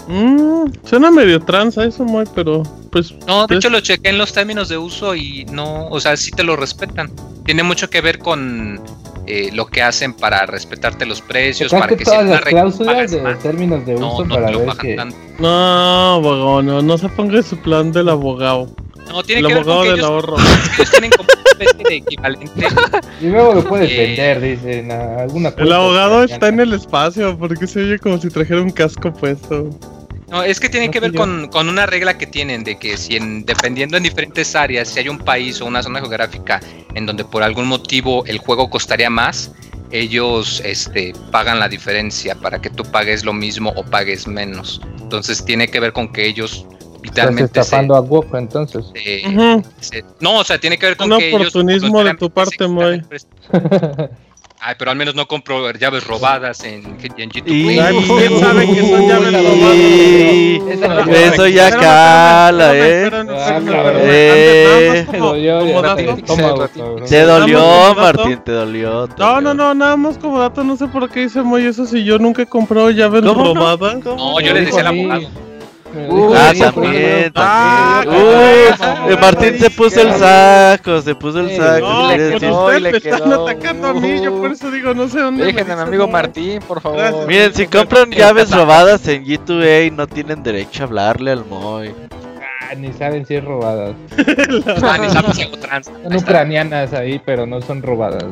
Mm, 0.09 0.71
suena 0.85 1.11
medio 1.11 1.41
tranza 1.41 1.85
eso, 1.85 2.05
Moy, 2.05 2.25
pero 2.35 2.63
pues. 2.91 3.13
No, 3.27 3.43
de 3.43 3.49
pues, 3.49 3.59
hecho 3.59 3.71
lo 3.71 3.81
chequé 3.81 4.11
en 4.11 4.19
los 4.19 4.33
términos 4.33 4.69
de 4.69 4.79
uso 4.79 5.15
y 5.15 5.45
no, 5.47 5.89
o 5.89 5.99
sea, 6.01 6.17
sí 6.17 6.31
te 6.31 6.43
lo 6.45 6.57
respetan. 6.57 7.11
Tiene 7.45 7.63
mucho 7.63 7.91
que 7.91 8.01
ver 8.01 8.19
con 8.19 8.81
eh, 9.27 9.51
lo 9.53 9.67
que 9.67 9.83
hacen 9.83 10.15
para 10.15 10.47
respetarte 10.47 11.07
los 11.07 11.21
precios, 11.21 11.73
para 11.73 11.89
que 11.89 12.05
todas 12.05 12.25
las 12.25 12.41
cláusulas 12.43 13.11
de 13.11 13.21
más. 13.23 13.39
términos 13.41 13.85
de 13.87 13.95
No, 13.95 14.13
uso 14.15 14.25
no 14.25 14.35
para 14.35 14.47
te 14.47 14.53
lo 14.53 14.59
ver 14.61 14.77
que. 14.77 14.95
tanto. 14.95 15.17
No, 15.41 16.15
abogado, 16.15 16.63
no, 16.63 16.83
no 16.83 16.99
se 16.99 17.09
ponga 17.09 17.37
en 17.39 17.43
su 17.45 17.57
plan 17.59 17.91
del 17.93 18.09
abogado. 18.09 18.69
No, 19.09 19.23
tiene 19.23 19.41
El 19.43 19.47
que 19.49 19.55
ver 19.55 19.63
con 19.65 19.73
abogado 19.73 19.83
que 19.83 19.89
del 19.91 19.99
ellos, 19.99 20.11
ahorro. 20.11 20.37
ellos 20.77 20.91
tienen 20.91 21.11
como 21.13 21.29
una 21.33 21.43
especie 21.65 21.85
de 21.89 21.97
equivalente. 21.97 22.67
Y 23.21 23.27
luego 23.27 23.55
lo 23.55 23.65
puedes 23.65 23.91
Eh, 23.91 23.97
vender, 23.99 24.41
dicen. 24.41 24.91
alguna 24.93 25.53
El 25.57 25.73
abogado 25.73 26.23
está 26.25 26.49
en 26.49 26.61
el 26.61 26.73
espacio, 26.75 27.37
porque 27.39 27.67
se 27.67 27.81
oye 27.81 27.99
como 27.99 28.19
si 28.19 28.29
trajera 28.31 28.61
un 28.63 28.71
casco 28.71 29.13
puesto. 29.13 29.71
No, 30.29 30.43
es 30.43 30.59
que 30.59 30.69
tiene 30.69 30.87
No 30.87 30.93
que 30.93 31.01
ver 31.01 31.15
con, 31.15 31.49
con 31.49 31.69
una 31.69 31.87
regla 31.87 32.19
que 32.19 32.27
tienen 32.27 32.65
de 32.65 32.77
que 32.79 32.97
si 32.97 33.17
en, 33.17 33.45
dependiendo 33.45 33.97
en 33.97 34.03
diferentes 34.03 34.57
áreas, 34.57 34.89
si 34.89 34.99
hay 34.99 35.09
un 35.09 35.19
país 35.19 35.61
o 35.61 35.67
una 35.67 35.83
zona 35.83 36.01
geográfica 36.01 36.61
en 36.95 37.07
donde 37.07 37.25
por 37.25 37.43
algún 37.45 37.67
motivo 37.67 38.25
el 38.27 38.39
juego 38.39 38.69
costaría 38.69 39.09
más, 39.09 39.53
ellos 39.93 40.61
este, 40.65 41.13
pagan 41.31 41.61
la 41.61 41.69
diferencia 41.69 42.35
para 42.35 42.61
que 42.61 42.71
tú 42.71 42.83
pagues 42.85 43.25
lo 43.25 43.33
mismo 43.33 43.73
o 43.77 43.85
pagues 43.85 44.27
menos. 44.27 44.81
Entonces 45.01 45.45
tiene 45.45 45.69
que 45.69 45.79
ver 45.79 45.93
con 45.93 46.13
que 46.13 46.27
ellos 46.27 46.67
Estás 46.67 47.03
literalmente 47.03 47.55
se, 47.55 47.61
estafando 47.61 47.95
a 47.95 48.01
WoW, 48.01 48.25
entonces. 48.37 48.87
se- 48.95 49.23
Ujú. 49.29 49.63
se- 49.79 50.05
no, 50.19 50.39
o 50.41 50.45
sea, 50.45 50.59
tiene 50.59 50.77
que 50.77 50.87
ver 50.87 50.97
con 50.97 51.13
Un 51.13 51.19
que 51.19 51.29
ellos 51.29 51.55
oportunismo 51.55 52.03
de 52.03 52.15
tu 52.15 52.31
parte, 52.31 52.57
se 52.59 52.65
Moy. 54.67 54.67
Ay, 54.67 54.75
pero 54.79 54.91
al 54.91 54.97
menos 54.97 55.15
no 55.15 55.27
compro 55.29 55.71
llaves 55.73 56.05
robadas 56.07 56.65
en, 56.65 56.97
en 57.17 57.31
YouTube. 57.31 57.49
Y- 57.53 57.79
Ay, 57.79 57.97
pues, 58.07 58.29
¿quién 58.29 58.41
sabe 58.41 58.67
que 58.67 58.81
son 58.81 59.09
llaves 59.09 59.33
robadas? 59.33 59.77
Eso 61.35 61.47
ya 61.47 61.71
cala, 61.71 62.75
eh. 62.75 63.11
Ah. 63.31 63.61
Eh. 63.99 65.07
Te 65.11 65.17
como- 65.17 65.35
dolió. 67.27 67.95
Martín, 67.95 68.41
te 68.45 68.53
dolió. 68.53 69.09
No, 69.19 69.41
no, 69.41 69.55
no, 69.55 69.75
nada 69.75 69.97
más 69.97 70.19
como 70.19 70.39
dato, 70.41 70.63
no 70.65 70.77
sé 70.77 70.89
por 70.89 71.09
qué 71.11 71.23
hice 71.25 71.43
muy 71.43 71.65
eso 71.65 71.87
si 71.87 72.03
yo 72.05 72.19
nunca 72.19 72.43
he 72.43 72.47
comprado 72.47 72.91
llaves 72.91 73.23
robadas. 73.25 74.05
No, 74.05 74.41
yo 74.41 74.53
le 74.53 74.63
decía 74.63 74.81
al 74.81 74.87
a 74.89 74.93
mí. 74.93 75.05
abogado. 75.05 75.46
Ah, 76.35 76.53
también, 76.59 77.33
también. 77.33 78.75
el 79.09 79.19
Martín 79.19 79.59
se 79.59 79.71
puso 79.71 80.01
el 80.01 80.13
saco, 80.15 81.01
se 81.01 81.15
puso 81.15 81.41
el 81.41 81.57
saco. 81.57 81.87
No, 81.87 82.09
ustedes 82.09 82.83
me 82.83 82.91
están 82.99 83.33
atacando 83.33 83.89
a 83.89 83.95
mí, 83.95 84.21
yo 84.23 84.39
por 84.39 84.53
eso 84.53 84.71
digo, 84.71 84.95
no 84.95 85.09
sé 85.09 85.21
dónde. 85.21 85.45
Dejen 85.47 85.61
a 85.61 85.65
mi 85.65 85.71
dicen, 85.71 85.89
amigo. 85.89 86.09
Martín, 86.09 86.61
por 86.67 86.81
favor. 86.81 86.99
Gracias. 86.99 87.27
Miren, 87.27 87.55
si 87.55 87.67
compran 87.67 88.11
llaves 88.11 88.51
robadas 88.51 89.07
en 89.09 89.25
G2A 89.25 89.93
no 89.93 90.07
tienen 90.07 90.43
derecho 90.43 90.83
a 90.83 90.87
hablarle 90.87 91.33
al 91.33 91.45
Moy. 91.45 91.95
Ah, 92.69 92.75
ni 92.75 92.93
saben 92.93 93.25
si 93.27 93.35
es 93.37 93.45
robadas. 93.45 93.95
Ah, 94.83 94.99
ni 95.01 95.09
sabes 95.11 95.37
si 95.37 95.43
hago 95.43 95.57
trans. 95.59 95.87
Son 95.87 96.17
ucranianas 96.17 96.93
ahí, 96.93 97.21
pero 97.25 97.47
no 97.47 97.61
son 97.63 97.83
robadas. 97.83 98.25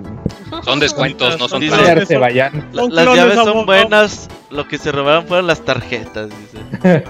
Son 0.64 0.80
descuentos, 0.80 1.38
no 1.38 1.48
son 1.48 1.60
Dice- 1.60 1.76
trans. 1.76 2.00
Dice 2.00 2.14
Son 2.72 2.94
las 2.94 3.04
clones, 3.04 3.16
llaves 3.16 3.34
son 3.34 3.66
buenas, 3.66 4.28
lo 4.50 4.66
que 4.68 4.78
se 4.78 4.92
robaron 4.92 5.26
fueron 5.26 5.46
las 5.46 5.60
tarjetas, 5.64 6.28
dice. 6.30 7.02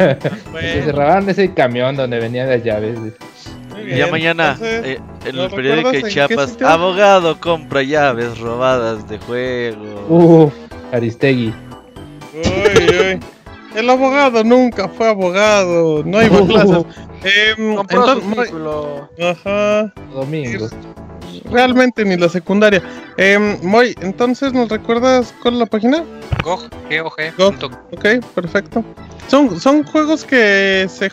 Se 0.83 0.93
robaron 0.93 1.29
ese 1.29 1.53
camión 1.55 1.97
donde 1.97 2.19
venían 2.19 2.49
las 2.49 2.63
llaves. 2.63 2.99
Y 3.87 3.97
ya 3.97 4.07
mañana, 4.07 4.53
entonces, 4.53 4.85
eh, 4.87 5.01
en 5.27 5.37
¿lo 5.37 5.45
el 5.45 5.51
periódico 5.51 5.93
de 5.93 6.03
Chiapas, 6.05 6.57
abogado 6.63 7.39
compra 7.39 7.83
llaves 7.83 8.39
robadas 8.39 9.07
de 9.09 9.19
juego. 9.19 10.07
Uh, 10.09 10.51
Aristegui. 10.95 11.53
Uy, 12.33 12.97
uy. 13.15 13.21
El 13.75 13.91
abogado 13.91 14.45
nunca 14.45 14.89
fue 14.89 15.09
abogado, 15.09 16.03
no 16.05 16.23
iba 16.23 16.39
a 16.39 16.47
clases. 16.47 16.85
Em, 17.25 17.75
Compró 17.75 18.07
su 18.07 18.21
entonces, 18.21 19.09
ajá, 19.21 19.93
Domingo. 20.13 20.69
realmente 21.51 22.05
ni 22.05 22.17
la 22.17 22.29
secundaria. 22.29 22.83
Em, 23.17 23.59
Moy, 23.63 23.97
entonces, 24.01 24.53
¿nos 24.53 24.69
recuerdas 24.69 25.35
cuál 25.43 25.55
es 25.55 25.61
la 25.61 25.67
página? 25.67 26.05
GOG, 26.45 26.69
GOG. 27.37 27.55
Ok, 27.93 28.07
perfecto. 28.35 28.85
Son, 29.29 29.59
son 29.59 29.85
juegos 29.85 30.25
que 30.25 30.87
se, 30.89 31.11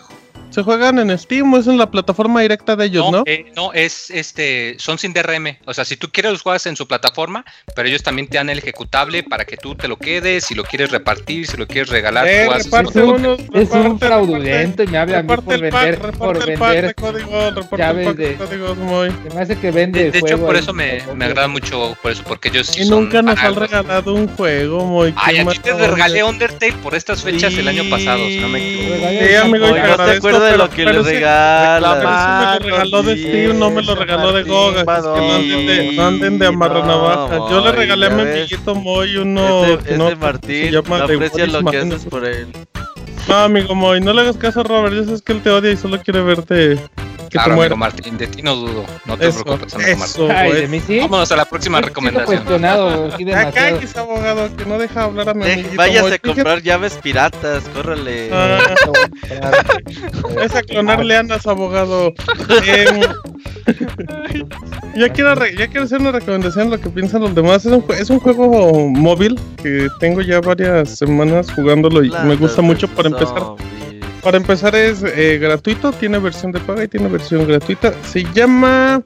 se 0.51 0.61
juegan 0.63 0.99
en 0.99 1.17
Steam 1.17 1.53
o 1.53 1.57
es 1.57 1.67
en 1.67 1.77
la 1.77 1.89
plataforma 1.89 2.41
directa 2.41 2.75
de 2.75 2.85
ellos, 2.85 3.05
No, 3.11 3.19
¿no? 3.19 3.23
eh, 3.25 3.51
no, 3.55 3.73
es 3.73 4.09
este, 4.11 4.75
son 4.79 4.97
sin 4.97 5.13
DRM. 5.13 5.57
O 5.65 5.73
sea, 5.73 5.85
si 5.85 5.97
tú 5.97 6.09
quieres 6.11 6.31
los 6.33 6.41
juegas 6.41 6.65
en 6.67 6.75
su 6.75 6.87
plataforma, 6.87 7.43
pero 7.75 7.87
ellos 7.87 8.03
también 8.03 8.27
te 8.27 8.37
dan 8.37 8.49
el 8.49 8.57
ejecutable 8.59 9.23
para 9.23 9.45
que 9.45 9.57
tú 9.57 9.75
te 9.75 9.87
lo 9.87 9.97
quedes, 9.97 10.43
si 10.45 10.53
lo 10.55 10.63
quieres 10.63 10.91
repartir, 10.91 11.47
si 11.47 11.57
lo 11.57 11.65
quieres 11.67 11.89
regalar, 11.89 12.27
Eh, 12.27 12.43
tú 12.45 12.51
haces 12.51 12.65
reparte 12.65 12.99
eso. 12.99 13.09
unos, 13.13 13.39
Es 13.53 13.69
un 13.71 13.99
fraudulento 13.99 14.83
y 14.83 14.87
me 14.87 14.97
habla 14.97 15.19
a 15.19 15.21
mí 15.23 15.27
por 15.27 15.43
pack, 15.43 15.59
vender, 15.59 15.99
por 15.99 16.17
pack 16.17 16.45
de 16.45 16.45
vender. 16.45 16.95
llaves 17.77 18.07
pack 18.07 18.15
de 18.17 18.35
códigos. 18.35 18.77
Se 19.27 19.35
me 19.35 19.41
hace 19.41 19.57
que 19.57 19.71
vende 19.71 20.03
De, 20.05 20.11
de 20.11 20.19
hecho, 20.19 20.37
por 20.39 20.55
eso 20.55 20.73
me, 20.73 21.01
me 21.15 21.25
agrada 21.25 21.47
mucho 21.47 21.95
por 22.01 22.11
eso, 22.11 22.23
porque 22.27 22.49
ellos 22.49 22.67
sí 22.67 22.81
Y 22.81 22.85
son 22.85 23.03
nunca 23.05 23.21
nos 23.21 23.37
han 23.39 23.55
regalado 23.55 24.13
un 24.13 24.27
juego, 24.27 24.85
Moy. 24.85 25.13
Ay, 25.15 25.39
a 25.39 25.45
ti 25.45 25.59
te 25.59 25.73
regalé. 25.73 26.23
Undertale 26.23 26.73
por 26.83 26.95
estas 26.95 27.21
fechas 27.23 27.53
el 27.55 27.67
año 27.67 27.89
pasado, 27.89 28.25
si 28.27 28.39
no 28.39 28.49
me 28.49 28.59
equivoco. 28.59 29.07
Sí, 29.09 29.35
amigo, 29.35 29.69
y 29.69 29.73
te 29.73 29.79
acuerdas 29.81 30.40
de 30.41 30.51
pero- 30.51 30.63
lo 30.63 30.69
que 30.69 30.85
le. 30.85 30.91
Pero 30.91 31.03
sí 31.03 31.13
me 31.13 31.19
lo 31.19 32.59
regaló 32.59 33.03
de 33.03 33.17
Steam, 33.17 33.59
no 33.59 33.69
me 33.69 33.81
lo 33.83 33.95
regaló 33.95 34.33
de 34.33 34.43
GOG, 34.43 34.89
así 34.89 35.53
es 35.53 35.89
que 35.89 35.95
no 35.95 36.07
anden 36.07 36.39
de, 36.39 36.47
amarranavajas. 36.47 37.39
Yo 37.49 37.61
le 37.61 37.71
regalé 37.71 38.07
a 38.07 38.09
mi 38.09 38.21
amiguito 38.21 38.75
Moy 38.75 39.17
uno 39.17 39.65
Ese, 39.65 39.77
que 39.83 39.97
no, 39.97 40.15
Martín, 40.15 40.75
aprecia 40.75 41.47
lo 41.47 41.63
que 41.65 41.77
haces 41.77 42.05
por 42.05 42.25
él. 42.25 42.47
No, 43.27 43.35
amigo 43.35 43.75
Moy, 43.75 44.01
no 44.01 44.13
le 44.13 44.21
hagas 44.21 44.37
caso 44.37 44.61
a 44.61 44.63
Robert, 44.63 44.95
ya 44.95 45.03
sabes 45.05 45.21
que 45.21 45.33
él 45.33 45.41
te 45.41 45.49
odia 45.49 45.71
y 45.71 45.77
solo 45.77 46.01
quiere 46.01 46.21
verte 46.21 46.79
que 47.31 47.37
Claro, 47.37 47.55
te 47.55 47.61
amigo. 47.61 47.77
Martín, 47.77 48.17
de 48.17 48.27
ti 48.27 48.41
no 48.41 48.55
dudo, 48.55 48.85
no 49.05 49.17
te 49.17 49.29
Eso, 49.29 49.43
preocupes, 49.43 49.73
amigo 49.73 49.89
Martín. 49.99 50.03
eso, 50.03 50.27
Ay, 50.29 50.49
güey. 50.49 50.61
de 50.63 50.67
mí 50.67 50.81
sí. 50.85 50.99
Vámonos 50.99 51.31
a 51.31 51.35
la 51.37 51.45
próxima 51.45 51.79
Yo 51.79 51.87
recomendación. 51.87 52.25
cuestionado, 52.25 53.07
demasiado. 53.17 53.51
cállese, 53.53 53.99
abogado, 53.99 54.55
que 54.57 54.65
no 54.65 54.77
deja 54.77 55.03
hablar 55.05 55.29
a 55.29 55.33
mi 55.33 55.45
váyase 55.77 56.01
Moy. 56.01 56.11
a 56.13 56.19
comprar 56.19 56.61
llaves 56.61 56.99
piratas, 57.01 57.63
córrele. 57.73 58.29
Ah, 58.33 58.59
es 60.43 60.55
a 60.55 60.61
clonar 60.61 61.05
leanas, 61.05 61.47
abogado. 61.47 62.13
Em, 62.65 63.01
ya, 64.95 65.09
quiero 65.09 65.35
re- 65.35 65.55
ya 65.55 65.67
quiero 65.67 65.83
hacer 65.85 66.01
una 66.01 66.11
recomendación 66.11 66.69
lo 66.69 66.79
que 66.79 66.89
piensan 66.89 67.21
los 67.21 67.33
demás. 67.33 67.65
Es 67.65 67.71
un, 67.71 67.81
jue- 67.81 67.95
es 67.97 68.09
un 68.09 68.19
juego 68.19 68.89
móvil 68.89 69.39
que 69.61 69.87
tengo 69.99 70.21
ya 70.21 70.41
varias 70.41 70.97
semanas 70.97 71.51
jugándolo 71.51 72.03
y 72.03 72.11
me 72.25 72.35
gusta 72.35 72.61
mucho 72.61 72.87
para 72.89 73.07
empezar. 73.09 73.41
Para 74.23 74.37
empezar 74.37 74.75
es 74.75 75.03
eh, 75.03 75.39
gratuito, 75.41 75.91
tiene 75.91 76.19
versión 76.19 76.51
de 76.51 76.59
paga 76.59 76.83
y 76.83 76.87
tiene 76.87 77.07
versión 77.07 77.47
gratuita. 77.47 77.93
Se 78.05 78.23
llama 78.33 79.01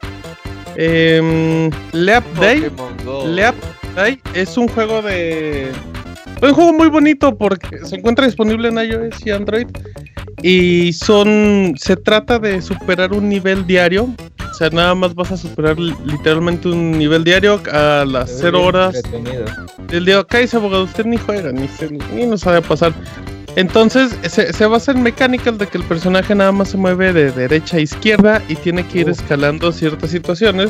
em, 0.75 1.69
Leap 1.93 2.23
Day. 2.39 2.67
Leap 3.27 3.55
Day 3.95 4.19
es 4.33 4.57
un 4.57 4.67
juego 4.67 5.01
de... 5.01 5.69
Es 5.69 6.49
un 6.49 6.53
juego 6.53 6.73
muy 6.73 6.89
bonito 6.89 7.35
porque 7.37 7.79
se 7.85 7.95
encuentra 7.95 8.25
disponible 8.25 8.67
en 8.67 8.77
iOS 8.77 9.25
y 9.25 9.31
Android. 9.31 9.67
Y 10.41 10.91
son... 10.93 11.75
Se 11.77 11.95
trata 11.95 12.37
de 12.39 12.61
superar 12.61 13.13
un 13.13 13.29
nivel 13.29 13.65
diario. 13.65 14.09
O 14.51 14.53
sea, 14.53 14.69
nada 14.69 14.95
más 14.95 15.15
vas 15.15 15.31
a 15.31 15.37
superar 15.37 15.79
li- 15.79 15.95
literalmente 16.05 16.67
un 16.67 16.91
nivel 16.97 17.23
diario 17.23 17.61
a 17.71 18.05
las 18.05 18.37
0 18.39 18.63
horas 18.63 19.01
el 19.91 20.05
día 20.05 20.19
acá 20.19 20.39
dice 20.39 20.57
abogado, 20.57 20.83
usted 20.83 21.05
ni 21.05 21.17
juega, 21.17 21.51
ni, 21.51 21.67
se, 21.67 21.89
ni 21.89 22.25
nos 22.25 22.41
sabe 22.41 22.61
pasar. 22.61 22.93
Entonces, 23.55 24.17
se, 24.29 24.51
se 24.51 24.65
basa 24.65 24.91
en 24.91 25.01
mecánicas 25.01 25.57
de 25.57 25.67
que 25.67 25.77
el 25.77 25.83
personaje 25.85 26.35
nada 26.35 26.51
más 26.51 26.69
se 26.69 26.77
mueve 26.77 27.13
de 27.13 27.31
derecha 27.31 27.77
a 27.77 27.79
izquierda 27.81 28.41
y 28.49 28.55
tiene 28.55 28.85
que 28.85 28.99
ir 28.99 29.09
Uf. 29.09 29.19
escalando 29.19 29.71
ciertas 29.71 30.11
situaciones. 30.11 30.69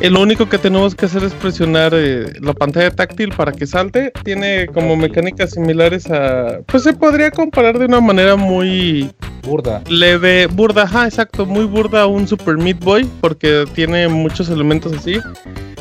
Eh, 0.00 0.10
lo 0.10 0.20
único 0.20 0.48
que 0.48 0.58
tenemos 0.58 0.94
que 0.94 1.06
hacer 1.06 1.24
es 1.24 1.32
presionar 1.34 1.92
eh, 1.94 2.32
la 2.40 2.52
pantalla 2.52 2.90
táctil 2.90 3.30
para 3.30 3.50
que 3.52 3.66
salte. 3.66 4.12
Tiene 4.24 4.66
como 4.68 4.96
mecánicas 4.96 5.50
similares 5.52 6.08
a... 6.10 6.60
Pues 6.66 6.84
se 6.84 6.92
podría 6.92 7.30
comparar 7.32 7.78
de 7.78 7.86
una 7.86 8.00
manera 8.00 8.36
muy 8.36 9.10
Burda. 9.42 9.82
leve, 9.88 10.46
burda, 10.46 10.82
ajá, 10.82 11.06
exacto, 11.06 11.46
muy 11.46 11.64
burda 11.64 12.02
a 12.02 12.06
un 12.06 12.28
Super 12.28 12.58
Meat 12.58 12.78
Boy 12.80 13.08
porque 13.20 13.64
tiene 13.74 14.06
muchos 14.08 14.48
elementos 14.50 14.92
así. 14.92 15.18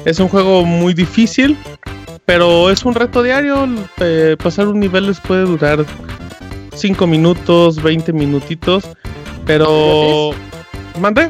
Es 0.06 0.20
un 0.20 0.30
juego 0.30 0.64
muy 0.66 0.94
difícil, 0.96 1.56
pero 2.26 2.72
es 2.72 2.86
un 2.86 2.96
reto 2.96 3.22
diario. 3.22 3.68
eh, 4.00 4.36
pasar 4.42 4.68
un 4.68 4.80
nivel 4.80 5.08
les 5.08 5.20
puede 5.20 5.44
durar 5.44 5.86
5 6.78 7.08
minutos, 7.08 7.82
20 7.82 8.14
minutitos, 8.14 8.84
pero... 9.46 10.32
¿Mande? 11.00 11.30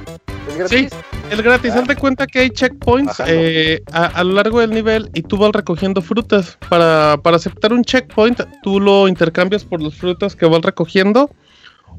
¿Es 0.49 0.57
gratis? 0.57 0.89
Es 1.31 1.41
gratis, 1.41 1.71
Ah. 1.75 1.79
haz 1.79 1.87
de 1.87 1.95
cuenta 1.97 2.25
que 2.25 2.39
hay 2.39 2.49
checkpoints 2.49 3.21
eh, 3.27 3.81
a, 3.91 4.05
a 4.05 4.23
lo 4.23 4.33
largo 4.33 4.61
del 4.61 4.69
nivel 4.71 5.09
y 5.13 5.21
tú 5.23 5.37
vas 5.37 5.51
recogiendo 5.51 6.01
frutas. 6.01 6.57
Para, 6.69 7.17
para 7.21 7.35
aceptar 7.35 7.73
un 7.73 7.83
checkpoint, 7.83 8.41
tú 8.63 8.79
lo 8.79 9.07
intercambias 9.09 9.65
por 9.65 9.81
las 9.81 9.93
frutas 9.95 10.35
que 10.35 10.45
vas 10.45 10.61
recogiendo 10.61 11.29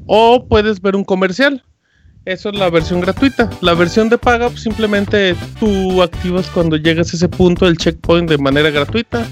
o 0.07 0.45
puedes 0.47 0.81
ver 0.81 0.95
un 0.95 1.03
comercial. 1.03 1.63
Eso 2.25 2.49
es 2.49 2.55
la 2.57 2.69
versión 2.69 3.01
gratuita. 3.01 3.49
La 3.61 3.73
versión 3.75 4.09
de 4.09 4.17
paga, 4.17 4.49
pues, 4.49 4.61
simplemente 4.61 5.35
tú 5.59 6.01
activas 6.01 6.47
cuando 6.47 6.75
llegas 6.75 7.13
a 7.13 7.15
ese 7.17 7.29
punto 7.29 7.65
el 7.67 7.77
checkpoint 7.77 8.29
de 8.29 8.37
manera 8.39 8.69
gratuita. 8.71 9.25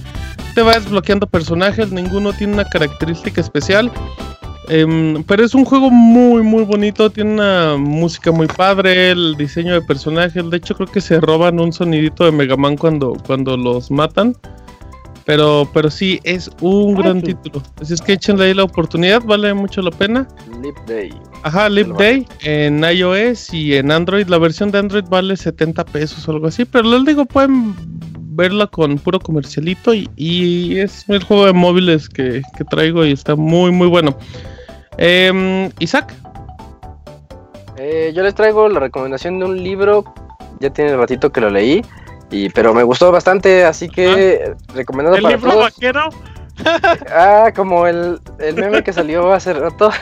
Te 0.58 0.64
va 0.64 0.74
desbloqueando 0.74 1.27
personajes, 1.27 1.92
ninguno 1.92 2.34
tiene 2.34 2.53
una 2.53 2.66
característica 2.66 3.40
especial. 3.40 3.92
Em, 4.69 5.24
pero 5.26 5.45
es 5.45 5.53
un 5.53 5.64
juego 5.64 5.92
muy, 5.92 6.42
muy 6.42 6.64
bonito. 6.64 7.11
Tiene 7.11 7.34
una 7.34 7.76
música 7.77 8.32
muy 8.32 8.48
padre. 8.48 9.11
El 9.11 9.36
diseño 9.38 9.76
de 9.76 9.84
personajes. 9.84 10.50
De 10.50 10.58
hecho, 10.58 10.74
creo 10.74 10.88
que 10.88 11.00
se 11.00 11.22
roban 11.22 11.60
un 11.60 11.72
sonidito 11.72 12.26
de 12.26 12.32
Mega 12.32 12.58
Man 12.58 12.76
cuando, 12.76 13.14
cuando 13.27 13.56
los 13.56 13.92
matan. 13.92 14.36
Pero, 15.26 15.69
pero 15.76 15.92
sí, 15.92 16.19
es 16.24 16.50
un 16.61 16.95
Ay, 16.98 17.03
gran 17.03 17.22
tú. 17.22 17.27
título. 17.27 17.64
Así 17.80 17.94
es 17.94 18.02
que 18.02 18.14
échenle 18.14 18.45
ahí 18.45 18.56
la 18.56 18.64
oportunidad. 18.64 19.22
Vale 19.24 19.53
mucho 19.53 19.84
la 19.84 19.92
pena. 19.92 20.27
Leap 20.64 20.88
Day. 20.88 21.11
Ajá, 21.44 21.69
Lo 21.69 21.94
Day 21.94 22.26
en 22.42 22.84
iOS 22.84 23.53
y 23.53 23.76
en 23.76 23.92
Android. 23.92 24.26
La 24.26 24.40
versión 24.40 24.72
de 24.72 24.80
Android 24.80 25.03
vale 25.08 25.38
70 25.38 25.86
pesos 25.86 26.27
o 26.27 26.32
algo 26.32 26.48
así. 26.48 26.66
Pero 26.66 26.90
les 26.98 27.06
digo, 27.06 27.26
pueden 27.26 27.76
verla 28.38 28.67
con 28.67 28.98
puro 28.99 29.19
comercialito. 29.19 29.93
Y, 29.93 30.09
y 30.16 30.80
es 30.80 31.09
el 31.09 31.24
juego 31.24 31.45
de 31.48 31.53
móviles 31.53 32.07
que, 32.07 32.41
que 32.57 32.64
traigo 32.64 33.03
y 33.06 33.11
está 33.11 33.35
muy, 33.35 33.72
muy 33.72 33.88
bueno. 33.88 34.16
Em, 34.98 35.69
Isaac. 35.80 36.14
Eh, 37.77 38.14
yo 38.16 38.24
les 38.24 38.33
traigo 38.33 38.69
la 38.69 38.80
recomendación 38.80 39.40
de 39.40 39.45
un 39.45 39.61
libro. 39.61 40.06
Ya 40.59 40.69
tiene 40.69 40.95
ratito 40.95 41.32
que 41.32 41.41
lo 41.41 41.49
leí. 41.49 41.83
Y, 42.32 42.49
pero 42.49 42.74
me 42.74 42.83
gustó 42.83 43.11
bastante, 43.11 43.64
así 43.64 43.88
que 43.90 44.53
recomendado 44.74 45.16
El 45.16 45.24
para 45.24 45.35
libro 45.35 45.51
todos. 45.51 45.64
vaquero. 45.66 46.09
Ah, 47.14 47.51
como 47.56 47.85
el, 47.85 48.19
el 48.40 48.56
meme 48.56 48.83
que 48.83 48.91
salió 48.91 49.32
hace 49.32 49.53
rato. 49.53 49.91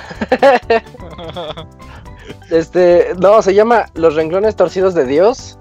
Este, 2.50 3.14
no, 3.20 3.42
se 3.42 3.54
llama 3.54 3.88
Los 3.96 4.16
renglones 4.16 4.56
torcidos 4.56 4.94
de 4.94 5.06
Dios. 5.06 5.58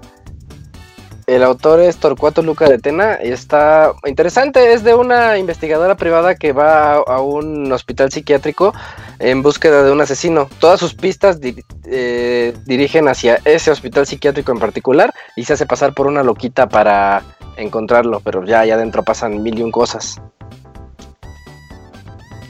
El 1.27 1.41
autor 1.41 1.79
es 1.79 1.97
Torcuato 1.97 2.43
Luca 2.43 2.69
de 2.69 2.77
Tena 2.77 3.17
y 3.23 3.31
está 3.31 3.93
interesante. 4.05 4.73
Es 4.73 4.83
de 4.83 4.93
una 4.93 5.39
investigadora 5.39 5.95
privada 5.95 6.35
que 6.35 6.51
va 6.51 6.93
a, 6.93 6.97
a 6.97 7.21
un 7.21 7.71
hospital 7.71 8.11
psiquiátrico 8.11 8.73
en 9.17 9.41
búsqueda 9.41 9.81
de 9.83 9.91
un 9.91 10.01
asesino. 10.01 10.47
Todas 10.59 10.79
sus 10.79 10.93
pistas 10.93 11.41
di- 11.41 11.63
eh, 11.85 12.53
dirigen 12.65 13.07
hacia 13.07 13.39
ese 13.43 13.71
hospital 13.71 14.05
psiquiátrico 14.05 14.51
en 14.51 14.59
particular 14.59 15.11
y 15.35 15.45
se 15.45 15.53
hace 15.53 15.65
pasar 15.65 15.95
por 15.95 16.05
una 16.05 16.21
loquita 16.21 16.69
para 16.69 17.23
encontrarlo, 17.57 18.19
pero 18.19 18.45
ya 18.45 18.59
allá 18.59 18.75
adentro 18.75 19.01
pasan 19.03 19.41
mil 19.41 19.57
y 19.57 19.63
un 19.63 19.71
cosas. 19.71 20.21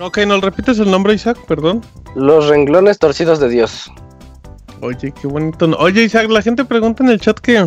Ok, 0.02 0.18
¿nos 0.28 0.42
repites 0.42 0.80
el 0.80 0.92
nombre, 0.92 1.14
Isaac? 1.14 1.38
Perdón. 1.48 1.82
Los 2.16 2.48
renglones 2.50 3.00
torcidos 3.00 3.40
de 3.40 3.48
Dios. 3.48 3.90
Oye, 4.82 5.14
qué 5.14 5.28
bonito. 5.28 5.66
Oye, 5.80 6.04
Isaac, 6.04 6.30
la 6.30 6.42
gente 6.42 6.66
pregunta 6.66 7.02
en 7.04 7.10
el 7.12 7.22
chat 7.22 7.40
que 7.40 7.58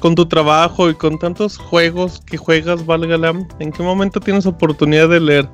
con 0.00 0.14
tu 0.14 0.26
trabajo 0.26 0.90
y 0.90 0.94
con 0.94 1.18
tantos 1.18 1.58
juegos 1.58 2.20
que 2.26 2.36
juegas, 2.36 2.84
válgala, 2.86 3.34
¿en 3.58 3.72
qué 3.72 3.82
momento 3.82 4.20
tienes 4.20 4.46
oportunidad 4.46 5.08
de 5.08 5.20
leer? 5.20 5.48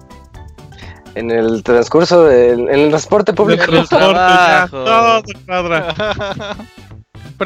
En 1.15 1.31
el 1.31 1.62
transcurso 1.62 2.25
del 2.25 2.61
en 2.61 2.81
el 2.81 2.89
transporte 2.89 3.33
público. 3.35 3.62
Del 3.62 3.87
transporte, 3.89 4.15
ya, 4.15 4.69
trabajo. 4.71 4.85
todo 4.85 5.23
se 5.27 5.45
cuadra. 5.45 5.95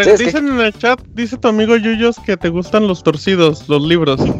Pero 0.04 0.16
que- 0.16 0.24
dicen 0.24 0.48
en 0.48 0.60
el 0.60 0.72
chat, 0.72 1.00
dice 1.14 1.36
tu 1.36 1.48
amigo 1.48 1.76
Yuyos 1.76 2.16
que 2.24 2.36
te 2.36 2.48
gustan 2.48 2.86
los 2.86 3.02
torcidos, 3.02 3.68
los 3.68 3.82
libros. 3.82 4.20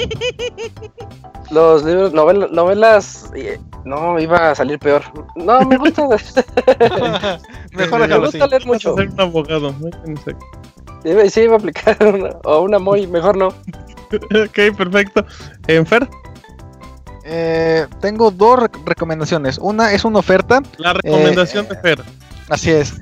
Los 1.51 1.85
libros, 1.85 2.13
novel- 2.13 2.51
novelas, 2.51 3.31
eh, 3.37 3.61
no, 3.85 4.19
iba 4.19 4.51
a 4.51 4.55
salir 4.57 4.81
peor. 4.81 5.03
No, 5.37 5.61
me 5.61 5.77
gusta, 5.77 6.03
Mejor 7.73 8.01
me 8.01 8.15
así. 8.15 8.19
gusta 8.25 8.47
leer 8.49 8.67
mucho. 8.67 8.97
ser 8.97 9.09
un 9.11 9.21
abogado. 9.21 9.73
sí. 10.25 10.33
Iba- 11.05 11.29
Sí, 11.31 11.43
iba 11.43 11.55
a 11.55 11.59
aplicar 11.59 11.97
una, 12.05 12.31
o 12.45 12.63
una 12.63 12.81
muy, 12.81 13.07
mejor 13.07 13.37
no. 13.37 13.49
ok, 13.49 14.77
perfecto. 14.77 15.25
Enfer, 15.69 16.09
Eh, 17.25 17.87
tengo 18.01 18.31
dos 18.33 18.59
rec- 18.59 18.85
recomendaciones. 18.85 19.59
Una 19.59 19.93
es 19.93 20.05
una 20.05 20.19
oferta. 20.19 20.61
la 20.79 20.95
recomendación 20.95 21.67
Eh, 21.67 21.69
de 21.69 21.77
Fer. 21.81 22.03
Así 22.49 22.71
es. 22.71 22.95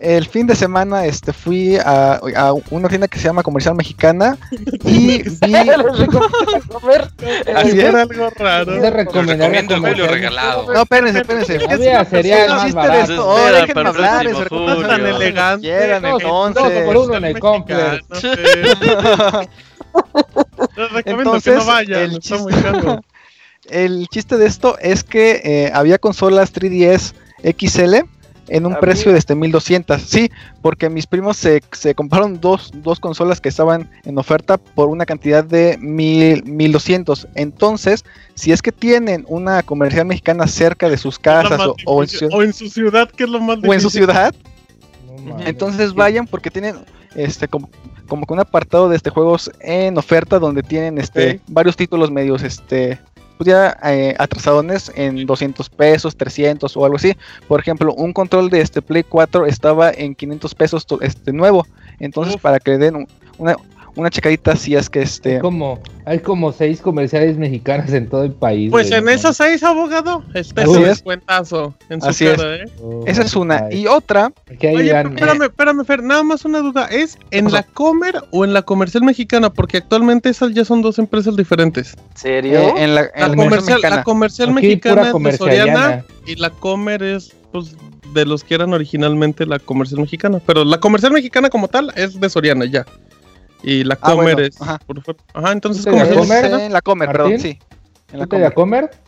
El 0.00 0.26
fin 0.26 0.46
de 0.46 0.54
semana 0.56 1.04
este, 1.04 1.32
fui 1.34 1.76
a, 1.76 2.14
a 2.34 2.52
una 2.70 2.88
tienda 2.88 3.06
que 3.06 3.18
se 3.18 3.24
llama 3.26 3.42
Comercial 3.42 3.74
Mexicana 3.74 4.38
y 4.84 5.18
vi... 5.22 5.22
Comer. 6.68 7.10
Así 7.54 7.68
es. 7.78 7.84
Era 7.84 8.02
algo 8.02 8.30
raro. 8.36 8.72
De 8.72 8.80
Te 8.80 8.90
recomendar 8.90 9.50
recomiendo 9.50 9.74
el 9.74 9.82
la 9.82 9.88
Julio 9.90 10.06
comercial. 10.06 10.30
regalado. 10.32 10.72
No, 10.72 10.82
espérense, 10.82 11.18
espérense. 11.20 11.58
Había 11.68 12.04
cereal 12.06 12.48
más 12.48 12.62
chiste 12.64 12.80
de 12.80 12.88
barato. 12.88 13.12
esto. 13.12 13.28
Oh, 13.28 13.44
déjenme 13.52 13.80
el 13.82 13.86
hablar, 13.86 14.26
es 14.26 14.36
tan 14.88 15.06
elegante. 15.06 15.66
Quieran, 15.66 16.04
entonces. 16.06 16.62
dos 16.62 16.72
por 16.84 16.96
uno 16.96 17.14
en 17.16 17.24
el 17.26 17.38
complex. 17.38 18.02
Les 20.76 20.92
recomiendo 20.92 21.02
que 21.02 21.10
Entonces, 21.10 21.56
no 21.56 21.64
vayan, 21.66 22.00
el 22.00 22.10
está 22.12 22.20
chiste- 22.36 22.42
muy 22.42 22.52
caro. 22.54 23.00
El 23.68 24.08
chiste 24.08 24.36
de 24.36 24.46
esto 24.46 24.78
es 24.80 25.04
que 25.04 25.40
eh, 25.44 25.70
había 25.74 25.98
consolas 25.98 26.52
3DS 26.54 27.12
XL 27.58 27.96
en 28.50 28.66
un 28.66 28.74
precio 28.78 29.12
de 29.12 29.18
este 29.18 29.34
1200. 29.34 30.00
Sí, 30.02 30.30
porque 30.60 30.90
mis 30.90 31.06
primos 31.06 31.36
se, 31.36 31.62
se 31.72 31.94
compraron 31.94 32.40
dos, 32.40 32.70
dos 32.74 33.00
consolas 33.00 33.40
que 33.40 33.48
estaban 33.48 33.88
en 34.04 34.18
oferta 34.18 34.58
por 34.58 34.88
una 34.88 35.06
cantidad 35.06 35.42
de 35.44 35.78
mil, 35.80 36.44
1200. 36.44 37.28
Entonces, 37.34 38.04
si 38.34 38.52
es 38.52 38.60
que 38.60 38.72
tienen 38.72 39.24
una 39.28 39.62
comercial 39.62 40.06
mexicana 40.06 40.46
cerca 40.46 40.88
de 40.88 40.96
sus 40.98 41.18
casas 41.18 41.60
o, 41.60 41.76
o 41.86 42.02
en 42.02 42.06
difícil. 42.06 42.30
su, 42.30 42.36
O 42.36 42.42
en 42.42 42.52
su 42.52 42.68
ciudad, 42.68 43.08
que 43.10 43.24
es 43.24 43.30
lo 43.30 43.40
más 43.40 43.58
o 43.58 43.72
en 43.72 43.80
su 43.80 43.88
difícil. 43.88 43.90
ciudad, 43.90 44.34
No 45.24 45.40
entonces 45.40 45.94
vayan 45.94 46.26
porque 46.26 46.50
tienen 46.50 46.76
este 47.14 47.48
como, 47.48 47.68
como 48.08 48.26
que 48.26 48.32
un 48.32 48.40
apartado 48.40 48.88
de 48.88 48.96
este 48.96 49.10
juegos 49.10 49.50
en 49.60 49.98
oferta 49.98 50.38
donde 50.38 50.62
tienen 50.62 50.98
este 50.98 51.40
varios 51.48 51.76
títulos 51.76 52.10
medios 52.10 52.42
este 52.42 53.00
pues 53.40 53.48
ya 53.48 53.74
eh, 53.84 54.14
atrasadones 54.18 54.92
en 54.96 55.24
200 55.24 55.70
pesos, 55.70 56.14
300 56.14 56.76
o 56.76 56.84
algo 56.84 56.96
así. 56.96 57.16
Por 57.48 57.58
ejemplo, 57.58 57.94
un 57.94 58.12
control 58.12 58.50
de 58.50 58.60
este 58.60 58.82
Play 58.82 59.02
4 59.02 59.46
estaba 59.46 59.90
en 59.90 60.14
500 60.14 60.54
pesos 60.54 60.86
este 61.00 61.32
nuevo. 61.32 61.66
Entonces, 62.00 62.34
Uf. 62.34 62.42
para 62.42 62.60
que 62.60 62.72
le 62.72 62.76
den 62.76 62.96
un- 62.96 63.08
una, 63.38 63.56
una 63.96 64.10
checadita 64.10 64.56
si 64.56 64.74
es 64.74 64.88
que 64.90 65.02
este 65.02 65.34
Hay 65.34 65.40
como, 65.40 65.80
hay 66.04 66.18
como 66.20 66.52
seis 66.52 66.80
comerciales 66.80 67.36
mexicanas 67.36 67.92
en 67.92 68.08
todo 68.08 68.24
el 68.24 68.32
país. 68.32 68.70
Pues 68.70 68.88
güey, 68.88 68.98
en 68.98 69.04
no 69.04 69.10
esos 69.10 69.36
seis, 69.36 69.62
abogado, 69.62 70.22
este 70.34 70.62
Así 70.62 70.70
es 70.70 70.76
un 70.76 70.82
es. 70.82 70.88
descuentazo 70.88 71.74
en 71.88 72.00
su 72.00 72.08
Así 72.08 72.24
cara, 72.26 72.56
¿eh? 72.56 72.64
mames. 72.82 73.04
esa 73.08 73.22
es 73.22 73.36
una 73.36 73.66
Ay, 73.70 73.82
y 73.82 73.86
otra 73.86 74.32
Oye, 74.48 74.84
gran- 74.88 75.14
pero 75.14 75.32
espérame, 75.32 75.42
espérame, 75.48 75.84
Fer, 75.84 76.02
nada 76.02 76.22
más 76.22 76.44
una 76.44 76.60
duda. 76.60 76.86
¿Es 76.86 77.18
en 77.30 77.50
la 77.52 77.62
Comer 77.62 78.22
o 78.30 78.44
en 78.44 78.52
la 78.52 78.62
Comercial 78.62 79.02
Mexicana? 79.04 79.52
Porque 79.52 79.78
actualmente 79.78 80.28
esas 80.28 80.52
ya 80.54 80.64
son 80.64 80.82
dos 80.82 80.98
empresas 80.98 81.36
diferentes. 81.36 81.94
¿Serio? 82.14 82.58
eh, 82.60 82.72
en 82.84 82.94
la, 82.94 83.02
en 83.02 83.20
La 83.20 83.28
la 83.28 83.34
comercial, 83.36 83.74
mexicana. 83.76 83.96
la 83.96 84.04
comercial 84.04 84.48
Aquí 84.50 84.54
mexicana 84.54 85.12
pura 85.12 85.30
es 85.30 85.32
de. 85.32 85.38
Soriana 85.38 86.04
y 86.26 86.36
la 86.36 86.50
Comer 86.50 87.02
es 87.02 87.32
pues 87.52 87.76
de 88.14 88.24
los 88.26 88.42
que 88.42 88.54
eran 88.54 88.72
originalmente 88.72 89.46
la 89.46 89.58
comercial 89.58 90.00
mexicana. 90.00 90.40
Pero 90.46 90.64
la 90.64 90.78
comercial 90.80 91.12
mexicana 91.12 91.48
como 91.50 91.68
tal 91.68 91.92
es 91.96 92.18
de 92.20 92.28
Soriana 92.28 92.64
ya. 92.64 92.84
Y 93.62 93.84
la 93.84 93.98
Ah, 94.00 94.12
Comer 94.12 94.34
bueno, 94.34 94.40
es. 94.48 94.60
ajá. 94.60 94.78
por. 94.86 95.16
Ajá, 95.34 95.52
entonces 95.52 95.84
¿De 95.84 95.90
la 95.92 95.98
comercial 95.98 96.18
Comer? 96.20 96.42
mexicana. 96.42 96.64
en 96.66 96.72
la 96.72 96.80
comer, 96.82 97.08
perdón, 97.12 97.30
Martín? 97.32 97.52
sí. 97.52 97.58
En 98.12 98.18
la 98.20 98.24
¿Tú 98.26 98.30
te 98.30 98.38
la 98.38 98.50
comer. 98.52 98.88
comer? 98.88 99.00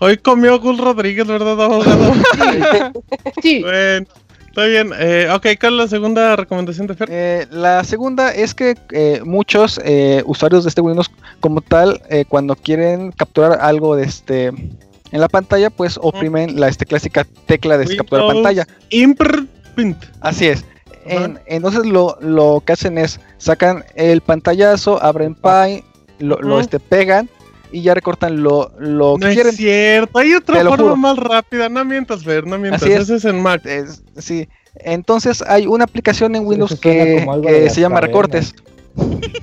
Hoy 0.00 0.16
comió 0.18 0.58
Gus 0.60 0.78
Rodríguez, 0.78 1.26
¿verdad, 1.26 1.60
abogado? 1.62 2.12
Sí. 3.42 3.62
bueno, 3.62 4.06
está 4.48 4.64
bien. 4.66 4.90
Eh, 4.98 5.28
ok, 5.32 5.46
¿cuál 5.58 5.72
es 5.74 5.78
la 5.78 5.88
segunda 5.88 6.36
recomendación 6.36 6.86
de 6.86 6.94
Fer? 6.94 7.08
Eh, 7.10 7.46
la 7.50 7.82
segunda 7.84 8.32
es 8.34 8.54
que 8.54 8.76
eh, 8.92 9.20
muchos 9.24 9.80
eh, 9.84 10.22
usuarios 10.26 10.64
de 10.64 10.68
este 10.68 10.80
Windows 10.80 11.10
como 11.40 11.60
tal, 11.60 12.02
eh, 12.10 12.24
cuando 12.28 12.54
quieren 12.56 13.12
capturar 13.12 13.58
algo 13.60 13.96
de 13.96 14.04
este 14.04 14.46
en 14.48 15.20
la 15.20 15.28
pantalla, 15.28 15.70
pues 15.70 15.98
oprimen 16.02 16.58
la 16.58 16.68
este, 16.68 16.86
clásica 16.86 17.24
tecla 17.46 17.78
de 17.78 17.84
este, 17.84 17.96
capturar 17.96 18.24
Windows 18.26 18.42
pantalla. 18.44 18.66
Imprint. 18.90 20.04
Así 20.20 20.48
es. 20.48 20.64
En- 21.06 21.38
entonces 21.46 21.84
lo, 21.86 22.16
lo 22.20 22.62
que 22.64 22.72
hacen 22.72 22.98
es 22.98 23.20
sacan 23.38 23.84
el 23.94 24.20
pantallazo, 24.20 25.02
abren 25.02 25.34
Py, 25.34 25.84
lo, 26.18 26.38
lo, 26.40 26.54
Ujú. 26.54 26.60
este, 26.60 26.80
pegan 26.80 27.28
y 27.72 27.82
ya 27.82 27.92
recortan 27.94 28.42
lo, 28.42 28.70
lo 28.78 29.16
que 29.16 29.26
No 29.26 29.32
quieren. 29.32 29.50
es 29.50 29.56
cierto, 29.56 30.18
hay 30.18 30.34
otra 30.34 30.58
Te 30.58 30.64
forma 30.64 30.76
juro. 30.84 30.96
más 30.96 31.16
rápida. 31.18 31.68
No 31.68 31.84
mientas, 31.84 32.22
Fer, 32.24 32.46
no 32.46 32.56
mientas. 32.58 32.82
Así 32.82 32.92
es. 32.92 33.00
Ese 33.00 33.16
es 33.16 33.24
en 33.24 33.42
Mac. 33.42 33.64
Es- 33.66 34.02
sí. 34.16 34.48
Entonces 34.76 35.42
hay 35.42 35.66
una 35.66 35.84
aplicación 35.84 36.34
en 36.36 36.46
Windows 36.46 36.72
Eso 36.72 36.80
que, 36.80 37.26
que 37.42 37.70
se 37.70 37.80
llama 37.80 38.00
recortes. 38.00 38.54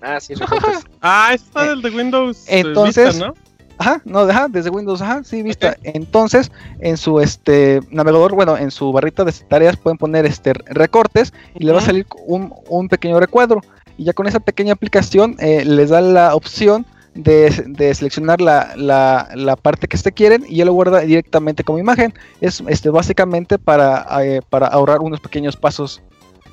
Ah, 0.00 0.18
sí, 0.20 0.34
recortes. 0.34 0.84
Ah, 1.00 1.30
está 1.34 1.64
Eh, 1.64 1.68
del 1.70 1.82
de 1.82 1.90
Windows. 1.90 2.44
eh, 2.48 2.60
entonces, 2.60 3.08
Vista, 3.14 3.26
¿no? 3.28 3.34
Ajá, 3.82 4.00
no, 4.04 4.20
ajá, 4.20 4.46
desde 4.48 4.70
Windows, 4.70 5.02
ajá, 5.02 5.24
sí, 5.24 5.42
vista. 5.42 5.76
Entonces, 5.82 6.52
en 6.78 6.96
su 6.96 7.18
este 7.18 7.80
navegador, 7.90 8.32
bueno, 8.32 8.56
en 8.56 8.70
su 8.70 8.92
barrita 8.92 9.24
de 9.24 9.32
tareas 9.32 9.76
pueden 9.76 9.98
poner 9.98 10.24
este 10.24 10.52
recortes 10.52 11.32
y 11.56 11.64
le 11.64 11.72
va 11.72 11.78
a 11.78 11.82
salir 11.82 12.06
un, 12.28 12.54
un 12.68 12.88
pequeño 12.88 13.18
recuadro. 13.18 13.60
Y 13.98 14.04
ya 14.04 14.12
con 14.12 14.28
esa 14.28 14.38
pequeña 14.38 14.74
aplicación 14.74 15.34
eh, 15.40 15.64
les 15.64 15.90
da 15.90 16.00
la 16.00 16.36
opción 16.36 16.86
de, 17.16 17.50
de 17.66 17.92
seleccionar 17.92 18.40
la, 18.40 18.72
la, 18.76 19.28
la 19.34 19.56
parte 19.56 19.88
que 19.88 19.96
este 19.96 20.12
quieren 20.12 20.44
y 20.48 20.58
ya 20.58 20.64
lo 20.64 20.74
guarda 20.74 21.00
directamente 21.00 21.64
como 21.64 21.80
imagen. 21.80 22.14
Es 22.40 22.62
este 22.68 22.88
básicamente 22.88 23.58
para, 23.58 24.06
eh, 24.22 24.42
para 24.48 24.68
ahorrar 24.68 25.00
unos 25.00 25.18
pequeños 25.18 25.56
pasos 25.56 26.02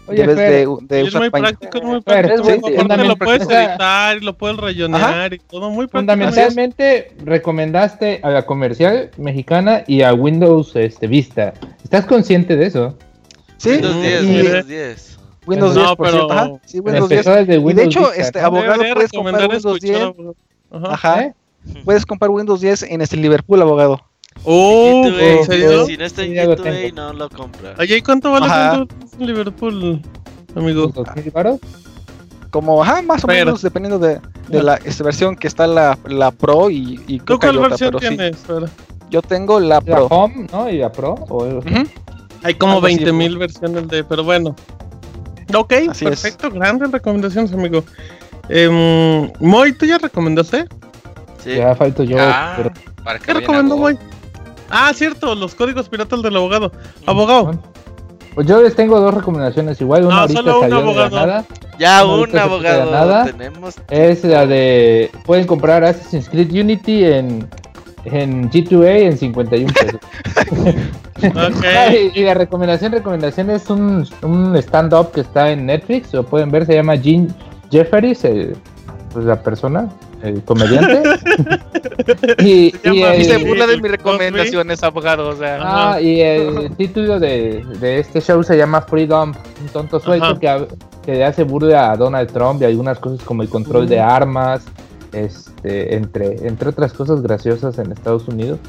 Oye, 0.09 0.21
de 0.21 0.27
vez 0.27 0.35
Fer, 0.35 0.51
de, 0.67 0.77
de 0.81 1.01
es 1.01 1.07
usar 1.07 1.21
muy 1.21 1.29
Paint. 1.29 1.47
práctico, 1.47 1.77
es 1.77 1.83
muy 1.83 2.01
Fer, 2.01 2.25
práctico. 2.25 2.49
es 2.49 2.61
muy 2.61 2.75
Aparte 2.75 3.03
lo 3.05 3.15
puedes 3.15 3.41
editar 3.49 4.17
y 4.17 4.19
lo 4.21 4.33
puedes 4.37 4.57
rayonear 4.57 5.33
y 5.33 5.39
todo. 5.39 5.69
Muy 5.69 5.87
práctico. 5.87 6.13
Fundamentalmente 6.13 7.11
recomendaste 7.23 8.19
a 8.23 8.29
la 8.29 8.45
comercial 8.45 9.11
mexicana 9.17 9.83
y 9.87 10.01
a 10.01 10.13
Windows 10.13 10.75
este, 10.75 11.07
Vista. 11.07 11.53
¿Estás 11.83 12.05
consciente 12.05 12.55
de 12.55 12.65
eso? 12.67 12.97
Sí, 13.57 13.69
Windows 13.71 14.01
10, 14.01 14.23
y 14.23 14.27
Windows 14.27 14.67
10. 14.67 15.19
Windows 15.47 15.75
No, 15.75 15.81
10, 15.81 15.95
por 15.95 16.05
pero- 16.05 16.17
cierto, 16.17 16.33
ajá, 16.33 16.51
sí, 16.65 16.79
Windows 16.79 17.09
10. 17.09 17.19
Empezó 17.27 17.35
desde 17.37 17.55
Y 17.55 17.57
Windows 17.57 17.75
de 17.75 17.83
hecho, 17.85 17.99
Vista, 18.01 18.21
este 18.21 18.39
abogado 18.39 18.81
puedes 18.93 19.11
comprar 19.11 19.49
Windows 19.49 19.79
10. 19.81 19.97
escuchar, 20.01 20.33
Ajá. 20.71 20.93
Ajá. 20.93 21.21
¿Eh? 21.23 21.33
Puedes 21.83 22.05
comprar 22.05 22.31
Windows 22.31 22.61
10 22.61 22.83
en 22.83 23.01
este 23.01 23.17
Liverpool, 23.17 23.61
abogado. 23.61 23.99
Oh. 24.43 25.03
Si 25.87 25.97
no 25.97 26.05
está 26.05 26.23
en 26.23 26.33
tengo. 26.33 26.91
no 26.95 27.13
lo 27.13 27.29
compra. 27.29 27.75
Oye, 27.77 27.97
¿y 27.97 28.01
cuánto 28.01 28.31
vale 28.31 28.45
Ajá. 28.45 28.85
En 29.19 29.25
Liverpool, 29.27 30.01
amigo? 30.55 30.87
¿Dos 30.87 31.07
mil 31.15 31.31
varos? 31.31 31.59
Como, 32.51 32.81
ajá, 32.81 33.01
más 33.01 33.23
o 33.23 33.27
Pero- 33.27 33.45
menos, 33.45 33.61
dependiendo 33.61 33.99
de, 33.99 34.19
de 34.47 34.63
la 34.63 34.75
esta 34.77 35.03
versión 35.03 35.35
que 35.35 35.47
está 35.47 35.67
la, 35.67 35.97
la 36.05 36.31
Pro 36.31 36.69
y, 36.69 36.99
y 37.07 37.19
¿Tú 37.19 37.37
cuál 37.37 37.57
otra, 37.57 37.69
versión 37.69 37.91
pero 37.91 37.99
sí. 37.99 38.17
tienes? 38.17 38.37
Yo 39.11 39.21
tengo 39.21 39.59
la 39.59 39.75
La 39.75 39.81
Pro. 39.81 40.05
Home, 40.07 40.47
¿no? 40.51 40.69
Y 40.69 40.77
la 40.79 40.91
Pro. 40.91 41.13
¿o. 41.29 41.45
Hay 42.43 42.53
como 42.55 42.75
Algo 42.75 42.87
así, 42.87 42.95
20 42.95 43.11
mil 43.13 43.37
versiones 43.37 43.87
de, 43.89 44.03
pero 44.03 44.23
bueno. 44.23 44.55
Ok, 45.53 45.73
Así 45.89 46.05
es. 46.05 46.11
perfecto, 46.21 46.49
grandes 46.51 46.91
recomendaciones, 46.91 47.51
amigo. 47.51 47.83
Em, 48.49 49.31
Moy, 49.39 49.73
¿tú 49.73 49.85
ya 49.85 49.97
recomendaste? 49.97 50.65
Sí. 51.43 51.55
Ya 51.55 51.75
falto 51.75 52.03
yo. 52.03 52.17
Ah, 52.19 52.53
pero- 52.57 52.71
para 53.03 53.19
que 53.19 53.25
¿Qué 53.25 53.33
recomendó. 53.33 53.77
Moy? 53.77 53.97
Ah, 54.69 54.91
cierto, 54.93 55.35
los 55.35 55.55
códigos 55.55 55.89
piratas 55.89 56.21
del 56.21 56.35
abogado. 56.35 56.71
Abogado, 57.05 57.51
Pues 58.35 58.47
yo 58.47 58.61
les 58.61 58.75
tengo 58.75 58.99
dos 58.99 59.13
recomendaciones. 59.13 59.79
Igual 59.81 60.05
una 60.05 60.15
No, 60.15 60.21
ahorita 60.21 60.39
solo 60.41 60.59
un 60.61 60.73
abogado. 60.73 61.15
nada. 61.15 61.45
Ya 61.79 62.01
No, 62.03 62.21
un 62.21 62.37
abogado 62.37 62.91
nada. 62.91 63.25
tenemos. 63.25 63.75
Es 63.89 64.23
la 64.23 64.45
de. 64.45 65.09
Pueden 65.25 65.47
comprar 65.47 65.83
Assassin's 65.83 66.29
Creed 66.29 66.51
Unity 66.51 67.03
en, 67.05 67.49
en 68.05 68.49
G2A 68.51 68.99
en 69.01 69.17
51 69.17 69.73
pesos. 69.73 69.99
ok. 70.75 70.75
Ah, 71.21 71.91
y, 71.93 72.17
y 72.17 72.23
la 72.23 72.33
recomendación, 72.33 72.93
recomendación 72.93 73.49
es 73.49 73.69
un, 73.69 74.07
un 74.21 74.55
stand-up 74.55 75.11
que 75.11 75.19
está 75.21 75.51
en 75.51 75.65
Netflix. 75.65 76.13
Lo 76.13 76.25
pueden 76.25 76.49
ver, 76.49 76.65
se 76.65 76.75
llama 76.75 76.95
Gene 76.97 77.27
Jefferies, 77.71 78.23
el- 78.23 78.55
pues 79.11 79.25
la 79.25 79.41
persona, 79.43 79.89
el 80.21 80.43
comediante. 80.43 81.01
y, 82.39 82.71
Se 82.71 82.89
y 82.93 82.99
llama- 83.01 83.15
Y 83.15 83.23
se 83.25 83.35
el, 83.35 83.45
burla 83.47 83.67
de 83.67 83.81
mis 83.81 83.91
recomendaciones, 83.91 84.83
abogado. 84.83 85.29
O 85.29 85.35
sea, 85.35 85.59
ah, 85.61 86.01
y 86.01 86.21
el 86.21 86.75
título 86.75 87.19
de, 87.19 87.63
de 87.79 87.99
este 87.99 88.21
show 88.21 88.43
se 88.43 88.57
llama 88.57 88.81
Freedom, 88.81 89.33
un 89.61 89.67
tonto 89.69 89.99
suelto 89.99 90.39
que, 90.39 90.67
que 91.05 91.13
le 91.13 91.25
hace 91.25 91.43
burla 91.43 91.91
a 91.91 91.97
Donald 91.97 92.31
Trump 92.31 92.61
y 92.61 92.65
algunas 92.65 92.99
cosas 92.99 93.23
como 93.25 93.41
el 93.43 93.49
control 93.49 93.87
de 93.87 93.99
armas. 93.99 94.65
Este, 95.11 95.95
entre, 95.95 96.47
entre 96.47 96.69
otras 96.69 96.93
cosas 96.93 97.23
graciosas 97.23 97.79
en 97.79 97.91
Estados 97.91 98.27
Unidos. 98.27 98.59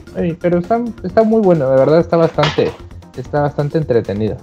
Pero 0.40 0.58
está, 0.58 0.82
está 1.02 1.22
muy 1.22 1.42
bueno, 1.42 1.68
de 1.68 1.76
verdad 1.76 2.00
está 2.00 2.16
bastante, 2.16 2.72
está 3.18 3.42
bastante 3.42 3.76
entretenido. 3.76 4.38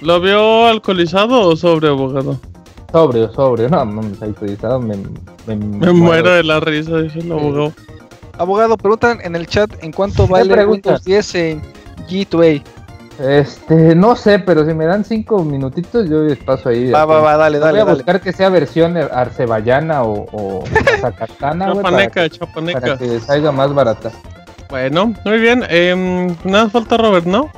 ¿Lo 0.00 0.20
vio 0.20 0.66
alcoholizado 0.66 1.42
o 1.42 1.54
sobre 1.56 1.88
abogado? 1.88 2.40
Sobrio, 2.92 3.32
sobrio. 3.32 3.68
No, 3.68 3.84
no, 3.84 4.00
alcoholizado 4.20 4.80
me, 4.80 4.96
me, 5.46 5.56
Me 5.56 5.92
muero 5.92 6.30
de 6.32 6.42
la 6.42 6.58
risa, 6.60 6.96
dice 6.98 7.18
el 7.20 7.30
abogado. 7.32 7.72
Abogado, 8.38 8.76
preguntan 8.76 9.18
en 9.22 9.36
el 9.36 9.46
chat 9.46 9.70
en 9.82 9.92
cuánto 9.92 10.26
vale 10.26 10.52
pregunta? 10.54 10.90
Windows 10.90 11.04
10 11.04 11.34
en 11.34 11.62
G2A. 12.08 12.62
Este, 13.20 13.96
no 13.96 14.14
sé, 14.14 14.38
pero 14.38 14.64
si 14.64 14.72
me 14.74 14.86
dan 14.86 15.04
cinco 15.04 15.42
minutitos, 15.44 16.08
yo 16.08 16.20
les 16.22 16.38
paso 16.38 16.68
ahí. 16.68 16.90
Va, 16.92 17.04
va, 17.04 17.20
va, 17.20 17.36
dale, 17.36 17.58
Voy 17.58 17.66
dale, 17.66 17.80
a 17.80 17.84
dale. 17.84 17.96
buscar 17.96 18.20
que 18.20 18.32
sea 18.32 18.48
versión 18.48 18.96
arceballana 18.96 20.04
o, 20.04 20.24
o 20.32 20.64
zacatana, 21.00 21.72
güey, 21.72 21.82
para, 21.82 21.96
Chapaneca, 22.08 22.22
que- 22.28 22.38
chapaneca. 22.38 22.80
para 22.80 22.96
que 22.98 23.18
salga 23.20 23.50
más 23.50 23.74
barata. 23.74 24.12
Bueno, 24.70 25.14
muy 25.24 25.38
bien. 25.40 25.64
em, 25.68 26.28
nada 26.44 26.68
falta 26.70 26.96
Robert, 26.96 27.26
¿no? 27.26 27.50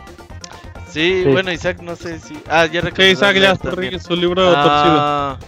Sí, 0.92 1.22
Sí. 1.24 1.30
bueno, 1.30 1.52
Isaac, 1.52 1.80
no 1.82 1.96
sé 1.96 2.18
si. 2.20 2.36
Ah, 2.48 2.66
ya 2.66 2.82
Sí, 2.82 3.02
Isaac 3.02 3.36
ya 3.36 3.54
su, 3.56 3.98
su 4.08 4.16
libro 4.16 4.52
Ah, 4.56 5.38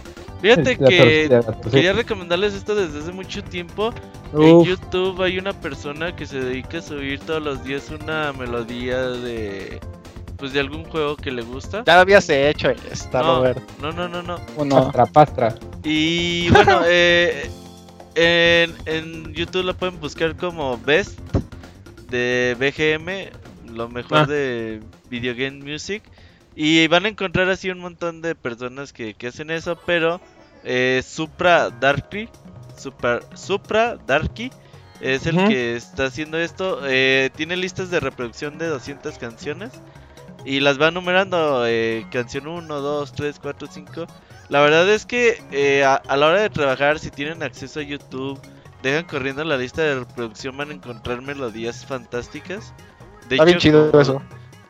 Fíjate 0.41 0.77
La 0.79 0.89
que 0.89 0.97
torcida, 0.97 1.35
la 1.37 1.41
torcida. 1.43 1.71
quería 1.71 1.93
recomendarles 1.93 2.53
esto 2.53 2.75
desde 2.75 2.99
hace 2.99 3.11
mucho 3.11 3.43
tiempo. 3.43 3.93
En 4.33 4.63
YouTube 4.63 5.21
hay 5.21 5.37
una 5.37 5.53
persona 5.53 6.15
que 6.15 6.25
se 6.25 6.39
dedica 6.39 6.79
a 6.79 6.81
subir 6.81 7.19
todos 7.19 7.41
los 7.41 7.63
días 7.63 7.89
una 7.91 8.33
melodía 8.33 8.99
de. 9.01 9.79
Pues 10.37 10.51
de 10.51 10.59
algún 10.59 10.83
juego 10.85 11.15
que 11.15 11.31
le 11.31 11.41
gusta. 11.43 11.83
Ya 11.85 11.95
lo 11.95 12.01
habías 12.01 12.27
hecho 12.29 12.69
esta, 12.91 13.21
no, 13.21 13.35
Robert. 13.37 13.61
no, 13.81 13.91
no, 13.93 14.09
no, 14.09 14.21
no. 14.23 14.37
¿O 14.57 14.65
no? 14.65 14.75
Pastra, 14.91 15.05
pastra. 15.05 15.55
Y 15.83 16.49
bueno, 16.49 16.81
eh, 16.87 17.49
en, 18.15 18.73
en 18.85 19.33
YouTube 19.33 19.63
lo 19.63 19.73
pueden 19.75 19.99
buscar 20.01 20.35
como 20.35 20.77
Best 20.79 21.17
de 22.09 22.55
BGM, 22.59 23.73
lo 23.73 23.87
mejor 23.89 24.17
Ah. 24.17 24.25
de 24.25 24.81
Video 25.13 25.35
Game 25.35 25.63
Music. 25.63 26.01
Y 26.55 26.87
van 26.87 27.05
a 27.05 27.09
encontrar 27.09 27.49
así 27.49 27.69
un 27.69 27.79
montón 27.79 28.21
de 28.21 28.35
personas 28.35 28.93
que, 28.93 29.13
que 29.13 29.27
hacen 29.27 29.49
eso, 29.49 29.77
pero 29.85 30.19
eh, 30.63 31.03
Supra 31.05 31.69
Darky, 31.69 32.29
Super, 32.77 33.21
Supra 33.35 33.97
Darky 34.07 34.51
es 35.01 35.25
el 35.25 35.35
que 35.47 35.75
está 35.75 36.05
haciendo 36.05 36.37
esto. 36.37 36.79
eh, 36.85 37.29
tiene 37.35 37.57
listas 37.57 37.89
de 37.89 37.99
reproducción 37.99 38.57
de 38.57 38.67
200 38.67 39.17
canciones 39.17 39.71
y 40.45 40.59
las 40.59 40.79
va 40.79 40.91
numerando, 40.91 41.65
eh, 41.67 42.05
canción 42.11 42.47
1, 42.47 42.81
2, 42.81 43.13
3, 43.13 43.39
4, 43.41 43.67
5. 43.71 44.07
La 44.49 44.61
verdad 44.61 44.87
es 44.89 45.05
que 45.05 45.41
eh, 45.51 45.83
a, 45.83 45.95
a 45.95 46.17
la 46.17 46.27
hora 46.27 46.41
de 46.41 46.49
trabajar, 46.49 46.99
si 46.99 47.09
tienen 47.09 47.41
acceso 47.43 47.79
a 47.79 47.83
YouTube, 47.83 48.39
dejan 48.83 49.05
corriendo 49.05 49.43
la 49.43 49.57
lista 49.57 49.81
de 49.81 49.99
reproducción, 49.99 50.55
van 50.55 50.69
a 50.69 50.73
encontrar 50.73 51.21
melodías 51.21 51.85
fantásticas. 51.85 52.73
De 53.27 53.35
Está 53.35 53.45
bien 53.45 53.57
chido 53.57 53.99
eso. 53.99 54.21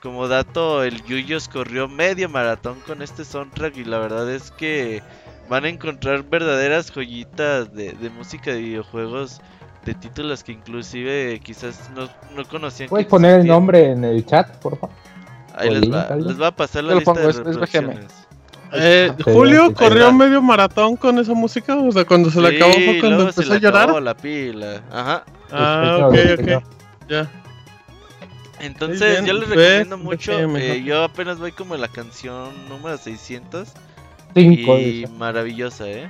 Como 0.04 0.28
dato, 0.28 0.84
el 0.84 1.02
Yuyos 1.06 1.48
corrió 1.48 1.88
medio 1.88 2.28
maratón 2.30 2.76
con 2.86 3.02
este 3.02 3.24
soundtrack 3.26 3.78
y 3.78 3.86
la 3.86 3.98
verdad 3.98 4.30
es 4.30 4.52
que 4.52 5.02
van 5.50 5.64
a 5.66 5.70
encontrar 5.70 6.24
verdaderas 6.24 6.92
joyitas 6.92 7.74
de, 7.74 7.94
de 7.94 8.10
música 8.10 8.52
de 8.52 8.60
videojuegos, 8.60 9.40
de 9.86 9.94
títulos 9.96 10.44
que 10.44 10.52
inclusive 10.52 11.40
quizás 11.44 11.90
no, 11.96 12.10
no 12.36 12.44
conocían. 12.50 12.90
¿Puedes 12.90 13.06
que 13.08 13.10
poner 13.12 13.40
el 13.40 13.48
nombre 13.48 13.92
en 13.92 14.04
el 14.04 14.26
chat, 14.26 14.50
por 14.58 14.78
favor? 14.78 14.96
Ahí 15.56 15.70
les 15.70 15.82
link, 15.82 15.94
va, 15.94 16.16
les 16.16 16.42
va 16.42 16.48
a 16.48 16.52
pasar 16.56 16.84
la 16.84 16.96
lista 16.96 17.14
pongo, 17.14 17.26
de 17.26 17.30
es- 17.32 17.38
es 17.38 17.44
BGM. 17.44 17.54
reproducciones. 17.88 18.12
eh, 18.74 19.12
Ah, 19.18 19.24
Julio 19.24 19.68
sí. 19.68 19.74
corrió 19.76 20.12
medio 20.12 20.42
maratón 20.42 20.96
con 20.98 21.18
esa 21.20 21.34
música. 21.34 21.76
O 21.78 21.92
sea, 21.92 22.04
cuando 22.06 22.30
se 22.32 22.42
le 22.42 22.50
Sí, 22.50 22.56
acabó 22.58 22.74
fue 22.74 23.00
cuando 23.00 23.20
se 23.20 23.30
empezó 23.42 23.54
a 23.54 23.58
llorar. 23.58 23.84
acabó 23.84 24.00
la 24.00 24.18
pila. 24.18 24.82
Ajá. 24.92 25.24
Ah, 25.52 26.08
ok, 26.08 26.12
Despeñado, 26.14 26.28
despeñado. 26.38 26.60
ok. 26.60 27.10
Ya. 27.10 27.43
Entonces, 28.60 29.12
bien, 29.12 29.26
yo 29.26 29.34
les 29.34 29.50
ves, 29.50 29.58
recomiendo 29.58 29.98
ves 29.98 30.06
mucho. 30.06 30.58
eh, 30.58 30.84
yo 30.84 31.04
apenas 31.04 31.40
voy 31.40 31.52
como 31.52 31.76
en 31.76 31.82
la 31.82 31.88
canción 31.88 32.52
número 32.70 32.98
600. 32.98 33.70
Cinco. 34.36 34.78
Y 34.78 34.84
dice. 35.02 35.08
maravillosa, 35.14 35.90
¿eh? 35.90 36.10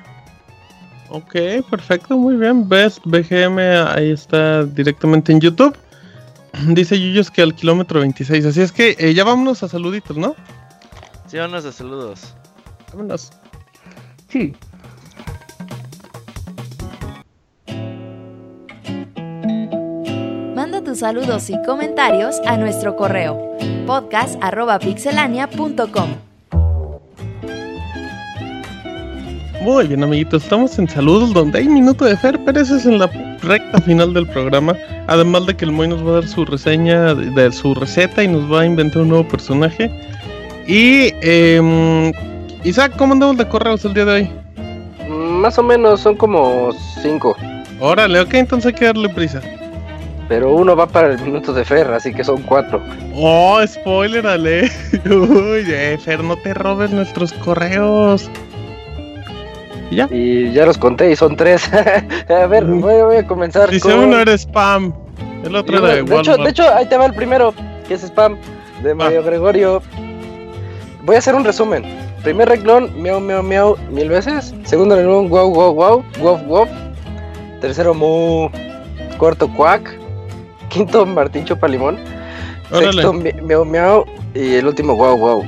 Ok, 1.09 1.35
perfecto, 1.69 2.17
muy 2.17 2.35
bien. 2.35 2.67
Best 2.67 2.99
BGM, 3.05 3.59
ahí 3.87 4.11
está 4.11 4.63
directamente 4.65 5.31
en 5.31 5.39
YouTube. 5.41 5.75
Dice 6.69 6.99
Yuyos 6.99 7.29
que 7.31 7.41
al 7.41 7.55
kilómetro 7.55 7.99
26. 7.99 8.45
Así 8.45 8.61
es 8.61 8.71
que 8.71 8.95
eh, 8.99 9.13
ya 9.13 9.23
vámonos 9.23 9.63
a 9.63 9.67
saluditos, 9.67 10.17
¿no? 10.17 10.35
Sí, 11.27 11.37
vámonos 11.37 11.65
a 11.65 11.71
saludos. 11.71 12.33
Vámonos. 12.91 13.31
Sí. 14.29 14.53
Tus 20.93 20.99
saludos 20.99 21.49
y 21.49 21.59
comentarios 21.63 22.39
a 22.45 22.55
nuestro 22.55 22.95
correo 22.95 23.57
podcast.pixelania.com. 23.87 26.09
Muy 29.63 29.87
bien, 29.87 30.03
amiguitos. 30.03 30.43
Estamos 30.43 30.77
en 30.77 30.87
saludos 30.87 31.33
donde 31.33 31.57
hay 31.57 31.67
minuto 31.67 32.05
de 32.05 32.15
Fer, 32.15 32.39
pero 32.45 32.59
eso 32.59 32.75
es 32.75 32.85
en 32.85 32.99
la 32.99 33.07
recta 33.41 33.81
final 33.81 34.13
del 34.13 34.27
programa. 34.27 34.75
Además 35.07 35.47
de 35.47 35.57
que 35.57 35.65
el 35.65 35.71
Moy 35.71 35.87
nos 35.87 36.05
va 36.05 36.11
a 36.11 36.13
dar 36.13 36.27
su 36.27 36.45
reseña 36.45 37.15
de, 37.15 37.31
de 37.31 37.51
su 37.51 37.73
receta 37.73 38.23
y 38.23 38.27
nos 38.27 38.51
va 38.51 38.61
a 38.61 38.65
inventar 38.67 39.01
un 39.01 39.09
nuevo 39.09 39.27
personaje. 39.27 39.89
Y 40.67 41.11
em, 41.21 42.11
Isaac, 42.63 42.93
¿cómo 42.99 43.13
andamos 43.13 43.37
de 43.37 43.47
correos 43.47 43.83
el 43.83 43.95
día 43.95 44.05
de 44.05 44.11
hoy? 44.11 44.29
Mm, 45.09 45.41
Más 45.41 45.57
o 45.57 45.63
menos 45.63 46.01
son 46.01 46.15
como 46.15 46.69
cinco. 47.01 47.35
Órale, 47.79 48.19
ok, 48.19 48.35
entonces 48.35 48.67
hay 48.67 48.73
que 48.73 48.85
darle 48.85 49.09
prisa. 49.09 49.41
Pero 50.27 50.53
uno 50.55 50.75
va 50.75 50.87
para 50.87 51.11
el 51.11 51.19
minuto 51.19 51.53
de 51.53 51.65
Fer, 51.65 51.91
así 51.91 52.13
que 52.13 52.23
son 52.23 52.41
cuatro. 52.43 52.81
Oh, 53.13 53.59
spoiler, 53.67 54.25
ale. 54.25 54.71
Uy, 55.05 55.65
eh, 55.67 55.97
Fer, 56.03 56.23
no 56.23 56.35
te 56.37 56.53
robes 56.53 56.91
nuestros 56.91 57.33
correos. 57.33 58.29
¿Y 59.91 59.97
ya? 59.97 60.07
Y 60.09 60.51
ya 60.53 60.65
los 60.65 60.77
conté 60.77 61.11
y 61.11 61.15
son 61.15 61.35
tres. 61.35 61.69
a 62.29 62.47
ver, 62.47 62.65
voy, 62.65 63.01
voy 63.01 63.17
a 63.17 63.27
comenzar 63.27 63.69
Dice 63.69 63.89
con... 63.89 64.05
uno 64.05 64.17
era 64.17 64.33
spam. 64.37 64.93
El 65.43 65.55
otro 65.55 65.77
era 65.77 65.95
de 65.95 66.03
de, 66.03 66.17
hecho, 66.17 66.37
de 66.37 66.49
hecho, 66.49 66.63
ahí 66.73 66.87
te 66.87 66.97
va 66.97 67.05
el 67.05 67.13
primero, 67.13 67.53
que 67.87 67.95
es 67.95 68.03
spam, 68.03 68.37
de 68.81 68.95
Mario 68.95 69.23
Gregorio. 69.23 69.81
Voy 71.03 71.17
a 71.17 71.19
hacer 71.19 71.35
un 71.35 71.43
resumen. 71.43 71.83
Primer 72.23 72.47
renglón, 72.47 72.89
miau, 73.01 73.19
miau, 73.19 73.43
miau, 73.43 73.77
mil 73.91 74.07
veces. 74.07 74.55
Segundo 74.63 74.95
renglón, 74.95 75.27
wow, 75.27 75.53
wow, 75.53 75.73
wow, 75.73 76.03
wow, 76.19 76.37
wow. 76.45 76.67
Tercero, 77.59 77.93
mu. 77.93 78.47
Cuarto, 79.17 79.49
cuac. 79.49 80.02
Quinto, 80.73 81.05
Martín 81.05 81.45
Chupalimón. 81.45 81.97
Órale. 82.71 82.93
Sexto, 82.93 83.13
mi- 83.13 83.33
miau, 83.41 83.63
miau. 83.65 84.05
Y 84.33 84.55
el 84.55 84.67
último, 84.67 84.95
wow, 84.95 85.17
wow. 85.17 85.45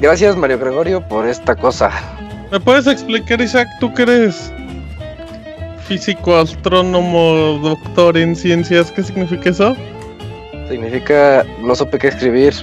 Gracias, 0.00 0.36
Mario 0.36 0.58
Gregorio, 0.58 1.06
por 1.06 1.26
esta 1.26 1.54
cosa. 1.54 1.90
¿Me 2.50 2.58
puedes 2.58 2.86
explicar, 2.86 3.40
Isaac, 3.40 3.68
tú 3.78 3.92
que 3.92 4.02
eres 4.02 4.52
físico, 5.86 6.36
astrónomo, 6.36 7.58
doctor 7.62 8.16
en 8.16 8.34
ciencias, 8.34 8.90
qué 8.92 9.02
significa 9.02 9.50
eso? 9.50 9.76
Significa, 10.68 11.44
no 11.62 11.74
supe 11.74 11.98
qué 11.98 12.08
escribir. 12.08 12.54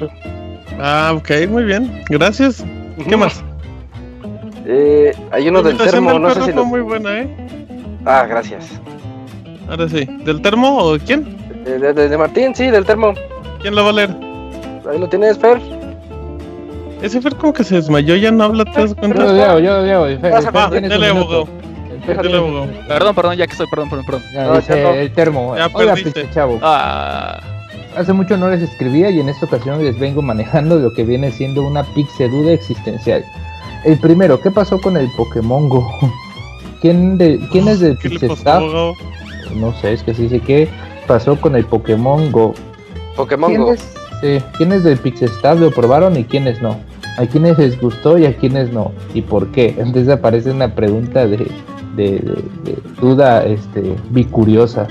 Ah, 0.79 1.13
ok, 1.15 1.29
muy 1.49 1.63
bien. 1.65 2.03
Gracias. 2.09 2.65
¿Qué 3.07 3.15
más? 3.17 3.43
Eh, 4.65 5.13
hay 5.31 5.47
uno 5.49 5.61
del 5.61 5.77
termo, 5.77 6.11
del 6.13 6.21
no 6.21 6.29
sé 6.33 6.39
si 6.41 6.51
fue 6.51 6.53
lo... 6.55 6.65
muy 6.65 6.81
buena, 6.81 7.19
¿eh? 7.19 7.29
Ah, 8.05 8.25
gracias. 8.27 8.65
Ahora 9.69 9.87
sí. 9.89 10.05
¿Del 10.25 10.41
termo 10.41 10.77
o 10.77 10.97
de 10.97 11.03
quién? 11.03 11.37
De, 11.67 11.93
de- 11.93 12.09
de 12.09 12.17
Martín, 12.17 12.55
sí, 12.55 12.67
del 12.67 12.85
termo. 12.85 13.13
¿Quién 13.61 13.75
la 13.75 13.81
va 13.81 13.89
a 13.89 13.93
leer? 13.93 14.15
Ahí 14.89 14.97
lo 14.99 15.07
tienes, 15.09 15.37
Fer. 15.37 15.59
Ese 17.01 17.21
Fer 17.21 17.35
como 17.35 17.53
que 17.53 17.63
se 17.63 17.75
desmayó, 17.75 18.15
ya 18.15 18.31
no 18.31 18.45
habla, 18.45 18.65
¿te 18.65 18.71
das 18.81 18.95
Yo 18.95 19.07
lo 19.09 19.33
digo, 19.33 19.59
yo 19.59 19.81
lo 19.81 20.19
Fer 20.19 20.33
Va, 20.55 20.69
dale, 20.69 21.07
abogado. 21.07 21.47
Perdón, 22.87 23.15
perdón, 23.15 23.35
ya 23.35 23.45
que 23.45 23.51
estoy, 23.51 23.67
perdón, 23.67 23.89
perdón, 23.89 24.05
perdón. 24.05 24.23
Ya, 24.33 24.43
No, 24.45 24.55
dice 24.55 24.75
ya 24.77 24.83
no. 24.83 24.89
el 24.95 25.11
termo. 25.11 25.55
Ya 25.57 25.67
Oiga, 25.73 25.93
perdiste. 25.93 26.21
pinche 26.21 26.33
chavo. 26.33 26.59
Ah, 26.61 27.39
Hace 27.97 28.13
mucho 28.13 28.37
no 28.37 28.49
les 28.49 28.61
escribía 28.61 29.09
y 29.09 29.19
en 29.19 29.27
esta 29.27 29.45
ocasión 29.47 29.83
les 29.83 29.97
vengo 29.99 30.21
manejando 30.21 30.77
lo 30.77 30.93
que 30.93 31.03
viene 31.03 31.31
siendo 31.31 31.63
una 31.63 31.83
pixeluda 31.83 32.51
existencial. 32.53 33.25
El 33.83 33.99
primero, 33.99 34.39
¿qué 34.39 34.51
pasó 34.51 34.79
con 34.79 34.95
el 34.97 35.09
Pokémon 35.17 35.67
Go? 35.67 35.85
¿Quién, 36.81 37.17
de, 37.17 37.39
¿quién 37.51 37.67
es 37.67 37.79
del 37.79 37.97
¿Qué 37.97 38.09
le 38.09 38.19
pasó, 38.19 38.27
Pixestaff? 38.35 38.63
No 39.55 39.73
sé, 39.81 39.93
es 39.93 40.03
que 40.03 40.13
se 40.13 40.23
dice 40.23 40.39
¿qué 40.39 40.69
pasó 41.07 41.39
con 41.39 41.55
el 41.55 41.65
Pokémon 41.65 42.31
Go? 42.31 42.53
Pokémon 43.15 43.49
Go. 43.55 43.65
¿Quiénes, 43.65 43.93
sí, 44.21 44.45
¿quiénes 44.57 44.83
del 44.83 44.97
Pixestaff 44.97 45.59
lo 45.59 45.71
probaron 45.71 46.17
y 46.17 46.23
quiénes 46.23 46.61
no? 46.61 46.77
¿A 47.17 47.25
quiénes 47.25 47.57
les 47.57 47.79
gustó 47.81 48.17
y 48.17 48.25
a 48.25 48.35
quiénes 48.37 48.71
no? 48.71 48.91
¿Y 49.13 49.21
por 49.21 49.47
qué? 49.47 49.69
Entonces 49.77 50.09
aparece 50.09 50.51
una 50.51 50.75
pregunta 50.75 51.25
de, 51.25 51.37
de, 51.37 51.47
de- 51.95 52.43
de 52.63 52.77
duda 53.01 53.43
este, 53.45 53.95
bicuriosa. 54.11 54.87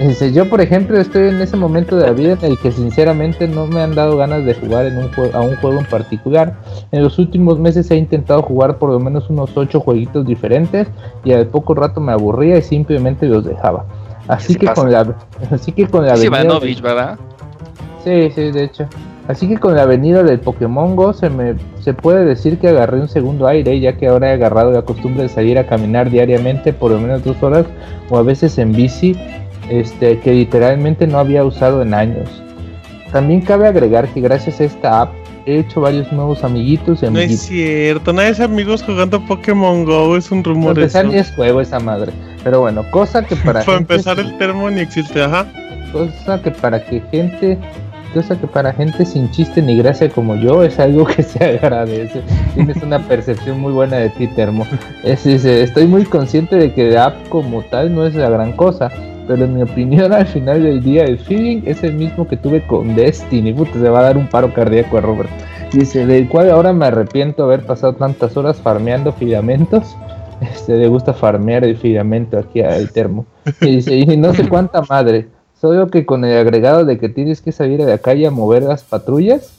Dice, 0.00 0.32
yo 0.32 0.48
por 0.48 0.60
ejemplo 0.60 0.96
estoy 0.96 1.26
en 1.28 1.40
ese 1.40 1.56
momento 1.56 1.96
de 1.96 2.06
la 2.06 2.12
vida 2.12 2.34
en 2.40 2.52
el 2.52 2.58
que 2.58 2.70
sinceramente 2.70 3.48
no 3.48 3.66
me 3.66 3.80
han 3.80 3.96
dado 3.96 4.16
ganas 4.16 4.44
de 4.44 4.54
jugar 4.54 4.86
en 4.86 4.96
un 4.96 5.10
a 5.34 5.40
un 5.40 5.56
juego 5.56 5.80
en 5.80 5.86
particular. 5.86 6.54
En 6.92 7.02
los 7.02 7.18
últimos 7.18 7.58
meses 7.58 7.90
he 7.90 7.96
intentado 7.96 8.42
jugar 8.42 8.78
por 8.78 8.90
lo 8.90 9.00
menos 9.00 9.28
unos 9.28 9.50
8 9.56 9.80
jueguitos 9.80 10.24
diferentes 10.24 10.86
y 11.24 11.32
al 11.32 11.48
poco 11.48 11.74
rato 11.74 12.00
me 12.00 12.12
aburría 12.12 12.58
y 12.58 12.62
simplemente 12.62 13.26
los 13.26 13.44
dejaba. 13.44 13.86
Así 14.28 14.52
Sí 14.52 14.58
que 14.58 14.66
pasa. 14.66 14.82
con 14.82 14.92
la 14.92 15.14
así 15.50 15.72
que 15.72 15.86
con 15.86 16.06
la 16.06 16.16
Ivanovich, 16.16 16.80
¿verdad? 16.80 17.18
Sí, 18.04 18.30
sí, 18.34 18.50
de 18.50 18.64
hecho. 18.64 18.86
Así 19.26 19.46
que 19.46 19.58
con 19.58 19.74
la 19.74 19.84
venida 19.84 20.22
del 20.22 20.40
Pokémon 20.40 20.96
Go 20.96 21.12
se 21.12 21.28
me 21.28 21.54
se 21.80 21.92
puede 21.92 22.24
decir 22.24 22.58
que 22.58 22.68
agarré 22.68 23.00
un 23.00 23.08
segundo 23.08 23.46
aire, 23.46 23.78
ya 23.78 23.96
que 23.96 24.06
ahora 24.06 24.30
he 24.30 24.34
agarrado 24.34 24.70
la 24.70 24.82
costumbre 24.82 25.24
de 25.24 25.28
salir 25.28 25.58
a 25.58 25.66
caminar 25.66 26.10
diariamente 26.10 26.72
por 26.72 26.90
lo 26.90 27.00
menos 27.00 27.24
dos 27.24 27.42
horas 27.42 27.66
o 28.08 28.16
a 28.16 28.22
veces 28.22 28.56
en 28.58 28.72
bici, 28.72 29.16
este 29.68 30.18
que 30.20 30.32
literalmente 30.32 31.06
no 31.06 31.18
había 31.18 31.44
usado 31.44 31.82
en 31.82 31.92
años. 31.92 32.42
También 33.12 33.42
cabe 33.42 33.66
agregar 33.66 34.08
que 34.08 34.20
gracias 34.20 34.60
a 34.60 34.64
esta 34.64 35.02
app 35.02 35.10
he 35.50 35.60
hecho 35.60 35.80
varios 35.80 36.10
nuevos 36.12 36.44
amiguitos 36.44 37.02
y 37.02 37.06
No 37.10 37.18
es 37.18 37.40
cierto, 37.42 38.12
nadie 38.12 38.30
es 38.30 38.40
amigos 38.40 38.82
jugando 38.82 39.20
Pokémon 39.26 39.84
Go, 39.84 40.16
es 40.16 40.30
un 40.30 40.42
Para 40.42 40.54
rumor 40.54 40.78
empezar 40.78 41.04
eso. 41.06 41.12
ni 41.14 41.18
es 41.20 41.30
juego 41.32 41.60
esa 41.60 41.80
madre. 41.80 42.12
Pero 42.44 42.60
bueno, 42.60 42.84
cosa 42.90 43.24
que 43.24 43.34
para 43.44 43.64
Para 43.64 43.78
empezar 43.78 44.18
el 44.20 44.36
termo 44.38 44.70
ni 44.70 44.80
existe, 44.80 45.22
ajá. 45.22 45.46
cosa 45.92 46.40
que 46.42 46.50
para 46.50 46.84
que 46.84 47.02
gente 47.10 47.58
cosa 48.14 48.40
que 48.40 48.46
para 48.46 48.72
gente 48.72 49.04
sin 49.04 49.30
chiste 49.30 49.60
ni 49.60 49.76
gracia 49.76 50.08
como 50.08 50.34
yo 50.36 50.62
es 50.62 50.78
algo 50.78 51.04
que 51.04 51.22
se 51.22 51.44
agradece 51.62 52.22
tienes 52.54 52.82
una 52.82 52.98
percepción 53.00 53.60
muy 53.60 53.70
buena 53.72 53.98
de 53.98 54.08
ti 54.08 54.26
termo 54.28 54.66
Es- 55.04 55.24
dice, 55.24 55.62
estoy 55.62 55.86
muy 55.86 56.04
consciente 56.06 56.56
de 56.56 56.72
que 56.72 56.90
la 56.90 57.04
app 57.06 57.28
como 57.28 57.60
tal 57.64 57.94
no 57.94 58.06
es 58.06 58.14
la 58.14 58.30
gran 58.30 58.52
cosa 58.52 58.90
pero 59.28 59.44
en 59.44 59.54
mi 59.54 59.62
opinión 59.62 60.12
al 60.12 60.26
final 60.26 60.62
del 60.62 60.82
día 60.82 61.04
el 61.04 61.18
feeling 61.18 61.62
es 61.66 61.84
el 61.84 61.94
mismo 61.94 62.26
que 62.26 62.38
tuve 62.38 62.66
con 62.66 62.96
Destiny. 62.96 63.52
Puta 63.52 63.74
se 63.74 63.90
va 63.90 64.00
a 64.00 64.04
dar 64.04 64.16
un 64.16 64.26
paro 64.26 64.52
cardíaco 64.52 64.96
a 64.96 65.02
Robert. 65.02 65.30
Dice 65.72 66.06
del 66.06 66.28
cual 66.28 66.50
ahora 66.50 66.72
me 66.72 66.86
arrepiento 66.86 67.46
de 67.46 67.54
haber 67.54 67.66
pasado 67.66 67.92
tantas 67.92 68.36
horas 68.36 68.56
farmeando 68.60 69.12
filamentos. 69.12 69.94
Este 70.40 70.76
le 70.76 70.86
gusta 70.86 71.12
farmear 71.12 71.64
el 71.64 71.76
filamento 71.76 72.38
aquí 72.38 72.62
al 72.62 72.90
termo. 72.92 73.26
Y 73.60 73.76
dice 73.76 73.96
y 73.96 74.16
no 74.16 74.32
sé 74.32 74.48
cuánta 74.48 74.82
madre. 74.88 75.26
Solo 75.60 75.88
que 75.88 76.06
con 76.06 76.24
el 76.24 76.38
agregado 76.38 76.84
de 76.84 76.98
que 76.98 77.08
tienes 77.08 77.40
que 77.40 77.50
salir 77.50 77.82
a 77.82 77.86
la 77.86 77.98
calle 77.98 78.28
a 78.28 78.30
mover 78.30 78.62
las 78.62 78.84
patrullas, 78.84 79.52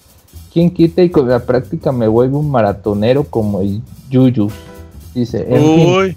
¿quién 0.53 0.71
quita 0.71 1.03
y 1.03 1.09
con 1.09 1.27
la 1.27 1.41
práctica 1.41 1.91
me 1.91 2.07
vuelvo 2.07 2.39
un 2.39 2.49
maratonero 2.49 3.25
como 3.25 3.59
el 3.59 3.81
Yuyu? 4.09 4.49
Dice, 5.13 5.45
Uy, 5.49 6.15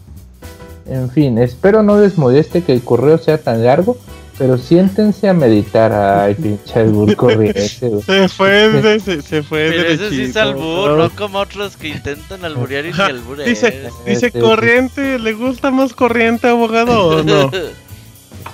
en 0.87 1.11
fin, 1.11 1.39
espero 1.39 1.83
no 1.83 2.01
les 2.01 2.19
moleste 2.19 2.63
que 2.63 2.73
el 2.73 2.83
correo 2.83 3.19
sea 3.19 3.39
tan 3.39 3.65
largo, 3.65 3.97
pero 4.39 4.59
siéntense 4.59 5.29
a 5.29 5.35
meditar. 5.35 5.93
Ay, 5.93 6.35
pinche 6.35 6.81
albur 6.81 7.15
corriente. 7.17 7.89
güey. 7.89 8.03
se 8.03 8.29
fue, 8.29 8.51
de- 8.83 9.01
se, 9.01 9.23
se 9.23 9.43
fue 9.43 9.69
Pero 9.71 9.89
ese 9.89 10.11
sí 10.11 10.23
es 10.23 10.37
albur, 10.37 10.91
¿no? 10.99 11.11
como 11.11 11.39
otros 11.39 11.77
que 11.77 11.89
intentan 11.89 12.45
alburear 12.45 12.85
y 12.87 12.91
Ajá, 12.91 13.07
alburear. 13.07 13.49
Dice, 13.49 13.89
dice 14.07 14.27
Este, 14.27 14.41
corriente, 14.41 15.19
¿le 15.19 15.33
gusta 15.35 15.71
más 15.71 15.93
corriente, 15.93 16.49
abogado 16.49 17.09
o 17.19 17.23
no? 17.23 17.51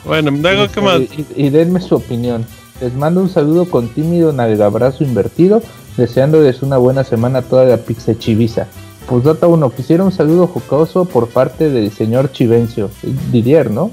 Bueno, 0.04 0.30
luego, 0.30 0.68
¿qué 0.72 0.80
más? 0.80 1.00
Y, 1.00 1.26
y 1.36 1.50
denme 1.50 1.80
su 1.80 1.94
opinión. 1.96 2.46
Les 2.80 2.94
mando 2.94 3.20
un 3.20 3.28
saludo 3.28 3.64
con 3.68 3.88
tímido 3.88 4.32
nalgabrazo 4.32 5.04
invertido, 5.04 5.60
deseándoles 5.96 6.62
una 6.62 6.78
buena 6.78 7.04
semana 7.04 7.40
a 7.40 7.42
toda 7.42 7.64
la 7.64 7.76
pizza 7.78 8.16
chiviza. 8.16 8.68
Pues 9.08 9.24
data 9.24 9.46
1, 9.46 9.70
quisiera 9.70 10.04
un 10.04 10.12
saludo 10.12 10.46
jocoso 10.46 11.06
por 11.06 11.28
parte 11.28 11.70
del 11.70 11.90
señor 11.90 12.30
Chivencio, 12.30 12.90
Didier, 13.32 13.70
¿no? 13.70 13.90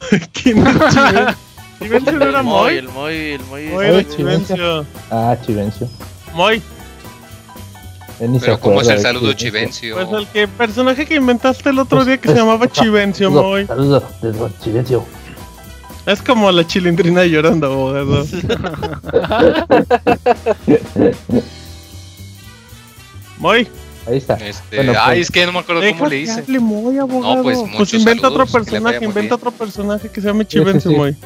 ¿Quién 0.32 0.66
es 0.66 0.74
Chivencio? 0.74 1.26
¿Chivencio 1.80 2.12
no 2.12 2.24
era 2.24 2.42
Moy, 2.42 2.62
Moy? 2.62 2.76
el 2.78 2.88
Moy, 2.88 3.14
el 3.14 3.40
Moy. 3.44 3.66
Moy 3.68 3.86
era 3.86 4.08
Chivencio. 4.08 4.84
Ah, 5.10 5.36
Chivencio. 5.44 5.88
Moy, 6.34 6.60
Pero 8.40 8.58
¿cómo 8.58 8.80
es 8.80 8.88
el 8.88 8.98
saludo 9.00 9.32
Chivencio. 9.34 9.90
Chivencio? 9.94 10.08
pues 10.10 10.22
el 10.22 10.28
que 10.28 10.48
personaje 10.48 11.06
que 11.06 11.14
inventaste 11.14 11.70
el 11.70 11.78
otro 11.78 12.04
día 12.04 12.18
que 12.18 12.28
se 12.28 12.34
llamaba 12.34 12.66
Chivencio, 12.68 13.28
Saludo, 13.28 13.42
Moy. 13.42 13.66
saludo, 13.66 14.02
desde 14.20 14.40
Chivencio. 14.62 15.04
Es 16.06 16.20
como 16.22 16.50
la 16.50 16.66
chilindrina 16.66 17.24
llorando, 17.24 17.66
abogado. 17.66 18.26
Moy, 23.38 23.68
Ahí 24.06 24.18
está. 24.18 24.34
Este, 24.34 24.76
Bueno, 24.76 24.92
pues, 24.92 25.04
ay, 25.04 25.20
es 25.20 25.30
que 25.30 25.46
no 25.46 25.52
me 25.52 25.58
acuerdo 25.60 25.82
cómo 25.96 26.08
le 26.08 26.60
Moy, 26.60 26.98
abogado. 26.98 27.42
pues, 27.42 27.58
pues 27.76 27.94
inventa 27.94 28.28
otro 28.28 28.46
saludos, 28.46 28.66
personaje, 28.70 29.04
inventa 29.04 29.34
otro 29.34 29.50
personaje 29.50 30.08
que 30.08 30.20
se 30.20 30.26
llame 30.26 30.44
sí, 30.44 30.58
Chivencio, 30.58 30.90
sí. 30.90 30.96
Moy. 30.96 31.16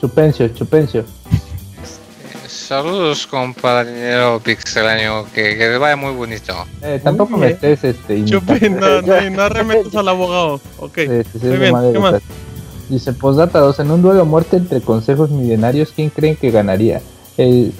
Chupencio, 0.00 0.48
Chupencio. 0.48 1.04
Saludos, 2.46 3.26
compañero 3.26 4.40
pixeláneo, 4.40 5.26
que, 5.34 5.56
que 5.56 5.78
vaya 5.78 5.96
muy 5.96 6.12
bonito. 6.12 6.54
Eh, 6.82 7.00
tampoco 7.02 7.36
me 7.36 7.46
bien. 7.46 7.54
estés 7.54 7.96
este, 7.96 8.16
imitando. 8.16 8.54
Chupe, 8.54 8.70
no, 8.70 9.02
no, 9.02 9.30
no 9.30 9.42
arremetas 9.42 9.94
al 9.94 10.08
abogado. 10.08 10.60
Ok. 10.78 10.98
Eh, 10.98 11.24
sí, 11.32 11.46
Muy 11.46 11.56
bien, 11.56 11.74
¿qué 11.92 11.98
más? 11.98 12.22
Dice, 12.88 13.12
postdata 13.12 13.58
2, 13.58 13.80
en 13.80 13.90
un 13.90 14.02
duelo 14.02 14.22
a 14.22 14.24
muerte 14.24 14.56
entre 14.56 14.80
consejos 14.80 15.30
millonarios, 15.30 15.92
¿quién 15.94 16.10
creen 16.10 16.36
que 16.36 16.50
ganaría? 16.50 17.02
¿El, 17.36 17.72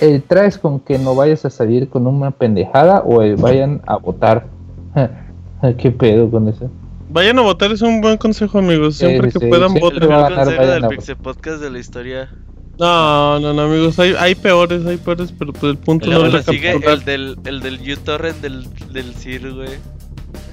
el 0.00 0.22
traes 0.22 0.58
con 0.58 0.80
que 0.80 0.98
no 0.98 1.14
vayas 1.14 1.44
a 1.44 1.50
salir 1.50 1.88
con 1.88 2.06
una 2.06 2.30
pendejada 2.30 3.00
o 3.00 3.22
el 3.22 3.36
vayan 3.36 3.80
a 3.86 3.96
votar? 3.96 4.46
¿Qué 5.78 5.90
pedo 5.90 6.30
con 6.30 6.48
eso? 6.48 6.70
Vayan 7.10 7.38
a 7.38 7.42
votar, 7.42 7.72
es 7.72 7.80
un 7.82 8.00
buen 8.00 8.16
consejo, 8.18 8.58
amigos. 8.58 8.96
Siempre 8.96 9.30
Sí, 9.30 9.38
que 9.38 9.44
sí, 9.46 9.50
puedan, 9.50 9.70
a 9.70 9.74
mejor 9.74 9.98
ganar, 9.98 10.34
consejo 10.34 10.60
vayan 10.60 10.74
del 10.74 10.84
a- 10.84 10.88
Pixel 10.88 11.16
Podcast 11.16 11.60
de 11.62 11.70
la 11.70 11.78
historia. 11.78 12.30
No, 12.78 13.40
no, 13.40 13.52
no, 13.54 13.62
amigos. 13.62 13.98
Hay, 13.98 14.14
hay 14.18 14.34
peores, 14.36 14.86
hay 14.86 14.98
peores, 14.98 15.32
pero 15.36 15.52
pues 15.52 15.72
el 15.72 15.78
punto 15.78 16.08
no 16.08 16.26
es 16.26 16.32
lo 16.32 16.42
sigue 16.42 16.70
el 16.72 17.04
del, 17.04 17.36
el 17.44 17.60
del 17.60 17.80
uTorrent 17.92 18.36
del, 18.40 18.66
del 18.92 19.14
Sir, 19.14 19.52
güey. 19.52 19.70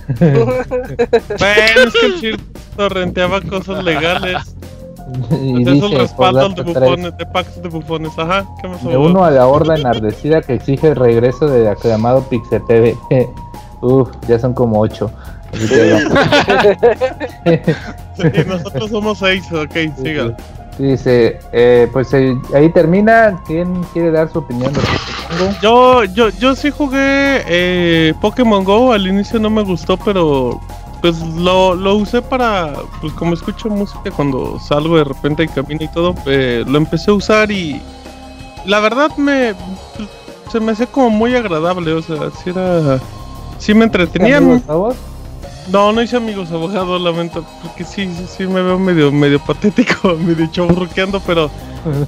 Bueno, 0.17 0.51
es 1.87 1.93
que 1.93 2.05
el 2.05 2.19
Sir 2.19 2.39
torrenteaba 2.77 3.41
cosas 3.41 3.83
legales. 3.83 4.55
y 5.07 5.63
Pues 5.63 5.67
es 5.67 5.83
un 5.83 5.89
dice, 5.89 5.97
respaldo 5.97 6.49
de 6.49 6.63
bufones, 6.63 7.17
de 7.17 7.25
pactos 7.25 7.61
de 7.61 7.69
bufones. 7.69 8.11
Ajá, 8.17 8.45
¿qué 8.61 8.67
más 8.67 8.81
abogado? 8.81 9.01
uno 9.01 9.23
a 9.23 9.31
la 9.31 9.47
horda 9.47 9.75
enardecida 9.75 10.41
que 10.41 10.55
exige 10.55 10.89
el 10.89 10.95
regreso 10.95 11.47
del 11.47 11.67
aclamado 11.67 12.23
Pixel 12.23 12.65
TV. 12.65 12.97
Uf, 13.81 14.09
ya 14.27 14.39
son 14.39 14.53
como 14.53 14.79
ocho. 14.79 15.11
Así 15.53 15.67
que. 15.67 15.95
Sí, 18.17 18.23
nosotros 18.47 18.89
somos 18.89 19.19
seis, 19.19 19.45
ok, 19.51 19.75
siga. 20.01 20.35
Dice, 20.77 21.39
eh, 21.53 21.87
pues 21.93 22.13
eh, 22.13 22.35
ahí 22.53 22.69
termina. 22.69 23.39
¿Quién 23.45 23.83
quiere 23.93 24.11
dar 24.11 24.29
su 24.31 24.39
opinión 24.39 24.73
de? 24.73 24.81
Yo, 25.61 26.03
yo, 26.03 26.29
yo 26.29 26.55
sí 26.55 26.69
jugué 26.71 27.43
eh, 27.47 28.13
Pokémon 28.19 28.63
Go, 28.63 28.91
al 28.91 29.07
inicio 29.07 29.39
no 29.39 29.49
me 29.49 29.63
gustó, 29.63 29.97
pero 29.97 30.59
pues 31.01 31.19
lo, 31.19 31.75
lo 31.75 31.95
usé 31.95 32.21
para, 32.21 32.73
pues 33.01 33.13
como 33.13 33.33
escucho 33.33 33.69
música 33.69 34.11
cuando 34.11 34.59
salgo 34.59 34.97
de 34.97 35.03
repente 35.03 35.43
y 35.43 35.47
camino 35.47 35.83
y 35.83 35.87
todo, 35.87 36.15
eh, 36.25 36.63
lo 36.67 36.77
empecé 36.77 37.11
a 37.11 37.13
usar 37.13 37.51
y 37.51 37.81
la 38.65 38.79
verdad 38.79 39.15
me, 39.17 39.53
pues, 39.95 40.09
se 40.51 40.59
me 40.59 40.71
hacía 40.71 40.87
como 40.87 41.09
muy 41.09 41.35
agradable, 41.35 41.93
o 41.93 42.01
sea, 42.01 42.31
sí 42.43 42.49
era, 42.49 42.99
sí 43.57 43.73
me 43.73 43.85
entretenía. 43.85 44.39
No, 45.71 45.91
no 45.91 46.01
hice 46.01 46.17
amigos 46.17 46.51
abogado, 46.51 46.99
lamento, 46.99 47.43
porque 47.63 47.83
sí, 47.83 48.07
sí, 48.15 48.25
sí 48.37 48.45
me 48.47 48.61
veo 48.61 48.77
medio, 48.77 49.11
medio 49.11 49.39
patético, 49.39 50.13
medio 50.19 50.45
chaburruqueando, 50.51 51.19
pero 51.21 51.49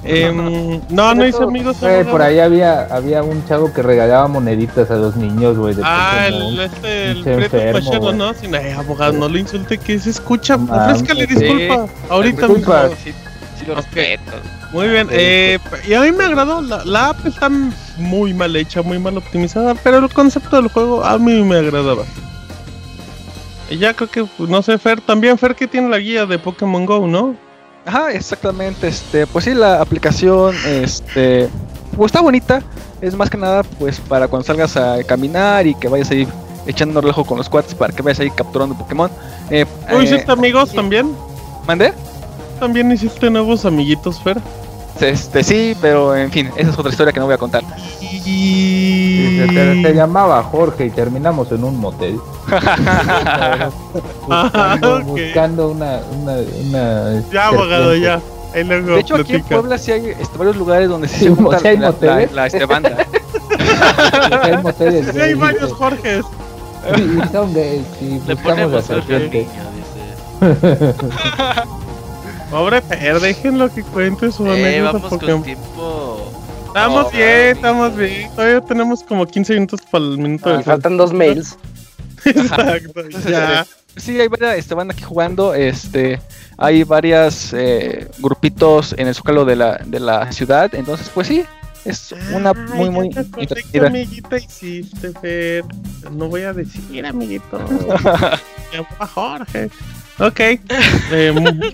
em, 0.04 0.80
no, 0.90 1.14
no 1.14 1.26
hice 1.26 1.42
amigos 1.42 1.80
Güey, 1.80 1.92
abogado. 1.94 2.10
por 2.12 2.22
ahí 2.22 2.38
había, 2.38 2.84
había 2.84 3.22
un 3.24 3.44
chavo 3.46 3.72
que 3.72 3.82
regalaba 3.82 4.28
moneditas 4.28 4.90
a 4.92 4.96
los 4.96 5.16
niños, 5.16 5.56
güey. 5.56 5.74
de 5.74 5.82
Ah, 5.84 6.26
el, 6.28 6.60
este, 6.60 7.10
el 7.10 7.22
Prieto 7.22 7.40
enfermo, 7.56 7.80
Pachero. 7.90 8.12
¿no? 8.12 8.34
Sin, 8.34 8.54
eh, 8.54 8.74
abogado, 8.74 9.12
no 9.14 9.28
lo 9.28 9.38
insulte, 9.38 9.78
que 9.78 9.98
se 9.98 10.10
escucha. 10.10 10.54
Ofrézcale 10.56 11.26
sí. 11.26 11.34
disculpa. 11.34 11.86
Ahorita 12.10 12.46
Disculpa. 12.46 12.82
mismo. 12.84 12.96
Sí, 13.04 13.12
sí 13.58 13.66
lo 13.66 13.72
Ok. 13.72 13.78
respeto. 13.78 14.32
Muy 14.72 14.86
bien, 14.88 15.08
eh, 15.10 15.58
y 15.88 15.94
a 15.94 16.00
mí 16.02 16.12
me 16.12 16.24
agradó. 16.24 16.60
La, 16.60 16.84
la 16.84 17.08
app 17.08 17.26
está 17.26 17.48
muy 17.96 18.34
mal 18.34 18.54
hecha, 18.54 18.82
muy 18.82 18.98
mal 18.98 19.16
optimizada, 19.16 19.74
pero 19.74 19.98
el 19.98 20.12
concepto 20.12 20.56
del 20.56 20.68
juego 20.68 21.02
a 21.04 21.18
mí 21.18 21.42
me 21.42 21.56
agradaba. 21.56 22.04
Y 23.70 23.78
ya 23.78 23.94
creo 23.94 24.10
que, 24.10 24.26
no 24.38 24.62
sé, 24.62 24.78
Fer, 24.78 25.00
también 25.00 25.38
Fer 25.38 25.54
que 25.54 25.66
tiene 25.66 25.88
la 25.88 25.98
guía 25.98 26.26
de 26.26 26.38
Pokémon 26.38 26.86
Go, 26.86 27.06
¿no? 27.06 27.36
Ajá, 27.84 28.12
exactamente. 28.12 28.88
Este, 28.88 29.26
pues 29.26 29.44
sí, 29.44 29.54
la 29.54 29.80
aplicación, 29.80 30.54
este, 30.66 31.48
pues 31.96 32.10
está 32.10 32.20
bonita. 32.20 32.62
Es 33.00 33.14
más 33.14 33.30
que 33.30 33.36
nada, 33.36 33.62
pues 33.62 34.00
para 34.00 34.26
cuando 34.28 34.46
salgas 34.46 34.76
a 34.76 35.02
caminar 35.04 35.66
y 35.66 35.74
que 35.74 35.88
vayas 35.88 36.10
ahí 36.10 36.26
echando 36.66 37.00
relajo 37.00 37.24
con 37.24 37.38
los 37.38 37.48
quads 37.48 37.74
para 37.74 37.92
que 37.92 38.02
vayas 38.02 38.20
ahí 38.20 38.30
capturando 38.30 38.76
Pokémon. 38.76 39.10
Eh, 39.50 39.64
¿Tú 39.88 40.00
eh, 40.00 40.04
hiciste 40.04 40.30
amigos 40.30 40.72
también? 40.72 41.14
¿Mandé? 41.66 41.92
¿También 42.58 42.90
hiciste 42.90 43.30
nuevos 43.30 43.64
amiguitos, 43.64 44.20
Fer? 44.20 44.38
Este, 45.00 45.42
sí, 45.44 45.76
pero 45.80 46.16
en 46.16 46.30
fin, 46.30 46.50
esa 46.56 46.70
es 46.70 46.78
otra 46.78 46.90
historia 46.90 47.12
que 47.12 47.20
no 47.20 47.26
voy 47.26 47.34
a 47.34 47.38
contar. 47.38 47.62
Dice, 48.00 49.46
se, 49.48 49.82
se 49.82 49.94
llamaba 49.94 50.42
Jorge 50.42 50.86
y 50.86 50.90
terminamos 50.90 51.50
en 51.52 51.64
un 51.64 51.76
motel. 51.78 52.18
buscando, 54.26 54.96
ok. 54.96 55.02
buscando 55.04 55.68
una, 55.68 56.00
una, 56.20 56.32
una 56.64 57.22
Ya, 57.32 57.46
abogado, 57.48 57.94
ya. 57.96 58.20
Luego 58.54 58.94
De 58.94 59.00
hecho, 59.00 59.14
aquí 59.16 59.34
en 59.34 59.40
platica. 59.42 59.56
Puebla 59.60 59.78
sí 59.78 59.92
hay 59.92 60.06
este, 60.18 60.38
varios 60.38 60.56
lugares 60.56 60.88
donde 60.88 61.06
sí 61.08 61.18
Sí, 61.18 61.24
se 61.26 61.30
junta 61.34 61.58
sí 61.58 61.76
la, 61.76 61.94
la, 62.00 62.26
la, 62.32 62.46
este, 62.46 62.64
banda. 62.64 62.96
Hay 64.42 64.56
moteles 64.62 65.06
Sí, 65.12 65.20
hay 65.20 65.34
varios. 65.34 65.72
Jorges. 65.72 66.24
Y- 66.96 67.00
y 67.00 67.22
son 67.32 67.52
gays, 67.54 67.82
y 68.00 68.04
Le 68.04 68.34
buscamos 68.34 68.42
ponemos 68.42 68.72
la 68.72 68.78
el 68.78 68.84
serpiente. 68.84 69.38
niño, 69.38 69.62
dice. 69.76 70.94
Pobre 72.50 72.80
Fer, 72.82 73.20
déjenlo 73.20 73.72
que 73.72 73.82
cuente 73.82 74.32
su 74.32 74.46
Eh, 74.46 74.52
anécdota 74.52 74.92
vamos 74.92 75.10
Pokémon. 75.10 75.36
con 75.36 75.44
tiempo. 75.44 76.32
Estamos 76.66 77.06
Oh, 77.06 77.10
bien, 77.10 77.56
estamos 77.56 77.96
bien. 77.96 78.30
Todavía 78.34 78.60
tenemos 78.62 79.02
como 79.02 79.26
15 79.26 79.54
minutos 79.54 79.80
para 79.90 80.04
el 80.04 80.18
minuto 80.18 80.54
Y 80.54 80.58
de 80.58 80.62
faltan 80.62 80.96
dos 80.96 81.12
mails. 81.12 81.58
Exacto, 82.24 83.08
ya. 83.28 83.66
Sí, 83.96 84.20
hay 84.20 84.28
varias 84.28 84.58
este, 84.58 84.74
van 84.74 84.90
aquí 84.92 85.02
jugando. 85.02 85.54
Este, 85.54 86.20
hay 86.56 86.84
varias 86.84 87.52
eh, 87.52 88.08
grupitos 88.18 88.94
en 88.96 89.08
el 89.08 89.14
zócalo 89.14 89.44
de 89.44 89.56
la, 89.56 89.78
de 89.84 89.98
la 89.98 90.30
ciudad. 90.30 90.72
Entonces, 90.72 91.10
pues 91.12 91.26
sí, 91.26 91.42
es 91.84 92.14
una 92.32 92.50
Ay, 92.50 92.74
muy, 92.74 92.90
muy 92.90 93.10
¿Qué 93.10 93.80
amiguita 93.80 94.36
hiciste, 94.36 95.12
Fer? 95.20 95.64
No 96.12 96.28
voy 96.28 96.42
a 96.42 96.52
decir, 96.52 97.04
amiguito. 97.04 97.58
Llama 98.72 99.06
Jorge. 99.12 99.68
Ok. 100.20 100.40
Eh, 100.40 101.72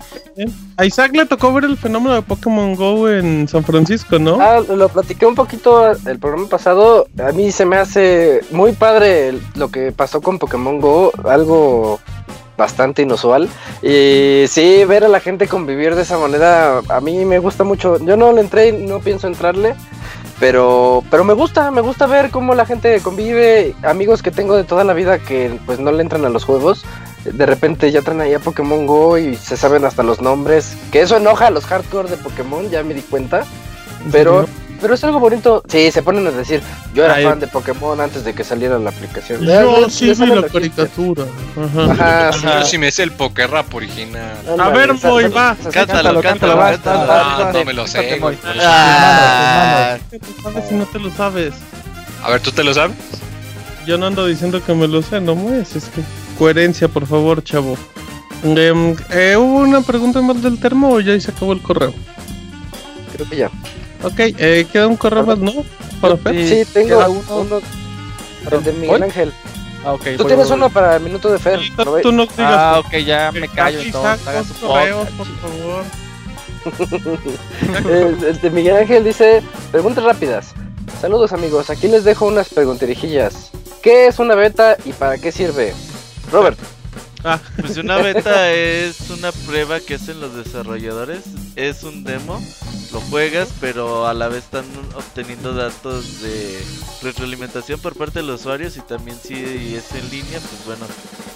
a 0.76 0.84
Isaac 0.84 1.12
le 1.14 1.26
tocó 1.26 1.52
ver 1.52 1.64
el 1.64 1.76
fenómeno 1.76 2.14
de 2.14 2.22
Pokémon 2.22 2.74
Go 2.74 3.08
en 3.08 3.48
San 3.48 3.64
Francisco, 3.64 4.18
¿no? 4.18 4.38
Ah, 4.40 4.60
lo 4.60 4.88
platiqué 4.88 5.26
un 5.26 5.34
poquito 5.34 5.90
el 5.90 6.18
programa 6.18 6.48
pasado. 6.48 7.06
A 7.18 7.32
mí 7.32 7.50
se 7.52 7.64
me 7.64 7.76
hace 7.76 8.40
muy 8.50 8.72
padre 8.72 9.38
lo 9.54 9.70
que 9.70 9.92
pasó 9.92 10.20
con 10.20 10.38
Pokémon 10.38 10.80
Go, 10.80 11.12
algo 11.24 12.00
bastante 12.56 13.02
inusual. 13.02 13.48
Y 13.82 14.44
sí, 14.48 14.84
ver 14.84 15.04
a 15.04 15.08
la 15.08 15.20
gente 15.20 15.48
convivir 15.48 15.94
de 15.94 16.02
esa 16.02 16.18
manera, 16.18 16.80
a 16.88 17.00
mí 17.00 17.24
me 17.24 17.38
gusta 17.38 17.64
mucho. 17.64 17.98
Yo 18.04 18.16
no 18.16 18.32
le 18.32 18.40
entré 18.40 18.72
no 18.72 19.00
pienso 19.00 19.26
entrarle. 19.26 19.74
Pero, 20.40 21.04
pero 21.10 21.22
me 21.22 21.32
gusta, 21.32 21.70
me 21.70 21.80
gusta 21.80 22.06
ver 22.06 22.30
cómo 22.30 22.54
la 22.54 22.66
gente 22.66 23.00
convive, 23.00 23.74
amigos 23.84 24.20
que 24.20 24.32
tengo 24.32 24.56
de 24.56 24.64
toda 24.64 24.82
la 24.82 24.92
vida 24.92 25.20
que 25.20 25.58
pues 25.64 25.78
no 25.78 25.92
le 25.92 26.02
entran 26.02 26.24
a 26.24 26.28
los 26.28 26.44
juegos, 26.44 26.84
de 27.24 27.46
repente 27.46 27.90
ya 27.90 28.02
traen 28.02 28.20
ahí 28.20 28.34
a 28.34 28.38
Pokémon 28.38 28.86
Go 28.86 29.18
y 29.18 29.36
se 29.36 29.56
saben 29.56 29.84
hasta 29.84 30.02
los 30.02 30.20
nombres, 30.20 30.76
que 30.92 31.00
eso 31.00 31.16
enoja 31.16 31.46
a 31.48 31.50
los 31.50 31.64
hardcore 31.64 32.08
de 32.10 32.16
Pokémon, 32.16 32.70
ya 32.70 32.82
me 32.82 32.94
di 32.94 33.02
cuenta. 33.02 33.44
¿En 34.04 34.10
Pero, 34.10 34.46
pero 34.80 34.94
es 34.94 35.02
algo 35.04 35.18
bonito. 35.18 35.62
Sí, 35.66 35.90
se 35.90 36.02
ponen 36.02 36.26
a 36.26 36.30
decir, 36.30 36.60
yo 36.94 37.04
era 37.04 37.14
Ay. 37.14 37.24
fan 37.24 37.40
de 37.40 37.46
Pokémon 37.46 37.98
antes 38.00 38.24
de 38.24 38.34
que 38.34 38.44
saliera 38.44 38.78
la 38.78 38.90
aplicación. 38.90 39.40
Yo 39.40 39.80
Ya, 39.80 39.88
sí 39.90 40.12
vi 40.12 40.26
la 40.26 40.46
caricatura. 40.48 41.24
Ajá. 41.56 41.92
Ajá, 41.92 42.32
sí. 42.32 42.40
Yo 42.42 42.64
sí 42.66 42.78
me 42.78 42.90
sé 42.90 43.04
el 43.04 43.12
Pokerrap 43.12 43.72
original. 43.74 44.36
A 44.58 44.68
ver, 44.70 44.92
Moy, 44.92 45.28
va. 45.28 45.56
Cántalo, 45.72 46.20
cántalo, 46.20 46.56
va, 46.56 46.72
cántalo. 46.72 47.52
No 47.58 47.64
me 47.64 47.72
lo 47.72 47.86
sé. 47.86 48.20
Ah, 48.60 49.96
¿Qué 50.10 50.18
te 50.18 50.26
sabes 50.42 50.68
si 50.68 50.74
no 50.74 50.84
te 50.86 50.98
lo 50.98 51.10
sabes? 51.10 51.54
A 52.22 52.30
ver, 52.30 52.40
¿tú 52.40 52.50
te 52.52 52.62
lo 52.64 52.74
sabes? 52.74 52.96
Yo 53.86 53.98
no 53.98 54.06
ando 54.06 54.26
diciendo 54.26 54.62
que 54.64 54.74
me 54.74 54.88
lo 54.88 55.02
sé, 55.02 55.20
no 55.20 55.34
mueves, 55.34 55.76
es 55.76 55.84
que 55.84 56.00
coherencia, 56.34 56.88
por 56.88 57.06
favor, 57.06 57.42
chavo. 57.42 57.76
Em, 58.42 58.94
eh, 59.10 59.36
¿Hubo 59.36 59.58
una 59.60 59.80
pregunta 59.80 60.20
más 60.20 60.42
del 60.42 60.60
termo 60.60 60.92
o 60.92 61.00
ya 61.00 61.18
se 61.18 61.30
acabó 61.30 61.52
el 61.52 61.62
correo? 61.62 61.94
Creo 63.14 63.28
que 63.28 63.36
ya. 63.36 63.50
Ok, 64.02 64.18
eh, 64.18 64.66
queda 64.70 64.86
un 64.86 64.96
correo 64.96 65.24
más, 65.24 65.38
¿no? 65.38 65.52
Para 66.00 66.16
Fer. 66.18 66.46
Sí, 66.46 66.70
tengo 66.72 66.98
uno. 67.08 67.40
uno. 67.40 67.60
el 68.50 68.64
de 68.64 68.72
Miguel 68.74 69.02
Ángel. 69.02 69.32
Ah, 69.84 69.92
ok, 69.92 70.02
Tú 70.16 70.24
voy, 70.24 70.26
tienes 70.26 70.48
voy, 70.48 70.56
uno 70.56 70.70
para 70.70 70.96
el 70.96 71.02
minuto 71.02 71.30
de 71.30 71.38
Fer. 71.38 71.60
Tú 72.02 72.12
no 72.12 72.26
digas. 72.26 72.38
Ah, 72.38 72.82
ok, 72.84 72.96
ya 72.98 73.32
me 73.32 73.48
callo 73.48 73.80
entonces. 73.80 74.26
hagan 74.26 74.44
su 74.44 74.54
correos, 74.54 75.08
por 75.10 75.26
favor. 75.26 75.84
El, 77.84 78.24
el 78.24 78.40
de 78.40 78.50
Miguel 78.50 78.76
Ángel 78.76 79.04
dice, 79.04 79.42
preguntas 79.70 80.02
rápidas. 80.02 80.54
Saludos 80.98 81.34
amigos, 81.34 81.68
aquí 81.68 81.88
les 81.88 82.04
dejo 82.04 82.26
unas 82.26 82.48
pregunterijillas. 82.48 83.50
¿Qué 83.82 84.06
es 84.06 84.18
una 84.18 84.34
beta 84.34 84.78
y 84.86 84.94
para 84.94 85.18
qué 85.18 85.30
sirve? 85.30 85.74
Robert, 86.34 86.58
Ah, 87.22 87.38
Pues 87.60 87.76
una 87.76 87.96
beta 87.98 88.52
es 88.52 89.08
una 89.08 89.30
prueba 89.30 89.78
que 89.78 89.94
hacen 89.94 90.20
los 90.20 90.34
desarrolladores, 90.34 91.20
es 91.54 91.84
un 91.84 92.02
demo, 92.02 92.42
lo 92.92 93.00
juegas, 93.02 93.50
pero 93.60 94.08
a 94.08 94.14
la 94.14 94.26
vez 94.26 94.42
están 94.42 94.64
obteniendo 94.96 95.54
datos 95.54 96.20
de 96.22 96.60
retroalimentación 97.02 97.78
por 97.78 97.96
parte 97.96 98.18
de 98.18 98.26
los 98.26 98.40
usuarios 98.40 98.76
y 98.76 98.80
también 98.80 99.16
si 99.22 99.34
es 99.76 99.92
en 99.92 100.10
línea, 100.10 100.40
pues 100.40 100.66
bueno, 100.66 100.86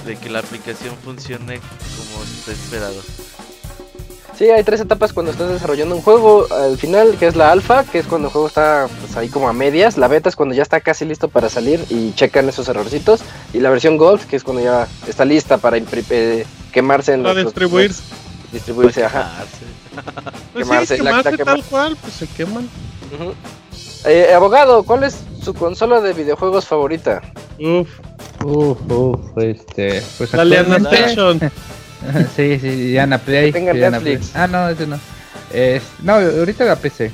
de 0.05 0.17
que 0.17 0.31
la 0.31 0.41
aplicación 0.41 0.97
funcione 1.05 1.61
como 1.61 2.25
está 2.25 2.51
esperado. 2.51 3.01
Sí, 4.39 4.49
hay 4.51 4.63
tres 4.63 4.81
etapas 4.81 5.13
cuando 5.13 5.33
estás 5.33 5.51
desarrollando 5.51 5.97
un 5.97 6.03
juego. 6.03 6.47
Al 6.53 6.79
final, 6.79 7.17
que 7.19 7.27
es 7.27 7.37
la 7.37 7.51
alfa, 7.51 7.85
que 7.85 7.99
es 7.99 8.07
cuando 8.07 8.29
el 8.29 8.33
juego 8.33 8.47
está 8.47 8.89
pues, 9.01 9.17
ahí 9.17 9.29
como 9.29 9.49
a 9.49 9.53
medias. 9.53 9.99
La 9.99 10.09
beta 10.09 10.29
es 10.29 10.37
cuando 10.37 10.55
ya 10.55 10.63
está 10.63 10.81
casi 10.81 11.05
listo 11.05 11.29
para 11.29 11.49
salir 11.49 11.85
y 11.91 12.13
checan 12.15 12.49
esos 12.49 12.69
errorcitos. 12.69 13.21
Y 13.53 13.59
la 13.61 13.71
versión 13.71 13.97
gold, 13.97 14.21
que 14.27 14.37
es 14.37 14.45
cuando 14.45 14.63
ya 14.63 14.87
está 15.07 15.25
lista 15.25 15.59
para 15.59 15.77
eh, 15.79 16.47
quemarse 16.73 17.13
en 17.15 17.23
para 17.23 17.35
los- 17.35 17.45
distribuirse. 17.45 18.03
los- 18.03 18.53
distribuirse, 18.53 19.05
ajá. 19.05 19.31
Pues 20.55 20.65
quemarse, 20.67 20.97
sí, 20.97 21.03
la- 21.03 21.11
quemarse 21.11 21.31
la 21.33 21.37
tal 21.45 21.57
quema- 21.59 21.65
cual, 21.69 21.97
pues 22.01 22.13
se 22.15 22.27
queman. 22.29 22.69
Eh, 24.07 24.33
abogado, 24.35 24.85
¿cuál 24.85 25.05
es 25.05 25.19
su 25.43 25.53
consola 25.55 26.01
de 26.01 26.13
videojuegos 26.13 26.65
favorita? 26.67 27.21
Uf, 27.59 27.89
Uf, 28.45 28.79
uf, 28.91 29.39
este. 29.39 30.03
Pues 30.17 30.31
dale 30.31 30.59
a 30.59 30.61
actualmente- 30.61 30.97
Station. 30.97 31.41
sí, 32.37 32.59
sí, 32.61 32.69
Diana 32.91 33.19
Play. 33.19 33.53
Que 33.53 33.61
Netflix. 33.61 34.35
Ah, 34.35 34.47
no, 34.47 34.69
ese 34.69 34.87
no. 34.87 34.99
Es, 35.53 35.83
no, 36.03 36.15
ahorita 36.15 36.65
la 36.65 36.77
PC. 36.77 37.11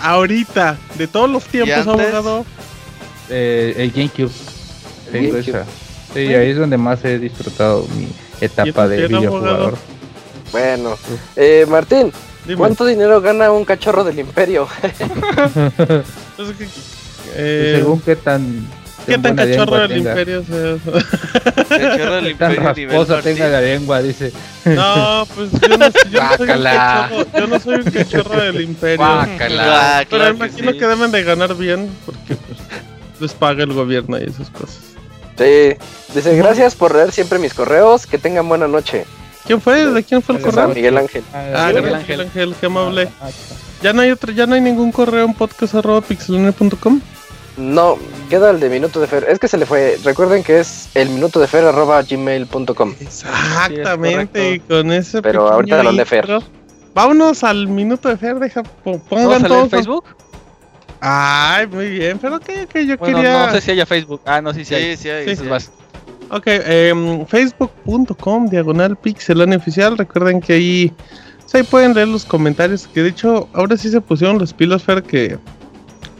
Ahorita, 0.00 0.76
de 0.96 1.06
todos 1.06 1.30
los 1.30 1.44
tiempos, 1.44 1.86
abogado. 1.86 2.44
Eh, 3.28 3.74
el 3.76 3.90
GameCube. 3.92 4.30
El 5.06 5.12
Tengo 5.12 5.32
GameCube. 5.32 5.50
esa. 5.60 5.64
Sí, 6.12 6.20
ahí 6.34 6.50
es 6.50 6.56
donde 6.56 6.76
más 6.76 7.04
he 7.04 7.18
disfrutado 7.18 7.86
mi 7.96 8.08
etapa 8.40 8.88
de 8.88 9.06
videojugador. 9.06 9.76
Bueno, 10.50 10.98
eh, 11.36 11.64
Martín, 11.68 12.12
Dime. 12.44 12.58
¿cuánto 12.58 12.84
dinero 12.84 13.20
gana 13.22 13.50
un 13.50 13.64
cachorro 13.64 14.04
del 14.04 14.18
imperio? 14.18 14.68
Que- 16.36 16.66
eh, 17.34 17.76
Según 17.78 18.00
qué 18.00 18.16
tan. 18.16 18.66
¿Qué 19.06 19.18
tan 19.18 19.36
cachorro 19.36 19.80
del 19.88 19.98
imperio 19.98 20.44
sea? 20.44 20.76
Cachorro 21.68 22.14
del 22.16 22.26
Qué 22.26 22.34
tan 22.34 22.50
Imperio 22.52 22.74
nivel 22.74 22.96
rasposa 22.96 23.22
tenga 23.22 23.48
la 23.48 23.60
lengua, 23.60 24.02
dice. 24.02 24.32
No, 24.64 25.26
pues 25.34 25.50
yo 25.52 25.76
no, 25.78 25.88
yo 26.10 26.20
no 26.22 26.36
soy 26.36 26.48
un 26.48 26.62
cachorro, 26.62 27.26
yo 27.38 27.46
no 27.46 27.60
soy 27.60 27.74
un 27.76 27.90
cachorro 27.90 28.40
del 28.42 28.60
imperio. 28.60 28.96
Guácala. 28.98 29.98
Ah, 29.98 30.04
Pero 30.08 30.22
claro 30.22 30.30
que 30.38 30.44
imagino 30.46 30.72
sí. 30.72 30.78
que 30.78 30.86
deben 30.86 31.10
de 31.10 31.22
ganar 31.24 31.54
bien 31.56 31.90
porque 32.06 32.34
pues, 32.36 32.58
les 33.20 33.32
paga 33.34 33.64
el 33.64 33.72
gobierno 33.72 34.18
y 34.18 34.24
esas 34.24 34.50
cosas. 34.50 34.78
Sí, 35.38 35.74
dice, 36.14 36.36
gracias 36.36 36.74
por 36.74 36.94
leer 36.94 37.10
siempre 37.10 37.38
mis 37.38 37.54
correos, 37.54 38.06
que 38.06 38.18
tengan 38.18 38.48
buena 38.48 38.68
noche. 38.68 39.04
¿Quién 39.46 39.60
fue? 39.60 39.86
¿De 39.86 40.04
quién 40.04 40.22
fue 40.22 40.36
el 40.36 40.42
Gracias 40.42 40.58
a 40.62 40.66
correo? 40.66 40.74
Miguel 40.76 40.98
Ángel. 40.98 41.24
Ah, 41.32 41.42
Miguel 41.68 41.82
gracias, 41.82 41.94
Ángel. 41.94 42.00
Miguel 42.02 42.20
Ángel, 42.20 42.54
qué 42.60 42.66
amable. 42.66 43.08
Ah, 43.20 43.28
Ya 43.82 43.92
no 43.92 44.02
hay 44.02 44.10
otro, 44.12 44.30
ya 44.32 44.46
no 44.46 44.54
hay 44.54 44.60
ningún 44.60 44.92
correo 44.92 45.24
en 45.24 45.34
podcast 45.34 45.74
arroba 45.74 46.00
pixelania.com. 46.02 47.00
No, 47.56 47.98
queda 48.30 48.50
el 48.50 48.60
de 48.60 48.70
Minuto 48.70 48.98
de 49.00 49.06
Fer. 49.06 49.26
Es 49.28 49.38
que 49.38 49.46
se 49.48 49.58
le 49.58 49.66
fue. 49.66 49.98
Recuerden 50.04 50.42
que 50.42 50.60
es 50.60 50.88
el 50.94 51.10
minuto 51.10 51.38
de 51.38 51.46
Fer 51.46 51.64
arroba 51.64 52.00
gmail.com. 52.02 52.94
Exactamente, 53.00 54.54
y 54.54 54.60
con 54.60 54.90
ese 54.92 55.20
Pero 55.22 55.48
ahorita 55.52 55.82
lo 55.82 55.92
lee 55.92 56.04
Fer. 56.04 56.26
Vámonos 56.94 57.42
al 57.44 57.68
minuto 57.68 58.08
de 58.08 58.16
Fer, 58.16 58.38
deja, 58.38 58.62
po- 58.62 58.92
¿Vamos 58.92 59.02
pongan 59.08 59.42
todos. 59.44 59.70
Facebook? 59.70 60.04
Ay, 61.00 61.66
muy 61.66 61.88
bien, 61.90 62.18
pero 62.18 62.38
que, 62.38 62.66
que 62.66 62.86
yo 62.86 62.96
Bueno, 62.96 63.16
quería. 63.18 63.46
no 63.46 63.52
sé 63.52 63.60
si 63.60 63.70
haya 63.72 63.86
Facebook. 63.86 64.20
Ah, 64.24 64.40
no, 64.40 64.52
sí, 64.54 64.64
sí, 64.64 64.74
hay. 64.74 64.96
Sí, 64.96 65.02
sí, 65.04 65.08
hay, 65.10 65.28
Sí, 65.28 65.36
sí 65.36 65.48
hay. 65.50 65.58
Ok, 66.30 66.44
em, 66.46 67.26
facebook.com, 67.26 68.48
diagonal 68.48 68.96
oficial. 69.56 69.98
Recuerden 69.98 70.40
que 70.40 70.52
ahí, 70.54 70.92
pues 71.42 71.54
ahí 71.56 71.62
pueden 71.64 71.92
leer 71.94 72.08
los 72.08 72.24
comentarios. 72.24 72.86
Que 72.86 73.02
de 73.02 73.08
hecho, 73.10 73.48
ahora 73.52 73.76
sí 73.76 73.90
se 73.90 74.00
pusieron 74.00 74.38
los 74.38 74.52
pilos, 74.54 74.82
Fer, 74.84 75.02
que 75.02 75.38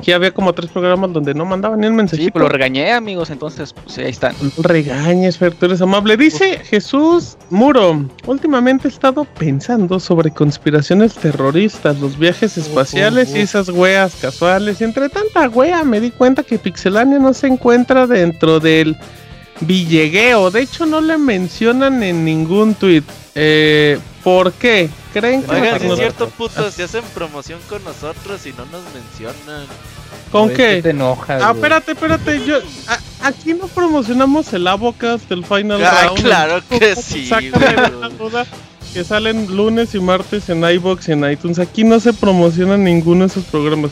aquí 0.02 0.10
había 0.10 0.34
como 0.34 0.52
tres 0.52 0.68
programas 0.68 1.12
donde 1.12 1.32
no 1.32 1.44
mandaban 1.44 1.78
ni 1.78 1.86
el 1.86 1.92
mensajito. 1.92 2.24
Sí, 2.24 2.30
pues 2.32 2.42
lo 2.42 2.48
regañé, 2.48 2.92
amigos. 2.92 3.30
Entonces, 3.30 3.72
pues 3.72 3.98
ahí 3.98 4.10
están. 4.10 4.34
No 4.42 4.50
regañes, 4.64 5.38
Fer, 5.38 5.54
tú 5.54 5.66
eres 5.66 5.80
amable. 5.80 6.16
Dice 6.16 6.58
Jesús 6.58 7.38
Muro, 7.50 8.04
últimamente 8.26 8.88
he 8.88 8.90
estado 8.90 9.24
pensando 9.24 10.00
sobre 10.00 10.32
conspiraciones 10.32 11.14
terroristas, 11.14 12.00
los 12.00 12.18
viajes 12.18 12.58
espaciales 12.58 13.34
y 13.36 13.40
esas 13.40 13.68
weas 13.68 14.16
casuales. 14.16 14.80
Y 14.80 14.84
entre 14.84 15.08
tanta 15.08 15.48
wea 15.48 15.84
me 15.84 16.00
di 16.00 16.10
cuenta 16.10 16.42
que 16.42 16.58
Pixelania 16.58 17.20
no 17.20 17.32
se 17.32 17.46
encuentra 17.46 18.08
dentro 18.08 18.58
del 18.58 18.96
Villegueo. 19.66 20.50
De 20.50 20.62
hecho, 20.62 20.86
no 20.86 21.00
le 21.00 21.18
mencionan 21.18 22.02
en 22.02 22.24
ningún 22.24 22.74
tweet. 22.74 23.02
Eh, 23.34 23.98
¿Por 24.22 24.52
qué? 24.52 24.88
¿Creen 25.12 25.42
que 25.42 25.50
Oigan, 25.54 25.80
si 25.80 25.86
es 25.88 25.98
cierto, 25.98 26.28
putos, 26.30 26.74
si 26.74 26.82
hacen 26.82 27.02
promoción 27.14 27.58
con 27.68 27.82
nosotros 27.84 28.44
y 28.46 28.50
no 28.52 28.64
nos 28.66 28.82
mencionan. 28.94 29.66
¿Con 30.30 30.48
qué? 30.50 30.80
te 30.82 30.90
enojas, 30.90 31.42
Ah, 31.42 31.52
espérate, 31.54 31.92
espérate. 31.92 32.42
Yo, 32.46 32.56
a- 32.86 33.26
aquí 33.28 33.52
no 33.52 33.66
promocionamos 33.68 34.50
el 34.54 34.66
Avocast 34.66 35.28
del 35.28 35.44
Final 35.44 35.84
Ah, 35.84 36.04
Round. 36.06 36.22
claro 36.22 36.62
que 36.68 36.96
sí, 36.96 37.30
duda 38.18 38.46
que 38.94 39.04
salen 39.04 39.54
lunes 39.54 39.94
y 39.94 40.00
martes 40.00 40.48
en 40.48 40.64
iBox 40.64 41.08
y 41.08 41.12
en 41.12 41.30
iTunes. 41.30 41.58
Aquí 41.58 41.84
no 41.84 41.98
se 42.00 42.12
promociona 42.14 42.76
ninguno 42.78 43.20
de 43.20 43.26
esos 43.26 43.44
programas. 43.44 43.90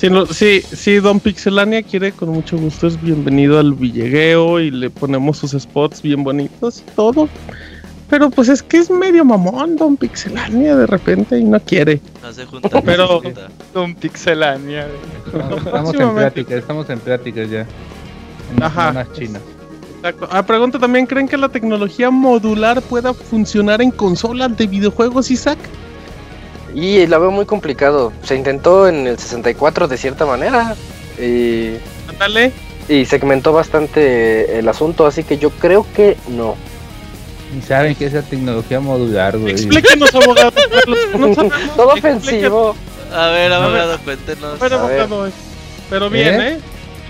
Si, 0.00 0.08
no- 0.08 0.24
si, 0.24 0.62
si 0.62 0.96
Don 0.96 1.20
Pixelania 1.20 1.82
quiere, 1.82 2.12
con 2.12 2.30
mucho 2.30 2.56
gusto 2.56 2.86
es 2.86 2.98
bienvenido 3.02 3.58
al 3.58 3.74
Villegueo 3.74 4.58
y 4.58 4.70
le 4.70 4.88
ponemos 4.88 5.36
sus 5.36 5.50
spots 5.52 6.00
bien 6.00 6.24
bonitos 6.24 6.80
y 6.86 6.90
todo. 6.96 7.28
pero 8.08 8.30
pues 8.30 8.48
es 8.48 8.62
que 8.62 8.78
es 8.78 8.90
medio 8.90 9.26
mamón 9.26 9.76
Don 9.76 9.98
Pixelania 9.98 10.74
de 10.74 10.86
repente 10.86 11.38
y 11.38 11.44
no 11.44 11.60
quiere. 11.60 12.00
No 12.22 12.32
se 12.32 12.46
junta. 12.46 12.80
Pero- 12.80 13.06
no 13.06 13.20
se 13.20 13.24
junta. 13.26 13.48
Don 13.74 13.94
Pixelania. 13.94 14.88
Estamos 15.66 15.94
en 15.94 16.14
pláticas, 16.14 16.54
estamos 16.56 16.88
en 16.88 16.98
pláticas 17.00 17.50
ya. 17.50 17.66
En 18.56 18.62
Ajá. 18.62 19.06
chinas. 19.12 19.42
Exacto. 19.98 20.28
Ah, 20.32 20.42
pregunta 20.46 20.78
también, 20.78 21.04
¿creen 21.04 21.28
que 21.28 21.36
la 21.36 21.50
tecnología 21.50 22.10
modular 22.10 22.80
pueda 22.80 23.12
funcionar 23.12 23.82
en 23.82 23.90
consolas 23.90 24.56
de 24.56 24.66
videojuegos, 24.66 25.30
Isaac? 25.30 25.58
Y 26.74 27.06
la 27.06 27.18
veo 27.18 27.30
muy 27.30 27.46
complicado. 27.46 28.12
Se 28.22 28.36
intentó 28.36 28.88
en 28.88 29.06
el 29.06 29.18
64 29.18 29.88
de 29.88 29.96
cierta 29.96 30.24
manera. 30.26 30.74
Y, 31.18 31.72
Dale. 32.18 32.52
y 32.88 33.04
segmentó 33.04 33.52
bastante 33.52 34.58
el 34.58 34.68
asunto, 34.68 35.06
así 35.06 35.24
que 35.24 35.38
yo 35.38 35.50
creo 35.50 35.86
que 35.94 36.16
no. 36.28 36.54
Ni 37.54 37.62
saben 37.62 37.94
que 37.96 38.06
esa 38.06 38.22
tecnología 38.22 38.78
modular, 38.78 39.36
güey. 39.36 39.52
Explíquenos, 39.52 40.14
abogado. 40.14 40.52
No 41.18 41.34
sabemos. 41.34 41.76
Todo 41.76 41.88
ofensivo. 41.94 42.76
A 43.12 43.26
ver, 43.28 43.52
A 43.52 43.56
abogado, 43.64 43.98
cuéntenos. 44.04 44.58
Ver, 44.60 44.72
A 44.74 44.86
ver. 44.86 45.00
abogado. 45.00 45.26
eh. 45.26 45.32
Pero 45.90 46.08
bien, 46.08 46.40
¿eh? 46.40 46.58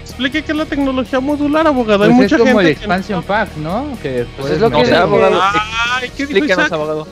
Explique 0.02 0.42
qué 0.42 0.52
es 0.52 0.58
la 0.58 0.64
tecnología 0.64 1.20
modular, 1.20 1.66
abogado. 1.66 2.04
Hay 2.04 2.10
Pues 2.10 2.22
mucha 2.32 2.36
es 2.36 2.40
como 2.42 2.60
el 2.62 2.66
que 2.68 2.72
no 2.72 2.78
expansion 2.78 3.22
pack, 3.22 3.56
¿no? 3.56 3.86
Que 4.02 4.26
Pues 4.38 4.52
es 4.54 4.60
lo 4.60 4.70
No 4.70 4.78
que 4.78 4.84
sé, 4.86 4.90
dije. 4.92 5.02
abogado. 5.02 5.40
Ay, 5.42 6.10
¿qué 6.16 6.26
dijo 6.26 6.44
Isaac? 6.46 6.72
abogado. 6.72 7.06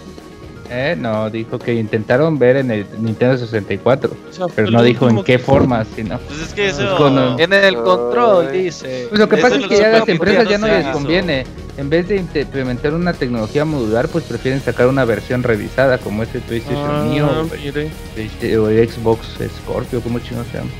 Eh, 0.71 0.95
no, 0.99 1.31
dijo 1.31 1.59
que 1.59 1.73
intentaron 1.75 2.39
ver 2.39 2.57
en 2.57 2.71
el 2.71 2.87
Nintendo 3.01 3.39
64, 3.39 4.11
O 4.29 4.33
sea, 4.33 4.47
pero 4.55 4.71
no 4.71 4.83
dijo 4.83 5.09
en 5.09 5.17
qué 5.25 5.37
que- 5.37 5.39
forma, 5.39 5.85
sino. 5.97 6.19
Pues 6.19 6.41
es 6.43 6.53
que 6.55 6.69
eso. 6.69 6.83
Es 6.83 6.91
con- 6.99 7.41
En 7.41 7.53
el 7.53 7.77
control, 7.77 8.49
Ay. 8.53 8.65
dice. 8.65 9.07
Pues 9.09 9.19
lo 9.19 9.29
que 9.29 9.37
Eso 9.37 9.43
pasa 9.49 9.57
es 9.61 9.67
que 9.67 9.77
ya 9.79 9.89
las 9.89 10.09
empresas 10.09 10.47
ya 10.49 10.59
no 10.59 10.67
no 10.67 10.73
les 10.75 10.83
hizo. 10.85 10.93
conviene. 10.93 11.45
En 11.79 11.89
vez 11.89 12.09
de 12.09 12.17
implementar 12.17 12.93
una 12.93 13.13
tecnología 13.15 13.65
modular, 13.65 14.09
pues 14.09 14.25
prefieren 14.25 14.61
sacar 14.61 14.89
una 14.89 15.05
versión 15.05 15.43
revisada 15.43 15.97
como 15.99 16.23
este 16.23 16.41
PlayStation 16.41 16.85
Ah, 16.91 17.07
Neo 17.09 17.49
mire. 17.65 18.59
o 18.59 18.69
el 18.69 18.89
Xbox 18.91 19.27
Scorpio, 19.63 20.01
como 20.03 20.19
chino 20.19 20.45
se 20.51 20.59
llama. 20.59 20.71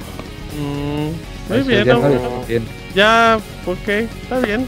Mm, 0.59 1.53
muy 1.53 1.63
bien, 1.63 1.85
ya 1.85 1.95
no 1.95 2.09
les 2.09 2.17
abogado. 2.19 2.35
conviene. 2.41 2.67
Ya, 2.95 3.39
ok, 3.65 3.89
está 3.89 4.41
bien. 4.41 4.67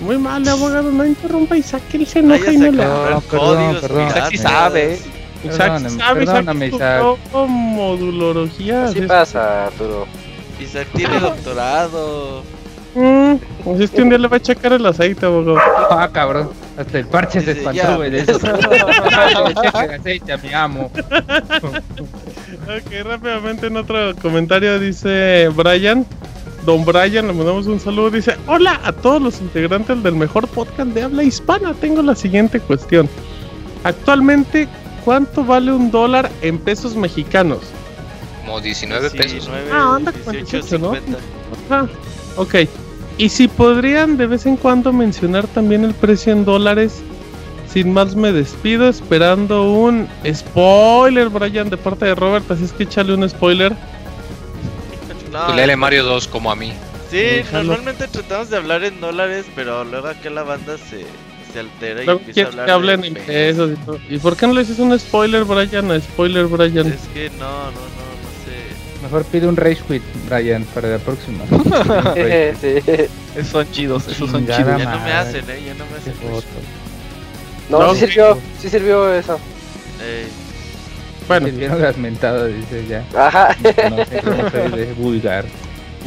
Muy 0.00 0.18
mal, 0.18 0.46
abogado, 0.48 0.90
no 0.92 1.04
interrumpa 1.06 1.54
a 1.54 1.58
Isaac, 1.58 1.82
él 1.94 2.06
se 2.06 2.20
Vaya 2.22 2.36
enoja 2.36 2.52
y 2.52 2.56
no 2.58 2.70
le. 2.70 2.84
No, 2.84 3.02
perdón, 3.02 3.22
códigos 3.28 3.80
perdón. 3.80 4.08
Isaac 4.08 4.28
sí 4.30 4.38
sabe. 4.38 4.98
Isaac 5.44 5.78
sí 5.88 5.96
sabe, 5.98 6.22
Isaac 6.22 6.34
perdóname, 6.36 6.66
Isaac. 6.68 7.02
estudió 7.04 7.46
modulología. 7.48 8.84
Es- 8.86 9.06
pasa, 9.06 9.66
Arturo. 9.66 10.06
Isaac 10.60 10.88
tiene 10.94 11.18
doctorado. 11.20 12.42
Mm, 12.94 13.34
pues 13.62 13.80
es 13.80 13.90
que 13.90 14.00
un 14.02 14.08
día 14.08 14.16
le 14.18 14.26
va 14.28 14.38
a 14.38 14.40
checar 14.40 14.72
el 14.72 14.84
aceite, 14.86 15.26
abogado. 15.26 15.58
Ah, 15.90 16.08
cabrón. 16.10 16.50
Hasta 16.78 16.98
el 16.98 17.06
parche 17.06 17.40
se 17.42 17.50
espantó, 17.52 17.96
güey, 17.96 18.10
de 18.10 18.20
eso. 18.20 18.32
Le 18.38 19.54
checa 19.54 19.84
el 19.84 20.00
aceite 20.00 20.32
a 20.32 20.36
mi 20.38 20.52
amo. 20.52 20.90
Ok, 22.66 22.92
rápidamente 23.04 23.66
en 23.68 23.76
otro 23.76 24.14
comentario 24.20 24.80
dice 24.80 25.48
Brian. 25.54 26.04
Don 26.66 26.84
Brian, 26.84 27.28
le 27.28 27.32
mandamos 27.32 27.66
un 27.68 27.80
saludo. 27.80 28.10
Dice: 28.10 28.36
Hola 28.46 28.80
a 28.84 28.92
todos 28.92 29.22
los 29.22 29.40
integrantes 29.40 30.02
del 30.02 30.16
mejor 30.16 30.46
podcast 30.48 30.90
de 30.90 31.04
habla 31.04 31.22
hispana. 31.22 31.72
Tengo 31.74 32.02
la 32.02 32.14
siguiente 32.16 32.60
cuestión. 32.60 33.08
Actualmente, 33.84 34.68
¿cuánto 35.04 35.44
vale 35.44 35.72
un 35.72 35.90
dólar 35.92 36.30
en 36.42 36.58
pesos 36.58 36.96
mexicanos? 36.96 37.60
Como 38.44 38.60
19 38.60 39.10
pesos. 39.10 39.32
19, 39.32 39.70
Ah, 39.72 39.94
anda 39.96 40.12
con 40.12 40.32
18, 40.32 40.66
18, 40.66 40.78
¿no? 40.78 40.94
50. 40.94 41.18
Ah, 41.70 41.86
ok. 42.36 42.54
Y 43.18 43.28
si 43.28 43.48
podrían 43.48 44.16
de 44.16 44.26
vez 44.26 44.44
en 44.44 44.56
cuando 44.56 44.92
mencionar 44.92 45.46
también 45.46 45.84
el 45.84 45.94
precio 45.94 46.32
en 46.32 46.44
dólares. 46.44 47.00
Sin 47.72 47.92
más 47.92 48.16
me 48.16 48.32
despido 48.32 48.88
esperando 48.88 49.70
un 49.70 50.08
spoiler, 50.32 51.28
Brian, 51.28 51.68
de 51.68 51.76
parte 51.76 52.06
de 52.06 52.14
Robert. 52.14 52.50
Así 52.50 52.64
es 52.64 52.72
que 52.72 52.84
échale 52.84 53.12
un 53.14 53.28
spoiler. 53.28 53.76
No, 55.32 55.54
léele 55.54 55.76
Mario 55.76 56.04
2 56.04 56.28
como 56.28 56.50
a 56.50 56.56
mí. 56.56 56.72
Sí, 57.10 57.42
normalmente 57.52 58.08
tratamos 58.08 58.50
de 58.50 58.56
hablar 58.56 58.82
en 58.84 59.00
dólares, 59.00 59.46
pero 59.54 59.84
luego 59.84 60.08
acá 60.08 60.28
la 60.30 60.42
banda 60.42 60.76
se, 60.76 61.04
se 61.52 61.60
altera 61.60 62.02
y 62.04 62.08
empieza 62.08 62.42
a 62.42 62.46
hablar 62.46 62.66
que 62.66 62.72
hablen 62.72 63.04
en 63.04 63.14
pesos. 63.14 63.26
pesos 63.28 63.70
y 63.70 63.86
todo. 63.86 63.98
¿Y 64.08 64.18
por 64.18 64.36
qué 64.36 64.46
no 64.46 64.54
le 64.54 64.60
dices 64.60 64.78
un 64.78 64.98
spoiler, 64.98 65.44
Brian? 65.44 66.00
Spoiler, 66.02 66.46
Brian. 66.46 66.86
Es 66.88 67.00
que 67.14 67.30
no, 67.30 67.38
no, 67.38 67.70
no, 67.70 67.70
no 67.70 68.30
sé. 68.44 69.02
Mejor 69.02 69.24
pide 69.26 69.46
un 69.46 69.56
Rage 69.56 69.82
Quit, 69.86 70.02
Brian, 70.28 70.64
para 70.74 70.88
la 70.88 70.98
próxima. 70.98 71.44
sí. 72.60 73.08
Esos 73.36 73.52
son 73.52 73.70
chidos, 73.70 74.08
esos 74.08 74.30
son 74.30 74.44
chidos. 74.44 74.58
Ya 74.78 74.78
no 74.78 75.00
me 75.00 75.12
hacen, 75.12 75.44
eh, 75.48 75.62
ya 75.64 75.74
no 75.74 75.84
me 75.86 75.96
hacen. 75.98 76.14
No, 77.70 77.78
No, 77.80 77.94
sí 77.94 78.00
sirvió, 78.00 78.38
sí 78.60 78.68
sirvió 78.68 79.12
eso. 79.12 79.38
Ey, 80.00 80.26
Bueno, 81.28 81.46
Sirvieron 81.46 81.82
las 81.82 81.96
mentadas, 81.96 82.48
dice 82.54 82.84
ya. 82.88 83.04
Ajá. 83.14 83.56
No 83.90 84.04
sé 84.04 84.22
cómo 84.22 84.76
de 84.76 84.92
vulgar. 84.96 85.44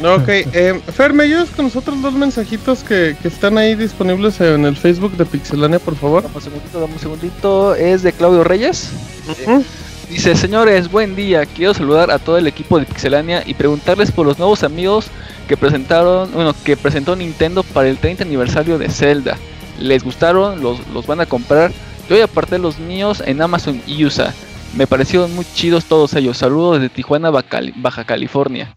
ok. 0.02 0.28
Eh, 0.28 0.80
Fer, 0.94 1.12
¿me 1.12 1.24
ayudas 1.24 1.50
con 1.50 1.66
nosotros 1.66 2.00
dos 2.00 2.14
mensajitos 2.14 2.82
que, 2.82 3.16
que 3.20 3.28
están 3.28 3.58
ahí 3.58 3.74
disponibles 3.74 4.40
en 4.40 4.64
el 4.64 4.76
Facebook 4.76 5.16
de 5.16 5.26
Pixelania, 5.26 5.78
por 5.78 5.96
favor? 5.96 6.22
Dame 6.22 6.36
un 6.36 6.42
segundito, 6.42 6.80
dame 6.80 6.92
un 6.94 6.98
segundito. 6.98 7.74
Es 7.74 8.02
de 8.02 8.12
Claudio 8.12 8.44
Reyes. 8.44 8.90
Ujú. 9.28 9.64
Dice, 10.08 10.34
señores, 10.34 10.90
buen 10.90 11.14
día. 11.14 11.46
Quiero 11.46 11.74
saludar 11.74 12.10
a 12.10 12.18
todo 12.18 12.36
el 12.38 12.46
equipo 12.46 12.78
de 12.78 12.86
Pixelania 12.86 13.42
y 13.46 13.54
preguntarles 13.54 14.10
por 14.10 14.26
los 14.26 14.38
nuevos 14.38 14.64
amigos 14.64 15.06
que 15.46 15.56
presentaron, 15.56 16.32
bueno, 16.32 16.54
que 16.64 16.76
presentó 16.76 17.14
Nintendo 17.14 17.62
para 17.62 17.88
el 17.88 17.98
30 17.98 18.24
aniversario 18.24 18.78
de 18.78 18.88
Zelda. 18.88 19.36
¿Les 19.78 20.02
gustaron? 20.02 20.62
¿Los, 20.62 20.86
los 20.88 21.06
van 21.06 21.20
a 21.20 21.26
comprar? 21.26 21.70
Yo 22.08 22.16
ya 22.16 22.24
aparté 22.24 22.58
los 22.58 22.78
míos 22.80 23.22
en 23.24 23.40
Amazon 23.40 23.80
y 23.86 24.04
USA. 24.04 24.34
Me 24.76 24.86
parecieron 24.86 25.34
muy 25.34 25.44
chidos 25.54 25.84
todos 25.86 26.14
ellos. 26.14 26.36
Saludos 26.38 26.80
desde 26.80 26.94
Tijuana, 26.94 27.30
Baja, 27.30 28.04
California. 28.04 28.76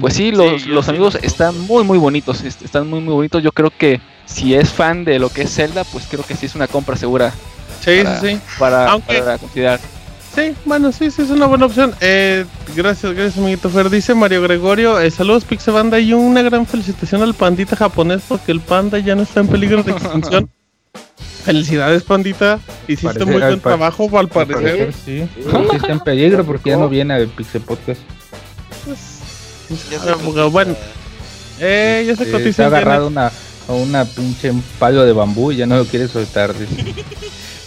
Pues 0.00 0.14
sí, 0.14 0.30
los, 0.30 0.64
yo 0.64 0.74
los 0.74 0.88
amigos 0.88 1.14
los 1.14 1.22
están 1.24 1.58
muy 1.66 1.84
muy 1.84 1.98
bonitos. 1.98 2.42
est- 2.42 2.62
Están 2.62 2.88
muy 2.88 3.00
muy 3.00 3.14
bonitos. 3.14 3.42
Yo 3.42 3.52
creo 3.52 3.70
que 3.70 4.00
si 4.26 4.54
es 4.54 4.70
fan 4.70 5.04
de 5.04 5.18
lo 5.18 5.28
que 5.30 5.42
es 5.42 5.54
Zelda, 5.54 5.84
pues 5.84 6.06
creo 6.10 6.22
que 6.24 6.34
sí 6.36 6.46
es 6.46 6.54
una 6.54 6.66
compra 6.68 6.96
segura 6.96 7.32
Sí, 7.80 8.02
Para- 8.02 8.20
sí, 8.20 8.26
sí. 8.34 8.40
para, 8.58 8.90
Aunque- 8.90 9.18
para 9.18 9.38
considerar. 9.38 9.80
Sí, 10.34 10.54
bueno, 10.64 10.92
sí, 10.92 11.10
sí, 11.10 11.22
es 11.22 11.30
una 11.30 11.46
buena 11.46 11.66
opción. 11.66 11.92
Eh, 12.00 12.44
gracias, 12.76 13.12
gracias, 13.14 13.38
amiguito 13.38 13.68
Fer. 13.70 13.88
Dice 13.90 14.14
Mario 14.14 14.42
Gregorio, 14.42 15.00
eh, 15.00 15.10
saludos 15.10 15.44
Pixebanda 15.44 15.98
y 15.98 16.12
una 16.12 16.42
gran 16.42 16.66
felicitación 16.66 17.22
al 17.22 17.34
pandita 17.34 17.74
japonés 17.74 18.22
porque 18.28 18.52
el 18.52 18.60
panda 18.60 18.98
ya 18.98 19.14
no 19.16 19.22
está 19.22 19.40
en 19.40 19.48
peligro 19.48 19.82
de 19.82 19.92
extinción. 19.92 20.50
Felicidades, 21.44 22.02
pandita. 22.02 22.58
Hiciste 22.86 23.06
Parece- 23.20 23.24
muy 23.26 23.40
buen 23.40 23.60
trabajo, 23.60 24.18
al 24.18 24.28
parecer. 24.28 24.62
parecer, 24.62 24.92
sí. 24.92 25.28
Sí 25.42 25.76
está 25.76 25.92
en 25.92 26.00
peligro 26.00 26.44
porque 26.44 26.70
ya 26.70 26.76
no 26.76 26.88
viene 26.88 27.14
al 27.14 27.28
Pixel 27.28 27.62
Podcast. 27.62 28.00
ya 29.90 29.98
Ah, 29.98 30.04
se 30.04 30.10
abogado, 30.10 30.50
bueno, 30.50 30.74
eh, 31.60 32.04
ya 32.06 32.16
se 32.16 32.24
Eh, 32.28 32.32
cotiza 32.32 32.52
se 32.52 32.62
ha 32.64 32.66
el 32.68 32.74
agarrado 32.74 33.06
una, 33.06 33.30
una 33.68 34.04
pinche 34.04 34.52
palo 34.78 35.04
de 35.04 35.12
bambú 35.12 35.52
y 35.52 35.56
ya 35.56 35.66
no 35.66 35.76
lo 35.76 35.84
quiere 35.84 36.08
soltar. 36.08 36.52
dice. 36.58 36.94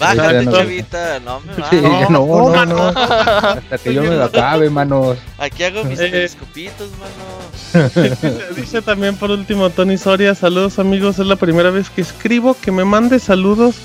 Bájate, 0.03 0.33
Ya 0.33 0.41
no- 0.43 0.51
chavita, 0.51 1.19
no 1.19 1.39
me 1.41 1.53
Sí, 1.69 1.77
va. 1.81 1.99
ya 2.01 2.09
no, 2.09 2.25
no, 2.25 2.49
no, 2.51 2.65
no. 2.65 2.87
Hasta 2.87 3.77
que 3.83 3.93
yo 3.93 4.01
me 4.03 4.09
lo 4.15 4.23
acabe, 4.25 4.69
manos. 4.69 5.17
Aquí 5.37 5.63
hago 5.63 5.83
mis 5.83 5.99
Eh. 5.99 6.09
telescopitos, 6.09 6.89
mano. 6.91 7.91
dice, 8.09 8.39
dice 8.55 8.81
también 8.81 9.15
por 9.17 9.31
último 9.31 9.69
Tony 9.69 9.97
Soria, 9.97 10.35
saludos 10.35 10.79
amigos, 10.79 11.19
es 11.19 11.25
la 11.25 11.35
primera 11.35 11.69
vez 11.71 11.89
que 11.89 12.01
escribo 12.01 12.55
que 12.59 12.71
me 12.71 12.85
mande 12.85 13.19
saludos 13.19 13.75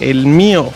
el 0.00 0.26
mío. 0.26 0.70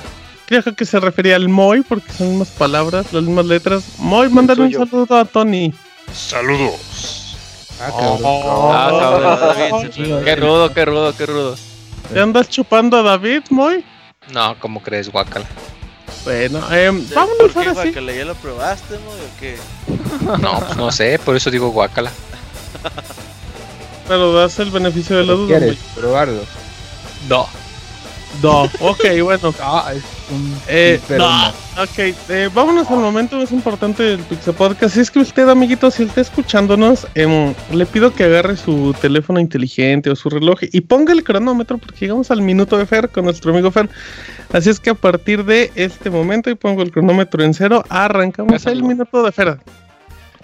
Creo 0.46 0.62
que 0.74 0.84
se 0.86 0.98
refería 0.98 1.36
al 1.36 1.48
Moy 1.48 1.82
porque 1.82 2.10
son 2.12 2.26
las 2.28 2.30
mismas 2.38 2.48
palabras, 2.50 3.12
las 3.12 3.22
mismas 3.22 3.44
letras. 3.46 3.84
Moy, 3.98 4.28
mándale 4.30 4.62
un 4.62 4.72
saludo 4.72 5.16
a 5.18 5.24
Tony. 5.26 5.74
Saludos. 6.12 7.36
Ah, 7.80 7.90
cabrón. 7.90 8.20
Ah, 8.24 8.88
cabrón. 8.98 9.90
David. 9.94 10.24
Qué 10.24 10.36
rudo, 10.36 10.72
qué 10.72 10.84
rudo, 10.86 11.14
qué 11.16 11.26
rudo. 11.26 11.56
¿Te 12.12 12.20
andas 12.20 12.48
chupando 12.48 12.96
a 12.96 13.02
David, 13.02 13.42
Moy? 13.50 13.84
No, 14.32 14.56
¿cómo 14.58 14.82
crees, 14.82 15.10
guacala? 15.10 15.46
Bueno, 16.24 16.60
eh, 16.72 16.90
¿Por 16.92 17.14
vámonos 17.14 17.52
qué, 17.52 17.58
ahora 17.58 17.70
sí. 17.70 17.88
guacala? 17.90 18.12
¿Ya 18.12 18.24
lo 18.24 18.34
probaste, 18.34 18.98
mo, 18.98 19.10
o 19.10 19.40
qué? 19.40 19.56
No, 20.42 20.60
pues 20.60 20.76
no 20.76 20.92
sé, 20.92 21.18
por 21.18 21.36
eso 21.36 21.50
digo 21.50 21.68
guacala. 21.70 22.10
Pero 24.06 24.32
das 24.32 24.58
el 24.58 24.70
beneficio 24.70 25.16
de 25.16 25.24
la 25.26 25.32
duda. 25.34 25.58
¿Quieres 25.58 25.78
probarlo? 25.94 26.42
No. 27.28 27.46
No, 28.42 28.62
ok, 28.80 29.04
bueno. 29.22 29.54
Ah, 29.60 29.92
es 29.94 30.02
un 30.30 30.56
Eh, 30.68 31.00
no. 31.16 31.48
Ok, 31.82 31.98
eh, 32.28 32.50
vámonos 32.52 32.90
al 32.90 32.98
momento 32.98 33.36
más 33.36 33.52
importante 33.52 34.02
del 34.02 34.20
Pixel 34.20 34.54
Podcast. 34.54 34.94
Si 34.94 35.00
es 35.00 35.10
que 35.10 35.20
usted, 35.20 35.48
amiguito, 35.48 35.90
si 35.90 36.02
está 36.02 36.20
escuchándonos, 36.20 37.06
em, 37.14 37.54
le 37.72 37.86
pido 37.86 38.12
que 38.12 38.24
agarre 38.24 38.56
su 38.56 38.94
teléfono 39.00 39.38
inteligente 39.38 40.10
o 40.10 40.16
su 40.16 40.28
reloj 40.28 40.58
y 40.72 40.80
ponga 40.80 41.12
el 41.12 41.22
cronómetro 41.22 41.78
porque 41.78 42.00
llegamos 42.00 42.30
al 42.30 42.42
minuto 42.42 42.76
de 42.76 42.86
Fer 42.86 43.08
con 43.10 43.24
nuestro 43.24 43.52
amigo 43.52 43.70
Fer. 43.70 43.88
Así 44.52 44.70
es 44.70 44.80
que 44.80 44.90
a 44.90 44.94
partir 44.94 45.44
de 45.44 45.70
este 45.74 46.10
momento, 46.10 46.50
y 46.50 46.54
pongo 46.54 46.82
el 46.82 46.90
cronómetro 46.90 47.44
en 47.44 47.54
cero, 47.54 47.84
arrancamos 47.88 48.66
el 48.66 48.82
minuto 48.82 49.22
de 49.22 49.32
Fer. 49.32 49.58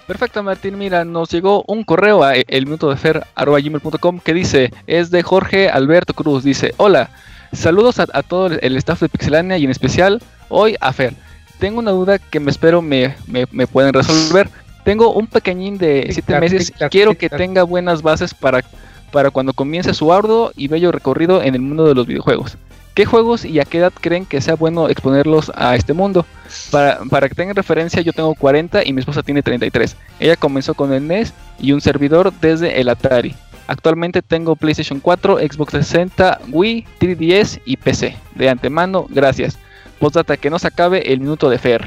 Perfecto, 0.07 0.43
Martín. 0.43 0.77
Mira, 0.77 1.03
nos 1.03 1.31
llegó 1.31 1.63
un 1.67 1.83
correo 1.83 2.23
a 2.23 2.35
elminutodefer.com 2.35 4.19
que 4.19 4.33
dice, 4.35 4.71
es 4.85 5.09
de 5.09 5.23
Jorge 5.23 5.67
Alberto 5.69 6.13
Cruz. 6.13 6.43
Dice, 6.43 6.75
hola, 6.77 7.09
Saludos 7.55 7.99
a, 7.99 8.07
a 8.13 8.23
todo 8.23 8.47
el 8.47 8.75
staff 8.77 9.01
de 9.01 9.09
Pixelania 9.09 9.57
y 9.57 9.65
en 9.65 9.71
especial 9.71 10.21
hoy 10.49 10.75
a 10.79 10.93
Fer. 10.93 11.13
Tengo 11.59 11.79
una 11.79 11.91
duda 11.91 12.19
que 12.19 12.39
me 12.39 12.51
espero 12.51 12.81
me, 12.81 13.15
me, 13.27 13.45
me 13.51 13.67
pueden 13.67 13.93
resolver. 13.93 14.49
Tengo 14.83 15.13
un 15.13 15.27
pequeñín 15.27 15.77
de 15.77 16.07
7 16.11 16.21
Tic-tac, 16.21 16.39
meses 16.39 16.69
y 16.69 16.83
quiero 16.89 17.15
que 17.17 17.29
tenga 17.29 17.63
buenas 17.63 18.01
bases 18.01 18.33
para, 18.33 18.63
para 19.11 19.31
cuando 19.31 19.53
comience 19.53 19.93
su 19.93 20.13
arduo 20.13 20.51
y 20.55 20.67
bello 20.67 20.91
recorrido 20.91 21.41
en 21.41 21.55
el 21.55 21.61
mundo 21.61 21.87
de 21.87 21.95
los 21.95 22.05
videojuegos. 22.05 22.57
¿Qué 22.93 23.05
juegos 23.05 23.43
y 23.43 23.59
a 23.59 23.65
qué 23.65 23.79
edad 23.79 23.91
creen 23.99 24.25
que 24.25 24.39
sea 24.39 24.55
bueno 24.55 24.87
exponerlos 24.87 25.51
a 25.55 25.75
este 25.75 25.91
mundo? 25.91 26.25
Para, 26.71 26.99
para 27.09 27.27
que 27.27 27.35
tengan 27.35 27.55
referencia, 27.55 28.01
yo 28.01 28.13
tengo 28.13 28.33
40 28.35 28.85
y 28.85 28.93
mi 28.93 29.01
esposa 29.01 29.21
tiene 29.21 29.41
33. 29.41 29.97
Ella 30.19 30.37
comenzó 30.37 30.75
con 30.75 30.93
el 30.93 31.05
NES 31.05 31.33
y 31.59 31.73
un 31.73 31.81
servidor 31.81 32.31
desde 32.39 32.79
el 32.79 32.87
Atari. 32.87 33.35
Actualmente 33.67 34.21
tengo 34.21 34.55
PlayStation 34.55 34.99
4, 34.99 35.37
Xbox 35.39 35.71
60, 35.71 36.39
Wii, 36.51 36.85
3DS 36.99 37.61
y 37.65 37.77
PC. 37.77 38.15
De 38.35 38.49
antemano, 38.49 39.05
gracias. 39.09 39.57
Postdata, 39.99 40.37
que 40.37 40.49
no 40.49 40.59
se 40.59 40.67
acabe 40.67 41.11
el 41.11 41.19
minuto 41.21 41.49
de 41.49 41.57
Fer. 41.57 41.83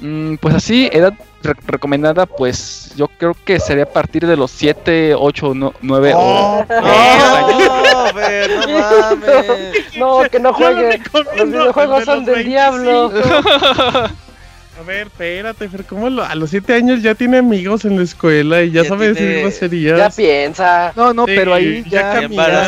Mm, 0.00 0.34
pues 0.36 0.54
así, 0.54 0.88
edad 0.92 1.14
re- 1.42 1.54
recomendada, 1.66 2.26
pues 2.26 2.92
yo 2.96 3.08
creo 3.18 3.36
que 3.44 3.58
sería 3.60 3.84
a 3.84 3.88
partir 3.88 4.26
de 4.26 4.36
los 4.36 4.50
7, 4.50 5.14
8, 5.16 5.52
9 5.80 6.12
¡Oh! 6.14 6.60
o 6.60 6.66
10 6.66 6.80
años. 6.80 7.62
¡No, 7.92 8.06
Fer, 8.14 8.50
no 8.50 8.78
mames! 9.18 9.96
No, 9.98 10.20
que 10.30 10.38
no 10.40 10.52
jueguen. 10.54 11.02
Los 11.36 11.46
videojuegos 11.48 12.04
son 12.04 12.24
del 12.24 12.44
diablo. 12.44 13.12
25. 14.76 14.80
A 14.80 14.82
ver, 14.84 15.06
espérate, 15.08 15.68
Fer, 15.68 15.84
¿cómo 15.84 16.08
lo- 16.10 16.24
a 16.24 16.34
los 16.34 16.50
7 16.50 16.74
años 16.74 17.02
ya 17.02 17.14
tiene 17.14 17.38
amigos 17.38 17.84
en 17.84 17.96
la 17.96 18.02
escuela 18.02 18.62
y 18.62 18.70
ya, 18.70 18.82
Ya 18.82 18.88
sabe 18.88 19.08
decir 19.08 19.26
tiene- 19.26 19.42
groserías? 19.42 19.98
Ya 19.98 20.10
piensa. 20.10 20.92
No, 20.96 21.12
no, 21.12 21.26
Sí, 21.26 21.32
pero 21.36 21.54
ahí 21.54 21.82
ya 21.88 21.90
ya, 22.14 22.20
cambiará. 22.20 22.22
ya, 22.22 22.24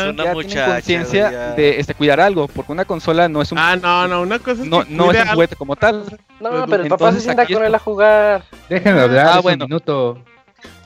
Embarazó 0.07 0.10
una 0.10 0.24
ya 0.24 0.33
muchacha, 0.33 0.73
conciencia 0.74 1.31
de 1.57 1.81
este, 1.81 1.94
cuidar 1.94 2.20
algo, 2.20 2.49
porque 2.49 2.73
una 2.73 2.84
consola 2.84 3.28
no 3.28 3.42
es 3.42 3.52
un, 3.52 3.58
Ah, 3.58 3.76
no, 3.76 4.07
no, 4.08 4.23
una 4.23 4.39
cosa 4.39 4.62
es 4.62 4.68
no, 4.68 4.84
que 4.84 4.91
no 4.92 5.07
cuide 5.07 5.18
es 5.20 5.24
un 5.24 5.31
juguete 5.34 5.57
como 5.57 5.76
tal. 5.76 6.05
No, 6.41 6.66
pero 6.66 6.83
el 6.83 6.89
papá 6.89 7.12
se 7.12 7.18
Entonces, 7.18 7.23
sienta 7.23 7.47
con 7.47 7.65
él 7.65 7.74
a 7.74 7.78
jugar. 7.78 8.44
Déjenme 8.68 9.00
hablar, 9.00 9.26
Ah, 9.26 9.31
es 9.31 9.36
un 9.36 9.42
bueno. 9.42 9.65
minuto. 9.66 10.18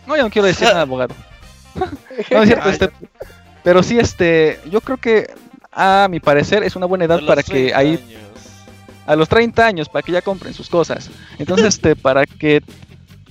No, 0.06 0.16
yo 0.16 0.22
no 0.22 0.30
quiero 0.30 0.46
decir 0.46 0.68
nada, 0.68 0.82
abogado. 0.82 1.14
No 2.30 2.42
es 2.42 2.48
cierto, 2.48 2.68
este, 2.70 2.90
pero 3.62 3.82
sí, 3.82 3.98
este, 3.98 4.58
yo 4.70 4.80
creo 4.80 4.96
que 4.96 5.30
a 5.72 6.08
mi 6.10 6.18
parecer 6.18 6.62
es 6.64 6.74
una 6.76 6.86
buena 6.86 7.04
edad 7.04 7.20
para 7.26 7.42
que 7.42 7.50
30 7.70 7.78
ahí 7.78 7.88
años. 7.90 8.17
A 9.08 9.16
los 9.16 9.26
30 9.28 9.66
años 9.66 9.88
para 9.88 10.02
que 10.02 10.12
ya 10.12 10.20
compren 10.20 10.52
sus 10.52 10.68
cosas. 10.68 11.10
Entonces, 11.38 11.68
este, 11.68 11.96
para 11.96 12.26
que 12.26 12.62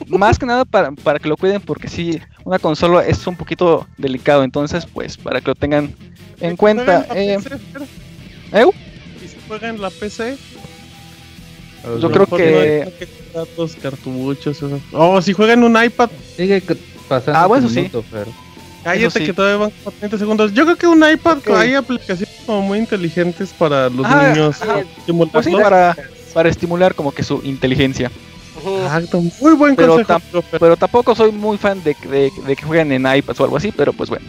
más 0.07 0.39
que 0.39 0.45
nada 0.47 0.65
para, 0.65 0.91
para 0.91 1.19
que 1.19 1.29
lo 1.29 1.37
cuiden 1.37 1.61
porque 1.61 1.87
sí, 1.87 2.19
una 2.43 2.57
consola 2.57 3.05
es 3.05 3.25
un 3.27 3.35
poquito 3.35 3.87
delicado, 3.97 4.43
entonces 4.43 4.85
pues 4.87 5.17
para 5.17 5.39
que 5.39 5.49
lo 5.49 5.55
tengan 5.55 5.93
en 6.39 6.57
cuenta. 6.57 7.05
¿Juega 7.07 7.21
en 7.23 7.39
Eh? 7.39 8.61
¿eu? 8.61 8.73
¿Y 9.23 9.27
si 9.27 9.37
juega 9.47 9.69
en 9.69 9.79
la 9.79 9.91
PC? 9.91 10.37
Yo 12.01 12.11
creo 12.11 12.25
que- 12.25 12.91
no 13.33 13.39
datos, 13.39 13.75
cartuchos. 13.75 14.57
eso. 14.57 14.81
Oh, 14.93 15.21
si 15.21 15.33
juega 15.33 15.53
en 15.53 15.63
un 15.63 15.81
iPad, 15.81 16.09
Sigue 16.35 16.61
pasando. 17.07 17.39
Ah, 17.39 17.45
bueno, 17.45 17.69
sí. 17.69 17.75
minuto. 17.81 18.03
Cállate 18.93 19.19
sí. 19.19 19.25
que 19.25 19.33
todavía 19.33 19.57
van 19.57 19.71
como 19.83 19.95
30 19.97 20.17
segundos. 20.17 20.53
Yo 20.53 20.63
creo 20.65 20.75
que 20.77 20.87
un 20.87 21.03
iPad 21.09 21.37
Ok. 21.39 21.49
hay 21.51 21.73
aplicaciones 21.75 22.35
como 22.45 22.61
muy 22.61 22.79
inteligentes 22.79 23.49
para 23.57 23.89
los 23.89 24.05
Ah, 24.05 24.29
niños. 24.33 24.57
estimularlos. 24.97 25.31
Pues 25.31 25.45
sí, 25.45 25.51
para, 25.61 25.95
para 26.33 26.49
estimular 26.49 26.95
como 26.95 27.11
que 27.11 27.23
su 27.23 27.41
inteligencia. 27.43 28.11
Exacto, 28.83 29.21
muy 29.41 29.53
buen 29.53 29.75
Pero 29.75 29.93
consejo. 29.95 30.19
tam-. 30.19 30.43
Pero 30.59 30.75
tampoco 30.77 31.15
soy 31.15 31.31
muy 31.31 31.57
fan 31.57 31.81
de, 31.83 31.95
de- 32.09 32.31
de 32.45 32.55
que 32.55 32.63
jueguen 32.63 32.91
en 32.91 33.05
iPads 33.17 33.39
o 33.39 33.43
algo 33.43 33.57
así, 33.57 33.71
pero 33.71 33.93
pues 33.93 34.09
bueno. 34.09 34.25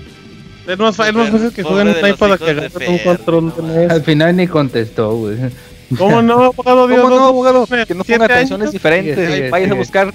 Es 0.67 0.79
más, 0.79 0.99
es 0.99 1.15
más 1.15 1.31
fácil 1.31 1.51
que 1.53 1.63
jueguen 1.63 1.89
en 1.89 2.07
iPad 2.13 2.33
a 2.33 2.39
que 2.39 2.51
agarren 2.51 2.91
un 2.91 2.99
control 2.99 3.55
de. 3.57 3.87
Al 3.87 4.03
final 4.03 4.37
ni 4.37 4.47
contestó, 4.47 5.15
güey. 5.17 5.37
¿Cómo 5.97 6.21
no, 6.21 6.35
abogado? 6.53 6.87
Dios, 6.87 7.01
¿Cómo 7.01 7.17
no, 7.17 7.25
abogado? 7.25 7.67
siete 7.67 7.87
Que 7.87 7.95
no 7.95 8.05
ponga 8.05 8.25
años. 8.27 8.29
canciones 8.39 8.73
diferentes. 8.73 9.17
Sigue, 9.17 9.35
sigue, 9.35 9.51
Vayas 9.51 9.71
a 9.71 9.75
buscar, 9.75 10.13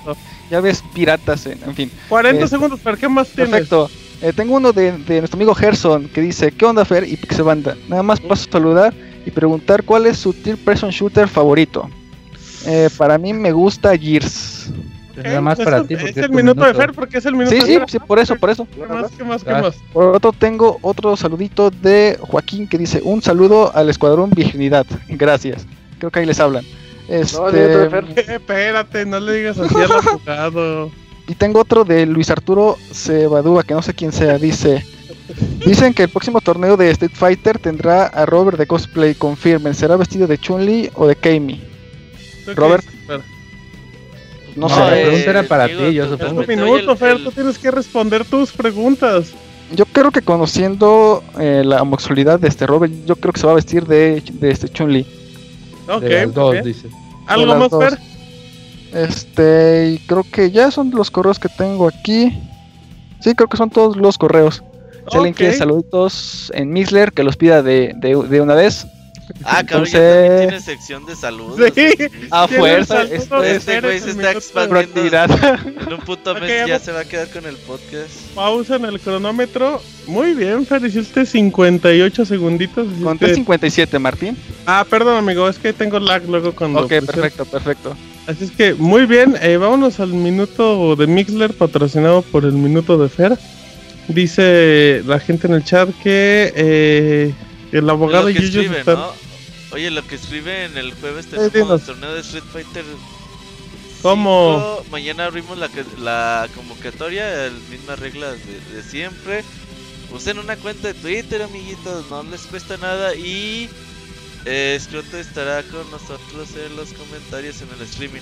ya 0.51 0.61
ves, 0.61 0.83
piratas, 0.93 1.47
en, 1.47 1.57
en 1.65 1.73
fin. 1.73 1.91
40 2.07 2.43
Este- 2.43 2.55
segundos, 2.55 2.80
¿para 2.81 2.95
qué 2.97 3.09
más 3.09 3.27
tienes? 3.30 3.49
Perfecto. 3.49 3.89
Eh, 4.24 4.32
tengo 4.34 4.56
uno 4.56 4.72
de, 4.72 4.93
de 4.93 5.19
nuestro 5.19 5.38
amigo 5.38 5.53
Gerson 5.53 6.08
que 6.08 6.22
dice, 6.22 6.52
¿qué 6.52 6.66
onda 6.66 6.85
Fer 6.85 7.03
y 7.08 7.18
Pixebanda? 7.18 7.76
Nada 7.90 8.03
más 8.03 8.19
paso 8.22 8.48
a 8.48 8.52
saludar 8.53 8.93
y 9.26 9.32
preguntar 9.32 9.84
cuál 9.84 10.06
es 10.06 10.18
su 10.18 10.32
third 10.34 10.58
person 10.60 10.90
shooter 10.92 11.27
favorito. 11.27 11.90
Eh, 12.66 12.90
para 12.98 13.18
mí 13.18 13.34
me 13.34 13.52
gusta 13.52 13.98
Gears. 13.98 14.72
Nada 15.18 15.42
más 15.42 15.58
pues 15.58 15.66
para 15.66 15.84
ti, 15.84 15.95
porque 15.95 16.10
Es 16.11 16.18
el 16.18 16.32
minuto 16.32 16.66
de. 16.66 16.74
Fer, 16.74 16.92
porque 16.93 17.18
es 17.19 17.26
el 17.26 17.34
minuto 17.34 17.52
Sí, 17.52 17.58
de 17.60 17.66
sí, 17.66 17.77
Fer. 17.80 17.90
sí, 17.90 18.00
por 18.00 18.18
eso, 18.18 18.35
por 18.38 18.50
eso. 18.50 18.66
¿Qué 18.74 18.82
más, 18.88 19.11
qué 19.11 19.24
más, 19.24 19.43
qué 19.43 19.52
Ah. 19.52 19.61
más? 19.61 19.76
Por 19.92 20.16
otro 20.16 20.32
tengo 20.32 20.80
otro 20.82 21.16
saludito 21.18 21.69
de 21.69 22.18
Joaquín 22.22 22.68
que 22.68 22.77
dice, 22.80 23.02
un 23.03 23.22
saludo 23.22 23.72
al 23.76 23.90
Escuadrón 23.90 24.32
Virginidad. 24.32 24.85
Gracias. 25.10 25.68
Creo 26.00 26.10
que 26.10 26.19
ahí 26.22 26.26
les 26.26 26.40
hablan. 26.40 26.64
Este, 27.10 27.38
No, 27.38 27.50
el 27.50 27.53
minuto 27.56 27.80
de 27.80 27.90
Fer. 27.90 28.06
Eh, 28.16 28.26
Espérate, 28.35 29.06
no 29.06 29.19
le 29.19 29.34
digas 29.34 29.60
así 29.60 29.76
al 29.76 29.92
abogado. 29.92 30.92
Y 31.27 31.35
tengo 31.35 31.61
otro 31.61 31.85
de 31.85 32.06
Luis 32.06 32.30
Arturo 32.30 32.77
Cebadúa, 32.92 33.64
que 33.64 33.74
no 33.74 33.82
sé 33.82 33.93
quién 33.93 34.11
sea, 34.11 34.38
dice... 34.38 34.85
Dicen 35.66 35.93
que 35.93 36.03
el 36.03 36.10
próximo 36.10 36.42
torneo 36.42 36.76
de 36.76 36.90
Street 36.92 37.14
Fighter 37.14 37.58
tendrá 37.58 38.08
a 38.08 38.26
Robert 38.26 38.58
de 38.58 38.68
cosplay, 38.68 39.16
confirmen, 39.16 39.74
¿será 39.74 39.95
vestido 39.95 40.27
de 40.27 40.38
Chun-Li 40.38 40.92
o 40.95 41.08
de 41.08 41.16
qué 41.16 41.60
Robert. 42.56 42.84
No, 43.08 44.68
No, 44.68 44.69
sé, 44.69 44.80
la 44.80 44.90
pregunta 44.92 45.30
era 45.30 45.43
para 45.43 45.68
ti, 45.68 45.93
yo 45.93 46.10
supongo. 46.10 46.42
Oye, 46.42 46.56
minuto, 46.56 46.95
Fer, 46.95 47.24
tú 47.24 47.32
tienes 47.32 47.58
que 47.58 47.72
responder 47.72 48.26
tus 48.26 48.52
preguntas. 48.52 49.34
yo 49.72 49.85
creo 49.85 50.11
que 50.11 50.22
conociendo 50.22 51.24
eh, 51.40 51.64
la 51.66 51.82
homosexualidad 51.82 52.40
de 52.40 52.50
este 52.50 52.68
Robert, 52.68 52.93
yo 53.06 53.16
creo 53.16 53.34
que 53.34 53.40
se 53.40 53.45
va 53.45 53.53
a 53.53 53.56
vestir 53.56 53.85
de, 53.85 54.22
de 54.34 54.52
este 54.52 54.68
Chun-Li. 54.68 55.06
Ok, 55.88 56.02
de 56.02 56.10
las 56.10 56.26
muy 56.26 56.35
dos, 56.35 56.64
dice. 56.64 56.90
¿Algo 57.27 57.45
las 57.45 57.60
más, 57.60 57.69
dos. 57.69 57.84
Fer? 57.84 58.00
Este, 58.93 59.91
y 59.95 59.97
creo 60.07 60.23
que 60.23 60.51
ya 60.51 60.72
son 60.72 60.91
los 60.91 61.09
correos 61.11 61.39
que 61.39 61.49
tengo 61.49 61.88
aquí. 61.88 62.38
Sí, 63.22 63.33
creo 63.35 63.47
que 63.49 63.57
son 63.57 63.69
todos 63.69 63.97
los 63.97 64.17
correos. 64.17 64.63
Si 65.09 65.17
alguien 65.17 65.33
quiere 65.33 65.53
saluditos 65.57 66.51
en 66.55 66.69
Mixler, 66.72 67.11
que 67.11 67.23
los 67.23 67.35
pida 67.35 67.61
de, 67.61 67.93
de, 67.97 68.15
de 68.15 68.41
una 68.41 68.53
vez. 68.55 68.85
Ah, 69.45 69.63
cabrón, 69.65 69.88
ya 69.89 69.99
Entonces- 69.99 70.27
también 70.27 70.49
tiene 70.49 70.59
sección 70.61 71.05
de 71.05 71.15
saludos. 71.15 71.72
Sí. 71.73 71.93
A 72.30 72.47
fuerza, 72.47 73.03
Este 73.03 73.80
güey 73.81 73.99
se 73.99 74.11
el 74.11 74.17
está 74.19 74.31
expandiendo. 74.31 75.01
En 75.88 75.93
un 75.93 75.99
puto 76.05 76.31
Ok, 76.33 76.41
mes 76.41 76.67
ya 76.67 76.77
se 76.80 76.91
va 76.91 77.01
a 77.01 77.05
quedar 77.05 77.30
con 77.30 77.45
el 77.45 77.55
podcast. 77.55 78.11
Pausa 78.35 78.75
en 78.75 78.85
el 78.85 78.99
cronómetro. 78.99 79.81
Muy 80.07 80.33
bien, 80.33 80.65
Fer, 80.65 80.85
hiciste 80.85 81.25
58 81.25 82.25
segunditos. 82.25 82.85
Conté 83.01 83.27
que- 83.27 83.35
57, 83.35 83.97
Martín. 83.99 84.38
Ah, 84.65 84.85
perdón, 84.89 85.15
amigo, 85.17 85.47
es 85.47 85.57
que 85.57 85.72
tengo 85.73 85.99
lag 85.99 86.23
luego 86.27 86.53
cuando... 86.53 86.80
Ok, 86.81 86.85
pusieron- 86.91 87.05
perfecto, 87.05 87.45
perfecto. 87.45 87.95
Así 88.27 88.45
es 88.45 88.52
que, 88.52 88.74
muy 88.74 89.06
bien, 89.06 89.35
eh, 89.42 89.58
vámonos 89.58 90.00
al 90.00 90.10
minuto 90.14 90.95
de 90.95 91.08
Mixler, 91.08 91.53
patrocinado 91.53 92.22
por 92.22 92.45
el 92.45 92.53
minuto 92.53 92.98
de 92.98 93.10
Fer. 93.10 93.38
Dice 94.08 95.02
la 95.06 95.19
gente 95.19 95.48
en 95.48 95.53
el 95.53 95.64
chat 95.64 95.90
que 96.02 96.52
eh, 96.56 97.34
el 97.72 97.90
abogado 97.90 98.27
que 98.27 98.40
escribe, 98.40 98.80
están... 98.80 98.95
¿no? 98.95 99.11
Oye, 99.72 99.90
lo 99.92 100.06
que 100.06 100.16
escribe 100.16 100.66
en 100.66 100.77
el 100.77 100.93
jueves 100.93 101.26
tenemos 101.27 101.84
torneo 101.85 102.14
de 102.14 102.22
Street 102.22 102.43
Fighter. 102.52 102.84
¿Cómo? 104.02 104.77
5. 104.82 104.85
Mañana 104.92 105.26
abrimos 105.26 105.58
la, 105.58 105.69
la 106.02 106.48
convocatoria, 106.56 107.45
el- 107.45 107.53
mismas 107.72 108.00
reglas 108.00 108.35
de, 108.45 108.76
de 108.76 108.84
siempre. 108.84 109.43
Usen 110.14 110.38
una 110.38 110.58
cuenta 110.58 110.90
de 110.90 110.93
Twitter, 110.93 111.42
amiguitos, 111.42 112.10
no 112.11 112.24
les 112.24 112.42
cuesta 112.42 112.77
nada. 112.77 113.16
Y 113.16 113.69
eh, 114.45 114.77
Scroto 114.81 115.17
estará 115.17 115.63
con 115.63 115.89
nosotros 115.91 116.49
en 116.65 116.75
los 116.75 116.93
comentarios 116.93 117.61
en 117.61 117.69
el 117.75 117.81
streaming. 117.83 118.22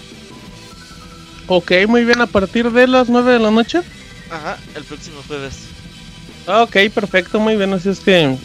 Ok, 1.48 1.72
muy 1.88 2.06
bien, 2.06 2.22
a 2.22 2.27
partir 2.27 2.72
de 2.72 2.88
las 2.88 3.09
9 3.09 3.33
de 3.33 3.40
la 3.40 3.51
noche. 3.51 3.82
Ajá, 4.30 4.58
el 4.75 4.83
próximo 4.83 5.22
jueves. 5.27 5.56
Ah, 6.48 6.64
Ok, 6.64 6.77
perfecto, 6.93 7.40
muy 7.40 7.56
bien. 7.56 7.74
Así 7.74 7.90
es 7.90 8.00
que 8.00 8.38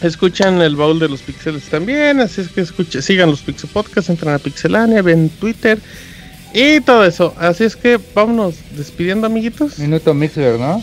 escuchan 0.00 0.60
el 0.60 0.76
baúl 0.76 0.98
de 0.98 1.08
los 1.08 1.22
pixeles 1.22 1.64
también. 1.64 2.20
Así 2.20 2.40
es 2.40 2.48
que 2.48 2.62
escuchen, 2.62 3.02
sigan 3.02 3.30
los 3.30 3.40
Pixel 3.42 3.70
Podcasts, 3.70 4.10
entran 4.10 4.34
a 4.34 4.38
Pixelania, 4.38 5.02
ven 5.02 5.28
Twitter 5.28 5.78
y 6.52 6.80
todo 6.80 7.04
eso. 7.04 7.34
Así 7.38 7.64
es 7.64 7.76
que 7.76 8.00
vámonos 8.14 8.56
despidiendo, 8.72 9.26
amiguitos. 9.26 9.78
Minuto 9.78 10.12
Mixer, 10.14 10.58
¿no? 10.58 10.82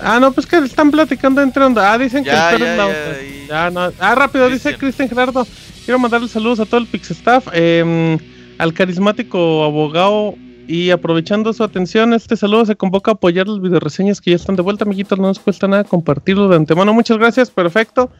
Ah, 0.00 0.18
no, 0.20 0.32
pues 0.32 0.46
que 0.46 0.58
están 0.58 0.90
platicando 0.90 1.40
entre 1.40 1.64
onda. 1.64 1.92
Ah, 1.92 1.98
dicen 1.98 2.24
Ya, 2.24 2.50
que 2.50 2.56
el 2.56 2.62
ya, 2.62 2.72
es 2.72 2.78
la 2.78 2.84
ya, 2.84 2.90
otra. 2.90 3.22
y- 3.22 3.46
Ya, 3.48 3.70
no. 3.70 3.92
Ah, 3.98 4.14
rápido, 4.14 4.48
dice 4.48 4.76
Cristian. 4.76 5.08
Gerardo. 5.08 5.46
Quiero 5.84 5.98
mandarle 5.98 6.28
saludos 6.28 6.60
a 6.60 6.66
todo 6.66 6.80
el 6.80 6.86
Pix 6.86 7.10
Staff, 7.10 7.48
em, 7.52 8.18
al 8.58 8.72
carismático 8.74 9.64
abogado. 9.64 10.34
Y 10.68 10.90
aprovechando 10.90 11.52
su 11.52 11.64
atención, 11.64 12.14
este 12.14 12.36
saludo 12.36 12.64
se 12.64 12.76
convoca 12.76 13.10
a 13.10 13.14
apoyar 13.14 13.48
las 13.48 13.60
videoreseñas 13.60 14.20
que 14.20 14.30
ya 14.30 14.36
están 14.36 14.54
de 14.54 14.62
vuelta, 14.62 14.84
amiguitos. 14.84 15.18
No 15.18 15.26
nos 15.26 15.40
cuesta 15.40 15.66
nada 15.66 15.82
compartirlo 15.82 16.48
de 16.48 16.54
antemano. 16.56 16.92
Muchas 16.94 17.18
gracias, 17.18 17.50
perfecto. 17.50 18.12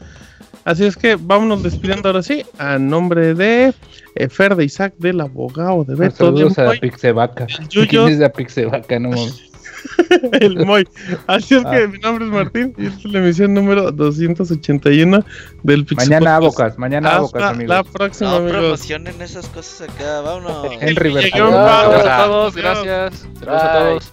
Así 0.64 0.84
es 0.84 0.96
que 0.96 1.16
vámonos 1.16 1.62
despidiendo 1.62 2.08
ahora 2.08 2.22
sí. 2.24 2.42
A 2.58 2.76
nombre 2.78 3.34
de 3.34 3.72
eh, 4.16 4.28
Fer 4.28 4.56
de 4.56 4.64
Isaac, 4.64 4.94
del 4.98 5.20
abogado 5.20 5.84
de 5.84 5.94
Beto, 5.94 6.32
de 6.32 6.38
Saludos 6.40 6.58
a 6.58 6.70
Pixevaca. 6.72 7.46
¿Quién 7.70 8.08
es 8.08 8.18
la 8.18 8.30
Pixevaca? 8.32 8.98
No 8.98 9.10
mames. 9.10 9.49
el 10.40 10.64
Moy. 10.66 10.86
Así 11.26 11.54
es 11.54 11.64
que 11.64 11.84
ah. 11.84 11.88
mi 11.88 11.98
nombre 11.98 12.26
es 12.26 12.30
Martín 12.30 12.74
y 12.76 12.86
esta 12.86 12.98
es 12.98 13.04
la 13.12 13.18
emisión 13.18 13.54
número 13.54 13.90
281 13.92 15.24
del 15.62 15.84
Pixel 15.84 16.08
Mañana 16.08 16.36
Abocas, 16.36 16.78
mañana 16.78 17.16
Abocas, 17.16 17.42
amigos. 17.42 17.68
La 17.68 17.84
próxima, 17.84 18.30
no 18.30 18.36
amigos. 18.36 18.58
promocionen 18.58 19.22
esas 19.22 19.46
cosas 19.48 19.88
acá, 19.88 20.20
vámonos. 20.20 20.66
Henry 20.80 21.30
Saludos 21.30 21.54
a 22.06 22.24
todos, 22.24 22.56
gracias. 22.56 23.28
Saludos 23.38 23.62
a 23.62 23.72
todos. 23.72 24.12